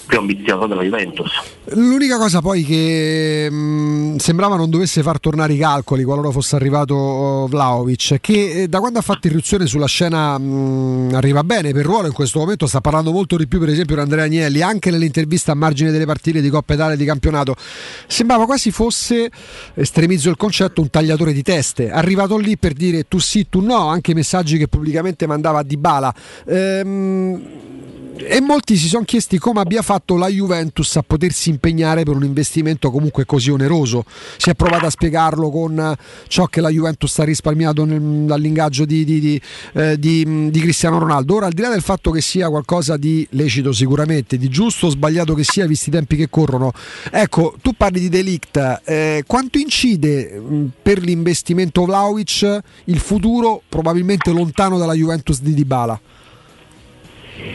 più 0.06 0.18
ambiziosa 0.18 0.66
della 0.66 0.82
Juventus. 0.82 1.30
L'unica 1.66 2.18
cosa 2.18 2.40
poi 2.40 2.64
che 2.64 3.48
mh, 3.50 4.16
sembrava 4.16 4.56
non 4.56 4.68
dovesse 4.68 5.02
far 5.02 5.20
tornare 5.20 5.54
i 5.54 5.58
calcoli 5.58 6.04
qualora 6.04 6.30
fosse 6.30 6.56
arrivato 6.56 6.94
oh, 6.94 7.46
Vlaovic, 7.46 8.18
che 8.20 8.62
eh, 8.62 8.68
da 8.68 8.80
quando 8.80 8.98
ha 8.98 9.02
fatto 9.02 9.26
irruzione 9.26 9.66
sulla 9.66 9.86
scena 9.86 10.38
mh, 10.38 11.12
arriva 11.14 11.42
bene 11.44 11.72
per 11.72 11.84
ruolo 11.84 12.06
in 12.06 12.12
questo 12.12 12.40
momento, 12.40 12.66
sta 12.66 12.80
parlando 12.80 13.12
molto 13.12 13.36
di 13.36 13.46
più 13.46 13.58
per 13.58 13.68
esempio 13.68 13.94
di 13.94 14.00
Andrea 14.02 14.24
Agnelli, 14.24 14.60
anche 14.60 14.90
nell'intervista 14.90 15.52
a 15.52 15.54
margine 15.54 15.90
delle 15.90 16.06
partite 16.06 16.40
di 16.40 16.48
Coppa 16.50 16.74
Italia 16.74 16.96
di 16.96 17.04
campionato, 17.04 17.54
sembrava 18.06 18.44
quasi 18.44 18.70
fosse, 18.70 19.30
estremizzo 19.74 20.28
il 20.28 20.36
concetto, 20.36 20.80
un 20.80 20.90
tagliatore 20.90 21.32
di 21.32 21.42
teste, 21.42 21.90
arrivato 21.90 22.36
lì 22.36 22.58
per 22.58 22.72
dire 22.72 23.06
tu 23.08 23.18
sì, 23.18 23.48
tu 23.48 23.60
no, 23.60 23.73
anche 23.78 24.12
i 24.12 24.14
messaggi 24.14 24.58
che 24.58 24.68
pubblicamente 24.68 25.26
mandava 25.26 25.60
a 25.60 25.62
Dybala. 25.62 26.14
Ehm, 26.46 27.42
e 28.16 28.40
molti 28.40 28.76
si 28.76 28.86
sono 28.86 29.04
chiesti 29.04 29.38
come 29.38 29.60
abbia 29.60 29.82
fatto 29.82 30.16
la 30.16 30.28
Juventus 30.28 30.94
a 30.96 31.02
potersi 31.02 31.50
impegnare 31.50 32.04
per 32.04 32.14
un 32.14 32.24
investimento 32.24 32.90
comunque 32.90 33.24
così 33.24 33.50
oneroso. 33.50 34.04
Si 34.36 34.50
è 34.50 34.54
provato 34.54 34.86
a 34.86 34.90
spiegarlo 34.90 35.50
con 35.50 35.96
ciò 36.28 36.46
che 36.46 36.60
la 36.60 36.68
Juventus 36.68 37.18
ha 37.18 37.24
risparmiato 37.24 37.84
nel- 37.84 38.00
dall'ingaggio 38.00 38.84
di, 38.84 39.04
di- 39.04 39.20
di, 39.20 39.40
eh, 39.74 39.98
di 39.98 40.60
Cristiano 40.60 40.98
Ronaldo. 40.98 41.34
Ora, 41.34 41.46
al 41.46 41.52
di 41.52 41.62
là 41.62 41.70
del 41.70 41.82
fatto 41.82 42.10
che 42.10 42.20
sia 42.20 42.48
qualcosa 42.48 42.96
di 42.96 43.26
lecito 43.30 43.72
sicuramente, 43.72 44.38
di 44.38 44.48
giusto 44.48 44.86
o 44.86 44.90
sbagliato 44.90 45.34
che 45.34 45.44
sia, 45.44 45.66
visti 45.66 45.88
i 45.88 45.92
tempi 45.92 46.16
che 46.16 46.30
corrono, 46.30 46.72
ecco, 47.10 47.56
tu 47.60 47.72
parli 47.76 48.00
di 48.00 48.08
Delict, 48.08 48.82
eh, 48.84 49.24
quanto 49.26 49.58
incide 49.58 50.38
mh, 50.38 50.66
per 50.82 51.00
l'investimento 51.00 51.84
Vlaovic 51.84 52.60
il 52.84 52.98
futuro 52.98 53.62
probabilmente 53.68 54.30
lontano 54.30 54.78
dalla 54.78 54.94
Juventus 54.94 55.40
di 55.40 55.54
Dybala? 55.54 56.00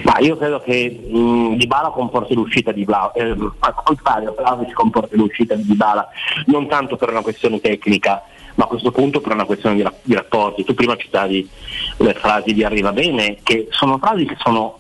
Ma 0.04 0.18
io 0.20 0.38
credo 0.38 0.62
che 0.62 0.90
mh, 0.90 1.56
Dybala 1.56 1.90
comporti 1.90 2.34
l'uscita 2.34 2.72
di 2.72 2.84
Blau, 2.84 3.12
eh, 3.16 3.36
al 3.60 3.76
contrario, 3.84 4.36
Vlahovic 4.38 4.74
comporti 4.74 5.16
l'uscita 5.16 5.56
di 5.56 5.66
Dybala, 5.66 6.08
non 6.46 6.68
tanto 6.68 6.96
per 6.96 7.10
una 7.10 7.22
questione 7.22 7.60
tecnica, 7.60 8.24
ma 8.56 8.66
a 8.66 8.68
questo 8.68 8.92
punto 8.92 9.22
per 9.22 9.34
una 9.34 9.46
questione 9.46 9.76
di, 9.76 9.86
di 10.04 10.14
rapporti. 10.14 10.64
Tu 10.64 10.74
prima 10.74 10.96
citavi 10.96 11.50
le 11.98 12.14
frasi 12.14 12.54
di 12.54 12.64
Arriva 12.64 12.92
Bene, 12.92 13.38
che 13.44 13.68
sono 13.72 13.98
frasi 13.98 14.26
che 14.26 14.36
sono 14.40 14.78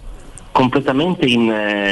completamente 0.51 1.25
in, 1.25 1.49
eh, 1.49 1.91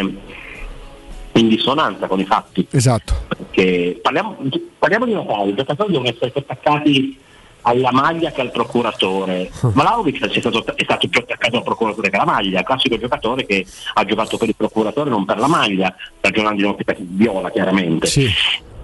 in 1.39 1.47
dissonanza 1.47 2.07
con 2.07 2.19
i 2.19 2.25
fatti. 2.25 2.67
Esatto. 2.71 3.13
Perché 3.27 3.99
parliamo, 4.01 4.37
parliamo 4.77 5.05
di 5.05 5.11
una 5.11 5.23
cosa, 5.23 5.49
i 5.49 5.55
giocatori 5.55 5.91
devono 5.91 6.09
essere 6.09 6.33
attaccati 6.35 7.17
alla 7.67 7.91
maglia 7.91 8.31
che 8.31 8.41
al 8.41 8.51
procuratore. 8.51 9.51
Vlahovic 9.61 10.25
è 10.25 10.39
stato, 10.39 10.65
è 10.65 10.83
stato 10.83 11.07
più 11.09 11.19
attaccato 11.19 11.57
al 11.57 11.63
procuratore 11.63 12.09
che 12.09 12.15
alla 12.15 12.25
maglia, 12.25 12.63
classico 12.63 12.97
giocatore 12.97 13.45
che 13.45 13.65
ha 13.93 14.05
giocato 14.05 14.37
per 14.37 14.47
il 14.47 14.55
procuratore 14.55 15.09
non 15.09 15.25
per 15.25 15.37
la 15.37 15.47
maglia, 15.47 15.93
ragionando 16.21 16.61
in 16.61 16.67
ottica 16.67 16.95
viola 16.97 17.51
chiaramente. 17.51 18.07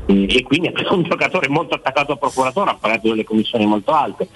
E, 0.05 0.27
e 0.27 0.43
quindi 0.43 0.67
è 0.67 0.73
un 0.89 1.03
giocatore 1.03 1.47
molto 1.47 1.75
attaccato 1.75 2.11
al 2.11 2.19
procuratore, 2.19 2.71
ha 2.71 2.75
pagato 2.75 3.07
delle 3.07 3.23
commissioni 3.23 3.65
molto 3.65 3.93
alte. 3.93 4.27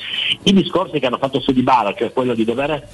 I 0.43 0.53
discorsi 0.53 0.97
che 0.97 1.07
hanno 1.07 1.17
fatto 1.17 1.41
su 1.41 1.51
Dybala, 1.51 1.93
cioè 1.93 2.13
quello 2.13 2.33
di 2.33 2.45
dover 2.45 2.87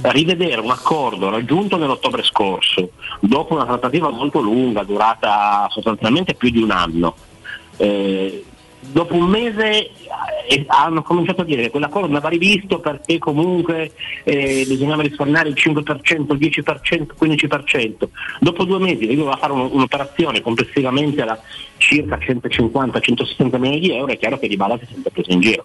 rivedere 0.00 0.62
un 0.62 0.70
accordo 0.70 1.28
raggiunto 1.28 1.76
nell'ottobre 1.76 2.22
scorso, 2.22 2.92
dopo 3.20 3.52
una 3.52 3.66
trattativa 3.66 4.08
molto 4.08 4.40
lunga, 4.40 4.82
durata 4.82 5.68
sostanzialmente 5.70 6.32
più 6.32 6.48
di 6.48 6.62
un 6.62 6.70
anno. 6.70 7.14
Eh, 7.76 8.44
dopo 8.92 9.14
un 9.14 9.28
mese 9.28 9.90
eh, 10.48 10.64
hanno 10.68 11.02
cominciato 11.02 11.42
a 11.42 11.44
dire 11.44 11.62
che 11.62 11.70
quell'accordo 11.70 12.06
andava 12.06 12.28
rivisto 12.28 12.80
perché 12.80 13.18
comunque 13.18 13.92
eh, 14.24 14.64
bisognava 14.66 15.02
risparmiare 15.02 15.48
il 15.48 15.56
5%, 15.58 16.32
il 16.32 16.38
10%, 16.38 16.92
il 16.92 17.14
15%. 17.20 18.08
Dopo 18.40 18.64
due 18.64 18.78
mesi 18.78 19.06
lui 19.06 19.16
doveva 19.16 19.36
fare 19.36 19.52
un- 19.52 19.68
un'operazione 19.72 20.40
complessivamente 20.40 21.24
da 21.24 21.38
circa 21.78 22.18
150-160 22.18 23.58
milioni 23.58 23.80
di 23.80 23.92
euro, 23.92 24.12
è 24.12 24.18
chiaro 24.18 24.38
che 24.38 24.48
Di 24.48 24.56
Bala 24.56 24.78
si 24.78 24.86
sente 24.90 25.10
preso 25.10 25.30
in 25.32 25.40
giro. 25.40 25.64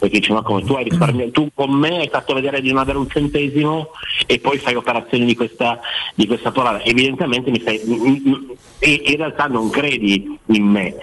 Perché 0.00 0.18
dice 0.18 0.32
ma 0.32 0.40
come 0.42 0.64
tu 0.64 0.72
hai 0.72 0.84
risparmiato, 0.84 1.30
tu 1.30 1.50
con 1.54 1.70
me 1.70 1.98
hai 1.98 2.08
fatto 2.08 2.32
vedere 2.32 2.62
di 2.62 2.70
non 2.70 2.78
avere 2.78 2.96
un 2.96 3.08
centesimo 3.08 3.90
e 4.26 4.38
poi 4.38 4.56
fai 4.56 4.74
operazioni 4.74 5.26
di 5.26 5.36
questa, 5.36 5.78
di 6.14 6.26
questa 6.26 6.50
porata. 6.50 6.82
Evidentemente 6.82 7.50
mi 7.50 7.60
stai, 7.60 7.80
in 7.84 9.16
realtà 9.16 9.46
non 9.46 9.68
credi 9.68 10.38
in 10.46 10.64
me. 10.64 10.94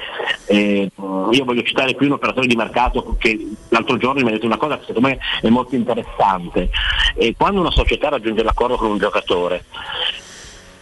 Eh, 0.47 0.89
io 0.95 1.45
voglio 1.45 1.61
citare 1.61 1.93
qui 1.93 2.07
un 2.07 2.13
operatore 2.13 2.47
di 2.47 2.55
mercato 2.55 3.15
che 3.19 3.37
l'altro 3.69 3.97
giorno 3.97 4.23
mi 4.23 4.29
ha 4.29 4.31
detto 4.31 4.47
una 4.47 4.57
cosa 4.57 4.79
che 4.79 4.85
secondo 4.87 5.09
me 5.09 5.19
è 5.41 5.49
molto 5.49 5.75
interessante. 5.75 6.69
Eh, 7.15 7.35
quando 7.37 7.59
una 7.59 7.71
società 7.71 8.09
raggiunge 8.09 8.41
l'accordo 8.41 8.77
con 8.77 8.89
un 8.89 8.97
giocatore, 8.97 9.65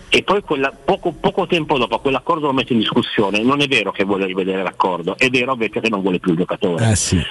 e 0.08 0.24
poi 0.24 0.42
quella- 0.42 0.72
poco, 0.72 1.12
poco 1.12 1.46
tempo 1.46 1.78
dopo 1.78 2.00
quell'accordo 2.00 2.46
lo 2.46 2.54
mette 2.54 2.72
in 2.72 2.80
discussione, 2.80 3.44
non 3.44 3.60
è 3.60 3.68
vero 3.68 3.92
che 3.92 4.06
vuole 4.06 4.26
rivedere 4.26 4.64
l'accordo, 4.64 5.18
è 5.18 5.30
vero 5.30 5.52
invece 5.52 5.82
che 5.82 5.90
non 5.90 6.02
vuole 6.02 6.20
più 6.20 6.32
il 6.32 6.38
giocatore. 6.38 6.92
Eh 6.92 6.96
sì. 6.96 7.22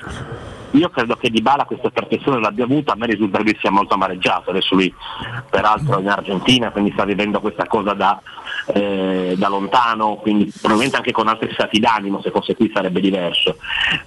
Io 0.74 0.88
credo 0.90 1.16
che 1.16 1.30
Di 1.30 1.40
Bala 1.40 1.64
questa 1.64 1.90
percezione 1.90 2.40
l'abbia 2.40 2.64
avuta, 2.64 2.92
a 2.92 2.96
me 2.96 3.06
lui 3.14 3.56
sia 3.60 3.70
molto 3.70 3.94
amareggiato, 3.94 4.50
adesso 4.50 4.74
lui 4.74 4.92
peraltro 5.48 5.98
è 5.98 6.00
in 6.00 6.08
Argentina, 6.08 6.70
quindi 6.70 6.90
sta 6.92 7.04
vivendo 7.04 7.40
questa 7.40 7.66
cosa 7.66 7.92
da, 7.92 8.20
eh, 8.72 9.34
da 9.36 9.48
lontano, 9.48 10.16
quindi 10.16 10.52
probabilmente 10.52 10.96
anche 10.96 11.12
con 11.12 11.28
altri 11.28 11.52
stati 11.52 11.78
d'animo, 11.78 12.20
se 12.20 12.30
fosse 12.30 12.56
qui 12.56 12.70
sarebbe 12.74 13.00
diverso. 13.00 13.58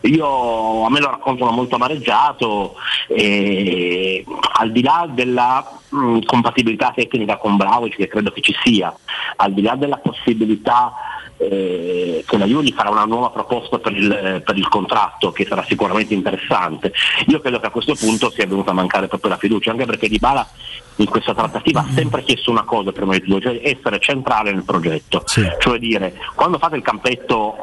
Io 0.01 0.85
a 0.85 0.89
me 0.89 0.99
lo 0.99 1.09
raccontano 1.09 1.51
molto 1.51 1.75
amareggiato 1.75 2.75
e 3.07 4.25
al 4.59 4.71
di 4.71 4.81
là 4.81 5.07
della 5.09 5.65
mh, 5.89 6.19
compatibilità 6.25 6.91
tecnica 6.93 7.37
con 7.37 7.55
Vlaovic 7.55 7.95
che 7.95 8.07
credo 8.07 8.31
che 8.31 8.41
ci 8.41 8.55
sia, 8.63 8.93
al 9.37 9.53
di 9.53 9.61
là 9.61 9.75
della 9.75 9.97
possibilità 9.97 10.93
eh, 11.37 12.23
che 12.25 12.37
la 12.37 12.45
gli 12.45 12.73
farà 12.73 12.89
una 12.89 13.05
nuova 13.05 13.29
proposta 13.29 13.77
per 13.79 13.93
il, 13.93 14.41
per 14.43 14.57
il 14.57 14.67
contratto 14.67 15.31
che 15.31 15.45
sarà 15.45 15.63
sicuramente 15.63 16.13
interessante. 16.13 16.93
Io 17.27 17.39
credo 17.39 17.59
che 17.59 17.67
a 17.67 17.71
questo 17.71 17.95
punto 17.95 18.29
sia 18.29 18.47
venuta 18.47 18.71
a 18.71 18.73
mancare 18.73 19.07
proprio 19.07 19.31
la 19.31 19.37
fiducia, 19.37 19.71
anche 19.71 19.85
perché 19.85 20.07
Di 20.07 20.17
Bala 20.17 20.47
in 20.97 21.05
questa 21.05 21.33
trattativa 21.33 21.81
ha 21.81 21.87
sempre 21.93 22.23
chiesto 22.23 22.49
una 22.49 22.63
cosa 22.63 22.91
prima 22.91 23.13
di 23.13 23.21
tutto, 23.21 23.41
cioè 23.41 23.61
essere 23.63 23.99
centrale 23.99 24.51
nel 24.51 24.63
progetto, 24.63 25.23
cioè 25.59 25.77
dire 25.77 26.19
quando 26.33 26.57
fate 26.57 26.75
il 26.75 26.81
campetto 26.81 27.55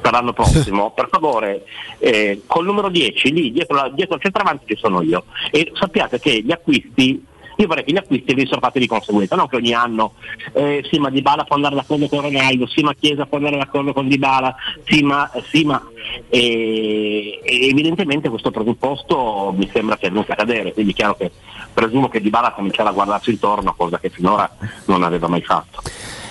per 0.00 0.12
l'anno 0.12 0.32
prossimo, 0.32 0.92
per 0.94 1.08
favore, 1.10 1.64
eh, 1.98 2.42
col 2.46 2.64
numero 2.64 2.88
10 2.88 3.32
lì 3.32 3.52
dietro, 3.52 3.76
la- 3.76 3.90
dietro 3.92 4.14
al 4.14 4.22
centravanti 4.22 4.74
ci 4.74 4.80
sono 4.80 5.02
io. 5.02 5.24
E 5.50 5.72
sappiate 5.74 6.18
che 6.18 6.42
gli 6.42 6.52
acquisti 6.52 7.26
io 7.60 7.66
vorrei 7.66 7.84
che 7.84 7.92
gli 7.92 7.96
acquisti 7.96 8.34
venissero 8.34 8.60
fatti 8.60 8.78
di 8.78 8.86
conseguenza, 8.86 9.36
non 9.36 9.48
che 9.48 9.56
ogni 9.56 9.72
anno 9.72 10.14
eh, 10.52 10.84
sì 10.90 10.98
ma 10.98 11.10
Di 11.10 11.22
Bala 11.22 11.44
può 11.44 11.56
andare 11.56 11.74
d'accordo 11.74 12.08
con 12.08 12.20
Ronaldo, 12.20 12.66
sì 12.66 12.82
ma 12.82 12.94
Chiesa 12.94 13.26
può 13.26 13.36
andare 13.38 13.58
d'accordo 13.58 13.92
con 13.92 14.08
Di 14.08 14.18
Bala, 14.18 14.54
sì 14.84 15.02
ma, 15.02 15.30
sì, 15.50 15.64
ma 15.64 15.82
e, 16.28 17.40
e 17.42 17.68
evidentemente 17.68 18.28
questo 18.28 18.50
presupposto 18.50 19.54
mi 19.56 19.68
sembra 19.72 19.96
che 19.96 20.06
è 20.06 20.10
venuto 20.10 20.32
a 20.32 20.36
cadere, 20.36 20.72
quindi 20.72 20.92
è 20.92 20.94
chiaro 20.94 21.16
che 21.16 21.30
presumo 21.72 22.08
che 22.08 22.20
Di 22.20 22.30
Bala 22.30 22.52
comincerà 22.52 22.88
a 22.88 22.92
guardarsi 22.92 23.30
intorno, 23.30 23.74
cosa 23.76 23.98
che 23.98 24.10
finora 24.10 24.50
non 24.86 25.02
aveva 25.02 25.28
mai 25.28 25.42
fatto. 25.42 25.82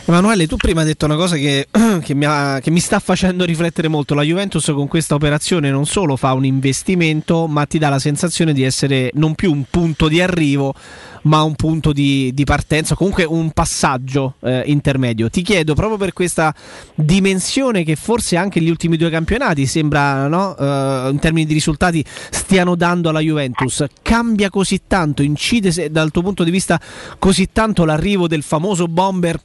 Emanuele, 0.09 0.47
tu 0.47 0.55
prima 0.55 0.79
hai 0.81 0.88
detto 0.88 1.05
una 1.05 1.15
cosa 1.15 1.35
che, 1.35 1.67
che 2.01 2.15
mi 2.15 2.25
ha- 2.25 2.59
che 2.63 2.71
mi 2.71 2.79
sta 2.79 2.97
facendo 2.97 3.45
riflettere 3.45 3.88
molto. 3.88 4.15
La 4.15 4.23
Juventus 4.23 4.65
con 4.73 4.88
questa 4.88 5.13
operazione 5.13 5.69
non 5.69 5.85
solo 5.85 6.15
fa 6.15 6.33
un 6.33 6.45
investimento, 6.45 7.45
ma 7.45 7.67
ti 7.67 7.77
dà 7.77 7.89
la 7.89 7.99
sensazione 7.99 8.51
di 8.51 8.63
essere 8.63 9.11
non 9.13 9.35
più 9.35 9.51
un 9.51 9.65
punto 9.69 10.07
di 10.07 10.19
arrivo, 10.19 10.73
ma 11.23 11.43
un 11.43 11.53
punto 11.53 11.93
di, 11.93 12.31
di 12.33 12.43
partenza, 12.43 12.95
comunque 12.95 13.23
un 13.23 13.51
passaggio 13.51 14.33
eh, 14.39 14.63
intermedio. 14.65 15.29
Ti 15.29 15.43
chiedo 15.43 15.75
proprio 15.75 15.97
per 15.97 16.13
questa 16.13 16.55
dimensione 16.95 17.83
che 17.83 17.95
forse 17.95 18.35
anche 18.35 18.61
gli 18.61 18.69
ultimi 18.71 18.97
due 18.97 19.11
campionati 19.11 19.67
sembra, 19.67 20.27
no? 20.27 20.57
Eh, 20.57 21.09
in 21.11 21.19
termini 21.19 21.45
di 21.45 21.53
risultati, 21.53 22.03
stiano 22.31 22.73
dando 22.73 23.09
alla 23.09 23.19
Juventus. 23.19 23.85
Cambia 24.01 24.49
così 24.49 24.81
tanto, 24.88 25.21
incide 25.21 25.71
se- 25.71 25.91
dal 25.91 26.09
tuo 26.09 26.23
punto 26.23 26.43
di 26.43 26.49
vista 26.49 26.81
così 27.19 27.49
tanto 27.53 27.85
l'arrivo 27.85 28.27
del 28.27 28.41
famoso 28.41 28.88
bomber 28.88 29.39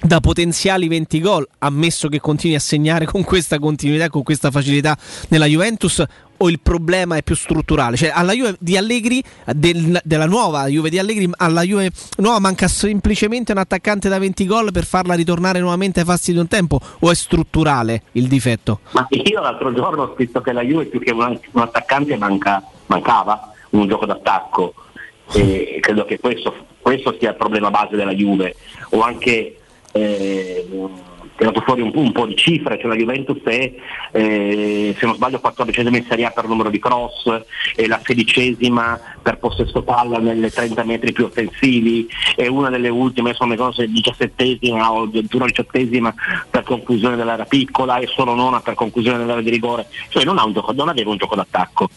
da 0.00 0.20
potenziali 0.20 0.88
20 0.88 1.20
gol, 1.20 1.48
ammesso 1.58 2.08
che 2.08 2.20
continui 2.20 2.56
a 2.56 2.60
segnare 2.60 3.06
con 3.06 3.24
questa 3.24 3.58
continuità 3.58 4.08
con 4.08 4.22
questa 4.22 4.50
facilità 4.50 4.96
nella 5.28 5.46
Juventus, 5.46 6.04
o 6.38 6.50
il 6.50 6.60
problema 6.60 7.16
è 7.16 7.22
più 7.22 7.34
strutturale? 7.34 7.96
Cioè, 7.96 8.10
alla 8.12 8.32
Juve 8.32 8.56
di 8.58 8.76
Allegri, 8.76 9.22
del- 9.54 10.00
della 10.04 10.26
nuova 10.26 10.66
Juve 10.66 10.90
di 10.90 10.98
Allegri, 10.98 11.28
alla 11.36 11.62
Juve 11.62 11.90
nuova 12.18 12.38
manca 12.38 12.68
semplicemente 12.68 13.52
un 13.52 13.58
attaccante 13.58 14.08
da 14.08 14.18
20 14.18 14.46
gol 14.46 14.70
per 14.70 14.84
farla 14.84 15.14
ritornare 15.14 15.60
nuovamente 15.60 16.00
ai 16.00 16.06
fasti 16.06 16.32
di 16.32 16.38
un 16.38 16.46
tempo, 16.46 16.78
o 17.00 17.10
è 17.10 17.14
strutturale 17.14 18.02
il 18.12 18.28
difetto? 18.28 18.80
Ma 18.92 19.06
io 19.10 19.40
l'altro 19.40 19.72
giorno 19.72 20.02
ho 20.02 20.14
scritto 20.14 20.40
che 20.42 20.52
la 20.52 20.62
Juve 20.62 20.84
più 20.86 21.00
che 21.00 21.10
un, 21.12 21.38
attaccante 21.54 22.16
manca- 22.16 22.62
mancava 22.86 23.52
un 23.70 23.88
gioco 23.88 24.04
d'attacco 24.06 24.74
e 25.32 25.78
credo 25.80 26.04
che 26.04 26.20
questo, 26.20 26.54
questo 26.80 27.16
sia 27.18 27.30
il 27.30 27.36
problema 27.36 27.70
base 27.70 27.96
della 27.96 28.14
Juve. 28.14 28.54
Ho 28.90 29.00
anche 29.00 29.56
eh, 29.96 30.66
tirato 31.36 31.60
fuori 31.60 31.82
un, 31.82 31.92
un 31.94 32.12
po' 32.12 32.26
di 32.26 32.34
cifre, 32.34 32.78
cioè 32.78 32.88
la 32.88 32.96
Juventus 32.96 33.42
è 33.44 33.72
eh, 34.12 34.94
se 34.98 35.06
non 35.06 35.14
sbaglio 35.14 35.38
14 35.38 35.80
in 35.80 36.04
Serie 36.08 36.24
A 36.24 36.30
per 36.30 36.46
numero 36.46 36.70
di 36.70 36.78
cross 36.78 37.42
e 37.74 37.86
la 37.86 38.00
sedicesima 38.02 38.98
per 39.22 39.38
possesso 39.38 39.82
palla 39.82 40.18
nelle 40.18 40.50
30 40.50 40.82
metri 40.84 41.12
più 41.12 41.24
offensivi 41.24 42.08
è 42.34 42.46
una 42.46 42.70
delle 42.70 42.88
ultime, 42.88 43.34
sono 43.34 43.50
le 43.50 43.56
cose 43.56 43.86
diciassettesima 43.86 44.92
o 44.92 45.02
addirittura 45.02 45.44
diciottesima 45.44 46.14
per 46.50 46.64
conclusione 46.64 47.16
dell'area 47.16 47.44
piccola 47.44 47.98
e 47.98 48.06
solo 48.06 48.34
nona 48.34 48.60
per 48.60 48.74
conclusione 48.74 49.18
dell'area 49.18 49.42
di 49.42 49.50
rigore, 49.50 49.86
cioè 50.08 50.24
non, 50.24 50.38
un 50.42 50.52
gioco, 50.52 50.72
non 50.72 50.88
aveva 50.88 51.10
un 51.10 51.16
gioco 51.16 51.34
d'attacco 51.34 51.88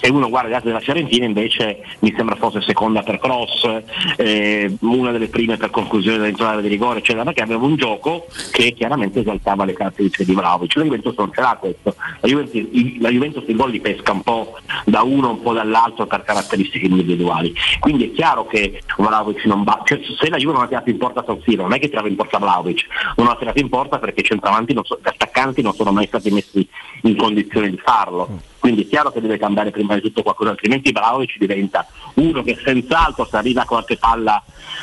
se 0.00 0.10
uno 0.10 0.28
guarda 0.28 0.48
gli 0.50 0.54
altri 0.54 0.68
della 0.68 0.80
Fiorentina 0.80 1.24
invece 1.24 1.82
mi 2.00 2.12
sembra 2.16 2.36
fosse 2.36 2.60
seconda 2.62 3.02
per 3.02 3.18
cross, 3.18 3.82
eh, 4.16 4.76
una 4.80 5.10
delle 5.10 5.28
prime 5.28 5.56
per 5.56 5.70
conclusione 5.70 6.32
l'area 6.36 6.60
di 6.60 6.68
rigore, 6.68 6.98
eccetera, 6.98 7.24
perché 7.24 7.42
aveva 7.42 7.64
un 7.64 7.76
gioco 7.76 8.26
che 8.52 8.72
chiaramente 8.72 9.20
esaltava 9.20 9.64
le 9.64 9.72
caratteristiche 9.72 10.24
di 10.24 10.34
Vlaovic. 10.34 10.76
La 10.76 10.84
Juventus 10.84 11.14
non 11.16 11.32
ce 11.32 11.40
l'ha 11.40 11.56
questo, 11.58 11.94
la 12.20 12.28
Juventus, 12.28 12.54
i- 12.54 12.98
la 13.00 13.10
Juventus 13.10 13.44
i 13.46 13.54
gol 13.54 13.70
li 13.70 13.80
pesca 13.80 14.12
un 14.12 14.22
po' 14.22 14.58
da 14.84 15.02
uno 15.02 15.30
un 15.30 15.42
po' 15.42 15.52
dall'altro 15.52 16.06
per 16.06 16.22
caratteristiche 16.22 16.86
individuali. 16.86 17.54
Quindi 17.80 18.10
è 18.10 18.12
chiaro 18.12 18.46
che 18.46 18.82
Vlaovic 18.96 19.44
non 19.46 19.64
va, 19.64 19.82
cioè, 19.84 20.00
se 20.18 20.28
la 20.28 20.36
Juve 20.36 20.54
non 20.54 20.62
ha 20.62 20.66
tirato 20.66 20.90
in 20.90 20.98
porta 20.98 21.24
San 21.26 21.40
Siro, 21.44 21.62
non 21.62 21.72
è 21.74 21.78
che 21.78 21.88
tirava 21.88 22.08
in 22.08 22.16
porta 22.16 22.38
Vlaovic, 22.38 22.86
non 23.16 23.28
ha 23.28 23.36
tirato 23.36 23.58
in 23.58 23.68
porta 23.68 23.98
perché 23.98 24.20
i 24.20 24.24
centravanti, 24.24 24.74
so- 24.82 24.98
gli 25.02 25.08
attaccanti 25.08 25.62
non 25.62 25.74
sono 25.74 25.92
mai 25.92 26.06
stati 26.06 26.30
messi 26.30 26.66
in 27.02 27.16
condizione 27.16 27.70
di 27.70 27.78
farlo. 27.82 28.40
Quindi 28.58 28.82
è 28.82 28.88
chiaro 28.88 29.10
che 29.12 29.20
deve 29.20 29.38
cambiare 29.38 29.70
prima 29.70 29.94
di 29.94 30.00
tutto 30.00 30.22
qualcosa, 30.22 30.50
altrimenti 30.50 30.92
Vlaovic 30.92 31.38
diventa 31.38 31.86
uno 32.14 32.42
che 32.42 32.58
senz'altro 32.62 33.24
se 33.24 33.36
arriva 33.36 33.64
qualche 33.64 33.96
palla 33.96 34.42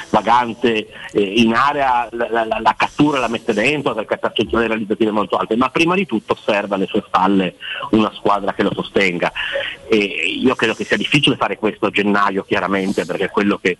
vagante 0.10 0.88
eh, 1.12 1.22
in 1.22 1.54
area 1.54 2.08
la, 2.12 2.28
la- 2.30 2.60
la- 2.60 2.76
cattura 2.78 3.20
la 3.20 3.28
mette 3.28 3.54
dentro 3.54 3.94
perché 3.94 4.14
ha 4.16 4.18
percezioni 4.18 4.68
realizzative 4.68 5.12
molto 5.12 5.38
alte, 5.38 5.56
ma 5.56 5.70
prima 5.70 5.96
di 5.96 6.06
tutto 6.06 6.36
serve 6.36 6.76
alle 6.76 6.86
sue 6.86 7.04
spalle 7.06 7.56
una 7.92 8.12
squadra 8.14 8.54
che 8.54 8.64
lo 8.64 8.74
sostenga. 8.74 9.32
E 9.88 9.98
io 9.98 10.56
credo 10.56 10.74
che 10.74 10.86
sia 10.86 10.98
difficile 10.98 11.36
fare 11.36 11.58
questo 11.58 11.88
a 11.88 11.90
gennaio 11.90 12.44
chiaramente 12.44 13.06
perché 13.06 13.26
è 13.26 13.30
quello 13.30 13.58
che 13.58 13.78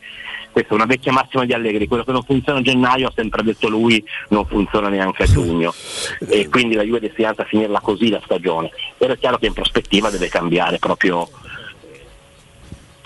questa 0.56 0.72
è 0.72 0.76
una 0.78 0.86
vecchia 0.86 1.12
massima 1.12 1.44
di 1.44 1.52
Allegri, 1.52 1.86
quello 1.86 2.06
che 2.06 2.14
non 2.14 2.24
funziona 2.24 2.60
a 2.60 2.62
gennaio, 2.62 3.08
ha 3.08 3.12
sempre 3.14 3.44
detto 3.44 3.68
lui, 3.68 4.02
non 4.30 4.46
funziona 4.46 4.88
neanche 4.88 5.24
a 5.24 5.26
giugno. 5.26 5.74
E 6.30 6.48
quindi 6.48 6.76
la 6.76 6.84
Juve 6.84 7.00
è 7.00 7.02
destinata 7.02 7.42
a 7.42 7.46
finirla 7.46 7.82
così 7.82 8.10
la 8.10 8.22
stagione, 8.24 8.72
però 8.98 9.12
è 9.12 9.18
chiaro 9.18 9.38
che 9.38 9.48
in 9.48 9.54
prospettiva 9.54 10.10
deve 10.10 10.30
cambiare 10.30 10.80
proprio 10.80 11.28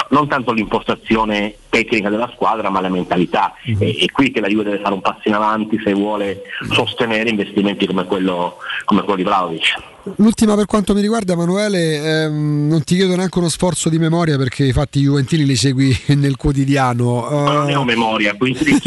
non 0.10 0.28
tanto 0.28 0.52
l'impostazione 0.52 1.56
tecnica 1.70 2.10
della 2.10 2.30
squadra 2.34 2.70
ma 2.70 2.82
la 2.82 2.90
mentalità 2.90 3.54
e, 3.64 3.98
è 4.02 4.12
qui 4.12 4.32
che 4.32 4.42
la 4.42 4.48
Juve 4.48 4.64
deve 4.64 4.80
fare 4.80 4.94
un 4.94 5.02
passo 5.02 5.28
in 5.28 5.34
avanti 5.34 5.80
se 5.84 5.94
vuole 5.94 6.42
sostenere 6.72 7.30
investimenti 7.30 7.86
come 7.86 8.06
quello, 8.06 8.58
come 8.86 9.02
quello 9.02 9.16
di 9.16 9.24
Vlaovic. 9.24 9.98
L'ultima 10.16 10.56
per 10.56 10.66
quanto 10.66 10.94
mi 10.94 11.02
riguarda, 11.02 11.34
Emanuele, 11.34 12.24
ehm, 12.24 12.68
non 12.68 12.84
ti 12.84 12.96
chiedo 12.96 13.16
neanche 13.16 13.38
uno 13.38 13.50
sforzo 13.50 13.90
di 13.90 14.00
memoria 14.00 14.38
perché 14.38 14.64
i 14.64 14.72
fatti 14.72 15.02
juventini 15.02 15.46
li 15.46 15.56
segui 15.56 15.96
nel 16.16 16.38
quotidiano. 16.38 17.28
Ma 17.30 17.54
non 17.54 17.66
ne 17.66 17.76
ho 17.76 17.82
Eh, 17.82 17.86
memoria, 17.86 18.36
quindi 18.36 18.60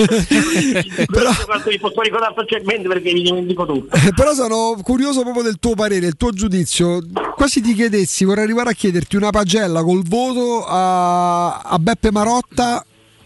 però 1.06 1.30
quanto 1.44 1.68
mi 1.68 1.78
posso 1.78 2.00
ricordare 2.00 2.34
facilmente 2.34 2.88
perché 2.88 3.12
mi 3.12 3.22
dimentico 3.22 3.66
tutto. 3.66 3.96
però 4.16 4.32
sono 4.32 4.78
curioso 4.82 5.22
proprio 5.22 5.42
del 5.42 5.58
tuo 5.58 5.74
parere, 5.74 6.06
il 6.06 6.16
tuo 6.16 6.32
giudizio. 6.32 7.00
Quasi 7.34 7.60
ti 7.60 7.74
chiedessi, 7.74 8.24
vorrei 8.24 8.44
arrivare 8.44 8.70
a 8.70 8.74
chiederti 8.74 9.16
una 9.16 9.30
pagella 9.30 9.82
col 9.82 10.02
voto 10.02 10.64
a, 10.64 11.58
a 11.58 11.78
Beppe 11.78 12.10
Marotta 12.10 12.71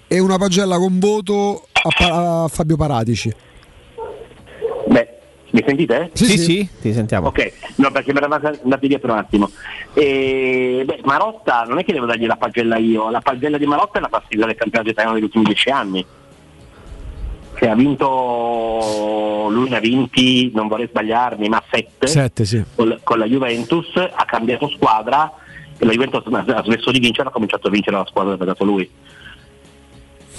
e 0.09 0.19
una 0.21 0.39
pagella 0.39 0.77
con 0.77 0.99
voto 0.99 1.67
a, 1.73 1.89
Pa- 1.97 2.45
a 2.45 2.49
Fabio 2.49 2.77
Paratici. 2.77 3.33
Beh, 4.87 5.09
mi 5.51 5.63
sentite? 5.67 6.11
Sì, 6.13 6.39
sì, 6.39 6.69
ti 6.81 6.93
sentiamo. 6.93 7.29
Ok, 7.29 7.53
no 7.77 7.91
perché 7.91 8.13
mi 8.13 8.19
eravate 8.19 8.61
andati 8.63 8.89
dietro 8.89 9.13
un 9.13 9.19
attimo. 9.19 9.51
E, 9.95 10.83
beh, 10.85 11.01
Marotta 11.05 11.65
non 11.67 11.79
è 11.79 11.85
che 11.85 11.93
devo 11.93 12.07
dargli 12.07 12.27
la 12.27 12.37
pagella 12.37 12.77
io, 12.77 13.11
la 13.11 13.21
pagella 13.21 13.59
di 13.59 13.67
Marotta 13.67 13.99
è 13.99 14.01
la 14.01 14.09
partita 14.09 14.47
del 14.47 14.55
campionato 14.55 14.91
italiano 14.91 15.15
degli 15.15 15.25
ultimi 15.25 15.45
dieci 15.45 15.71
anni. 15.71 16.05
Che 17.55 17.69
ha 17.71 17.75
vinto, 17.75 19.47
lui 19.49 19.71
ne 19.71 19.77
ha 19.77 19.81
vinti, 19.81 20.51
non 20.55 20.69
vorrei 20.69 20.89
sbagliarmi, 20.89 21.49
ma 21.49 21.63
sette, 21.71 22.07
Sette, 22.07 22.45
sì. 22.45 22.63
con, 22.75 23.01
con 23.03 23.19
la 23.19 23.25
Juventus, 23.25 23.97
ha 23.97 24.25
cambiato 24.27 24.69
squadra 24.69 25.33
la 25.79 25.93
Juventus 25.93 26.23
ha 26.33 26.63
smesso 26.65 26.91
di 26.91 26.99
vincere, 26.99 27.29
ha 27.29 27.33
cominciato 27.33 27.67
a 27.67 27.71
vincere 27.71 27.97
la 27.97 28.07
squadra 28.07 28.37
che 28.37 28.43
ha 28.43 28.47
dato 28.47 28.65
lui. 28.65 28.89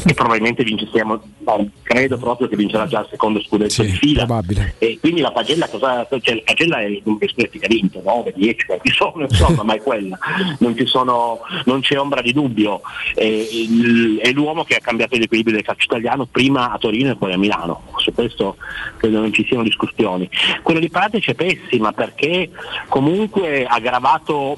E 0.06 0.14
probabilmente 0.14 0.64
vinceremo, 0.64 1.22
no, 1.40 1.69
credo 1.82 2.17
proprio 2.17 2.48
che 2.48 2.56
vincerà 2.56 2.85
già 2.88 3.00
il 3.01 3.08
secondo 3.09 3.42
scudetto 3.42 3.82
di 3.84 3.92
fila. 3.92 4.26
Probabile. 4.26 4.76
E 4.77 4.98
quindi 5.00 5.22
la 5.22 5.32
pagella, 5.32 5.67
cosa, 5.67 6.08
cioè, 6.22 6.35
la 6.35 6.42
pagella 6.45 6.82
è 6.82 6.88
di 6.88 7.01
scudetti 7.27 7.59
che 7.59 7.66
ha 7.66 7.69
vinto, 7.69 8.01
9, 8.03 8.34
10, 8.35 8.66
quanti 8.66 8.92
sono, 8.92 9.24
insomma, 9.24 9.64
ma 9.64 9.74
è 9.74 9.82
quella. 9.82 10.17
Non, 10.59 10.76
ci 10.77 10.85
sono, 10.85 11.40
non 11.66 11.82
c'è 11.82 12.00
ombra 12.00 12.22
di 12.22 12.32
dubbio. 12.34 12.82
È, 13.14 13.24
il- 13.24 14.19
è 14.22 14.32
l'uomo 14.32 14.64
che 14.64 14.76
ha 14.76 14.80
cambiato 14.80 15.17
l'equilibrio 15.17 15.56
del 15.56 15.66
calcio 15.66 15.85
italiano 15.85 16.26
prima 16.26 16.72
a 16.72 16.77
Torino 16.77 17.11
e 17.11 17.16
poi 17.16 17.34
a 17.34 17.38
Milano. 17.38 17.84
Su 17.98 18.14
questo 18.14 18.58
credo 18.98 19.19
non 19.19 19.34
ci 19.34 19.45
siano 19.45 19.64
discussioni. 19.64 20.30
Quello 20.61 20.80
di 20.80 20.90
Pratic 20.90 21.27
è 21.30 21.34
pessima 21.34 21.92
perché 21.92 22.50
comunque 22.88 23.66
ha 23.66 23.76
aggravato 23.76 24.58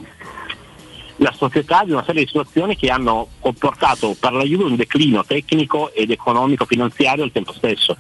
la 1.20 1.34
società 1.36 1.84
di 1.84 1.92
una 1.92 2.04
serie 2.04 2.22
di 2.22 2.28
situazioni 2.28 2.76
che 2.76 2.90
hanno 2.90 3.28
comportato 3.40 4.16
per 4.20 4.34
la 4.34 4.44
Juve 4.44 4.64
un 4.64 4.76
declino 4.76 5.24
tecnico 5.26 5.94
ed 5.94 6.12
economico 6.12 6.66
finanziario 6.66 7.24
al 7.24 7.32
tempo 7.32 7.54
stesso. 7.54 7.96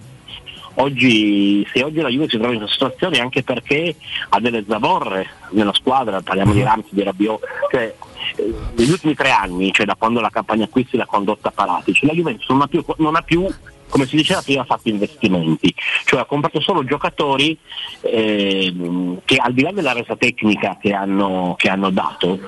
Oggi, 0.76 1.68
se 1.74 1.84
oggi 1.84 2.00
la 2.00 2.08
Juve 2.08 2.30
si 2.30 2.38
trova 2.38 2.54
in 2.54 2.60
questa 2.60 2.76
situazione 2.76 3.18
è 3.18 3.22
anche 3.22 3.44
perché 3.44 3.96
ha 4.30 4.40
delle 4.40 4.64
zavorre 4.66 5.28
nella 5.50 5.74
squadra, 5.74 6.22
parliamo 6.22 6.54
di 6.54 6.64
Ramsey, 6.64 6.92
di 6.92 7.04
Rabiot, 7.04 7.42
cioè, 7.70 7.94
eh, 8.36 8.54
negli 8.78 8.90
ultimi 8.90 9.14
tre 9.14 9.32
anni, 9.32 9.74
cioè 9.74 9.86
da 9.86 9.96
quando 9.98 10.22
la 10.22 10.30
campagna 10.30 10.64
acquisti 10.64 10.96
l'ha 10.96 11.06
condotta 11.06 11.52
Paratici, 11.52 12.06
la 12.06 12.14
Juventus 12.14 12.48
non 12.48 12.62
ha 12.62 12.68
più, 12.68 12.86
non 12.98 13.16
ha 13.16 13.22
più 13.22 13.46
come 13.90 14.06
si 14.06 14.16
diceva 14.16 14.42
prima, 14.42 14.64
fatto 14.64 14.90
investimenti, 14.90 15.74
cioè 16.06 16.22
ha 16.22 16.26
comprato 16.26 16.62
solo 16.62 16.84
giocatori 16.84 17.58
ehm, 18.02 19.22
che 19.26 19.36
al 19.38 19.54
di 19.54 19.62
là 19.62 19.72
della 19.72 19.94
resa 19.94 20.16
tecnica 20.16 20.78
che 20.80 20.94
hanno, 20.94 21.56
che 21.58 21.70
hanno 21.70 21.90
dato, 21.90 22.40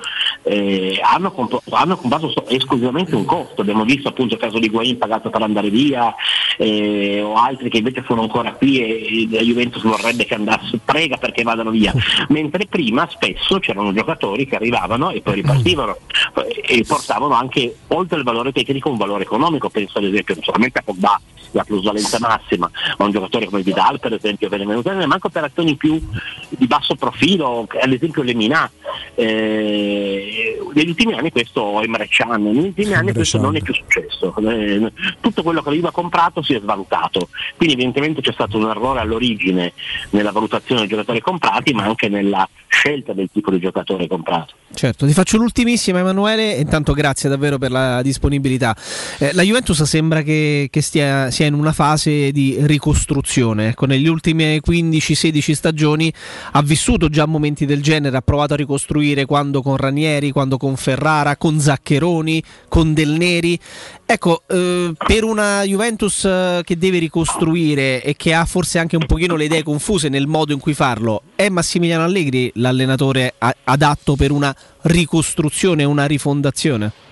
eh, 0.44 1.00
hanno, 1.02 1.32
comp- 1.32 1.62
hanno 1.70 1.96
comprato 1.96 2.32
esclusivamente 2.48 3.14
un 3.14 3.24
costo. 3.24 3.60
Abbiamo 3.60 3.84
visto 3.84 4.08
appunto 4.08 4.34
il 4.34 4.40
caso 4.40 4.58
di 4.58 4.68
Guain 4.68 4.98
pagato 4.98 5.30
per 5.30 5.42
andare 5.42 5.68
via, 5.70 6.14
eh, 6.56 7.20
o 7.20 7.34
altri 7.34 7.68
che 7.68 7.78
invece 7.78 8.04
sono 8.06 8.22
ancora 8.22 8.52
qui 8.52 8.80
e, 8.80 9.24
e 9.24 9.28
la 9.30 9.42
Juventus 9.42 9.82
vorrebbe 9.82 10.24
che 10.24 10.34
andasse, 10.34 10.78
prega 10.84 11.16
perché 11.16 11.42
vadano 11.42 11.70
via. 11.70 11.92
Mentre 12.28 12.66
prima 12.66 13.08
spesso 13.10 13.58
c'erano 13.58 13.92
giocatori 13.92 14.46
che 14.46 14.56
arrivavano 14.56 15.10
e 15.10 15.20
poi 15.20 15.34
ripartivano 15.34 15.96
eh, 16.36 16.62
e 16.66 16.84
portavano 16.86 17.34
anche 17.34 17.76
oltre 17.88 18.18
il 18.18 18.24
valore 18.24 18.52
tecnico 18.52 18.90
un 18.90 18.96
valore 18.96 19.24
economico, 19.24 19.68
penso 19.70 19.98
ad 19.98 20.04
esempio 20.04 20.34
non 20.34 20.44
solamente 20.44 20.78
a 20.78 20.82
Pogba 20.82 21.20
la 21.52 21.64
plusvalenza 21.64 22.18
massima, 22.20 22.70
ma 22.98 23.04
un 23.04 23.10
giocatore 23.10 23.46
come 23.46 23.62
Vidal 23.62 24.00
per 24.00 24.12
esempio 24.14 24.48
viene 24.48 24.66
venuto, 24.66 24.90
ma 24.92 25.02
anche 25.02 25.26
operazioni 25.26 25.76
più 25.76 26.00
di 26.48 26.66
basso 26.66 26.94
profilo, 26.94 27.66
ad 27.68 27.92
esempio 27.92 28.22
Lemina. 28.22 28.70
Eh, 29.14 30.58
negli 30.74 30.88
ultimi 30.88 31.14
anni 31.14 31.30
questo 31.30 31.80
Emre 31.82 32.08
Can, 32.08 32.42
negli 32.42 32.58
ultimi 32.58 32.94
anni 32.94 33.12
questo 33.12 33.38
non 33.38 33.56
è 33.56 33.60
più 33.60 33.74
successo. 33.74 34.34
Eh, 34.36 34.92
tutto 35.20 35.42
quello 35.42 35.62
che 35.62 35.80
ha 35.82 35.90
comprato 35.90 36.42
si 36.42 36.54
è 36.54 36.60
svalutato. 36.60 37.28
Quindi 37.56 37.74
evidentemente 37.74 38.20
c'è 38.20 38.32
stato 38.32 38.56
un 38.58 38.68
errore 38.68 39.00
all'origine 39.00 39.72
nella 40.10 40.32
valutazione 40.32 40.80
dei 40.80 40.90
giocatori 40.90 41.20
comprati, 41.20 41.72
ma 41.72 41.84
anche 41.84 42.08
nella 42.08 42.48
scelta 42.68 43.12
del 43.12 43.28
tipo 43.32 43.50
di 43.50 43.60
giocatore 43.60 44.06
comprato. 44.06 44.54
Certo, 44.74 45.06
ti 45.06 45.12
faccio 45.12 45.36
l'ultimissima 45.36 45.98
Emanuele, 45.98 46.52
intanto 46.52 46.94
grazie 46.94 47.28
davvero 47.28 47.58
per 47.58 47.70
la 47.70 48.00
disponibilità. 48.00 48.74
Eh, 49.18 49.32
la 49.34 49.42
Juventus 49.42 49.82
sembra 49.82 50.22
che, 50.22 50.68
che 50.70 50.80
stia, 50.80 51.30
sia 51.30 51.41
in 51.44 51.54
una 51.54 51.72
fase 51.72 52.32
di 52.32 52.56
ricostruzione, 52.60 53.68
ecco, 53.68 53.86
negli 53.86 54.06
ultimi 54.06 54.60
15-16 54.64 55.52
stagioni 55.52 56.12
ha 56.52 56.62
vissuto 56.62 57.08
già 57.08 57.26
momenti 57.26 57.66
del 57.66 57.82
genere, 57.82 58.16
ha 58.16 58.22
provato 58.22 58.54
a 58.54 58.56
ricostruire 58.56 59.24
quando 59.24 59.62
con 59.62 59.76
Ranieri, 59.76 60.30
quando 60.30 60.56
con 60.56 60.76
Ferrara, 60.76 61.36
con 61.36 61.60
Zaccheroni, 61.60 62.42
con 62.68 62.94
Del 62.94 63.10
Neri. 63.10 63.58
Ecco, 64.04 64.42
eh, 64.46 64.92
per 64.96 65.24
una 65.24 65.62
Juventus 65.62 66.24
eh, 66.24 66.60
che 66.64 66.76
deve 66.76 66.98
ricostruire 66.98 68.02
e 68.02 68.14
che 68.16 68.34
ha 68.34 68.44
forse 68.44 68.78
anche 68.78 68.96
un 68.96 69.06
pochino 69.06 69.36
le 69.36 69.44
idee 69.44 69.62
confuse 69.62 70.08
nel 70.08 70.26
modo 70.26 70.52
in 70.52 70.58
cui 70.58 70.74
farlo, 70.74 71.22
è 71.34 71.48
Massimiliano 71.48 72.04
Allegri 72.04 72.50
l'allenatore 72.54 73.34
adatto 73.64 74.16
per 74.16 74.30
una 74.30 74.54
ricostruzione, 74.82 75.84
una 75.84 76.06
rifondazione? 76.06 77.10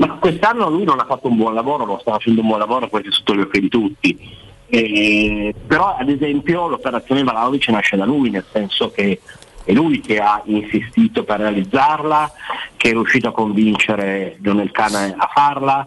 Ma 0.00 0.16
quest'anno 0.18 0.70
lui 0.70 0.84
non 0.84 0.98
ha 0.98 1.04
fatto 1.04 1.28
un 1.28 1.36
buon 1.36 1.52
lavoro, 1.52 1.84
non 1.84 2.00
sta 2.00 2.12
facendo 2.12 2.40
un 2.40 2.46
buon 2.46 2.58
lavoro, 2.58 2.88
questo 2.88 3.10
è 3.10 3.12
sotto 3.12 3.34
gli 3.34 3.40
occhi 3.40 3.60
di 3.60 3.68
tutti. 3.68 4.18
Eh, 4.66 5.54
però 5.66 5.94
ad 5.94 6.08
esempio 6.08 6.68
l'operazione 6.68 7.22
Vlaovic 7.22 7.68
nasce 7.68 7.96
da 7.96 8.06
lui, 8.06 8.30
nel 8.30 8.44
senso 8.50 8.90
che 8.90 9.20
è 9.62 9.72
lui 9.72 10.00
che 10.00 10.18
ha 10.18 10.40
insistito 10.46 11.22
per 11.24 11.40
realizzarla, 11.40 12.32
che 12.78 12.88
è 12.88 12.92
riuscito 12.92 13.28
a 13.28 13.32
convincere 13.32 14.38
Lionel 14.40 14.70
Cane 14.70 15.14
a 15.18 15.28
farla, 15.30 15.86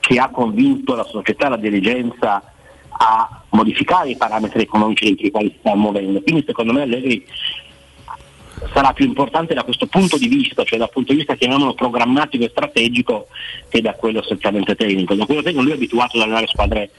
che 0.00 0.18
ha 0.18 0.28
convinto 0.28 0.96
la 0.96 1.04
società, 1.04 1.48
la 1.48 1.56
dirigenza 1.56 2.42
a 2.88 3.42
modificare 3.50 4.10
i 4.10 4.16
parametri 4.16 4.62
economici 4.62 5.06
entro 5.06 5.26
i 5.26 5.30
quali 5.30 5.50
si 5.50 5.58
sta 5.60 5.76
muovendo. 5.76 6.20
Quindi 6.22 6.42
secondo 6.44 6.72
me 6.72 6.82
Allegri 6.82 7.24
sarà 8.72 8.92
più 8.92 9.06
importante 9.06 9.54
da 9.54 9.64
questo 9.64 9.86
punto 9.86 10.16
di 10.16 10.28
vista, 10.28 10.64
cioè 10.64 10.78
dal 10.78 10.90
punto 10.90 11.12
di 11.12 11.18
vista 11.18 11.34
chiamiamolo 11.34 11.74
programmatico 11.74 12.44
e 12.44 12.48
strategico 12.50 13.28
che 13.68 13.80
da 13.80 13.94
quello 13.94 14.20
essenzialmente 14.20 14.74
tecnico. 14.74 15.14
Da 15.14 15.26
quello 15.26 15.42
tecnico 15.42 15.62
lui 15.62 15.72
è 15.72 15.76
abituato 15.76 16.16
ad 16.16 16.22
allenare 16.24 16.46
squadre 16.46 16.90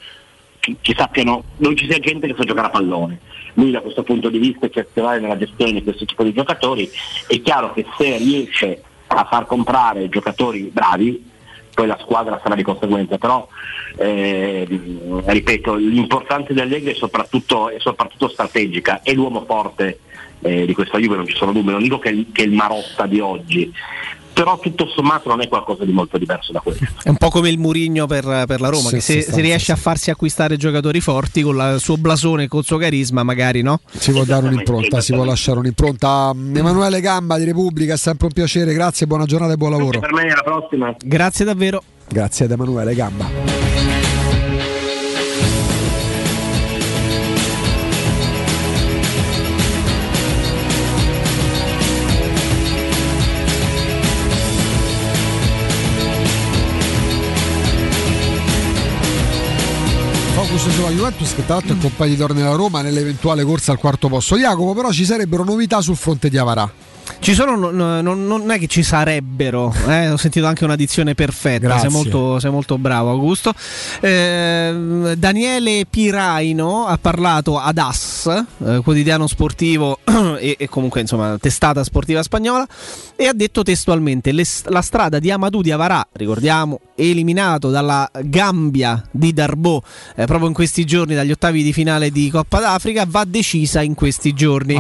che, 0.60 0.76
che 0.82 0.94
sappiano, 0.98 1.44
non 1.58 1.76
ci 1.76 1.86
sia 1.90 2.00
gente 2.00 2.28
che 2.28 2.36
sa 2.38 2.44
giocare 2.44 2.68
a 2.68 2.72
pallone. 2.72 3.20
Lui 3.56 3.72
da 3.72 3.82
questo 3.82 4.04
punto 4.04 4.30
di 4.30 4.40
vista 4.40 4.66
è 4.66 4.70
eccezionale 4.70 5.20
nella 5.20 5.38
gestione 5.38 5.74
di 5.74 5.84
questo 5.84 6.06
tipo 6.06 6.24
di 6.24 6.34
giocatori. 6.34 6.90
È 7.28 7.42
chiaro 7.42 7.74
che 7.74 7.86
se 7.98 8.18
riesce 8.18 8.82
a 9.08 9.26
far 9.26 9.46
comprare 9.46 10.10
giocatori 10.10 10.72
bravi, 10.74 11.32
poi 11.74 11.88
la 11.88 11.98
squadra 12.02 12.40
sarà 12.42 12.56
di 12.56 12.64
conseguenza, 12.64 13.18
però 13.18 13.48
eh, 13.98 14.66
ripeto, 15.26 15.76
l'importante 15.76 16.54
dell'Allegri 16.54 16.92
è 16.92 16.96
soprattutto, 16.96 17.70
è 17.70 17.80
soprattutto 17.80 18.28
strategica, 18.28 19.02
è 19.04 19.14
l'uomo 19.14 19.44
forte 19.46 20.00
eh, 20.44 20.66
di 20.66 20.74
questa 20.74 20.98
Juve, 21.00 21.16
non 21.16 21.28
ci 21.28 21.36
sono 21.36 21.52
dubbi, 21.52 21.72
non 21.72 21.82
dico 21.82 21.98
che 22.00 22.10
è, 22.10 22.12
il- 22.12 22.28
che 22.32 22.44
è 22.44 22.46
il 22.46 22.52
Marotta 22.54 23.06
di 23.08 23.20
oggi, 23.20 23.72
però 24.34 24.58
tutto 24.60 24.88
sommato 24.88 25.30
non 25.30 25.42
è 25.42 25.48
qualcosa 25.48 25.86
di 25.86 25.92
molto 25.92 26.18
diverso 26.18 26.52
da 26.52 26.60
questo. 26.60 26.84
È 27.04 27.10
un 27.10 27.18
po' 27.18 27.30
come 27.30 27.50
il 27.50 27.60
Murigno 27.60 28.08
per, 28.08 28.24
per 28.48 28.62
la 28.62 28.70
Roma, 28.70 28.90
Sì, 28.90 28.96
che 28.96 29.02
se, 29.02 29.22
se 29.22 29.42
riesce 29.42 29.72
a 29.72 29.76
farsi 29.76 30.10
acquistare 30.10 30.58
giocatori 30.58 31.00
forti 31.02 31.42
con 31.44 31.56
la- 31.56 31.74
il 31.74 31.80
suo 31.80 31.98
blasone 31.98 32.44
e 32.44 32.48
col 32.48 32.64
suo 32.64 32.78
carisma, 32.78 33.22
magari 33.24 33.62
no? 33.62 33.80
Si 33.92 34.12
può 34.12 34.24
dare 34.24 34.48
un'impronta, 34.48 35.02
si 35.02 35.14
può 35.14 35.24
lasciare 35.24 35.60
un'impronta. 35.60 36.32
Emanuele 36.36 37.00
Gamba 37.00 37.38
di 37.38 37.46
Repubblica, 37.46 37.94
è 37.94 37.98
sempre 37.98 38.26
un 38.28 38.34
piacere, 38.34 38.74
grazie, 38.74 39.06
buona 39.06 39.26
giornata 39.26 39.54
e 39.54 39.58
buon 39.58 39.72
lavoro. 39.72 40.00
Per 40.00 40.14
me 40.14 40.24
alla 40.24 40.42
prossima. 40.44 40.96
Grazie 41.04 41.46
davvero. 41.46 41.84
Grazie 42.10 42.46
ad 42.46 42.52
Emanuele 42.52 42.96
Gamba. 42.96 43.73
Focus 60.54 60.76
sulla 60.76 60.90
Juventus 60.90 61.34
che 61.34 61.46
tra 61.46 61.56
l'altro 61.56 61.74
è 61.74 61.78
compagno 61.80 62.14
di 62.14 62.42
Roma 62.56 62.82
nell'eventuale 62.84 63.44
corsa 63.44 63.72
al 63.72 63.80
quarto 63.80 64.08
posto. 64.08 64.38
Jacopo, 64.38 64.76
però 64.76 64.92
ci 64.92 65.04
sarebbero 65.04 65.44
novità 65.44 65.82
sul 65.82 65.96
fronte 65.96 66.30
di 66.30 66.38
Avarà. 66.38 66.72
Ci 67.24 67.34
sono, 67.36 67.56
no- 67.56 67.72
no- 67.72 68.02
non, 68.02 68.28
non 68.28 68.52
è 68.52 68.60
che 68.60 68.68
ci 68.68 68.84
sarebbero, 68.84 69.74
eh, 69.88 70.10
ho 70.10 70.18
sentito 70.18 70.46
anche 70.46 70.66
una 70.66 70.76
dizione 70.76 71.16
perfetta, 71.16 71.68
sei 71.80 71.90
molto, 71.90 72.38
sei 72.40 72.52
molto 72.52 72.78
bravo 72.78 73.12
Augusto. 73.12 73.54
Eh, 74.02 75.14
Daniele 75.18 75.86
Piraino 75.90 76.86
ha 76.86 76.98
parlato 76.98 77.58
ad 77.58 77.78
AS, 77.78 78.26
eh, 78.66 78.82
quotidiano 78.84 79.28
sportivo 79.28 80.00
e, 80.38 80.58
e 80.60 80.68
comunque 80.68 81.00
insomma 81.00 81.38
testata 81.40 81.82
sportiva 81.86 82.22
spagnola, 82.24 82.68
e 83.16 83.26
ha 83.28 83.34
detto 83.34 83.64
testualmente 83.64 84.34
"Le- 84.34 84.44
la 84.66 84.82
strada 84.82 85.20
di 85.20 85.32
Amadou 85.32 85.62
di 85.62 85.72
Avarà, 85.72 86.06
ricordiamo, 86.12 86.82
eliminato 86.96 87.70
dalla 87.70 88.12
Gambia 88.22 89.02
di 89.10 89.32
Darbo 89.32 89.82
eh, 90.18 90.26
proprio 90.26 90.50
in 90.50 90.54
questi 90.54 90.84
giorni 90.84 91.16
dagli 91.16 91.32
ottavi 91.32 91.64
di 91.64 91.72
finale 91.72 92.10
di 92.12 92.30
Coppa 92.30 92.60
d'Africa, 92.60 93.06
va 93.08 93.24
decisa 93.26 93.82
in 93.82 93.94
questi 93.94 94.34
giorni. 94.34 94.76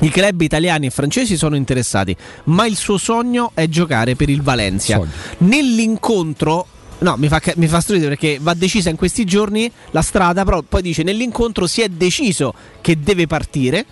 I 0.00 0.10
club 0.10 0.40
italiani 0.40 0.86
e 0.86 0.90
francesi 0.90 1.36
sono 1.36 1.56
interessati, 1.56 2.16
ma 2.44 2.66
il 2.66 2.76
suo 2.76 2.98
sogno 2.98 3.50
è 3.54 3.66
giocare 3.68 4.14
per 4.14 4.28
il 4.28 4.42
Valencia. 4.42 5.00
Nell'incontro 5.38 6.66
No, 7.00 7.14
mi 7.16 7.28
fa, 7.28 7.40
mi 7.54 7.68
fa 7.68 7.80
stridere 7.80 8.16
perché 8.16 8.38
va 8.40 8.54
decisa 8.54 8.90
in 8.90 8.96
questi 8.96 9.24
giorni 9.24 9.70
la 9.92 10.02
strada, 10.02 10.42
però 10.44 10.62
poi 10.62 10.82
dice 10.82 11.04
nell'incontro 11.04 11.68
si 11.68 11.80
è 11.80 11.88
deciso 11.88 12.52
che 12.80 12.98
deve 12.98 13.28
partire 13.28 13.86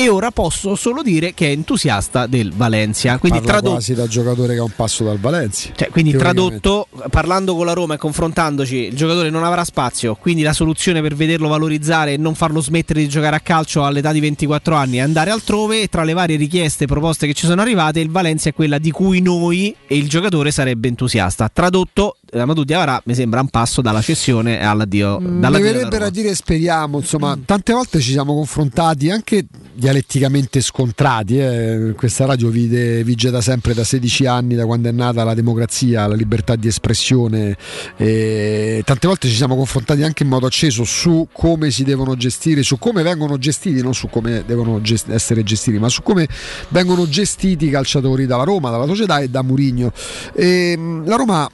e 0.00 0.08
ora 0.08 0.30
posso 0.30 0.76
solo 0.76 1.02
dire 1.02 1.34
che 1.34 1.48
è 1.48 1.50
entusiasta 1.50 2.28
del 2.28 2.52
Valencia. 2.54 3.18
Quindi 3.18 3.40
Parla 3.40 3.52
tradotto 3.54 3.74
quasi 3.74 3.94
da 3.94 4.06
giocatore 4.06 4.54
che 4.54 4.60
ha 4.60 4.62
un 4.62 4.72
passo 4.76 5.02
dal 5.02 5.18
Valencia. 5.18 5.70
cioè, 5.74 5.88
quindi 5.88 6.12
tradotto, 6.12 6.86
parlando 7.10 7.56
con 7.56 7.66
la 7.66 7.72
Roma 7.72 7.94
e 7.94 7.96
confrontandoci, 7.96 8.76
il 8.76 8.94
giocatore 8.94 9.28
non 9.28 9.42
avrà 9.42 9.64
spazio, 9.64 10.14
quindi 10.14 10.42
la 10.42 10.52
soluzione 10.52 11.02
per 11.02 11.16
vederlo 11.16 11.48
valorizzare 11.48 12.12
e 12.12 12.16
non 12.16 12.36
farlo 12.36 12.60
smettere 12.60 13.00
di 13.00 13.08
giocare 13.08 13.34
a 13.34 13.40
calcio 13.40 13.84
all'età 13.84 14.12
di 14.12 14.20
24 14.20 14.76
anni 14.76 14.98
è 14.98 15.00
andare 15.00 15.32
altrove 15.32 15.82
e 15.82 15.88
tra 15.88 16.04
le 16.04 16.12
varie 16.12 16.36
richieste 16.36 16.84
e 16.84 16.86
proposte 16.86 17.26
che 17.26 17.34
ci 17.34 17.46
sono 17.46 17.60
arrivate 17.60 17.98
il 17.98 18.10
Valencia 18.10 18.50
è 18.50 18.54
quella 18.54 18.78
di 18.78 18.92
cui 18.92 19.20
noi 19.20 19.74
e 19.84 19.96
il 19.96 20.08
giocatore 20.08 20.52
sarebbe 20.52 20.86
entusiasta. 20.86 21.50
Tradotto, 21.52 22.18
Amadou 22.32 22.64
Diavara 22.64 23.00
mi 23.04 23.14
sembra 23.14 23.40
un 23.40 23.48
passo 23.48 23.80
dalla 23.80 24.02
cessione 24.02 24.62
all'addio. 24.62 25.18
Mi 25.18 25.40
dall'addio 25.40 25.50
della 25.50 25.58
verrebbe 25.60 25.96
Roma. 25.96 26.04
da 26.04 26.10
dire 26.10 26.34
speriamo, 26.34 26.98
insomma, 26.98 27.38
tante 27.44 27.72
volte 27.72 28.00
ci 28.00 28.10
siamo 28.12 28.34
confrontati 28.34 29.10
anche 29.10 29.46
dialetticamente 29.72 30.60
scontrati. 30.60 31.38
eh. 31.38 31.94
Questa 31.96 32.26
radio 32.26 32.48
vide, 32.48 33.02
vige 33.04 33.30
da 33.30 33.40
sempre, 33.40 33.72
da 33.74 33.84
16 33.84 34.26
anni, 34.26 34.54
da 34.54 34.66
quando 34.66 34.88
è 34.88 34.92
nata 34.92 35.24
la 35.24 35.34
democrazia, 35.34 36.06
la 36.06 36.14
libertà 36.14 36.56
di 36.56 36.68
espressione. 36.68 37.56
e 37.96 38.82
tante 38.84 39.06
volte 39.06 39.28
ci 39.28 39.34
siamo 39.34 39.56
confrontati 39.56 40.02
anche 40.02 40.22
in 40.22 40.28
modo 40.28 40.46
acceso 40.46 40.84
su 40.84 41.28
come 41.32 41.70
si 41.70 41.84
devono 41.84 42.16
gestire, 42.16 42.62
su 42.62 42.78
come 42.78 43.02
vengono 43.02 43.38
gestiti, 43.38 43.80
non 43.82 43.94
su 43.94 44.08
come 44.08 44.42
devono 44.46 44.80
gest- 44.80 45.08
essere 45.10 45.42
gestiti, 45.42 45.78
ma 45.78 45.88
su 45.88 46.02
come 46.02 46.28
vengono 46.68 47.08
gestiti 47.08 47.66
i 47.66 47.70
calciatori 47.70 48.26
dalla 48.26 48.44
Roma, 48.44 48.70
dalla 48.70 48.86
società 48.86 49.20
e 49.20 49.28
da 49.28 49.42
Murigno. 49.42 49.92
E, 50.34 50.78
la 51.04 51.16
Roma 51.16 51.48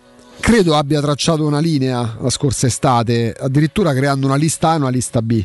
credo 0.44 0.76
abbia 0.76 1.00
tracciato 1.00 1.46
una 1.46 1.58
linea 1.58 2.18
la 2.20 2.28
scorsa 2.28 2.66
estate, 2.66 3.32
addirittura 3.32 3.94
creando 3.94 4.26
una 4.26 4.36
lista 4.36 4.68
A 4.68 4.74
e 4.74 4.76
una 4.76 4.90
lista 4.90 5.22
B. 5.22 5.42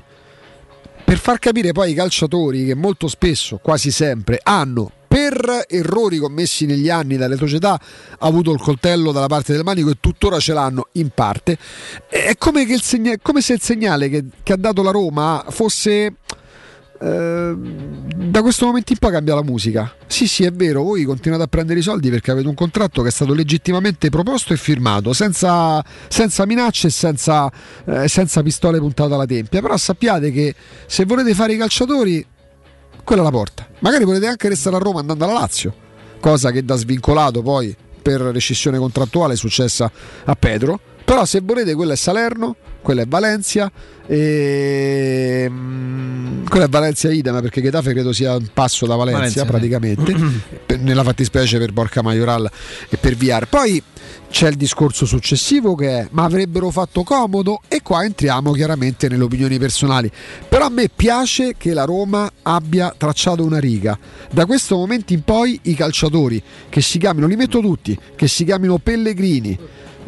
Per 1.05 1.17
far 1.17 1.39
capire 1.39 1.71
poi 1.71 1.87
ai 1.87 1.93
calciatori 1.93 2.65
che 2.65 2.75
molto 2.75 3.07
spesso, 3.07 3.61
quasi 3.63 3.91
sempre, 3.91 4.41
hanno 4.43 4.91
per 5.07 5.63
errori 5.69 6.17
commessi 6.17 6.65
negli 6.65 6.89
anni 6.89 7.15
dalle 7.15 7.37
società 7.37 7.79
avuto 8.19 8.51
il 8.51 8.59
coltello 8.59 9.13
dalla 9.13 9.27
parte 9.27 9.53
del 9.53 9.63
manico 9.63 9.89
e 9.89 9.97
tuttora 10.01 10.37
ce 10.37 10.51
l'hanno 10.51 10.89
in 10.91 11.11
parte. 11.15 11.57
È 12.09 12.35
come, 12.37 12.67
segna- 12.79 13.15
come 13.21 13.39
se 13.39 13.53
il 13.53 13.61
segnale 13.61 14.09
che, 14.09 14.25
che 14.43 14.51
ha 14.51 14.57
dato 14.57 14.83
la 14.83 14.91
Roma 14.91 15.45
fosse 15.47 16.15
eh, 17.01 17.55
da 17.55 18.41
questo 18.41 18.65
momento 18.65 18.91
in 18.91 18.97
poi 18.99 19.11
cambia 19.11 19.35
la 19.35 19.43
musica. 19.43 19.93
Sì, 20.07 20.27
sì, 20.27 20.43
è 20.43 20.51
vero, 20.51 20.83
voi 20.83 21.03
continuate 21.03 21.43
a 21.43 21.47
prendere 21.47 21.79
i 21.79 21.81
soldi 21.81 22.09
perché 22.09 22.31
avete 22.31 22.47
un 22.47 22.55
contratto 22.55 23.01
che 23.01 23.07
è 23.07 23.11
stato 23.11 23.33
legittimamente 23.33 24.09
proposto 24.09 24.53
e 24.53 24.57
firmato, 24.57 25.13
senza, 25.13 25.83
senza 26.07 26.45
minacce 26.45 26.87
e 26.87 26.91
senza, 26.91 27.51
eh, 27.85 28.07
senza 28.07 28.43
pistole 28.43 28.79
puntate 28.79 29.13
alla 29.13 29.25
tempia. 29.25 29.61
Però 29.61 29.75
sappiate 29.77 30.31
che 30.31 30.53
se 30.85 31.05
volete 31.05 31.33
fare 31.33 31.53
i 31.53 31.57
calciatori, 31.57 32.25
quella 33.03 33.21
è 33.21 33.25
la 33.25 33.31
porta. 33.31 33.67
Magari 33.79 34.03
volete 34.03 34.27
anche 34.27 34.49
restare 34.49 34.75
a 34.75 34.79
Roma 34.79 34.99
andando 34.99 35.23
alla 35.23 35.33
Lazio, 35.33 35.73
cosa 36.19 36.51
che 36.51 36.65
da 36.65 36.75
svincolato 36.75 37.41
poi 37.41 37.75
per 38.01 38.21
rescissione 38.21 38.77
contrattuale 38.77 39.33
è 39.33 39.37
successa 39.37 39.89
a 40.25 40.35
Pedro. 40.35 40.79
Però 41.09 41.25
se 41.25 41.41
volete 41.43 41.73
quella 41.73 41.93
è 41.93 41.95
Salerno, 41.95 42.55
quella 42.83 43.01
è 43.01 43.05
Valencia 43.07 43.71
e 44.05 45.47
mm, 45.49 46.45
quella 46.45 46.65
è 46.65 46.69
Valencia 46.69 47.11
idem 47.11 47.41
perché 47.41 47.63
Getafe 47.63 47.93
credo 47.93 48.13
sia 48.13 48.35
un 48.35 48.45
passo 48.53 48.85
da 48.85 48.95
Valencia, 48.95 49.19
Valencia, 49.19 49.45
praticamente 49.45 50.15
per- 50.67 50.79
nella 50.79 51.03
fattispecie 51.03 51.57
per 51.57 51.71
Borca 51.71 52.03
Majoral 52.03 52.47
e 52.89 52.97
per 52.97 53.15
Viar. 53.15 53.47
Poi 53.47 53.81
c'è 54.29 54.49
il 54.49 54.55
discorso 54.55 55.07
successivo 55.07 55.73
che 55.73 55.89
è 56.01 56.07
ma 56.11 56.25
avrebbero 56.25 56.69
fatto 56.69 57.01
comodo? 57.01 57.61
E 57.67 57.81
qua 57.81 58.05
entriamo 58.05 58.51
chiaramente 58.51 59.09
nelle 59.09 59.23
opinioni 59.23 59.57
personali. 59.57 60.11
Però 60.47 60.67
a 60.67 60.69
me 60.69 60.91
piace 60.95 61.55
che 61.57 61.73
la 61.73 61.85
Roma 61.85 62.31
abbia 62.43 62.93
tracciato 62.95 63.43
una 63.43 63.57
riga. 63.57 63.97
Da 64.29 64.45
questo 64.45 64.75
momento 64.75 65.13
in 65.13 65.23
poi 65.23 65.59
i 65.63 65.73
calciatori 65.73 66.39
che 66.69 66.81
si 66.81 66.99
chiamino 66.99 67.25
li 67.25 67.35
metto 67.35 67.61
tutti 67.61 67.97
che 68.15 68.27
si 68.27 68.45
chiamino 68.45 68.77
Pellegrini 68.77 69.57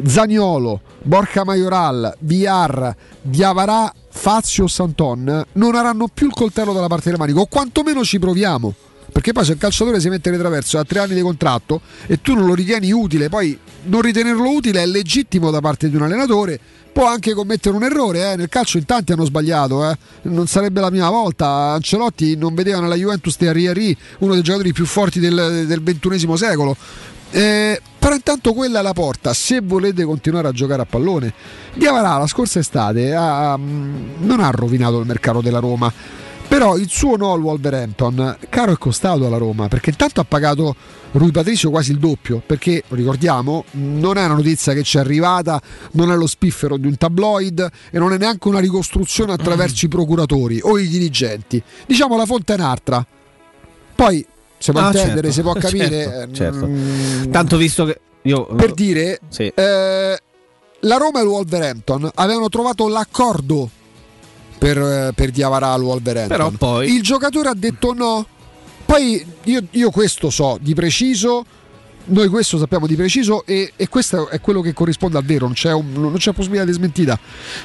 Zaniolo, 0.05 0.81
Borca 1.03 1.43
Majoral, 1.43 2.15
Villar, 2.19 2.95
Diavarà, 3.21 3.93
Fazio 4.09 4.67
Santon 4.67 5.45
non 5.53 5.75
avranno 5.75 6.07
più 6.13 6.27
il 6.27 6.33
coltello 6.33 6.73
dalla 6.73 6.87
parte 6.87 7.09
del 7.09 7.19
manico, 7.19 7.41
o 7.41 7.45
quantomeno 7.45 8.03
ci 8.03 8.19
proviamo. 8.19 8.73
Perché 9.11 9.33
poi 9.33 9.43
se 9.43 9.53
il 9.53 9.57
calciatore 9.57 9.99
si 9.99 10.07
mette 10.07 10.31
di 10.31 10.37
traverso 10.37 10.77
a 10.77 10.85
tre 10.85 10.99
anni 10.99 11.15
di 11.15 11.21
contratto 11.21 11.81
e 12.07 12.21
tu 12.21 12.33
non 12.33 12.45
lo 12.45 12.53
ritieni 12.53 12.91
utile, 12.93 13.27
poi 13.27 13.59
non 13.83 14.01
ritenerlo 14.01 14.49
utile 14.49 14.83
è 14.83 14.85
legittimo 14.85 15.51
da 15.51 15.59
parte 15.59 15.89
di 15.89 15.95
un 15.97 16.03
allenatore, 16.03 16.57
può 16.93 17.07
anche 17.07 17.33
commettere 17.33 17.75
un 17.75 17.83
errore. 17.83 18.31
eh. 18.31 18.35
Nel 18.37 18.47
calcio 18.47 18.77
in 18.77 18.85
tanti 18.85 19.11
hanno 19.11 19.25
sbagliato, 19.25 19.89
eh. 19.89 19.97
non 20.23 20.47
sarebbe 20.47 20.79
la 20.79 20.89
prima 20.89 21.09
volta. 21.09 21.47
Ancelotti 21.73 22.37
non 22.37 22.53
vedeva 22.53 22.79
nella 22.79 22.95
Juventus 22.95 23.35
Thierry 23.35 23.65
Henry, 23.65 23.97
uno 24.19 24.33
dei 24.33 24.43
giocatori 24.43 24.71
più 24.71 24.85
forti 24.85 25.19
del, 25.19 25.65
del 25.67 25.83
XXI 25.83 26.37
secolo. 26.37 26.77
Eh, 27.31 27.81
però 28.01 28.15
intanto 28.15 28.53
quella 28.53 28.79
è 28.79 28.81
la 28.81 28.93
porta 28.93 29.31
se 29.31 29.61
volete 29.61 30.03
continuare 30.05 30.47
a 30.47 30.51
giocare 30.51 30.81
a 30.81 30.85
pallone. 30.85 31.31
Diavarà 31.75 32.17
la 32.17 32.25
scorsa 32.25 32.57
estate 32.57 33.13
ha- 33.13 33.55
mm, 33.55 34.25
non 34.25 34.39
ha 34.39 34.49
rovinato 34.49 34.99
il 34.99 35.05
mercato 35.05 35.39
della 35.39 35.59
Roma 35.59 35.93
però 36.47 36.77
il 36.77 36.89
suo 36.89 37.15
no 37.15 37.31
al 37.31 37.41
Wolverhampton 37.41 38.37
caro 38.49 38.71
è 38.73 38.77
costato 38.77 39.27
alla 39.27 39.37
Roma 39.37 39.67
perché 39.67 39.91
intanto 39.91 40.19
ha 40.19 40.25
pagato 40.25 40.75
Rui 41.11 41.29
Patricio 41.29 41.69
quasi 41.69 41.91
il 41.91 41.99
doppio 41.99 42.41
perché 42.43 42.83
ricordiamo 42.87 43.65
non 43.73 44.17
è 44.17 44.25
una 44.25 44.33
notizia 44.33 44.73
che 44.73 44.81
ci 44.81 44.97
è 44.97 44.99
arrivata 44.99 45.61
non 45.91 46.11
è 46.11 46.15
lo 46.15 46.25
spiffero 46.25 46.77
di 46.77 46.87
un 46.87 46.97
tabloid 46.97 47.69
e 47.91 47.99
non 47.99 48.13
è 48.13 48.17
neanche 48.17 48.47
una 48.47 48.59
ricostruzione 48.59 49.31
attraverso 49.31 49.85
i 49.85 49.89
procuratori 49.89 50.59
o 50.61 50.79
i 50.79 50.87
dirigenti. 50.87 51.61
Diciamo 51.85 52.17
la 52.17 52.25
fonte 52.25 52.53
è 52.53 52.57
un'altra. 52.57 53.05
Poi 53.95 54.25
si 54.61 54.71
può 54.71 54.81
Ah, 54.81 54.85
intendere 54.87 55.31
certo, 55.31 55.31
si 55.31 55.41
può 55.41 55.53
capire 55.59 55.89
certo, 56.03 56.33
certo. 56.35 56.65
mm, 56.67 57.31
Tanto 57.31 57.57
visto 57.57 57.85
che 57.85 57.99
io 58.23 58.45
per 58.45 58.73
dire 58.73 59.19
Sì. 59.29 59.51
eh, 59.53 60.19
la 60.83 60.97
Roma 60.97 61.19
e 61.19 61.23
il 61.23 61.27
Wolverhampton 61.27 62.09
avevano 62.15 62.49
trovato 62.49 62.87
l'accordo 62.87 63.69
per, 64.57 64.77
eh, 64.77 65.11
per 65.15 65.31
Diavarà 65.31 65.71
al 65.73 65.81
Wolverhampton 65.81 66.37
Però 66.37 66.49
poi- 66.51 66.93
il 66.93 67.01
giocatore 67.01 67.49
ha 67.49 67.55
detto 67.55 67.93
no 67.93 68.25
poi 68.85 69.25
io, 69.45 69.61
io 69.71 69.89
questo 69.89 70.29
so 70.29 70.57
di 70.61 70.73
preciso 70.75 71.43
noi 72.03 72.27
questo 72.27 72.57
sappiamo 72.57 72.87
di 72.87 72.95
preciso 72.95 73.45
e, 73.45 73.73
e 73.75 73.87
questo 73.87 74.27
è 74.29 74.41
quello 74.41 74.61
che 74.61 74.73
corrisponde 74.73 75.17
al 75.17 75.23
vero 75.23 75.45
non 75.45 75.53
c'è, 75.53 75.71
un- 75.71 75.91
non 75.93 76.15
c'è 76.17 76.31
possibilità 76.33 76.65
di 76.65 76.73
smentita 76.73 77.17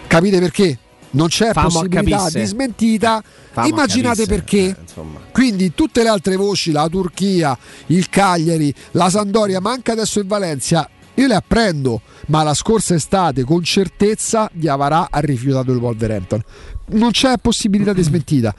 capite 0.07 0.39
perché? 0.39 0.79
Non 1.11 1.29
c'è 1.29 1.53
Famo 1.53 1.69
possibilità 1.69 2.17
capisse. 2.19 2.41
di 2.41 2.45
smentita 2.47 3.23
Famo 3.53 3.69
immaginate 3.69 4.25
capisse, 4.25 4.35
perché 4.35 4.59
eh, 4.59 4.77
insomma. 4.81 5.21
quindi 5.33 5.73
tutte 5.75 6.03
le 6.03 6.09
altre 6.09 6.37
voci, 6.37 6.73
la 6.73 6.89
Turchia, 6.89 7.57
il 7.87 8.09
Cagliari, 8.09 8.75
la 8.93 9.09
Sandoria, 9.09 9.61
ma 9.61 9.71
anche 9.71 9.93
adesso 9.93 10.19
il 10.19 10.27
Valencia, 10.27 10.89
io 11.15 11.27
le 11.27 11.35
apprendo, 11.35 12.03
ma 12.27 12.43
la 12.43 12.55
scorsa 12.55 12.95
estate 12.95 13.45
con 13.45 13.63
certezza 13.63 14.51
Diavarà 14.53 15.09
ha 15.11 15.19
rifiutato 15.21 15.73
il 15.73 15.79
Wolverhampton. 15.79 16.43
Non 16.89 17.11
c'è 17.11 17.39
possibilità 17.41 17.93
di 17.93 18.03
smentita. 18.03 18.55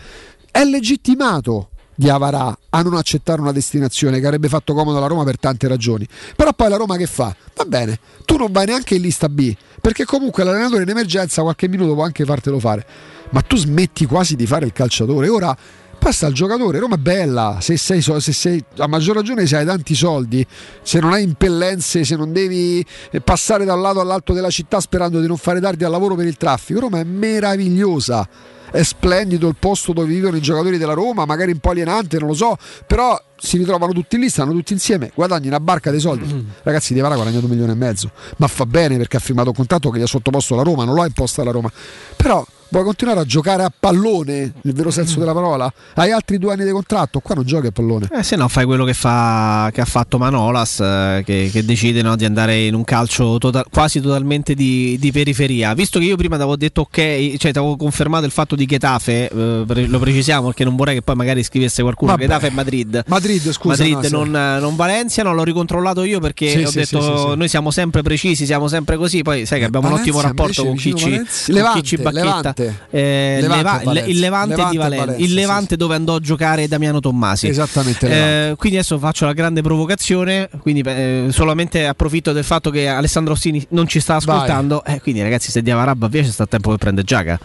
È 0.50 0.64
legittimato 0.64 1.69
Diavarà 2.00 2.56
a 2.69 2.82
non 2.84 2.93
accettare 2.93 3.42
una 3.42 3.51
destinazione 3.51 4.19
che 4.19 4.26
avrebbe 4.27 4.50
fatto 4.50 4.76
comodo 4.76 4.98
alla 4.98 5.08
Roma 5.08 5.24
per 5.24 5.40
tante 5.40 5.67
ragioni. 5.67 6.08
Però 6.35 6.53
poi 6.53 6.69
la 6.69 6.76
Roma 6.76 6.95
che 6.95 7.08
fa? 7.08 7.35
Va 7.56 7.66
bene, 7.66 8.00
tu 8.24 8.38
non 8.38 8.51
vai 8.51 8.67
neanche 8.67 8.93
in 8.93 9.01
lista 9.01 9.30
B, 9.30 9.51
perché 9.82 10.06
comunque 10.06 10.43
l'allenatore 10.43 10.84
in 10.84 10.90
emergenza 10.90 11.42
qualche 11.42 11.67
minuto 11.67 11.95
può 11.95 12.03
anche 12.03 12.24
fartelo 12.24 12.59
fare. 12.59 12.85
Ma 13.32 13.42
tu 13.42 13.56
smetti 13.56 14.06
quasi 14.06 14.35
di 14.35 14.45
fare 14.45 14.66
il 14.66 14.74
calciatore. 14.74 15.27
Ora 15.27 15.58
passa 15.98 16.27
al 16.27 16.34
giocatore. 16.34 16.77
Roma 16.80 16.95
è 16.95 17.00
bella. 17.00 17.58
Se 17.61 17.77
sei, 17.77 18.01
se 18.01 18.32
sei 18.32 18.64
a 18.77 18.88
maggior 18.88 19.16
ragione, 19.16 19.48
se 19.48 19.58
hai 19.58 19.66
tanti 19.66 19.95
soldi, 19.95 20.45
se 20.84 21.00
non 21.00 21.14
hai 21.14 21.24
impellenze, 21.24 22.03
se 22.03 22.16
non 22.16 22.32
devi 22.32 22.85
eh, 23.09 23.22
passare 23.22 23.66
da 23.66 23.74
un 23.74 23.82
lato 23.82 24.00
all'altro 24.00 24.35
della 24.35 24.51
città 24.51 24.80
sperando 24.80 25.19
di 25.19 25.27
non 25.27 25.38
fare 25.38 25.59
tardi 25.59 25.84
al 25.84 25.92
lavoro 25.92 26.14
per 26.16 26.27
il 26.27 26.38
traffico. 26.38 26.80
Roma 26.80 27.00
è 27.00 27.03
meravigliosa. 27.03 28.27
È 28.72 28.84
splendido 28.84 29.48
il 29.48 29.56
posto 29.58 29.94
dove 29.94 30.08
vivono 30.08 30.36
i 30.36 30.42
giocatori 30.42 30.78
della 30.78 30.94
Roma, 30.94 31.26
magari 31.26 31.52
un 31.52 31.60
po' 31.60 31.72
alienante, 31.72 32.20
non 32.20 32.30
lo 32.30 32.34
so, 32.34 32.58
però 32.86 33.20
si 33.38 33.58
ritrovano 33.58 33.94
tutti 33.94 34.18
lì, 34.18 34.30
stanno 34.30 34.52
tutti 34.52 34.74
insieme, 34.74 35.12
guadagni 35.14 35.48
una 35.48 35.60
barca 35.60 35.92
dei 35.92 36.00
soldi. 36.00 36.46
Ragazzi, 36.64 36.94
Di 36.94 37.00
Vara 37.00 37.14
ha 37.14 37.18
guadagnato 37.18 37.46
un 37.46 37.52
milione 37.52 37.72
e 37.72 37.76
mezzo, 37.76 38.12
ma 38.38 38.48
fa 38.48 38.66
bene 38.66 38.98
perché 38.98 39.18
ha 39.18 39.20
firmato 39.20 39.50
un 39.50 39.56
contratto 39.56 39.90
che 39.90 40.00
gli 40.00 40.04
ha 40.04 40.08
sottoposto 40.08 40.56
la 40.56 40.64
Roma, 40.64 40.84
non 40.84 40.96
lo 40.96 41.02
ha 41.02 41.06
imposta 41.06 41.44
la 41.44 41.52
Roma. 41.52 41.72
Però 42.16 42.46
vuoi 42.70 42.84
continuare 42.84 43.20
a 43.20 43.26
giocare 43.26 43.64
a 43.64 43.72
pallone, 43.78 44.54
nel 44.62 44.74
vero 44.74 44.92
senso 44.92 45.20
della 45.20 45.34
parola? 45.34 45.72
Hai 45.96 46.12
altri 46.12 46.38
due 46.38 46.54
anni 46.54 46.64
di 46.66 46.72
contratto, 46.72 47.20
qua 47.20 47.36
non 47.36 47.46
giochi 47.46 47.68
a 47.68 47.72
pallone. 47.72 48.08
Eh, 48.12 48.24
se 48.24 48.36
no 48.36 48.48
fai 48.48 48.66
quello 48.66 48.86
che, 48.86 48.94
fa, 48.94 49.70
che 49.74 49.82
ha 49.82 49.86
fatto 49.86 50.18
Manolas, 50.18 50.80
eh, 50.80 51.24
che, 51.26 51.50
che 51.52 51.66
decide 51.66 52.02
no, 52.02 52.16
di 52.16 52.26
andare 52.26 52.66
in 52.66 52.74
un 52.74 52.84
calcio 52.84 53.38
tota- 53.38 53.66
quasi 53.70 54.00
totalmente 54.02 54.54
di, 54.54 54.98
di 55.00 55.12
periferia. 55.12 55.74
Visto 55.74 56.00
che 56.00 56.06
io 56.06 56.16
prima 56.16 56.36
ti 56.36 56.42
avevo 56.42 56.58
detto 56.58 56.82
ok, 56.82 57.36
cioè 57.38 57.52
ti 57.52 57.58
avevo 57.58 57.76
confermato 57.76 58.26
il 58.26 58.32
fatto 58.32 58.56
di 58.56 58.66
Getafe, 58.66 59.30
eh, 59.30 59.86
lo 59.88 60.00
precisiamo 60.00 60.48
perché 60.48 60.64
non 60.64 60.76
vorrei 60.76 60.96
che 60.96 61.02
poi 61.02 61.16
magari 61.16 61.44
scrivesse 61.44 61.82
qualcuno. 61.82 62.12
Vabbè. 62.12 62.24
Getafe 62.24 62.48
e 62.48 62.52
Madrid. 62.52 63.04
Madrid, 63.08 63.52
scusa. 63.52 63.84
Madrid, 63.84 64.12
no, 64.12 64.24
sì. 64.24 64.30
non, 64.30 64.58
non 64.60 64.76
Valencia, 64.76 65.24
no, 65.24 65.34
l'ho 65.34 65.44
ricontrollato 65.44 66.04
io 66.04 66.20
perché 66.20 66.50
Sì, 66.50 66.64
ho 66.64 66.70
sì, 66.70 66.78
detto 66.78 67.36
noi 67.36 67.48
siamo 67.48 67.72
sempre 67.72 68.02
precisi, 68.02 68.46
siamo 68.46 68.68
sempre 68.68 68.98
così. 68.98 69.22
Poi 69.22 69.46
sai 69.46 69.60
che 69.60 69.66
abbiamo 69.66 69.88
un 69.88 69.94
Valencia, 69.94 70.16
ottimo 70.18 70.28
rapporto 70.28 70.62
con 70.64 70.72
invece, 70.72 70.90
chi, 70.90 70.94
vicino 70.94 71.10
ci, 71.10 71.12
Valencia. 71.12 71.46
con 71.46 71.56
Levante, 71.56 71.98
bacchetta. 71.98 72.24
Levante. 72.26 72.57
Eh, 72.90 73.38
Levante 73.42 73.56
Leva- 73.58 73.72
a 73.80 73.84
Valencia. 73.84 74.10
il 74.10 74.19
Levante, 74.19 74.50
Levante 74.56 74.72
di 74.72 74.77
Valencia, 74.77 75.06
Valencia, 75.06 75.24
il 75.24 75.30
sì, 75.30 75.36
Levante 75.36 75.76
dove 75.77 75.95
andò 75.95 76.16
a 76.16 76.19
giocare 76.19 76.68
Damiano 76.68 77.00
Tommasi. 77.00 77.48
Esattamente, 77.48 78.06
Eh, 78.06 78.10
Levante. 78.10 78.56
quindi 78.58 78.77
adesso 78.77 78.98
faccio 79.00 79.26
la 79.26 79.34
grande 79.34 79.61
provocazione. 79.61 80.50
Quindi 80.60 80.82
eh, 80.86 81.27
solamente 81.30 81.86
approfitto 81.88 82.32
del 82.34 82.44
fatto 82.44 82.69
che 82.69 82.88
Alessandro 82.88 83.34
Ossini 83.34 83.66
non 83.69 83.88
ci 83.88 84.00
sta 84.00 84.16
ascoltando. 84.16 84.84
Eh, 84.84 85.00
quindi, 85.02 85.22
ragazzi, 85.22 85.52
se 85.52 85.61
Diava 85.61 85.84
Rabba 85.84 86.08
via, 86.08 86.22
c'è 86.24 86.30
sta 86.30 86.45
tempo 86.45 86.69
per 86.69 86.77
prendere 86.80 87.06
Giaga. 87.06 87.40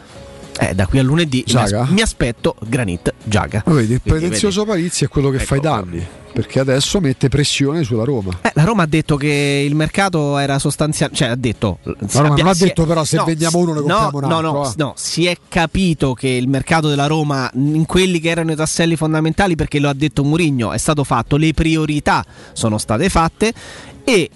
Eh, 0.58 0.74
da 0.74 0.86
qui 0.86 0.98
a 0.98 1.02
lunedì 1.02 1.42
mi, 1.47 1.52
Giaga? 1.52 1.86
mi 1.89 2.00
aspetto 2.02 2.55
Granit 2.66 3.14
Giaga. 3.24 3.62
Ma 3.66 3.74
vedi, 3.74 3.94
il 3.94 4.00
Quindi, 4.00 4.20
pretenzioso 4.20 4.64
Palizzi 4.64 5.05
è 5.05 5.08
quello 5.08 5.31
che 5.31 5.39
fa 5.39 5.56
i 5.56 5.60
danni. 5.60 6.06
Perché 6.32 6.60
adesso 6.60 6.98
mette 6.98 7.28
pressione 7.28 7.84
sulla 7.84 8.05
Roma. 8.05 8.39
Eh, 8.40 8.52
la 8.55 8.64
Roma 8.64 8.84
ha 8.84 8.86
detto 8.86 9.16
che 9.16 9.64
il 9.66 9.74
mercato 9.74 10.39
era 10.39 10.58
sostanziale, 10.58 11.14
cioè 11.14 11.28
ha 11.28 11.34
detto. 11.34 11.78
Roma 11.82 12.34
non 12.34 12.47
ha 12.47 12.55
si 12.55 12.62
è- 12.64 12.66
detto 12.68 12.86
però 12.86 13.05
se 13.05 13.22
vendiamo 13.22 13.58
uno 13.58 13.74
ne 13.74 13.81
compriamo 13.81 14.20
no, 14.20 14.24
un 14.24 14.31
no, 14.31 14.36
altro, 14.36 14.52
no, 14.52 14.66
eh. 14.66 14.72
no, 14.76 14.92
si 14.97 15.26
è 15.26 15.36
capito 15.47 16.14
che 16.14 16.28
il 16.28 16.48
mercato 16.48 16.89
della 16.89 17.06
Roma, 17.06 17.50
in 17.55 17.84
quelli 17.84 18.18
che 18.18 18.31
erano 18.31 18.52
i 18.52 18.56
tasselli 18.56 18.97
fondamentali, 18.97 19.56
perché 19.56 19.78
lo 19.78 19.90
ha 19.90 19.94
detto 19.94 20.24
Murigno, 20.24 20.72
è 20.72 20.78
stato 20.78 21.05
fatto, 21.05 21.36
le 21.36 21.52
priorità 21.52 22.24
sono 22.55 22.78
state 22.78 23.10
fatte 23.10 23.52
e 24.02 24.31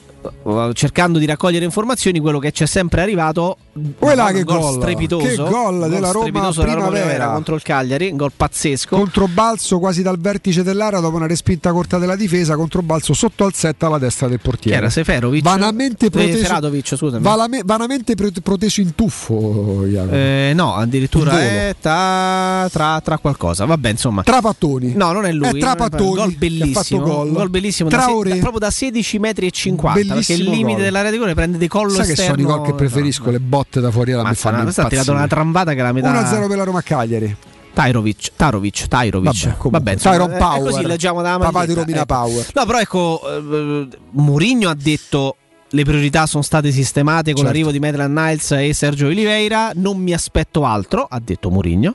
cercando 0.72 1.18
di 1.18 1.26
raccogliere 1.26 1.64
informazioni, 1.64 2.18
quello 2.20 2.38
che 2.38 2.52
ci 2.52 2.62
è 2.62 2.66
sempre 2.66 3.02
arrivato 3.02 3.56
un 3.72 3.92
che 3.98 4.42
gol 4.44 4.60
gol. 4.60 4.72
strepitoso, 4.80 5.24
Che 5.26 5.36
gol 5.36 5.74
della 5.80 5.88
della 5.88 6.10
Roma 6.12 6.52
primavera. 6.62 7.28
contro 7.28 7.54
il 7.54 7.62
Cagliari, 7.62 8.10
un 8.10 8.16
gol 8.16 8.32
pazzesco. 8.36 8.96
Controbalzo 8.96 9.78
quasi 9.78 10.02
dal 10.02 10.18
vertice 10.18 10.62
dell'area 10.62 11.00
dopo 11.00 11.16
una 11.16 11.26
respinta 11.26 11.72
corta 11.72 11.98
della 11.98 12.16
difesa, 12.16 12.56
controbalzo 12.56 13.12
sotto 13.14 13.44
al 13.44 13.52
set 13.54 13.82
alla 13.82 13.98
destra 13.98 14.28
del 14.28 14.40
portiere. 14.40 14.76
Chi 14.78 14.82
era 14.82 14.90
Seferovic? 14.90 15.42
Vanamente 15.42 16.06
Eh, 16.06 16.10
proteso, 16.10 16.96
scusami. 16.96 17.22
valame- 17.22 17.62
vanamente 17.64 18.14
pro- 18.14 18.30
proteso 18.42 18.80
in 18.80 18.94
tuffo. 18.94 19.84
Eh, 19.84 20.52
no, 20.54 20.74
addirittura 20.74 21.40
è 21.40 21.74
tra, 21.80 22.68
tra, 22.70 23.00
tra 23.00 23.18
qualcosa. 23.18 23.64
Vabbè, 23.64 23.90
insomma. 23.90 24.22
Trapattoni. 24.22 24.92
No, 24.94 25.12
non 25.12 25.24
è 25.26 25.32
lui. 25.32 25.48
È 25.48 25.50
non 25.52 25.60
Trapattoni 25.60 26.08
Un 26.08 26.14
gol 26.14 26.28
che 26.28 26.34
ha 26.34 26.38
bellissimo. 26.38 26.72
fatto 26.74 26.98
gol. 27.00 27.32
Gol 27.32 27.50
bellissimo. 27.50 27.88
Da 27.88 28.00
se- 28.00 28.28
da- 28.28 28.36
proprio 28.36 28.58
da 28.58 28.70
16 28.70 29.18
metri 29.18 29.46
e 29.46 29.50
50. 29.50 30.15
Perché 30.16 30.32
il 30.34 30.48
limite 30.48 30.72
gol. 30.74 30.82
dell'area 30.82 31.10
di 31.10 31.18
gol 31.18 31.34
prende 31.34 31.58
di 31.58 31.68
collo 31.68 31.90
Sai 31.90 32.06
che 32.06 32.12
esterno. 32.12 32.34
sono 32.36 32.48
i 32.48 32.52
gol 32.56 32.66
che 32.66 32.74
preferisco, 32.74 33.30
le 33.30 33.40
botte 33.40 33.80
da 33.80 33.90
fuori 33.90 34.12
alla 34.12 34.22
mi 34.22 34.28
Mazza, 34.28 34.50
fanno 34.50 34.62
questa 34.62 34.82
ha 34.84 34.88
tirato 34.88 35.12
una 35.12 35.26
trambata 35.26 35.74
che 35.74 35.82
la 35.82 35.92
metà 35.92 36.10
1-0 36.12 36.48
per 36.48 36.56
la 36.56 36.64
Roma 36.64 36.82
Cagliari. 36.82 37.36
Tarovic, 37.72 38.30
Tarovic, 38.36 38.86
Tarovic. 38.88 39.44
Vabbè, 39.44 39.56
comunque. 39.58 39.92
insomma, 39.92 40.14
Tyron 40.14 40.30
è- 40.30 40.34
è 40.34 40.38
Power. 40.38 40.70
così 40.72 40.86
leggiamo 40.86 41.20
da 41.22 41.36
Papà 41.38 41.66
di 41.66 41.74
Romina 41.74 41.96
ecco. 42.02 42.06
Power. 42.06 42.46
No, 42.54 42.64
però 42.64 42.78
ecco, 42.80 43.20
eh, 43.28 43.88
Mourinho 44.12 44.70
ha 44.70 44.74
detto 44.74 45.36
le 45.70 45.82
priorità 45.84 46.24
sono 46.26 46.42
state 46.42 46.70
sistemate 46.70 47.32
con 47.32 47.42
Certo. 47.42 47.44
l'arrivo 47.44 47.70
di 47.72 47.78
Maitland 47.80 48.16
Niles 48.16 48.50
e 48.52 48.72
Sergio 48.72 49.06
Oliveira, 49.08 49.72
non 49.74 49.98
mi 49.98 50.14
aspetto 50.14 50.64
altro, 50.64 51.06
ha 51.10 51.20
detto 51.22 51.50
Mourinho. 51.50 51.94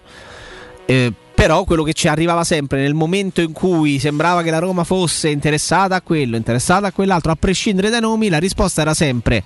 Eh, 0.86 1.14
però 1.42 1.64
quello 1.64 1.82
che 1.82 1.94
ci 1.94 2.08
arrivava 2.08 2.44
sempre 2.44 2.82
nel 2.82 2.94
momento 2.94 3.42
in 3.42 3.52
cui 3.52 3.98
sembrava 3.98 4.44
che 4.44 4.52
la 4.52 4.60
Roma 4.60 4.84
fosse 4.84 5.30
interessata 5.30 5.96
a 5.96 6.02
quello, 6.02 6.36
interessata 6.36 6.86
a 6.86 6.92
quell'altro, 6.92 7.32
a 7.32 7.36
prescindere 7.36 7.90
dai 7.90 8.00
nomi, 8.00 8.30
la 8.30 8.38
risposta 8.38 8.82
era 8.82 8.94
sempre 8.94 9.44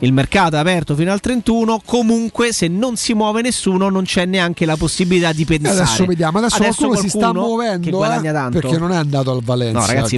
il 0.00 0.12
mercato 0.12 0.56
è 0.56 0.58
aperto 0.58 0.94
fino 0.94 1.10
al 1.12 1.20
31, 1.20 1.80
comunque 1.84 2.52
se 2.52 2.68
non 2.68 2.96
si 2.96 3.14
muove 3.14 3.40
nessuno 3.42 3.88
non 3.88 4.04
c'è 4.04 4.26
neanche 4.26 4.66
la 4.66 4.76
possibilità 4.76 5.32
di 5.32 5.42
E 5.42 5.46
pensare. 5.46 5.80
adesso 5.80 6.04
vediamo, 6.04 6.38
adesso, 6.38 6.58
qualcuno, 6.58 6.96
si 6.96 7.08
sta 7.08 7.18
qualcuno 7.18 7.46
muovendo 7.46 7.84
che 7.84 7.90
guadagna 7.90 8.30
eh, 8.30 8.34
tanto. 8.34 8.58
perché 8.60 8.78
non 8.78 8.92
è 8.92 8.96
andato 8.96 9.30
al 9.30 9.42
Valencia. 9.42 9.78
No, 9.78 9.86
ragazzi, 9.86 10.16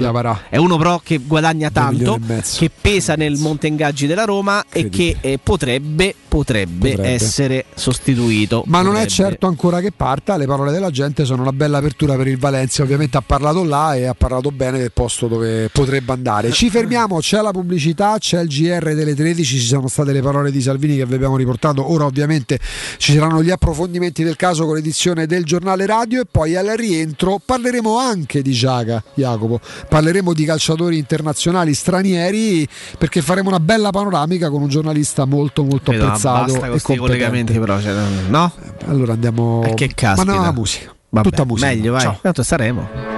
è 0.49 0.57
uno 0.57 0.77
però 0.77 1.01
che 1.03 1.19
guadagna 1.19 1.71
tanto, 1.71 2.19
che 2.57 2.71
pesa 2.81 3.15
nel 3.15 3.37
monte 3.39 3.67
ingaggi 3.67 4.07
della 4.07 4.25
Roma 4.25 4.65
e 4.73 4.89
che 4.89 5.17
eh, 5.21 5.39
potrebbe, 5.43 6.15
potrebbe, 6.27 6.91
Potrebbe. 6.91 7.09
essere 7.09 7.65
sostituito. 7.75 8.65
Ma 8.67 8.79
non 8.79 8.97
è 8.97 9.05
Potrebbe. 9.05 9.11
certo 9.13 9.47
ancora 9.47 9.81
che 9.81 9.93
parta, 9.93 10.37
le 10.37 10.47
parole 10.47 10.73
della 10.73 10.91
gente 10.91 11.25
sono 11.25 11.43
una 11.43 11.53
bella 11.53 11.79
apertura 11.79 12.17
per 12.17 12.27
il 12.27 12.39
Valencia, 12.39 12.83
ovviamente 12.83 13.17
ha 13.17 13.23
parlato 13.23 13.65
là 13.65 13.95
e 13.95 14.07
ha 14.07 14.15
parlato 14.15 14.51
bene 14.51 14.79
del 14.79 14.93
posto 14.93 15.27
dove 15.29 15.69
potrebbe 15.71 16.13
andare. 16.13 16.51
Ci 16.51 16.69
fermiamo, 16.71 17.19
c'è 17.19 17.41
la 17.41 17.51
pubblicità, 17.51 18.17
c'è 18.19 18.41
il 18.41 18.49
GR 18.49 18.95
delle 18.95 19.15
13, 19.15 19.59
ci 19.69 19.75
sono 19.75 19.89
state 19.89 20.13
le 20.13 20.23
parole 20.23 20.51
di 20.51 20.63
Salvini 20.63 20.97
che 20.97 21.05
vi 21.05 21.15
abbiamo 21.15 21.37
riportato, 21.37 21.93
ora 21.93 22.07
ovviamente 22.07 22.59
ci 22.97 23.13
saranno 23.13 23.43
gli 23.43 23.51
approfondimenti 23.51 24.25
del 24.25 24.37
caso 24.37 24.65
con 24.65 24.75
l'edizione 24.77 25.27
del 25.27 25.45
giornale 25.45 25.85
radio 25.85 26.23
e 26.23 26.25
poi 26.31 26.57
al 26.57 26.67
rientro 26.77 27.41
parleremo 27.45 27.99
anche 27.99 28.41
di 28.41 28.53
Giaga, 28.53 29.03
Jacopo, 29.15 29.61
parleremo 29.89 30.33
di 30.33 30.45
calciatori 30.45 30.97
internazionali 30.97 31.75
stranieri 31.75 32.67
perché 32.97 33.21
faremo 33.21 33.51
una 33.51 33.61
bella 33.61 33.91
panoramica 33.91 34.49
con 34.49 34.63
un 34.63 34.69
giornalista 34.69 35.27
molto 35.27 35.63
molto 35.63 35.91
Vedo, 35.91 36.05
ma 36.05 36.09
apprezzato 36.11 36.45
basta 36.53 36.59
e 36.59 36.69
competente. 36.69 36.99
collegamenti 36.99 37.59
però, 37.59 37.81
cioè, 37.81 37.95
no? 38.29 38.53
Allora 38.87 39.13
andiamo. 39.13 39.63
Eh, 39.65 39.75
che 39.75 39.93
caspita. 39.95 40.33
Ma 40.33 40.39
no, 40.39 40.45
la 40.45 40.53
musica. 40.53 40.95
Vabbè, 41.11 41.29
Tutta 41.29 41.45
musica. 41.45 41.69
Meglio, 41.69 41.93
vai. 41.93 42.01
Ciao. 42.03 42.19
Tanto 42.23 42.43
staremo. 42.43 43.18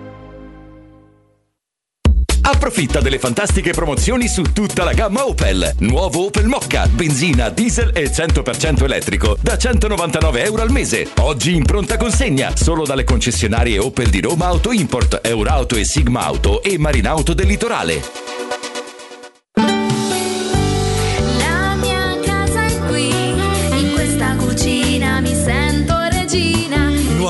Approfitta 2.41 3.01
delle 3.01 3.19
fantastiche 3.19 3.71
promozioni 3.71 4.27
su 4.27 4.41
tutta 4.53 4.83
la 4.83 4.93
gamma 4.93 5.25
Opel. 5.25 5.75
Nuovo 5.79 6.25
Opel 6.25 6.47
Mocca, 6.47 6.87
benzina, 6.87 7.49
diesel 7.49 7.91
e 7.93 8.09
100% 8.09 8.83
elettrico 8.83 9.37
da 9.39 9.57
199 9.57 10.43
euro 10.43 10.61
al 10.61 10.71
mese. 10.71 11.09
Oggi 11.19 11.55
in 11.55 11.63
pronta 11.63 11.97
consegna, 11.97 12.55
solo 12.55 12.83
dalle 12.83 13.03
concessionarie 13.03 13.77
Opel 13.77 14.09
di 14.09 14.21
Roma 14.21 14.47
Auto 14.47 14.71
Import, 14.71 15.19
Eurauto 15.23 15.75
e 15.75 15.85
Sigma 15.85 16.25
Auto 16.25 16.63
e 16.63 16.77
Marinauto 16.77 17.33
del 17.33 17.47
Litorale. 17.47 18.60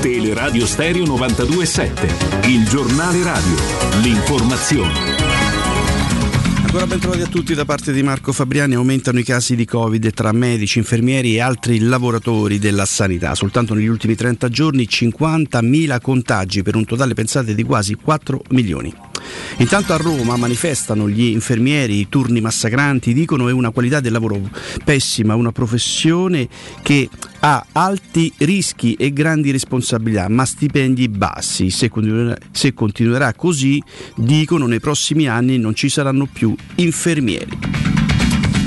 Teleradio 0.01 0.67
Stereo 0.67 1.05
92.7, 1.05 2.49
il 2.49 2.69
giornale 2.69 3.23
radio, 3.23 3.55
l'informazione. 4.03 5.14
Ancora 6.75 6.91
ben 6.91 6.99
trovati 6.99 7.23
a 7.23 7.31
tutti 7.31 7.55
da 7.55 7.65
parte 7.65 7.93
di 7.93 8.03
Marco 8.03 8.33
Fabriani. 8.33 8.75
Aumentano 8.75 9.21
i 9.21 9.23
casi 9.23 9.55
di 9.55 9.65
Covid 9.65 10.13
tra 10.13 10.33
medici, 10.33 10.79
infermieri 10.79 11.37
e 11.37 11.41
altri 11.41 11.79
lavoratori 11.79 12.59
della 12.59 12.85
sanità. 12.85 13.37
Soltanto 13.37 13.75
negli 13.75 13.87
ultimi 13.87 14.17
30 14.17 14.49
giorni 14.49 14.89
50.000 14.91 16.01
contagi 16.01 16.65
per 16.65 16.75
un 16.75 16.85
totale, 16.85 17.15
pensate, 17.15 17.55
di 17.55 17.63
quasi 17.63 17.95
4 17.95 18.43
milioni. 18.49 18.93
Intanto 19.59 19.93
a 19.93 19.97
Roma 19.97 20.37
manifestano 20.37 21.09
gli 21.09 21.25
infermieri, 21.25 22.01
i 22.01 22.09
turni 22.09 22.41
massacranti, 22.41 23.13
dicono 23.13 23.49
è 23.49 23.53
una 23.53 23.71
qualità 23.71 24.01
del 24.01 24.13
lavoro 24.13 24.41
pessima, 24.85 25.35
una 25.35 25.53
professione 25.53 26.49
che 26.83 27.09
ha 27.41 27.65
alti 27.73 28.33
rischi 28.39 28.95
e 28.95 29.13
grandi 29.13 29.51
responsabilità, 29.51 30.29
ma 30.29 30.45
stipendi 30.45 31.09
bassi. 31.09 31.71
Se 31.71 31.89
continuerà, 31.89 32.37
se 32.51 32.75
continuerà 32.75 33.33
così, 33.35 33.83
dicono 34.17 34.67
nei 34.67 34.81
prossimi 34.81 35.29
anni 35.29 35.59
non 35.59 35.75
ci 35.75 35.89
saranno 35.89 36.27
più 36.27 36.55
infermieri. 36.77 37.94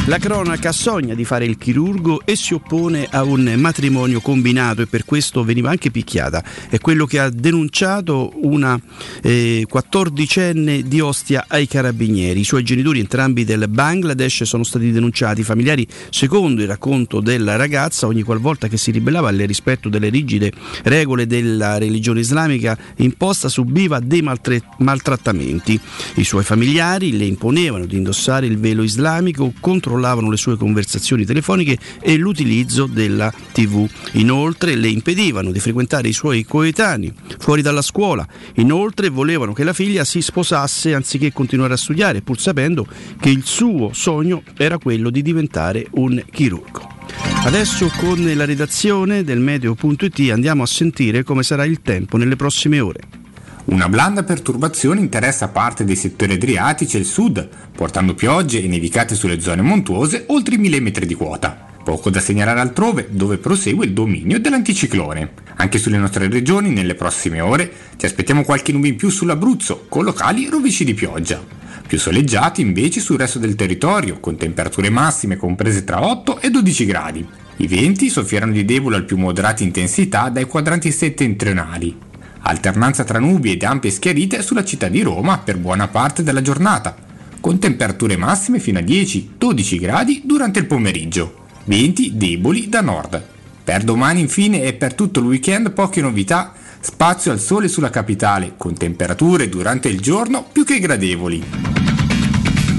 La 0.08 0.19
cronaca 0.19 0.72
sogna 0.72 1.14
di 1.16 1.26
fare 1.26 1.44
il 1.44 1.58
chirurgo 1.58 2.22
e 2.24 2.38
si 2.38 2.53
oppone 2.53 3.10
a 3.11 3.24
un 3.24 3.56
matrimonio 3.58 4.22
combinato 4.22 4.82
e 4.82 4.88
per 4.88 5.03
questo 5.03 5.44
veniva 5.44 5.69
anche 5.69 5.92
picchiata. 5.92 6.42
È 6.69 6.80
quello 6.80 7.06
che 7.06 7.19
ha 7.19 7.30
denunciato 7.30 8.32
una 8.36 8.80
eh, 9.22 9.68
14enne 9.69 10.80
di 10.80 11.02
Ostia 11.02 11.44
ai 11.50 11.68
carabinieri. 11.68 12.40
I 12.40 12.45
suoi 12.45 12.64
genitori, 12.64 13.02
entrambi 13.02 13.44
del 13.44 13.68
Bangladesh, 13.68 14.44
sono 14.44 14.64
stati 14.64 14.94
denunciati. 14.94 15.42
I 15.42 15.44
familiari, 15.44 15.86
secondo 16.10 16.61
il 16.61 16.69
racconto 16.69 17.19
della 17.19 17.58
ragazza, 17.58 18.08
ogni 18.08 18.22
qualvolta 18.22 18.69
che 18.69 18.77
si 18.77 18.92
ribellava 18.92 19.27
al 19.27 19.36
rispetto 19.36 19.90
delle 19.90 20.08
rigide 20.08 20.53
regole 20.84 21.27
della 21.27 21.77
religione 21.77 22.22
islamica 22.22 22.77
imposta, 22.95 23.50
subiva 23.50 24.00
dei 24.00 24.22
maltrattamenti. 24.22 25.77
I 26.16 26.24
suoi 26.24 26.45
familiari 26.45 27.18
le 27.18 27.26
imponevano 27.26 27.86
di 27.86 27.98
indossare 27.98 28.45
il 28.45 28.58
velo 28.58 28.84
islamico 28.84 29.52
contro 29.60 29.95
controllavano 29.98 30.30
le 30.30 30.38
sue 30.38 30.58
conversazioni 30.58 31.26
telefoniche 31.26 31.77
e 32.00 32.17
l'utilizzo 32.17 32.85
della 32.85 33.34
TV. 33.51 33.90
Inoltre 34.14 34.76
le 34.76 34.88
impedivano 34.88 35.51
di 35.51 35.59
frequentare 35.59 36.08
i 36.08 36.14
suoi 36.14 36.45
coetanei 36.45 37.11
fuori 37.40 37.61
dalla 37.61 37.82
scuola. 37.82 38.26
Inoltre 38.56 39.09
volevano 39.09 39.53
che 39.53 39.64
la 39.64 39.74
figlia 39.74 40.03
si 40.03 40.22
sposasse 40.22 40.93
anziché 40.93 41.34
continuare 41.34 41.74
a 41.74 41.77
studiare, 41.77 42.22
pur 42.22 42.40
sapendo 42.40 42.88
che 43.19 43.30
il 43.30 43.43
suo 43.43 43.92
sogno 43.93 44.43
era 44.56 44.77
quello 44.77 45.09
di 45.09 45.22
diventare 45.22 45.88
un 45.92 46.24
chirurgo. 46.32 46.95
Adesso 47.43 47.92
con 47.98 48.32
la 48.35 48.45
redazione 48.45 49.24
del 49.24 49.40
Meteo.it 49.40 50.30
andiamo 50.32 50.64
a 50.64 50.67
sentire 50.67 51.24
come 51.24 51.43
sarà 51.43 51.66
il 51.66 51.82
tempo 51.82 52.17
nelle 52.17 52.35
prossime 52.35 52.80
ore. 52.80 53.26
Una 53.68 53.90
blanda 53.90 54.24
perturbazione 54.24 55.02
interessa 55.02 55.50
parte 55.50 55.84
dei 55.84 55.98
settori 55.98 56.32
adriatici 56.34 56.96
e 56.96 57.02
il 57.02 57.06
sud, 57.06 57.50
portando 57.76 58.16
piogge 58.16 58.64
e 58.64 58.68
nevicate 58.68 59.14
sulle 59.14 59.42
zone 59.42 59.62
montuose 59.62 60.24
oltre 60.28 60.56
i 60.56 60.58
1000 60.58 60.80
metri 60.80 61.06
di 61.06 61.14
quota. 61.14 61.66
Poco 61.84 62.10
da 62.10 62.22
segnalare 62.22 62.62
altrove, 62.62 63.10
dove 63.12 63.38
prosegue 63.40 63.86
il 63.86 63.92
dominio 63.92 64.40
dell'anticiclone. 64.40 65.32
Anche 65.58 65.80
sulle 65.80 65.98
nostre 65.98 66.30
regioni, 66.30 66.70
nelle 66.70 66.96
prossime 66.96 67.42
ore, 67.42 67.70
ci 67.98 68.06
aspettiamo 68.06 68.46
qualche 68.46 68.72
nube 68.72 68.88
in 68.88 68.96
più 68.96 69.10
sull'Abruzzo, 69.10 69.88
con 69.90 70.06
locali 70.06 70.48
rovesci 70.48 70.86
di 70.86 70.94
pioggia. 70.94 71.44
Più 71.86 72.00
soleggiati 72.00 72.62
invece 72.62 73.02
sul 73.02 73.18
resto 73.18 73.38
del 73.38 73.56
territorio, 73.56 74.22
con 74.22 74.38
temperature 74.38 74.90
massime 74.90 75.36
comprese 75.36 75.84
tra 75.84 76.08
8 76.08 76.40
e 76.40 76.50
12 76.50 76.86
gradi. 76.86 77.28
I 77.58 77.68
venti 77.68 78.08
soffieranno 78.08 78.54
di 78.54 78.64
debole 78.64 78.96
al 78.96 79.04
più 79.04 79.18
moderata 79.18 79.64
intensità 79.64 80.30
dai 80.30 80.46
quadranti 80.46 80.90
settentrionali, 80.90 82.06
alternanza 82.48 83.03
tra 83.03 83.19
nubi 83.19 83.51
ed 83.51 83.64
ampie 83.64 83.92
schiarite 83.92 84.42
sulla 84.42 84.64
città 84.64 84.88
di 84.88 85.01
Roma 85.01 85.38
per 85.40 85.58
buona 85.58 85.88
parte 85.88 86.24
della 86.24 86.42
giornata, 86.42 86.95
con 87.40 87.59
temperature 87.59 88.17
massime 88.17 88.59
fino 88.59 88.80
a 88.80 88.82
10-12 88.82 89.80
gradi 89.80 90.22
durante 90.26 90.59
il 90.59 90.66
pomeriggio, 90.66 91.45
venti 91.66 92.16
deboli 92.16 92.69
da 92.69 92.82
nord. 92.82 93.24
Per 93.64 93.84
domani 93.84 94.22
infine 94.22 94.64
e 94.64 94.74
per 94.74 94.93
tutto 94.93 95.19
il 95.19 95.26
weekend 95.26 95.72
poche 95.72 96.01
novità, 96.01 96.53
spazio 96.80 97.32
al 97.32 97.40
sole 97.40 97.67
sulla 97.67 97.90
capitale, 97.90 98.53
con 98.56 98.76
temperature 98.76 99.50
durante 99.50 99.90
il 99.90 100.00
giorno 100.00 100.48
più 100.50 100.64
che 100.64 100.80
gradevoli. 100.80 101.43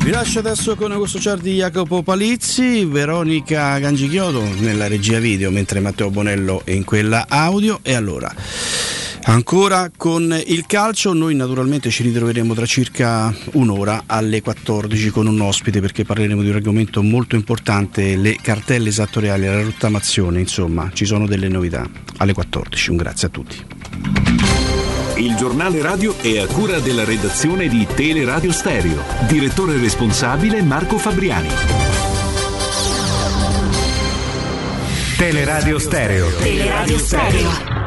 Vi 0.09 0.11
lascio 0.15 0.39
adesso 0.39 0.75
con 0.75 0.91
Augusto 0.91 1.21
Ciardi, 1.21 1.57
Jacopo 1.57 2.03
Palizzi, 2.03 2.87
Veronica 2.87 3.79
Gangichiodo 3.79 4.43
nella 4.61 4.89
regia 4.89 5.19
video, 5.19 5.51
mentre 5.51 5.81
Matteo 5.81 6.09
Bonello 6.09 6.63
è 6.65 6.71
in 6.71 6.85
quella 6.85 7.27
audio. 7.29 7.81
E 7.83 7.93
allora, 7.93 8.35
ancora 9.25 9.91
con 9.97 10.37
il 10.47 10.67
calcio, 10.67 11.13
noi 11.13 11.35
naturalmente 11.35 11.91
ci 11.91 12.03
ritroveremo 12.03 12.55
tra 12.55 12.67
circa 12.67 13.35
un'ora 13.53 14.05
alle 14.07 14.41
14 14.41 15.11
con 15.11 15.27
un 15.27 15.41
ospite 15.41 15.81
perché 15.81 16.05
parleremo 16.05 16.43
di 16.43 16.49
un 16.49 16.55
argomento 16.55 17.03
molto 17.03 17.37
importante, 17.37 18.17
le 18.17 18.37
cartelle 18.41 18.89
esattoriali, 18.89 19.47
la 19.47 19.63
rottamazione, 19.63 20.41
insomma, 20.41 20.91
ci 20.93 21.05
sono 21.05 21.27
delle 21.27 21.49
novità. 21.49 21.89
Alle 22.19 22.33
14, 22.33 22.91
un 22.91 22.97
grazie 22.97 23.29
a 23.29 23.31
tutti. 23.31 23.65
Il 25.17 25.35
giornale 25.35 25.83
radio 25.83 26.17
è 26.21 26.39
a 26.39 26.47
cura 26.47 26.79
della 26.79 27.05
redazione 27.05 27.67
di 27.67 27.87
Teleradio 27.93 28.53
Stereo. 28.53 29.03
Direttore 29.27 29.77
responsabile 29.77 30.63
Marco 30.63 30.97
Fabriani. 30.97 31.49
Teleradio 35.17 35.81
Stereo. 35.81 36.29
Teleradio 36.37 36.99
Stereo. 36.99 37.78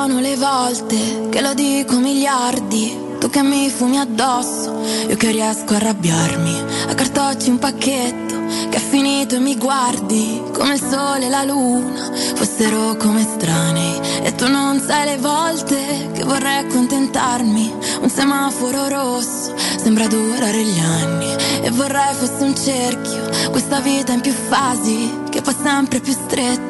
Sono 0.00 0.20
le 0.20 0.34
volte 0.36 1.28
che 1.28 1.42
lo 1.42 1.52
dico 1.52 1.98
miliardi. 1.98 3.08
Tu 3.18 3.28
che 3.28 3.42
mi 3.42 3.68
fumi 3.68 3.98
addosso 3.98 4.80
Io 5.08 5.16
che 5.16 5.30
riesco 5.30 5.74
a 5.74 5.76
arrabbiarmi. 5.76 6.56
A 6.88 6.94
cartocci 6.94 7.50
un 7.50 7.58
pacchetto 7.58 8.34
Che 8.70 8.78
è 8.78 8.80
finito 8.80 9.34
e 9.34 9.40
mi 9.40 9.58
guardi 9.58 10.42
Come 10.54 10.72
il 10.76 10.80
sole 10.80 11.26
e 11.26 11.28
la 11.28 11.44
luna 11.44 12.10
Fossero 12.34 12.96
come 12.96 13.20
estranei 13.20 14.00
E 14.22 14.34
tu 14.34 14.48
non 14.48 14.80
sai 14.80 15.04
le 15.04 15.18
volte 15.18 16.08
Che 16.14 16.24
vorrei 16.24 16.64
accontentarmi. 16.64 17.74
Un 18.00 18.08
semaforo 18.08 18.88
rosso 18.88 19.54
Sembra 19.76 20.06
durare 20.06 20.62
gli 20.62 20.78
anni. 20.78 21.34
E 21.60 21.70
vorrei 21.72 22.14
fosse 22.14 22.42
un 22.42 22.56
cerchio 22.56 23.50
Questa 23.50 23.80
vita 23.80 24.14
in 24.14 24.22
più 24.22 24.32
fasi 24.32 25.24
Che 25.28 25.42
poi 25.42 25.56
sempre 25.62 26.00
più 26.00 26.14
stretto 26.14 26.69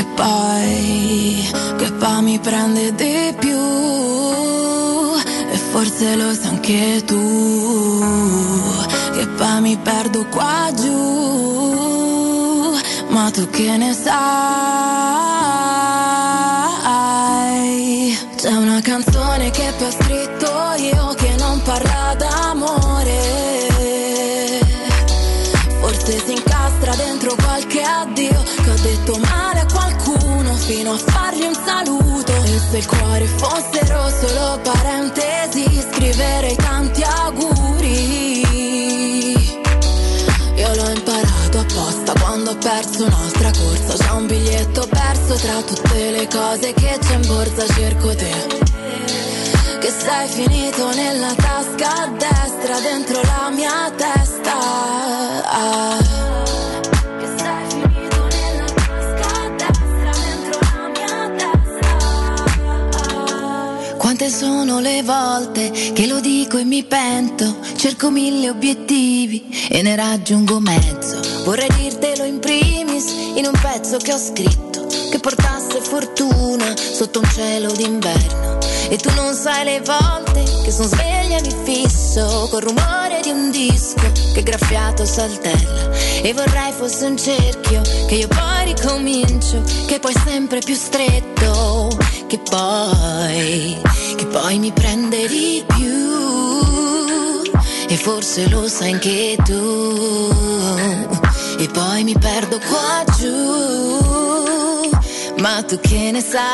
che 0.00 0.06
poi, 0.14 1.46
che 1.76 1.92
poi 1.92 2.22
mi 2.22 2.38
prende 2.38 2.94
di 2.94 3.34
più 3.38 3.58
e 5.52 5.56
forse 5.72 6.16
lo 6.16 6.32
sai 6.32 6.48
anche 6.48 7.02
tu, 7.04 8.02
che 9.12 9.26
poi 9.28 9.60
mi 9.60 9.76
perdo 9.76 10.24
qua 10.30 10.72
giù, 10.74 11.98
ma 13.08 13.30
tu 13.30 13.50
che 13.50 13.76
ne 13.76 13.92
sai? 13.92 14.88
C'è 18.36 18.52
una 18.56 18.80
canzone 18.80 19.09
fino 30.70 30.92
a 30.92 30.98
fargli 30.98 31.42
un 31.42 31.58
saluto. 31.64 32.32
E 32.32 32.60
se 32.70 32.78
il 32.78 32.86
cuore 32.86 33.26
fossero 33.26 34.08
solo 34.08 34.60
parentesi 34.62 35.64
scriverei 35.90 36.56
tanti 36.56 37.02
auguri. 37.02 38.40
Io 40.54 40.74
l'ho 40.74 40.90
imparato 40.90 41.58
apposta 41.58 42.12
quando 42.20 42.52
ho 42.52 42.56
perso 42.56 43.04
un'altra 43.04 43.50
corsa. 43.50 44.04
C'è 44.04 44.10
un 44.12 44.26
biglietto 44.26 44.86
perso 44.88 45.34
tra 45.34 45.60
tutte 45.62 46.10
le 46.10 46.28
cose 46.28 46.72
che 46.72 46.98
c'è 47.00 47.14
in 47.14 47.26
borsa 47.26 47.66
cerco 47.66 48.14
te. 48.14 48.68
Che 49.80 49.90
sei 49.90 50.28
finito 50.28 50.94
nella 50.94 51.34
tasca 51.34 52.02
a 52.02 52.06
destra 52.06 52.78
dentro 52.80 53.20
la 53.22 53.50
mia 53.50 53.90
testa 53.96 56.09
quante 64.20 64.28
sono 64.28 64.80
le 64.80 65.02
volte 65.02 65.70
che 65.70 66.06
lo 66.06 66.20
dico 66.20 66.58
e 66.58 66.64
mi 66.64 66.84
pento. 66.84 67.56
Cerco 67.76 68.10
mille 68.10 68.50
obiettivi 68.50 69.66
e 69.70 69.80
ne 69.80 69.96
raggiungo 69.96 70.60
mezzo. 70.60 71.18
Vorrei 71.44 71.68
dirtelo 71.74 72.24
in 72.24 72.38
primis 72.38 73.06
in 73.36 73.46
un 73.46 73.58
pezzo 73.62 73.96
che 73.96 74.12
ho 74.12 74.18
scritto 74.18 74.86
che 75.10 75.18
portasse 75.20 75.80
fortuna 75.80 76.76
sotto 76.76 77.20
un 77.20 77.30
cielo 77.30 77.72
d'inverno. 77.72 78.58
E 78.90 78.96
tu 78.98 79.10
non 79.14 79.32
sai 79.32 79.64
le 79.64 79.80
volte 79.80 80.44
che 80.64 80.70
sono 80.70 80.88
sveglia 80.88 81.38
e 81.38 81.42
mi 81.42 81.54
fisso 81.64 82.48
col 82.50 82.60
rumore 82.60 83.09
un 83.30 83.50
disco 83.50 84.12
che 84.34 84.42
graffiato 84.42 85.04
saltella 85.04 85.90
e 86.22 86.32
vorrei 86.32 86.72
fosse 86.72 87.06
un 87.06 87.16
cerchio 87.16 87.80
che 88.06 88.14
io 88.14 88.28
poi 88.28 88.74
ricomincio 88.74 89.62
che 89.86 89.98
poi 89.98 90.14
sempre 90.24 90.60
più 90.60 90.74
stretto 90.74 91.88
che 92.26 92.38
poi 92.38 93.80
che 94.16 94.26
poi 94.26 94.58
mi 94.58 94.70
prende 94.70 95.26
di 95.26 95.64
più. 95.66 96.18
E 97.88 97.96
forse 97.96 98.48
lo 98.48 98.68
sai 98.68 98.92
anche 98.92 99.36
tu. 99.44 100.28
E 101.58 101.66
poi 101.68 102.04
mi 102.04 102.16
perdo 102.18 102.58
qua 102.58 103.02
giù. 103.18 104.90
Ma 105.38 105.62
tu 105.62 105.80
che 105.80 106.10
ne 106.12 106.20
sai 106.20 106.50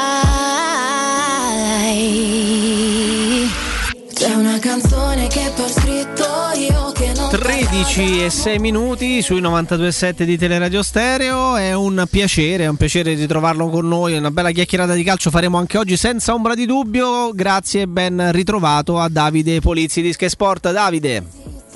canzone 4.66 5.28
che 5.28 5.52
ho 5.56 5.68
scritto 5.68 6.24
io 6.56 6.90
che 6.90 7.12
non 7.14 7.30
13 7.30 8.24
e 8.24 8.30
6 8.30 8.58
minuti 8.58 9.22
sui 9.22 9.40
92.7 9.40 10.24
di 10.24 10.36
Teleradio 10.36 10.82
Stereo. 10.82 11.54
È 11.54 11.72
un 11.72 12.04
piacere, 12.10 12.64
è 12.64 12.66
un 12.66 12.74
piacere 12.74 13.14
ritrovarlo 13.14 13.68
con 13.68 13.86
noi. 13.86 14.16
Una 14.16 14.32
bella 14.32 14.50
chiacchierata 14.50 14.94
di 14.94 15.04
calcio 15.04 15.30
faremo 15.30 15.58
anche 15.58 15.78
oggi 15.78 15.96
senza 15.96 16.34
ombra 16.34 16.56
di 16.56 16.66
dubbio. 16.66 17.30
Grazie 17.32 17.82
e 17.82 17.86
ben 17.86 18.32
ritrovato 18.32 18.98
a 18.98 19.08
Davide 19.08 19.60
Polizzi 19.60 20.02
di 20.02 20.12
Sky 20.12 20.28
Sport. 20.28 20.72
Davide. 20.72 21.22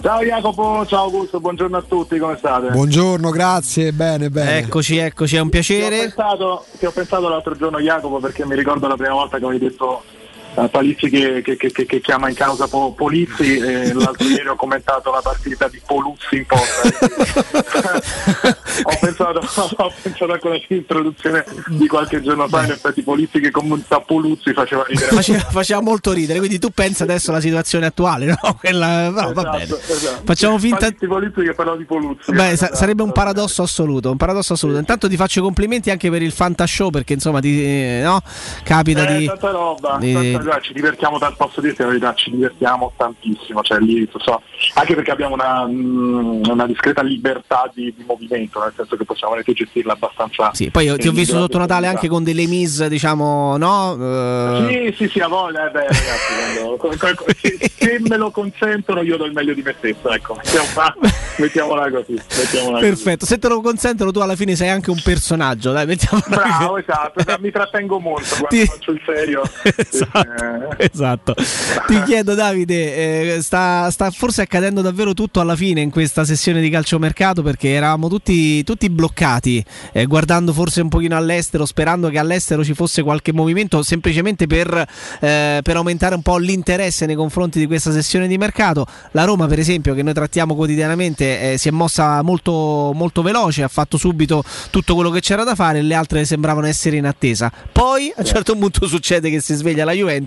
Ciao 0.03 0.25
Jacopo, 0.25 0.85
ciao 0.87 1.05
Augusto, 1.05 1.39
buongiorno 1.39 1.77
a 1.77 1.85
tutti, 1.87 2.19
come 2.19 2.37
state? 2.39 2.71
Buongiorno, 2.71 3.31
grazie, 3.31 3.93
bene, 3.93 4.31
bene. 4.31 4.59
Eccoci, 4.59 4.97
eccoci, 4.97 5.37
è 5.37 5.41
un 5.41 5.51
Ti 5.51 5.59
ho, 5.59 5.61
piacere. 5.61 5.99
pensato, 5.99 6.65
ti 6.79 6.87
ho 6.87 6.91
pensato 6.91 7.29
l'altro 7.29 7.55
giorno 7.55 7.79
Jacopo 7.79 8.19
perché 8.19 8.45
mi 8.47 8.57
ricordo 8.57 8.89
la 8.89 8.97
prima 8.97 9.13
volta 9.13 9.39
che 9.39 9.45
avevi 9.45 9.67
detto 9.69 10.03
Palizzi 10.71 11.09
che, 11.09 11.43
che- 11.43 11.57
che- 11.57 11.87
che- 11.87 12.01
chiama 12.01 12.29
in 12.29 12.35
causa 12.35 12.67
Po- 12.67 12.93
Polizzi 12.93 13.59
e 13.59 13.93
l'altro 13.93 14.27
ieri 14.29 14.49
ho 14.49 14.57
commentato 14.57 15.11
la 15.13 15.21
partita 15.23 15.69
di 15.69 15.81
Poluzzi 15.87 16.37
in 16.37 16.47
porta. 16.47 16.83
ho, 18.83 18.97
pensato, 19.01 19.39
ho 19.39 19.93
pensato 20.03 20.33
a 20.33 20.39
quella 20.39 20.59
introduzione 20.69 21.45
di 21.69 21.87
qualche 21.87 22.23
giorno 22.23 22.49
fa, 22.49 22.65
in 22.65 22.71
effetti 22.73 23.03
Polizzi 23.03 23.41
che 23.41 23.51
commenta 23.51 24.01
Poluzzi 24.01 24.53
faceva 24.53 24.85
ridere. 24.87 25.09
Faceva, 25.21 25.41
faceva 25.51 25.81
molto 25.81 26.13
ridere, 26.13 26.39
quindi 26.39 26.59
tu 26.59 26.71
pensa 26.71 27.05
adesso 27.05 27.31
alla 27.31 27.41
situazione 27.41 27.87
attuale, 27.87 28.27
no? 28.27 28.37
Quella, 28.59 29.09
no, 29.11 29.33
va 29.33 29.43
bene. 29.51 29.63
esatto. 29.65 30.23
Facciamo 30.25 30.59
finta- 30.59 30.79
Palizzi 30.87 31.07
Polizzi 31.07 31.43
che 31.43 31.55
parla 31.55 31.77
di 31.77 31.85
Poluzzi. 31.85 32.33
Beh, 32.33 32.57
sa- 32.57 32.75
sarebbe 32.75 33.03
un 33.03 33.13
paradosso 33.13 33.63
assoluto, 33.63 34.11
un 34.11 34.17
paradosso 34.17 34.55
assoluto. 34.55 34.79
Intanto 34.79 35.09
ti 35.09 35.17
faccio 35.17 35.41
i 35.41 35.43
complimenti 35.43 35.91
anche 35.91 36.11
per 36.11 36.23
il 36.23 36.33
Fantashow 36.33 36.91
perché 36.91 37.13
insomma 37.15 37.41
ti, 37.41 37.63
eh, 37.63 38.01
no? 38.03 38.21
capita 38.63 39.07
Eh, 39.09 39.19
di... 39.19 39.27
tanta 39.27 39.51
roba, 39.51 39.97
di- 40.01 40.13
tanta- 40.13 40.40
guarda, 40.43 40.61
ci 40.61 40.73
divertiamo 40.73 41.19
tanto, 41.19 41.37
posso 41.47 41.61
dirti 41.61 41.83
la 41.83 41.89
verità, 41.89 42.15
ci 42.15 42.31
divertiamo 42.31 42.93
tantissimo, 42.97 43.63
cioè 43.63 43.79
lì, 43.79 44.09
so, 44.19 44.43
anche 44.75 44.95
perché 44.95 45.11
abbiamo 45.11 45.35
una, 45.35 45.67
mm, 45.67 46.45
una 46.49 46.67
discreta 46.67 47.03
libertà 47.03 47.71
di, 47.73 47.93
di 47.97 48.05
movimento, 48.07 48.61
nel 48.61 48.73
senso 48.77 48.97
che 48.97 49.05
possiamo 49.05 49.35
anche 49.35 49.53
gestirla 49.53 49.93
abbastanza. 49.93 50.51
Sì, 50.53 50.71
poi 50.71 50.85
io 50.85 50.97
ti 50.97 51.09
ho 51.09 51.13
visto 51.13 51.39
sotto 51.39 51.59
Natale 51.59 51.87
anche 51.87 52.09
con 52.09 52.25
delle 52.25 52.47
mise, 52.47 52.89
diciamo, 52.89 53.57
no? 53.57 53.97
Eh, 53.99 54.93
Sì, 54.95 55.05
sì, 55.05 55.09
sì, 55.13 55.21
a 55.21 55.29
voglia, 55.29 55.69
eh, 55.69 55.71
beh, 55.71 55.87
ragazzi, 55.87 57.39
se, 57.41 57.71
se 57.77 57.99
me 58.01 58.17
lo 58.17 58.31
consentono 58.31 59.03
io 59.03 59.17
do 59.17 59.25
il 59.25 59.33
meglio 59.33 59.55
di 59.55 59.63
me 59.63 59.75
stesso, 59.79 60.11
ecco, 60.11 60.35
mettiamola, 60.35 60.95
mettiamola 61.37 61.91
così. 61.91 62.13
Mettiamola 62.13 62.79
così. 62.79 62.89
Perfetto, 62.89 63.27
se 63.27 63.39
te 63.39 63.49
lo 63.49 63.61
consentono 63.61 64.11
tu 64.11 64.21
alla 64.21 64.37
fine 64.37 64.55
sei 64.57 64.69
anche 64.69 64.91
un 64.91 65.01
personaggio, 65.03 65.73
dai, 65.73 65.87
mettiamo 65.87 66.23
Bravo, 66.27 66.79
esatto, 66.79 67.21
esatto, 67.21 67.43
mi 67.43 67.51
trattengo 67.51 67.99
molto 67.99 68.37
quando 68.39 68.49
Ti- 68.49 68.67
faccio 68.67 68.91
il 68.93 69.01
serio. 69.05 69.43
Esatto. 69.91 70.30
Esatto. 70.77 71.35
Ti 71.35 72.03
chiedo, 72.05 72.35
Davide, 72.35 73.37
eh, 73.37 73.43
sta, 73.43 73.91
sta 73.91 74.11
forse 74.11 74.43
accadendo 74.43 74.81
davvero 74.81 75.15
tutto 75.15 75.41
alla 75.41 75.57
fine 75.57 75.81
in 75.81 75.91
questa 75.91 76.25
sessione 76.25 76.61
di 76.61 76.71
calciomercato 76.71 77.43
perché 77.43 77.71
eravamo 77.71 78.09
tutti, 78.09 78.63
tutti 78.65 78.89
bloccati, 78.89 79.65
eh, 79.93 80.07
guardando 80.07 80.53
forse 80.53 80.81
un 80.81 80.89
pochino 80.89 81.17
all'estero, 81.17 81.67
sperando 81.67 82.09
che 82.09 82.19
all'estero 82.19 82.65
ci 82.65 82.75
fosse 82.75 83.03
qualche 83.03 83.33
movimento 83.33 83.83
semplicemente 83.83 84.47
per, 84.47 84.87
eh, 85.21 85.61
per 85.63 85.77
aumentare 85.77 86.15
un 86.15 86.23
po' 86.23 86.39
l'interesse 86.39 87.07
nei 87.07 87.17
confronti 87.17 87.59
di 87.59 87.67
questa 87.67 87.93
sessione 87.93 88.27
di 88.27 88.39
mercato. 88.39 88.87
La 89.13 89.25
Roma, 89.25 89.47
per 89.47 89.59
esempio, 89.59 89.95
che 89.95 90.03
noi 90.03 90.15
trattiamo 90.15 90.55
quotidianamente, 90.55 91.53
eh, 91.53 91.59
si 91.59 91.69
è 91.69 91.71
mossa 91.71 92.23
molto, 92.23 92.93
molto 92.95 93.23
veloce, 93.23 93.63
ha 93.63 93.69
fatto 93.69 93.97
subito 93.97 94.43
tutto 94.71 94.95
quello 94.95 95.11
che 95.11 95.21
c'era 95.21 95.45
da 95.45 95.55
fare 95.55 95.83
le 95.83 95.95
altre 95.95 96.25
sembravano 96.25 96.67
essere 96.67 96.97
in 96.97 97.07
attesa. 97.07 97.51
Poi 97.73 98.13
a 98.15 98.21
un 98.21 98.25
certo 98.25 98.57
punto 98.57 98.87
succede 98.87 99.31
che 99.31 99.41
si 99.41 99.55
sveglia 99.55 99.85
la 99.85 99.93
Juventus 99.93 100.20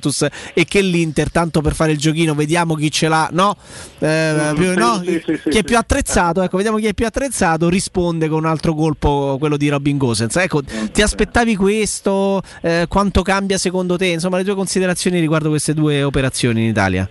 e 0.53 0.65
che 0.65 0.81
l'Inter, 0.81 1.31
tanto 1.31 1.61
per 1.61 1.73
fare 1.75 1.91
il 1.91 1.97
giochino, 1.97 2.33
vediamo 2.35 2.75
chi 2.75 2.91
ce 2.91 3.07
l'ha, 3.07 3.29
no? 3.31 3.55
Eh, 3.99 4.31
Mm, 4.33 4.55
più- 4.55 4.73
no? 4.75 5.01
chi 5.01 5.57
è 5.57 5.63
più 5.63 5.77
attrezzato, 5.77 6.41
ecco, 6.41 6.57
vediamo 6.57 6.77
chi 6.77 6.87
è 6.87 6.93
più 6.93 7.05
attrezzato, 7.05 7.69
risponde 7.69 8.27
con 8.27 8.39
un 8.39 8.45
altro 8.49 8.73
colpo, 8.73 9.37
quello 9.39 9.57
di 9.57 9.69
Robin 9.69 9.97
Gosens. 9.97 10.35
Ecco, 10.37 10.61
ti 10.91 11.01
aspettavi 11.01 11.55
questo? 11.55 12.41
Eh, 12.61 12.85
quanto 12.87 13.21
cambia 13.21 13.57
secondo 13.57 13.97
te? 13.97 14.07
Insomma, 14.07 14.37
le 14.37 14.43
tue 14.43 14.55
considerazioni 14.55 15.19
riguardo 15.19 15.49
queste 15.49 15.73
due 15.73 16.03
operazioni 16.03 16.61
in 16.63 16.69
Italia. 16.69 17.07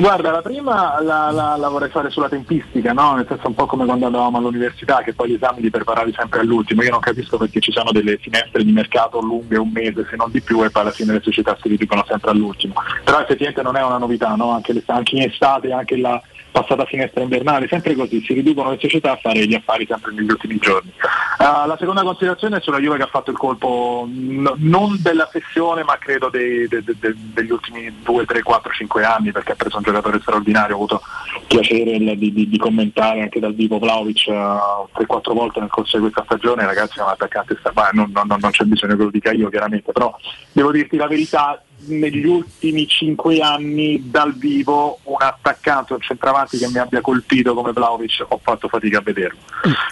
Guarda, 0.00 0.30
la 0.30 0.42
prima 0.42 1.00
la, 1.02 1.30
la- 1.30 1.56
la 1.56 1.68
vorrei 1.68 1.88
fare 1.90 2.10
sulla 2.10 2.28
tempistica, 2.28 2.92
no? 2.92 3.14
nel 3.14 3.26
senso 3.28 3.48
un 3.48 3.54
po' 3.54 3.66
come 3.66 3.84
quando 3.84 4.06
andavamo 4.06 4.38
all'università, 4.38 5.02
che 5.02 5.12
poi 5.12 5.30
gli 5.30 5.34
esami 5.34 5.60
li 5.60 5.70
preparavi 5.70 6.14
sempre 6.16 6.40
all'ultimo. 6.40 6.82
Io 6.82 6.90
non 6.90 7.00
capisco 7.00 7.36
perché 7.36 7.60
ci 7.60 7.72
sono 7.72 7.90
delle 7.90 8.16
finestre 8.18 8.62
di 8.62 8.70
mercato 8.72 9.20
lunghe, 9.20 9.56
un 9.58 9.70
mese 9.72 10.06
se 10.08 10.16
non 10.16 10.30
di 10.30 10.40
più, 10.40 10.62
e 10.64 10.70
poi 10.70 10.82
alla 10.82 10.90
fine 10.92 11.12
le 11.14 11.20
società 11.20 11.56
si 11.60 11.68
riducono 11.68 12.04
sempre 12.06 12.30
all'ultimo. 12.30 12.74
Però 13.02 13.18
effettivamente 13.20 13.62
non 13.62 13.76
è 13.76 13.82
una 13.82 13.98
novità, 13.98 14.34
no? 14.34 14.50
anche, 14.50 14.80
anche 14.86 15.16
in 15.16 15.22
estate, 15.22 15.72
anche 15.72 15.96
la 15.96 16.20
passata 16.50 16.84
finestra 16.86 17.22
invernale, 17.22 17.68
sempre 17.68 17.94
così, 17.94 18.22
si 18.24 18.32
riducono 18.32 18.70
le 18.70 18.78
società 18.80 19.12
a 19.12 19.16
fare 19.16 19.46
gli 19.46 19.54
affari 19.54 19.86
sempre 19.88 20.12
negli 20.12 20.30
ultimi 20.30 20.56
giorni. 20.58 20.92
Ah, 21.38 21.66
la 21.66 21.76
seconda 21.78 22.02
considerazione 22.02 22.56
è 22.56 22.60
sulla 22.60 22.78
Juve 22.80 22.96
che 22.96 23.02
ha 23.04 23.08
fatto 23.08 23.30
il 23.30 23.36
colpo 23.36 24.06
n- 24.08 24.52
non 24.56 24.96
della 25.00 25.28
sessione 25.30 25.84
ma 25.84 25.96
credo 25.98 26.28
dei- 26.30 26.66
de- 26.66 26.82
de- 26.82 26.96
de- 26.98 27.14
degli 27.16 27.50
ultimi 27.50 27.92
2, 28.02 28.24
3, 28.24 28.42
4, 28.42 28.72
5 28.72 29.04
anni 29.04 29.30
perché 29.30 29.52
ha 29.52 29.56
preso 29.56 29.76
un 29.76 29.82
giocatore 29.84 30.18
straordinario, 30.20 30.74
ho 30.74 30.78
avuto 30.78 31.02
piacere 31.46 31.96
di, 31.98 32.32
di- 32.32 32.48
di 32.48 32.58
commentare 32.58 33.20
anche 33.22 33.38
dal 33.40 33.54
vivo 33.54 33.78
Vlaovic 33.78 34.26
3-4 34.28 35.32
volte 35.32 35.60
nel 35.60 35.70
corso 35.70 35.96
di 35.96 36.02
questa 36.02 36.22
stagione, 36.24 36.64
ragazzi 36.66 36.98
è 36.98 37.02
un 37.02 37.08
attaccante 37.10 37.56
sta- 37.60 37.72
non, 37.92 38.10
non- 38.12 38.26
non 38.40 38.50
c'è 38.50 38.64
bisogno 38.64 38.96
che 38.96 39.02
lo 39.04 39.10
dica 39.10 39.30
io 39.32 39.48
chiaramente, 39.48 39.92
però 39.92 40.14
devo 40.52 40.72
dirti 40.72 40.96
la 40.96 41.06
verità, 41.06 41.62
negli 41.86 42.26
ultimi 42.26 42.86
5 42.86 43.40
anni 43.40 44.10
dal 44.10 44.34
vivo 44.34 44.98
un 45.04 45.16
attaccante, 45.18 45.92
un 45.94 46.00
centravanti 46.00 46.58
che 46.58 46.68
mi 46.68 46.78
abbia 46.78 47.00
colpito 47.00 47.54
come 47.54 47.72
Vlaovic 47.72 48.24
ho 48.28 48.40
fatto 48.42 48.68
fatica 48.68 48.98
a 48.98 49.02
vederlo. 49.02 49.38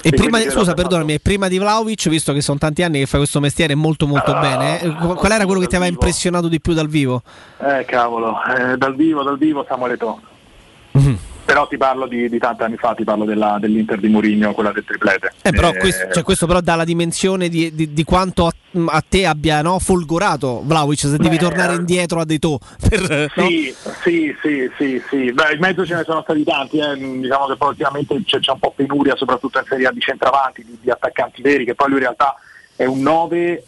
E 0.03 0.11
prima, 0.11 0.17
quindi 0.17 0.37
di- 0.39 0.43
credo 0.45 0.59
scusa, 0.59 0.75
perdonami, 0.75 1.15
e 1.15 1.21
prima 1.21 1.49
di 1.49 1.59
Vlaovic, 1.59 2.09
visto 2.09 2.33
che 2.33 2.41
sono 2.41 2.59
tanti 2.59 2.83
anni 2.83 2.99
che 3.01 3.07
fai 3.07 3.21
questo 3.21 3.41
mestiere 3.41 3.75
molto 3.75 4.07
molto 4.07 4.33
Ah, 4.33 4.41
bene, 4.41 4.81
eh, 4.81 4.89
qual 4.95 5.33
era 5.33 5.45
quello 5.47 5.61
che 5.61 5.67
ti 5.67 5.77
aveva 5.77 5.91
impressionato 5.91 6.49
di 6.49 6.61
più 6.61 6.73
dal 6.75 6.89
vivo? 6.89 7.23
Eh 7.59 7.85
cavolo, 7.87 8.37
eh, 8.45 8.77
dal 8.77 8.95
vivo, 8.95 9.23
dal 9.23 9.39
vivo 9.39 9.65
Samuele 9.69 9.95
Eto'o. 9.95 10.21
Però 11.47 11.69
ti 11.69 11.77
parlo 11.77 12.09
di, 12.09 12.29
di 12.29 12.39
tanti 12.39 12.65
anni 12.65 12.77
fa, 12.77 12.93
ti 12.95 13.05
parlo 13.05 13.25
della- 13.25 13.59
dell'Inter 13.61 14.01
di 14.01 14.09
Mourinho, 14.09 14.53
quella 14.53 14.73
del 14.73 14.85
triplete. 14.85 15.33
Eh, 15.43 15.53
però 15.53 15.71
Eh, 15.71 15.79
questo, 15.79 16.13
cioè, 16.13 16.25
questo 16.25 16.47
però 16.47 16.61
dà 16.61 16.75
la 16.75 16.85
dimensione 16.85 17.49
di, 17.49 17.73
di- 17.73 17.93
di 17.93 18.03
quanto 18.05 18.47
a, 18.47 18.53
a 18.87 19.05
te 19.09 19.27
abbia 19.27 19.63
no, 19.63 19.79
folgorato 19.79 20.63
Vlaovic 20.65 20.99
se 20.99 21.17
devi 21.17 21.37
Beh, 21.37 21.43
tornare 21.45 21.75
eh, 21.75 21.77
indietro 21.77 22.19
a 22.19 22.25
dei 22.25 22.41
to. 22.41 22.59
Per, 22.89 23.31
no? 23.37 23.47
Sì, 23.47 23.73
sì, 24.03 24.37
sì, 24.43 24.71
sì, 24.77 25.03
sì. 25.09 25.33
Beh, 25.33 25.53
in 25.53 25.61
mezzo 25.61 25.87
ce 25.87 25.95
ne 25.95 26.03
sono 26.03 26.21
stati 26.23 26.43
tanti, 26.43 26.79
eh. 26.79 26.97
diciamo 26.97 27.47
che 27.47 27.57
poi 27.57 27.69
ultimamente 27.69 28.21
c'è, 28.25 28.41
c'è 28.41 28.51
un 28.51 28.59
po' 28.59 28.73
penuria, 28.75 29.15
soprattutto 29.15 29.59
in 29.61 29.65
Serie 29.69 29.87
A 29.87 29.93
di 29.93 30.01
centravanti, 30.01 30.65
di, 30.65 30.77
di 30.81 30.91
attaccanti 30.91 31.43
veri, 31.43 31.65
che 31.65 31.77
poi 31.77 31.87
lui 31.89 31.99
in 31.99 32.03
realtà 32.03 32.35
è 32.75 32.85
un 32.87 33.01
9 33.03 33.65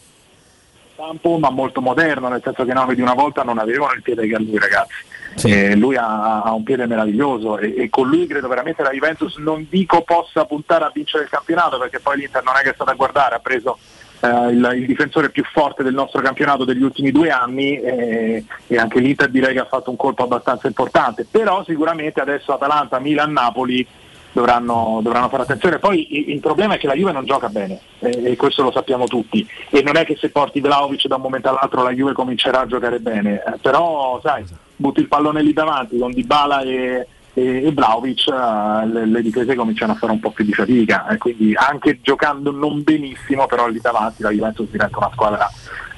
campo 0.97 1.37
ma 1.37 1.49
molto 1.49 1.79
moderno, 1.79 2.27
nel 2.27 2.41
senso 2.43 2.65
che 2.65 2.71
i 2.71 2.73
9 2.73 2.93
di 2.93 3.01
una 3.01 3.13
volta 3.13 3.43
non 3.43 3.57
avevano 3.57 3.93
il 3.93 4.01
piede 4.01 4.27
che 4.27 4.35
ha 4.35 4.39
lui 4.39 4.57
ragazzi. 4.59 4.95
Eh, 5.43 5.75
lui 5.75 5.95
ha, 5.95 6.41
ha 6.41 6.53
un 6.53 6.63
piede 6.63 6.85
meraviglioso 6.85 7.57
e, 7.57 7.73
e 7.77 7.89
con 7.89 8.07
lui 8.07 8.27
credo 8.27 8.47
veramente 8.47 8.83
la 8.83 8.91
Juventus 8.91 9.37
non 9.37 9.65
dico 9.69 10.01
possa 10.01 10.45
puntare 10.45 10.85
a 10.85 10.91
vincere 10.93 11.23
il 11.23 11.29
campionato 11.29 11.77
perché 11.77 11.99
poi 11.99 12.17
l'Inter 12.17 12.43
non 12.43 12.55
è 12.57 12.61
che 12.63 12.71
è 12.71 12.73
stata 12.73 12.91
a 12.91 12.95
guardare, 12.95 13.35
ha 13.35 13.39
preso 13.39 13.77
eh, 14.21 14.27
il, 14.27 14.71
il 14.75 14.85
difensore 14.85 15.29
più 15.29 15.43
forte 15.43 15.83
del 15.83 15.93
nostro 15.93 16.21
campionato 16.21 16.65
degli 16.65 16.83
ultimi 16.83 17.11
due 17.11 17.29
anni 17.29 17.79
eh, 17.79 18.43
e 18.67 18.77
anche 18.77 18.99
l'Inter 18.99 19.29
direi 19.29 19.53
che 19.53 19.59
ha 19.59 19.65
fatto 19.65 19.89
un 19.89 19.95
colpo 19.95 20.23
abbastanza 20.23 20.67
importante, 20.67 21.25
però 21.29 21.63
sicuramente 21.63 22.19
adesso 22.19 22.51
Atalanta, 22.53 22.99
Milan, 22.99 23.31
Napoli 23.31 23.85
dovranno, 24.31 24.99
dovranno 25.01 25.29
fare 25.29 25.43
attenzione. 25.43 25.79
Poi 25.79 26.15
i- 26.15 26.31
il 26.33 26.39
problema 26.39 26.75
è 26.75 26.77
che 26.77 26.87
la 26.87 26.93
Juve 26.93 27.11
non 27.13 27.25
gioca 27.25 27.47
bene 27.49 27.79
eh, 27.99 28.31
e 28.31 28.35
questo 28.35 28.61
lo 28.61 28.71
sappiamo 28.71 29.05
tutti. 29.05 29.47
E 29.69 29.81
non 29.81 29.95
è 29.95 30.05
che 30.05 30.15
se 30.19 30.29
porti 30.29 30.59
Vlaovic 30.59 31.07
da 31.07 31.15
un 31.15 31.21
momento 31.21 31.49
all'altro 31.49 31.81
la 31.81 31.91
Juve 31.91 32.13
comincerà 32.13 32.59
a 32.61 32.67
giocare 32.67 32.99
bene, 32.99 33.41
eh, 33.43 33.57
però 33.61 34.19
sai, 34.21 34.43
butti 34.79 35.01
il 35.01 35.07
pallone 35.09 35.41
lì 35.43 35.51
davanti 35.51 35.97
con 35.99 36.11
Dybala 36.11 36.61
e, 36.61 37.05
e, 37.33 37.65
e 37.65 37.71
Vlaovic 37.73 38.27
eh, 38.29 38.87
le, 38.87 39.05
le 39.05 39.21
difese 39.21 39.55
cominciano 39.55 39.91
a 39.91 39.95
fare 39.95 40.13
un 40.13 40.19
po' 40.21 40.31
più 40.31 40.45
di 40.45 40.53
fatica 40.53 41.07
e 41.07 41.17
quindi 41.17 41.53
anche 41.53 41.99
giocando 42.01 42.51
non 42.51 42.81
benissimo 42.81 43.45
però 43.45 43.67
lì 43.67 43.79
davanti 43.81 44.21
la 44.23 44.29
Juventus 44.31 44.69
diventa 44.69 44.97
una 44.97 45.09
squadra 45.11 45.49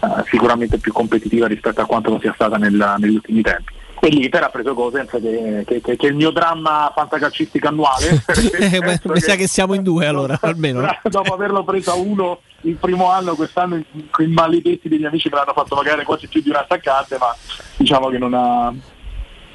eh, 0.04 0.24
sicuramente 0.32 0.80
più 0.80 0.92
competitiva 0.92 1.46
rispetto 1.48 1.82
a 1.82 1.86
quanto 1.86 2.10
lo 2.10 2.20
sia 2.20 2.34
stata 2.34 2.58
nel- 2.58 2.96
negli 2.98 3.14
ultimi 3.16 3.42
tempi. 3.44 3.74
E 4.04 4.08
l'Inter 4.10 4.42
ha 4.42 4.50
preso 4.50 4.74
Gosens 4.74 5.12
che, 5.12 5.64
che- 5.68 5.80
che- 5.80 5.96
che 5.96 6.08
è 6.08 6.10
il 6.10 6.16
mio 6.16 6.32
dramma 6.32 6.92
fantacalcistico 6.96 7.68
annuale. 7.68 8.24
Eh, 8.60 8.80
beh, 8.80 9.00
mi 9.04 9.20
sa 9.20 9.36
che 9.36 9.46
siamo 9.48 9.76
in 9.76 9.84
due 9.84 10.08
allora, 10.08 10.38
almeno. 10.42 10.82
no? 10.82 10.98
dopo 11.04 11.36
averlo 11.36 11.64
preso 11.64 11.92
a 11.92 11.96
uno 11.96 12.40
il 12.64 12.76
primo 12.76 13.10
anno, 13.10 13.36
quest'anno 13.36 13.76
i, 13.78 13.86
i 14.20 14.28
maledetti 14.28 14.88
degli 14.90 15.06
amici 15.06 15.30
me 15.30 15.38
l'hanno 15.38 15.54
fatto 15.54 15.76
pagare 15.76 16.04
quasi 16.04 16.28
più 16.28 16.42
di 16.42 16.50
un 16.50 16.56
attaccante, 16.56 17.18
ma 17.20 17.36
diciamo 17.78 18.10
che 18.10 18.18
non 18.18 18.34
ha. 18.34 18.74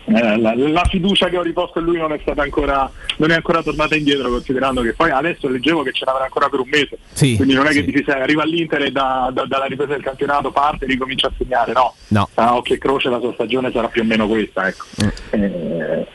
eh, 0.07 0.39
la, 0.41 0.55
la 0.55 0.85
fiducia 0.85 1.29
che 1.29 1.37
ho 1.37 1.43
riposto 1.43 1.79
in 1.81 1.85
lui 1.87 1.99
non 1.99 2.13
è 2.13 2.19
stata 2.23 2.43
ancora 2.43 2.89
non 3.19 3.31
è 3.31 3.35
ancora 3.35 3.63
tornata 3.63 3.97
indietro 3.97 4.29
considerando 4.29 4.83
che 4.83 4.93
poi 4.93 5.11
adesso 5.11 5.49
leggevo 5.49 5.83
che 5.83 5.91
ce 5.93 6.05
l'avrà 6.05 6.25
ancora 6.25 6.49
per 6.49 6.61
un 6.61 6.69
mese 6.69 6.99
Sì, 7.13 7.35
quindi 7.37 7.55
non 7.55 7.65
è 7.67 7.71
che 7.71 7.77
sì. 7.81 7.85
dici 7.87 8.05
sai, 8.07 8.21
arriva 8.21 8.43
all'Inter 8.43 8.83
e 8.83 8.91
da- 8.93 9.31
da- 9.33 9.47
dalla 9.47 9.65
ripresa 9.65 9.95
del 9.95 10.03
campionato 10.03 10.53
parte 10.53 10.85
e 10.85 10.89
ricomincia 10.89 11.27
a 11.29 11.33
segnare 11.37 11.73
no, 11.73 11.95
No. 12.09 12.29
a 12.35 12.55
occhio 12.57 12.75
e 12.75 12.79
croce 12.79 13.09
la 13.09 13.19
sua 13.19 13.33
stagione 13.33 13.73
sarà 13.73 13.89
più 13.89 14.03
o 14.03 14.05
meno 14.05 14.29
questa 14.29 14.69
ecco. 14.69 14.85
Mm. 15.03 15.09
Eh, 15.43 16.07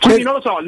quindi 0.00 0.22
non 0.22 0.34
lo 0.34 0.40
so, 0.40 0.58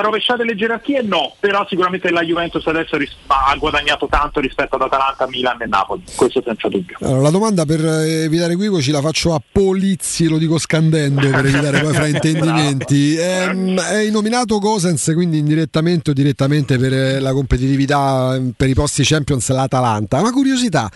rovesciate 0.00 0.44
le 0.44 0.54
gerarchie 0.54 1.02
no, 1.02 1.34
però 1.40 1.64
sicuramente 1.68 2.10
la 2.10 2.22
Juventus 2.22 2.66
adesso 2.66 2.96
ris- 2.96 3.16
ha 3.26 3.54
guadagnato 3.56 4.06
tanto 4.10 4.40
rispetto 4.40 4.76
ad 4.76 4.82
Atalanta, 4.82 5.26
Milan 5.28 5.60
e 5.62 5.66
Napoli, 5.66 6.02
questo 6.14 6.42
senza 6.44 6.68
dubbio. 6.68 6.96
Allora, 7.00 7.20
la 7.22 7.30
domanda 7.30 7.64
per 7.64 7.84
eh, 7.84 8.24
evitare 8.24 8.52
equivoci 8.52 8.90
la 8.90 9.00
faccio 9.00 9.34
a 9.34 9.40
Polizzi, 9.50 10.28
lo 10.28 10.38
dico 10.38 10.58
scandendo 10.58 11.28
per 11.28 11.46
evitare 11.46 11.80
poi 11.80 11.94
fraintendimenti. 11.94 13.16
Ehm, 13.16 13.78
Hai 13.78 14.10
nominato 14.10 14.58
Gosens, 14.58 15.12
quindi 15.14 15.38
indirettamente 15.38 16.10
o 16.10 16.12
direttamente 16.12 16.76
per 16.78 16.92
eh, 16.92 17.20
la 17.20 17.32
competitività 17.32 18.34
eh, 18.34 18.52
per 18.56 18.68
i 18.68 18.74
posti 18.74 19.02
Champions 19.04 19.48
l'Atalanta. 19.50 20.20
Una 20.20 20.32
curiosità, 20.32 20.90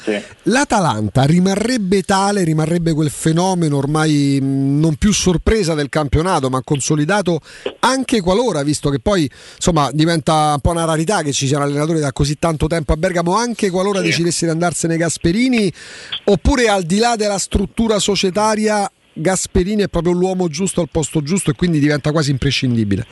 l'Atalanta 0.44 1.22
rimarrebbe 1.22 2.02
tale, 2.02 2.44
rimarrebbe 2.44 2.92
quel 2.92 3.10
fenomeno 3.10 3.76
ormai 3.78 4.38
mh, 4.40 4.80
non 4.80 4.96
più 4.96 5.12
sorpresa 5.12 5.74
del 5.74 5.88
campionato, 5.88 6.50
ma 6.50 6.60
consolidato 6.62 7.40
anche 7.80 8.20
qualora, 8.20 8.62
visto 8.62 8.90
che 8.90 8.98
poi 8.98 9.30
insomma 9.56 9.90
diventa 9.92 10.52
un 10.54 10.60
po' 10.60 10.70
una 10.70 10.84
rarità 10.84 11.22
che 11.22 11.32
ci 11.32 11.46
siano 11.46 11.64
allenatori 11.64 12.00
da 12.00 12.12
così 12.12 12.38
tanto 12.38 12.66
tempo 12.66 12.92
a 12.92 12.96
Bergamo, 12.96 13.36
anche 13.36 13.70
qualora 13.70 14.00
decidesse 14.00 14.46
di 14.46 14.52
andarsene 14.52 14.96
Gasperini, 14.96 15.72
oppure 16.24 16.68
al 16.68 16.84
di 16.84 16.98
là 16.98 17.16
della 17.16 17.38
struttura 17.38 17.98
societaria 17.98 18.90
Gasperini 19.12 19.82
è 19.82 19.88
proprio 19.88 20.12
l'uomo 20.12 20.48
giusto 20.48 20.80
al 20.80 20.88
posto 20.90 21.22
giusto 21.22 21.50
e 21.50 21.54
quindi 21.54 21.78
diventa 21.78 22.10
quasi 22.10 22.30
imprescindibile. 22.30 23.06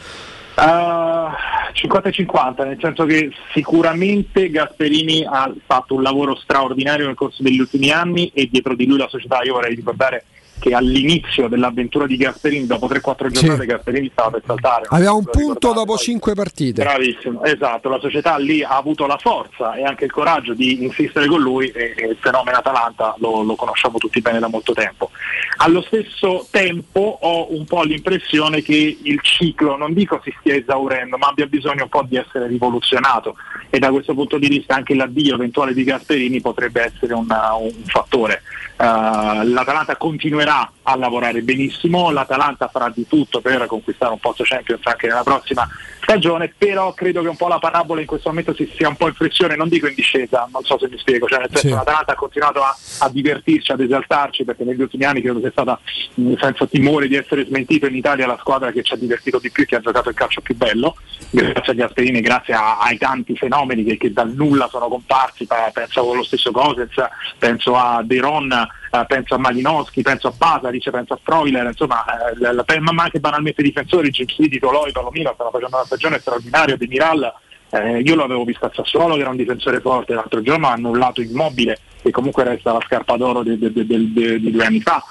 Uh, 0.55 1.31
50 1.73 2.09
e 2.09 2.13
50, 2.13 2.65
nel 2.65 2.79
senso 2.81 3.05
che 3.05 3.31
sicuramente 3.53 4.51
Gasperini 4.51 5.25
ha 5.25 5.51
fatto 5.65 5.95
un 5.95 6.03
lavoro 6.03 6.37
straordinario 6.37 7.07
nel 7.07 7.15
corso 7.15 7.43
degli 7.43 7.59
ultimi 7.59 7.91
anni 7.91 8.31
e 8.35 8.49
dietro 8.51 8.75
di 8.75 8.87
lui 8.87 8.99
la 8.99 9.09
società, 9.09 9.43
io 9.43 9.55
vorrei 9.55 9.75
ricordare 9.75 10.25
che 10.63 10.75
all'inizio 10.75 11.49
dell'avventura 11.49 12.07
di 12.07 12.17
Gasperini, 12.17 12.67
dopo 12.67 12.87
3-4 12.87 13.29
giornate, 13.31 13.67
Gasperini 13.67 14.09
stava 14.13 14.31
per 14.31 14.43
saltare. 14.47 14.85
Aveva 14.91 15.13
un 15.13 15.25
punto 15.25 15.73
dopo 15.73 15.97
cinque 15.97 16.35
partite. 16.35 16.85
Bravissimo, 16.85 17.43
esatto, 17.43 17.89
la 17.89 17.99
società 17.99 18.37
lì 18.37 18.63
ha 18.63 18.77
avuto 18.77 19.07
la 19.07 19.19
forza 19.19 19.75
e 19.75 19.83
anche 19.83 20.05
il 20.05 20.13
coraggio 20.13 20.55
di 20.55 20.85
insistere 20.85 21.27
con 21.27 21.41
lui 21.41 21.69
e, 21.71 21.95
e 21.97 22.07
il 22.11 22.17
fenomeno 22.21 22.59
Atalanta 22.59 23.17
lo, 23.19 23.43
lo 23.43 23.57
conosciamo 23.57 23.99
tutti 23.99 24.21
bene 24.21 24.39
da 24.39 24.47
molto 24.49 24.73
tempo. 24.73 25.11
Allo 25.57 25.83
stesso 25.83 26.47
tempo 26.51 27.19
ho 27.21 27.53
un 27.55 27.65
po' 27.65 27.83
l'impressione 27.83 28.63
che 28.63 28.99
il 29.03 29.21
ciclo, 29.23 29.77
non 29.77 29.93
dico 29.93 30.21
si 30.23 30.33
stia 30.39 30.55
esaurendo, 30.55 31.17
ma 31.19 31.27
abbia 31.27 31.47
bisogno 31.47 31.83
un 31.85 31.89
po' 31.89 32.05
di 32.09 32.17
essere 32.17 32.47
rivoluzionato 32.47 33.35
e 33.69 33.79
da 33.81 33.91
questo 33.91 34.15
punto 34.15 34.39
di 34.39 34.47
vista 34.49 34.75
anche 34.77 34.95
l'addio 34.95 35.35
eventuale 35.35 35.75
di 35.75 35.83
Gasperini 35.83 36.41
potrebbe 36.41 36.83
essere 36.85 37.15
una- 37.15 37.55
un 37.55 37.73
fattore. 37.87 38.43
Uh, 38.75 39.43
L'Atalanta 39.53 39.97
continuerà 39.97 40.69
a 40.83 40.97
lavorare 40.97 41.43
benissimo, 41.43 42.11
l'Atalanta 42.11 42.67
farà 42.69 42.89
di 42.93 43.07
tutto 43.07 43.41
per 43.41 43.67
conquistare 43.67 44.13
un 44.13 44.19
posto 44.19 44.43
Champions 44.45 44.85
anche 44.87 45.07
nella 45.07 45.23
prossima 45.23 45.69
stagione, 46.01 46.53
però 46.57 46.93
credo 46.93 47.23
che 47.23 47.29
un 47.29 47.37
po' 47.37 47.47
la 47.47 47.61
parabola 47.61 48.01
in 48.01 48.07
questo 48.07 48.31
momento 48.31 48.53
si 48.55 48.69
sia 48.75 48.89
un 48.89 48.97
po' 48.97 49.07
in 49.07 49.15
flessione, 49.15 49.55
non 49.55 49.69
dico 49.69 49.87
in 49.87 49.95
discesa, 49.95 50.49
non 50.53 50.65
so 50.65 50.79
se 50.79 50.89
mi 50.89 50.99
spiego, 50.99 51.27
cioè 51.29 51.39
nel 51.41 51.49
senso 51.51 51.69
Sì. 51.69 51.75
l'Atalanta 51.75 52.13
ha 52.13 52.17
continuato 52.17 52.61
a, 52.63 52.77
a 53.01 53.09
divertirci, 53.09 53.71
ad 53.71 53.81
esaltarci, 53.81 54.45
perché 54.45 54.65
negli 54.65 54.81
ultimi 54.81 55.05
anni 55.05 55.21
credo 55.23 55.39
sia 55.39 55.51
stata 55.53 55.79
mh, 56.15 56.35
senza 56.41 56.67
timore 56.67 57.07
di 57.07 57.15
essere 57.15 57.45
smentito 57.45 57.87
in 57.87 57.95
Italia 57.95 58.27
la 58.27 58.39
squadra 58.41 58.73
che 58.73 58.83
ci 58.83 58.95
ha 58.95 58.97
divertito 58.97 59.39
di 59.39 59.51
più 59.51 59.65
che 59.65 59.77
ha 59.77 59.81
giocato 59.81 60.09
il 60.09 60.17
calcio 60.17 60.41
più 60.41 60.57
bello, 60.57 60.97
grazie 61.31 61.73
agli 61.73 61.83
Asperini, 61.83 62.21
grazie 62.21 62.55
a- 62.55 62.79
ai 62.79 62.99
tanti 62.99 63.37
fenomeni 63.37 63.85
che, 63.85 63.97
che 63.97 64.13
dal 64.13 64.31
nulla 64.33 64.67
sono 64.69 64.89
comparsi, 64.89 65.47
pa- 65.47 65.71
penso 65.73 66.11
allo 66.11 66.25
stesso 66.25 66.51
Gosens, 66.51 66.95
penso 67.39 67.77
a 67.77 68.01
De 68.03 68.19
Ron, 68.19 68.67
eh, 68.91 69.05
penso 69.07 69.35
a 69.35 69.39
Malinowski, 69.39 70.03
penso 70.03 70.29
a 70.29 70.33
Pasaric, 70.37 70.91
penso 70.91 71.15
a 71.15 71.19
Freuler, 71.23 71.67
insomma, 71.67 72.05
eh, 72.31 72.81
ma 72.81 73.03
anche 73.03 73.21
banalmente 73.21 73.63
difensori, 73.63 74.11
Gimsidi, 74.11 74.59
Toloi, 74.59 74.93
Palomino 74.93 75.33
stanno 75.35 75.51
facendo 75.51 75.77
una 75.77 75.87
stagione 75.87 76.19
straordinaria, 76.19 76.77
De 76.77 76.87
Miral, 76.87 77.33
eh, 77.71 78.01
io 78.01 78.15
lo 78.15 78.25
avevo 78.25 78.45
visto 78.45 78.67
a 78.67 78.71
Sassuolo 78.75 79.15
che 79.15 79.21
era 79.23 79.31
un 79.31 79.37
difensore 79.37 79.81
forte, 79.81 80.15
l'altro 80.15 80.43
giorno 80.43 80.69
ha 80.69 80.73
annullato 80.73 81.23
immobile 81.23 81.79
e 82.03 82.11
comunque 82.11 82.45
resta 82.45 82.73
la 82.73 82.83
scarpa 82.85 83.17
d'oro 83.17 83.43
de- 83.43 83.59
de- 83.59 83.73
de- 83.73 84.13
di 84.41 84.51
due 84.51 84.65
anni 84.67 84.81
fa. 84.81 85.03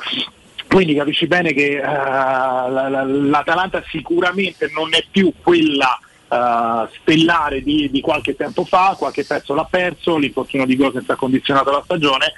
Quindi 0.68 0.94
capisci 0.94 1.28
bene 1.28 1.54
che 1.54 1.80
la- 1.82 3.04
l'Atalanta 3.04 3.84
sicuramente 3.90 4.70
non 4.74 4.94
è 4.94 5.04
più 5.10 5.34
quella 5.42 5.98
eh, 6.34 6.88
stellare 7.02 7.62
di, 7.62 7.90
di 7.92 8.00
qualche 8.00 8.38
tempo 8.38 8.64
fa, 8.64 8.96
qualche 8.98 9.26
pezzo 9.26 9.54
l'ha 9.54 9.68
perso, 9.70 10.18
l'infortunio 10.18 10.66
di 10.66 10.78
Gosens 10.78 11.10
ha 11.10 11.16
condizionato 11.16 11.72
la 11.72 11.82
stagione. 11.84 12.32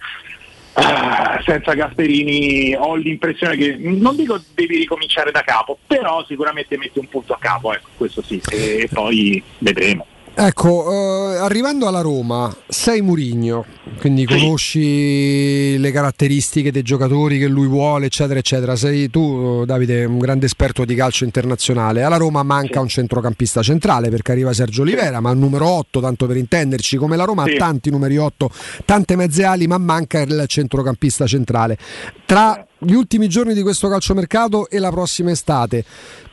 Eh, 0.76 1.43
senza 1.43 1.74
Gasperini 1.74 2.76
ho 2.76 2.95
l'impressione 2.95 3.56
che 3.56 3.76
non 3.77 4.16
dico 4.16 4.42
devi 4.56 4.77
ricominciare 4.77 5.32
da 5.32 5.42
capo, 5.42 5.77
però 5.85 6.26
sicuramente 6.26 6.77
metti 6.77 6.98
un 6.98 7.08
punto 7.08 7.34
a 7.34 7.38
capo, 7.40 7.74
ecco, 7.74 7.90
questo 7.95 8.24
sì, 8.24 8.42
e 8.50 8.90
poi 8.92 9.42
vedremo. 9.60 10.08
Ecco, 10.36 11.32
eh, 11.32 11.38
arrivando 11.38 11.88
alla 11.88 12.02
Roma, 12.02 12.52
sei 12.68 13.02
Murigno, 13.03 13.66
quindi 14.00 14.26
conosci 14.26 15.78
le 15.78 15.92
caratteristiche 15.92 16.72
dei 16.72 16.82
giocatori 16.82 17.38
che 17.38 17.48
lui 17.48 17.68
vuole, 17.68 18.08
eccetera, 18.08 18.40
eccetera. 18.40 18.76
Sei 18.76 19.12
tu, 19.12 19.64
Davide, 19.64 20.06
un 20.06 20.18
grande 20.18 20.48
esperto 20.48 20.86
di 20.86 20.95
calcio 20.95 21.24
internazionale. 21.24 22.02
Alla 22.02 22.18
Roma 22.18 22.42
manca 22.42 22.80
un 22.80 22.88
centrocampista 22.88 23.62
centrale 23.62 24.10
perché 24.10 24.32
arriva 24.32 24.52
Sergio 24.53 24.82
Olivera, 24.82 25.20
ma 25.20 25.30
il 25.30 25.38
numero 25.38 25.68
8, 25.68 26.02
tanto 26.02 26.26
per 26.26 26.38
intenderci, 26.38 26.98
come 26.98 27.16
la 27.16 27.26
Roma 27.26 27.45
Sì. 27.45 27.52
ha 27.53 27.58
tanti 27.58 27.92
numeri 27.92 28.18
8, 28.18 28.50
tante 28.86 29.16
mezze 29.16 29.44
ali, 29.44 29.68
ma 29.68 29.78
manca 29.78 30.20
il 30.22 30.45
centrocampista 30.48 31.28
centrale. 31.28 31.78
Tra 32.26 32.66
gli 32.84 32.94
ultimi 32.94 33.28
giorni 33.28 33.53
di 33.53 33.62
questo 33.62 33.88
calciomercato 33.90 34.70
e 34.70 34.80
la 34.80 34.90
prossima 34.92 35.32
estate, 35.32 35.84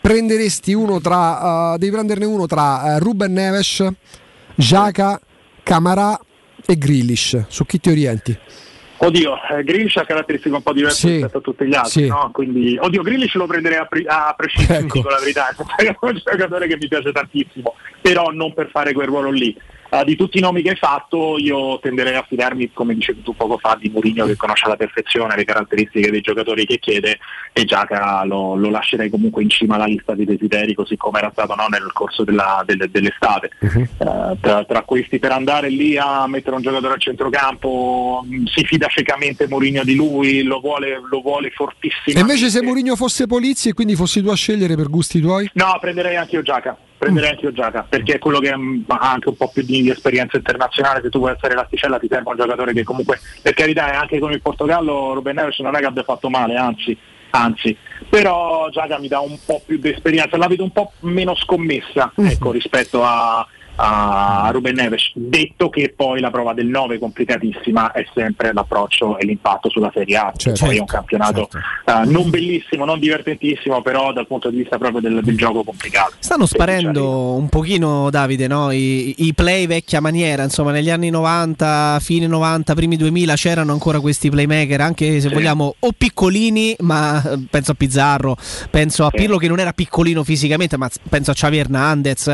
prenderesti 0.00 0.72
uno 0.72 1.00
tra, 1.00 1.74
eh, 1.74 1.78
devi 1.78 1.92
prenderne 1.92 2.24
uno 2.24 2.46
tra 2.46 2.94
eh, 2.94 2.98
Ruben 2.98 3.32
Neves, 3.32 3.86
Jaka, 4.54 5.20
Camarà 5.62 6.18
e 6.66 6.76
Grealish. 6.76 7.44
Su 7.48 7.64
chi 7.64 7.78
ti 7.80 7.90
orienti? 7.90 8.38
Oddio, 9.02 9.32
eh, 9.50 9.64
Grealish 9.64 9.96
ha 9.96 10.04
caratteristiche 10.04 10.54
un 10.54 10.62
po' 10.62 10.74
diverse 10.74 11.06
Sì. 11.08 11.12
rispetto 11.14 11.38
a 11.38 11.40
tutti 11.40 11.64
gli 11.66 11.74
altri, 11.74 12.02
Sì. 12.02 12.06
no? 12.08 12.28
Quindi, 12.32 12.76
oddio, 12.78 13.02
Grealish 13.02 13.34
lo 13.34 13.46
prenderei 13.46 13.78
a, 13.78 13.86
pri- 13.86 14.04
a 14.06 14.34
prescindere, 14.36 14.80
Ecco. 14.80 14.98
dico 14.98 15.08
la 15.08 15.18
verità, 15.18 15.48
è 15.76 15.96
un 16.00 16.20
giocatore 16.22 16.66
che 16.68 16.76
mi 16.76 16.86
piace 16.86 17.10
tantissimo, 17.10 17.74
però 18.02 18.30
non 18.30 18.52
per 18.52 18.68
fare 18.70 18.92
quel 18.92 19.06
ruolo 19.06 19.30
lì. 19.30 19.56
Eh, 19.92 20.04
di 20.04 20.14
tutti 20.14 20.38
i 20.38 20.40
nomi 20.40 20.62
che 20.62 20.70
hai 20.70 20.76
fatto, 20.76 21.36
io 21.38 21.78
tenderei 21.80 22.14
a 22.14 22.24
fidarmi, 22.26 22.70
come 22.72 22.94
dicevi 22.94 23.22
tu 23.22 23.34
poco 23.34 23.58
fa, 23.58 23.76
di 23.80 23.88
Mourinho 23.90 24.24
che 24.26 24.36
conosce 24.36 24.66
alla 24.66 24.76
perfezione 24.76 25.34
le 25.36 25.44
caratteristiche 25.44 26.10
dei 26.12 26.20
giocatori 26.20 26.64
che 26.64 26.78
chiede 26.78 27.18
e 27.52 27.64
Giaca 27.64 28.24
lo, 28.24 28.54
lo 28.54 28.70
lascerei 28.70 29.10
comunque 29.10 29.42
in 29.42 29.50
cima 29.50 29.74
alla 29.74 29.86
lista 29.86 30.14
di 30.14 30.24
desideri, 30.24 30.74
così 30.74 30.96
come 30.96 31.18
era 31.18 31.30
stato 31.32 31.54
no, 31.56 31.66
nel 31.68 31.90
corso 31.92 32.22
della- 32.22 32.62
del- 32.64 32.88
dell'estate. 32.90 33.50
Eh, 33.60 34.36
tra, 34.40 34.64
tra 34.64 34.82
questi 34.82 35.18
per 35.18 35.32
andare 35.32 35.68
lì 35.68 35.96
a 35.96 36.26
mettere 36.28 36.54
un 36.56 36.62
giocatore 36.62 36.94
al 36.94 37.00
centrocampo 37.00 38.24
mh, 38.24 38.44
si 38.44 38.64
fida 38.64 38.86
ciecamente 38.86 39.48
Mourinho 39.48 39.82
di 39.82 39.94
lui, 39.96 40.42
lo 40.44 40.60
vuole, 40.60 41.00
lo 41.10 41.20
vuole 41.20 41.50
fortissimo. 41.50 42.16
E 42.16 42.20
invece 42.20 42.48
se 42.48 42.62
Mourinho 42.62 42.94
fosse 42.96 43.26
Polizzi 43.26 43.70
e 43.70 43.72
quindi 43.72 43.96
fossi 43.96 44.22
tu 44.22 44.28
a 44.28 44.36
scegliere 44.36 44.76
per 44.76 44.88
gusti 44.88 45.20
tuoi? 45.20 45.50
No, 45.54 45.76
prenderei 45.80 46.14
anche 46.16 46.36
io 46.36 46.42
Giaca. 46.42 46.76
Prenderei 47.00 47.30
anche 47.30 47.46
io 47.46 47.52
Giaca, 47.52 47.86
perché 47.88 48.16
è 48.16 48.18
quello 48.18 48.40
che 48.40 48.54
mh, 48.54 48.84
ha 48.88 49.12
anche 49.12 49.30
un 49.30 49.36
po' 49.36 49.48
più 49.48 49.62
di 49.62 49.88
esperienza 49.88 50.36
internazionale. 50.36 51.00
Se 51.00 51.08
tu 51.08 51.18
vuoi 51.18 51.32
essere 51.32 51.54
l'asticella, 51.54 51.98
ti 51.98 52.06
serve 52.10 52.28
un 52.28 52.36
giocatore 52.36 52.74
che 52.74 52.84
comunque, 52.84 53.18
per 53.40 53.54
carità, 53.54 53.98
anche 53.98 54.18
con 54.18 54.32
il 54.32 54.42
Portogallo 54.42 55.14
Ruben 55.14 55.36
Neves 55.36 55.60
non 55.60 55.74
è 55.74 55.78
che 55.78 55.86
abbia 55.86 56.02
fatto 56.02 56.28
male, 56.28 56.56
anzi, 56.56 56.94
anzi. 57.30 57.74
Però 58.06 58.68
Giaca 58.68 58.98
mi 58.98 59.08
dà 59.08 59.20
un 59.20 59.38
po' 59.46 59.62
più 59.64 59.78
di 59.78 59.88
esperienza, 59.88 60.36
la 60.36 60.46
vedo 60.46 60.62
un 60.62 60.72
po' 60.72 60.92
meno 61.00 61.34
scommessa 61.34 62.12
ecco, 62.16 62.50
rispetto 62.50 63.02
a, 63.02 63.46
a 63.82 64.50
Ruben 64.52 64.74
Neves. 64.74 65.12
Detto 65.14 65.70
che 65.70 65.92
poi 65.96 66.20
la 66.20 66.30
prova 66.30 66.52
del 66.52 66.66
9 66.66 66.98
complicatissima 66.98 67.92
è 67.92 68.04
sempre 68.14 68.52
l'approccio 68.52 69.16
e 69.18 69.24
l'impatto 69.24 69.70
sulla 69.70 69.90
Serie 69.92 70.16
A. 70.16 70.32
Certo. 70.36 70.66
poi 70.66 70.76
è 70.76 70.80
un 70.80 70.86
campionato 70.86 71.48
eh, 71.86 72.04
non 72.04 72.28
bellissimo, 72.30 72.84
non 72.84 72.98
divertentissimo, 72.98 73.80
però 73.82 74.12
dal 74.12 74.26
punto 74.26 74.50
di 74.50 74.58
vista 74.58 74.76
proprio 74.78 75.00
del, 75.00 75.20
del 75.22 75.36
gioco 75.36 75.62
complicato. 75.64 76.12
Stanno 76.18 76.46
sparendo 76.46 77.32
un 77.34 77.48
pochino, 77.48 78.10
Davide, 78.10 78.46
no? 78.46 78.70
I, 78.70 79.14
i 79.18 79.34
play 79.34 79.66
vecchia 79.66 80.00
maniera, 80.00 80.42
insomma, 80.42 80.70
negli 80.72 80.90
anni 80.90 81.10
90, 81.10 81.98
fine 82.00 82.26
90, 82.26 82.74
primi 82.74 82.96
2000 82.96 83.34
c'erano 83.34 83.72
ancora 83.72 84.00
questi 84.00 84.28
playmaker, 84.30 84.80
anche 84.80 85.20
se 85.20 85.28
Sì. 85.28 85.34
vogliamo, 85.34 85.74
o 85.78 85.92
piccolini, 85.96 86.76
ma 86.80 87.22
eh, 87.22 87.38
penso 87.48 87.72
a 87.72 87.74
Pizzarro, 87.74 88.36
penso 88.70 89.06
a 89.06 89.10
Pirlo 89.10 89.36
che 89.38 89.48
non 89.48 89.58
era 89.60 89.72
piccolino 89.72 90.22
fisicamente, 90.24 90.76
ma 90.76 90.88
penso 91.08 91.30
a 91.30 91.34
Xavi 91.34 91.56
Hernandez, 91.58 92.26
eh, 92.26 92.32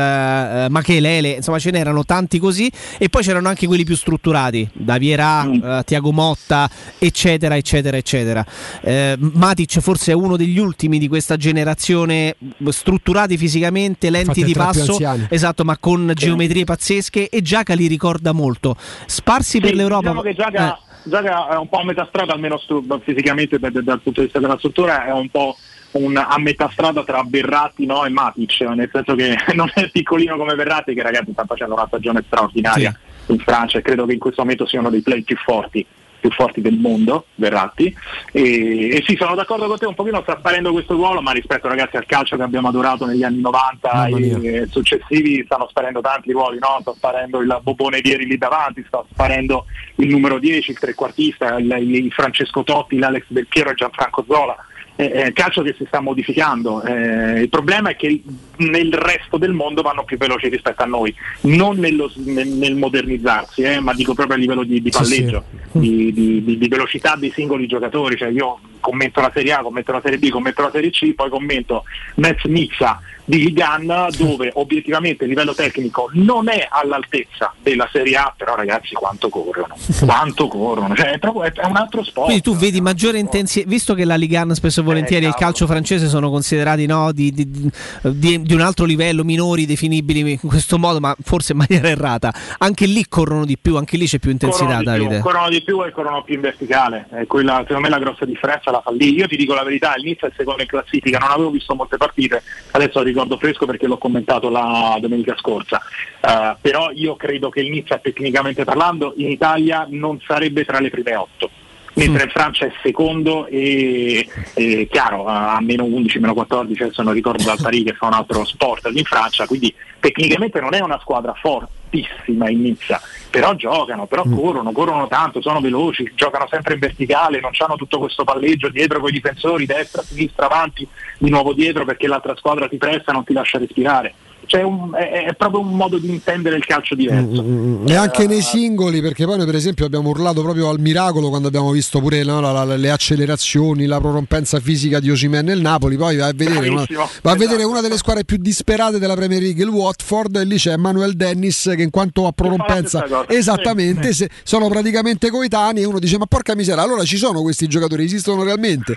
eh, 0.65 0.69
Machelele, 0.69 1.36
insomma 1.37 1.59
ce 1.59 1.71
n'erano 1.71 2.03
tanti 2.03 2.39
così, 2.39 2.69
e 2.97 3.09
poi 3.09 3.23
c'erano 3.23 3.47
anche 3.47 3.65
quelli 3.67 3.83
più 3.85 3.95
strutturati, 3.95 4.67
Davierà, 4.73 5.49
eh, 5.79 5.83
Tiago 5.85 6.11
Motta, 6.11 6.69
eccetera, 6.97 7.55
eccetera, 7.55 7.97
eccetera. 7.97 8.45
Eh, 8.81 9.15
Matic 9.19 9.79
forse 9.79 10.11
è 10.11 10.15
uno 10.15 10.35
degli 10.37 10.59
ultimi 10.59 10.99
di 10.99 11.07
questa 11.07 11.37
generazione 11.37 12.35
strutturati 12.69 13.37
fisicamente, 13.37 14.09
lenti 14.09 14.41
Fatti 14.41 14.43
di 14.43 14.53
passo, 14.53 14.97
esatto, 15.29 15.63
ma 15.63 15.77
con 15.77 16.11
geometrie 16.13 16.63
pazzesche 16.65 17.29
e 17.29 17.41
Giaca 17.41 17.73
li 17.73 17.87
ricorda 17.87 18.31
molto. 18.33 18.75
Sparsi 19.05 19.59
per 19.59 19.69
Sì, 19.69 19.75
l'Europa. 19.75 20.09
Diciamo 20.09 20.21
che 20.21 20.33
Giaga, 20.33 20.73
Eh. 20.75 20.85
Giaga 21.09 21.49
è 21.49 21.55
un 21.57 21.69
po' 21.69 21.77
a 21.79 21.85
metà 21.85 22.05
strada, 22.09 22.33
almeno 22.33 22.57
stru- 22.57 23.01
fisicamente 23.03 23.57
da- 23.59 23.69
da- 23.69 23.81
dal 23.81 24.01
punto 24.01 24.19
di 24.19 24.25
vista 24.25 24.39
della 24.39 24.57
struttura, 24.57 25.05
è 25.05 25.11
un 25.11 25.29
po' 25.29 25.55
un- 25.91 26.17
a 26.17 26.37
metà 26.37 26.69
strada 26.71 27.03
tra 27.03 27.23
Berratti 27.23 27.85
no, 27.85 28.05
e 28.05 28.09
Matic, 28.09 28.61
nel 28.61 28.89
senso 28.91 29.15
che 29.15 29.35
non 29.55 29.69
è 29.73 29.89
piccolino 29.89 30.37
come 30.37 30.55
Berratti, 30.55 30.93
che 30.93 31.01
ragazzi 31.01 31.31
sta 31.31 31.45
facendo 31.45 31.73
una 31.73 31.87
stagione 31.87 32.23
straordinaria 32.25 32.97
in 33.27 33.39
Francia 33.39 33.79
e 33.79 33.81
credo 33.81 34.05
che 34.05 34.13
in 34.13 34.19
questo 34.19 34.41
momento 34.41 34.65
sia 34.65 34.79
uno 34.79 34.89
dei 34.89 35.01
play 35.01 35.21
più 35.21 35.35
forti 35.37 35.85
più 36.19 36.31
forti 36.31 36.61
del 36.61 36.77
mondo, 36.77 37.25
Verratti, 37.35 37.95
e, 38.31 38.89
e 38.89 39.03
sì, 39.05 39.15
sono 39.17 39.35
d'accordo 39.35 39.67
con 39.67 39.77
te, 39.77 39.85
un 39.85 39.95
pochino 39.95 40.21
sta 40.21 40.37
sparendo 40.37 40.71
questo 40.71 40.95
ruolo, 40.95 41.21
ma 41.21 41.31
rispetto 41.31 41.67
ragazzi 41.67 41.95
al 41.95 42.05
calcio 42.05 42.35
che 42.35 42.43
abbiamo 42.43 42.67
adorato 42.67 43.05
negli 43.05 43.23
anni 43.23 43.39
90 43.41 43.91
Mamma 43.93 44.17
mia. 44.17 44.37
e, 44.39 44.55
e 44.61 44.67
successivi 44.67 45.43
stanno 45.45 45.67
sparendo 45.69 46.01
tanti 46.01 46.31
ruoli, 46.31 46.59
no? 46.59 46.77
sta 46.81 46.93
sparendo 46.93 47.39
il 47.39 47.59
Bobone 47.61 48.01
Vieri 48.01 48.25
lì 48.25 48.37
davanti, 48.37 48.83
sta 48.87 49.03
sparendo 49.11 49.65
il 49.95 50.07
numero 50.07 50.39
10, 50.39 50.71
il 50.71 50.79
trequartista, 50.79 51.57
il, 51.57 51.71
il 51.71 52.11
Francesco 52.11 52.63
Totti, 52.63 52.97
l'Alex 52.97 53.25
Del 53.27 53.47
Piero 53.47 53.69
e 53.69 53.75
Gianfranco 53.75 54.25
Zola. 54.27 54.55
Eh, 54.99 55.11
È 55.11 55.31
calcio 55.33 55.61
che 55.61 55.75
si 55.77 55.85
sta 55.85 55.99
modificando. 56.01 56.81
Eh, 56.83 57.41
il 57.41 57.49
problema 57.49 57.89
è 57.91 57.95
che 57.95 58.19
nel 58.57 58.91
resto 58.93 59.37
del 59.37 59.53
mondo 59.53 59.83
vanno 59.83 60.03
più 60.03 60.17
veloci 60.17 60.49
rispetto 60.49 60.81
a 60.81 60.87
noi, 60.87 61.13
non 61.41 61.77
nello- 61.77 62.11
nel, 62.15 62.47
nel 62.47 62.75
modernizzarsi, 62.75 63.61
eh, 63.61 63.79
ma 63.79 63.93
dico 63.93 64.15
proprio 64.15 64.35
a 64.35 64.39
livello 64.39 64.63
di, 64.63 64.81
di 64.81 64.91
Sì, 64.91 64.97
palleggio, 64.97 65.43
Di, 65.71 66.11
di- 66.11 66.57
di- 66.57 66.67
velocità 66.67 67.15
dei 67.15 67.31
singoli 67.31 67.67
giocatori. 67.67 68.17
Cioè 68.17 68.29
io 68.29 68.57
commento 68.79 69.21
la 69.21 69.31
Serie 69.31 69.53
A, 69.53 69.59
commento 69.61 69.91
la 69.91 70.01
Serie 70.01 70.17
B, 70.17 70.29
commento 70.29 70.63
la 70.63 70.71
Serie 70.71 70.89
C, 70.89 71.13
poi 71.13 71.29
commento 71.29 71.83
Metz 72.15 72.43
Nizza 72.45 72.99
di 73.27 73.39
Ligan 73.39 74.07
dove 74.17 74.51
obiettivamente 74.53 75.23
il 75.25 75.29
livello 75.29 75.53
tecnico 75.53 76.09
non 76.13 76.47
è 76.47 76.65
all'altezza 76.69 77.53
della 77.61 77.87
Serie 77.91 78.15
A, 78.15 78.33
però 78.35 78.55
ragazzi 78.55 78.93
quanto 78.93 79.27
corrono, 79.27 79.75
quanto 80.05 80.47
corrono, 80.47 80.95
cioè, 80.95 81.11
è, 81.11 81.19
proprio- 81.19 81.43
è 81.43 81.65
un 81.65 81.75
altro 81.75 82.03
sport. 82.03 82.27
Quindi 82.27 82.41
tu 82.41 82.55
vedi 82.55 82.79
maggiore 82.79 83.19
intensità, 83.19 83.67
visto 83.67 83.93
che 83.93 84.05
la 84.05 84.15
Ligue 84.15 84.37
1 84.37 84.53
spesso 84.53 84.79
e 84.79 84.83
volentieri 84.83 85.25
e 85.25 85.27
il 85.27 85.33
calcio 85.35 85.67
francese 85.67 86.07
sono 86.07 86.29
considerati 86.29 86.85
no, 86.85 87.11
di, 87.11 87.33
di- 87.33 87.69
di- 88.01 88.41
di 88.41 88.53
un 88.53 88.61
altro 88.61 88.85
livello, 88.85 89.25
minori, 89.25 89.65
definibili 89.65 90.31
in 90.31 90.39
questo 90.39 90.77
modo, 90.77 91.01
ma 91.01 91.13
forse 91.21 91.51
in 91.51 91.57
maniera 91.57 91.89
errata, 91.89 92.33
anche 92.59 92.85
lì 92.85 93.05
corrono 93.09 93.43
di 93.43 93.57
più, 93.57 93.75
anche 93.75 93.97
lì 93.97 94.07
c'è 94.07 94.19
più 94.19 94.31
intensità, 94.31 94.65
corrono 94.77 94.83
Davide. 94.83 95.15
Più, 95.15 95.19
corrono 95.23 95.49
di 95.49 95.61
più 95.63 95.83
e 95.83 95.91
corrono 95.91 96.23
più 96.23 96.35
in 96.35 96.41
verticale. 96.41 97.07
È 97.11 97.25
quella, 97.27 97.57
secondo 97.67 97.81
me 97.81 97.89
la 97.89 97.99
grossa 97.99 98.23
differenza 98.23 98.71
la 98.71 98.79
fa 98.81 98.91
lì. 98.91 99.13
Io 99.13 99.27
ti 99.27 99.35
dico 99.35 99.53
la 99.53 99.63
verità, 99.63 99.93
il 99.95 100.03
Nizza 100.05 100.27
è 100.27 100.29
il 100.29 100.35
secondo 100.37 100.61
in 100.61 100.67
classifica, 100.69 101.17
non 101.17 101.31
avevo 101.31 101.49
visto 101.49 101.75
molte 101.75 101.97
partite, 101.97 102.41
adesso 102.71 102.99
lo 102.99 103.03
ricordo 103.17 103.37
fresco 103.37 103.65
perché 103.65 103.87
l'ho 103.87 103.97
commentato 103.97 104.49
la 104.49 104.97
domenica 105.01 105.35
scorsa. 105.37 105.81
Eh, 106.21 106.55
però 106.61 106.91
io 106.93 107.15
credo 107.15 107.49
che 107.49 107.61
il 107.61 107.71
Nizza 107.71 107.97
tecnicamente 107.97 108.63
parlando 108.63 109.13
in 109.17 109.29
Italia 109.29 109.87
non 109.89 110.21
sarebbe 110.25 110.63
tra 110.65 110.79
le 110.79 110.91
prime 110.91 111.15
otto. 111.15 111.49
mentre 111.95 112.25
in 112.25 112.29
Francia 112.29 112.67
è 112.67 112.71
secondo 112.83 113.47
e, 113.47 114.27
e 114.53 114.87
chiaro 114.91 115.25
a 115.25 115.59
meno 115.61 115.83
11, 115.85 116.19
meno 116.19 116.35
14, 116.35 116.83
adesso 116.83 117.01
non 117.01 117.13
ricordo 117.13 117.41
dal 117.43 117.57
Parigi 117.59 117.85
che 117.85 117.93
fa 117.93 118.05
un 118.05 118.13
altro 118.13 118.45
sport 118.45 118.87
in 118.93 119.03
Francia, 119.03 119.47
quindi 119.47 119.73
tecnicamente 119.99 120.59
non 120.59 120.75
è 120.75 120.79
una 120.79 120.99
squadra 120.99 121.33
fortissima 121.33 122.51
in 122.51 122.61
Nizza, 122.61 123.01
però 123.29 123.53
giocano, 123.55 124.05
però 124.05 124.23
corrono, 124.23 124.71
corrono 124.71 125.07
tanto, 125.07 125.41
sono 125.41 125.59
veloci, 125.59 126.11
giocano 126.15 126.47
sempre 126.49 126.73
in 126.73 126.79
verticale, 126.79 127.39
non 127.39 127.51
hanno 127.57 127.75
tutto 127.75 127.99
questo 127.99 128.23
palleggio 128.23 128.69
dietro 128.69 128.99
con 128.99 129.09
i 129.09 129.13
difensori, 129.13 129.65
destra, 129.65 130.01
sinistra, 130.01 130.45
avanti, 130.45 130.87
di 131.17 131.29
nuovo 131.29 131.53
dietro 131.53 131.85
perché 131.85 132.07
l'altra 132.07 132.35
squadra 132.35 132.67
ti 132.67 132.77
pressa 132.77 133.11
e 133.11 133.13
non 133.13 133.23
ti 133.23 133.33
lascia 133.33 133.57
respirare. 133.57 134.13
Cioè 134.47 134.61
un- 134.63 134.91
è, 134.95 135.25
è 135.27 135.33
proprio 135.35 135.59
un 135.59 135.75
modo 135.75 135.97
di 135.99 136.09
intendere 136.09 136.55
il 136.55 136.65
calcio 136.65 136.95
diverso. 136.95 137.43
E 137.85 137.93
anche 137.95 138.25
nei 138.27 138.41
singoli, 138.41 139.01
perché 139.01 139.25
poi 139.25 139.37
noi 139.37 139.45
per 139.45 139.55
esempio 139.55 139.85
abbiamo 139.85 140.09
urlato 140.09 140.41
proprio 140.41 140.69
al 140.69 140.79
miracolo 140.79 141.29
quando 141.29 141.47
abbiamo 141.49 141.69
visto 141.71 141.99
pure 141.99 142.23
no, 142.23 142.39
la- 142.41 142.63
la- 142.63 142.75
le 142.77 142.89
accelerazioni, 142.89 143.85
la 143.85 143.99
prorompenza 143.99 144.59
fisica 144.59 144.99
di 144.99 145.11
Osimhen 145.11 145.45
nel 145.45 145.59
Napoli, 145.61 145.97
poi 145.97 146.15
vai 146.15 146.29
a 146.29 146.33
vedere, 146.33 146.69
una, 146.69 146.85
vai 147.21 147.33
a 147.33 147.37
vedere 147.37 147.63
una 147.63 147.81
delle 147.81 147.97
squadre 147.97 148.23
più 148.23 148.37
disperate 148.39 148.99
della 148.99 149.15
Premier 149.15 149.41
League, 149.41 149.61
il 149.63 149.69
Watford, 149.69 150.37
e 150.37 150.45
lì 150.45 150.55
c'è 150.57 150.75
Manuel 150.77 151.13
Dennis 151.13 151.73
che 151.75 151.81
in 151.83 151.89
quanto 151.89 152.25
a 152.25 152.31
prorompenza, 152.31 153.05
esattamente, 153.27 154.07
Sì. 154.13 154.23
se- 154.23 154.29
sono 154.43 154.67
praticamente 154.69 155.29
coetanei 155.29 155.83
e 155.83 155.85
uno 155.85 155.99
dice 155.99 156.17
ma 156.17 156.25
porca 156.25 156.55
miseria, 156.55 156.81
allora 156.83 157.03
ci 157.03 157.17
sono 157.17 157.41
questi 157.41 157.67
giocatori, 157.67 158.03
esistono 158.05 158.43
realmente? 158.43 158.95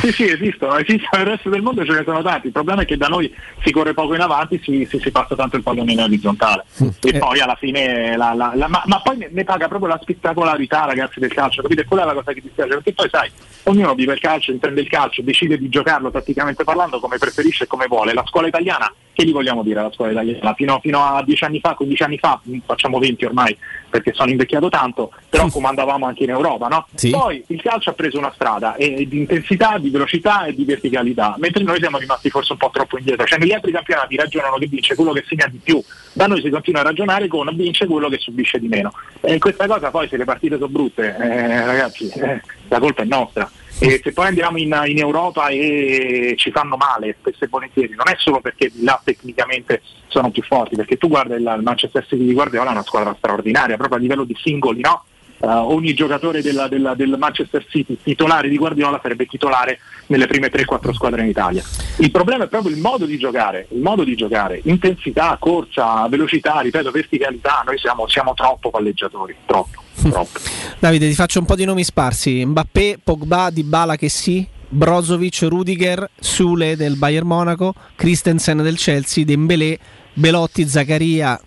Sì, 0.00 0.12
sì, 0.12 0.24
esistono, 0.28 0.76
esistono 0.78 1.22
nel 1.22 1.26
resto 1.26 1.50
del 1.50 1.62
mondo 1.62 1.84
ce 1.84 1.92
ne 1.92 2.02
sono 2.04 2.22
tanti. 2.22 2.46
Il 2.46 2.52
problema 2.52 2.82
è 2.82 2.84
che 2.84 2.96
da 2.96 3.06
noi 3.08 3.32
si 3.64 3.70
corre 3.72 3.92
poco 3.94 4.14
in 4.14 4.20
avanti, 4.20 4.60
si, 4.62 4.83
si- 4.86 4.98
si 5.00 5.10
passa 5.10 5.34
tanto 5.34 5.56
il 5.56 5.62
pallone 5.62 5.92
in 5.92 6.00
orizzontale. 6.00 6.64
E 7.02 7.18
poi 7.18 7.40
alla 7.40 7.54
fine, 7.56 8.16
la- 8.16 8.32
la- 8.34 8.52
la- 8.54 8.68
ma, 8.68 8.82
ma 8.86 9.00
poi 9.00 9.16
ne, 9.16 9.28
ne 9.32 9.44
paga 9.44 9.68
proprio 9.68 9.88
la 9.90 9.98
spettacolarità, 10.02 10.84
ragazzi, 10.84 11.20
del 11.20 11.32
calcio, 11.32 11.62
capite? 11.62 11.84
Quella 11.84 12.02
è 12.02 12.06
la 12.06 12.14
cosa 12.14 12.32
che 12.32 12.40
ti 12.40 12.48
spiace, 12.50 12.70
perché 12.74 12.92
poi 12.92 13.08
sai, 13.10 13.30
ognuno 13.64 13.94
vive 13.94 14.14
il 14.14 14.20
calcio, 14.20 14.50
intende 14.52 14.80
il 14.80 14.88
calcio, 14.88 15.22
decide 15.22 15.58
di 15.58 15.68
giocarlo 15.68 16.10
tatticamente 16.10 16.64
parlando 16.64 17.00
come 17.00 17.18
preferisce 17.18 17.64
e 17.64 17.66
come 17.66 17.86
vuole. 17.86 18.12
La 18.12 18.24
scuola 18.26 18.46
italiana, 18.48 18.92
che 19.12 19.24
gli 19.24 19.32
vogliamo 19.32 19.62
dire 19.62 19.80
alla 19.80 19.92
scuola 19.92 20.10
italiana? 20.12 20.54
Fino, 20.54 20.78
fino 20.80 21.04
a 21.04 21.22
10 21.22 21.44
anni 21.44 21.60
fa, 21.60 21.74
15 21.74 22.02
anni 22.02 22.18
fa, 22.18 22.40
facciamo 22.66 22.98
20 22.98 23.24
ormai, 23.24 23.56
perché 23.94 24.12
sono 24.12 24.30
invecchiato 24.30 24.68
tanto, 24.68 25.12
però 25.28 25.46
comandavamo 25.52 26.04
anche 26.04 26.24
in 26.24 26.30
Europa, 26.30 26.66
no? 26.66 26.84
Sì. 26.94 27.10
Poi 27.10 27.44
il 27.46 27.62
calcio 27.62 27.90
ha 27.90 27.92
preso 27.92 28.18
una 28.18 28.32
strada 28.34 28.74
e 28.74 29.06
di 29.06 29.18
intensità, 29.18 29.78
di 29.78 29.88
velocità 29.88 30.46
e 30.46 30.52
di 30.52 30.64
verticalità, 30.64 31.36
mentre 31.38 31.62
noi 31.62 31.78
siamo 31.78 31.98
rimasti 31.98 32.28
forse 32.28 32.52
un 32.52 32.58
po' 32.58 32.70
troppo 32.72 32.98
indietro. 32.98 33.24
Cioè 33.24 33.38
negli 33.38 33.52
altri 33.52 33.70
campionati 33.70 34.16
ragionano 34.16 34.56
che 34.56 34.66
vince 34.66 34.96
quello 34.96 35.12
che 35.12 35.22
segna 35.28 35.46
di 35.46 35.60
più, 35.62 35.80
da 36.12 36.26
noi 36.26 36.40
si 36.40 36.50
continua 36.50 36.80
a 36.80 36.84
ragionare 36.84 37.28
con 37.28 37.48
vince 37.54 37.86
quello 37.86 38.08
che 38.08 38.18
subisce 38.18 38.58
di 38.58 38.66
meno. 38.66 38.92
E 39.20 39.38
questa 39.38 39.68
cosa 39.68 39.90
poi 39.90 40.08
se 40.08 40.16
le 40.16 40.24
partite 40.24 40.56
sono 40.56 40.68
brutte, 40.68 41.16
eh, 41.16 41.64
ragazzi, 41.64 42.08
eh, 42.08 42.42
la 42.66 42.80
colpa 42.80 43.02
è 43.02 43.06
nostra. 43.06 43.48
E 43.78 44.00
se 44.02 44.12
poi 44.12 44.26
andiamo 44.26 44.58
in, 44.58 44.80
in 44.86 44.98
Europa 44.98 45.48
e 45.48 46.34
ci 46.36 46.50
fanno 46.50 46.76
male 46.76 47.16
spesso 47.18 47.44
e 47.44 47.48
volentieri, 47.48 47.94
non 47.94 48.08
è 48.08 48.14
solo 48.18 48.40
perché 48.40 48.70
là 48.80 49.00
tecnicamente 49.02 49.82
sono 50.08 50.30
più 50.30 50.42
forti, 50.42 50.76
perché 50.76 50.96
tu 50.96 51.08
guarda 51.08 51.34
il, 51.34 51.60
Manchester 51.62 52.06
City 52.06 52.24
di 52.24 52.32
Guardiola 52.32 52.70
è 52.70 52.72
una 52.72 52.82
squadra 52.84 53.14
straordinaria, 53.18 53.76
proprio 53.76 53.98
a 53.98 54.00
livello 54.00 54.24
di 54.24 54.36
singoli, 54.40 54.80
no? 54.80 55.04
Eh, 55.38 55.46
ogni 55.48 55.92
giocatore 55.92 56.40
della- 56.40 56.68
della- 56.68 56.94
del 56.94 57.16
Manchester 57.18 57.66
City 57.68 57.98
titolare 58.02 58.48
di 58.48 58.56
Guardiola 58.56 59.00
sarebbe 59.02 59.26
titolare 59.26 59.80
nelle 60.06 60.26
prime 60.26 60.48
3-4 60.48 60.92
squadre 60.94 61.22
in 61.22 61.28
Italia. 61.28 61.62
Il 61.98 62.10
problema 62.12 62.44
è 62.44 62.48
proprio 62.48 62.74
il 62.74 62.80
modo 62.80 63.04
di 63.04 63.18
giocare, 63.18 63.66
il 63.70 63.80
modo 63.80 64.04
di 64.04 64.14
giocare, 64.14 64.60
intensità, 64.64 65.36
corsa, 65.40 66.06
velocità, 66.08 66.60
ripeto, 66.60 66.90
verticalità, 66.92 67.62
noi 67.66 67.76
siamo, 67.78 68.06
siamo 68.06 68.32
troppo 68.34 68.70
palleggiatori, 68.70 69.34
troppo, 69.44 69.82
troppo. 69.94 70.38
Davide, 70.78 71.08
ti 71.08 71.14
faccio 71.14 71.38
un 71.38 71.46
po' 71.46 71.56
di 71.56 71.64
nomi 71.64 71.84
sparsi: 71.84 72.44
Mbappé, 72.44 72.98
Pogba, 73.02 73.50
Dybala 73.50 73.96
che 73.96 74.08
sì, 74.08 74.46
Brozovic, 74.68 75.42
Rudiger, 75.42 76.10
Sule 76.18 76.76
del 76.76 76.96
Bayern 76.96 77.26
Monaco, 77.26 77.74
Christensen 77.96 78.62
del 78.62 78.76
Chelsea, 78.76 79.24
Dembélé, 79.24 79.78
Belotti, 80.14 80.68
Zaccaria, 80.68 81.40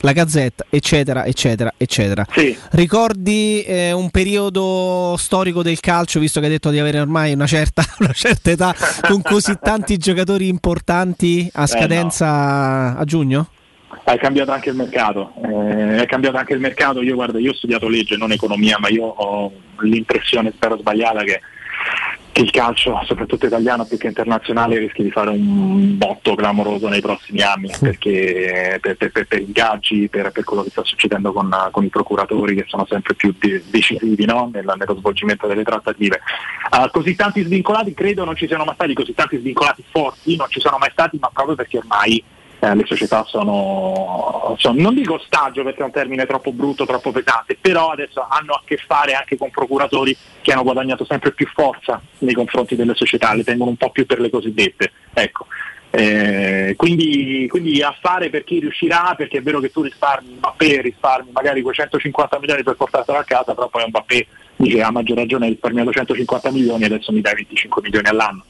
la 0.00 0.12
Gazzetta, 0.12 0.66
eccetera, 0.68 1.24
eccetera, 1.24 1.72
eccetera. 1.76 2.24
Ricordi 2.70 3.62
eh, 3.62 3.92
un 3.92 4.10
periodo 4.10 5.16
storico 5.18 5.62
del 5.62 5.80
calcio, 5.80 6.20
visto 6.20 6.40
che 6.40 6.46
hai 6.46 6.52
detto 6.52 6.70
di 6.70 6.78
avere 6.78 7.00
ormai 7.00 7.32
una 7.32 7.46
certa, 7.46 7.84
una 7.98 8.12
certa 8.12 8.50
età, 8.50 8.74
con 9.02 9.22
così 9.22 9.56
tanti 9.60 9.96
giocatori 9.96 10.48
importanti 10.48 11.48
a 11.52 11.66
scadenza 11.66 12.96
a 12.96 13.04
giugno? 13.04 13.48
È 14.04 14.16
cambiato 14.18 14.52
anche 14.52 14.70
il 14.70 14.76
mercato, 14.76 15.32
eh, 15.44 15.96
è 16.02 16.06
cambiato 16.06 16.36
anche 16.36 16.52
il 16.52 16.60
mercato, 16.60 17.02
io 17.02 17.14
guarda, 17.14 17.38
io 17.38 17.50
ho 17.52 17.54
studiato 17.54 17.88
legge, 17.88 18.16
non 18.16 18.32
economia, 18.32 18.78
ma 18.78 18.88
io 18.88 19.04
ho 19.04 19.52
l'impressione, 19.80 20.52
spero 20.54 20.76
sbagliata, 20.78 21.22
che, 21.24 21.40
il 22.34 22.50
calcio, 22.50 23.00
soprattutto 23.04 23.46
italiano 23.46 23.84
più 23.84 23.98
che 23.98 24.06
internazionale, 24.06 24.78
rischi 24.78 25.02
di 25.02 25.10
fare 25.10 25.30
un 25.30 25.96
botto 25.98 26.34
clamoroso 26.36 26.86
nei 26.88 27.00
prossimi 27.00 27.40
anni, 27.40 27.70
perché 27.80 28.78
per, 28.80 28.96
per- 28.96 29.10
per- 29.10 29.26
per 29.26 29.40
ingaggi, 29.40 30.08
per, 30.08 30.30
per 30.30 30.44
quello 30.44 30.62
che 30.62 30.70
sta 30.70 30.84
succedendo 30.84 31.32
con, 31.32 31.52
con 31.72 31.84
i 31.84 31.88
procuratori 31.88 32.54
che 32.54 32.64
sono 32.68 32.86
sempre 32.88 33.14
più 33.14 33.34
de- 33.36 33.64
decisivi 33.68 34.24
no? 34.24 34.50
Nel- 34.52 34.72
nello 34.76 34.96
svolgimento 34.96 35.48
delle 35.48 35.64
trattative. 35.64 36.20
Ah, 36.70 36.88
così 36.90 37.16
tanti 37.16 37.42
svincolati, 37.42 37.92
credo 37.92 38.24
non 38.24 38.36
ci 38.36 38.46
siano 38.46 38.64
mai 38.64 38.74
stati 38.74 38.94
così 38.94 39.14
tanti 39.14 39.38
svincolati 39.38 39.82
forti, 39.90 40.36
non 40.36 40.46
ci 40.48 40.60
sono 40.60 40.78
mai 40.78 40.90
stati, 40.92 41.18
ma 41.20 41.30
proprio 41.32 41.56
perché 41.56 41.78
ormai 41.78 42.22
eh, 42.60 42.74
le 42.74 42.84
società 42.86 43.24
sono, 43.24 44.54
sono- 44.58 44.80
non 44.80 44.94
dico 44.94 45.14
ostaggio 45.14 45.62
perché 45.62 45.82
è 45.82 45.84
un 45.84 45.92
termine 45.92 46.26
troppo 46.26 46.52
brutto, 46.52 46.86
troppo 46.86 47.12
pesante, 47.12 47.56
però 47.60 47.90
adesso 47.90 48.26
hanno 48.28 48.54
a 48.54 48.62
che 48.64 48.76
fare 48.76 49.12
anche 49.12 49.36
con 49.36 49.50
procuratori 49.50 50.16
che 50.42 50.52
hanno 50.52 50.64
guadagnato 50.64 51.04
sempre 51.04 51.32
più 51.32 51.46
forza 51.46 52.00
nei 52.18 52.34
confronti 52.34 52.74
delle 52.74 52.94
società, 52.94 53.34
le 53.34 53.44
tengono 53.44 53.70
un 53.70 53.76
po' 53.76 53.90
più 53.90 54.06
per 54.06 54.20
le 54.20 54.30
cosiddette. 54.30 54.92
Ecco. 55.14 55.46
Eh, 55.90 56.74
quindi, 56.76 57.46
quindi 57.48 57.80
a 57.80 57.96
fare 57.98 58.28
per 58.28 58.44
chi 58.44 58.60
riuscirà, 58.60 59.14
perché 59.16 59.38
è 59.38 59.42
vero 59.42 59.58
che 59.58 59.70
tu 59.70 59.82
risparmi 59.82 60.34
Mbappé, 60.34 60.82
risparmi 60.82 61.30
magari 61.32 61.62
quei 61.62 61.74
150 61.74 62.38
milioni 62.40 62.62
per 62.62 62.74
portartelo 62.74 63.18
a 63.18 63.24
casa, 63.24 63.54
però 63.54 63.68
poi 63.68 63.86
Mbappé 63.86 64.26
dice 64.56 64.82
a 64.82 64.90
maggior 64.90 65.16
ragione 65.16 65.46
hai 65.46 65.52
risparmiato 65.52 65.92
150 65.92 66.50
milioni 66.50 66.82
e 66.82 66.86
adesso 66.86 67.12
mi 67.12 67.20
dai 67.20 67.36
25 67.36 67.82
milioni 67.82 68.08
all'anno. 68.08 68.44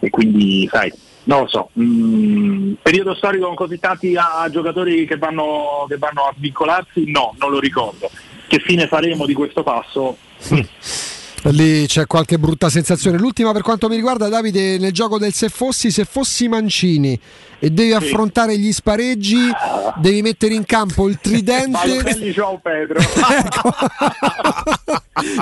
E 0.00 0.10
quindi 0.10 0.68
sai, 0.70 0.92
non 1.28 1.40
lo 1.40 1.46
so, 1.46 1.70
mm, 1.78 2.74
periodo 2.82 3.14
storico 3.14 3.46
con 3.46 3.54
così 3.54 3.78
tanti 3.78 4.16
ah, 4.16 4.48
giocatori 4.50 5.06
che 5.06 5.18
vanno, 5.18 5.84
che 5.86 5.98
vanno 5.98 6.22
a 6.22 6.34
vincolarsi? 6.34 7.10
No, 7.10 7.34
non 7.38 7.50
lo 7.50 7.60
ricordo. 7.60 8.10
Che 8.46 8.58
fine 8.60 8.86
faremo 8.86 9.26
di 9.26 9.34
questo 9.34 9.62
passo? 9.62 10.16
Lì 11.44 11.86
c'è 11.86 12.06
qualche 12.06 12.38
brutta 12.38 12.68
sensazione. 12.68 13.16
L'ultima 13.18 13.52
per 13.52 13.62
quanto 13.62 13.88
mi 13.88 13.94
riguarda, 13.94 14.28
Davide, 14.28 14.78
nel 14.78 14.92
gioco 14.92 15.18
del 15.18 15.32
se 15.32 15.48
fossi, 15.48 15.90
se 15.90 16.04
fossi 16.04 16.48
Mancini 16.48 17.18
e 17.60 17.70
devi 17.70 17.92
affrontare 17.92 18.58
gli 18.58 18.72
spareggi, 18.72 19.50
devi 19.96 20.22
mettere 20.22 20.54
in 20.54 20.64
campo 20.64 21.08
il 21.08 21.18
tridente. 21.20 22.32
Joao 22.32 22.58
Pedro. 22.58 23.00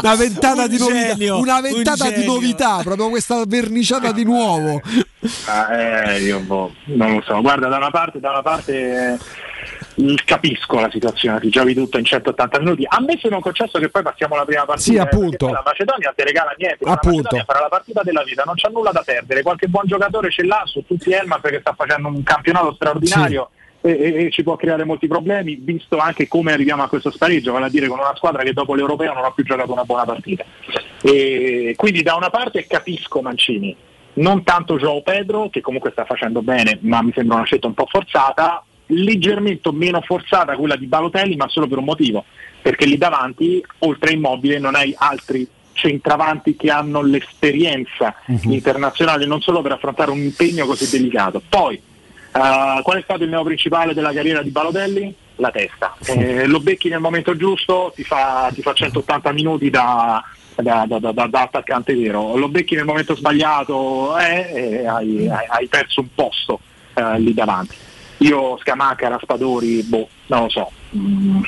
una 0.01 0.15
ventata 0.15 0.67
di 0.67 0.77
Un 0.77 0.81
novità, 0.81 1.15
genio, 1.15 1.39
una 1.39 1.61
ventata 1.61 2.09
un 2.09 2.15
di 2.15 2.25
novità, 2.25 2.81
proprio 2.83 3.09
questa 3.09 3.43
verniciata 3.47 4.13
di 4.13 4.25
nuovo. 4.25 4.81
Ah, 5.47 5.75
eh, 5.75 6.21
io 6.23 6.41
boh, 6.41 6.73
non 6.85 7.15
lo 7.15 7.23
so. 7.27 7.41
Guarda, 7.41 7.69
da 7.69 7.77
una 7.77 7.91
parte, 7.91 8.21
da 8.21 8.31
una 8.31 8.43
parte 8.43 9.15
eh, 9.15 9.19
capisco 10.25 10.79
la 10.81 10.91
situazione, 10.91 11.41
ti 11.41 11.49
giochi 11.49 11.75
tutto 11.75 11.99
in 11.99 12.05
180 12.05 12.59
minuti. 12.61 12.85
A 12.87 13.01
me 13.01 13.19
se 13.21 13.29
non 13.29 13.41
concesso 13.41 13.79
che 13.79 13.89
poi 13.89 14.03
passiamo 14.03 14.35
alla 14.35 14.45
prima 14.45 14.65
partita. 14.65 14.91
Sì, 14.93 14.99
appunto. 14.99 15.47
perché 15.47 15.53
La 15.53 15.63
Macedonia 15.65 16.13
ti 16.15 16.23
regala 16.23 16.55
niente. 16.57 16.85
La 16.85 16.93
Appunto. 16.93 17.17
Macedonia 17.17 17.45
farà 17.45 17.61
la 17.61 17.69
partita 17.69 18.03
della 18.03 18.23
vita, 18.23 18.43
non 18.45 18.55
c'ha 18.57 18.69
nulla 18.69 18.91
da 18.93 19.03
perdere. 19.05 19.43
Qualche 19.43 19.69
buon 19.69 19.85
giocatore 19.87 20.31
ce 20.31 20.45
l'ha 20.45 20.63
su 20.67 20.85
tutti 20.87 21.11
Elmas 21.13 21.41
che 21.41 21.61
sta 21.61 21.73
facendo 21.75 22.09
un 22.09 22.23
campionato 22.23 22.75
straordinario. 22.75 23.51
E, 23.83 23.91
e- 23.91 24.25
e 24.25 24.31
ci 24.33 24.43
può 24.43 24.57
creare 24.57 24.83
molti 24.85 25.07
problemi, 25.07 25.55
visto 25.61 25.99
anche 25.99 26.27
come 26.27 26.53
arriviamo 26.53 26.83
a 26.83 26.89
questo 26.89 27.11
spareggio, 27.11 27.53
vale 27.53 27.67
a 27.67 27.69
dire 27.69 27.87
con 27.87 27.99
una 28.01 28.17
squadra 28.17 28.43
che 28.43 28.53
dopo 28.53 28.75
l'Europeo 28.75 29.13
non 29.13 29.25
ha 29.25 29.31
più 29.31 29.45
giocato 29.45 29.73
una 29.73 29.85
buona 29.85 30.05
partita. 30.05 30.45
E 31.03 31.75
quindi 31.77 32.03
da 32.03 32.17
una 32.17 32.31
parte 32.31 32.67
capisco 32.67 33.21
Mancini, 33.23 33.77
non 34.15 34.43
tanto 34.43 34.77
Joao 34.77 35.03
Pedro, 35.03 35.51
che 35.51 35.61
comunque 35.61 35.93
sta 35.93 36.05
facendo 36.05 36.43
bene, 36.43 36.79
ma 36.83 37.01
mi 37.03 37.13
sembra 37.15 37.37
una 37.37 37.45
scelta 37.45 37.69
un 37.69 37.75
po' 37.75 37.87
forzata, 37.89 38.65
leggermente 38.87 39.71
meno 39.73 40.01
forzata 40.01 40.57
quella 40.57 40.77
di 40.77 40.87
Balotelli, 40.87 41.37
ma 41.37 41.49
solo 41.49 41.67
per 41.67 41.79
un 41.79 41.85
motivo, 41.85 42.25
perché 42.63 42.85
lì 42.87 42.97
davanti, 42.99 43.65
oltre 43.81 44.11
a 44.11 44.13
Immobile, 44.15 44.59
non 44.59 44.75
hai 44.75 44.95
altri 44.97 45.47
centravanti 45.73 46.57
che 46.57 46.71
hanno 46.71 47.03
l'esperienza 47.03 48.15
internazionale 48.53 49.27
non 49.27 49.41
solo 49.43 49.61
per 49.63 49.73
affrontare 49.73 50.11
un 50.11 50.19
impegno 50.21 50.65
così 50.67 50.89
delicato. 50.89 51.43
Poi, 51.49 51.75
eh, 51.77 52.81
qual 52.83 52.99
è 52.99 53.03
stato 53.03 53.25
il 53.25 53.29
neo 53.31 53.43
principale 53.45 53.93
della 53.93 54.13
carriera 54.13 54.43
di 54.43 54.51
Balotelli? 54.51 55.15
La 55.37 55.51
testa. 55.51 55.95
Eh, 56.07 56.47
lo 56.47 56.61
becchi 56.61 56.89
nel 56.89 57.01
momento 57.01 57.37
giusto, 57.37 57.93
ti 57.95 58.05
fa, 58.05 58.51
ti 58.55 58.63
fa 58.63 58.73
180 58.73 59.33
minuti 59.33 59.69
da, 59.69 60.23
da- 60.55 60.87
da- 60.89 60.99
da- 60.99 61.13
da- 61.13 61.27
da 61.27 61.43
attaccante 61.43 61.95
vero. 61.95 62.37
Lo 62.37 62.49
becchi 62.49 62.75
nel 62.75 62.87
momento 62.87 63.15
sbagliato 63.15 64.17
eh, 64.19 64.51
e 64.81 64.87
hai, 64.87 65.29
hai- 65.29 65.47
hai 65.47 65.67
perso 65.67 66.01
un 66.01 66.09
posto 66.15 66.61
eh, 66.95 67.19
lì 67.21 67.35
davanti. 67.35 67.77
Io 68.19 68.57
Scamacca, 68.59 69.09
Raspadori, 69.09 69.83
boh, 69.83 70.09
non 70.27 70.43
lo 70.43 70.49
so. 70.49 70.71
Mm, 70.97 71.43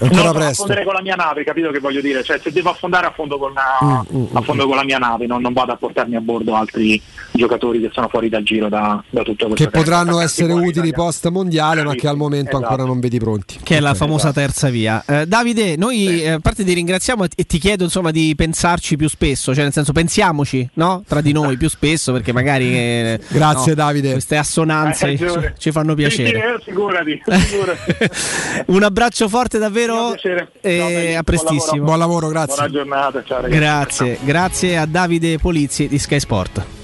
Ancora 0.00 0.22
non 0.22 0.32
presto. 0.32 0.62
affondare 0.62 0.84
con 0.84 0.94
la 0.94 1.02
mia 1.02 1.14
nave, 1.14 1.44
capito 1.44 1.70
che 1.70 1.78
voglio 1.80 2.00
dire? 2.00 2.22
Cioè, 2.22 2.38
se 2.42 2.50
devo 2.52 2.70
affondare, 2.70 3.06
affondo 3.06 3.38
con 3.38 3.52
la, 3.52 4.04
Mm, 4.08 4.24
affondo 4.36 4.66
con 4.66 4.76
la 4.76 4.84
mia 4.84 4.98
nave, 4.98 5.26
non, 5.26 5.40
non 5.40 5.52
vado 5.52 5.72
a 5.72 5.76
portarmi 5.76 6.16
a 6.16 6.20
bordo 6.20 6.54
altri 6.54 7.00
giocatori 7.32 7.80
che 7.80 7.90
sono 7.92 8.08
fuori 8.08 8.28
dal 8.28 8.42
giro 8.42 8.68
da, 8.68 9.02
da 9.10 9.22
tutto 9.22 9.46
questo 9.46 9.64
Che 9.64 9.70
potranno 9.70 10.20
essere 10.20 10.52
utili 10.52 10.92
post 10.92 11.28
mondiale, 11.28 11.82
ma 11.84 11.94
che 11.94 12.08
al 12.08 12.16
momento 12.16 12.50
Esatto. 12.50 12.64
ancora 12.64 12.84
non 12.84 13.00
vedi 13.00 13.18
pronti. 13.18 13.58
Che 13.62 13.76
è 13.76 13.80
la 13.80 13.94
famosa 13.94 14.32
terza 14.32 14.68
via. 14.70 15.02
Eh, 15.06 15.26
Davide, 15.26 15.76
noi 15.76 16.22
eh, 16.22 16.30
a 16.30 16.38
parte 16.40 16.64
ti 16.64 16.72
ringraziamo 16.72 17.24
e 17.36 17.44
ti 17.44 17.58
chiedo 17.58 17.84
insomma 17.84 18.10
di 18.10 18.34
pensarci 18.36 18.96
più 18.96 19.08
spesso, 19.08 19.54
cioè 19.54 19.64
nel 19.64 19.72
senso 19.72 19.92
pensiamoci 19.92 20.68
no? 20.74 21.02
tra 21.06 21.20
di 21.20 21.32
noi 21.32 21.56
più 21.58 21.68
spesso 21.68 22.12
perché 22.12 22.32
magari 22.32 22.74
eh, 22.76 23.20
Grazie, 23.28 23.70
no, 23.74 23.76
Davide. 23.76 24.12
queste 24.12 24.36
assonanze 24.36 25.16
ci, 25.16 25.24
ragione. 25.24 25.54
ci 25.58 25.70
fanno 25.70 25.94
Sì, 25.96 26.10
sì, 26.10 26.22
piacere. 26.22 26.54
eh, 26.54 26.62
figurati, 26.62 27.22
figurati. 27.24 28.10
Un 28.72 28.82
abbraccio 28.82 29.28
forte 29.28 29.58
davvero 29.58 29.87
piacere. 29.92 30.50
e 30.60 30.78
Ciao, 30.78 30.88
belli. 30.88 31.14
a 31.14 31.22
prestissimo. 31.22 31.84
Buon 31.84 31.98
lavoro, 31.98 32.28
grazie. 32.28 32.54
Buona 32.54 32.70
giornata, 32.70 33.22
ciao 33.24 33.40
ragazzi. 33.40 33.58
Grazie, 33.58 34.18
grazie 34.22 34.76
a 34.78 34.86
Davide 34.86 35.38
Polizzi 35.38 35.88
di 35.88 35.98
Sky 35.98 36.20
Sport. 36.20 36.77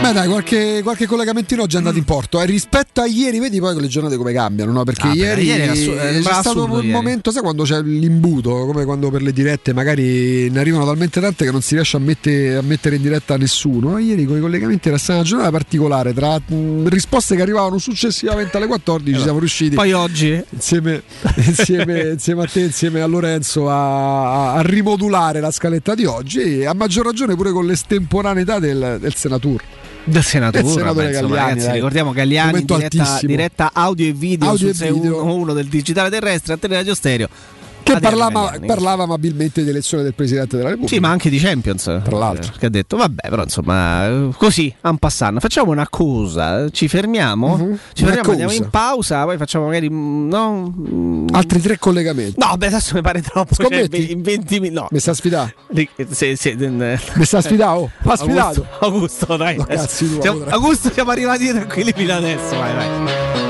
Beh 0.00 0.12
dai, 0.12 0.28
qualche, 0.28 0.80
qualche 0.82 1.06
collegamentino 1.06 1.66
già 1.66 1.74
è 1.74 1.78
andato 1.78 1.98
in 1.98 2.04
porto. 2.04 2.40
E 2.40 2.46
rispetto 2.46 3.02
a 3.02 3.06
ieri, 3.06 3.38
vedi 3.38 3.60
poi 3.60 3.78
le 3.78 3.86
giornate 3.86 4.16
come 4.16 4.32
cambiano, 4.32 4.72
no? 4.72 4.82
Perché 4.82 5.08
Ah, 5.08 5.12
ieri, 5.14 5.42
ieri 5.44 5.68
assu- 5.68 5.90
eh, 5.92 5.96
c'è 5.96 6.12
sembrava 6.14 6.40
stato 6.40 6.64
un 6.64 6.70
ieri. 6.76 6.88
momento, 6.88 7.30
sai 7.30 7.42
quando 7.42 7.64
c'è 7.64 7.82
l'imbuto, 7.82 8.50
come 8.64 8.86
quando 8.86 9.10
per 9.10 9.20
le 9.20 9.30
dirette 9.32 9.74
magari 9.74 10.48
ne 10.48 10.58
arrivano 10.58 10.86
talmente 10.86 11.20
tante 11.20 11.44
che 11.44 11.50
non 11.50 11.60
si 11.60 11.74
riesce 11.74 11.98
a, 11.98 12.00
mette- 12.00 12.54
a 12.56 12.62
mettere 12.62 12.96
in 12.96 13.02
diretta 13.02 13.36
nessuno. 13.36 13.98
Ieri 13.98 14.24
con 14.24 14.38
i 14.38 14.40
collegamenti 14.40 14.88
era 14.88 14.96
stata 14.96 15.18
una 15.18 15.28
giornata 15.28 15.50
particolare, 15.50 16.14
tra 16.14 16.40
mh, 16.44 16.88
risposte 16.88 17.36
che 17.36 17.42
arrivavano 17.42 17.76
successivamente 17.76 18.56
alle 18.56 18.68
14 18.68 19.20
siamo 19.20 19.38
riusciti. 19.38 19.74
Poi 19.74 19.92
oggi 19.92 20.42
insieme, 20.48 21.02
insieme, 21.44 22.00
insieme 22.12 22.42
a 22.42 22.46
te, 22.46 22.60
insieme 22.60 23.02
a 23.02 23.06
Lorenzo, 23.06 23.68
a, 23.68 24.54
a 24.54 24.62
rimodulare 24.62 25.40
la 25.40 25.50
scaletta 25.50 25.94
di 25.94 26.06
oggi 26.06 26.40
e 26.60 26.64
a 26.66 26.72
maggior 26.72 27.04
ragione 27.04 27.36
pure 27.36 27.52
con 27.52 27.66
l'estemporaneità 27.66 28.58
del, 28.58 28.96
del 28.98 29.14
Senatur. 29.14 29.62
Del 30.04 30.22
senatore, 30.24 30.62
Del 30.62 30.72
senatore 30.72 31.08
insomma, 31.08 31.28
Galliani, 31.28 31.48
ragazzi, 31.48 31.66
dai. 31.66 31.74
ricordiamo 31.74 32.12
Galliani 32.12 32.64
diretta, 32.64 33.18
diretta 33.22 33.70
audio 33.72 34.06
e 34.06 34.12
video 34.12 34.48
Audio 34.48 34.72
su 34.72 34.82
video. 34.84 35.02
611 35.02 35.54
del 35.54 35.66
digitale 35.66 36.10
terrestre 36.10 36.54
a 36.54 36.58
Radio 36.60 36.94
Stereo. 36.94 37.28
Che 37.94 38.00
parlava, 38.00 38.58
parlava 38.66 39.02
amabilmente 39.04 39.62
di 39.62 39.68
elezione 39.70 40.02
del 40.02 40.14
Presidente 40.14 40.56
della 40.56 40.68
Repubblica. 40.70 40.94
Sì, 40.94 41.00
ma 41.00 41.08
anche 41.10 41.30
di 41.30 41.38
Champions. 41.38 41.82
Tra 42.04 42.16
l'altro. 42.16 42.52
Che 42.58 42.66
ha 42.66 42.70
detto, 42.70 42.96
vabbè, 42.96 43.28
però 43.28 43.42
insomma, 43.42 44.28
così, 44.36 44.74
en 44.82 44.96
passant. 44.98 45.40
Facciamo 45.40 45.70
una 45.70 45.88
cosa, 45.88 46.68
ci 46.70 46.88
fermiamo, 46.88 47.56
ci 47.56 47.62
Una 47.64 47.78
fermiamo, 48.12 48.20
cosa. 48.20 48.30
andiamo 48.30 48.52
in 48.52 48.70
pausa, 48.70 49.24
poi 49.24 49.36
facciamo 49.36 49.66
magari, 49.66 49.90
mm, 49.90 50.28
no? 50.28 50.74
mm, 50.76 51.26
Altri 51.32 51.60
tre 51.60 51.78
collegamenti. 51.78 52.34
No, 52.38 52.56
beh, 52.56 52.66
adesso 52.66 52.94
mi 52.94 53.02
pare 53.02 53.22
troppo. 53.22 53.54
cioè, 53.54 53.66
Scommetti? 53.66 54.12
in 54.12 54.22
20 54.22 54.60
minuti. 54.60 54.80
No. 54.80 54.88
Mi 54.90 54.98
sta 54.98 55.14
sfidando? 55.14 55.52
Mi 55.70 55.88
sta 57.24 57.40
sfidando? 57.40 57.80
Oh, 57.80 57.90
m'ha 58.02 58.16
sfidato. 58.16 58.66
Augusto, 58.80 59.36
dai. 59.36 59.56
No, 59.56 59.64
cazzi 59.64 60.18
siamo-. 60.20 60.44
Augusto, 60.48 60.90
siamo 60.92 61.10
arrivati 61.10 61.48
tranquilli 61.48 61.92
fino 61.94 62.14
adesso. 62.14 62.56
Vai, 62.56 62.74
vai. 62.74 63.49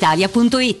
Corri 0.00 0.80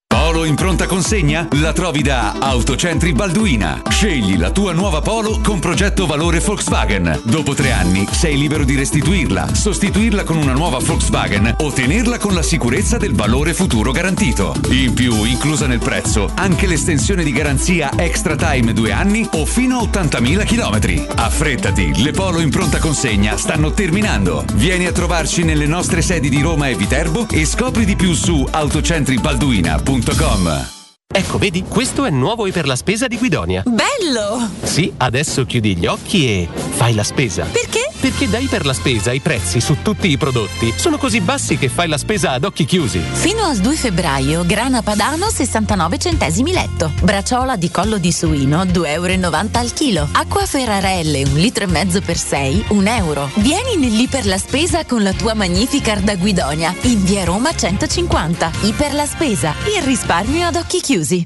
Polo 0.11 0.43
in 0.43 0.55
pronta 0.55 0.87
consegna? 0.87 1.47
La 1.61 1.71
trovi 1.71 2.01
da 2.01 2.33
Autocentri 2.37 3.13
Balduina. 3.13 3.81
Scegli 3.87 4.37
la 4.37 4.51
tua 4.51 4.73
nuova 4.73 4.99
Polo 4.99 5.39
con 5.41 5.59
progetto 5.59 6.05
valore 6.05 6.39
Volkswagen. 6.39 7.21
Dopo 7.23 7.53
tre 7.53 7.71
anni 7.71 8.05
sei 8.11 8.37
libero 8.37 8.65
di 8.65 8.75
restituirla, 8.75 9.55
sostituirla 9.55 10.25
con 10.25 10.35
una 10.35 10.51
nuova 10.51 10.79
Volkswagen 10.79 11.55
o 11.59 11.71
tenerla 11.71 12.17
con 12.17 12.33
la 12.33 12.41
sicurezza 12.41 12.97
del 12.97 13.15
valore 13.15 13.53
futuro 13.53 13.93
garantito. 13.93 14.53
In 14.71 14.93
più, 14.93 15.23
inclusa 15.23 15.65
nel 15.65 15.79
prezzo, 15.79 16.29
anche 16.35 16.67
l'estensione 16.67 17.23
di 17.23 17.31
garanzia 17.31 17.91
extra 17.95 18.35
time 18.35 18.73
due 18.73 18.91
anni 18.91 19.25
o 19.35 19.45
fino 19.45 19.77
a 19.77 19.83
80.000 19.83 20.45
km. 20.45 21.05
Affrettati, 21.15 22.03
le 22.03 22.11
Polo 22.11 22.41
in 22.41 22.49
pronta 22.49 22.79
consegna 22.79 23.37
stanno 23.37 23.71
terminando. 23.71 24.43
Vieni 24.55 24.87
a 24.87 24.91
trovarci 24.91 25.45
nelle 25.45 25.67
nostre 25.67 26.01
sedi 26.01 26.27
di 26.27 26.41
Roma 26.41 26.67
e 26.67 26.75
Viterbo 26.75 27.27
e 27.31 27.45
scopri 27.45 27.85
di 27.85 27.95
più 27.95 28.13
su 28.13 28.45
autocentribalduina.com. 28.51 30.00
radioticino.com 30.01 30.80
Ecco, 31.13 31.37
vedi, 31.37 31.63
questo 31.67 32.05
è 32.05 32.09
nuovo 32.09 32.45
e 32.45 32.51
per 32.51 32.65
la 32.65 32.77
spesa 32.77 33.07
di 33.07 33.17
Guidonia. 33.17 33.63
Bello! 33.65 34.49
Sì, 34.63 34.93
adesso 34.97 35.45
chiudi 35.45 35.75
gli 35.75 35.85
occhi 35.85 36.25
e 36.25 36.47
fai 36.53 36.93
la 36.93 37.03
spesa. 37.03 37.43
Perché? 37.43 37.89
Perché 37.99 38.29
dai 38.29 38.45
per 38.45 38.65
la 38.65 38.73
spesa 38.73 39.11
i 39.11 39.19
prezzi 39.19 39.59
su 39.59 39.77
tutti 39.83 40.09
i 40.09 40.17
prodotti 40.17 40.73
sono 40.75 40.97
così 40.97 41.19
bassi 41.19 41.57
che 41.57 41.67
fai 41.67 41.87
la 41.89 41.97
spesa 41.97 42.31
ad 42.31 42.45
occhi 42.45 42.63
chiusi. 42.65 42.99
Fino 42.99 43.43
al 43.43 43.57
2 43.57 43.75
febbraio, 43.75 44.45
grana 44.45 44.81
padano 44.81 45.29
69 45.29 45.97
centesimi 45.99 46.53
letto. 46.53 46.91
Braciola 47.01 47.57
di 47.57 47.69
collo 47.69 47.97
di 47.97 48.11
suino 48.11 48.63
2,90 48.63 48.85
euro 48.85 49.49
al 49.51 49.73
chilo. 49.73 50.07
Acqua 50.13 50.45
Ferrarelle 50.45 51.23
un 51.23 51.35
litro 51.35 51.65
e 51.65 51.67
mezzo 51.67 52.01
per 52.01 52.17
6, 52.17 52.65
1 52.69 52.89
euro. 52.89 53.29
Vieni 53.35 53.75
nell'Iper 53.75 54.25
la 54.25 54.37
Spesa 54.37 54.85
con 54.85 55.03
la 55.03 55.11
tua 55.11 55.33
Magnificard 55.33 56.03
da 56.03 56.15
Guidonia 56.15 56.73
in 56.83 57.03
via 57.03 57.25
Roma 57.25 57.53
150. 57.53 58.51
Iper 58.61 58.93
la 58.93 59.05
Spesa, 59.05 59.53
il 59.75 59.83
risparmio 59.83 60.47
ad 60.47 60.55
occhi 60.55 60.79
chiusi. 60.79 61.00
gì? 61.03 61.25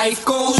Life 0.00 0.24
goes 0.24 0.59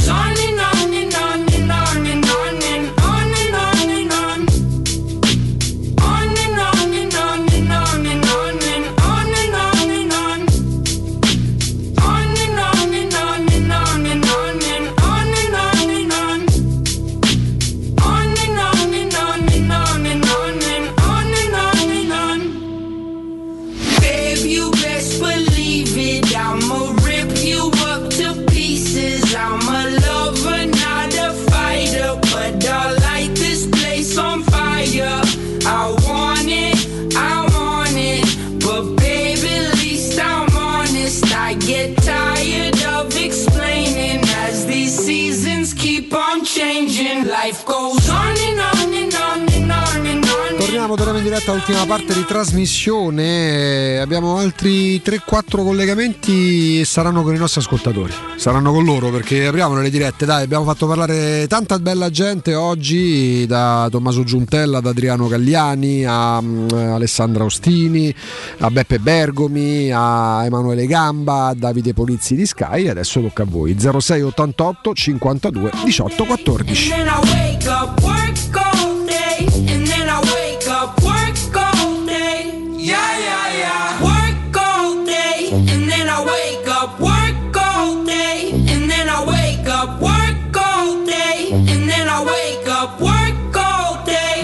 Torniamo, 50.90 50.96
torniamo 50.96 51.18
in 51.18 51.24
diretta 51.24 51.52
all'ultima 51.52 51.86
parte 51.86 52.14
di 52.14 52.24
trasmissione. 52.24 54.00
Abbiamo 54.00 54.38
altri 54.38 54.96
3-4 54.96 55.62
collegamenti 55.62 56.80
e 56.80 56.84
saranno 56.84 57.22
con 57.22 57.34
i 57.34 57.38
nostri 57.38 57.60
ascoltatori. 57.60 58.12
Saranno 58.36 58.72
con 58.72 58.84
loro 58.84 59.10
perché 59.10 59.46
apriamo 59.46 59.80
le 59.80 59.90
dirette. 59.90 60.26
Dai, 60.26 60.42
abbiamo 60.42 60.64
fatto 60.64 60.88
parlare 60.88 61.46
tanta 61.46 61.78
bella 61.78 62.10
gente 62.10 62.54
oggi, 62.54 63.46
da 63.46 63.86
Tommaso 63.90 64.24
Giuntella, 64.24 64.78
ad 64.78 64.86
Adriano 64.86 65.28
Gagliani, 65.28 66.04
a 66.04 66.40
mm, 66.40 66.68
Alessandra 66.72 67.44
Ostini, 67.44 68.12
a 68.58 68.70
Beppe 68.70 68.98
Bergomi, 68.98 69.90
a 69.92 70.44
Emanuele 70.44 70.86
Gamba, 70.86 71.46
a 71.48 71.54
Davide 71.54 71.94
Polizzi 71.94 72.34
di 72.34 72.46
Sky. 72.46 72.88
Adesso 72.88 73.20
tocca 73.20 73.44
a 73.44 73.46
voi. 73.48 73.76
0688 73.78 74.94
52 74.94 75.70
18 75.84 76.24
14. 76.24 76.90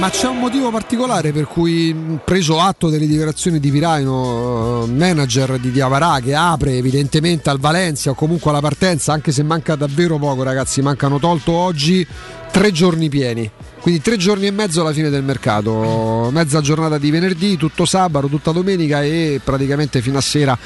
Ma 0.06 0.12
c'è 0.12 0.28
un 0.28 0.38
motivo 0.38 0.70
particolare 0.70 1.32
per 1.32 1.48
cui, 1.48 1.92
preso 2.24 2.60
atto 2.60 2.90
delle 2.90 3.08
dichiarazioni 3.08 3.58
di 3.58 3.70
Viraino, 3.70 4.84
eh, 4.84 4.86
manager 4.88 5.58
di 5.58 5.72
Diavarà, 5.72 6.20
che 6.22 6.32
apre 6.32 6.76
evidentemente 6.76 7.50
al 7.50 7.58
Valencia 7.58 8.10
o 8.10 8.14
comunque 8.14 8.50
alla 8.50 8.60
partenza, 8.60 9.12
anche 9.12 9.32
se 9.32 9.42
manca 9.42 9.74
davvero 9.74 10.16
poco, 10.16 10.44
ragazzi, 10.44 10.80
mancano 10.80 11.18
tolto 11.18 11.50
oggi 11.50 12.06
tre 12.52 12.70
giorni 12.70 13.08
pieni. 13.08 13.50
Quindi 13.80 14.00
tre 14.00 14.16
giorni 14.16 14.46
e 14.46 14.50
mezzo 14.50 14.80
alla 14.80 14.92
fine 14.92 15.10
del 15.10 15.22
mercato, 15.22 16.28
mezza 16.32 16.60
giornata 16.60 16.98
di 16.98 17.10
venerdì, 17.10 17.56
tutto 17.56 17.84
sabato, 17.84 18.28
tutta 18.28 18.50
domenica 18.50 19.02
e 19.02 19.40
praticamente 19.42 20.00
fino 20.00 20.18
a 20.18 20.20
sera 20.20 20.56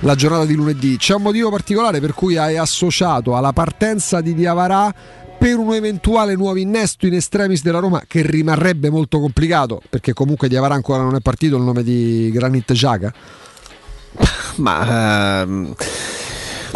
la 0.00 0.14
giornata 0.14 0.44
di 0.44 0.54
lunedì. 0.54 0.96
C'è 0.96 1.14
un 1.14 1.22
motivo 1.22 1.50
particolare 1.50 2.00
per 2.00 2.14
cui 2.14 2.36
hai 2.36 2.56
associato 2.56 3.36
alla 3.36 3.52
partenza 3.52 4.20
di 4.20 4.34
Diavarà 4.34 4.94
per 5.40 5.56
un 5.56 5.72
eventuale 5.72 6.34
nuovo 6.34 6.58
innesto 6.58 7.06
in 7.06 7.14
extremis 7.14 7.62
della 7.62 7.78
Roma 7.78 8.02
che 8.06 8.20
rimarrebbe 8.20 8.90
molto 8.90 9.18
complicato 9.20 9.80
perché 9.88 10.12
comunque 10.12 10.48
Diavarà 10.48 10.74
ancora 10.74 11.02
non 11.02 11.14
è 11.14 11.20
partito 11.20 11.56
il 11.56 11.62
nome 11.62 11.82
di 11.82 12.30
Granit 12.30 12.70
Xhaka? 12.70 13.10
Ma 14.56 15.40
ehm, 15.40 15.74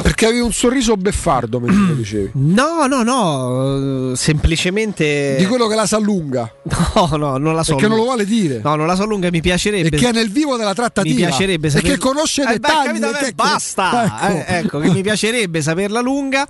perché 0.04 0.26
avevi 0.26 0.40
un 0.40 0.52
sorriso 0.52 0.98
beffardo 0.98 1.60
mentre 1.60 1.86
lo 1.88 1.94
dicevi? 1.94 2.30
No, 2.34 2.84
no, 2.86 3.02
no, 3.02 4.10
eh, 4.12 4.16
semplicemente 4.16 5.36
di 5.38 5.46
quello 5.46 5.66
che 5.66 5.74
la 5.74 5.86
sa 5.86 5.98
lunga. 5.98 6.52
No, 6.94 7.16
no, 7.16 7.38
non 7.38 7.54
la 7.54 7.64
so. 7.64 7.72
perché 7.74 7.88
non 7.88 7.96
lo 7.96 8.04
vuole 8.04 8.24
dire. 8.24 8.60
No, 8.62 8.74
non 8.76 8.86
la 8.86 8.94
so 8.94 9.04
lunga, 9.04 9.28
mi 9.30 9.40
piacerebbe. 9.40 9.88
e 9.88 9.98
che 9.98 10.08
è 10.10 10.12
nel 10.12 10.30
vivo 10.30 10.56
della 10.56 10.74
trattativa 10.74 11.14
Mi 11.14 11.20
piacerebbe 11.26 11.66
e 11.66 11.70
saper- 11.70 11.92
che 11.92 11.98
conosce 11.98 12.42
Eh, 12.42 12.46
dettagli 12.52 12.86
capito, 12.86 13.10
beh, 13.10 13.18
che- 13.18 13.32
basta. 13.32 13.92
Ecco. 14.24 14.50
Eh, 14.50 14.56
ecco, 14.58 14.78
che 14.78 14.90
mi 14.90 15.00
piacerebbe 15.02 15.60
saperla 15.62 16.00
lunga. 16.00 16.46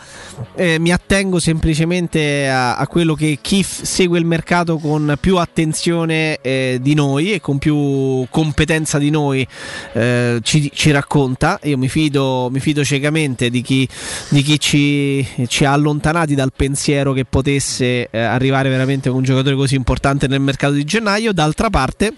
Eh, 0.55 0.79
mi 0.79 0.93
attengo 0.93 1.39
semplicemente 1.39 2.49
a, 2.49 2.77
a 2.77 2.87
quello 2.87 3.15
che 3.15 3.39
chi 3.41 3.63
f- 3.63 3.83
segue 3.83 4.19
il 4.19 4.27
mercato 4.27 4.77
con 4.79 5.17
più 5.21 5.39
attenzione 5.39 6.39
eh, 6.43 6.79
di 6.83 6.95
noi 6.95 7.33
e 7.33 7.41
con 7.41 7.59
più 7.59 8.27
competenza 8.29 8.99
di 8.99 9.11
noi 9.11 9.47
eh, 9.95 10.41
ci, 10.43 10.71
ci 10.75 10.91
racconta. 10.91 11.59
Io 11.65 11.79
mi 11.79 11.89
fido, 11.89 12.49
mi 12.51 12.61
fido 12.61 12.85
ciecamente 12.85 13.44
di 13.51 13.63
chi, 13.63 13.89
di 14.29 14.43
chi 14.43 14.59
ci, 14.59 15.27
ci 15.47 15.65
ha 15.65 15.73
allontanati 15.73 16.35
dal 16.35 16.53
pensiero 16.55 17.13
che 17.13 17.25
potesse 17.25 18.09
eh, 18.11 18.19
arrivare 18.19 18.69
veramente 18.69 19.09
un 19.09 19.23
giocatore 19.23 19.57
così 19.57 19.75
importante 19.75 20.27
nel 20.27 20.41
mercato 20.41 20.75
di 20.75 20.85
gennaio. 20.85 21.33
D'altra 21.33 21.71
parte 21.71 22.15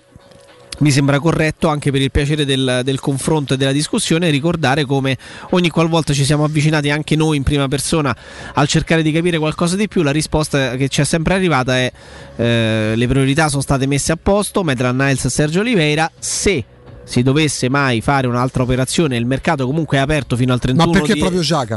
mi 0.78 0.90
sembra 0.90 1.18
corretto 1.18 1.68
anche 1.68 1.90
per 1.90 2.02
il 2.02 2.10
piacere 2.10 2.44
del, 2.44 2.82
del 2.84 3.00
confronto 3.00 3.54
e 3.54 3.56
della 3.56 3.72
discussione 3.72 4.28
ricordare 4.30 4.84
come 4.84 5.16
ogni 5.50 5.70
qualvolta 5.70 6.12
ci 6.12 6.24
siamo 6.24 6.44
avvicinati 6.44 6.90
anche 6.90 7.16
noi 7.16 7.38
in 7.38 7.42
prima 7.42 7.68
persona 7.68 8.14
al 8.54 8.68
cercare 8.68 9.02
di 9.02 9.12
capire 9.12 9.38
qualcosa 9.38 9.76
di 9.76 9.88
più, 9.88 10.02
la 10.02 10.10
risposta 10.10 10.76
che 10.76 10.88
ci 10.88 11.00
è 11.00 11.04
sempre 11.04 11.34
arrivata 11.34 11.78
è 11.78 11.90
eh, 12.36 12.92
le 12.94 13.06
priorità 13.06 13.48
sono 13.48 13.62
state 13.62 13.86
messe 13.86 14.12
a 14.12 14.18
posto, 14.20 14.62
Medran 14.62 14.96
Niles 14.96 15.24
e 15.24 15.30
Sergio 15.30 15.60
Oliveira, 15.60 16.10
se 16.18 16.64
si 17.06 17.22
dovesse 17.22 17.68
mai 17.68 18.00
fare 18.00 18.26
un'altra 18.26 18.64
operazione, 18.64 19.16
il 19.16 19.26
mercato 19.26 19.64
comunque 19.64 19.96
è 19.96 20.00
aperto 20.00 20.34
fino 20.36 20.52
al 20.52 20.58
31 20.58 20.90
perché 20.90 21.14
di, 21.14 21.20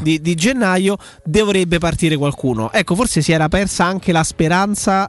di- 0.01 0.21
di 0.21 0.35
gennaio, 0.35 0.97
dovrebbe 1.23 1.77
partire 1.77 2.17
qualcuno. 2.17 2.71
Ecco, 2.71 2.95
forse 2.95 3.21
si 3.21 3.31
era 3.31 3.47
persa 3.47 3.85
anche 3.85 4.11
la 4.11 4.23
speranza 4.23 5.07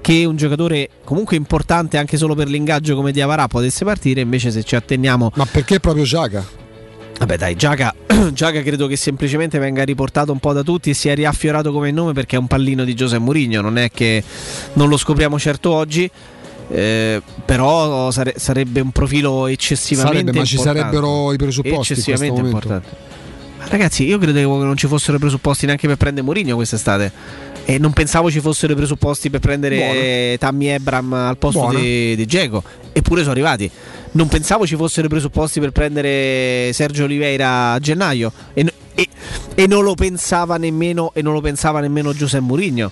che 0.00 0.24
un 0.24 0.36
giocatore 0.36 0.88
comunque 1.04 1.36
importante 1.36 1.98
anche 1.98 2.16
solo 2.16 2.34
per 2.34 2.48
l'ingaggio 2.48 2.96
come 2.96 3.12
Diavarà 3.12 3.46
potesse 3.46 3.84
partire, 3.84 4.20
invece 4.20 4.50
se 4.50 4.64
ci 4.64 4.74
atteniamo... 4.74 5.30
Ma 5.36 5.46
perché 5.46 5.78
proprio 5.78 6.04
Giaca? 6.04 6.44
Vabbè 7.20 7.36
dai, 7.36 7.54
Giaca, 7.54 7.94
Giaca 8.32 8.62
credo 8.62 8.86
che 8.86 8.96
semplicemente 8.96 9.58
venga 9.58 9.84
riportato 9.84 10.32
un 10.32 10.38
po' 10.38 10.52
da 10.52 10.62
tutti 10.62 10.90
e 10.90 10.94
sia 10.94 11.14
riaffiorato 11.14 11.70
come 11.70 11.92
nome 11.92 12.12
perché 12.12 12.36
è 12.36 12.38
un 12.38 12.46
pallino 12.46 12.82
di 12.82 12.94
Giuseppe 12.94 13.22
Mourinho, 13.22 13.60
non 13.60 13.78
è 13.78 13.90
che 13.90 14.24
non 14.72 14.88
lo 14.88 14.96
scopriamo 14.96 15.38
certo 15.38 15.70
oggi. 15.70 16.10
Eh, 16.70 17.20
però 17.44 18.10
sare- 18.10 18.34
sarebbe 18.36 18.80
un 18.80 18.90
profilo 18.90 19.46
eccessivamente 19.46 20.18
Sarebbe, 20.18 20.38
ma 20.38 20.44
ci 20.44 20.56
sarebbero 20.58 21.32
i 21.32 21.36
presupposti 21.36 21.92
eccessivamente. 21.92 22.42
Ma 22.42 22.82
ragazzi, 23.68 24.04
io 24.04 24.18
credevo 24.18 24.58
che 24.58 24.64
non 24.64 24.76
ci 24.76 24.86
fossero 24.86 25.16
i 25.16 25.20
presupposti 25.20 25.66
neanche 25.66 25.86
per 25.86 25.96
prendere 25.96 26.24
Mourinho 26.24 26.54
quest'estate. 26.54 27.12
E 27.66 27.78
non 27.78 27.92
pensavo 27.92 28.30
ci 28.30 28.40
fossero 28.40 28.72
i 28.72 28.76
presupposti 28.76 29.30
per 29.30 29.40
prendere 29.40 29.76
Buono. 29.76 30.36
Tammy 30.38 30.66
Ebram 30.66 31.12
al 31.12 31.36
posto 31.36 31.60
Buono. 31.60 31.78
di, 31.78 32.16
di 32.16 32.24
Dzeko. 32.24 32.62
Eppure 32.92 33.20
sono 33.20 33.32
arrivati. 33.32 33.70
Non 34.12 34.28
pensavo 34.28 34.66
ci 34.66 34.76
fossero 34.76 35.06
i 35.06 35.10
presupposti 35.10 35.60
per 35.60 35.70
prendere 35.70 36.72
Sergio 36.72 37.04
Oliveira 37.04 37.72
a 37.72 37.78
gennaio. 37.78 38.32
E, 38.54 38.64
e- 38.94 39.08
e 39.54 39.66
non 39.66 39.84
lo 39.84 39.94
pensava 39.94 40.56
nemmeno, 40.56 41.12
e 41.14 41.22
non 41.22 41.34
lo 41.34 41.40
pensava 41.40 41.80
nemmeno 41.80 42.12
Giuseppe 42.14 42.42
Mourinho. 42.44 42.90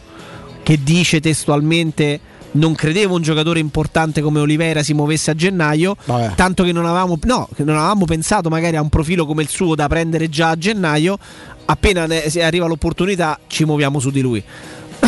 Che 0.63 0.79
dice 0.83 1.21
testualmente. 1.21 2.21
Non 2.51 2.75
credevo 2.75 3.15
un 3.15 3.23
giocatore 3.23 3.59
importante 3.61 4.21
come 4.23 4.41
Oliveira 4.41 4.83
si 4.83 4.95
muovesse 4.95 5.31
a 5.31 5.35
gennaio, 5.35 5.97
Vabbè. 6.05 6.35
tanto 6.35 6.65
che 6.65 6.73
non 6.73 6.87
avevamo, 6.87 7.19
no, 7.25 7.49
non 7.59 7.77
avevamo 7.77 8.05
pensato 8.07 8.49
magari 8.49 8.77
a 8.77 8.81
un 8.81 8.89
profilo 8.89 9.27
come 9.27 9.43
il 9.43 9.49
suo 9.49 9.75
da 9.75 9.87
prendere 9.87 10.29
già 10.29 10.51
a 10.51 10.57
gennaio. 10.57 11.19
Appena 11.67 12.07
arriva 12.41 12.67
l'opportunità, 12.67 13.39
ci 13.47 13.65
muoviamo 13.65 13.99
su 14.01 14.11
di 14.11 14.21
lui. 14.23 14.43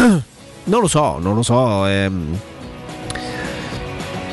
non 0.64 0.80
lo 0.80 0.86
so, 0.86 1.18
non 1.18 1.34
lo 1.34 1.42
so. 1.42 1.86
ehm, 1.86 2.38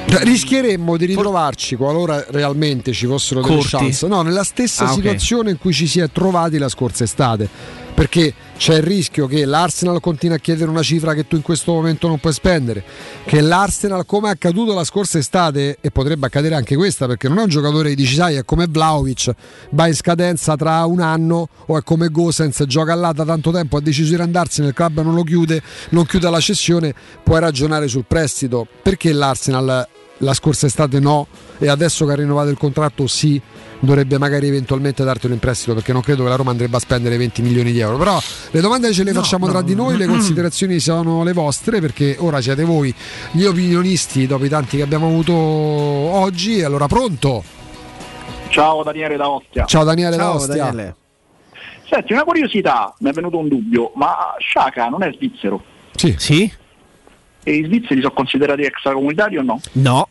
Cioè, 0.09 0.23
Rischieremmo 0.23 0.95
di 0.97 1.05
ritrovarci 1.05 1.75
qualora 1.75 2.23
realmente 2.29 2.91
ci 2.93 3.05
fossero 3.07 3.41
delle 3.41 3.55
Corti. 3.55 3.69
chance, 3.69 4.07
no, 4.07 4.21
nella 4.21 4.43
stessa 4.43 4.85
Ah, 4.85 4.91
situazione 4.91 5.51
in 5.51 5.57
cui 5.57 5.73
ci 5.73 5.85
si 5.87 5.99
è 5.99 6.09
trovati 6.11 6.57
la 6.57 6.69
scorsa 6.69 7.03
estate. 7.03 7.49
Perché 7.97 8.31
c'è 8.57 8.75
il 8.75 8.83
rischio 8.83 9.25
che 9.25 9.43
l'Arsenal 9.43 9.99
continui 9.99 10.35
a 10.35 10.39
chiedere 10.39 10.69
una 10.69 10.83
cifra 10.83 11.15
che 11.15 11.25
tu 11.25 11.35
in 11.35 11.41
questo 11.41 11.73
momento 11.73 12.07
non 12.07 12.19
puoi 12.19 12.31
spendere. 12.31 12.83
Che 13.25 13.41
l'Arsenal, 13.41 14.05
come 14.05 14.27
è 14.27 14.31
accaduto 14.33 14.75
la 14.75 14.83
scorsa 14.83 15.17
estate, 15.17 15.79
e 15.81 15.89
potrebbe 15.89 16.27
accadere 16.27 16.53
anche 16.53 16.75
questa, 16.75 17.07
perché 17.07 17.27
non 17.27 17.39
è 17.39 17.41
un 17.41 17.49
giocatore 17.49 17.89
che 17.89 17.95
dici, 17.95 18.13
sai, 18.13 18.35
è 18.35 18.45
come 18.45 18.67
Vlaovic, 18.69 19.31
va 19.71 19.87
in 19.87 19.95
scadenza 19.95 20.55
tra 20.55 20.85
un 20.85 20.99
anno, 20.99 21.49
o 21.65 21.75
è 21.75 21.81
come 21.81 22.09
Gosens, 22.09 22.65
gioca 22.67 22.93
là 22.93 23.11
da 23.13 23.25
tanto 23.25 23.49
tempo, 23.49 23.77
ha 23.77 23.81
deciso 23.81 24.15
di 24.15 24.21
andarsene, 24.21 24.67
il 24.67 24.73
club 24.75 25.01
non 25.01 25.15
lo 25.15 25.23
chiude, 25.23 25.59
non 25.89 26.05
chiude 26.05 26.29
la 26.29 26.39
cessione, 26.39 26.93
puoi 27.23 27.39
ragionare 27.39 27.87
sul 27.87 28.05
prestito. 28.07 28.67
Perché 28.83 29.11
l'Arsenal 29.11 29.87
la 30.19 30.33
scorsa 30.33 30.65
estate 30.65 30.99
no 30.99 31.27
e 31.57 31.67
adesso 31.69 32.05
che 32.05 32.11
ha 32.13 32.15
rinnovato 32.15 32.49
il 32.49 32.57
contratto 32.57 33.07
sì 33.07 33.39
dovrebbe 33.79 34.17
magari 34.17 34.47
eventualmente 34.47 35.03
dartelo 35.03 35.33
in 35.33 35.39
prestito 35.39 35.73
perché 35.75 35.93
non 35.93 36.01
credo 36.01 36.23
che 36.23 36.29
la 36.29 36.35
Roma 36.35 36.51
andrebbe 36.51 36.77
a 36.77 36.79
spendere 36.79 37.17
20 37.17 37.41
milioni 37.41 37.71
di 37.71 37.79
euro 37.79 37.97
però 37.97 38.19
le 38.51 38.61
domande 38.61 38.91
ce 38.91 39.03
le 39.03 39.13
facciamo 39.13 39.47
tra 39.47 39.61
di 39.61 39.75
noi 39.75 39.97
le 39.97 40.05
considerazioni 40.07 40.79
sono 40.79 41.23
le 41.23 41.33
vostre 41.33 41.79
perché 41.79 42.15
ora 42.19 42.41
siete 42.41 42.63
voi 42.63 42.93
gli 43.31 43.43
opinionisti 43.43 44.25
dopo 44.25 44.45
i 44.45 44.49
tanti 44.49 44.77
che 44.77 44.83
abbiamo 44.83 45.07
avuto 45.07 45.33
oggi 45.33 46.63
allora 46.63 46.87
pronto 46.87 47.43
Ciao 48.49 48.81
Daniele 48.81 49.17
da 49.17 49.29
Ostia. 49.29 49.65
ciao 49.65 49.83
Daniele 49.83 50.15
Ciao, 50.15 50.33
D'Ostia 50.33 50.63
Daniele. 50.63 50.95
Senti, 51.89 52.11
una 52.13 52.23
curiosità, 52.23 52.93
mi 52.99 53.09
è 53.09 53.13
venuto 53.13 53.37
un 53.37 53.47
dubbio, 53.47 53.91
ma 53.95 54.35
Sciaca 54.39 54.89
non 54.89 55.03
è 55.03 55.11
svizzero? 55.13 55.63
Sì. 55.95 56.15
Sì? 56.17 56.51
E 57.47 57.53
i 57.53 57.63
svizzeri 57.63 58.01
sono 58.01 58.11
considerati 58.13 58.63
extracomunitari 58.63 59.37
o 59.37 59.41
no? 59.41 59.61
No. 59.73 60.09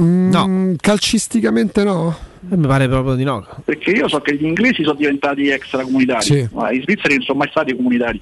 Mm, 0.00 0.74
calcisticamente 0.78 1.82
no 1.84 2.14
Eh, 2.50 2.56
Mi 2.56 2.66
pare 2.66 2.86
proprio 2.86 3.14
di 3.14 3.24
no. 3.24 3.44
Perché 3.64 3.92
io 3.92 4.08
so 4.08 4.20
che 4.20 4.36
gli 4.36 4.44
inglesi 4.44 4.82
sono 4.84 4.94
diventati 4.94 5.48
extracomunitari, 5.48 6.22
Sì. 6.22 6.48
ma 6.52 6.70
i 6.70 6.82
svizzeri 6.82 7.14
non 7.16 7.24
sono 7.24 7.38
mai 7.38 7.48
stati 7.48 7.74
comunitari. 7.74 8.20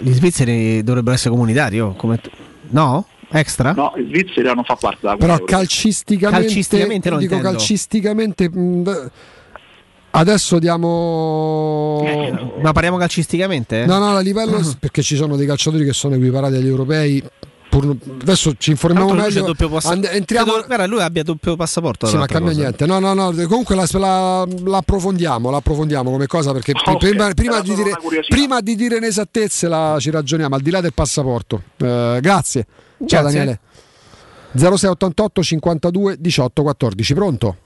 Gli 0.00 0.10
svizzeri 0.12 0.82
dovrebbero 0.82 1.14
essere 1.14 1.30
comunitari, 1.30 1.78
oh, 1.80 1.94
come 1.94 2.18
No? 2.70 3.06
Extra? 3.30 3.72
No, 3.72 3.92
i 3.96 4.04
svizzeri 4.08 4.52
non 4.52 4.64
fa 4.64 4.74
parte 4.74 4.98
della 5.02 5.16
però 5.16 5.38
calcisticamente, 5.44 6.40
Calcisticamente 6.44 7.08
lo 7.10 7.18
dico 7.18 7.34
intendo. 7.34 7.56
calcisticamente 7.56 8.50
mh, 8.50 9.10
adesso 10.16 10.58
diamo 10.58 12.02
Ma 12.60 12.72
parliamo 12.72 12.96
calcisticamente? 12.96 13.82
eh? 13.82 13.86
No, 13.86 13.98
no, 13.98 14.16
a 14.16 14.20
livello 14.20 14.60
perché 14.78 15.02
ci 15.02 15.16
sono 15.16 15.36
dei 15.36 15.46
calciatori 15.46 15.84
che 15.84 15.92
sono 15.92 16.14
equiparati 16.14 16.54
agli 16.56 16.66
europei. 16.68 17.22
pur- 17.68 17.96
adesso 18.20 18.54
ci 18.56 18.70
informiamo 18.70 19.08
Tanto 19.08 19.22
meglio. 19.24 19.42
doppio 19.46 19.68
passa- 19.68 19.90
And- 19.90 20.08
entriamo. 20.10 20.52
Credo- 20.52 20.66
guarda, 20.68 20.86
lui 20.86 21.00
abbia 21.02 21.24
doppio 21.24 21.56
passaporto. 21.56 22.06
Sì, 22.06 22.16
ma 22.16 22.26
cambia 22.26 22.50
cosa. 22.52 22.60
niente. 22.62 22.86
No, 22.86 23.00
no, 23.00 23.14
no. 23.14 23.32
Comunque 23.48 23.74
la, 23.74 23.84
la, 23.98 24.46
la 24.64 24.76
approfondiamo, 24.78 25.50
la 25.50 25.56
approfondiamo 25.56 26.10
come 26.10 26.26
cosa 26.28 26.52
perché 26.52 26.72
Ok, 26.72 26.96
prima, 26.98 27.32
prima 27.34 27.54
era 27.54 27.62
di 27.62 27.70
solo 27.70 27.82
dire, 27.82 28.22
prima 28.28 28.60
di 28.60 28.76
dire 28.76 28.98
inesattezze 28.98 29.66
la, 29.66 29.96
ci 29.98 30.10
ragioniamo, 30.10 30.54
al 30.54 30.60
di 30.60 30.70
là 30.70 30.80
del 30.80 30.94
passaporto. 30.94 31.62
Eh, 31.78 32.18
grazie. 32.20 32.66
Ciao 33.06 33.22
Grazie. 33.22 33.38
Daniele. 33.38 33.60
0688 34.52 35.42
52 35.42 36.16
18 36.20 36.62
14. 36.62 37.14
Pronto? 37.14 37.56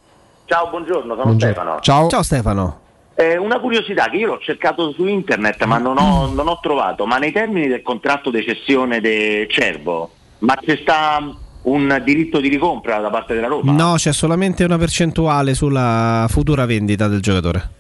Ciao, 0.49 0.71
buongiorno, 0.71 1.13
sono 1.13 1.25
Buongiorno. 1.25 1.55
Stefano. 1.55 1.81
Ciao. 1.81 2.09
Ciao 2.09 2.23
Stefano. 2.23 2.81
Eh, 3.15 3.37
una 3.37 3.61
curiosità 3.61 4.09
che 4.09 4.17
io 4.17 4.29
l'ho 4.29 4.39
cercato 4.39 4.93
su 4.93 5.05
internet 5.05 5.63
ma 5.65 5.77
non 5.77 5.99
ho, 5.99 6.27
non 6.33 6.49
ho 6.49 6.59
trovato, 6.63 7.05
ma 7.05 7.19
nei 7.19 7.33
termini 7.33 7.67
del 7.67 7.83
contratto 7.83 8.31
di 8.31 8.43
cessione 8.43 9.01
del 9.03 9.47
Cervo, 9.51 10.11
ma 10.39 10.55
c'è 10.57 10.79
sta 10.81 11.23
un 11.63 12.03
diritto 12.03 12.41
di 12.41 12.49
ricompra 12.49 12.99
da 12.99 13.11
parte 13.11 13.35
della 13.35 13.49
Roma? 13.49 13.73
No, 13.73 13.95
c'è 13.97 14.13
solamente 14.13 14.65
una 14.65 14.79
percentuale 14.79 15.53
sulla 15.53 16.25
futura 16.31 16.65
vendita 16.65 17.09
del 17.09 17.21
giocatore. 17.21 17.71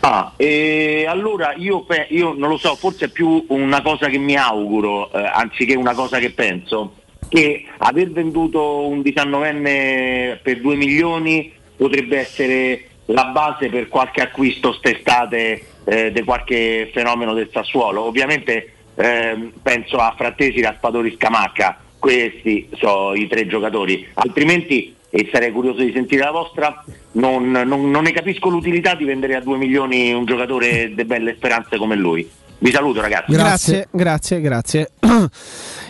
Ah, 0.00 0.32
e 0.36 1.06
allora 1.08 1.54
io, 1.56 1.82
pe- 1.82 2.06
io 2.10 2.34
non 2.36 2.50
lo 2.50 2.56
so, 2.56 2.76
forse 2.76 3.06
è 3.06 3.08
più 3.08 3.46
una 3.48 3.82
cosa 3.82 4.06
che 4.06 4.18
mi 4.18 4.36
auguro, 4.36 5.10
eh, 5.10 5.24
anziché 5.24 5.74
una 5.74 5.94
cosa 5.94 6.18
che 6.18 6.30
penso, 6.30 6.92
che 7.28 7.64
aver 7.78 8.12
venduto 8.12 8.86
un 8.86 9.00
19enne 9.00 10.38
per 10.42 10.60
2 10.60 10.76
milioni 10.76 11.52
potrebbe 11.76 12.18
essere 12.18 12.88
la 13.06 13.26
base 13.26 13.68
per 13.68 13.88
qualche 13.88 14.22
acquisto 14.22 14.72
st'estate 14.72 15.64
eh, 15.84 16.12
di 16.12 16.22
qualche 16.22 16.90
fenomeno 16.92 17.34
del 17.34 17.50
Sassuolo. 17.52 18.02
Ovviamente 18.02 18.72
ehm, 18.94 19.52
penso 19.62 19.98
a 19.98 20.14
Frattesi, 20.16 20.60
Raspadori, 20.60 21.14
Scamacca, 21.14 21.78
questi 21.98 22.68
sono 22.74 23.14
i 23.14 23.26
tre 23.26 23.46
giocatori, 23.46 24.06
altrimenti, 24.14 24.94
e 25.08 25.28
sarei 25.32 25.52
curioso 25.52 25.80
di 25.82 25.92
sentire 25.92 26.24
la 26.24 26.30
vostra, 26.30 26.84
non, 27.12 27.50
non- 27.50 27.90
non 27.90 28.02
ne 28.02 28.12
capisco 28.12 28.48
l'utilità 28.48 28.94
di 28.94 29.04
vendere 29.04 29.36
a 29.36 29.40
2 29.40 29.56
milioni 29.56 30.12
un 30.12 30.24
giocatore 30.24 30.92
di 30.94 31.04
belle 31.04 31.34
speranze 31.34 31.76
come 31.76 31.96
lui. 31.96 32.28
Vi 32.58 32.70
saluto 32.70 33.00
ragazzi. 33.02 33.32
Grazie, 33.32 33.88
grazie, 33.90 34.40
grazie. 34.40 34.90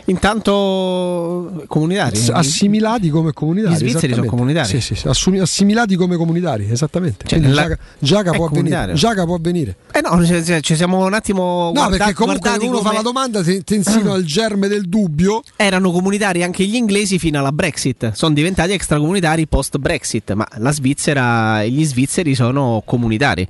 Intanto 0.06 1.64
comunitari. 1.66 2.18
Assimilati 2.32 3.08
come 3.08 3.32
comunitari. 3.32 3.74
Gli 3.74 3.78
svizzeri 3.78 4.14
sono 4.14 4.26
comunitari. 4.26 4.68
Sì, 4.68 4.80
sì, 4.80 4.94
sì, 4.94 5.08
assumi- 5.08 5.38
assimilati 5.38 5.96
come 5.96 6.16
comunitari, 6.16 6.68
esattamente. 6.70 7.24
Cioè, 7.26 7.38
Quindi 7.38 7.56
la- 7.56 7.62
Giaca, 7.62 7.78
Giaca 7.98 8.32
può 8.32 8.48
venire. 8.48 8.92
Giaca 8.94 9.24
può 9.24 9.38
venire. 9.40 9.76
Eh 9.92 10.00
no, 10.00 10.24
ci, 10.24 10.60
ci- 10.62 10.76
siamo 10.76 11.04
un 11.04 11.14
attimo 11.14 11.66
No, 11.66 11.72
guarda- 11.72 11.96
perché 11.96 12.12
comunque 12.14 12.50
uno 12.50 12.76
fa 12.78 12.82
come 12.82 12.94
la 12.94 13.02
domanda, 13.02 13.42
ti, 13.42 13.62
il 13.66 14.22
germe 14.24 14.68
del 14.68 14.88
dubbio. 14.88 15.42
Erano 15.56 15.90
comunitari 15.90 16.42
anche 16.42 16.64
gli 16.64 16.74
inglesi 16.74 17.18
fino 17.18 17.38
alla 17.38 17.52
Brexit. 17.52 18.12
Sono 18.12 18.34
diventati 18.34 18.72
extracomunitari 18.72 19.46
post 19.46 19.78
Brexit, 19.78 20.32
ma 20.32 20.46
la 20.56 20.72
Svizzera 20.72 21.62
e 21.62 21.70
gli 21.70 21.84
svizzeri 21.84 22.34
sono 22.34 22.82
comunitari. 22.84 23.46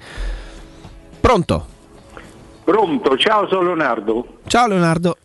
Pronto? 1.20 1.66
Pronto, 2.66 3.16
ciao 3.16 3.46
sono 3.46 3.62
Leonardo. 3.62 4.38
Ciao 4.48 4.66
Leonardo. 4.66 5.16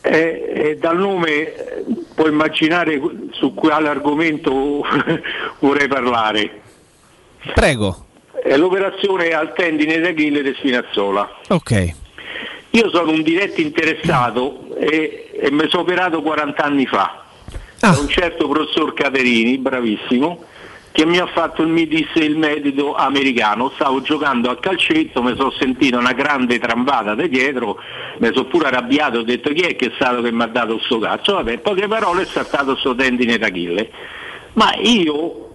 Eh, 0.00 0.52
eh, 0.52 0.76
dal 0.76 0.98
nome 0.98 1.30
eh, 1.30 1.84
puoi 2.16 2.30
immaginare 2.30 3.00
su 3.30 3.54
quale 3.54 3.86
argomento 3.86 4.82
vorrei 5.60 5.86
parlare. 5.86 6.62
Prego. 7.54 8.06
È 8.42 8.56
l'operazione 8.56 9.28
al 9.28 9.52
tendine 9.52 10.00
d'Achille 10.00 10.42
di 10.42 10.52
Spinazzola. 10.58 11.30
Ok. 11.50 11.94
Io 12.70 12.90
sono 12.90 13.12
un 13.12 13.22
diretto 13.22 13.60
interessato 13.60 14.74
e, 14.76 15.30
e 15.32 15.48
mi 15.52 15.68
sono 15.68 15.82
operato 15.82 16.20
40 16.22 16.60
anni 16.60 16.86
fa. 16.86 17.22
Ah. 17.82 17.92
Da 17.92 18.00
un 18.00 18.08
certo 18.08 18.48
professor 18.48 18.92
Caterini, 18.94 19.58
bravissimo, 19.58 20.42
che 20.92 21.06
mi 21.06 21.18
ha 21.18 21.26
fatto 21.26 21.62
il 21.62 21.68
mi 21.68 21.86
disse 21.86 22.18
il 22.18 22.36
medico 22.36 22.94
americano. 22.94 23.70
Stavo 23.74 24.00
giocando 24.00 24.50
a 24.50 24.56
calcetto, 24.58 25.22
mi 25.22 25.34
sono 25.36 25.50
sentito 25.52 25.98
una 25.98 26.12
grande 26.12 26.58
trambata 26.58 27.14
da 27.14 27.26
dietro, 27.26 27.78
mi 28.18 28.30
sono 28.32 28.46
pure 28.46 28.68
arrabbiato, 28.68 29.18
ho 29.18 29.22
detto 29.22 29.52
chi 29.52 29.62
è 29.62 29.76
che 29.76 29.86
è 29.86 29.92
stato 29.94 30.20
che 30.22 30.32
mi 30.32 30.42
ha 30.42 30.46
dato 30.46 30.78
sto 30.80 30.98
cazzo? 30.98 31.34
Vabbè, 31.34 31.52
in 31.52 31.60
poche 31.60 31.86
parole 31.86 32.22
è 32.22 32.26
saltato 32.26 32.76
sto 32.76 32.94
tendine 32.94 33.38
d'Achille. 33.38 33.90
Ma 34.54 34.74
io 34.80 35.48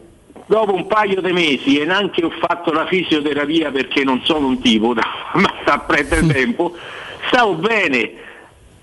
dopo 0.48 0.74
un 0.74 0.88
paio 0.88 1.22
di 1.22 1.32
mesi 1.32 1.80
e 1.80 1.86
neanche 1.86 2.24
ho 2.24 2.30
fatto 2.30 2.72
la 2.72 2.86
fisioterapia 2.86 3.72
perché 3.72 4.04
non 4.04 4.22
sono 4.24 4.48
un 4.48 4.62
tipo 4.62 4.94
da 4.94 5.04
ma 5.34 5.52
sta 5.62 5.80
prendere 5.80 6.26
tempo, 6.28 6.76
stavo 7.28 7.54
bene. 7.56 8.24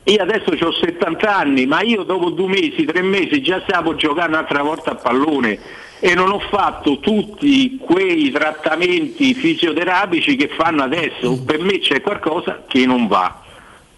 Io 0.05 0.21
adesso 0.21 0.51
ho 0.51 0.73
70 0.73 1.37
anni, 1.37 1.67
ma 1.67 1.81
io 1.83 2.03
dopo 2.03 2.31
due 2.31 2.49
mesi, 2.49 2.85
tre 2.85 3.03
mesi 3.03 3.41
già 3.41 3.63
stavo 3.67 3.95
giocando 3.95 4.37
un'altra 4.37 4.63
volta 4.63 4.91
a 4.93 4.95
pallone 4.97 5.59
e 6.01 6.15
non 6.15 6.33
ho 6.33 6.41
fatto 6.41 6.99
tutti 6.99 7.79
quei 7.81 8.31
trattamenti 8.33 9.33
fisioterapici 9.35 10.35
che 10.35 10.49
fanno 10.49 10.83
adesso. 10.83 11.41
Per 11.45 11.61
me 11.61 11.79
c'è 11.79 12.01
qualcosa 12.01 12.65
che 12.67 12.85
non 12.85 13.07
va. 13.07 13.41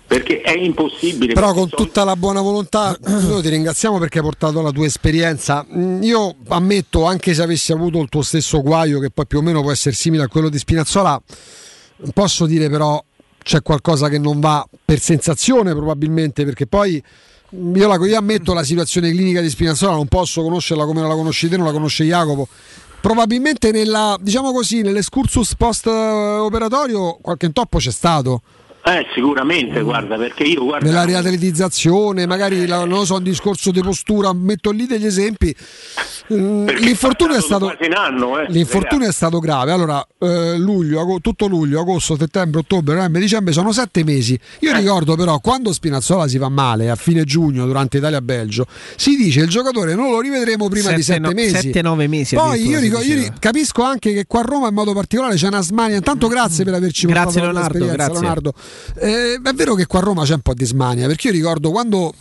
Perché 0.06 0.42
è 0.42 0.52
impossibile. 0.52 1.32
Però 1.32 1.54
con 1.54 1.68
sono- 1.70 1.82
tutta 1.82 2.04
la 2.04 2.14
buona 2.14 2.42
volontà, 2.42 2.94
noi 3.08 3.40
ti 3.40 3.48
ringraziamo 3.48 3.98
perché 3.98 4.18
hai 4.18 4.24
portato 4.24 4.60
la 4.60 4.70
tua 4.70 4.84
esperienza. 4.84 5.64
Mm, 5.74 6.02
Io 6.02 6.34
ammetto, 6.48 7.06
anche 7.06 7.32
se 7.32 7.42
avessi 7.42 7.72
avuto 7.72 7.98
il 8.00 8.10
tuo 8.10 8.20
stesso 8.20 8.60
guaio, 8.60 9.00
che 9.00 9.08
poi 9.08 9.26
più 9.26 9.38
o 9.38 9.42
meno 9.42 9.62
può 9.62 9.72
essere 9.72 9.94
simile 9.94 10.24
a 10.24 10.28
quello 10.28 10.50
di 10.50 10.58
Spinazzola, 10.58 11.18
posso 12.12 12.44
dire 12.44 12.68
però 12.68 13.02
c'è 13.44 13.62
qualcosa 13.62 14.08
che 14.08 14.18
non 14.18 14.40
va 14.40 14.66
per 14.84 14.98
sensazione 14.98 15.72
probabilmente 15.72 16.44
perché 16.44 16.66
poi 16.66 17.00
io, 17.50 17.86
la, 17.86 18.04
io 18.04 18.18
ammetto 18.18 18.54
la 18.54 18.64
situazione 18.64 19.10
clinica 19.10 19.40
di 19.40 19.50
Spinazzola 19.50 19.92
non 19.92 20.08
posso 20.08 20.42
conoscerla 20.42 20.84
come 20.86 21.00
non 21.00 21.10
la 21.10 21.14
conosci 21.14 21.48
te 21.48 21.56
non 21.56 21.66
la 21.66 21.72
conosce 21.72 22.04
Jacopo. 22.04 22.48
Probabilmente 23.00 23.70
nella, 23.70 24.16
diciamo 24.18 24.50
così, 24.50 24.80
nell'escursus 24.80 25.54
post 25.56 25.86
operatorio 25.86 27.18
qualche 27.20 27.44
intoppo 27.44 27.76
c'è 27.76 27.90
stato 27.90 28.40
Eh, 28.86 29.06
sicuramente, 29.14 29.80
guarda, 29.80 30.16
perché 30.16 30.42
io 30.44 30.62
guarda. 30.64 30.84
nella 30.86 31.04
riatletizzazione, 31.04 32.26
magari 32.26 32.66
la- 32.66 32.80
non 32.84 32.98
lo 32.98 33.04
so, 33.06 33.14
un 33.16 33.22
discorso 33.22 33.70
di 33.70 33.80
postura, 33.80 34.32
metto 34.34 34.70
lì 34.70 34.86
degli 34.86 35.06
esempi. 35.06 35.54
Mm, 36.32 36.64
perché 36.66 36.84
L'infortunio 36.84 37.36
è 37.36 37.40
stato, 37.40 37.74
anno, 37.94 38.38
eh, 38.40 38.46
l'infortunio 38.48 39.08
è 39.08 39.12
stato 39.12 39.38
grave. 39.38 39.72
Allora, 39.72 40.06
eh, 40.18 40.56
luglio, 40.58 41.00
ago- 41.00 41.18
tutto 41.20 41.46
luglio, 41.46 41.80
agosto, 41.80 42.16
settembre, 42.18 42.60
ottobre, 42.60 42.94
novembre, 42.94 43.20
dicembre 43.20 43.52
sono 43.54 43.72
sette 43.72 44.04
mesi. 44.04 44.38
Io 44.60 44.70
Eh. 44.72 44.78
ricordo 44.78 45.16
però 45.16 45.38
quando 45.40 45.72
Spinazzola 45.72 46.26
si 46.28 46.38
fa 46.38 46.48
male 46.50 46.90
a 46.90 46.94
fine 46.94 47.24
giugno 47.24 47.64
durante 47.66 47.96
Italia-Belgio, 47.98 48.66
si 48.96 49.16
dice 49.16 49.40
il 49.40 49.48
giocatore 49.48 49.94
non 49.94 50.10
lo 50.10 50.20
rivedremo 50.20 50.68
prima 50.68 50.92
di 50.92 51.02
Sette, 51.02 51.14
sette 51.14 51.20
no- 51.20 51.32
mesi. 51.32 51.56
sette, 51.56 51.82
nove 51.82 52.06
mesi 52.06 52.34
Poi 52.36 52.66
io, 52.68 52.78
ricordo- 52.80 53.06
io 53.06 53.32
capisco 53.38 53.82
anche 53.82 54.12
che 54.12 54.26
qua 54.26 54.40
a 54.40 54.44
Roma 54.44 54.68
in 54.68 54.74
modo 54.74 54.92
particolare 54.92 55.36
c'è 55.36 55.46
una 55.48 55.62
smania. 55.62 55.96
Intanto 55.96 56.28
grazie 56.28 56.64
per 56.64 56.74
averci 56.74 57.06
Grazie, 57.06 57.40
portato 57.40 57.44
Leonardo, 57.52 57.78
l'esperienza, 57.78 57.96
grazie. 57.96 58.20
Leonardo. 58.20 58.52
Eh, 58.96 59.40
è 59.42 59.52
vero 59.54 59.74
che 59.74 59.86
qua 59.86 59.98
a 60.00 60.02
Roma 60.02 60.24
c'è 60.24 60.34
un 60.34 60.40
po' 60.40 60.54
di 60.54 60.64
smania, 60.64 61.06
perché 61.06 61.28
io 61.28 61.32
ricordo 61.32 61.70
quando 61.70 62.12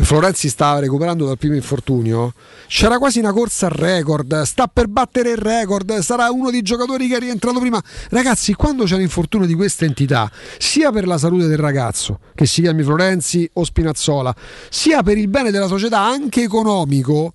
Florenzi 0.00 0.48
stava 0.48 0.80
recuperando 0.80 1.26
dal 1.26 1.38
primo 1.38 1.54
infortunio, 1.54 2.32
c'era 2.68 2.98
quasi 2.98 3.18
una 3.18 3.32
corsa 3.32 3.66
al 3.66 3.72
record, 3.72 4.42
sta 4.42 4.68
per 4.68 4.88
battere 4.88 5.30
il 5.30 5.36
record, 5.36 5.98
sarà 5.98 6.30
uno 6.30 6.50
dei 6.50 6.62
giocatori 6.62 7.08
che 7.08 7.16
è 7.16 7.20
rientrato 7.20 7.58
prima. 7.58 7.82
Ragazzi, 8.10 8.54
quando 8.54 8.84
c'è 8.84 8.94
un 8.94 9.02
infortunio 9.02 9.46
di 9.46 9.54
questa 9.54 9.84
entità, 9.84 10.30
sia 10.58 10.90
per 10.92 11.06
la 11.06 11.18
salute 11.18 11.46
del 11.46 11.58
ragazzo, 11.58 12.20
che 12.34 12.46
si 12.46 12.62
chiami 12.62 12.82
Florenzi 12.82 13.48
o 13.54 13.64
Spinazzola, 13.64 14.34
sia 14.68 15.02
per 15.02 15.18
il 15.18 15.28
bene 15.28 15.50
della 15.50 15.66
società, 15.66 16.00
anche 16.00 16.42
economico, 16.42 17.32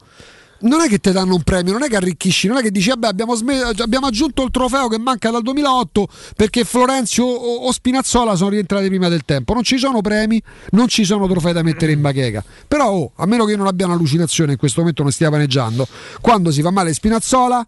non 0.61 0.81
è 0.81 0.87
che 0.87 0.99
ti 0.99 1.11
danno 1.11 1.35
un 1.35 1.43
premio, 1.43 1.73
non 1.73 1.83
è 1.83 1.87
che 1.87 1.95
arricchisci, 1.95 2.47
non 2.47 2.57
è 2.57 2.61
che 2.61 2.71
dici 2.71 2.89
vabbè 2.89 3.07
abbiamo, 3.07 3.35
sme- 3.35 3.61
abbiamo 3.61 4.07
aggiunto 4.07 4.43
il 4.43 4.51
trofeo 4.51 4.87
che 4.87 4.99
manca 4.99 5.29
dal 5.29 5.41
2008 5.41 6.07
perché 6.35 6.63
Florenzio 6.63 7.25
o, 7.25 7.65
o 7.65 7.71
Spinazzola 7.71 8.35
sono 8.35 8.49
rientrati 8.49 8.87
prima 8.87 9.07
del 9.07 9.23
tempo. 9.25 9.53
Non 9.53 9.63
ci 9.63 9.77
sono 9.77 10.01
premi, 10.01 10.41
non 10.71 10.87
ci 10.87 11.05
sono 11.05 11.27
trofei 11.27 11.53
da 11.53 11.63
mettere 11.63 11.91
in 11.91 12.01
bacheca. 12.01 12.43
Però 12.67 12.91
oh, 12.91 13.11
a 13.15 13.25
meno 13.25 13.45
che 13.45 13.51
io 13.51 13.57
non 13.57 13.67
abbia 13.67 13.85
un'allucinazione 13.85 14.53
in 14.53 14.57
questo 14.57 14.79
momento 14.79 15.03
non 15.03 15.11
stia 15.11 15.29
paneggiando, 15.29 15.87
quando 16.19 16.51
si 16.51 16.61
fa 16.61 16.71
male 16.71 16.93
Spinazzola 16.93 17.65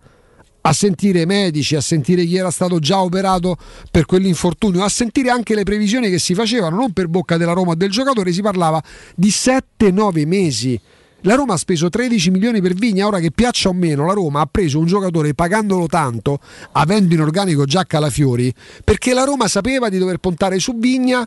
a 0.65 0.73
sentire 0.73 1.21
i 1.21 1.25
medici, 1.25 1.75
a 1.75 1.81
sentire 1.81 2.23
chi 2.25 2.37
era 2.37 2.49
stato 2.49 2.79
già 2.79 3.01
operato 3.01 3.57
per 3.91 4.05
quell'infortunio, 4.05 4.83
a 4.83 4.89
sentire 4.89 5.29
anche 5.29 5.55
le 5.55 5.63
previsioni 5.63 6.09
che 6.09 6.19
si 6.19 6.33
facevano, 6.33 6.77
non 6.77 6.93
per 6.93 7.07
bocca 7.07 7.35
della 7.35 7.51
Roma 7.51 7.75
del 7.75 7.89
giocatore, 7.89 8.31
si 8.31 8.41
parlava 8.41 8.81
di 9.15 9.27
7-9 9.27 10.25
mesi. 10.25 10.79
La 11.25 11.35
Roma 11.35 11.53
ha 11.53 11.57
speso 11.57 11.89
13 11.89 12.31
milioni 12.31 12.61
per 12.61 12.73
Vigna, 12.73 13.07
ora 13.07 13.19
che 13.19 13.31
piaccia 13.31 13.69
o 13.69 13.73
meno, 13.73 14.05
la 14.05 14.13
Roma 14.13 14.41
ha 14.41 14.45
preso 14.45 14.77
un 14.77 14.85
giocatore 14.85 15.33
pagandolo 15.33 15.87
tanto, 15.87 16.39
avendo 16.73 17.13
in 17.13 17.21
organico 17.21 17.63
già 17.63 17.85
Calafiori, 17.85 18.53
perché 18.83 19.13
la 19.13 19.23
Roma 19.23 19.47
sapeva 19.47 19.87
di 19.87 19.97
dover 19.97 20.17
puntare 20.17 20.59
su 20.59 20.77
Vigna 20.77 21.25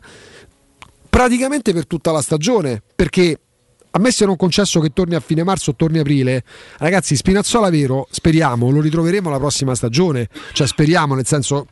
praticamente 1.09 1.73
per 1.73 1.87
tutta 1.87 2.11
la 2.11 2.21
stagione, 2.21 2.83
perché 2.95 3.39
a 3.97 3.99
me 3.99 4.11
se 4.11 4.25
non 4.25 4.35
concesso 4.35 4.79
che 4.79 4.93
torni 4.93 5.15
a 5.15 5.19
fine 5.19 5.43
marzo 5.43 5.71
o 5.71 5.75
torni 5.75 5.97
aprile, 5.97 6.43
ragazzi, 6.77 7.15
Spinazzola 7.15 7.71
vero, 7.71 8.07
speriamo, 8.11 8.69
lo 8.69 8.79
ritroveremo 8.79 9.27
la 9.29 9.37
prossima 9.39 9.73
stagione, 9.73 10.29
cioè 10.53 10.67
speriamo 10.67 11.15
nel 11.15 11.25
senso 11.25 11.65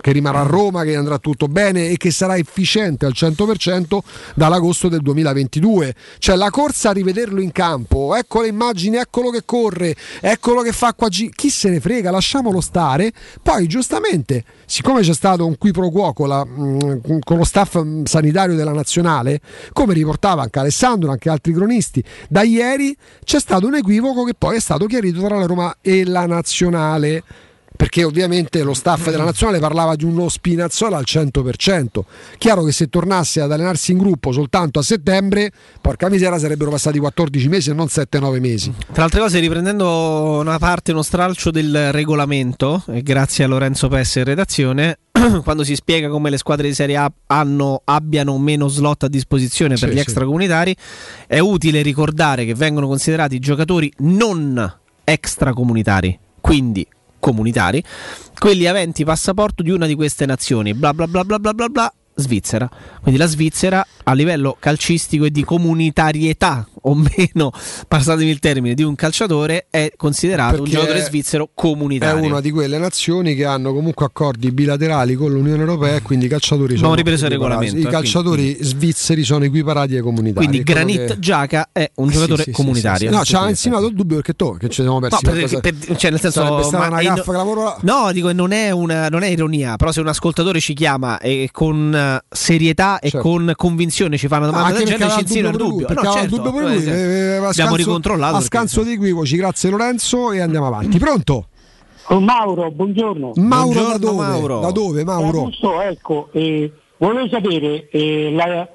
che 0.00 0.10
rimarrà 0.10 0.40
a 0.40 0.44
Roma, 0.44 0.82
che 0.82 0.96
andrà 0.96 1.18
tutto 1.18 1.46
bene 1.46 1.88
e 1.88 1.96
che 1.96 2.10
sarà 2.10 2.36
efficiente 2.36 3.06
al 3.06 3.12
100% 3.14 3.98
dall'agosto 4.34 4.88
del 4.88 5.02
2022. 5.02 5.94
Cioè 6.18 6.34
la 6.34 6.50
corsa 6.50 6.90
a 6.90 6.92
rivederlo 6.92 7.40
in 7.40 7.52
campo, 7.52 8.16
ecco 8.16 8.42
le 8.42 8.48
immagini, 8.48 8.96
eccolo 8.96 9.30
che 9.30 9.42
corre, 9.44 9.94
eccolo 10.20 10.62
che 10.62 10.72
fa 10.72 10.94
qua, 10.94 11.08
chi 11.08 11.50
se 11.50 11.70
ne 11.70 11.78
frega, 11.78 12.10
lasciamolo 12.10 12.60
stare. 12.60 13.12
Poi 13.40 13.68
giustamente, 13.68 14.44
siccome 14.68 15.00
c'è 15.00 15.14
stato 15.14 15.46
un 15.46 15.56
qui 15.56 15.72
pro 15.72 15.88
quo 15.88 16.12
con, 16.12 16.28
la- 16.28 16.44
mh, 16.44 17.20
con 17.24 17.38
lo 17.38 17.44
staff 17.44 17.76
mh, 17.82 18.04
sanitario 18.04 18.54
della 18.54 18.72
nazionale, 18.72 19.40
come 19.72 19.94
riportava 19.94 20.42
anche 20.42 20.58
Alessandro, 20.58 21.10
anche 21.10 21.30
altri 21.30 21.54
cronisti, 21.54 22.04
da 22.28 22.42
ieri 22.42 22.94
c'è 23.24 23.40
stato 23.40 23.66
un 23.66 23.76
equivoco 23.76 24.24
che 24.24 24.34
poi 24.36 24.56
è 24.56 24.60
stato 24.60 24.84
chiarito 24.84 25.22
tra 25.22 25.38
la 25.38 25.46
Roma 25.46 25.76
e 25.80 26.04
la 26.04 26.26
nazionale. 26.26 27.24
Perché 27.78 28.02
ovviamente 28.02 28.64
lo 28.64 28.74
staff 28.74 29.08
della 29.08 29.22
nazionale 29.22 29.60
parlava 29.60 29.94
di 29.94 30.04
uno 30.04 30.28
Spinazzola 30.28 30.96
al 30.96 31.04
100%. 31.06 32.00
Chiaro 32.36 32.64
che 32.64 32.72
se 32.72 32.88
tornasse 32.88 33.40
ad 33.40 33.52
allenarsi 33.52 33.92
in 33.92 33.98
gruppo 33.98 34.32
soltanto 34.32 34.80
a 34.80 34.82
settembre, 34.82 35.52
porca 35.80 36.08
misera, 36.08 36.40
sarebbero 36.40 36.72
passati 36.72 36.98
14 36.98 37.48
mesi 37.48 37.70
e 37.70 37.74
non 37.74 37.86
7-9 37.86 38.40
mesi. 38.40 38.74
Tra 38.92 39.04
altre 39.04 39.20
cose, 39.20 39.38
riprendendo 39.38 40.38
una 40.40 40.58
parte, 40.58 40.90
uno 40.90 41.02
stralcio 41.02 41.52
del 41.52 41.92
regolamento, 41.92 42.82
e 42.88 43.00
grazie 43.02 43.44
a 43.44 43.46
Lorenzo 43.46 43.86
Pesse 43.86 44.18
in 44.18 44.24
redazione, 44.24 44.98
quando 45.44 45.62
si 45.62 45.76
spiega 45.76 46.08
come 46.08 46.30
le 46.30 46.38
squadre 46.38 46.66
di 46.66 46.74
Serie 46.74 46.96
A 46.96 47.12
hanno, 47.26 47.82
abbiano 47.84 48.36
meno 48.38 48.66
slot 48.66 49.04
a 49.04 49.08
disposizione 49.08 49.76
per 49.76 49.90
Sì, 49.90 49.94
gli 49.94 49.98
sì. 49.98 50.02
extracomunitari, 50.02 50.74
è 51.28 51.38
utile 51.38 51.82
ricordare 51.82 52.44
che 52.44 52.56
vengono 52.56 52.88
considerati 52.88 53.38
giocatori 53.38 53.92
non 53.98 54.78
extracomunitari, 55.04 56.18
quindi 56.40 56.84
comunitari, 57.18 57.82
quelli 58.38 58.66
aventi 58.66 59.04
passaporto 59.04 59.62
di 59.62 59.70
una 59.70 59.86
di 59.86 59.94
queste 59.94 60.26
nazioni, 60.26 60.74
bla 60.74 60.92
bla 60.94 61.06
bla 61.06 61.24
bla 61.24 61.38
bla 61.38 61.52
bla 61.52 61.68
bla. 61.68 61.92
Svizzera, 62.18 62.68
quindi 63.02 63.18
la 63.20 63.26
Svizzera 63.26 63.86
a 64.04 64.12
livello 64.12 64.56
calcistico 64.58 65.24
e 65.26 65.30
di 65.30 65.44
comunitarietà 65.44 66.66
o 66.82 66.94
meno, 66.94 67.50
passatemi 67.86 68.30
il 68.30 68.38
termine, 68.38 68.74
di 68.74 68.82
un 68.82 68.94
calciatore 68.94 69.66
è 69.68 69.92
considerato 69.96 70.54
un 70.54 70.60
Perché 70.62 70.70
giocatore 70.76 70.98
è- 71.00 71.04
svizzero 71.04 71.44
È 71.44 71.48
comunitario. 71.54 72.24
una 72.24 72.40
di 72.40 72.50
quelle 72.50 72.78
nazioni 72.78 73.34
che 73.34 73.44
hanno 73.44 73.72
comunque 73.74 74.06
accordi 74.06 74.50
bilaterali 74.52 75.14
con 75.16 75.30
l'Unione 75.32 75.60
Europea 75.60 75.96
e 75.96 76.02
quindi 76.02 76.26
i 76.26 76.28
calciatori 76.28 76.76
sono 76.76 76.94
ripreso 76.94 77.24
il 77.26 77.30
regolamento, 77.32 77.76
I 77.76 77.82
eh, 77.82 77.88
calciatori 77.88 78.56
svizzeri 78.60 79.22
sono 79.24 79.44
equiparati 79.44 79.96
ai 79.96 80.00
comunitari. 80.02 80.46
Quindi 80.46 80.58
È 80.60 80.72
Granit 80.72 81.06
che- 81.06 81.18
Giaca 81.18 81.68
è 81.72 81.90
un 81.96 82.08
giocatore 82.08 82.42
sì, 82.44 82.50
sì, 82.50 82.56
comunitario. 82.56 83.10
sì. 83.10 83.16
No, 83.16 83.24
ci 83.24 83.34
ha 83.36 83.48
insinuato 83.48 83.86
il 83.86 83.94
dubbio 83.94 84.16
perché 84.16 84.34
tu 84.34 84.56
che 84.56 84.68
ci 84.68 84.82
siamo 84.82 85.00
persi. 85.00 85.18
No, 85.24 85.32
per- 85.32 85.60
per- 85.60 85.96
cioè, 85.96 86.10
nel 86.10 86.20
senso, 86.20 86.40
Sarebbe 86.42 86.62
stata 86.62 86.86
una 86.88 87.02
gaffa 87.02 87.32
clamorosa. 87.32 87.76
No, 87.82 88.10
dico, 88.12 88.32
non 88.32 88.52
è, 88.52 88.70
una, 88.70 89.08
non 89.08 89.22
è 89.24 89.28
ironia, 89.28 89.76
però 89.76 89.92
se 89.92 90.00
un 90.00 90.08
ascoltatore 90.08 90.60
ci 90.60 90.72
chiama 90.74 91.18
e 91.18 91.48
con 91.52 91.92
serietà 92.28 92.98
e 93.00 93.10
con 93.12 93.52
convinzione 93.56 94.16
ci 94.16 94.28
fa 94.28 94.36
una 94.38 94.46
domanda 94.46 94.68
Certo. 94.76 94.84
Del 94.84 94.92
genere, 94.98 95.10
ci 95.10 95.14
aveva 95.16 95.28
insinua 95.28 95.50
il 95.50 95.56
dubbio 95.56 95.86
lui, 95.88 96.04
No, 96.04 96.12
certo, 96.12 96.36
dubbio 96.36 96.50
pure 96.50 96.64
lui, 96.64 96.84
eh, 96.84 96.90
eh, 96.90 97.26
abbiamo 97.36 97.52
scanso- 97.52 97.74
ricontrollato. 97.76 98.34
A 98.34 98.38
perché- 98.38 98.46
scanso 98.56 98.82
di 98.82 98.92
equivoci, 98.92 99.36
grazie 99.36 99.70
Lorenzo 99.70 100.32
e 100.32 100.40
andiamo 100.40 100.66
avanti. 100.66 100.98
Pronto? 100.98 101.48
Oh, 102.10 102.20
Mauro, 102.20 102.70
buongiorno. 102.70 103.32
Mauro 103.36 103.82
da 103.86 103.98
dove? 103.98 104.60
Da 104.60 104.70
dove 104.70 105.04
Mauro? 105.04 105.38
Augusto, 105.38 105.80
ecco, 105.82 106.28
eh, 106.32 106.72
volevo 106.96 107.28
sapere 107.28 107.88
eh, 107.90 108.30
la- 108.32 108.66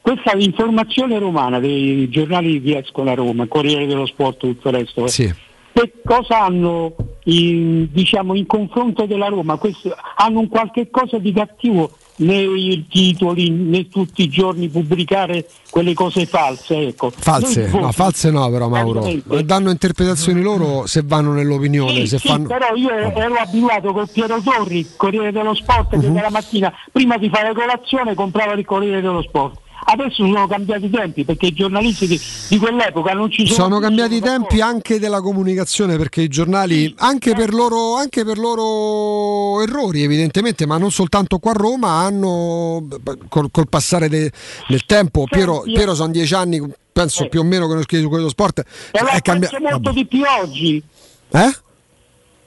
questa 0.00 0.36
informazione 0.38 1.18
romana 1.18 1.58
dei 1.58 2.08
giornali 2.10 2.62
che 2.62 2.78
escono 2.78 3.10
a 3.10 3.14
Roma, 3.14 3.46
Corriere 3.48 3.86
dello 3.86 4.06
Sport, 4.06 4.38
tutto 4.38 4.68
il 4.68 4.74
resto. 4.74 5.04
eh, 5.06 5.08
Sì. 5.08 5.34
Che 5.72 5.92
cosa 6.04 6.44
hanno 6.44 6.94
in, 7.24 7.88
diciamo, 7.92 8.34
in 8.34 8.46
confronto 8.46 9.04
della 9.04 9.26
Roma? 9.26 9.56
Questo- 9.56 9.94
hanno 10.16 10.38
un 10.40 10.48
qualche 10.48 10.88
cosa 10.90 11.18
di 11.18 11.32
cattivo 11.32 11.90
nei 12.18 12.86
titoli, 12.88 13.50
né 13.50 13.88
tutti 13.88 14.22
i 14.22 14.28
giorni 14.28 14.68
pubblicare 14.68 15.46
quelle 15.70 15.94
cose 15.94 16.26
false? 16.26 16.88
Ecco. 16.88 17.10
False, 17.16 17.68
no, 17.68 17.92
false 17.92 18.30
no 18.30 18.48
però 18.50 18.68
Mauro. 18.68 19.08
Danno 19.44 19.70
interpretazioni 19.70 20.40
loro 20.42 20.86
se 20.86 21.02
vanno 21.04 21.32
nell'opinione, 21.32 22.00
Sì, 22.00 22.06
se 22.06 22.18
sì, 22.18 22.28
fanno... 22.28 22.46
però 22.46 22.74
io 22.74 22.90
ero 22.90 23.34
abituato 23.34 23.92
col 23.92 24.08
Piero 24.10 24.40
Torri, 24.40 24.86
Corriere 24.96 25.32
dello 25.32 25.54
Sport, 25.54 25.94
Mhm. 25.96 26.00
che 26.00 26.12
dalla 26.12 26.30
mattina 26.30 26.72
prima 26.92 27.16
di 27.18 27.28
fare 27.28 27.52
colazione 27.54 28.14
comprava 28.14 28.52
il 28.52 28.64
Corriere 28.64 29.00
dello 29.00 29.22
Sport. 29.22 29.58
Adesso 29.84 30.26
sono 30.26 30.46
cambiati 30.46 30.86
i 30.86 30.90
tempi 30.90 31.24
perché 31.24 31.46
i 31.46 31.52
giornalisti 31.52 32.06
di, 32.06 32.20
di 32.48 32.58
quell'epoca 32.58 33.12
non 33.12 33.30
ci 33.30 33.46
sono. 33.46 33.68
Sono 33.68 33.78
cambiati 33.78 34.16
i 34.16 34.20
tempi 34.20 34.60
anche 34.60 34.98
della 34.98 35.20
comunicazione 35.20 35.96
perché 35.96 36.22
i 36.22 36.28
giornali, 36.28 36.92
anche 36.98 37.34
per, 37.34 37.52
loro, 37.54 37.94
anche 37.94 38.24
per 38.24 38.38
loro 38.38 39.62
errori 39.62 40.02
evidentemente, 40.02 40.66
ma 40.66 40.78
non 40.78 40.90
soltanto 40.90 41.38
qua 41.38 41.52
a 41.52 41.54
Roma, 41.54 42.00
hanno 42.00 42.86
col, 43.28 43.48
col 43.50 43.68
passare 43.68 44.08
de- 44.08 44.32
del 44.66 44.84
tempo, 44.86 45.24
Piero, 45.28 45.62
Piero 45.62 45.94
sono 45.94 46.10
dieci 46.10 46.34
anni, 46.34 46.60
penso 46.92 47.28
più 47.28 47.40
o 47.40 47.44
meno 47.44 47.68
che 47.68 47.74
non 47.74 47.82
scrive 47.82 48.02
su 48.02 48.08
quello 48.08 48.28
sport, 48.28 48.64
l'ha 48.92 49.10
è 49.10 49.20
cambiato. 49.20 49.58
molto 49.60 49.92
di 49.92 50.06
più 50.06 50.22
oggi. 50.40 50.82
Eh? 51.30 51.56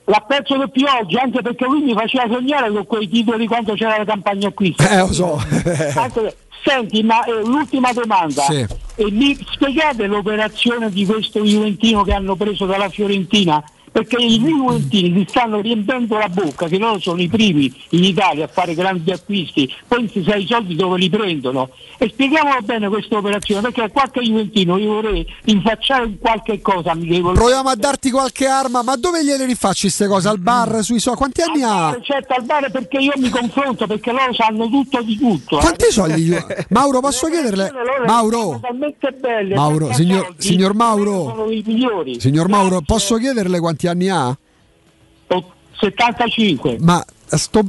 L'ha 0.04 0.24
perso 0.26 0.56
di 0.56 0.70
più 0.70 0.86
oggi, 0.86 1.16
anche 1.16 1.40
perché 1.40 1.64
lui 1.66 1.82
mi 1.82 1.94
faceva 1.94 2.24
sognare 2.28 2.70
con 2.72 2.86
quei 2.86 3.08
titoli 3.08 3.46
quando 3.46 3.74
c'era 3.74 3.98
la 3.98 4.04
campagna 4.04 4.48
acquisto. 4.48 4.82
Eh, 4.82 4.98
lo 4.98 5.12
so. 5.12 5.40
Senti, 6.62 7.02
ma 7.02 7.24
eh, 7.24 7.42
l'ultima 7.42 7.92
domanda. 7.92 8.42
Sì. 8.42 8.66
E 8.96 9.10
mi 9.10 9.38
spiegate 9.50 10.06
l'operazione 10.06 10.90
di 10.90 11.06
questo 11.06 11.42
Juventino 11.42 12.02
che 12.02 12.12
hanno 12.12 12.36
preso 12.36 12.66
dalla 12.66 12.88
Fiorentina? 12.88 13.62
Perché 13.92 14.16
i 14.22 14.38
Juventini 14.38 15.18
si 15.20 15.26
stanno 15.28 15.60
riempendo 15.60 16.16
la 16.16 16.28
bocca 16.28 16.66
che 16.68 16.78
loro 16.78 16.98
sono 17.00 17.20
i 17.20 17.28
primi 17.28 17.72
in 17.90 18.04
Italia 18.04 18.44
a 18.44 18.48
fare 18.48 18.74
grandi 18.74 19.10
acquisti, 19.10 19.72
poi 19.86 20.08
si 20.12 20.22
sa 20.26 20.36
i 20.36 20.46
soldi 20.46 20.74
dove 20.76 20.98
li 20.98 21.08
prendono. 21.10 21.70
E 21.98 22.08
spieghiamo 22.08 22.50
bene 22.62 22.88
questa 22.88 23.16
operazione, 23.18 23.60
perché 23.62 23.82
a 23.82 23.90
qualche 23.90 24.20
Juventino 24.20 24.78
io 24.78 24.92
vorrei 24.94 25.26
rinfacciare 25.44 26.16
qualche 26.18 26.60
cosa 26.60 26.92
amichevole. 26.92 27.34
Proviamo 27.34 27.68
a 27.68 27.76
darti 27.76 28.10
qualche 28.10 28.46
arma, 28.46 28.82
ma 28.82 28.96
dove 28.96 29.24
gliele 29.24 29.44
rifacci 29.44 29.82
queste 29.82 30.06
cose? 30.06 30.28
Al 30.28 30.38
bar, 30.38 30.82
sui 30.82 30.98
so? 31.00 31.14
Quanti 31.14 31.42
anni 31.42 31.62
ha? 31.62 31.98
Certo, 32.02 32.34
al 32.34 32.44
bar 32.44 32.70
perché 32.70 32.98
io 32.98 33.12
mi 33.16 33.28
confronto, 33.28 33.86
perché 33.86 34.12
loro 34.12 34.32
sanno 34.32 34.68
tutto 34.68 35.02
di 35.02 35.16
tutto. 35.18 35.58
eh. 35.58 35.60
Quanti 35.60 35.86
soldi? 35.90 36.22
gli- 36.22 36.36
Mauro, 36.70 37.00
posso 37.00 37.26
chiederle? 37.28 37.70
Mauro, 38.06 38.60
belle, 39.20 39.54
Mauro, 39.54 39.92
signor, 39.92 40.24
soldi, 40.24 40.42
signor 40.42 40.74
Mauro, 40.74 41.24
sono 41.34 41.50
i 41.50 41.62
migliori. 41.66 42.20
signor 42.20 42.48
Mauro, 42.48 42.80
posso 42.80 43.16
chiederle 43.16 43.58
quanti 43.60 43.79
anni 43.86 44.08
ha? 44.08 44.36
75. 45.80 46.76
Ma 46.80 47.02
sto, 47.26 47.64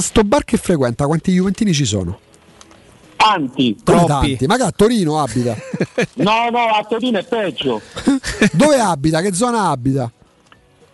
sto 0.00 0.24
bar 0.24 0.44
che 0.44 0.56
frequenta, 0.56 1.06
quanti 1.06 1.32
Juventini 1.32 1.72
ci 1.72 1.84
sono? 1.84 2.18
Tanti. 3.16 3.76
Come 3.84 4.04
tanti? 4.06 4.46
Ma 4.46 4.56
che 4.56 4.62
a 4.62 4.72
Torino 4.72 5.20
abita? 5.20 5.56
No, 6.14 6.48
no, 6.50 6.66
a 6.66 6.84
Torino 6.88 7.18
è 7.18 7.24
peggio. 7.24 7.80
Dove 8.52 8.80
abita? 8.80 9.20
Che 9.20 9.32
zona 9.34 9.68
abita? 9.68 10.10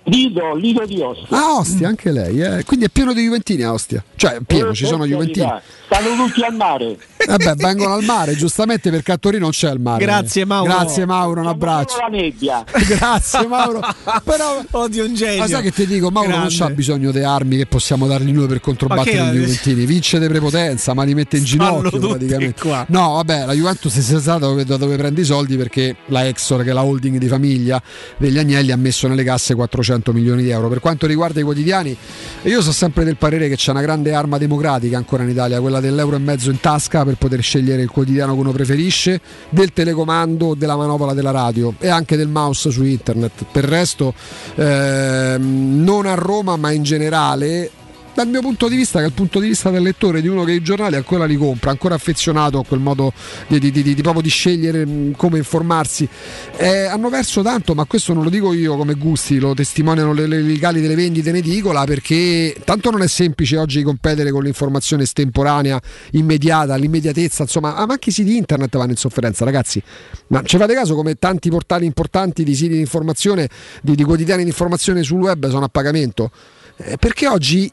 Lido, 0.05 0.55
Lido 0.55 0.85
di 0.85 1.01
Ostia. 1.01 1.37
Ah, 1.37 1.57
Ostia, 1.59 1.89
anche 1.89 2.13
lei, 2.13 2.41
eh. 2.41 2.65
quindi 2.65 2.87
è 2.87 2.89
pieno 2.89 3.13
di 3.13 3.23
Juventini 3.23 3.63
a 3.63 3.73
Ostia. 3.73 4.05
Cioè, 4.15 4.35
è 4.35 4.41
pieno, 4.47 4.73
ci 4.73 4.87
sono 4.87 5.05
Juventini. 5.05 5.51
Stanno 5.87 6.27
tutti 6.27 6.43
al 6.43 6.55
mare. 6.55 6.97
Vabbè, 7.27 7.55
vengono 7.57 7.95
al 7.95 8.05
mare, 8.05 8.35
giustamente 8.37 8.91
perché 8.91 9.13
a 9.13 9.17
Torino 9.17 9.43
non 9.45 9.51
c'è 9.51 9.71
il 9.73 9.81
mare. 9.81 10.05
Grazie, 10.05 10.45
Mauro. 10.45 10.71
Grazie 10.73 11.07
Mauro, 11.07 11.41
un 11.41 11.47
abbraccio. 11.47 11.97
La 12.01 12.07
nebbia. 12.09 12.65
Grazie 12.87 13.47
Mauro. 13.47 13.81
Però 14.25 14.63
Odio 14.73 15.05
un 15.05 15.15
genio. 15.15 15.39
Ma 15.41 15.47
sai 15.49 15.63
che 15.63 15.73
ti 15.73 15.87
dico, 15.87 16.11
Mauro 16.11 16.29
Grande. 16.29 16.49
non 16.49 16.57
c'ha 16.59 16.71
bisogno 16.75 17.11
di 17.11 17.21
armi 17.23 17.57
che 17.57 17.67
possiamo 17.67 18.07
dargli 18.07 18.33
noi 18.33 18.47
per 18.47 18.61
controbattere 18.61 19.11
che- 19.17 19.25
gli 19.33 19.41
Juventini. 19.41 19.87
Vince 19.87 20.19
di 20.21 20.27
prepotenza, 20.29 20.95
ma 20.95 21.03
li 21.05 21.15
mette 21.15 21.37
in 21.39 21.47
Stanno 21.47 21.79
ginocchio 21.81 21.91
tutti 21.99 22.07
praticamente. 22.09 22.61
qua. 22.61 22.85
No, 22.89 23.15
vabbè, 23.15 23.47
la 23.47 23.53
Juventus 23.55 23.99
si 23.99 24.15
è 24.15 24.21
stata 24.21 24.39
dove, 24.47 24.65
da 24.65 24.77
dove 24.77 24.97
prende 24.97 25.21
i 25.21 25.25
soldi 25.25 25.57
perché 25.57 25.97
la 26.07 26.27
Exor, 26.27 26.63
che 26.63 26.71
è 26.71 26.73
la 26.73 26.85
holding 26.85 27.19
di 27.19 27.29
famiglia 27.29 27.81
degli 28.19 28.39
Agnelli, 28.39 28.71
ha 28.73 28.77
messo 28.77 29.09
nelle 29.09 29.25
casse 29.25 29.55
400 29.55 30.13
milioni 30.13 30.43
di 30.43 30.51
euro. 30.51 30.69
Per 30.69 30.81
quanto 30.81 31.07
riguarda 31.07 31.41
i 31.41 31.43
quotidiani, 31.43 31.97
io 32.43 32.61
sono 32.61 32.73
sempre 32.73 33.05
del 33.05 33.17
parere 33.17 33.49
che 33.49 33.57
c'è 33.57 33.71
una 33.71 33.81
grande 33.81 34.13
arma 34.15 34.39
democratica 34.39 34.97
ancora 34.97 35.23
in 35.23 35.31
Italia, 35.31 35.61
quella 35.61 35.81
dell'euro 35.81 36.17
e 36.17 36.19
mezzo 36.21 36.51
in 36.51 36.61
tasca 36.61 37.05
per 37.07 37.17
poter 37.17 37.41
scegliere 37.41 37.81
il 37.81 37.91
quotidiano 37.91 38.35
che 38.35 38.41
uno 38.41 38.53
preferisce, 38.53 39.21
del 39.49 39.73
telecomando, 39.73 40.55
della 40.55 40.77
manopola 40.77 41.15
della 41.15 41.31
radio 41.31 41.73
e 41.79 41.89
anche 41.89 42.17
del 42.17 42.29
mouse 42.29 42.71
su 42.71 42.85
internet. 42.85 43.45
Per 43.51 43.65
il 43.65 43.71
resto, 43.71 44.13
ehm, 44.57 45.83
non 45.83 46.07
a 46.07 46.15
Roma, 46.15 46.57
ma 46.57 46.71
in 46.73 46.83
generale. 46.83 47.71
Dal 48.17 48.29
mio 48.29 48.41
punto 48.41 48.67
di 48.67 48.77
vista, 48.77 49.01
che 49.01 49.05
è 49.05 49.09
il 49.09 49.13
punto 49.13 49.41
di 49.41 49.49
vista 49.49 49.69
del 49.69 49.83
lettore, 49.83 50.23
di 50.23 50.29
uno 50.29 50.43
che 50.45 50.53
i 50.53 50.63
giornali 50.63 50.97
ancora 50.97 51.27
li 51.27 51.37
compra, 51.37 51.71
ancora 51.71 51.97
affezionato 51.97 52.59
a 52.59 52.65
quel 52.65 52.81
modo 52.81 53.13
di, 53.47 53.59
di- 53.59 53.71
di- 53.71 53.83
di- 53.83 54.01
proprio 54.01 54.23
di 54.23 54.31
scegliere 54.31 54.87
mh, 54.87 55.17
come 55.17 55.37
informarsi, 55.37 56.09
eh, 56.57 56.87
hanno 56.87 57.11
perso 57.11 57.43
tanto, 57.43 57.75
ma 57.75 57.85
questo 57.85 58.15
non 58.15 58.23
lo 58.23 58.31
dico 58.31 58.55
io 58.55 58.75
come 58.75 58.95
gusti, 58.95 59.39
lo 59.39 59.53
testimoniano 59.53 60.15
le, 60.15 60.27
le, 60.27 60.41
legali 60.41 60.81
delle 60.81 60.95
vendite 60.95 61.29
in 61.29 61.37
edicola, 61.37 61.85
perché 61.85 62.57
tanto 62.65 62.91
non 62.91 63.03
è 63.03 63.07
semplice 63.07 63.59
oggi 63.59 63.83
competere 63.83 64.31
con 64.31 64.45
l'informazione 64.45 65.03
estemporanea, 65.03 65.79
immediata, 66.13 66.75
l'immediatezza, 66.77 67.43
insomma, 67.43 67.77
ah, 67.77 67.85
ma 67.85 67.93
anche 67.93 68.09
i 68.09 68.13
siti 68.15 68.35
internet 68.35 68.75
vanno 68.79 68.93
in 68.93 68.97
sofferenza, 68.97 69.45
ragazzi. 69.45 69.83
Ma 70.29 70.41
ci 70.43 70.57
fate 70.57 70.73
caso 70.73 70.95
come 70.95 71.17
tanti 71.17 71.51
portali 71.51 71.85
importanti 71.85 72.45
di 72.45 72.55
siti 72.55 72.73
di 72.73 72.81
informazione, 72.81 73.47
di, 73.83 73.95
di 73.95 74.05
quotidiani 74.05 74.43
di 74.43 74.49
informazione 74.49 75.03
sul 75.03 75.21
web 75.21 75.51
sono 75.51 75.67
a 75.67 75.69
pagamento? 75.69 76.31
Eh, 76.79 76.97
perché 76.97 77.29
oggi 77.29 77.71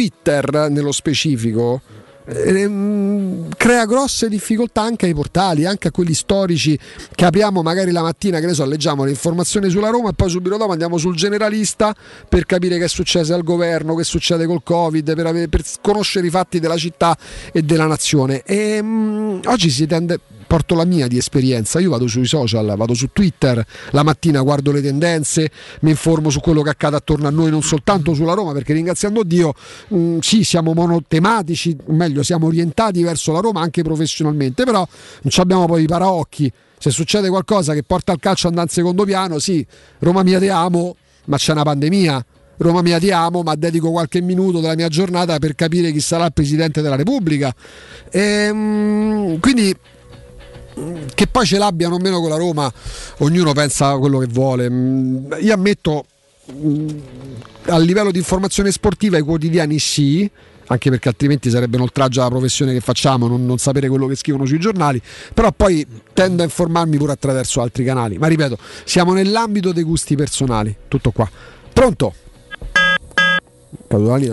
Twitter, 0.00 0.70
nello 0.70 0.92
specifico, 0.92 1.82
ehm, 2.24 3.48
crea 3.54 3.84
grosse 3.84 4.30
difficoltà 4.30 4.80
anche 4.80 5.04
ai 5.04 5.12
portali, 5.12 5.66
anche 5.66 5.88
a 5.88 5.90
quelli 5.90 6.14
storici 6.14 6.78
che 7.14 7.26
apriamo 7.26 7.60
magari 7.60 7.90
la 7.90 8.00
mattina, 8.00 8.40
che 8.40 8.46
ne 8.46 8.54
so, 8.54 8.64
leggiamo 8.64 9.04
le 9.04 9.10
informazioni 9.10 9.68
sulla 9.68 9.90
Roma 9.90 10.08
e 10.08 10.12
poi 10.14 10.30
subito 10.30 10.56
dopo 10.56 10.72
andiamo 10.72 10.96
sul 10.96 11.16
generalista 11.16 11.94
per 12.26 12.46
capire 12.46 12.78
che 12.78 12.84
è 12.84 12.88
successo 12.88 13.34
al 13.34 13.42
governo, 13.42 13.94
che 13.94 14.04
succede 14.04 14.46
col 14.46 14.62
Covid, 14.62 15.14
per, 15.14 15.26
avere- 15.26 15.48
per 15.48 15.62
conoscere 15.82 16.28
i 16.28 16.30
fatti 16.30 16.60
della 16.60 16.78
città 16.78 17.14
e 17.52 17.60
della 17.60 17.86
nazione. 17.86 18.42
E, 18.42 18.80
mm, 18.82 19.40
oggi 19.44 19.68
si 19.68 19.86
tende 19.86 20.18
porto 20.50 20.74
la 20.74 20.84
mia 20.84 21.06
di 21.06 21.16
esperienza, 21.16 21.78
io 21.78 21.90
vado 21.90 22.08
sui 22.08 22.26
social, 22.26 22.74
vado 22.76 22.92
su 22.92 23.10
Twitter, 23.12 23.64
la 23.90 24.02
mattina 24.02 24.40
guardo 24.40 24.72
le 24.72 24.82
tendenze, 24.82 25.48
mi 25.82 25.90
informo 25.90 26.28
su 26.28 26.40
quello 26.40 26.62
che 26.62 26.70
accade 26.70 26.96
attorno 26.96 27.28
a 27.28 27.30
noi, 27.30 27.52
non 27.52 27.62
soltanto 27.62 28.14
sulla 28.14 28.32
Roma, 28.32 28.52
perché 28.52 28.72
ringraziando 28.72 29.22
Dio, 29.22 29.54
mh, 29.86 30.18
sì, 30.18 30.42
siamo 30.42 30.74
monotematici, 30.74 31.76
meglio, 31.90 32.24
siamo 32.24 32.48
orientati 32.48 33.00
verso 33.04 33.30
la 33.30 33.38
Roma 33.38 33.60
anche 33.60 33.82
professionalmente, 33.82 34.64
però 34.64 34.84
non 35.22 35.32
abbiamo 35.36 35.66
poi 35.66 35.84
i 35.84 35.86
paraocchi. 35.86 36.52
Se 36.76 36.90
succede 36.90 37.28
qualcosa 37.28 37.72
che 37.72 37.84
porta 37.84 38.10
il 38.10 38.18
calcio 38.18 38.48
ad 38.48 38.54
andare 38.54 38.66
in 38.70 38.74
secondo 38.74 39.04
piano, 39.04 39.38
sì, 39.38 39.64
Roma 40.00 40.24
mia 40.24 40.40
te 40.40 40.50
amo, 40.50 40.96
ma 41.26 41.36
c'è 41.36 41.52
una 41.52 41.62
pandemia. 41.62 42.26
Roma 42.56 42.82
mia 42.82 42.98
ti 42.98 43.12
amo, 43.12 43.42
ma 43.42 43.54
dedico 43.54 43.92
qualche 43.92 44.20
minuto 44.20 44.58
della 44.58 44.74
mia 44.74 44.88
giornata 44.88 45.38
per 45.38 45.54
capire 45.54 45.92
chi 45.92 46.00
sarà 46.00 46.24
il 46.24 46.32
Presidente 46.32 46.82
della 46.82 46.96
Repubblica. 46.96 47.54
Ehm, 48.10 49.38
quindi 49.38 49.74
che 51.14 51.26
poi 51.26 51.46
ce 51.46 51.58
l'abbiano 51.58 51.96
o 51.96 51.98
meno 51.98 52.20
con 52.20 52.30
la 52.30 52.36
Roma, 52.36 52.72
ognuno 53.18 53.52
pensa 53.52 53.96
quello 53.96 54.18
che 54.18 54.26
vuole. 54.26 54.70
Mm, 54.70 55.32
Io 55.40 55.54
ammetto 55.54 56.04
mm, 56.52 56.88
a 57.66 57.78
livello 57.78 58.10
di 58.10 58.18
informazione 58.18 58.70
sportiva 58.70 59.18
i 59.18 59.22
quotidiani 59.22 59.78
sì, 59.78 60.30
anche 60.66 60.90
perché 60.90 61.08
altrimenti 61.08 61.50
sarebbe 61.50 61.76
un 61.76 61.82
oltraggio 61.82 62.20
alla 62.20 62.30
professione 62.30 62.72
che 62.72 62.80
facciamo, 62.80 63.26
non, 63.26 63.44
non 63.44 63.58
sapere 63.58 63.88
quello 63.88 64.06
che 64.06 64.14
scrivono 64.14 64.46
sui 64.46 64.58
giornali, 64.58 65.00
però 65.34 65.52
poi 65.52 65.86
tendo 66.12 66.42
a 66.42 66.44
informarmi 66.44 66.96
pure 66.96 67.12
attraverso 67.12 67.60
altri 67.60 67.84
canali. 67.84 68.18
Ma 68.18 68.28
ripeto, 68.28 68.58
siamo 68.84 69.12
nell'ambito 69.12 69.72
dei 69.72 69.82
gusti 69.82 70.14
personali, 70.14 70.74
tutto 70.88 71.10
qua. 71.10 71.28
Pronto? 71.72 72.14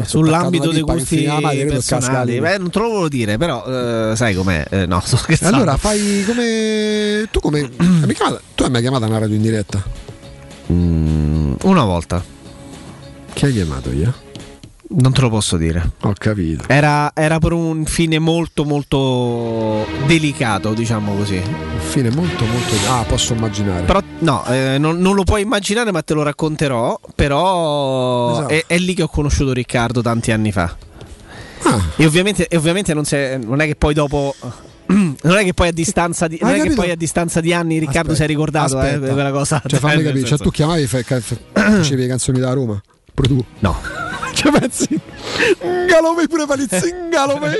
Sull'ambito 0.03 0.71
dei 0.71 0.81
gusti 0.81 1.23
la 1.25 1.39
personali. 1.39 2.39
Beh, 2.39 2.57
non 2.57 2.69
te 2.69 2.79
lo 2.79 2.87
volevo 2.87 3.09
dire, 3.09 3.37
però 3.37 4.11
eh, 4.11 4.15
sai 4.15 4.33
com'è. 4.33 4.65
Eh, 4.69 4.85
no, 4.85 4.99
sto 5.05 5.17
scherzando. 5.17 5.55
Allora 5.57 5.77
fai 5.77 6.23
come. 6.25 7.27
Tu 7.31 7.39
come. 7.39 7.69
chiamata- 8.13 8.41
tu 8.55 8.63
hai 8.63 8.69
mai 8.69 8.81
chiamato 8.81 9.05
una 9.05 9.17
radio 9.19 9.35
in 9.35 9.41
diretta? 9.41 9.83
Mm, 10.71 11.53
una 11.63 11.83
volta. 11.83 12.23
Chi 13.33 13.45
hai 13.45 13.53
chiamato 13.53 13.91
io? 13.91 14.25
Non 14.89 15.11
te 15.11 15.19
lo 15.21 15.29
posso 15.29 15.57
dire. 15.57 15.91
Ho 16.01 16.13
capito. 16.17 16.63
Era, 16.67 17.11
era 17.13 17.39
per 17.39 17.51
un 17.51 17.85
fine 17.85 18.19
molto 18.19 18.63
molto 18.63 19.85
delicato, 20.05 20.73
diciamo 20.73 21.13
così. 21.13 21.35
Un 21.35 21.79
fine 21.79 22.09
molto 22.09 22.45
molto. 22.45 22.73
Ah, 22.89 23.03
posso 23.03 23.33
immaginare. 23.33 23.83
Però 23.83 24.01
no, 24.19 24.45
eh, 24.45 24.77
non, 24.79 24.97
non 24.99 25.13
lo 25.15 25.23
puoi 25.23 25.41
immaginare, 25.41 25.91
ma 25.91 26.01
te 26.03 26.13
lo 26.13 26.23
racconterò. 26.23 26.97
Però 27.15 28.31
Esatto. 28.31 28.47
è, 28.53 28.63
è 28.65 28.77
lì 28.77 28.93
che 28.93 29.03
ho 29.03 29.09
conosciuto 29.09 29.51
Riccardo 29.51 30.01
tanti 30.01 30.31
anni 30.31 30.53
fa. 30.53 30.73
Ah. 31.63 31.81
E 31.97 32.05
ovviamente, 32.05 32.47
e 32.47 32.55
ovviamente 32.55 32.93
non, 32.93 33.03
non 33.45 33.59
è 33.59 33.65
che 33.65 33.75
poi 33.75 33.93
dopo. 33.93 34.33
Non 34.87 35.35
è 35.35 35.43
che 35.43 35.53
poi 35.53 35.67
a 35.67 35.73
distanza 35.73 36.27
di, 36.27 36.35
Hai 36.35 36.41
non 36.43 36.49
è 36.51 36.53
che 36.53 36.61
capito? 36.61 36.81
poi 36.81 36.91
a 36.91 36.95
distanza 36.95 37.41
di 37.41 37.51
anni 37.51 37.77
Riccardo 37.77 38.13
Aspetta, 38.13 38.15
si 38.15 38.23
è 38.23 38.25
ricordato 38.25 38.81
eh, 38.81 38.97
quella 38.99 39.31
cosa. 39.31 39.61
Cioè, 39.65 39.79
fammi 39.79 39.95
nel 39.95 40.05
capire. 40.05 40.25
Cioè, 40.25 40.37
tu 40.37 40.49
chiamavi 40.49 40.83
e 40.83 40.87
facevi 40.87 42.01
le 42.03 42.07
canzoni 42.07 42.39
da 42.39 42.53
Roma? 42.53 42.81
Pure 43.13 43.27
tu? 43.27 43.43
No. 43.59 44.06
Cioè, 44.37 44.51
pensi? 44.59 44.99
Galome 45.87 46.27
pure 46.27 46.45
Palizzingalome. 46.45 47.55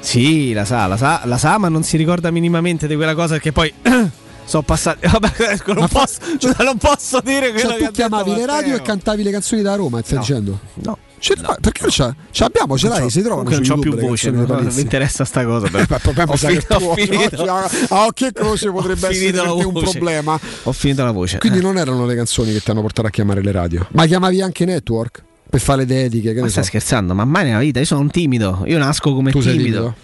Sì, 0.00 0.52
la 0.52 0.64
sa, 0.64 0.86
la 0.86 0.96
sa, 0.96 1.22
la 1.24 1.36
sa, 1.38 1.58
ma 1.58 1.68
non 1.68 1.82
si 1.82 1.96
ricorda 1.96 2.30
minimamente 2.30 2.86
di 2.86 2.94
quella 2.94 3.14
cosa 3.14 3.34
perché 3.34 3.52
poi 3.52 3.72
sono 4.44 4.62
passati. 4.62 5.06
Vabbè, 5.08 5.58
non, 5.66 5.88
posso, 5.88 6.18
non 6.58 6.76
posso 6.78 7.20
dire 7.20 7.50
quello 7.52 7.70
Cioè, 7.70 7.78
che 7.78 7.84
tu 7.86 7.92
chiamavi 7.92 8.30
detto 8.30 8.40
le 8.40 8.46
radio 8.46 8.76
e 8.76 8.82
cantavi 8.82 9.22
le 9.22 9.30
canzoni 9.30 9.62
da 9.62 9.74
Roma, 9.74 10.00
stai 10.02 10.14
No. 10.14 10.20
dicendo? 10.20 10.58
No. 10.74 10.98
Ce 11.18 11.34
l'hai? 11.36 11.56
Perché 11.60 11.80
non 11.82 11.90
c'è? 11.90 12.10
Ce 12.30 12.42
l'abbiamo, 12.42 12.76
ce 12.76 12.88
l'hai, 12.88 13.10
si 13.10 13.20
su 13.22 13.28
non 13.28 13.44
c'ho 13.44 13.50
YouTube 13.52 13.80
più 13.96 13.96
voce, 14.08 14.30
no, 14.30 14.44
non 14.46 14.64
mi 14.72 14.80
interessa 14.80 15.24
sta 15.24 15.44
cosa. 15.44 15.68
però. 15.68 15.82
Eh, 15.82 15.86
beh, 16.12 16.22
ho, 16.26 16.36
finito, 16.36 16.74
ho 16.76 16.94
finito. 16.94 17.42
a 17.48 18.06
occhio 18.06 18.26
e 18.26 18.32
croce 18.32 18.70
potrebbe 18.70 19.06
Ho 19.06 19.10
essere 19.10 19.40
un 19.40 19.72
problema. 19.72 20.38
Ho 20.64 20.72
finito 20.72 21.04
la 21.04 21.10
voce. 21.12 21.38
Quindi 21.38 21.58
Eh. 21.58 21.62
non 21.62 21.78
erano 21.78 22.04
le 22.06 22.14
canzoni 22.14 22.52
che 22.52 22.60
ti 22.60 22.70
hanno 22.70 22.82
portato 22.82 23.08
a 23.08 23.10
chiamare 23.10 23.42
le 23.42 23.52
radio. 23.52 23.86
Ma 23.92 24.04
chiamavi 24.06 24.42
anche 24.42 24.64
network? 24.64 25.24
Per 25.48 25.60
fare 25.60 25.78
le 25.80 25.86
dediche, 25.86 26.34
che 26.34 26.40
Ma 26.40 26.48
stai 26.48 26.64
so. 26.64 26.68
scherzando? 26.70 27.14
Ma 27.14 27.24
mai 27.24 27.44
nella 27.44 27.60
vita 27.60 27.78
io 27.78 27.84
sono 27.86 28.00
un 28.00 28.10
timido. 28.10 28.62
Io 28.66 28.78
nasco 28.78 29.14
come 29.14 29.30
Tu 29.30 29.40
timido. 29.40 29.62
timido? 29.62 29.94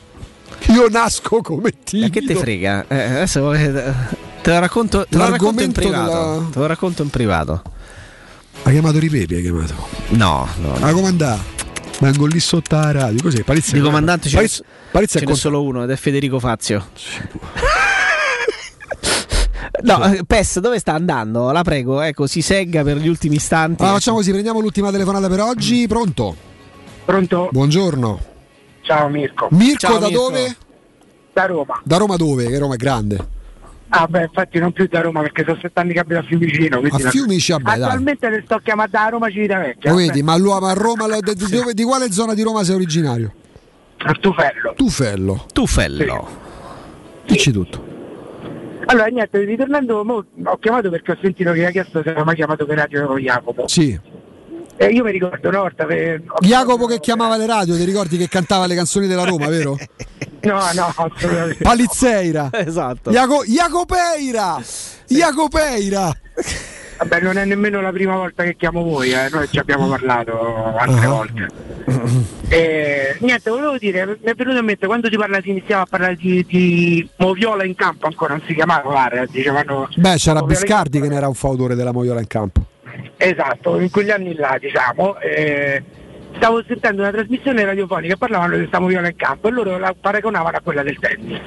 Io 0.81 0.89
nasco 0.89 1.41
come 1.43 1.73
timido. 1.83 2.07
Ma 2.09 2.13
che 2.21 2.27
te 2.27 2.35
frega? 2.37 2.85
Eh, 2.89 3.03
adesso 3.03 3.41
volete- 3.43 3.95
te 4.41 4.51
lo 4.53 4.59
racconto, 4.61 5.05
te 5.09 5.17
lo 5.19 5.29
racconto 5.29 5.63
in 5.63 5.73
privato. 5.73 6.11
della- 6.11 6.49
Te 6.53 6.59
lo 6.61 6.67
racconto 6.67 7.03
in 7.03 7.11
privato. 7.11 7.63
Hai 8.63 8.73
chiamato 8.73 8.99
Ripepi, 8.99 9.35
hai 9.35 9.43
chiamato. 9.43 9.75
No, 10.11 10.47
no. 10.61 10.75
Ah, 10.81 10.93
comandà. 10.93 11.39
Vengo 12.01 12.27
lì 12.27 12.41
sotto 12.41 12.77
la 12.77 12.93
radio. 12.93 13.23
Così, 13.23 13.43
Palizzi. 13.43 13.73
Di 13.75 13.81
comandante 13.81 14.29
ce 14.29 14.37
n'è, 14.37 14.41
Palizzi, 14.43 14.63
Palizzi 14.91 15.17
è 15.17 15.21
ce 15.21 15.27
n'è 15.27 15.35
solo 15.35 15.63
uno 15.63 15.85
ed 15.85 15.91
è 15.91 15.97
Federico 15.97 16.39
Fazio. 16.39 16.87
No, 19.85 20.05
eh, 20.05 20.23
Pes, 20.25 20.61
dove 20.61 20.79
sta 20.79 20.93
andando? 20.93 21.51
La 21.51 21.63
prego, 21.63 22.03
ecco, 22.03 22.27
si 22.29 22.41
segga 22.41 22.85
per 22.85 22.99
gli 22.99 23.09
ultimi 23.09 23.37
istanti. 23.37 23.83
Allora, 23.83 23.97
facciamo 23.97 24.19
così, 24.19 24.31
prendiamo 24.31 24.61
l'ultima 24.61 24.91
telefonata 24.93 25.29
per 25.29 25.41
oggi. 25.41 25.87
Pronto? 25.89 26.37
Pronto? 27.05 27.49
Buongiorno. 27.51 28.21
Ciao 28.83 29.09
Mirko. 29.09 29.49
Mirko 29.51 29.79
Ciao, 29.79 29.99
da 29.99 30.07
Mirko. 30.09 30.23
dove? 30.23 30.57
Da 31.33 31.47
Roma. 31.47 31.81
Da 31.85 31.97
Roma 31.97 32.17
dove? 32.17 32.47
Che 32.47 32.59
Roma 32.59 32.75
è 32.75 32.77
grande. 32.77 33.27
Ah 33.95 34.07
beh, 34.07 34.23
infatti 34.23 34.59
non 34.59 34.73
più 34.73 34.87
da 34.89 35.03
Roma 35.03 35.21
perché 35.21 35.45
sono 35.45 35.59
sette 35.61 35.79
anni 35.79 35.93
che 35.93 35.99
abito 35.99 36.19
a 36.21 36.23
Fiumicino. 36.23 36.79
quindi 36.79 37.03
A 37.03 37.05
la- 37.05 37.11
Fiumici, 37.11 37.53
vabbè, 37.53 37.65
dai. 37.65 37.83
Attualmente 37.83 38.31
le 38.31 38.43
sto 38.45 38.59
chiamando 38.63 38.91
da 38.93 39.09
Roma 39.09 39.29
Civitavecchia. 39.31 39.91
Lo 39.91 39.97
vedi, 39.97 40.23
ma, 40.23 40.37
l'uomo 40.39 40.67
a 40.67 40.73
Roma, 40.73 41.07
lo- 41.07 41.21
di, 41.21 41.35
dove- 41.51 41.75
di 41.75 41.83
quale 41.85 42.11
zona 42.11 42.33
di 42.33 42.43
Roma 42.43 42.65
sei 42.65 42.75
originario? 42.77 43.33
A 43.99 44.13
Tufello. 44.15 44.73
Tufello. 44.75 45.47
Tufello. 45.53 46.29
Dici 47.27 47.53
tutto. 47.53 47.91
Allora 48.87 49.07
niente, 49.07 49.39
ritornando, 49.45 50.03
mo, 50.05 50.25
ho 50.45 50.57
chiamato 50.59 50.89
perché 50.91 51.13
ho 51.13 51.19
sentito 51.21 51.53
che 51.53 51.67
ha 51.67 51.71
chiesto 51.71 52.01
se 52.03 52.09
aveva 52.09 52.25
mai 52.25 52.35
chiamato 52.35 52.65
per 52.65 52.79
radio 52.79 53.17
Jacopo. 53.19 53.69
Sì. 53.69 53.99
E 54.77 54.87
io 54.87 55.05
mi 55.05 55.13
ricordo 55.13 55.49
una 55.49 55.61
volta 55.61 55.85
per... 55.85 56.23
Jacopo 56.41 56.87
che 56.87 56.99
chiamava 56.99 57.37
le 57.37 57.47
radio, 57.47 57.77
ti 57.77 57.85
ricordi 57.85 58.17
che 58.17 58.29
cantava 58.29 58.67
le 58.67 58.75
canzoni 58.75 59.07
della 59.07 59.25
Roma, 59.25 59.49
vero? 59.49 59.77
No, 60.43 60.59
no, 60.75 60.93
assolutamente. 60.97 61.63
Palizzeira. 61.63 62.51
Esatto. 62.51 63.13
Jaco- 63.13 63.45
Jacopeira. 63.45 64.61
Jacopeira. 65.07 66.13
Vabbè, 66.99 67.21
non 67.21 67.37
è 67.37 67.45
nemmeno 67.45 67.81
la 67.81 67.93
prima 67.93 68.17
volta 68.17 68.43
che 68.43 68.57
chiamo 68.57 68.83
voi, 68.83 69.13
eh, 69.13 69.29
noi 69.31 69.49
ci 69.49 69.59
abbiamo 69.59 69.89
parlato 69.89 70.77
altre 70.77 71.07
volte. 71.07 71.49
E, 72.49 73.17
niente, 73.21 73.51
volevo 73.51 73.77
dire, 73.79 74.07
mi 74.07 74.31
è 74.31 74.35
venuto 74.35 74.59
in 74.59 74.65
mente 74.65 74.87
quando 74.87 75.09
si, 75.09 75.17
parla, 75.17 75.41
si 75.41 75.51
iniziava 75.51 75.83
a 75.83 75.87
parlare 75.89 76.17
di, 76.17 76.45
di 76.47 77.09
Moviola 77.17 77.65
in 77.65 77.75
campo, 77.75 78.07
ancora 78.07 78.35
non 78.35 78.43
si 78.47 78.55
chiamava 78.55 78.89
VAR, 78.89 79.27
dicevano 79.29 79.89
Beh, 79.97 80.17
c'era 80.17 80.41
Moviola 80.41 80.61
Biscardi 80.61 81.01
che 81.01 81.09
ne 81.09 81.17
era 81.17 81.29
un 81.29 81.35
fautore 81.35 81.75
della 81.75 81.93
Moiola 81.93 82.21
in 82.21 82.27
campo. 82.27 82.67
Esatto, 83.17 83.79
in 83.81 83.91
quegli 83.91 84.11
anni 84.11 84.35
là, 84.35 84.57
diciamo, 84.61 85.19
eh, 85.19 85.83
stavo 86.37 86.63
sentendo 86.67 87.03
una 87.03 87.11
trasmissione 87.11 87.65
radiofonica 87.65 88.17
parlavano 88.17 88.53
di 88.53 88.59
questa 88.59 88.81
moviola 88.81 89.09
in 89.09 89.17
campo 89.17 89.49
e 89.49 89.51
loro 89.51 89.79
la 89.79 89.95
paragonavano 89.99 90.57
a 90.57 90.61
quella 90.61 90.83
del 90.83 90.99
tennis. 90.99 91.41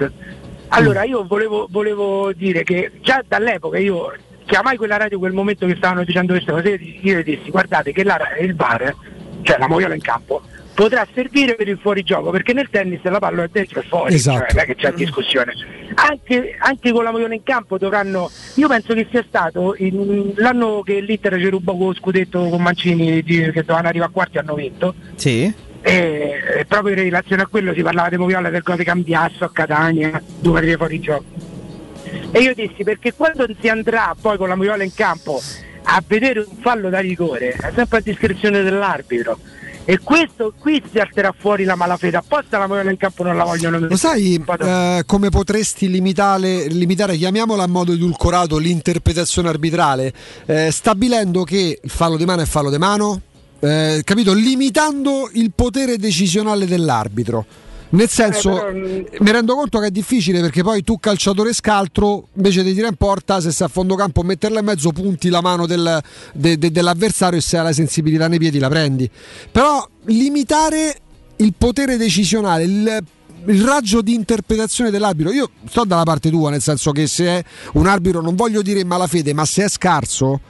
Allora 0.69 1.03
io 1.03 1.25
volevo, 1.25 1.67
volevo 1.69 2.33
dire 2.33 2.63
che 2.63 2.91
già 3.01 3.23
dall'epoca 3.25 3.77
io 3.77 4.13
chiamai 4.45 4.77
quella 4.77 4.97
radio 4.97 5.19
quel 5.19 5.33
momento 5.33 5.65
che 5.65 5.75
stavano 5.75 6.03
dicendo 6.03 6.33
queste 6.33 6.51
cose, 6.51 6.69
io 6.69 7.23
dissi 7.23 7.49
guardate 7.49 7.91
che 7.91 8.03
la, 8.03 8.19
il 8.39 8.53
bar, 8.53 8.93
cioè 9.41 9.57
la 9.57 9.67
moviola 9.67 9.93
in 9.93 10.01
campo, 10.01 10.41
potrà 10.75 11.07
servire 11.13 11.55
per 11.55 11.67
il 11.69 11.79
fuorigioco 11.81 12.29
perché 12.29 12.53
nel 12.53 12.69
tennis 12.69 12.99
la 13.03 13.17
palla 13.19 13.43
è 13.43 13.49
dentro 13.51 13.79
e 13.79 13.83
fuori, 13.87 14.13
Esatto. 14.13 14.39
cioè, 14.39 14.47
non 14.53 14.59
è 14.61 14.65
che 14.65 14.75
c'è 14.75 14.91
discussione. 14.93 15.53
Anche, 15.95 16.55
anche 16.59 16.91
con 16.91 17.03
la 17.03 17.11
moviola 17.11 17.33
in 17.33 17.43
campo 17.43 17.77
dovranno, 17.77 18.29
io 18.55 18.67
penso 18.67 18.93
che 18.93 19.07
sia 19.09 19.23
stato 19.27 19.73
in- 19.77 20.33
l'anno 20.35 20.81
che 20.83 20.99
l'Inter 20.99 21.39
ci 21.39 21.47
rubò 21.49 21.75
con 21.75 21.87
lo 21.87 21.93
scudetto 21.95 22.49
con 22.49 22.61
Mancini 22.61 23.23
che 23.23 23.51
dovevano 23.53 23.87
arrivare 23.87 24.11
a 24.11 24.13
quarti 24.13 24.37
hanno 24.37 24.53
vinto 24.55 24.93
Sì. 25.15 25.51
e, 25.81 26.65
proprio 26.67 26.93
in 26.93 26.99
relazione 27.03 27.43
a 27.43 27.47
quello 27.47 27.73
si 27.73 27.81
parlava 27.81 28.09
di 28.09 28.17
moviola 28.17 28.49
del 28.49 28.61
gol 28.61 28.75
di 28.75 28.83
Cambiasso 28.83 29.45
a 29.45 29.51
Catania, 29.51 30.21
due 30.39 30.51
partite 30.53 30.77
fuori 30.77 30.99
gioco. 30.99 31.23
E 32.31 32.39
io 32.41 32.53
dissi 32.53 32.83
perché 32.83 33.13
quando 33.13 33.47
si 33.61 33.69
andrà 33.69 34.13
poi 34.19 34.35
con 34.37 34.49
la 34.49 34.55
moviola 34.55 34.83
in 34.83 34.93
campo 34.93 35.41
a 35.87 36.03
vedere 36.05 36.39
un 36.39 36.57
fallo 36.61 36.89
da 36.89 36.99
rigore, 36.99 37.51
è 37.51 37.71
sempre 37.73 37.99
a 37.99 38.01
discrezione 38.01 38.61
dell'arbitro. 38.63 39.39
E 39.87 39.99
questo 39.99 40.51
qui 40.57 40.81
si 40.91 40.97
alzerà 40.97 41.31
fuori 41.37 41.63
la 41.63 41.75
malafede, 41.75 42.17
apposta 42.17 42.57
la 42.57 42.65
moviola 42.65 42.89
in 42.89 42.97
campo 42.97 43.21
non 43.21 43.37
la 43.37 43.43
vogliono 43.43 43.77
Lo 43.77 43.95
sai 43.95 44.43
eh, 44.59 45.03
come 45.05 45.29
potresti 45.29 45.89
limitare, 45.91 46.65
limitare, 46.67 47.15
chiamiamola 47.15 47.61
a 47.61 47.67
modo 47.67 47.93
edulcorato, 47.93 48.57
l'interpretazione 48.57 49.47
arbitrale? 49.47 50.11
Eh, 50.47 50.71
stabilendo 50.71 51.43
che 51.43 51.79
il 51.83 51.89
fallo 51.89 52.17
di 52.17 52.25
mano 52.25 52.41
è 52.41 52.45
fallo 52.45 52.71
di 52.71 52.79
mano, 52.79 53.21
eh, 53.59 54.01
capito? 54.03 54.33
Limitando 54.33 55.29
il 55.33 55.51
potere 55.53 55.97
decisionale 55.97 56.65
dell'arbitro. 56.65 57.45
Nel 57.89 58.09
senso, 58.09 58.51
Eh, 58.51 58.59
però, 58.59 58.71
mm, 58.73 59.01
mi 59.19 59.31
rendo 59.31 59.55
conto 59.55 59.79
che 59.79 59.87
è 59.87 59.91
difficile 59.91 60.41
perché 60.41 60.63
poi 60.63 60.83
tu 60.83 60.97
calciatore 60.99 61.53
scaltro, 61.53 62.27
invece 62.33 62.63
di 62.63 62.71
tirare 62.73 62.89
in 62.91 62.97
porta, 62.97 63.39
se 63.39 63.51
sei 63.51 63.67
a 63.67 63.69
fondo 63.69 63.95
campo 63.95 64.21
metterla 64.23 64.59
in 64.59 64.65
mezzo, 64.65 64.91
punti 64.91 65.29
la 65.29 65.41
mano 65.41 65.65
del- 65.65 66.01
de- 66.33 66.57
de- 66.57 66.71
dell'avversario 66.71 67.37
e 67.39 67.41
se 67.41 67.57
hai 67.57 67.63
la 67.63 67.73
sensibilità 67.73 68.27
nei 68.27 68.39
piedi 68.39 68.59
la 68.59 68.69
prendi. 68.69 69.09
Però 69.51 69.87
limitare 70.05 70.95
il 71.37 71.53
potere 71.57 71.95
decisionale, 71.97 72.63
il, 72.63 73.03
il 73.47 73.63
raggio 73.63 74.01
di 74.01 74.13
interpretazione 74.13 74.89
dell'arbitro, 74.89 75.31
io 75.31 75.49
sto 75.69 75.85
dalla 75.85 76.03
parte 76.03 76.29
tua, 76.29 76.49
nel 76.49 76.61
senso 76.61 76.91
che 76.91 77.07
se 77.07 77.25
è 77.25 77.43
un 77.73 77.87
arbitro, 77.87 78.21
non 78.21 78.35
voglio 78.35 78.61
dire 78.61 78.79
in 78.79 78.87
malafede, 78.87 79.33
ma 79.33 79.45
se 79.45 79.65
è 79.65 79.69
scarso, 79.69 80.41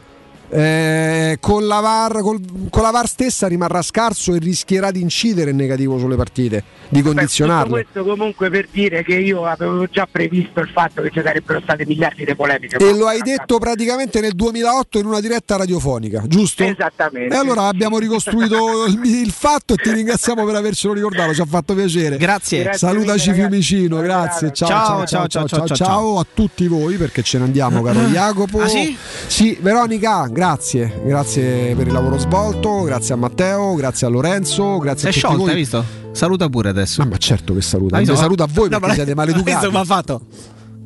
eh, 0.49 1.37
con, 1.39 1.67
la 1.67 1.79
VAR, 1.79 2.21
col- 2.21 2.69
con 2.69 2.81
la 2.83 2.91
VAR 2.91 3.07
stessa 3.07 3.47
rimarrà 3.47 3.81
scarso 3.81 4.33
e 4.33 4.39
rischierà 4.39 4.91
di 4.91 5.01
incidere 5.01 5.51
in 5.51 5.57
negativo 5.57 5.97
sulle 5.97 6.15
partite, 6.15 6.63
di 6.89 7.01
condizionarle. 7.01 7.69
questo 7.69 8.03
comunque 8.03 8.49
per 8.49 8.67
dire 8.71 9.03
che 9.03 9.15
io 9.15 9.45
avevo 9.45 9.87
già 9.87 10.07
previsto 10.09 10.59
il 10.59 10.69
fatto 10.69 11.01
che 11.01 11.11
ci 11.11 11.21
sarebbero 11.23 11.59
state 11.61 11.85
miliardi 11.85 12.25
di 12.25 12.35
polemiche. 12.35 12.77
E 12.77 12.95
lo 12.95 13.07
hai 13.07 13.21
detto 13.21 13.57
praticamente 13.57 14.21
nel 14.21 14.33
2008 14.33 14.99
in 14.99 15.05
una 15.05 15.19
diretta 15.19 15.57
radiofonica, 15.57 16.23
giusto? 16.27 16.63
Esattamente. 16.63 17.33
E 17.33 17.37
allora 17.37 17.63
abbiamo 17.63 17.97
ricostruito 17.97 18.85
il, 18.87 18.99
il 19.03 19.31
fatto 19.31 19.73
e 19.73 19.77
ti 19.77 19.91
ringraziamo 19.91 20.45
per 20.45 20.55
avercelo 20.55 20.93
ricordato, 20.93 21.33
ci 21.33 21.41
ha 21.41 21.45
fatto 21.45 21.73
piacere. 21.73 22.17
Grazie. 22.17 22.63
Grazie 22.63 22.87
Salutaci 22.87 23.31
mille. 23.31 23.41
Fiumicino, 23.41 23.99
grazie. 23.99 24.51
Ciao 24.53 24.67
Ciao, 24.67 25.05
ciao 25.05 25.27
ciao, 25.27 25.47
ciao, 25.47 25.67
ciao, 25.67 25.75
ciao. 25.75 26.19
a 26.19 26.25
tutti 26.31 26.67
voi 26.67 26.95
perché 26.97 27.21
ce 27.21 27.37
ne 27.37 27.45
andiamo, 27.45 27.81
caro 27.81 28.01
Jacopo. 28.09 28.61
Ah, 28.61 28.67
sì? 28.67 28.95
Sì, 29.27 29.57
Veronica, 29.59 30.27
grazie. 30.35 31.01
Grazie 31.05 31.73
per 31.75 31.87
il 31.87 31.93
lavoro 31.93 32.17
svolto, 32.17 32.81
grazie 32.83 33.13
a 33.13 33.17
Matteo, 33.17 33.73
grazie 33.75 34.05
a 34.05 34.09
Lorenzo, 34.09 34.77
grazie 34.79 35.07
è 35.07 35.11
a 35.11 35.13
tutti 35.13 35.25
sciolta, 35.27 35.49
hai 35.51 35.55
visto? 35.55 35.83
Saluta 36.11 36.49
pure 36.49 36.69
adesso. 36.69 37.01
Ah, 37.01 37.05
ma 37.05 37.17
certo 37.17 37.53
che 37.53 37.61
saluta. 37.61 37.97
Visto? 37.97 38.15
saluta 38.17 38.43
a 38.43 38.47
voi 38.51 38.69
No, 38.69 38.79
perché 38.79 38.87
ma- 38.87 38.93
siete 38.93 39.15
maleducati. 39.15 39.65
ha 39.65 39.83
fatto? 39.85 40.21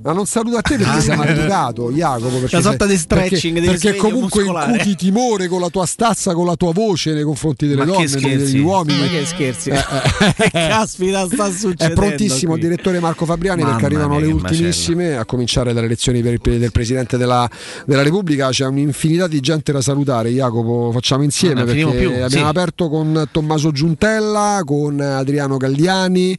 Ma 0.01 0.13
non 0.13 0.25
saluto 0.25 0.55
a 0.57 0.61
te 0.61 0.77
perché 0.77 1.01
sei 1.01 1.17
maleducato, 1.17 1.91
Jacopo. 1.91 2.37
Perché 2.39 2.55
Una 2.55 2.63
sorta 2.63 2.85
sei- 2.85 2.95
di 2.95 3.01
stretching, 3.01 3.59
Perché, 3.63 3.71
perché 3.91 3.97
comunque 3.97 4.43
muscolare. 4.43 4.71
incuti 4.71 4.95
timore 4.95 5.47
con 5.47 5.59
la 5.59 5.69
tua 5.69 5.85
stazza, 5.85 6.33
con 6.33 6.45
la 6.45 6.55
tua 6.55 6.71
voce 6.71 7.13
nei 7.13 7.23
confronti 7.23 7.67
delle 7.67 7.85
Ma 7.85 7.91
donne, 7.91 8.07
che 8.07 8.37
degli 8.37 8.59
uomini. 8.59 8.99
Ma 8.99 9.07
che 9.07 9.25
scherzi? 9.25 9.69
Eh, 9.71 9.75
eh. 9.77 10.33
che 10.37 10.49
caspita 10.51 11.25
sta 11.25 11.51
succedendo? 11.51 11.83
È 11.83 11.91
prontissimo 11.93 12.55
il 12.55 12.61
direttore 12.61 12.99
Marco 12.99 13.25
Fabriani 13.25 13.61
Mamma 13.61 13.75
perché 13.75 13.85
arrivano 13.87 14.19
le 14.19 14.31
ultimissime, 14.31 15.17
a 15.17 15.25
cominciare 15.25 15.73
dalle 15.73 15.87
elezioni 15.87 16.21
per 16.21 16.33
il- 16.33 16.59
del 16.59 16.71
Presidente 16.71 17.17
della, 17.17 17.49
della 17.85 18.01
Repubblica. 18.01 18.49
C'è 18.49 18.65
un'infinità 18.67 19.27
di 19.27 19.39
gente 19.41 19.71
da 19.71 19.81
salutare. 19.81 20.29
Jacopo, 20.29 20.91
facciamo 20.93 21.23
insieme 21.23 21.65
perché 21.65 21.85
più, 21.85 22.09
abbiamo 22.09 22.27
sì. 22.29 22.37
aperto 22.37 22.87
con 22.89 23.27
Tommaso 23.31 23.71
Giuntella, 23.71 24.61
con 24.63 24.99
Adriano 24.99 25.57
Galliani, 25.57 26.37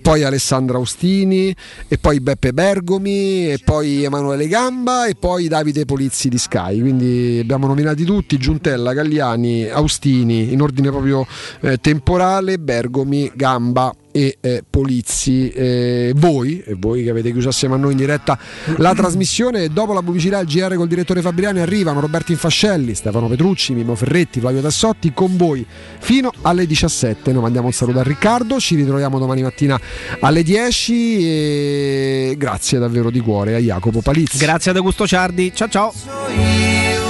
poi 0.00 0.22
Alessandra 0.22 0.76
Austini, 0.76 1.54
e 1.88 1.98
poi 1.98 2.20
Beppe 2.20 2.52
Bergomi, 3.00 3.52
e 3.52 3.58
poi 3.64 4.04
Emanuele 4.04 4.46
Gamba, 4.46 5.06
e 5.06 5.14
poi 5.14 5.48
Davide 5.48 5.84
Polizzi 5.84 6.28
di 6.28 6.38
Sky. 6.38 6.80
Quindi 6.80 7.38
abbiamo 7.40 7.66
nominati 7.66 8.04
tutti: 8.04 8.36
Giuntella, 8.36 8.92
Galliani, 8.92 9.68
Austini, 9.68 10.52
in 10.52 10.60
ordine 10.60 10.90
proprio 10.90 11.26
eh, 11.60 11.78
temporale, 11.78 12.58
Bergomi, 12.58 13.32
Gamba 13.34 13.92
e 14.12 14.38
eh, 14.40 14.64
Polizzi, 14.68 15.50
eh, 15.50 16.12
voi, 16.16 16.62
e 16.64 16.74
voi 16.78 17.04
che 17.04 17.10
avete 17.10 17.32
chiuso 17.32 17.48
assieme 17.48 17.74
a 17.74 17.78
noi 17.78 17.92
in 17.92 17.98
diretta 17.98 18.38
la 18.76 18.94
trasmissione. 18.94 19.68
Dopo 19.68 19.92
la 19.92 20.02
pubblicità, 20.02 20.38
il 20.40 20.46
GR 20.46 20.74
col 20.74 20.88
direttore 20.88 21.22
Fabriani 21.22 21.60
arrivano 21.60 22.00
Roberto 22.00 22.32
Infascelli, 22.32 22.94
Stefano 22.94 23.28
Petrucci, 23.28 23.74
Mimo 23.74 23.94
Ferretti, 23.94 24.40
Flavio 24.40 24.60
Tassotti 24.60 25.12
con 25.12 25.36
voi 25.36 25.64
fino 25.98 26.30
alle 26.42 26.66
17. 26.66 27.32
Noi 27.32 27.42
mandiamo 27.42 27.66
un 27.66 27.72
saluto 27.72 27.98
a 28.00 28.02
Riccardo, 28.02 28.58
ci 28.58 28.74
ritroviamo 28.74 29.18
domani 29.18 29.42
mattina 29.42 29.78
alle 30.20 30.42
10 30.42 31.26
e 31.26 32.34
grazie 32.36 32.78
davvero 32.78 33.10
di 33.10 33.20
cuore 33.20 33.54
a 33.54 33.58
Jacopo 33.58 34.00
Palizzi. 34.00 34.38
Grazie 34.38 34.70
ad 34.70 34.76
Augusto 34.76 35.06
Ciardi. 35.06 35.52
Ciao 35.54 35.68
ciao. 35.68 37.09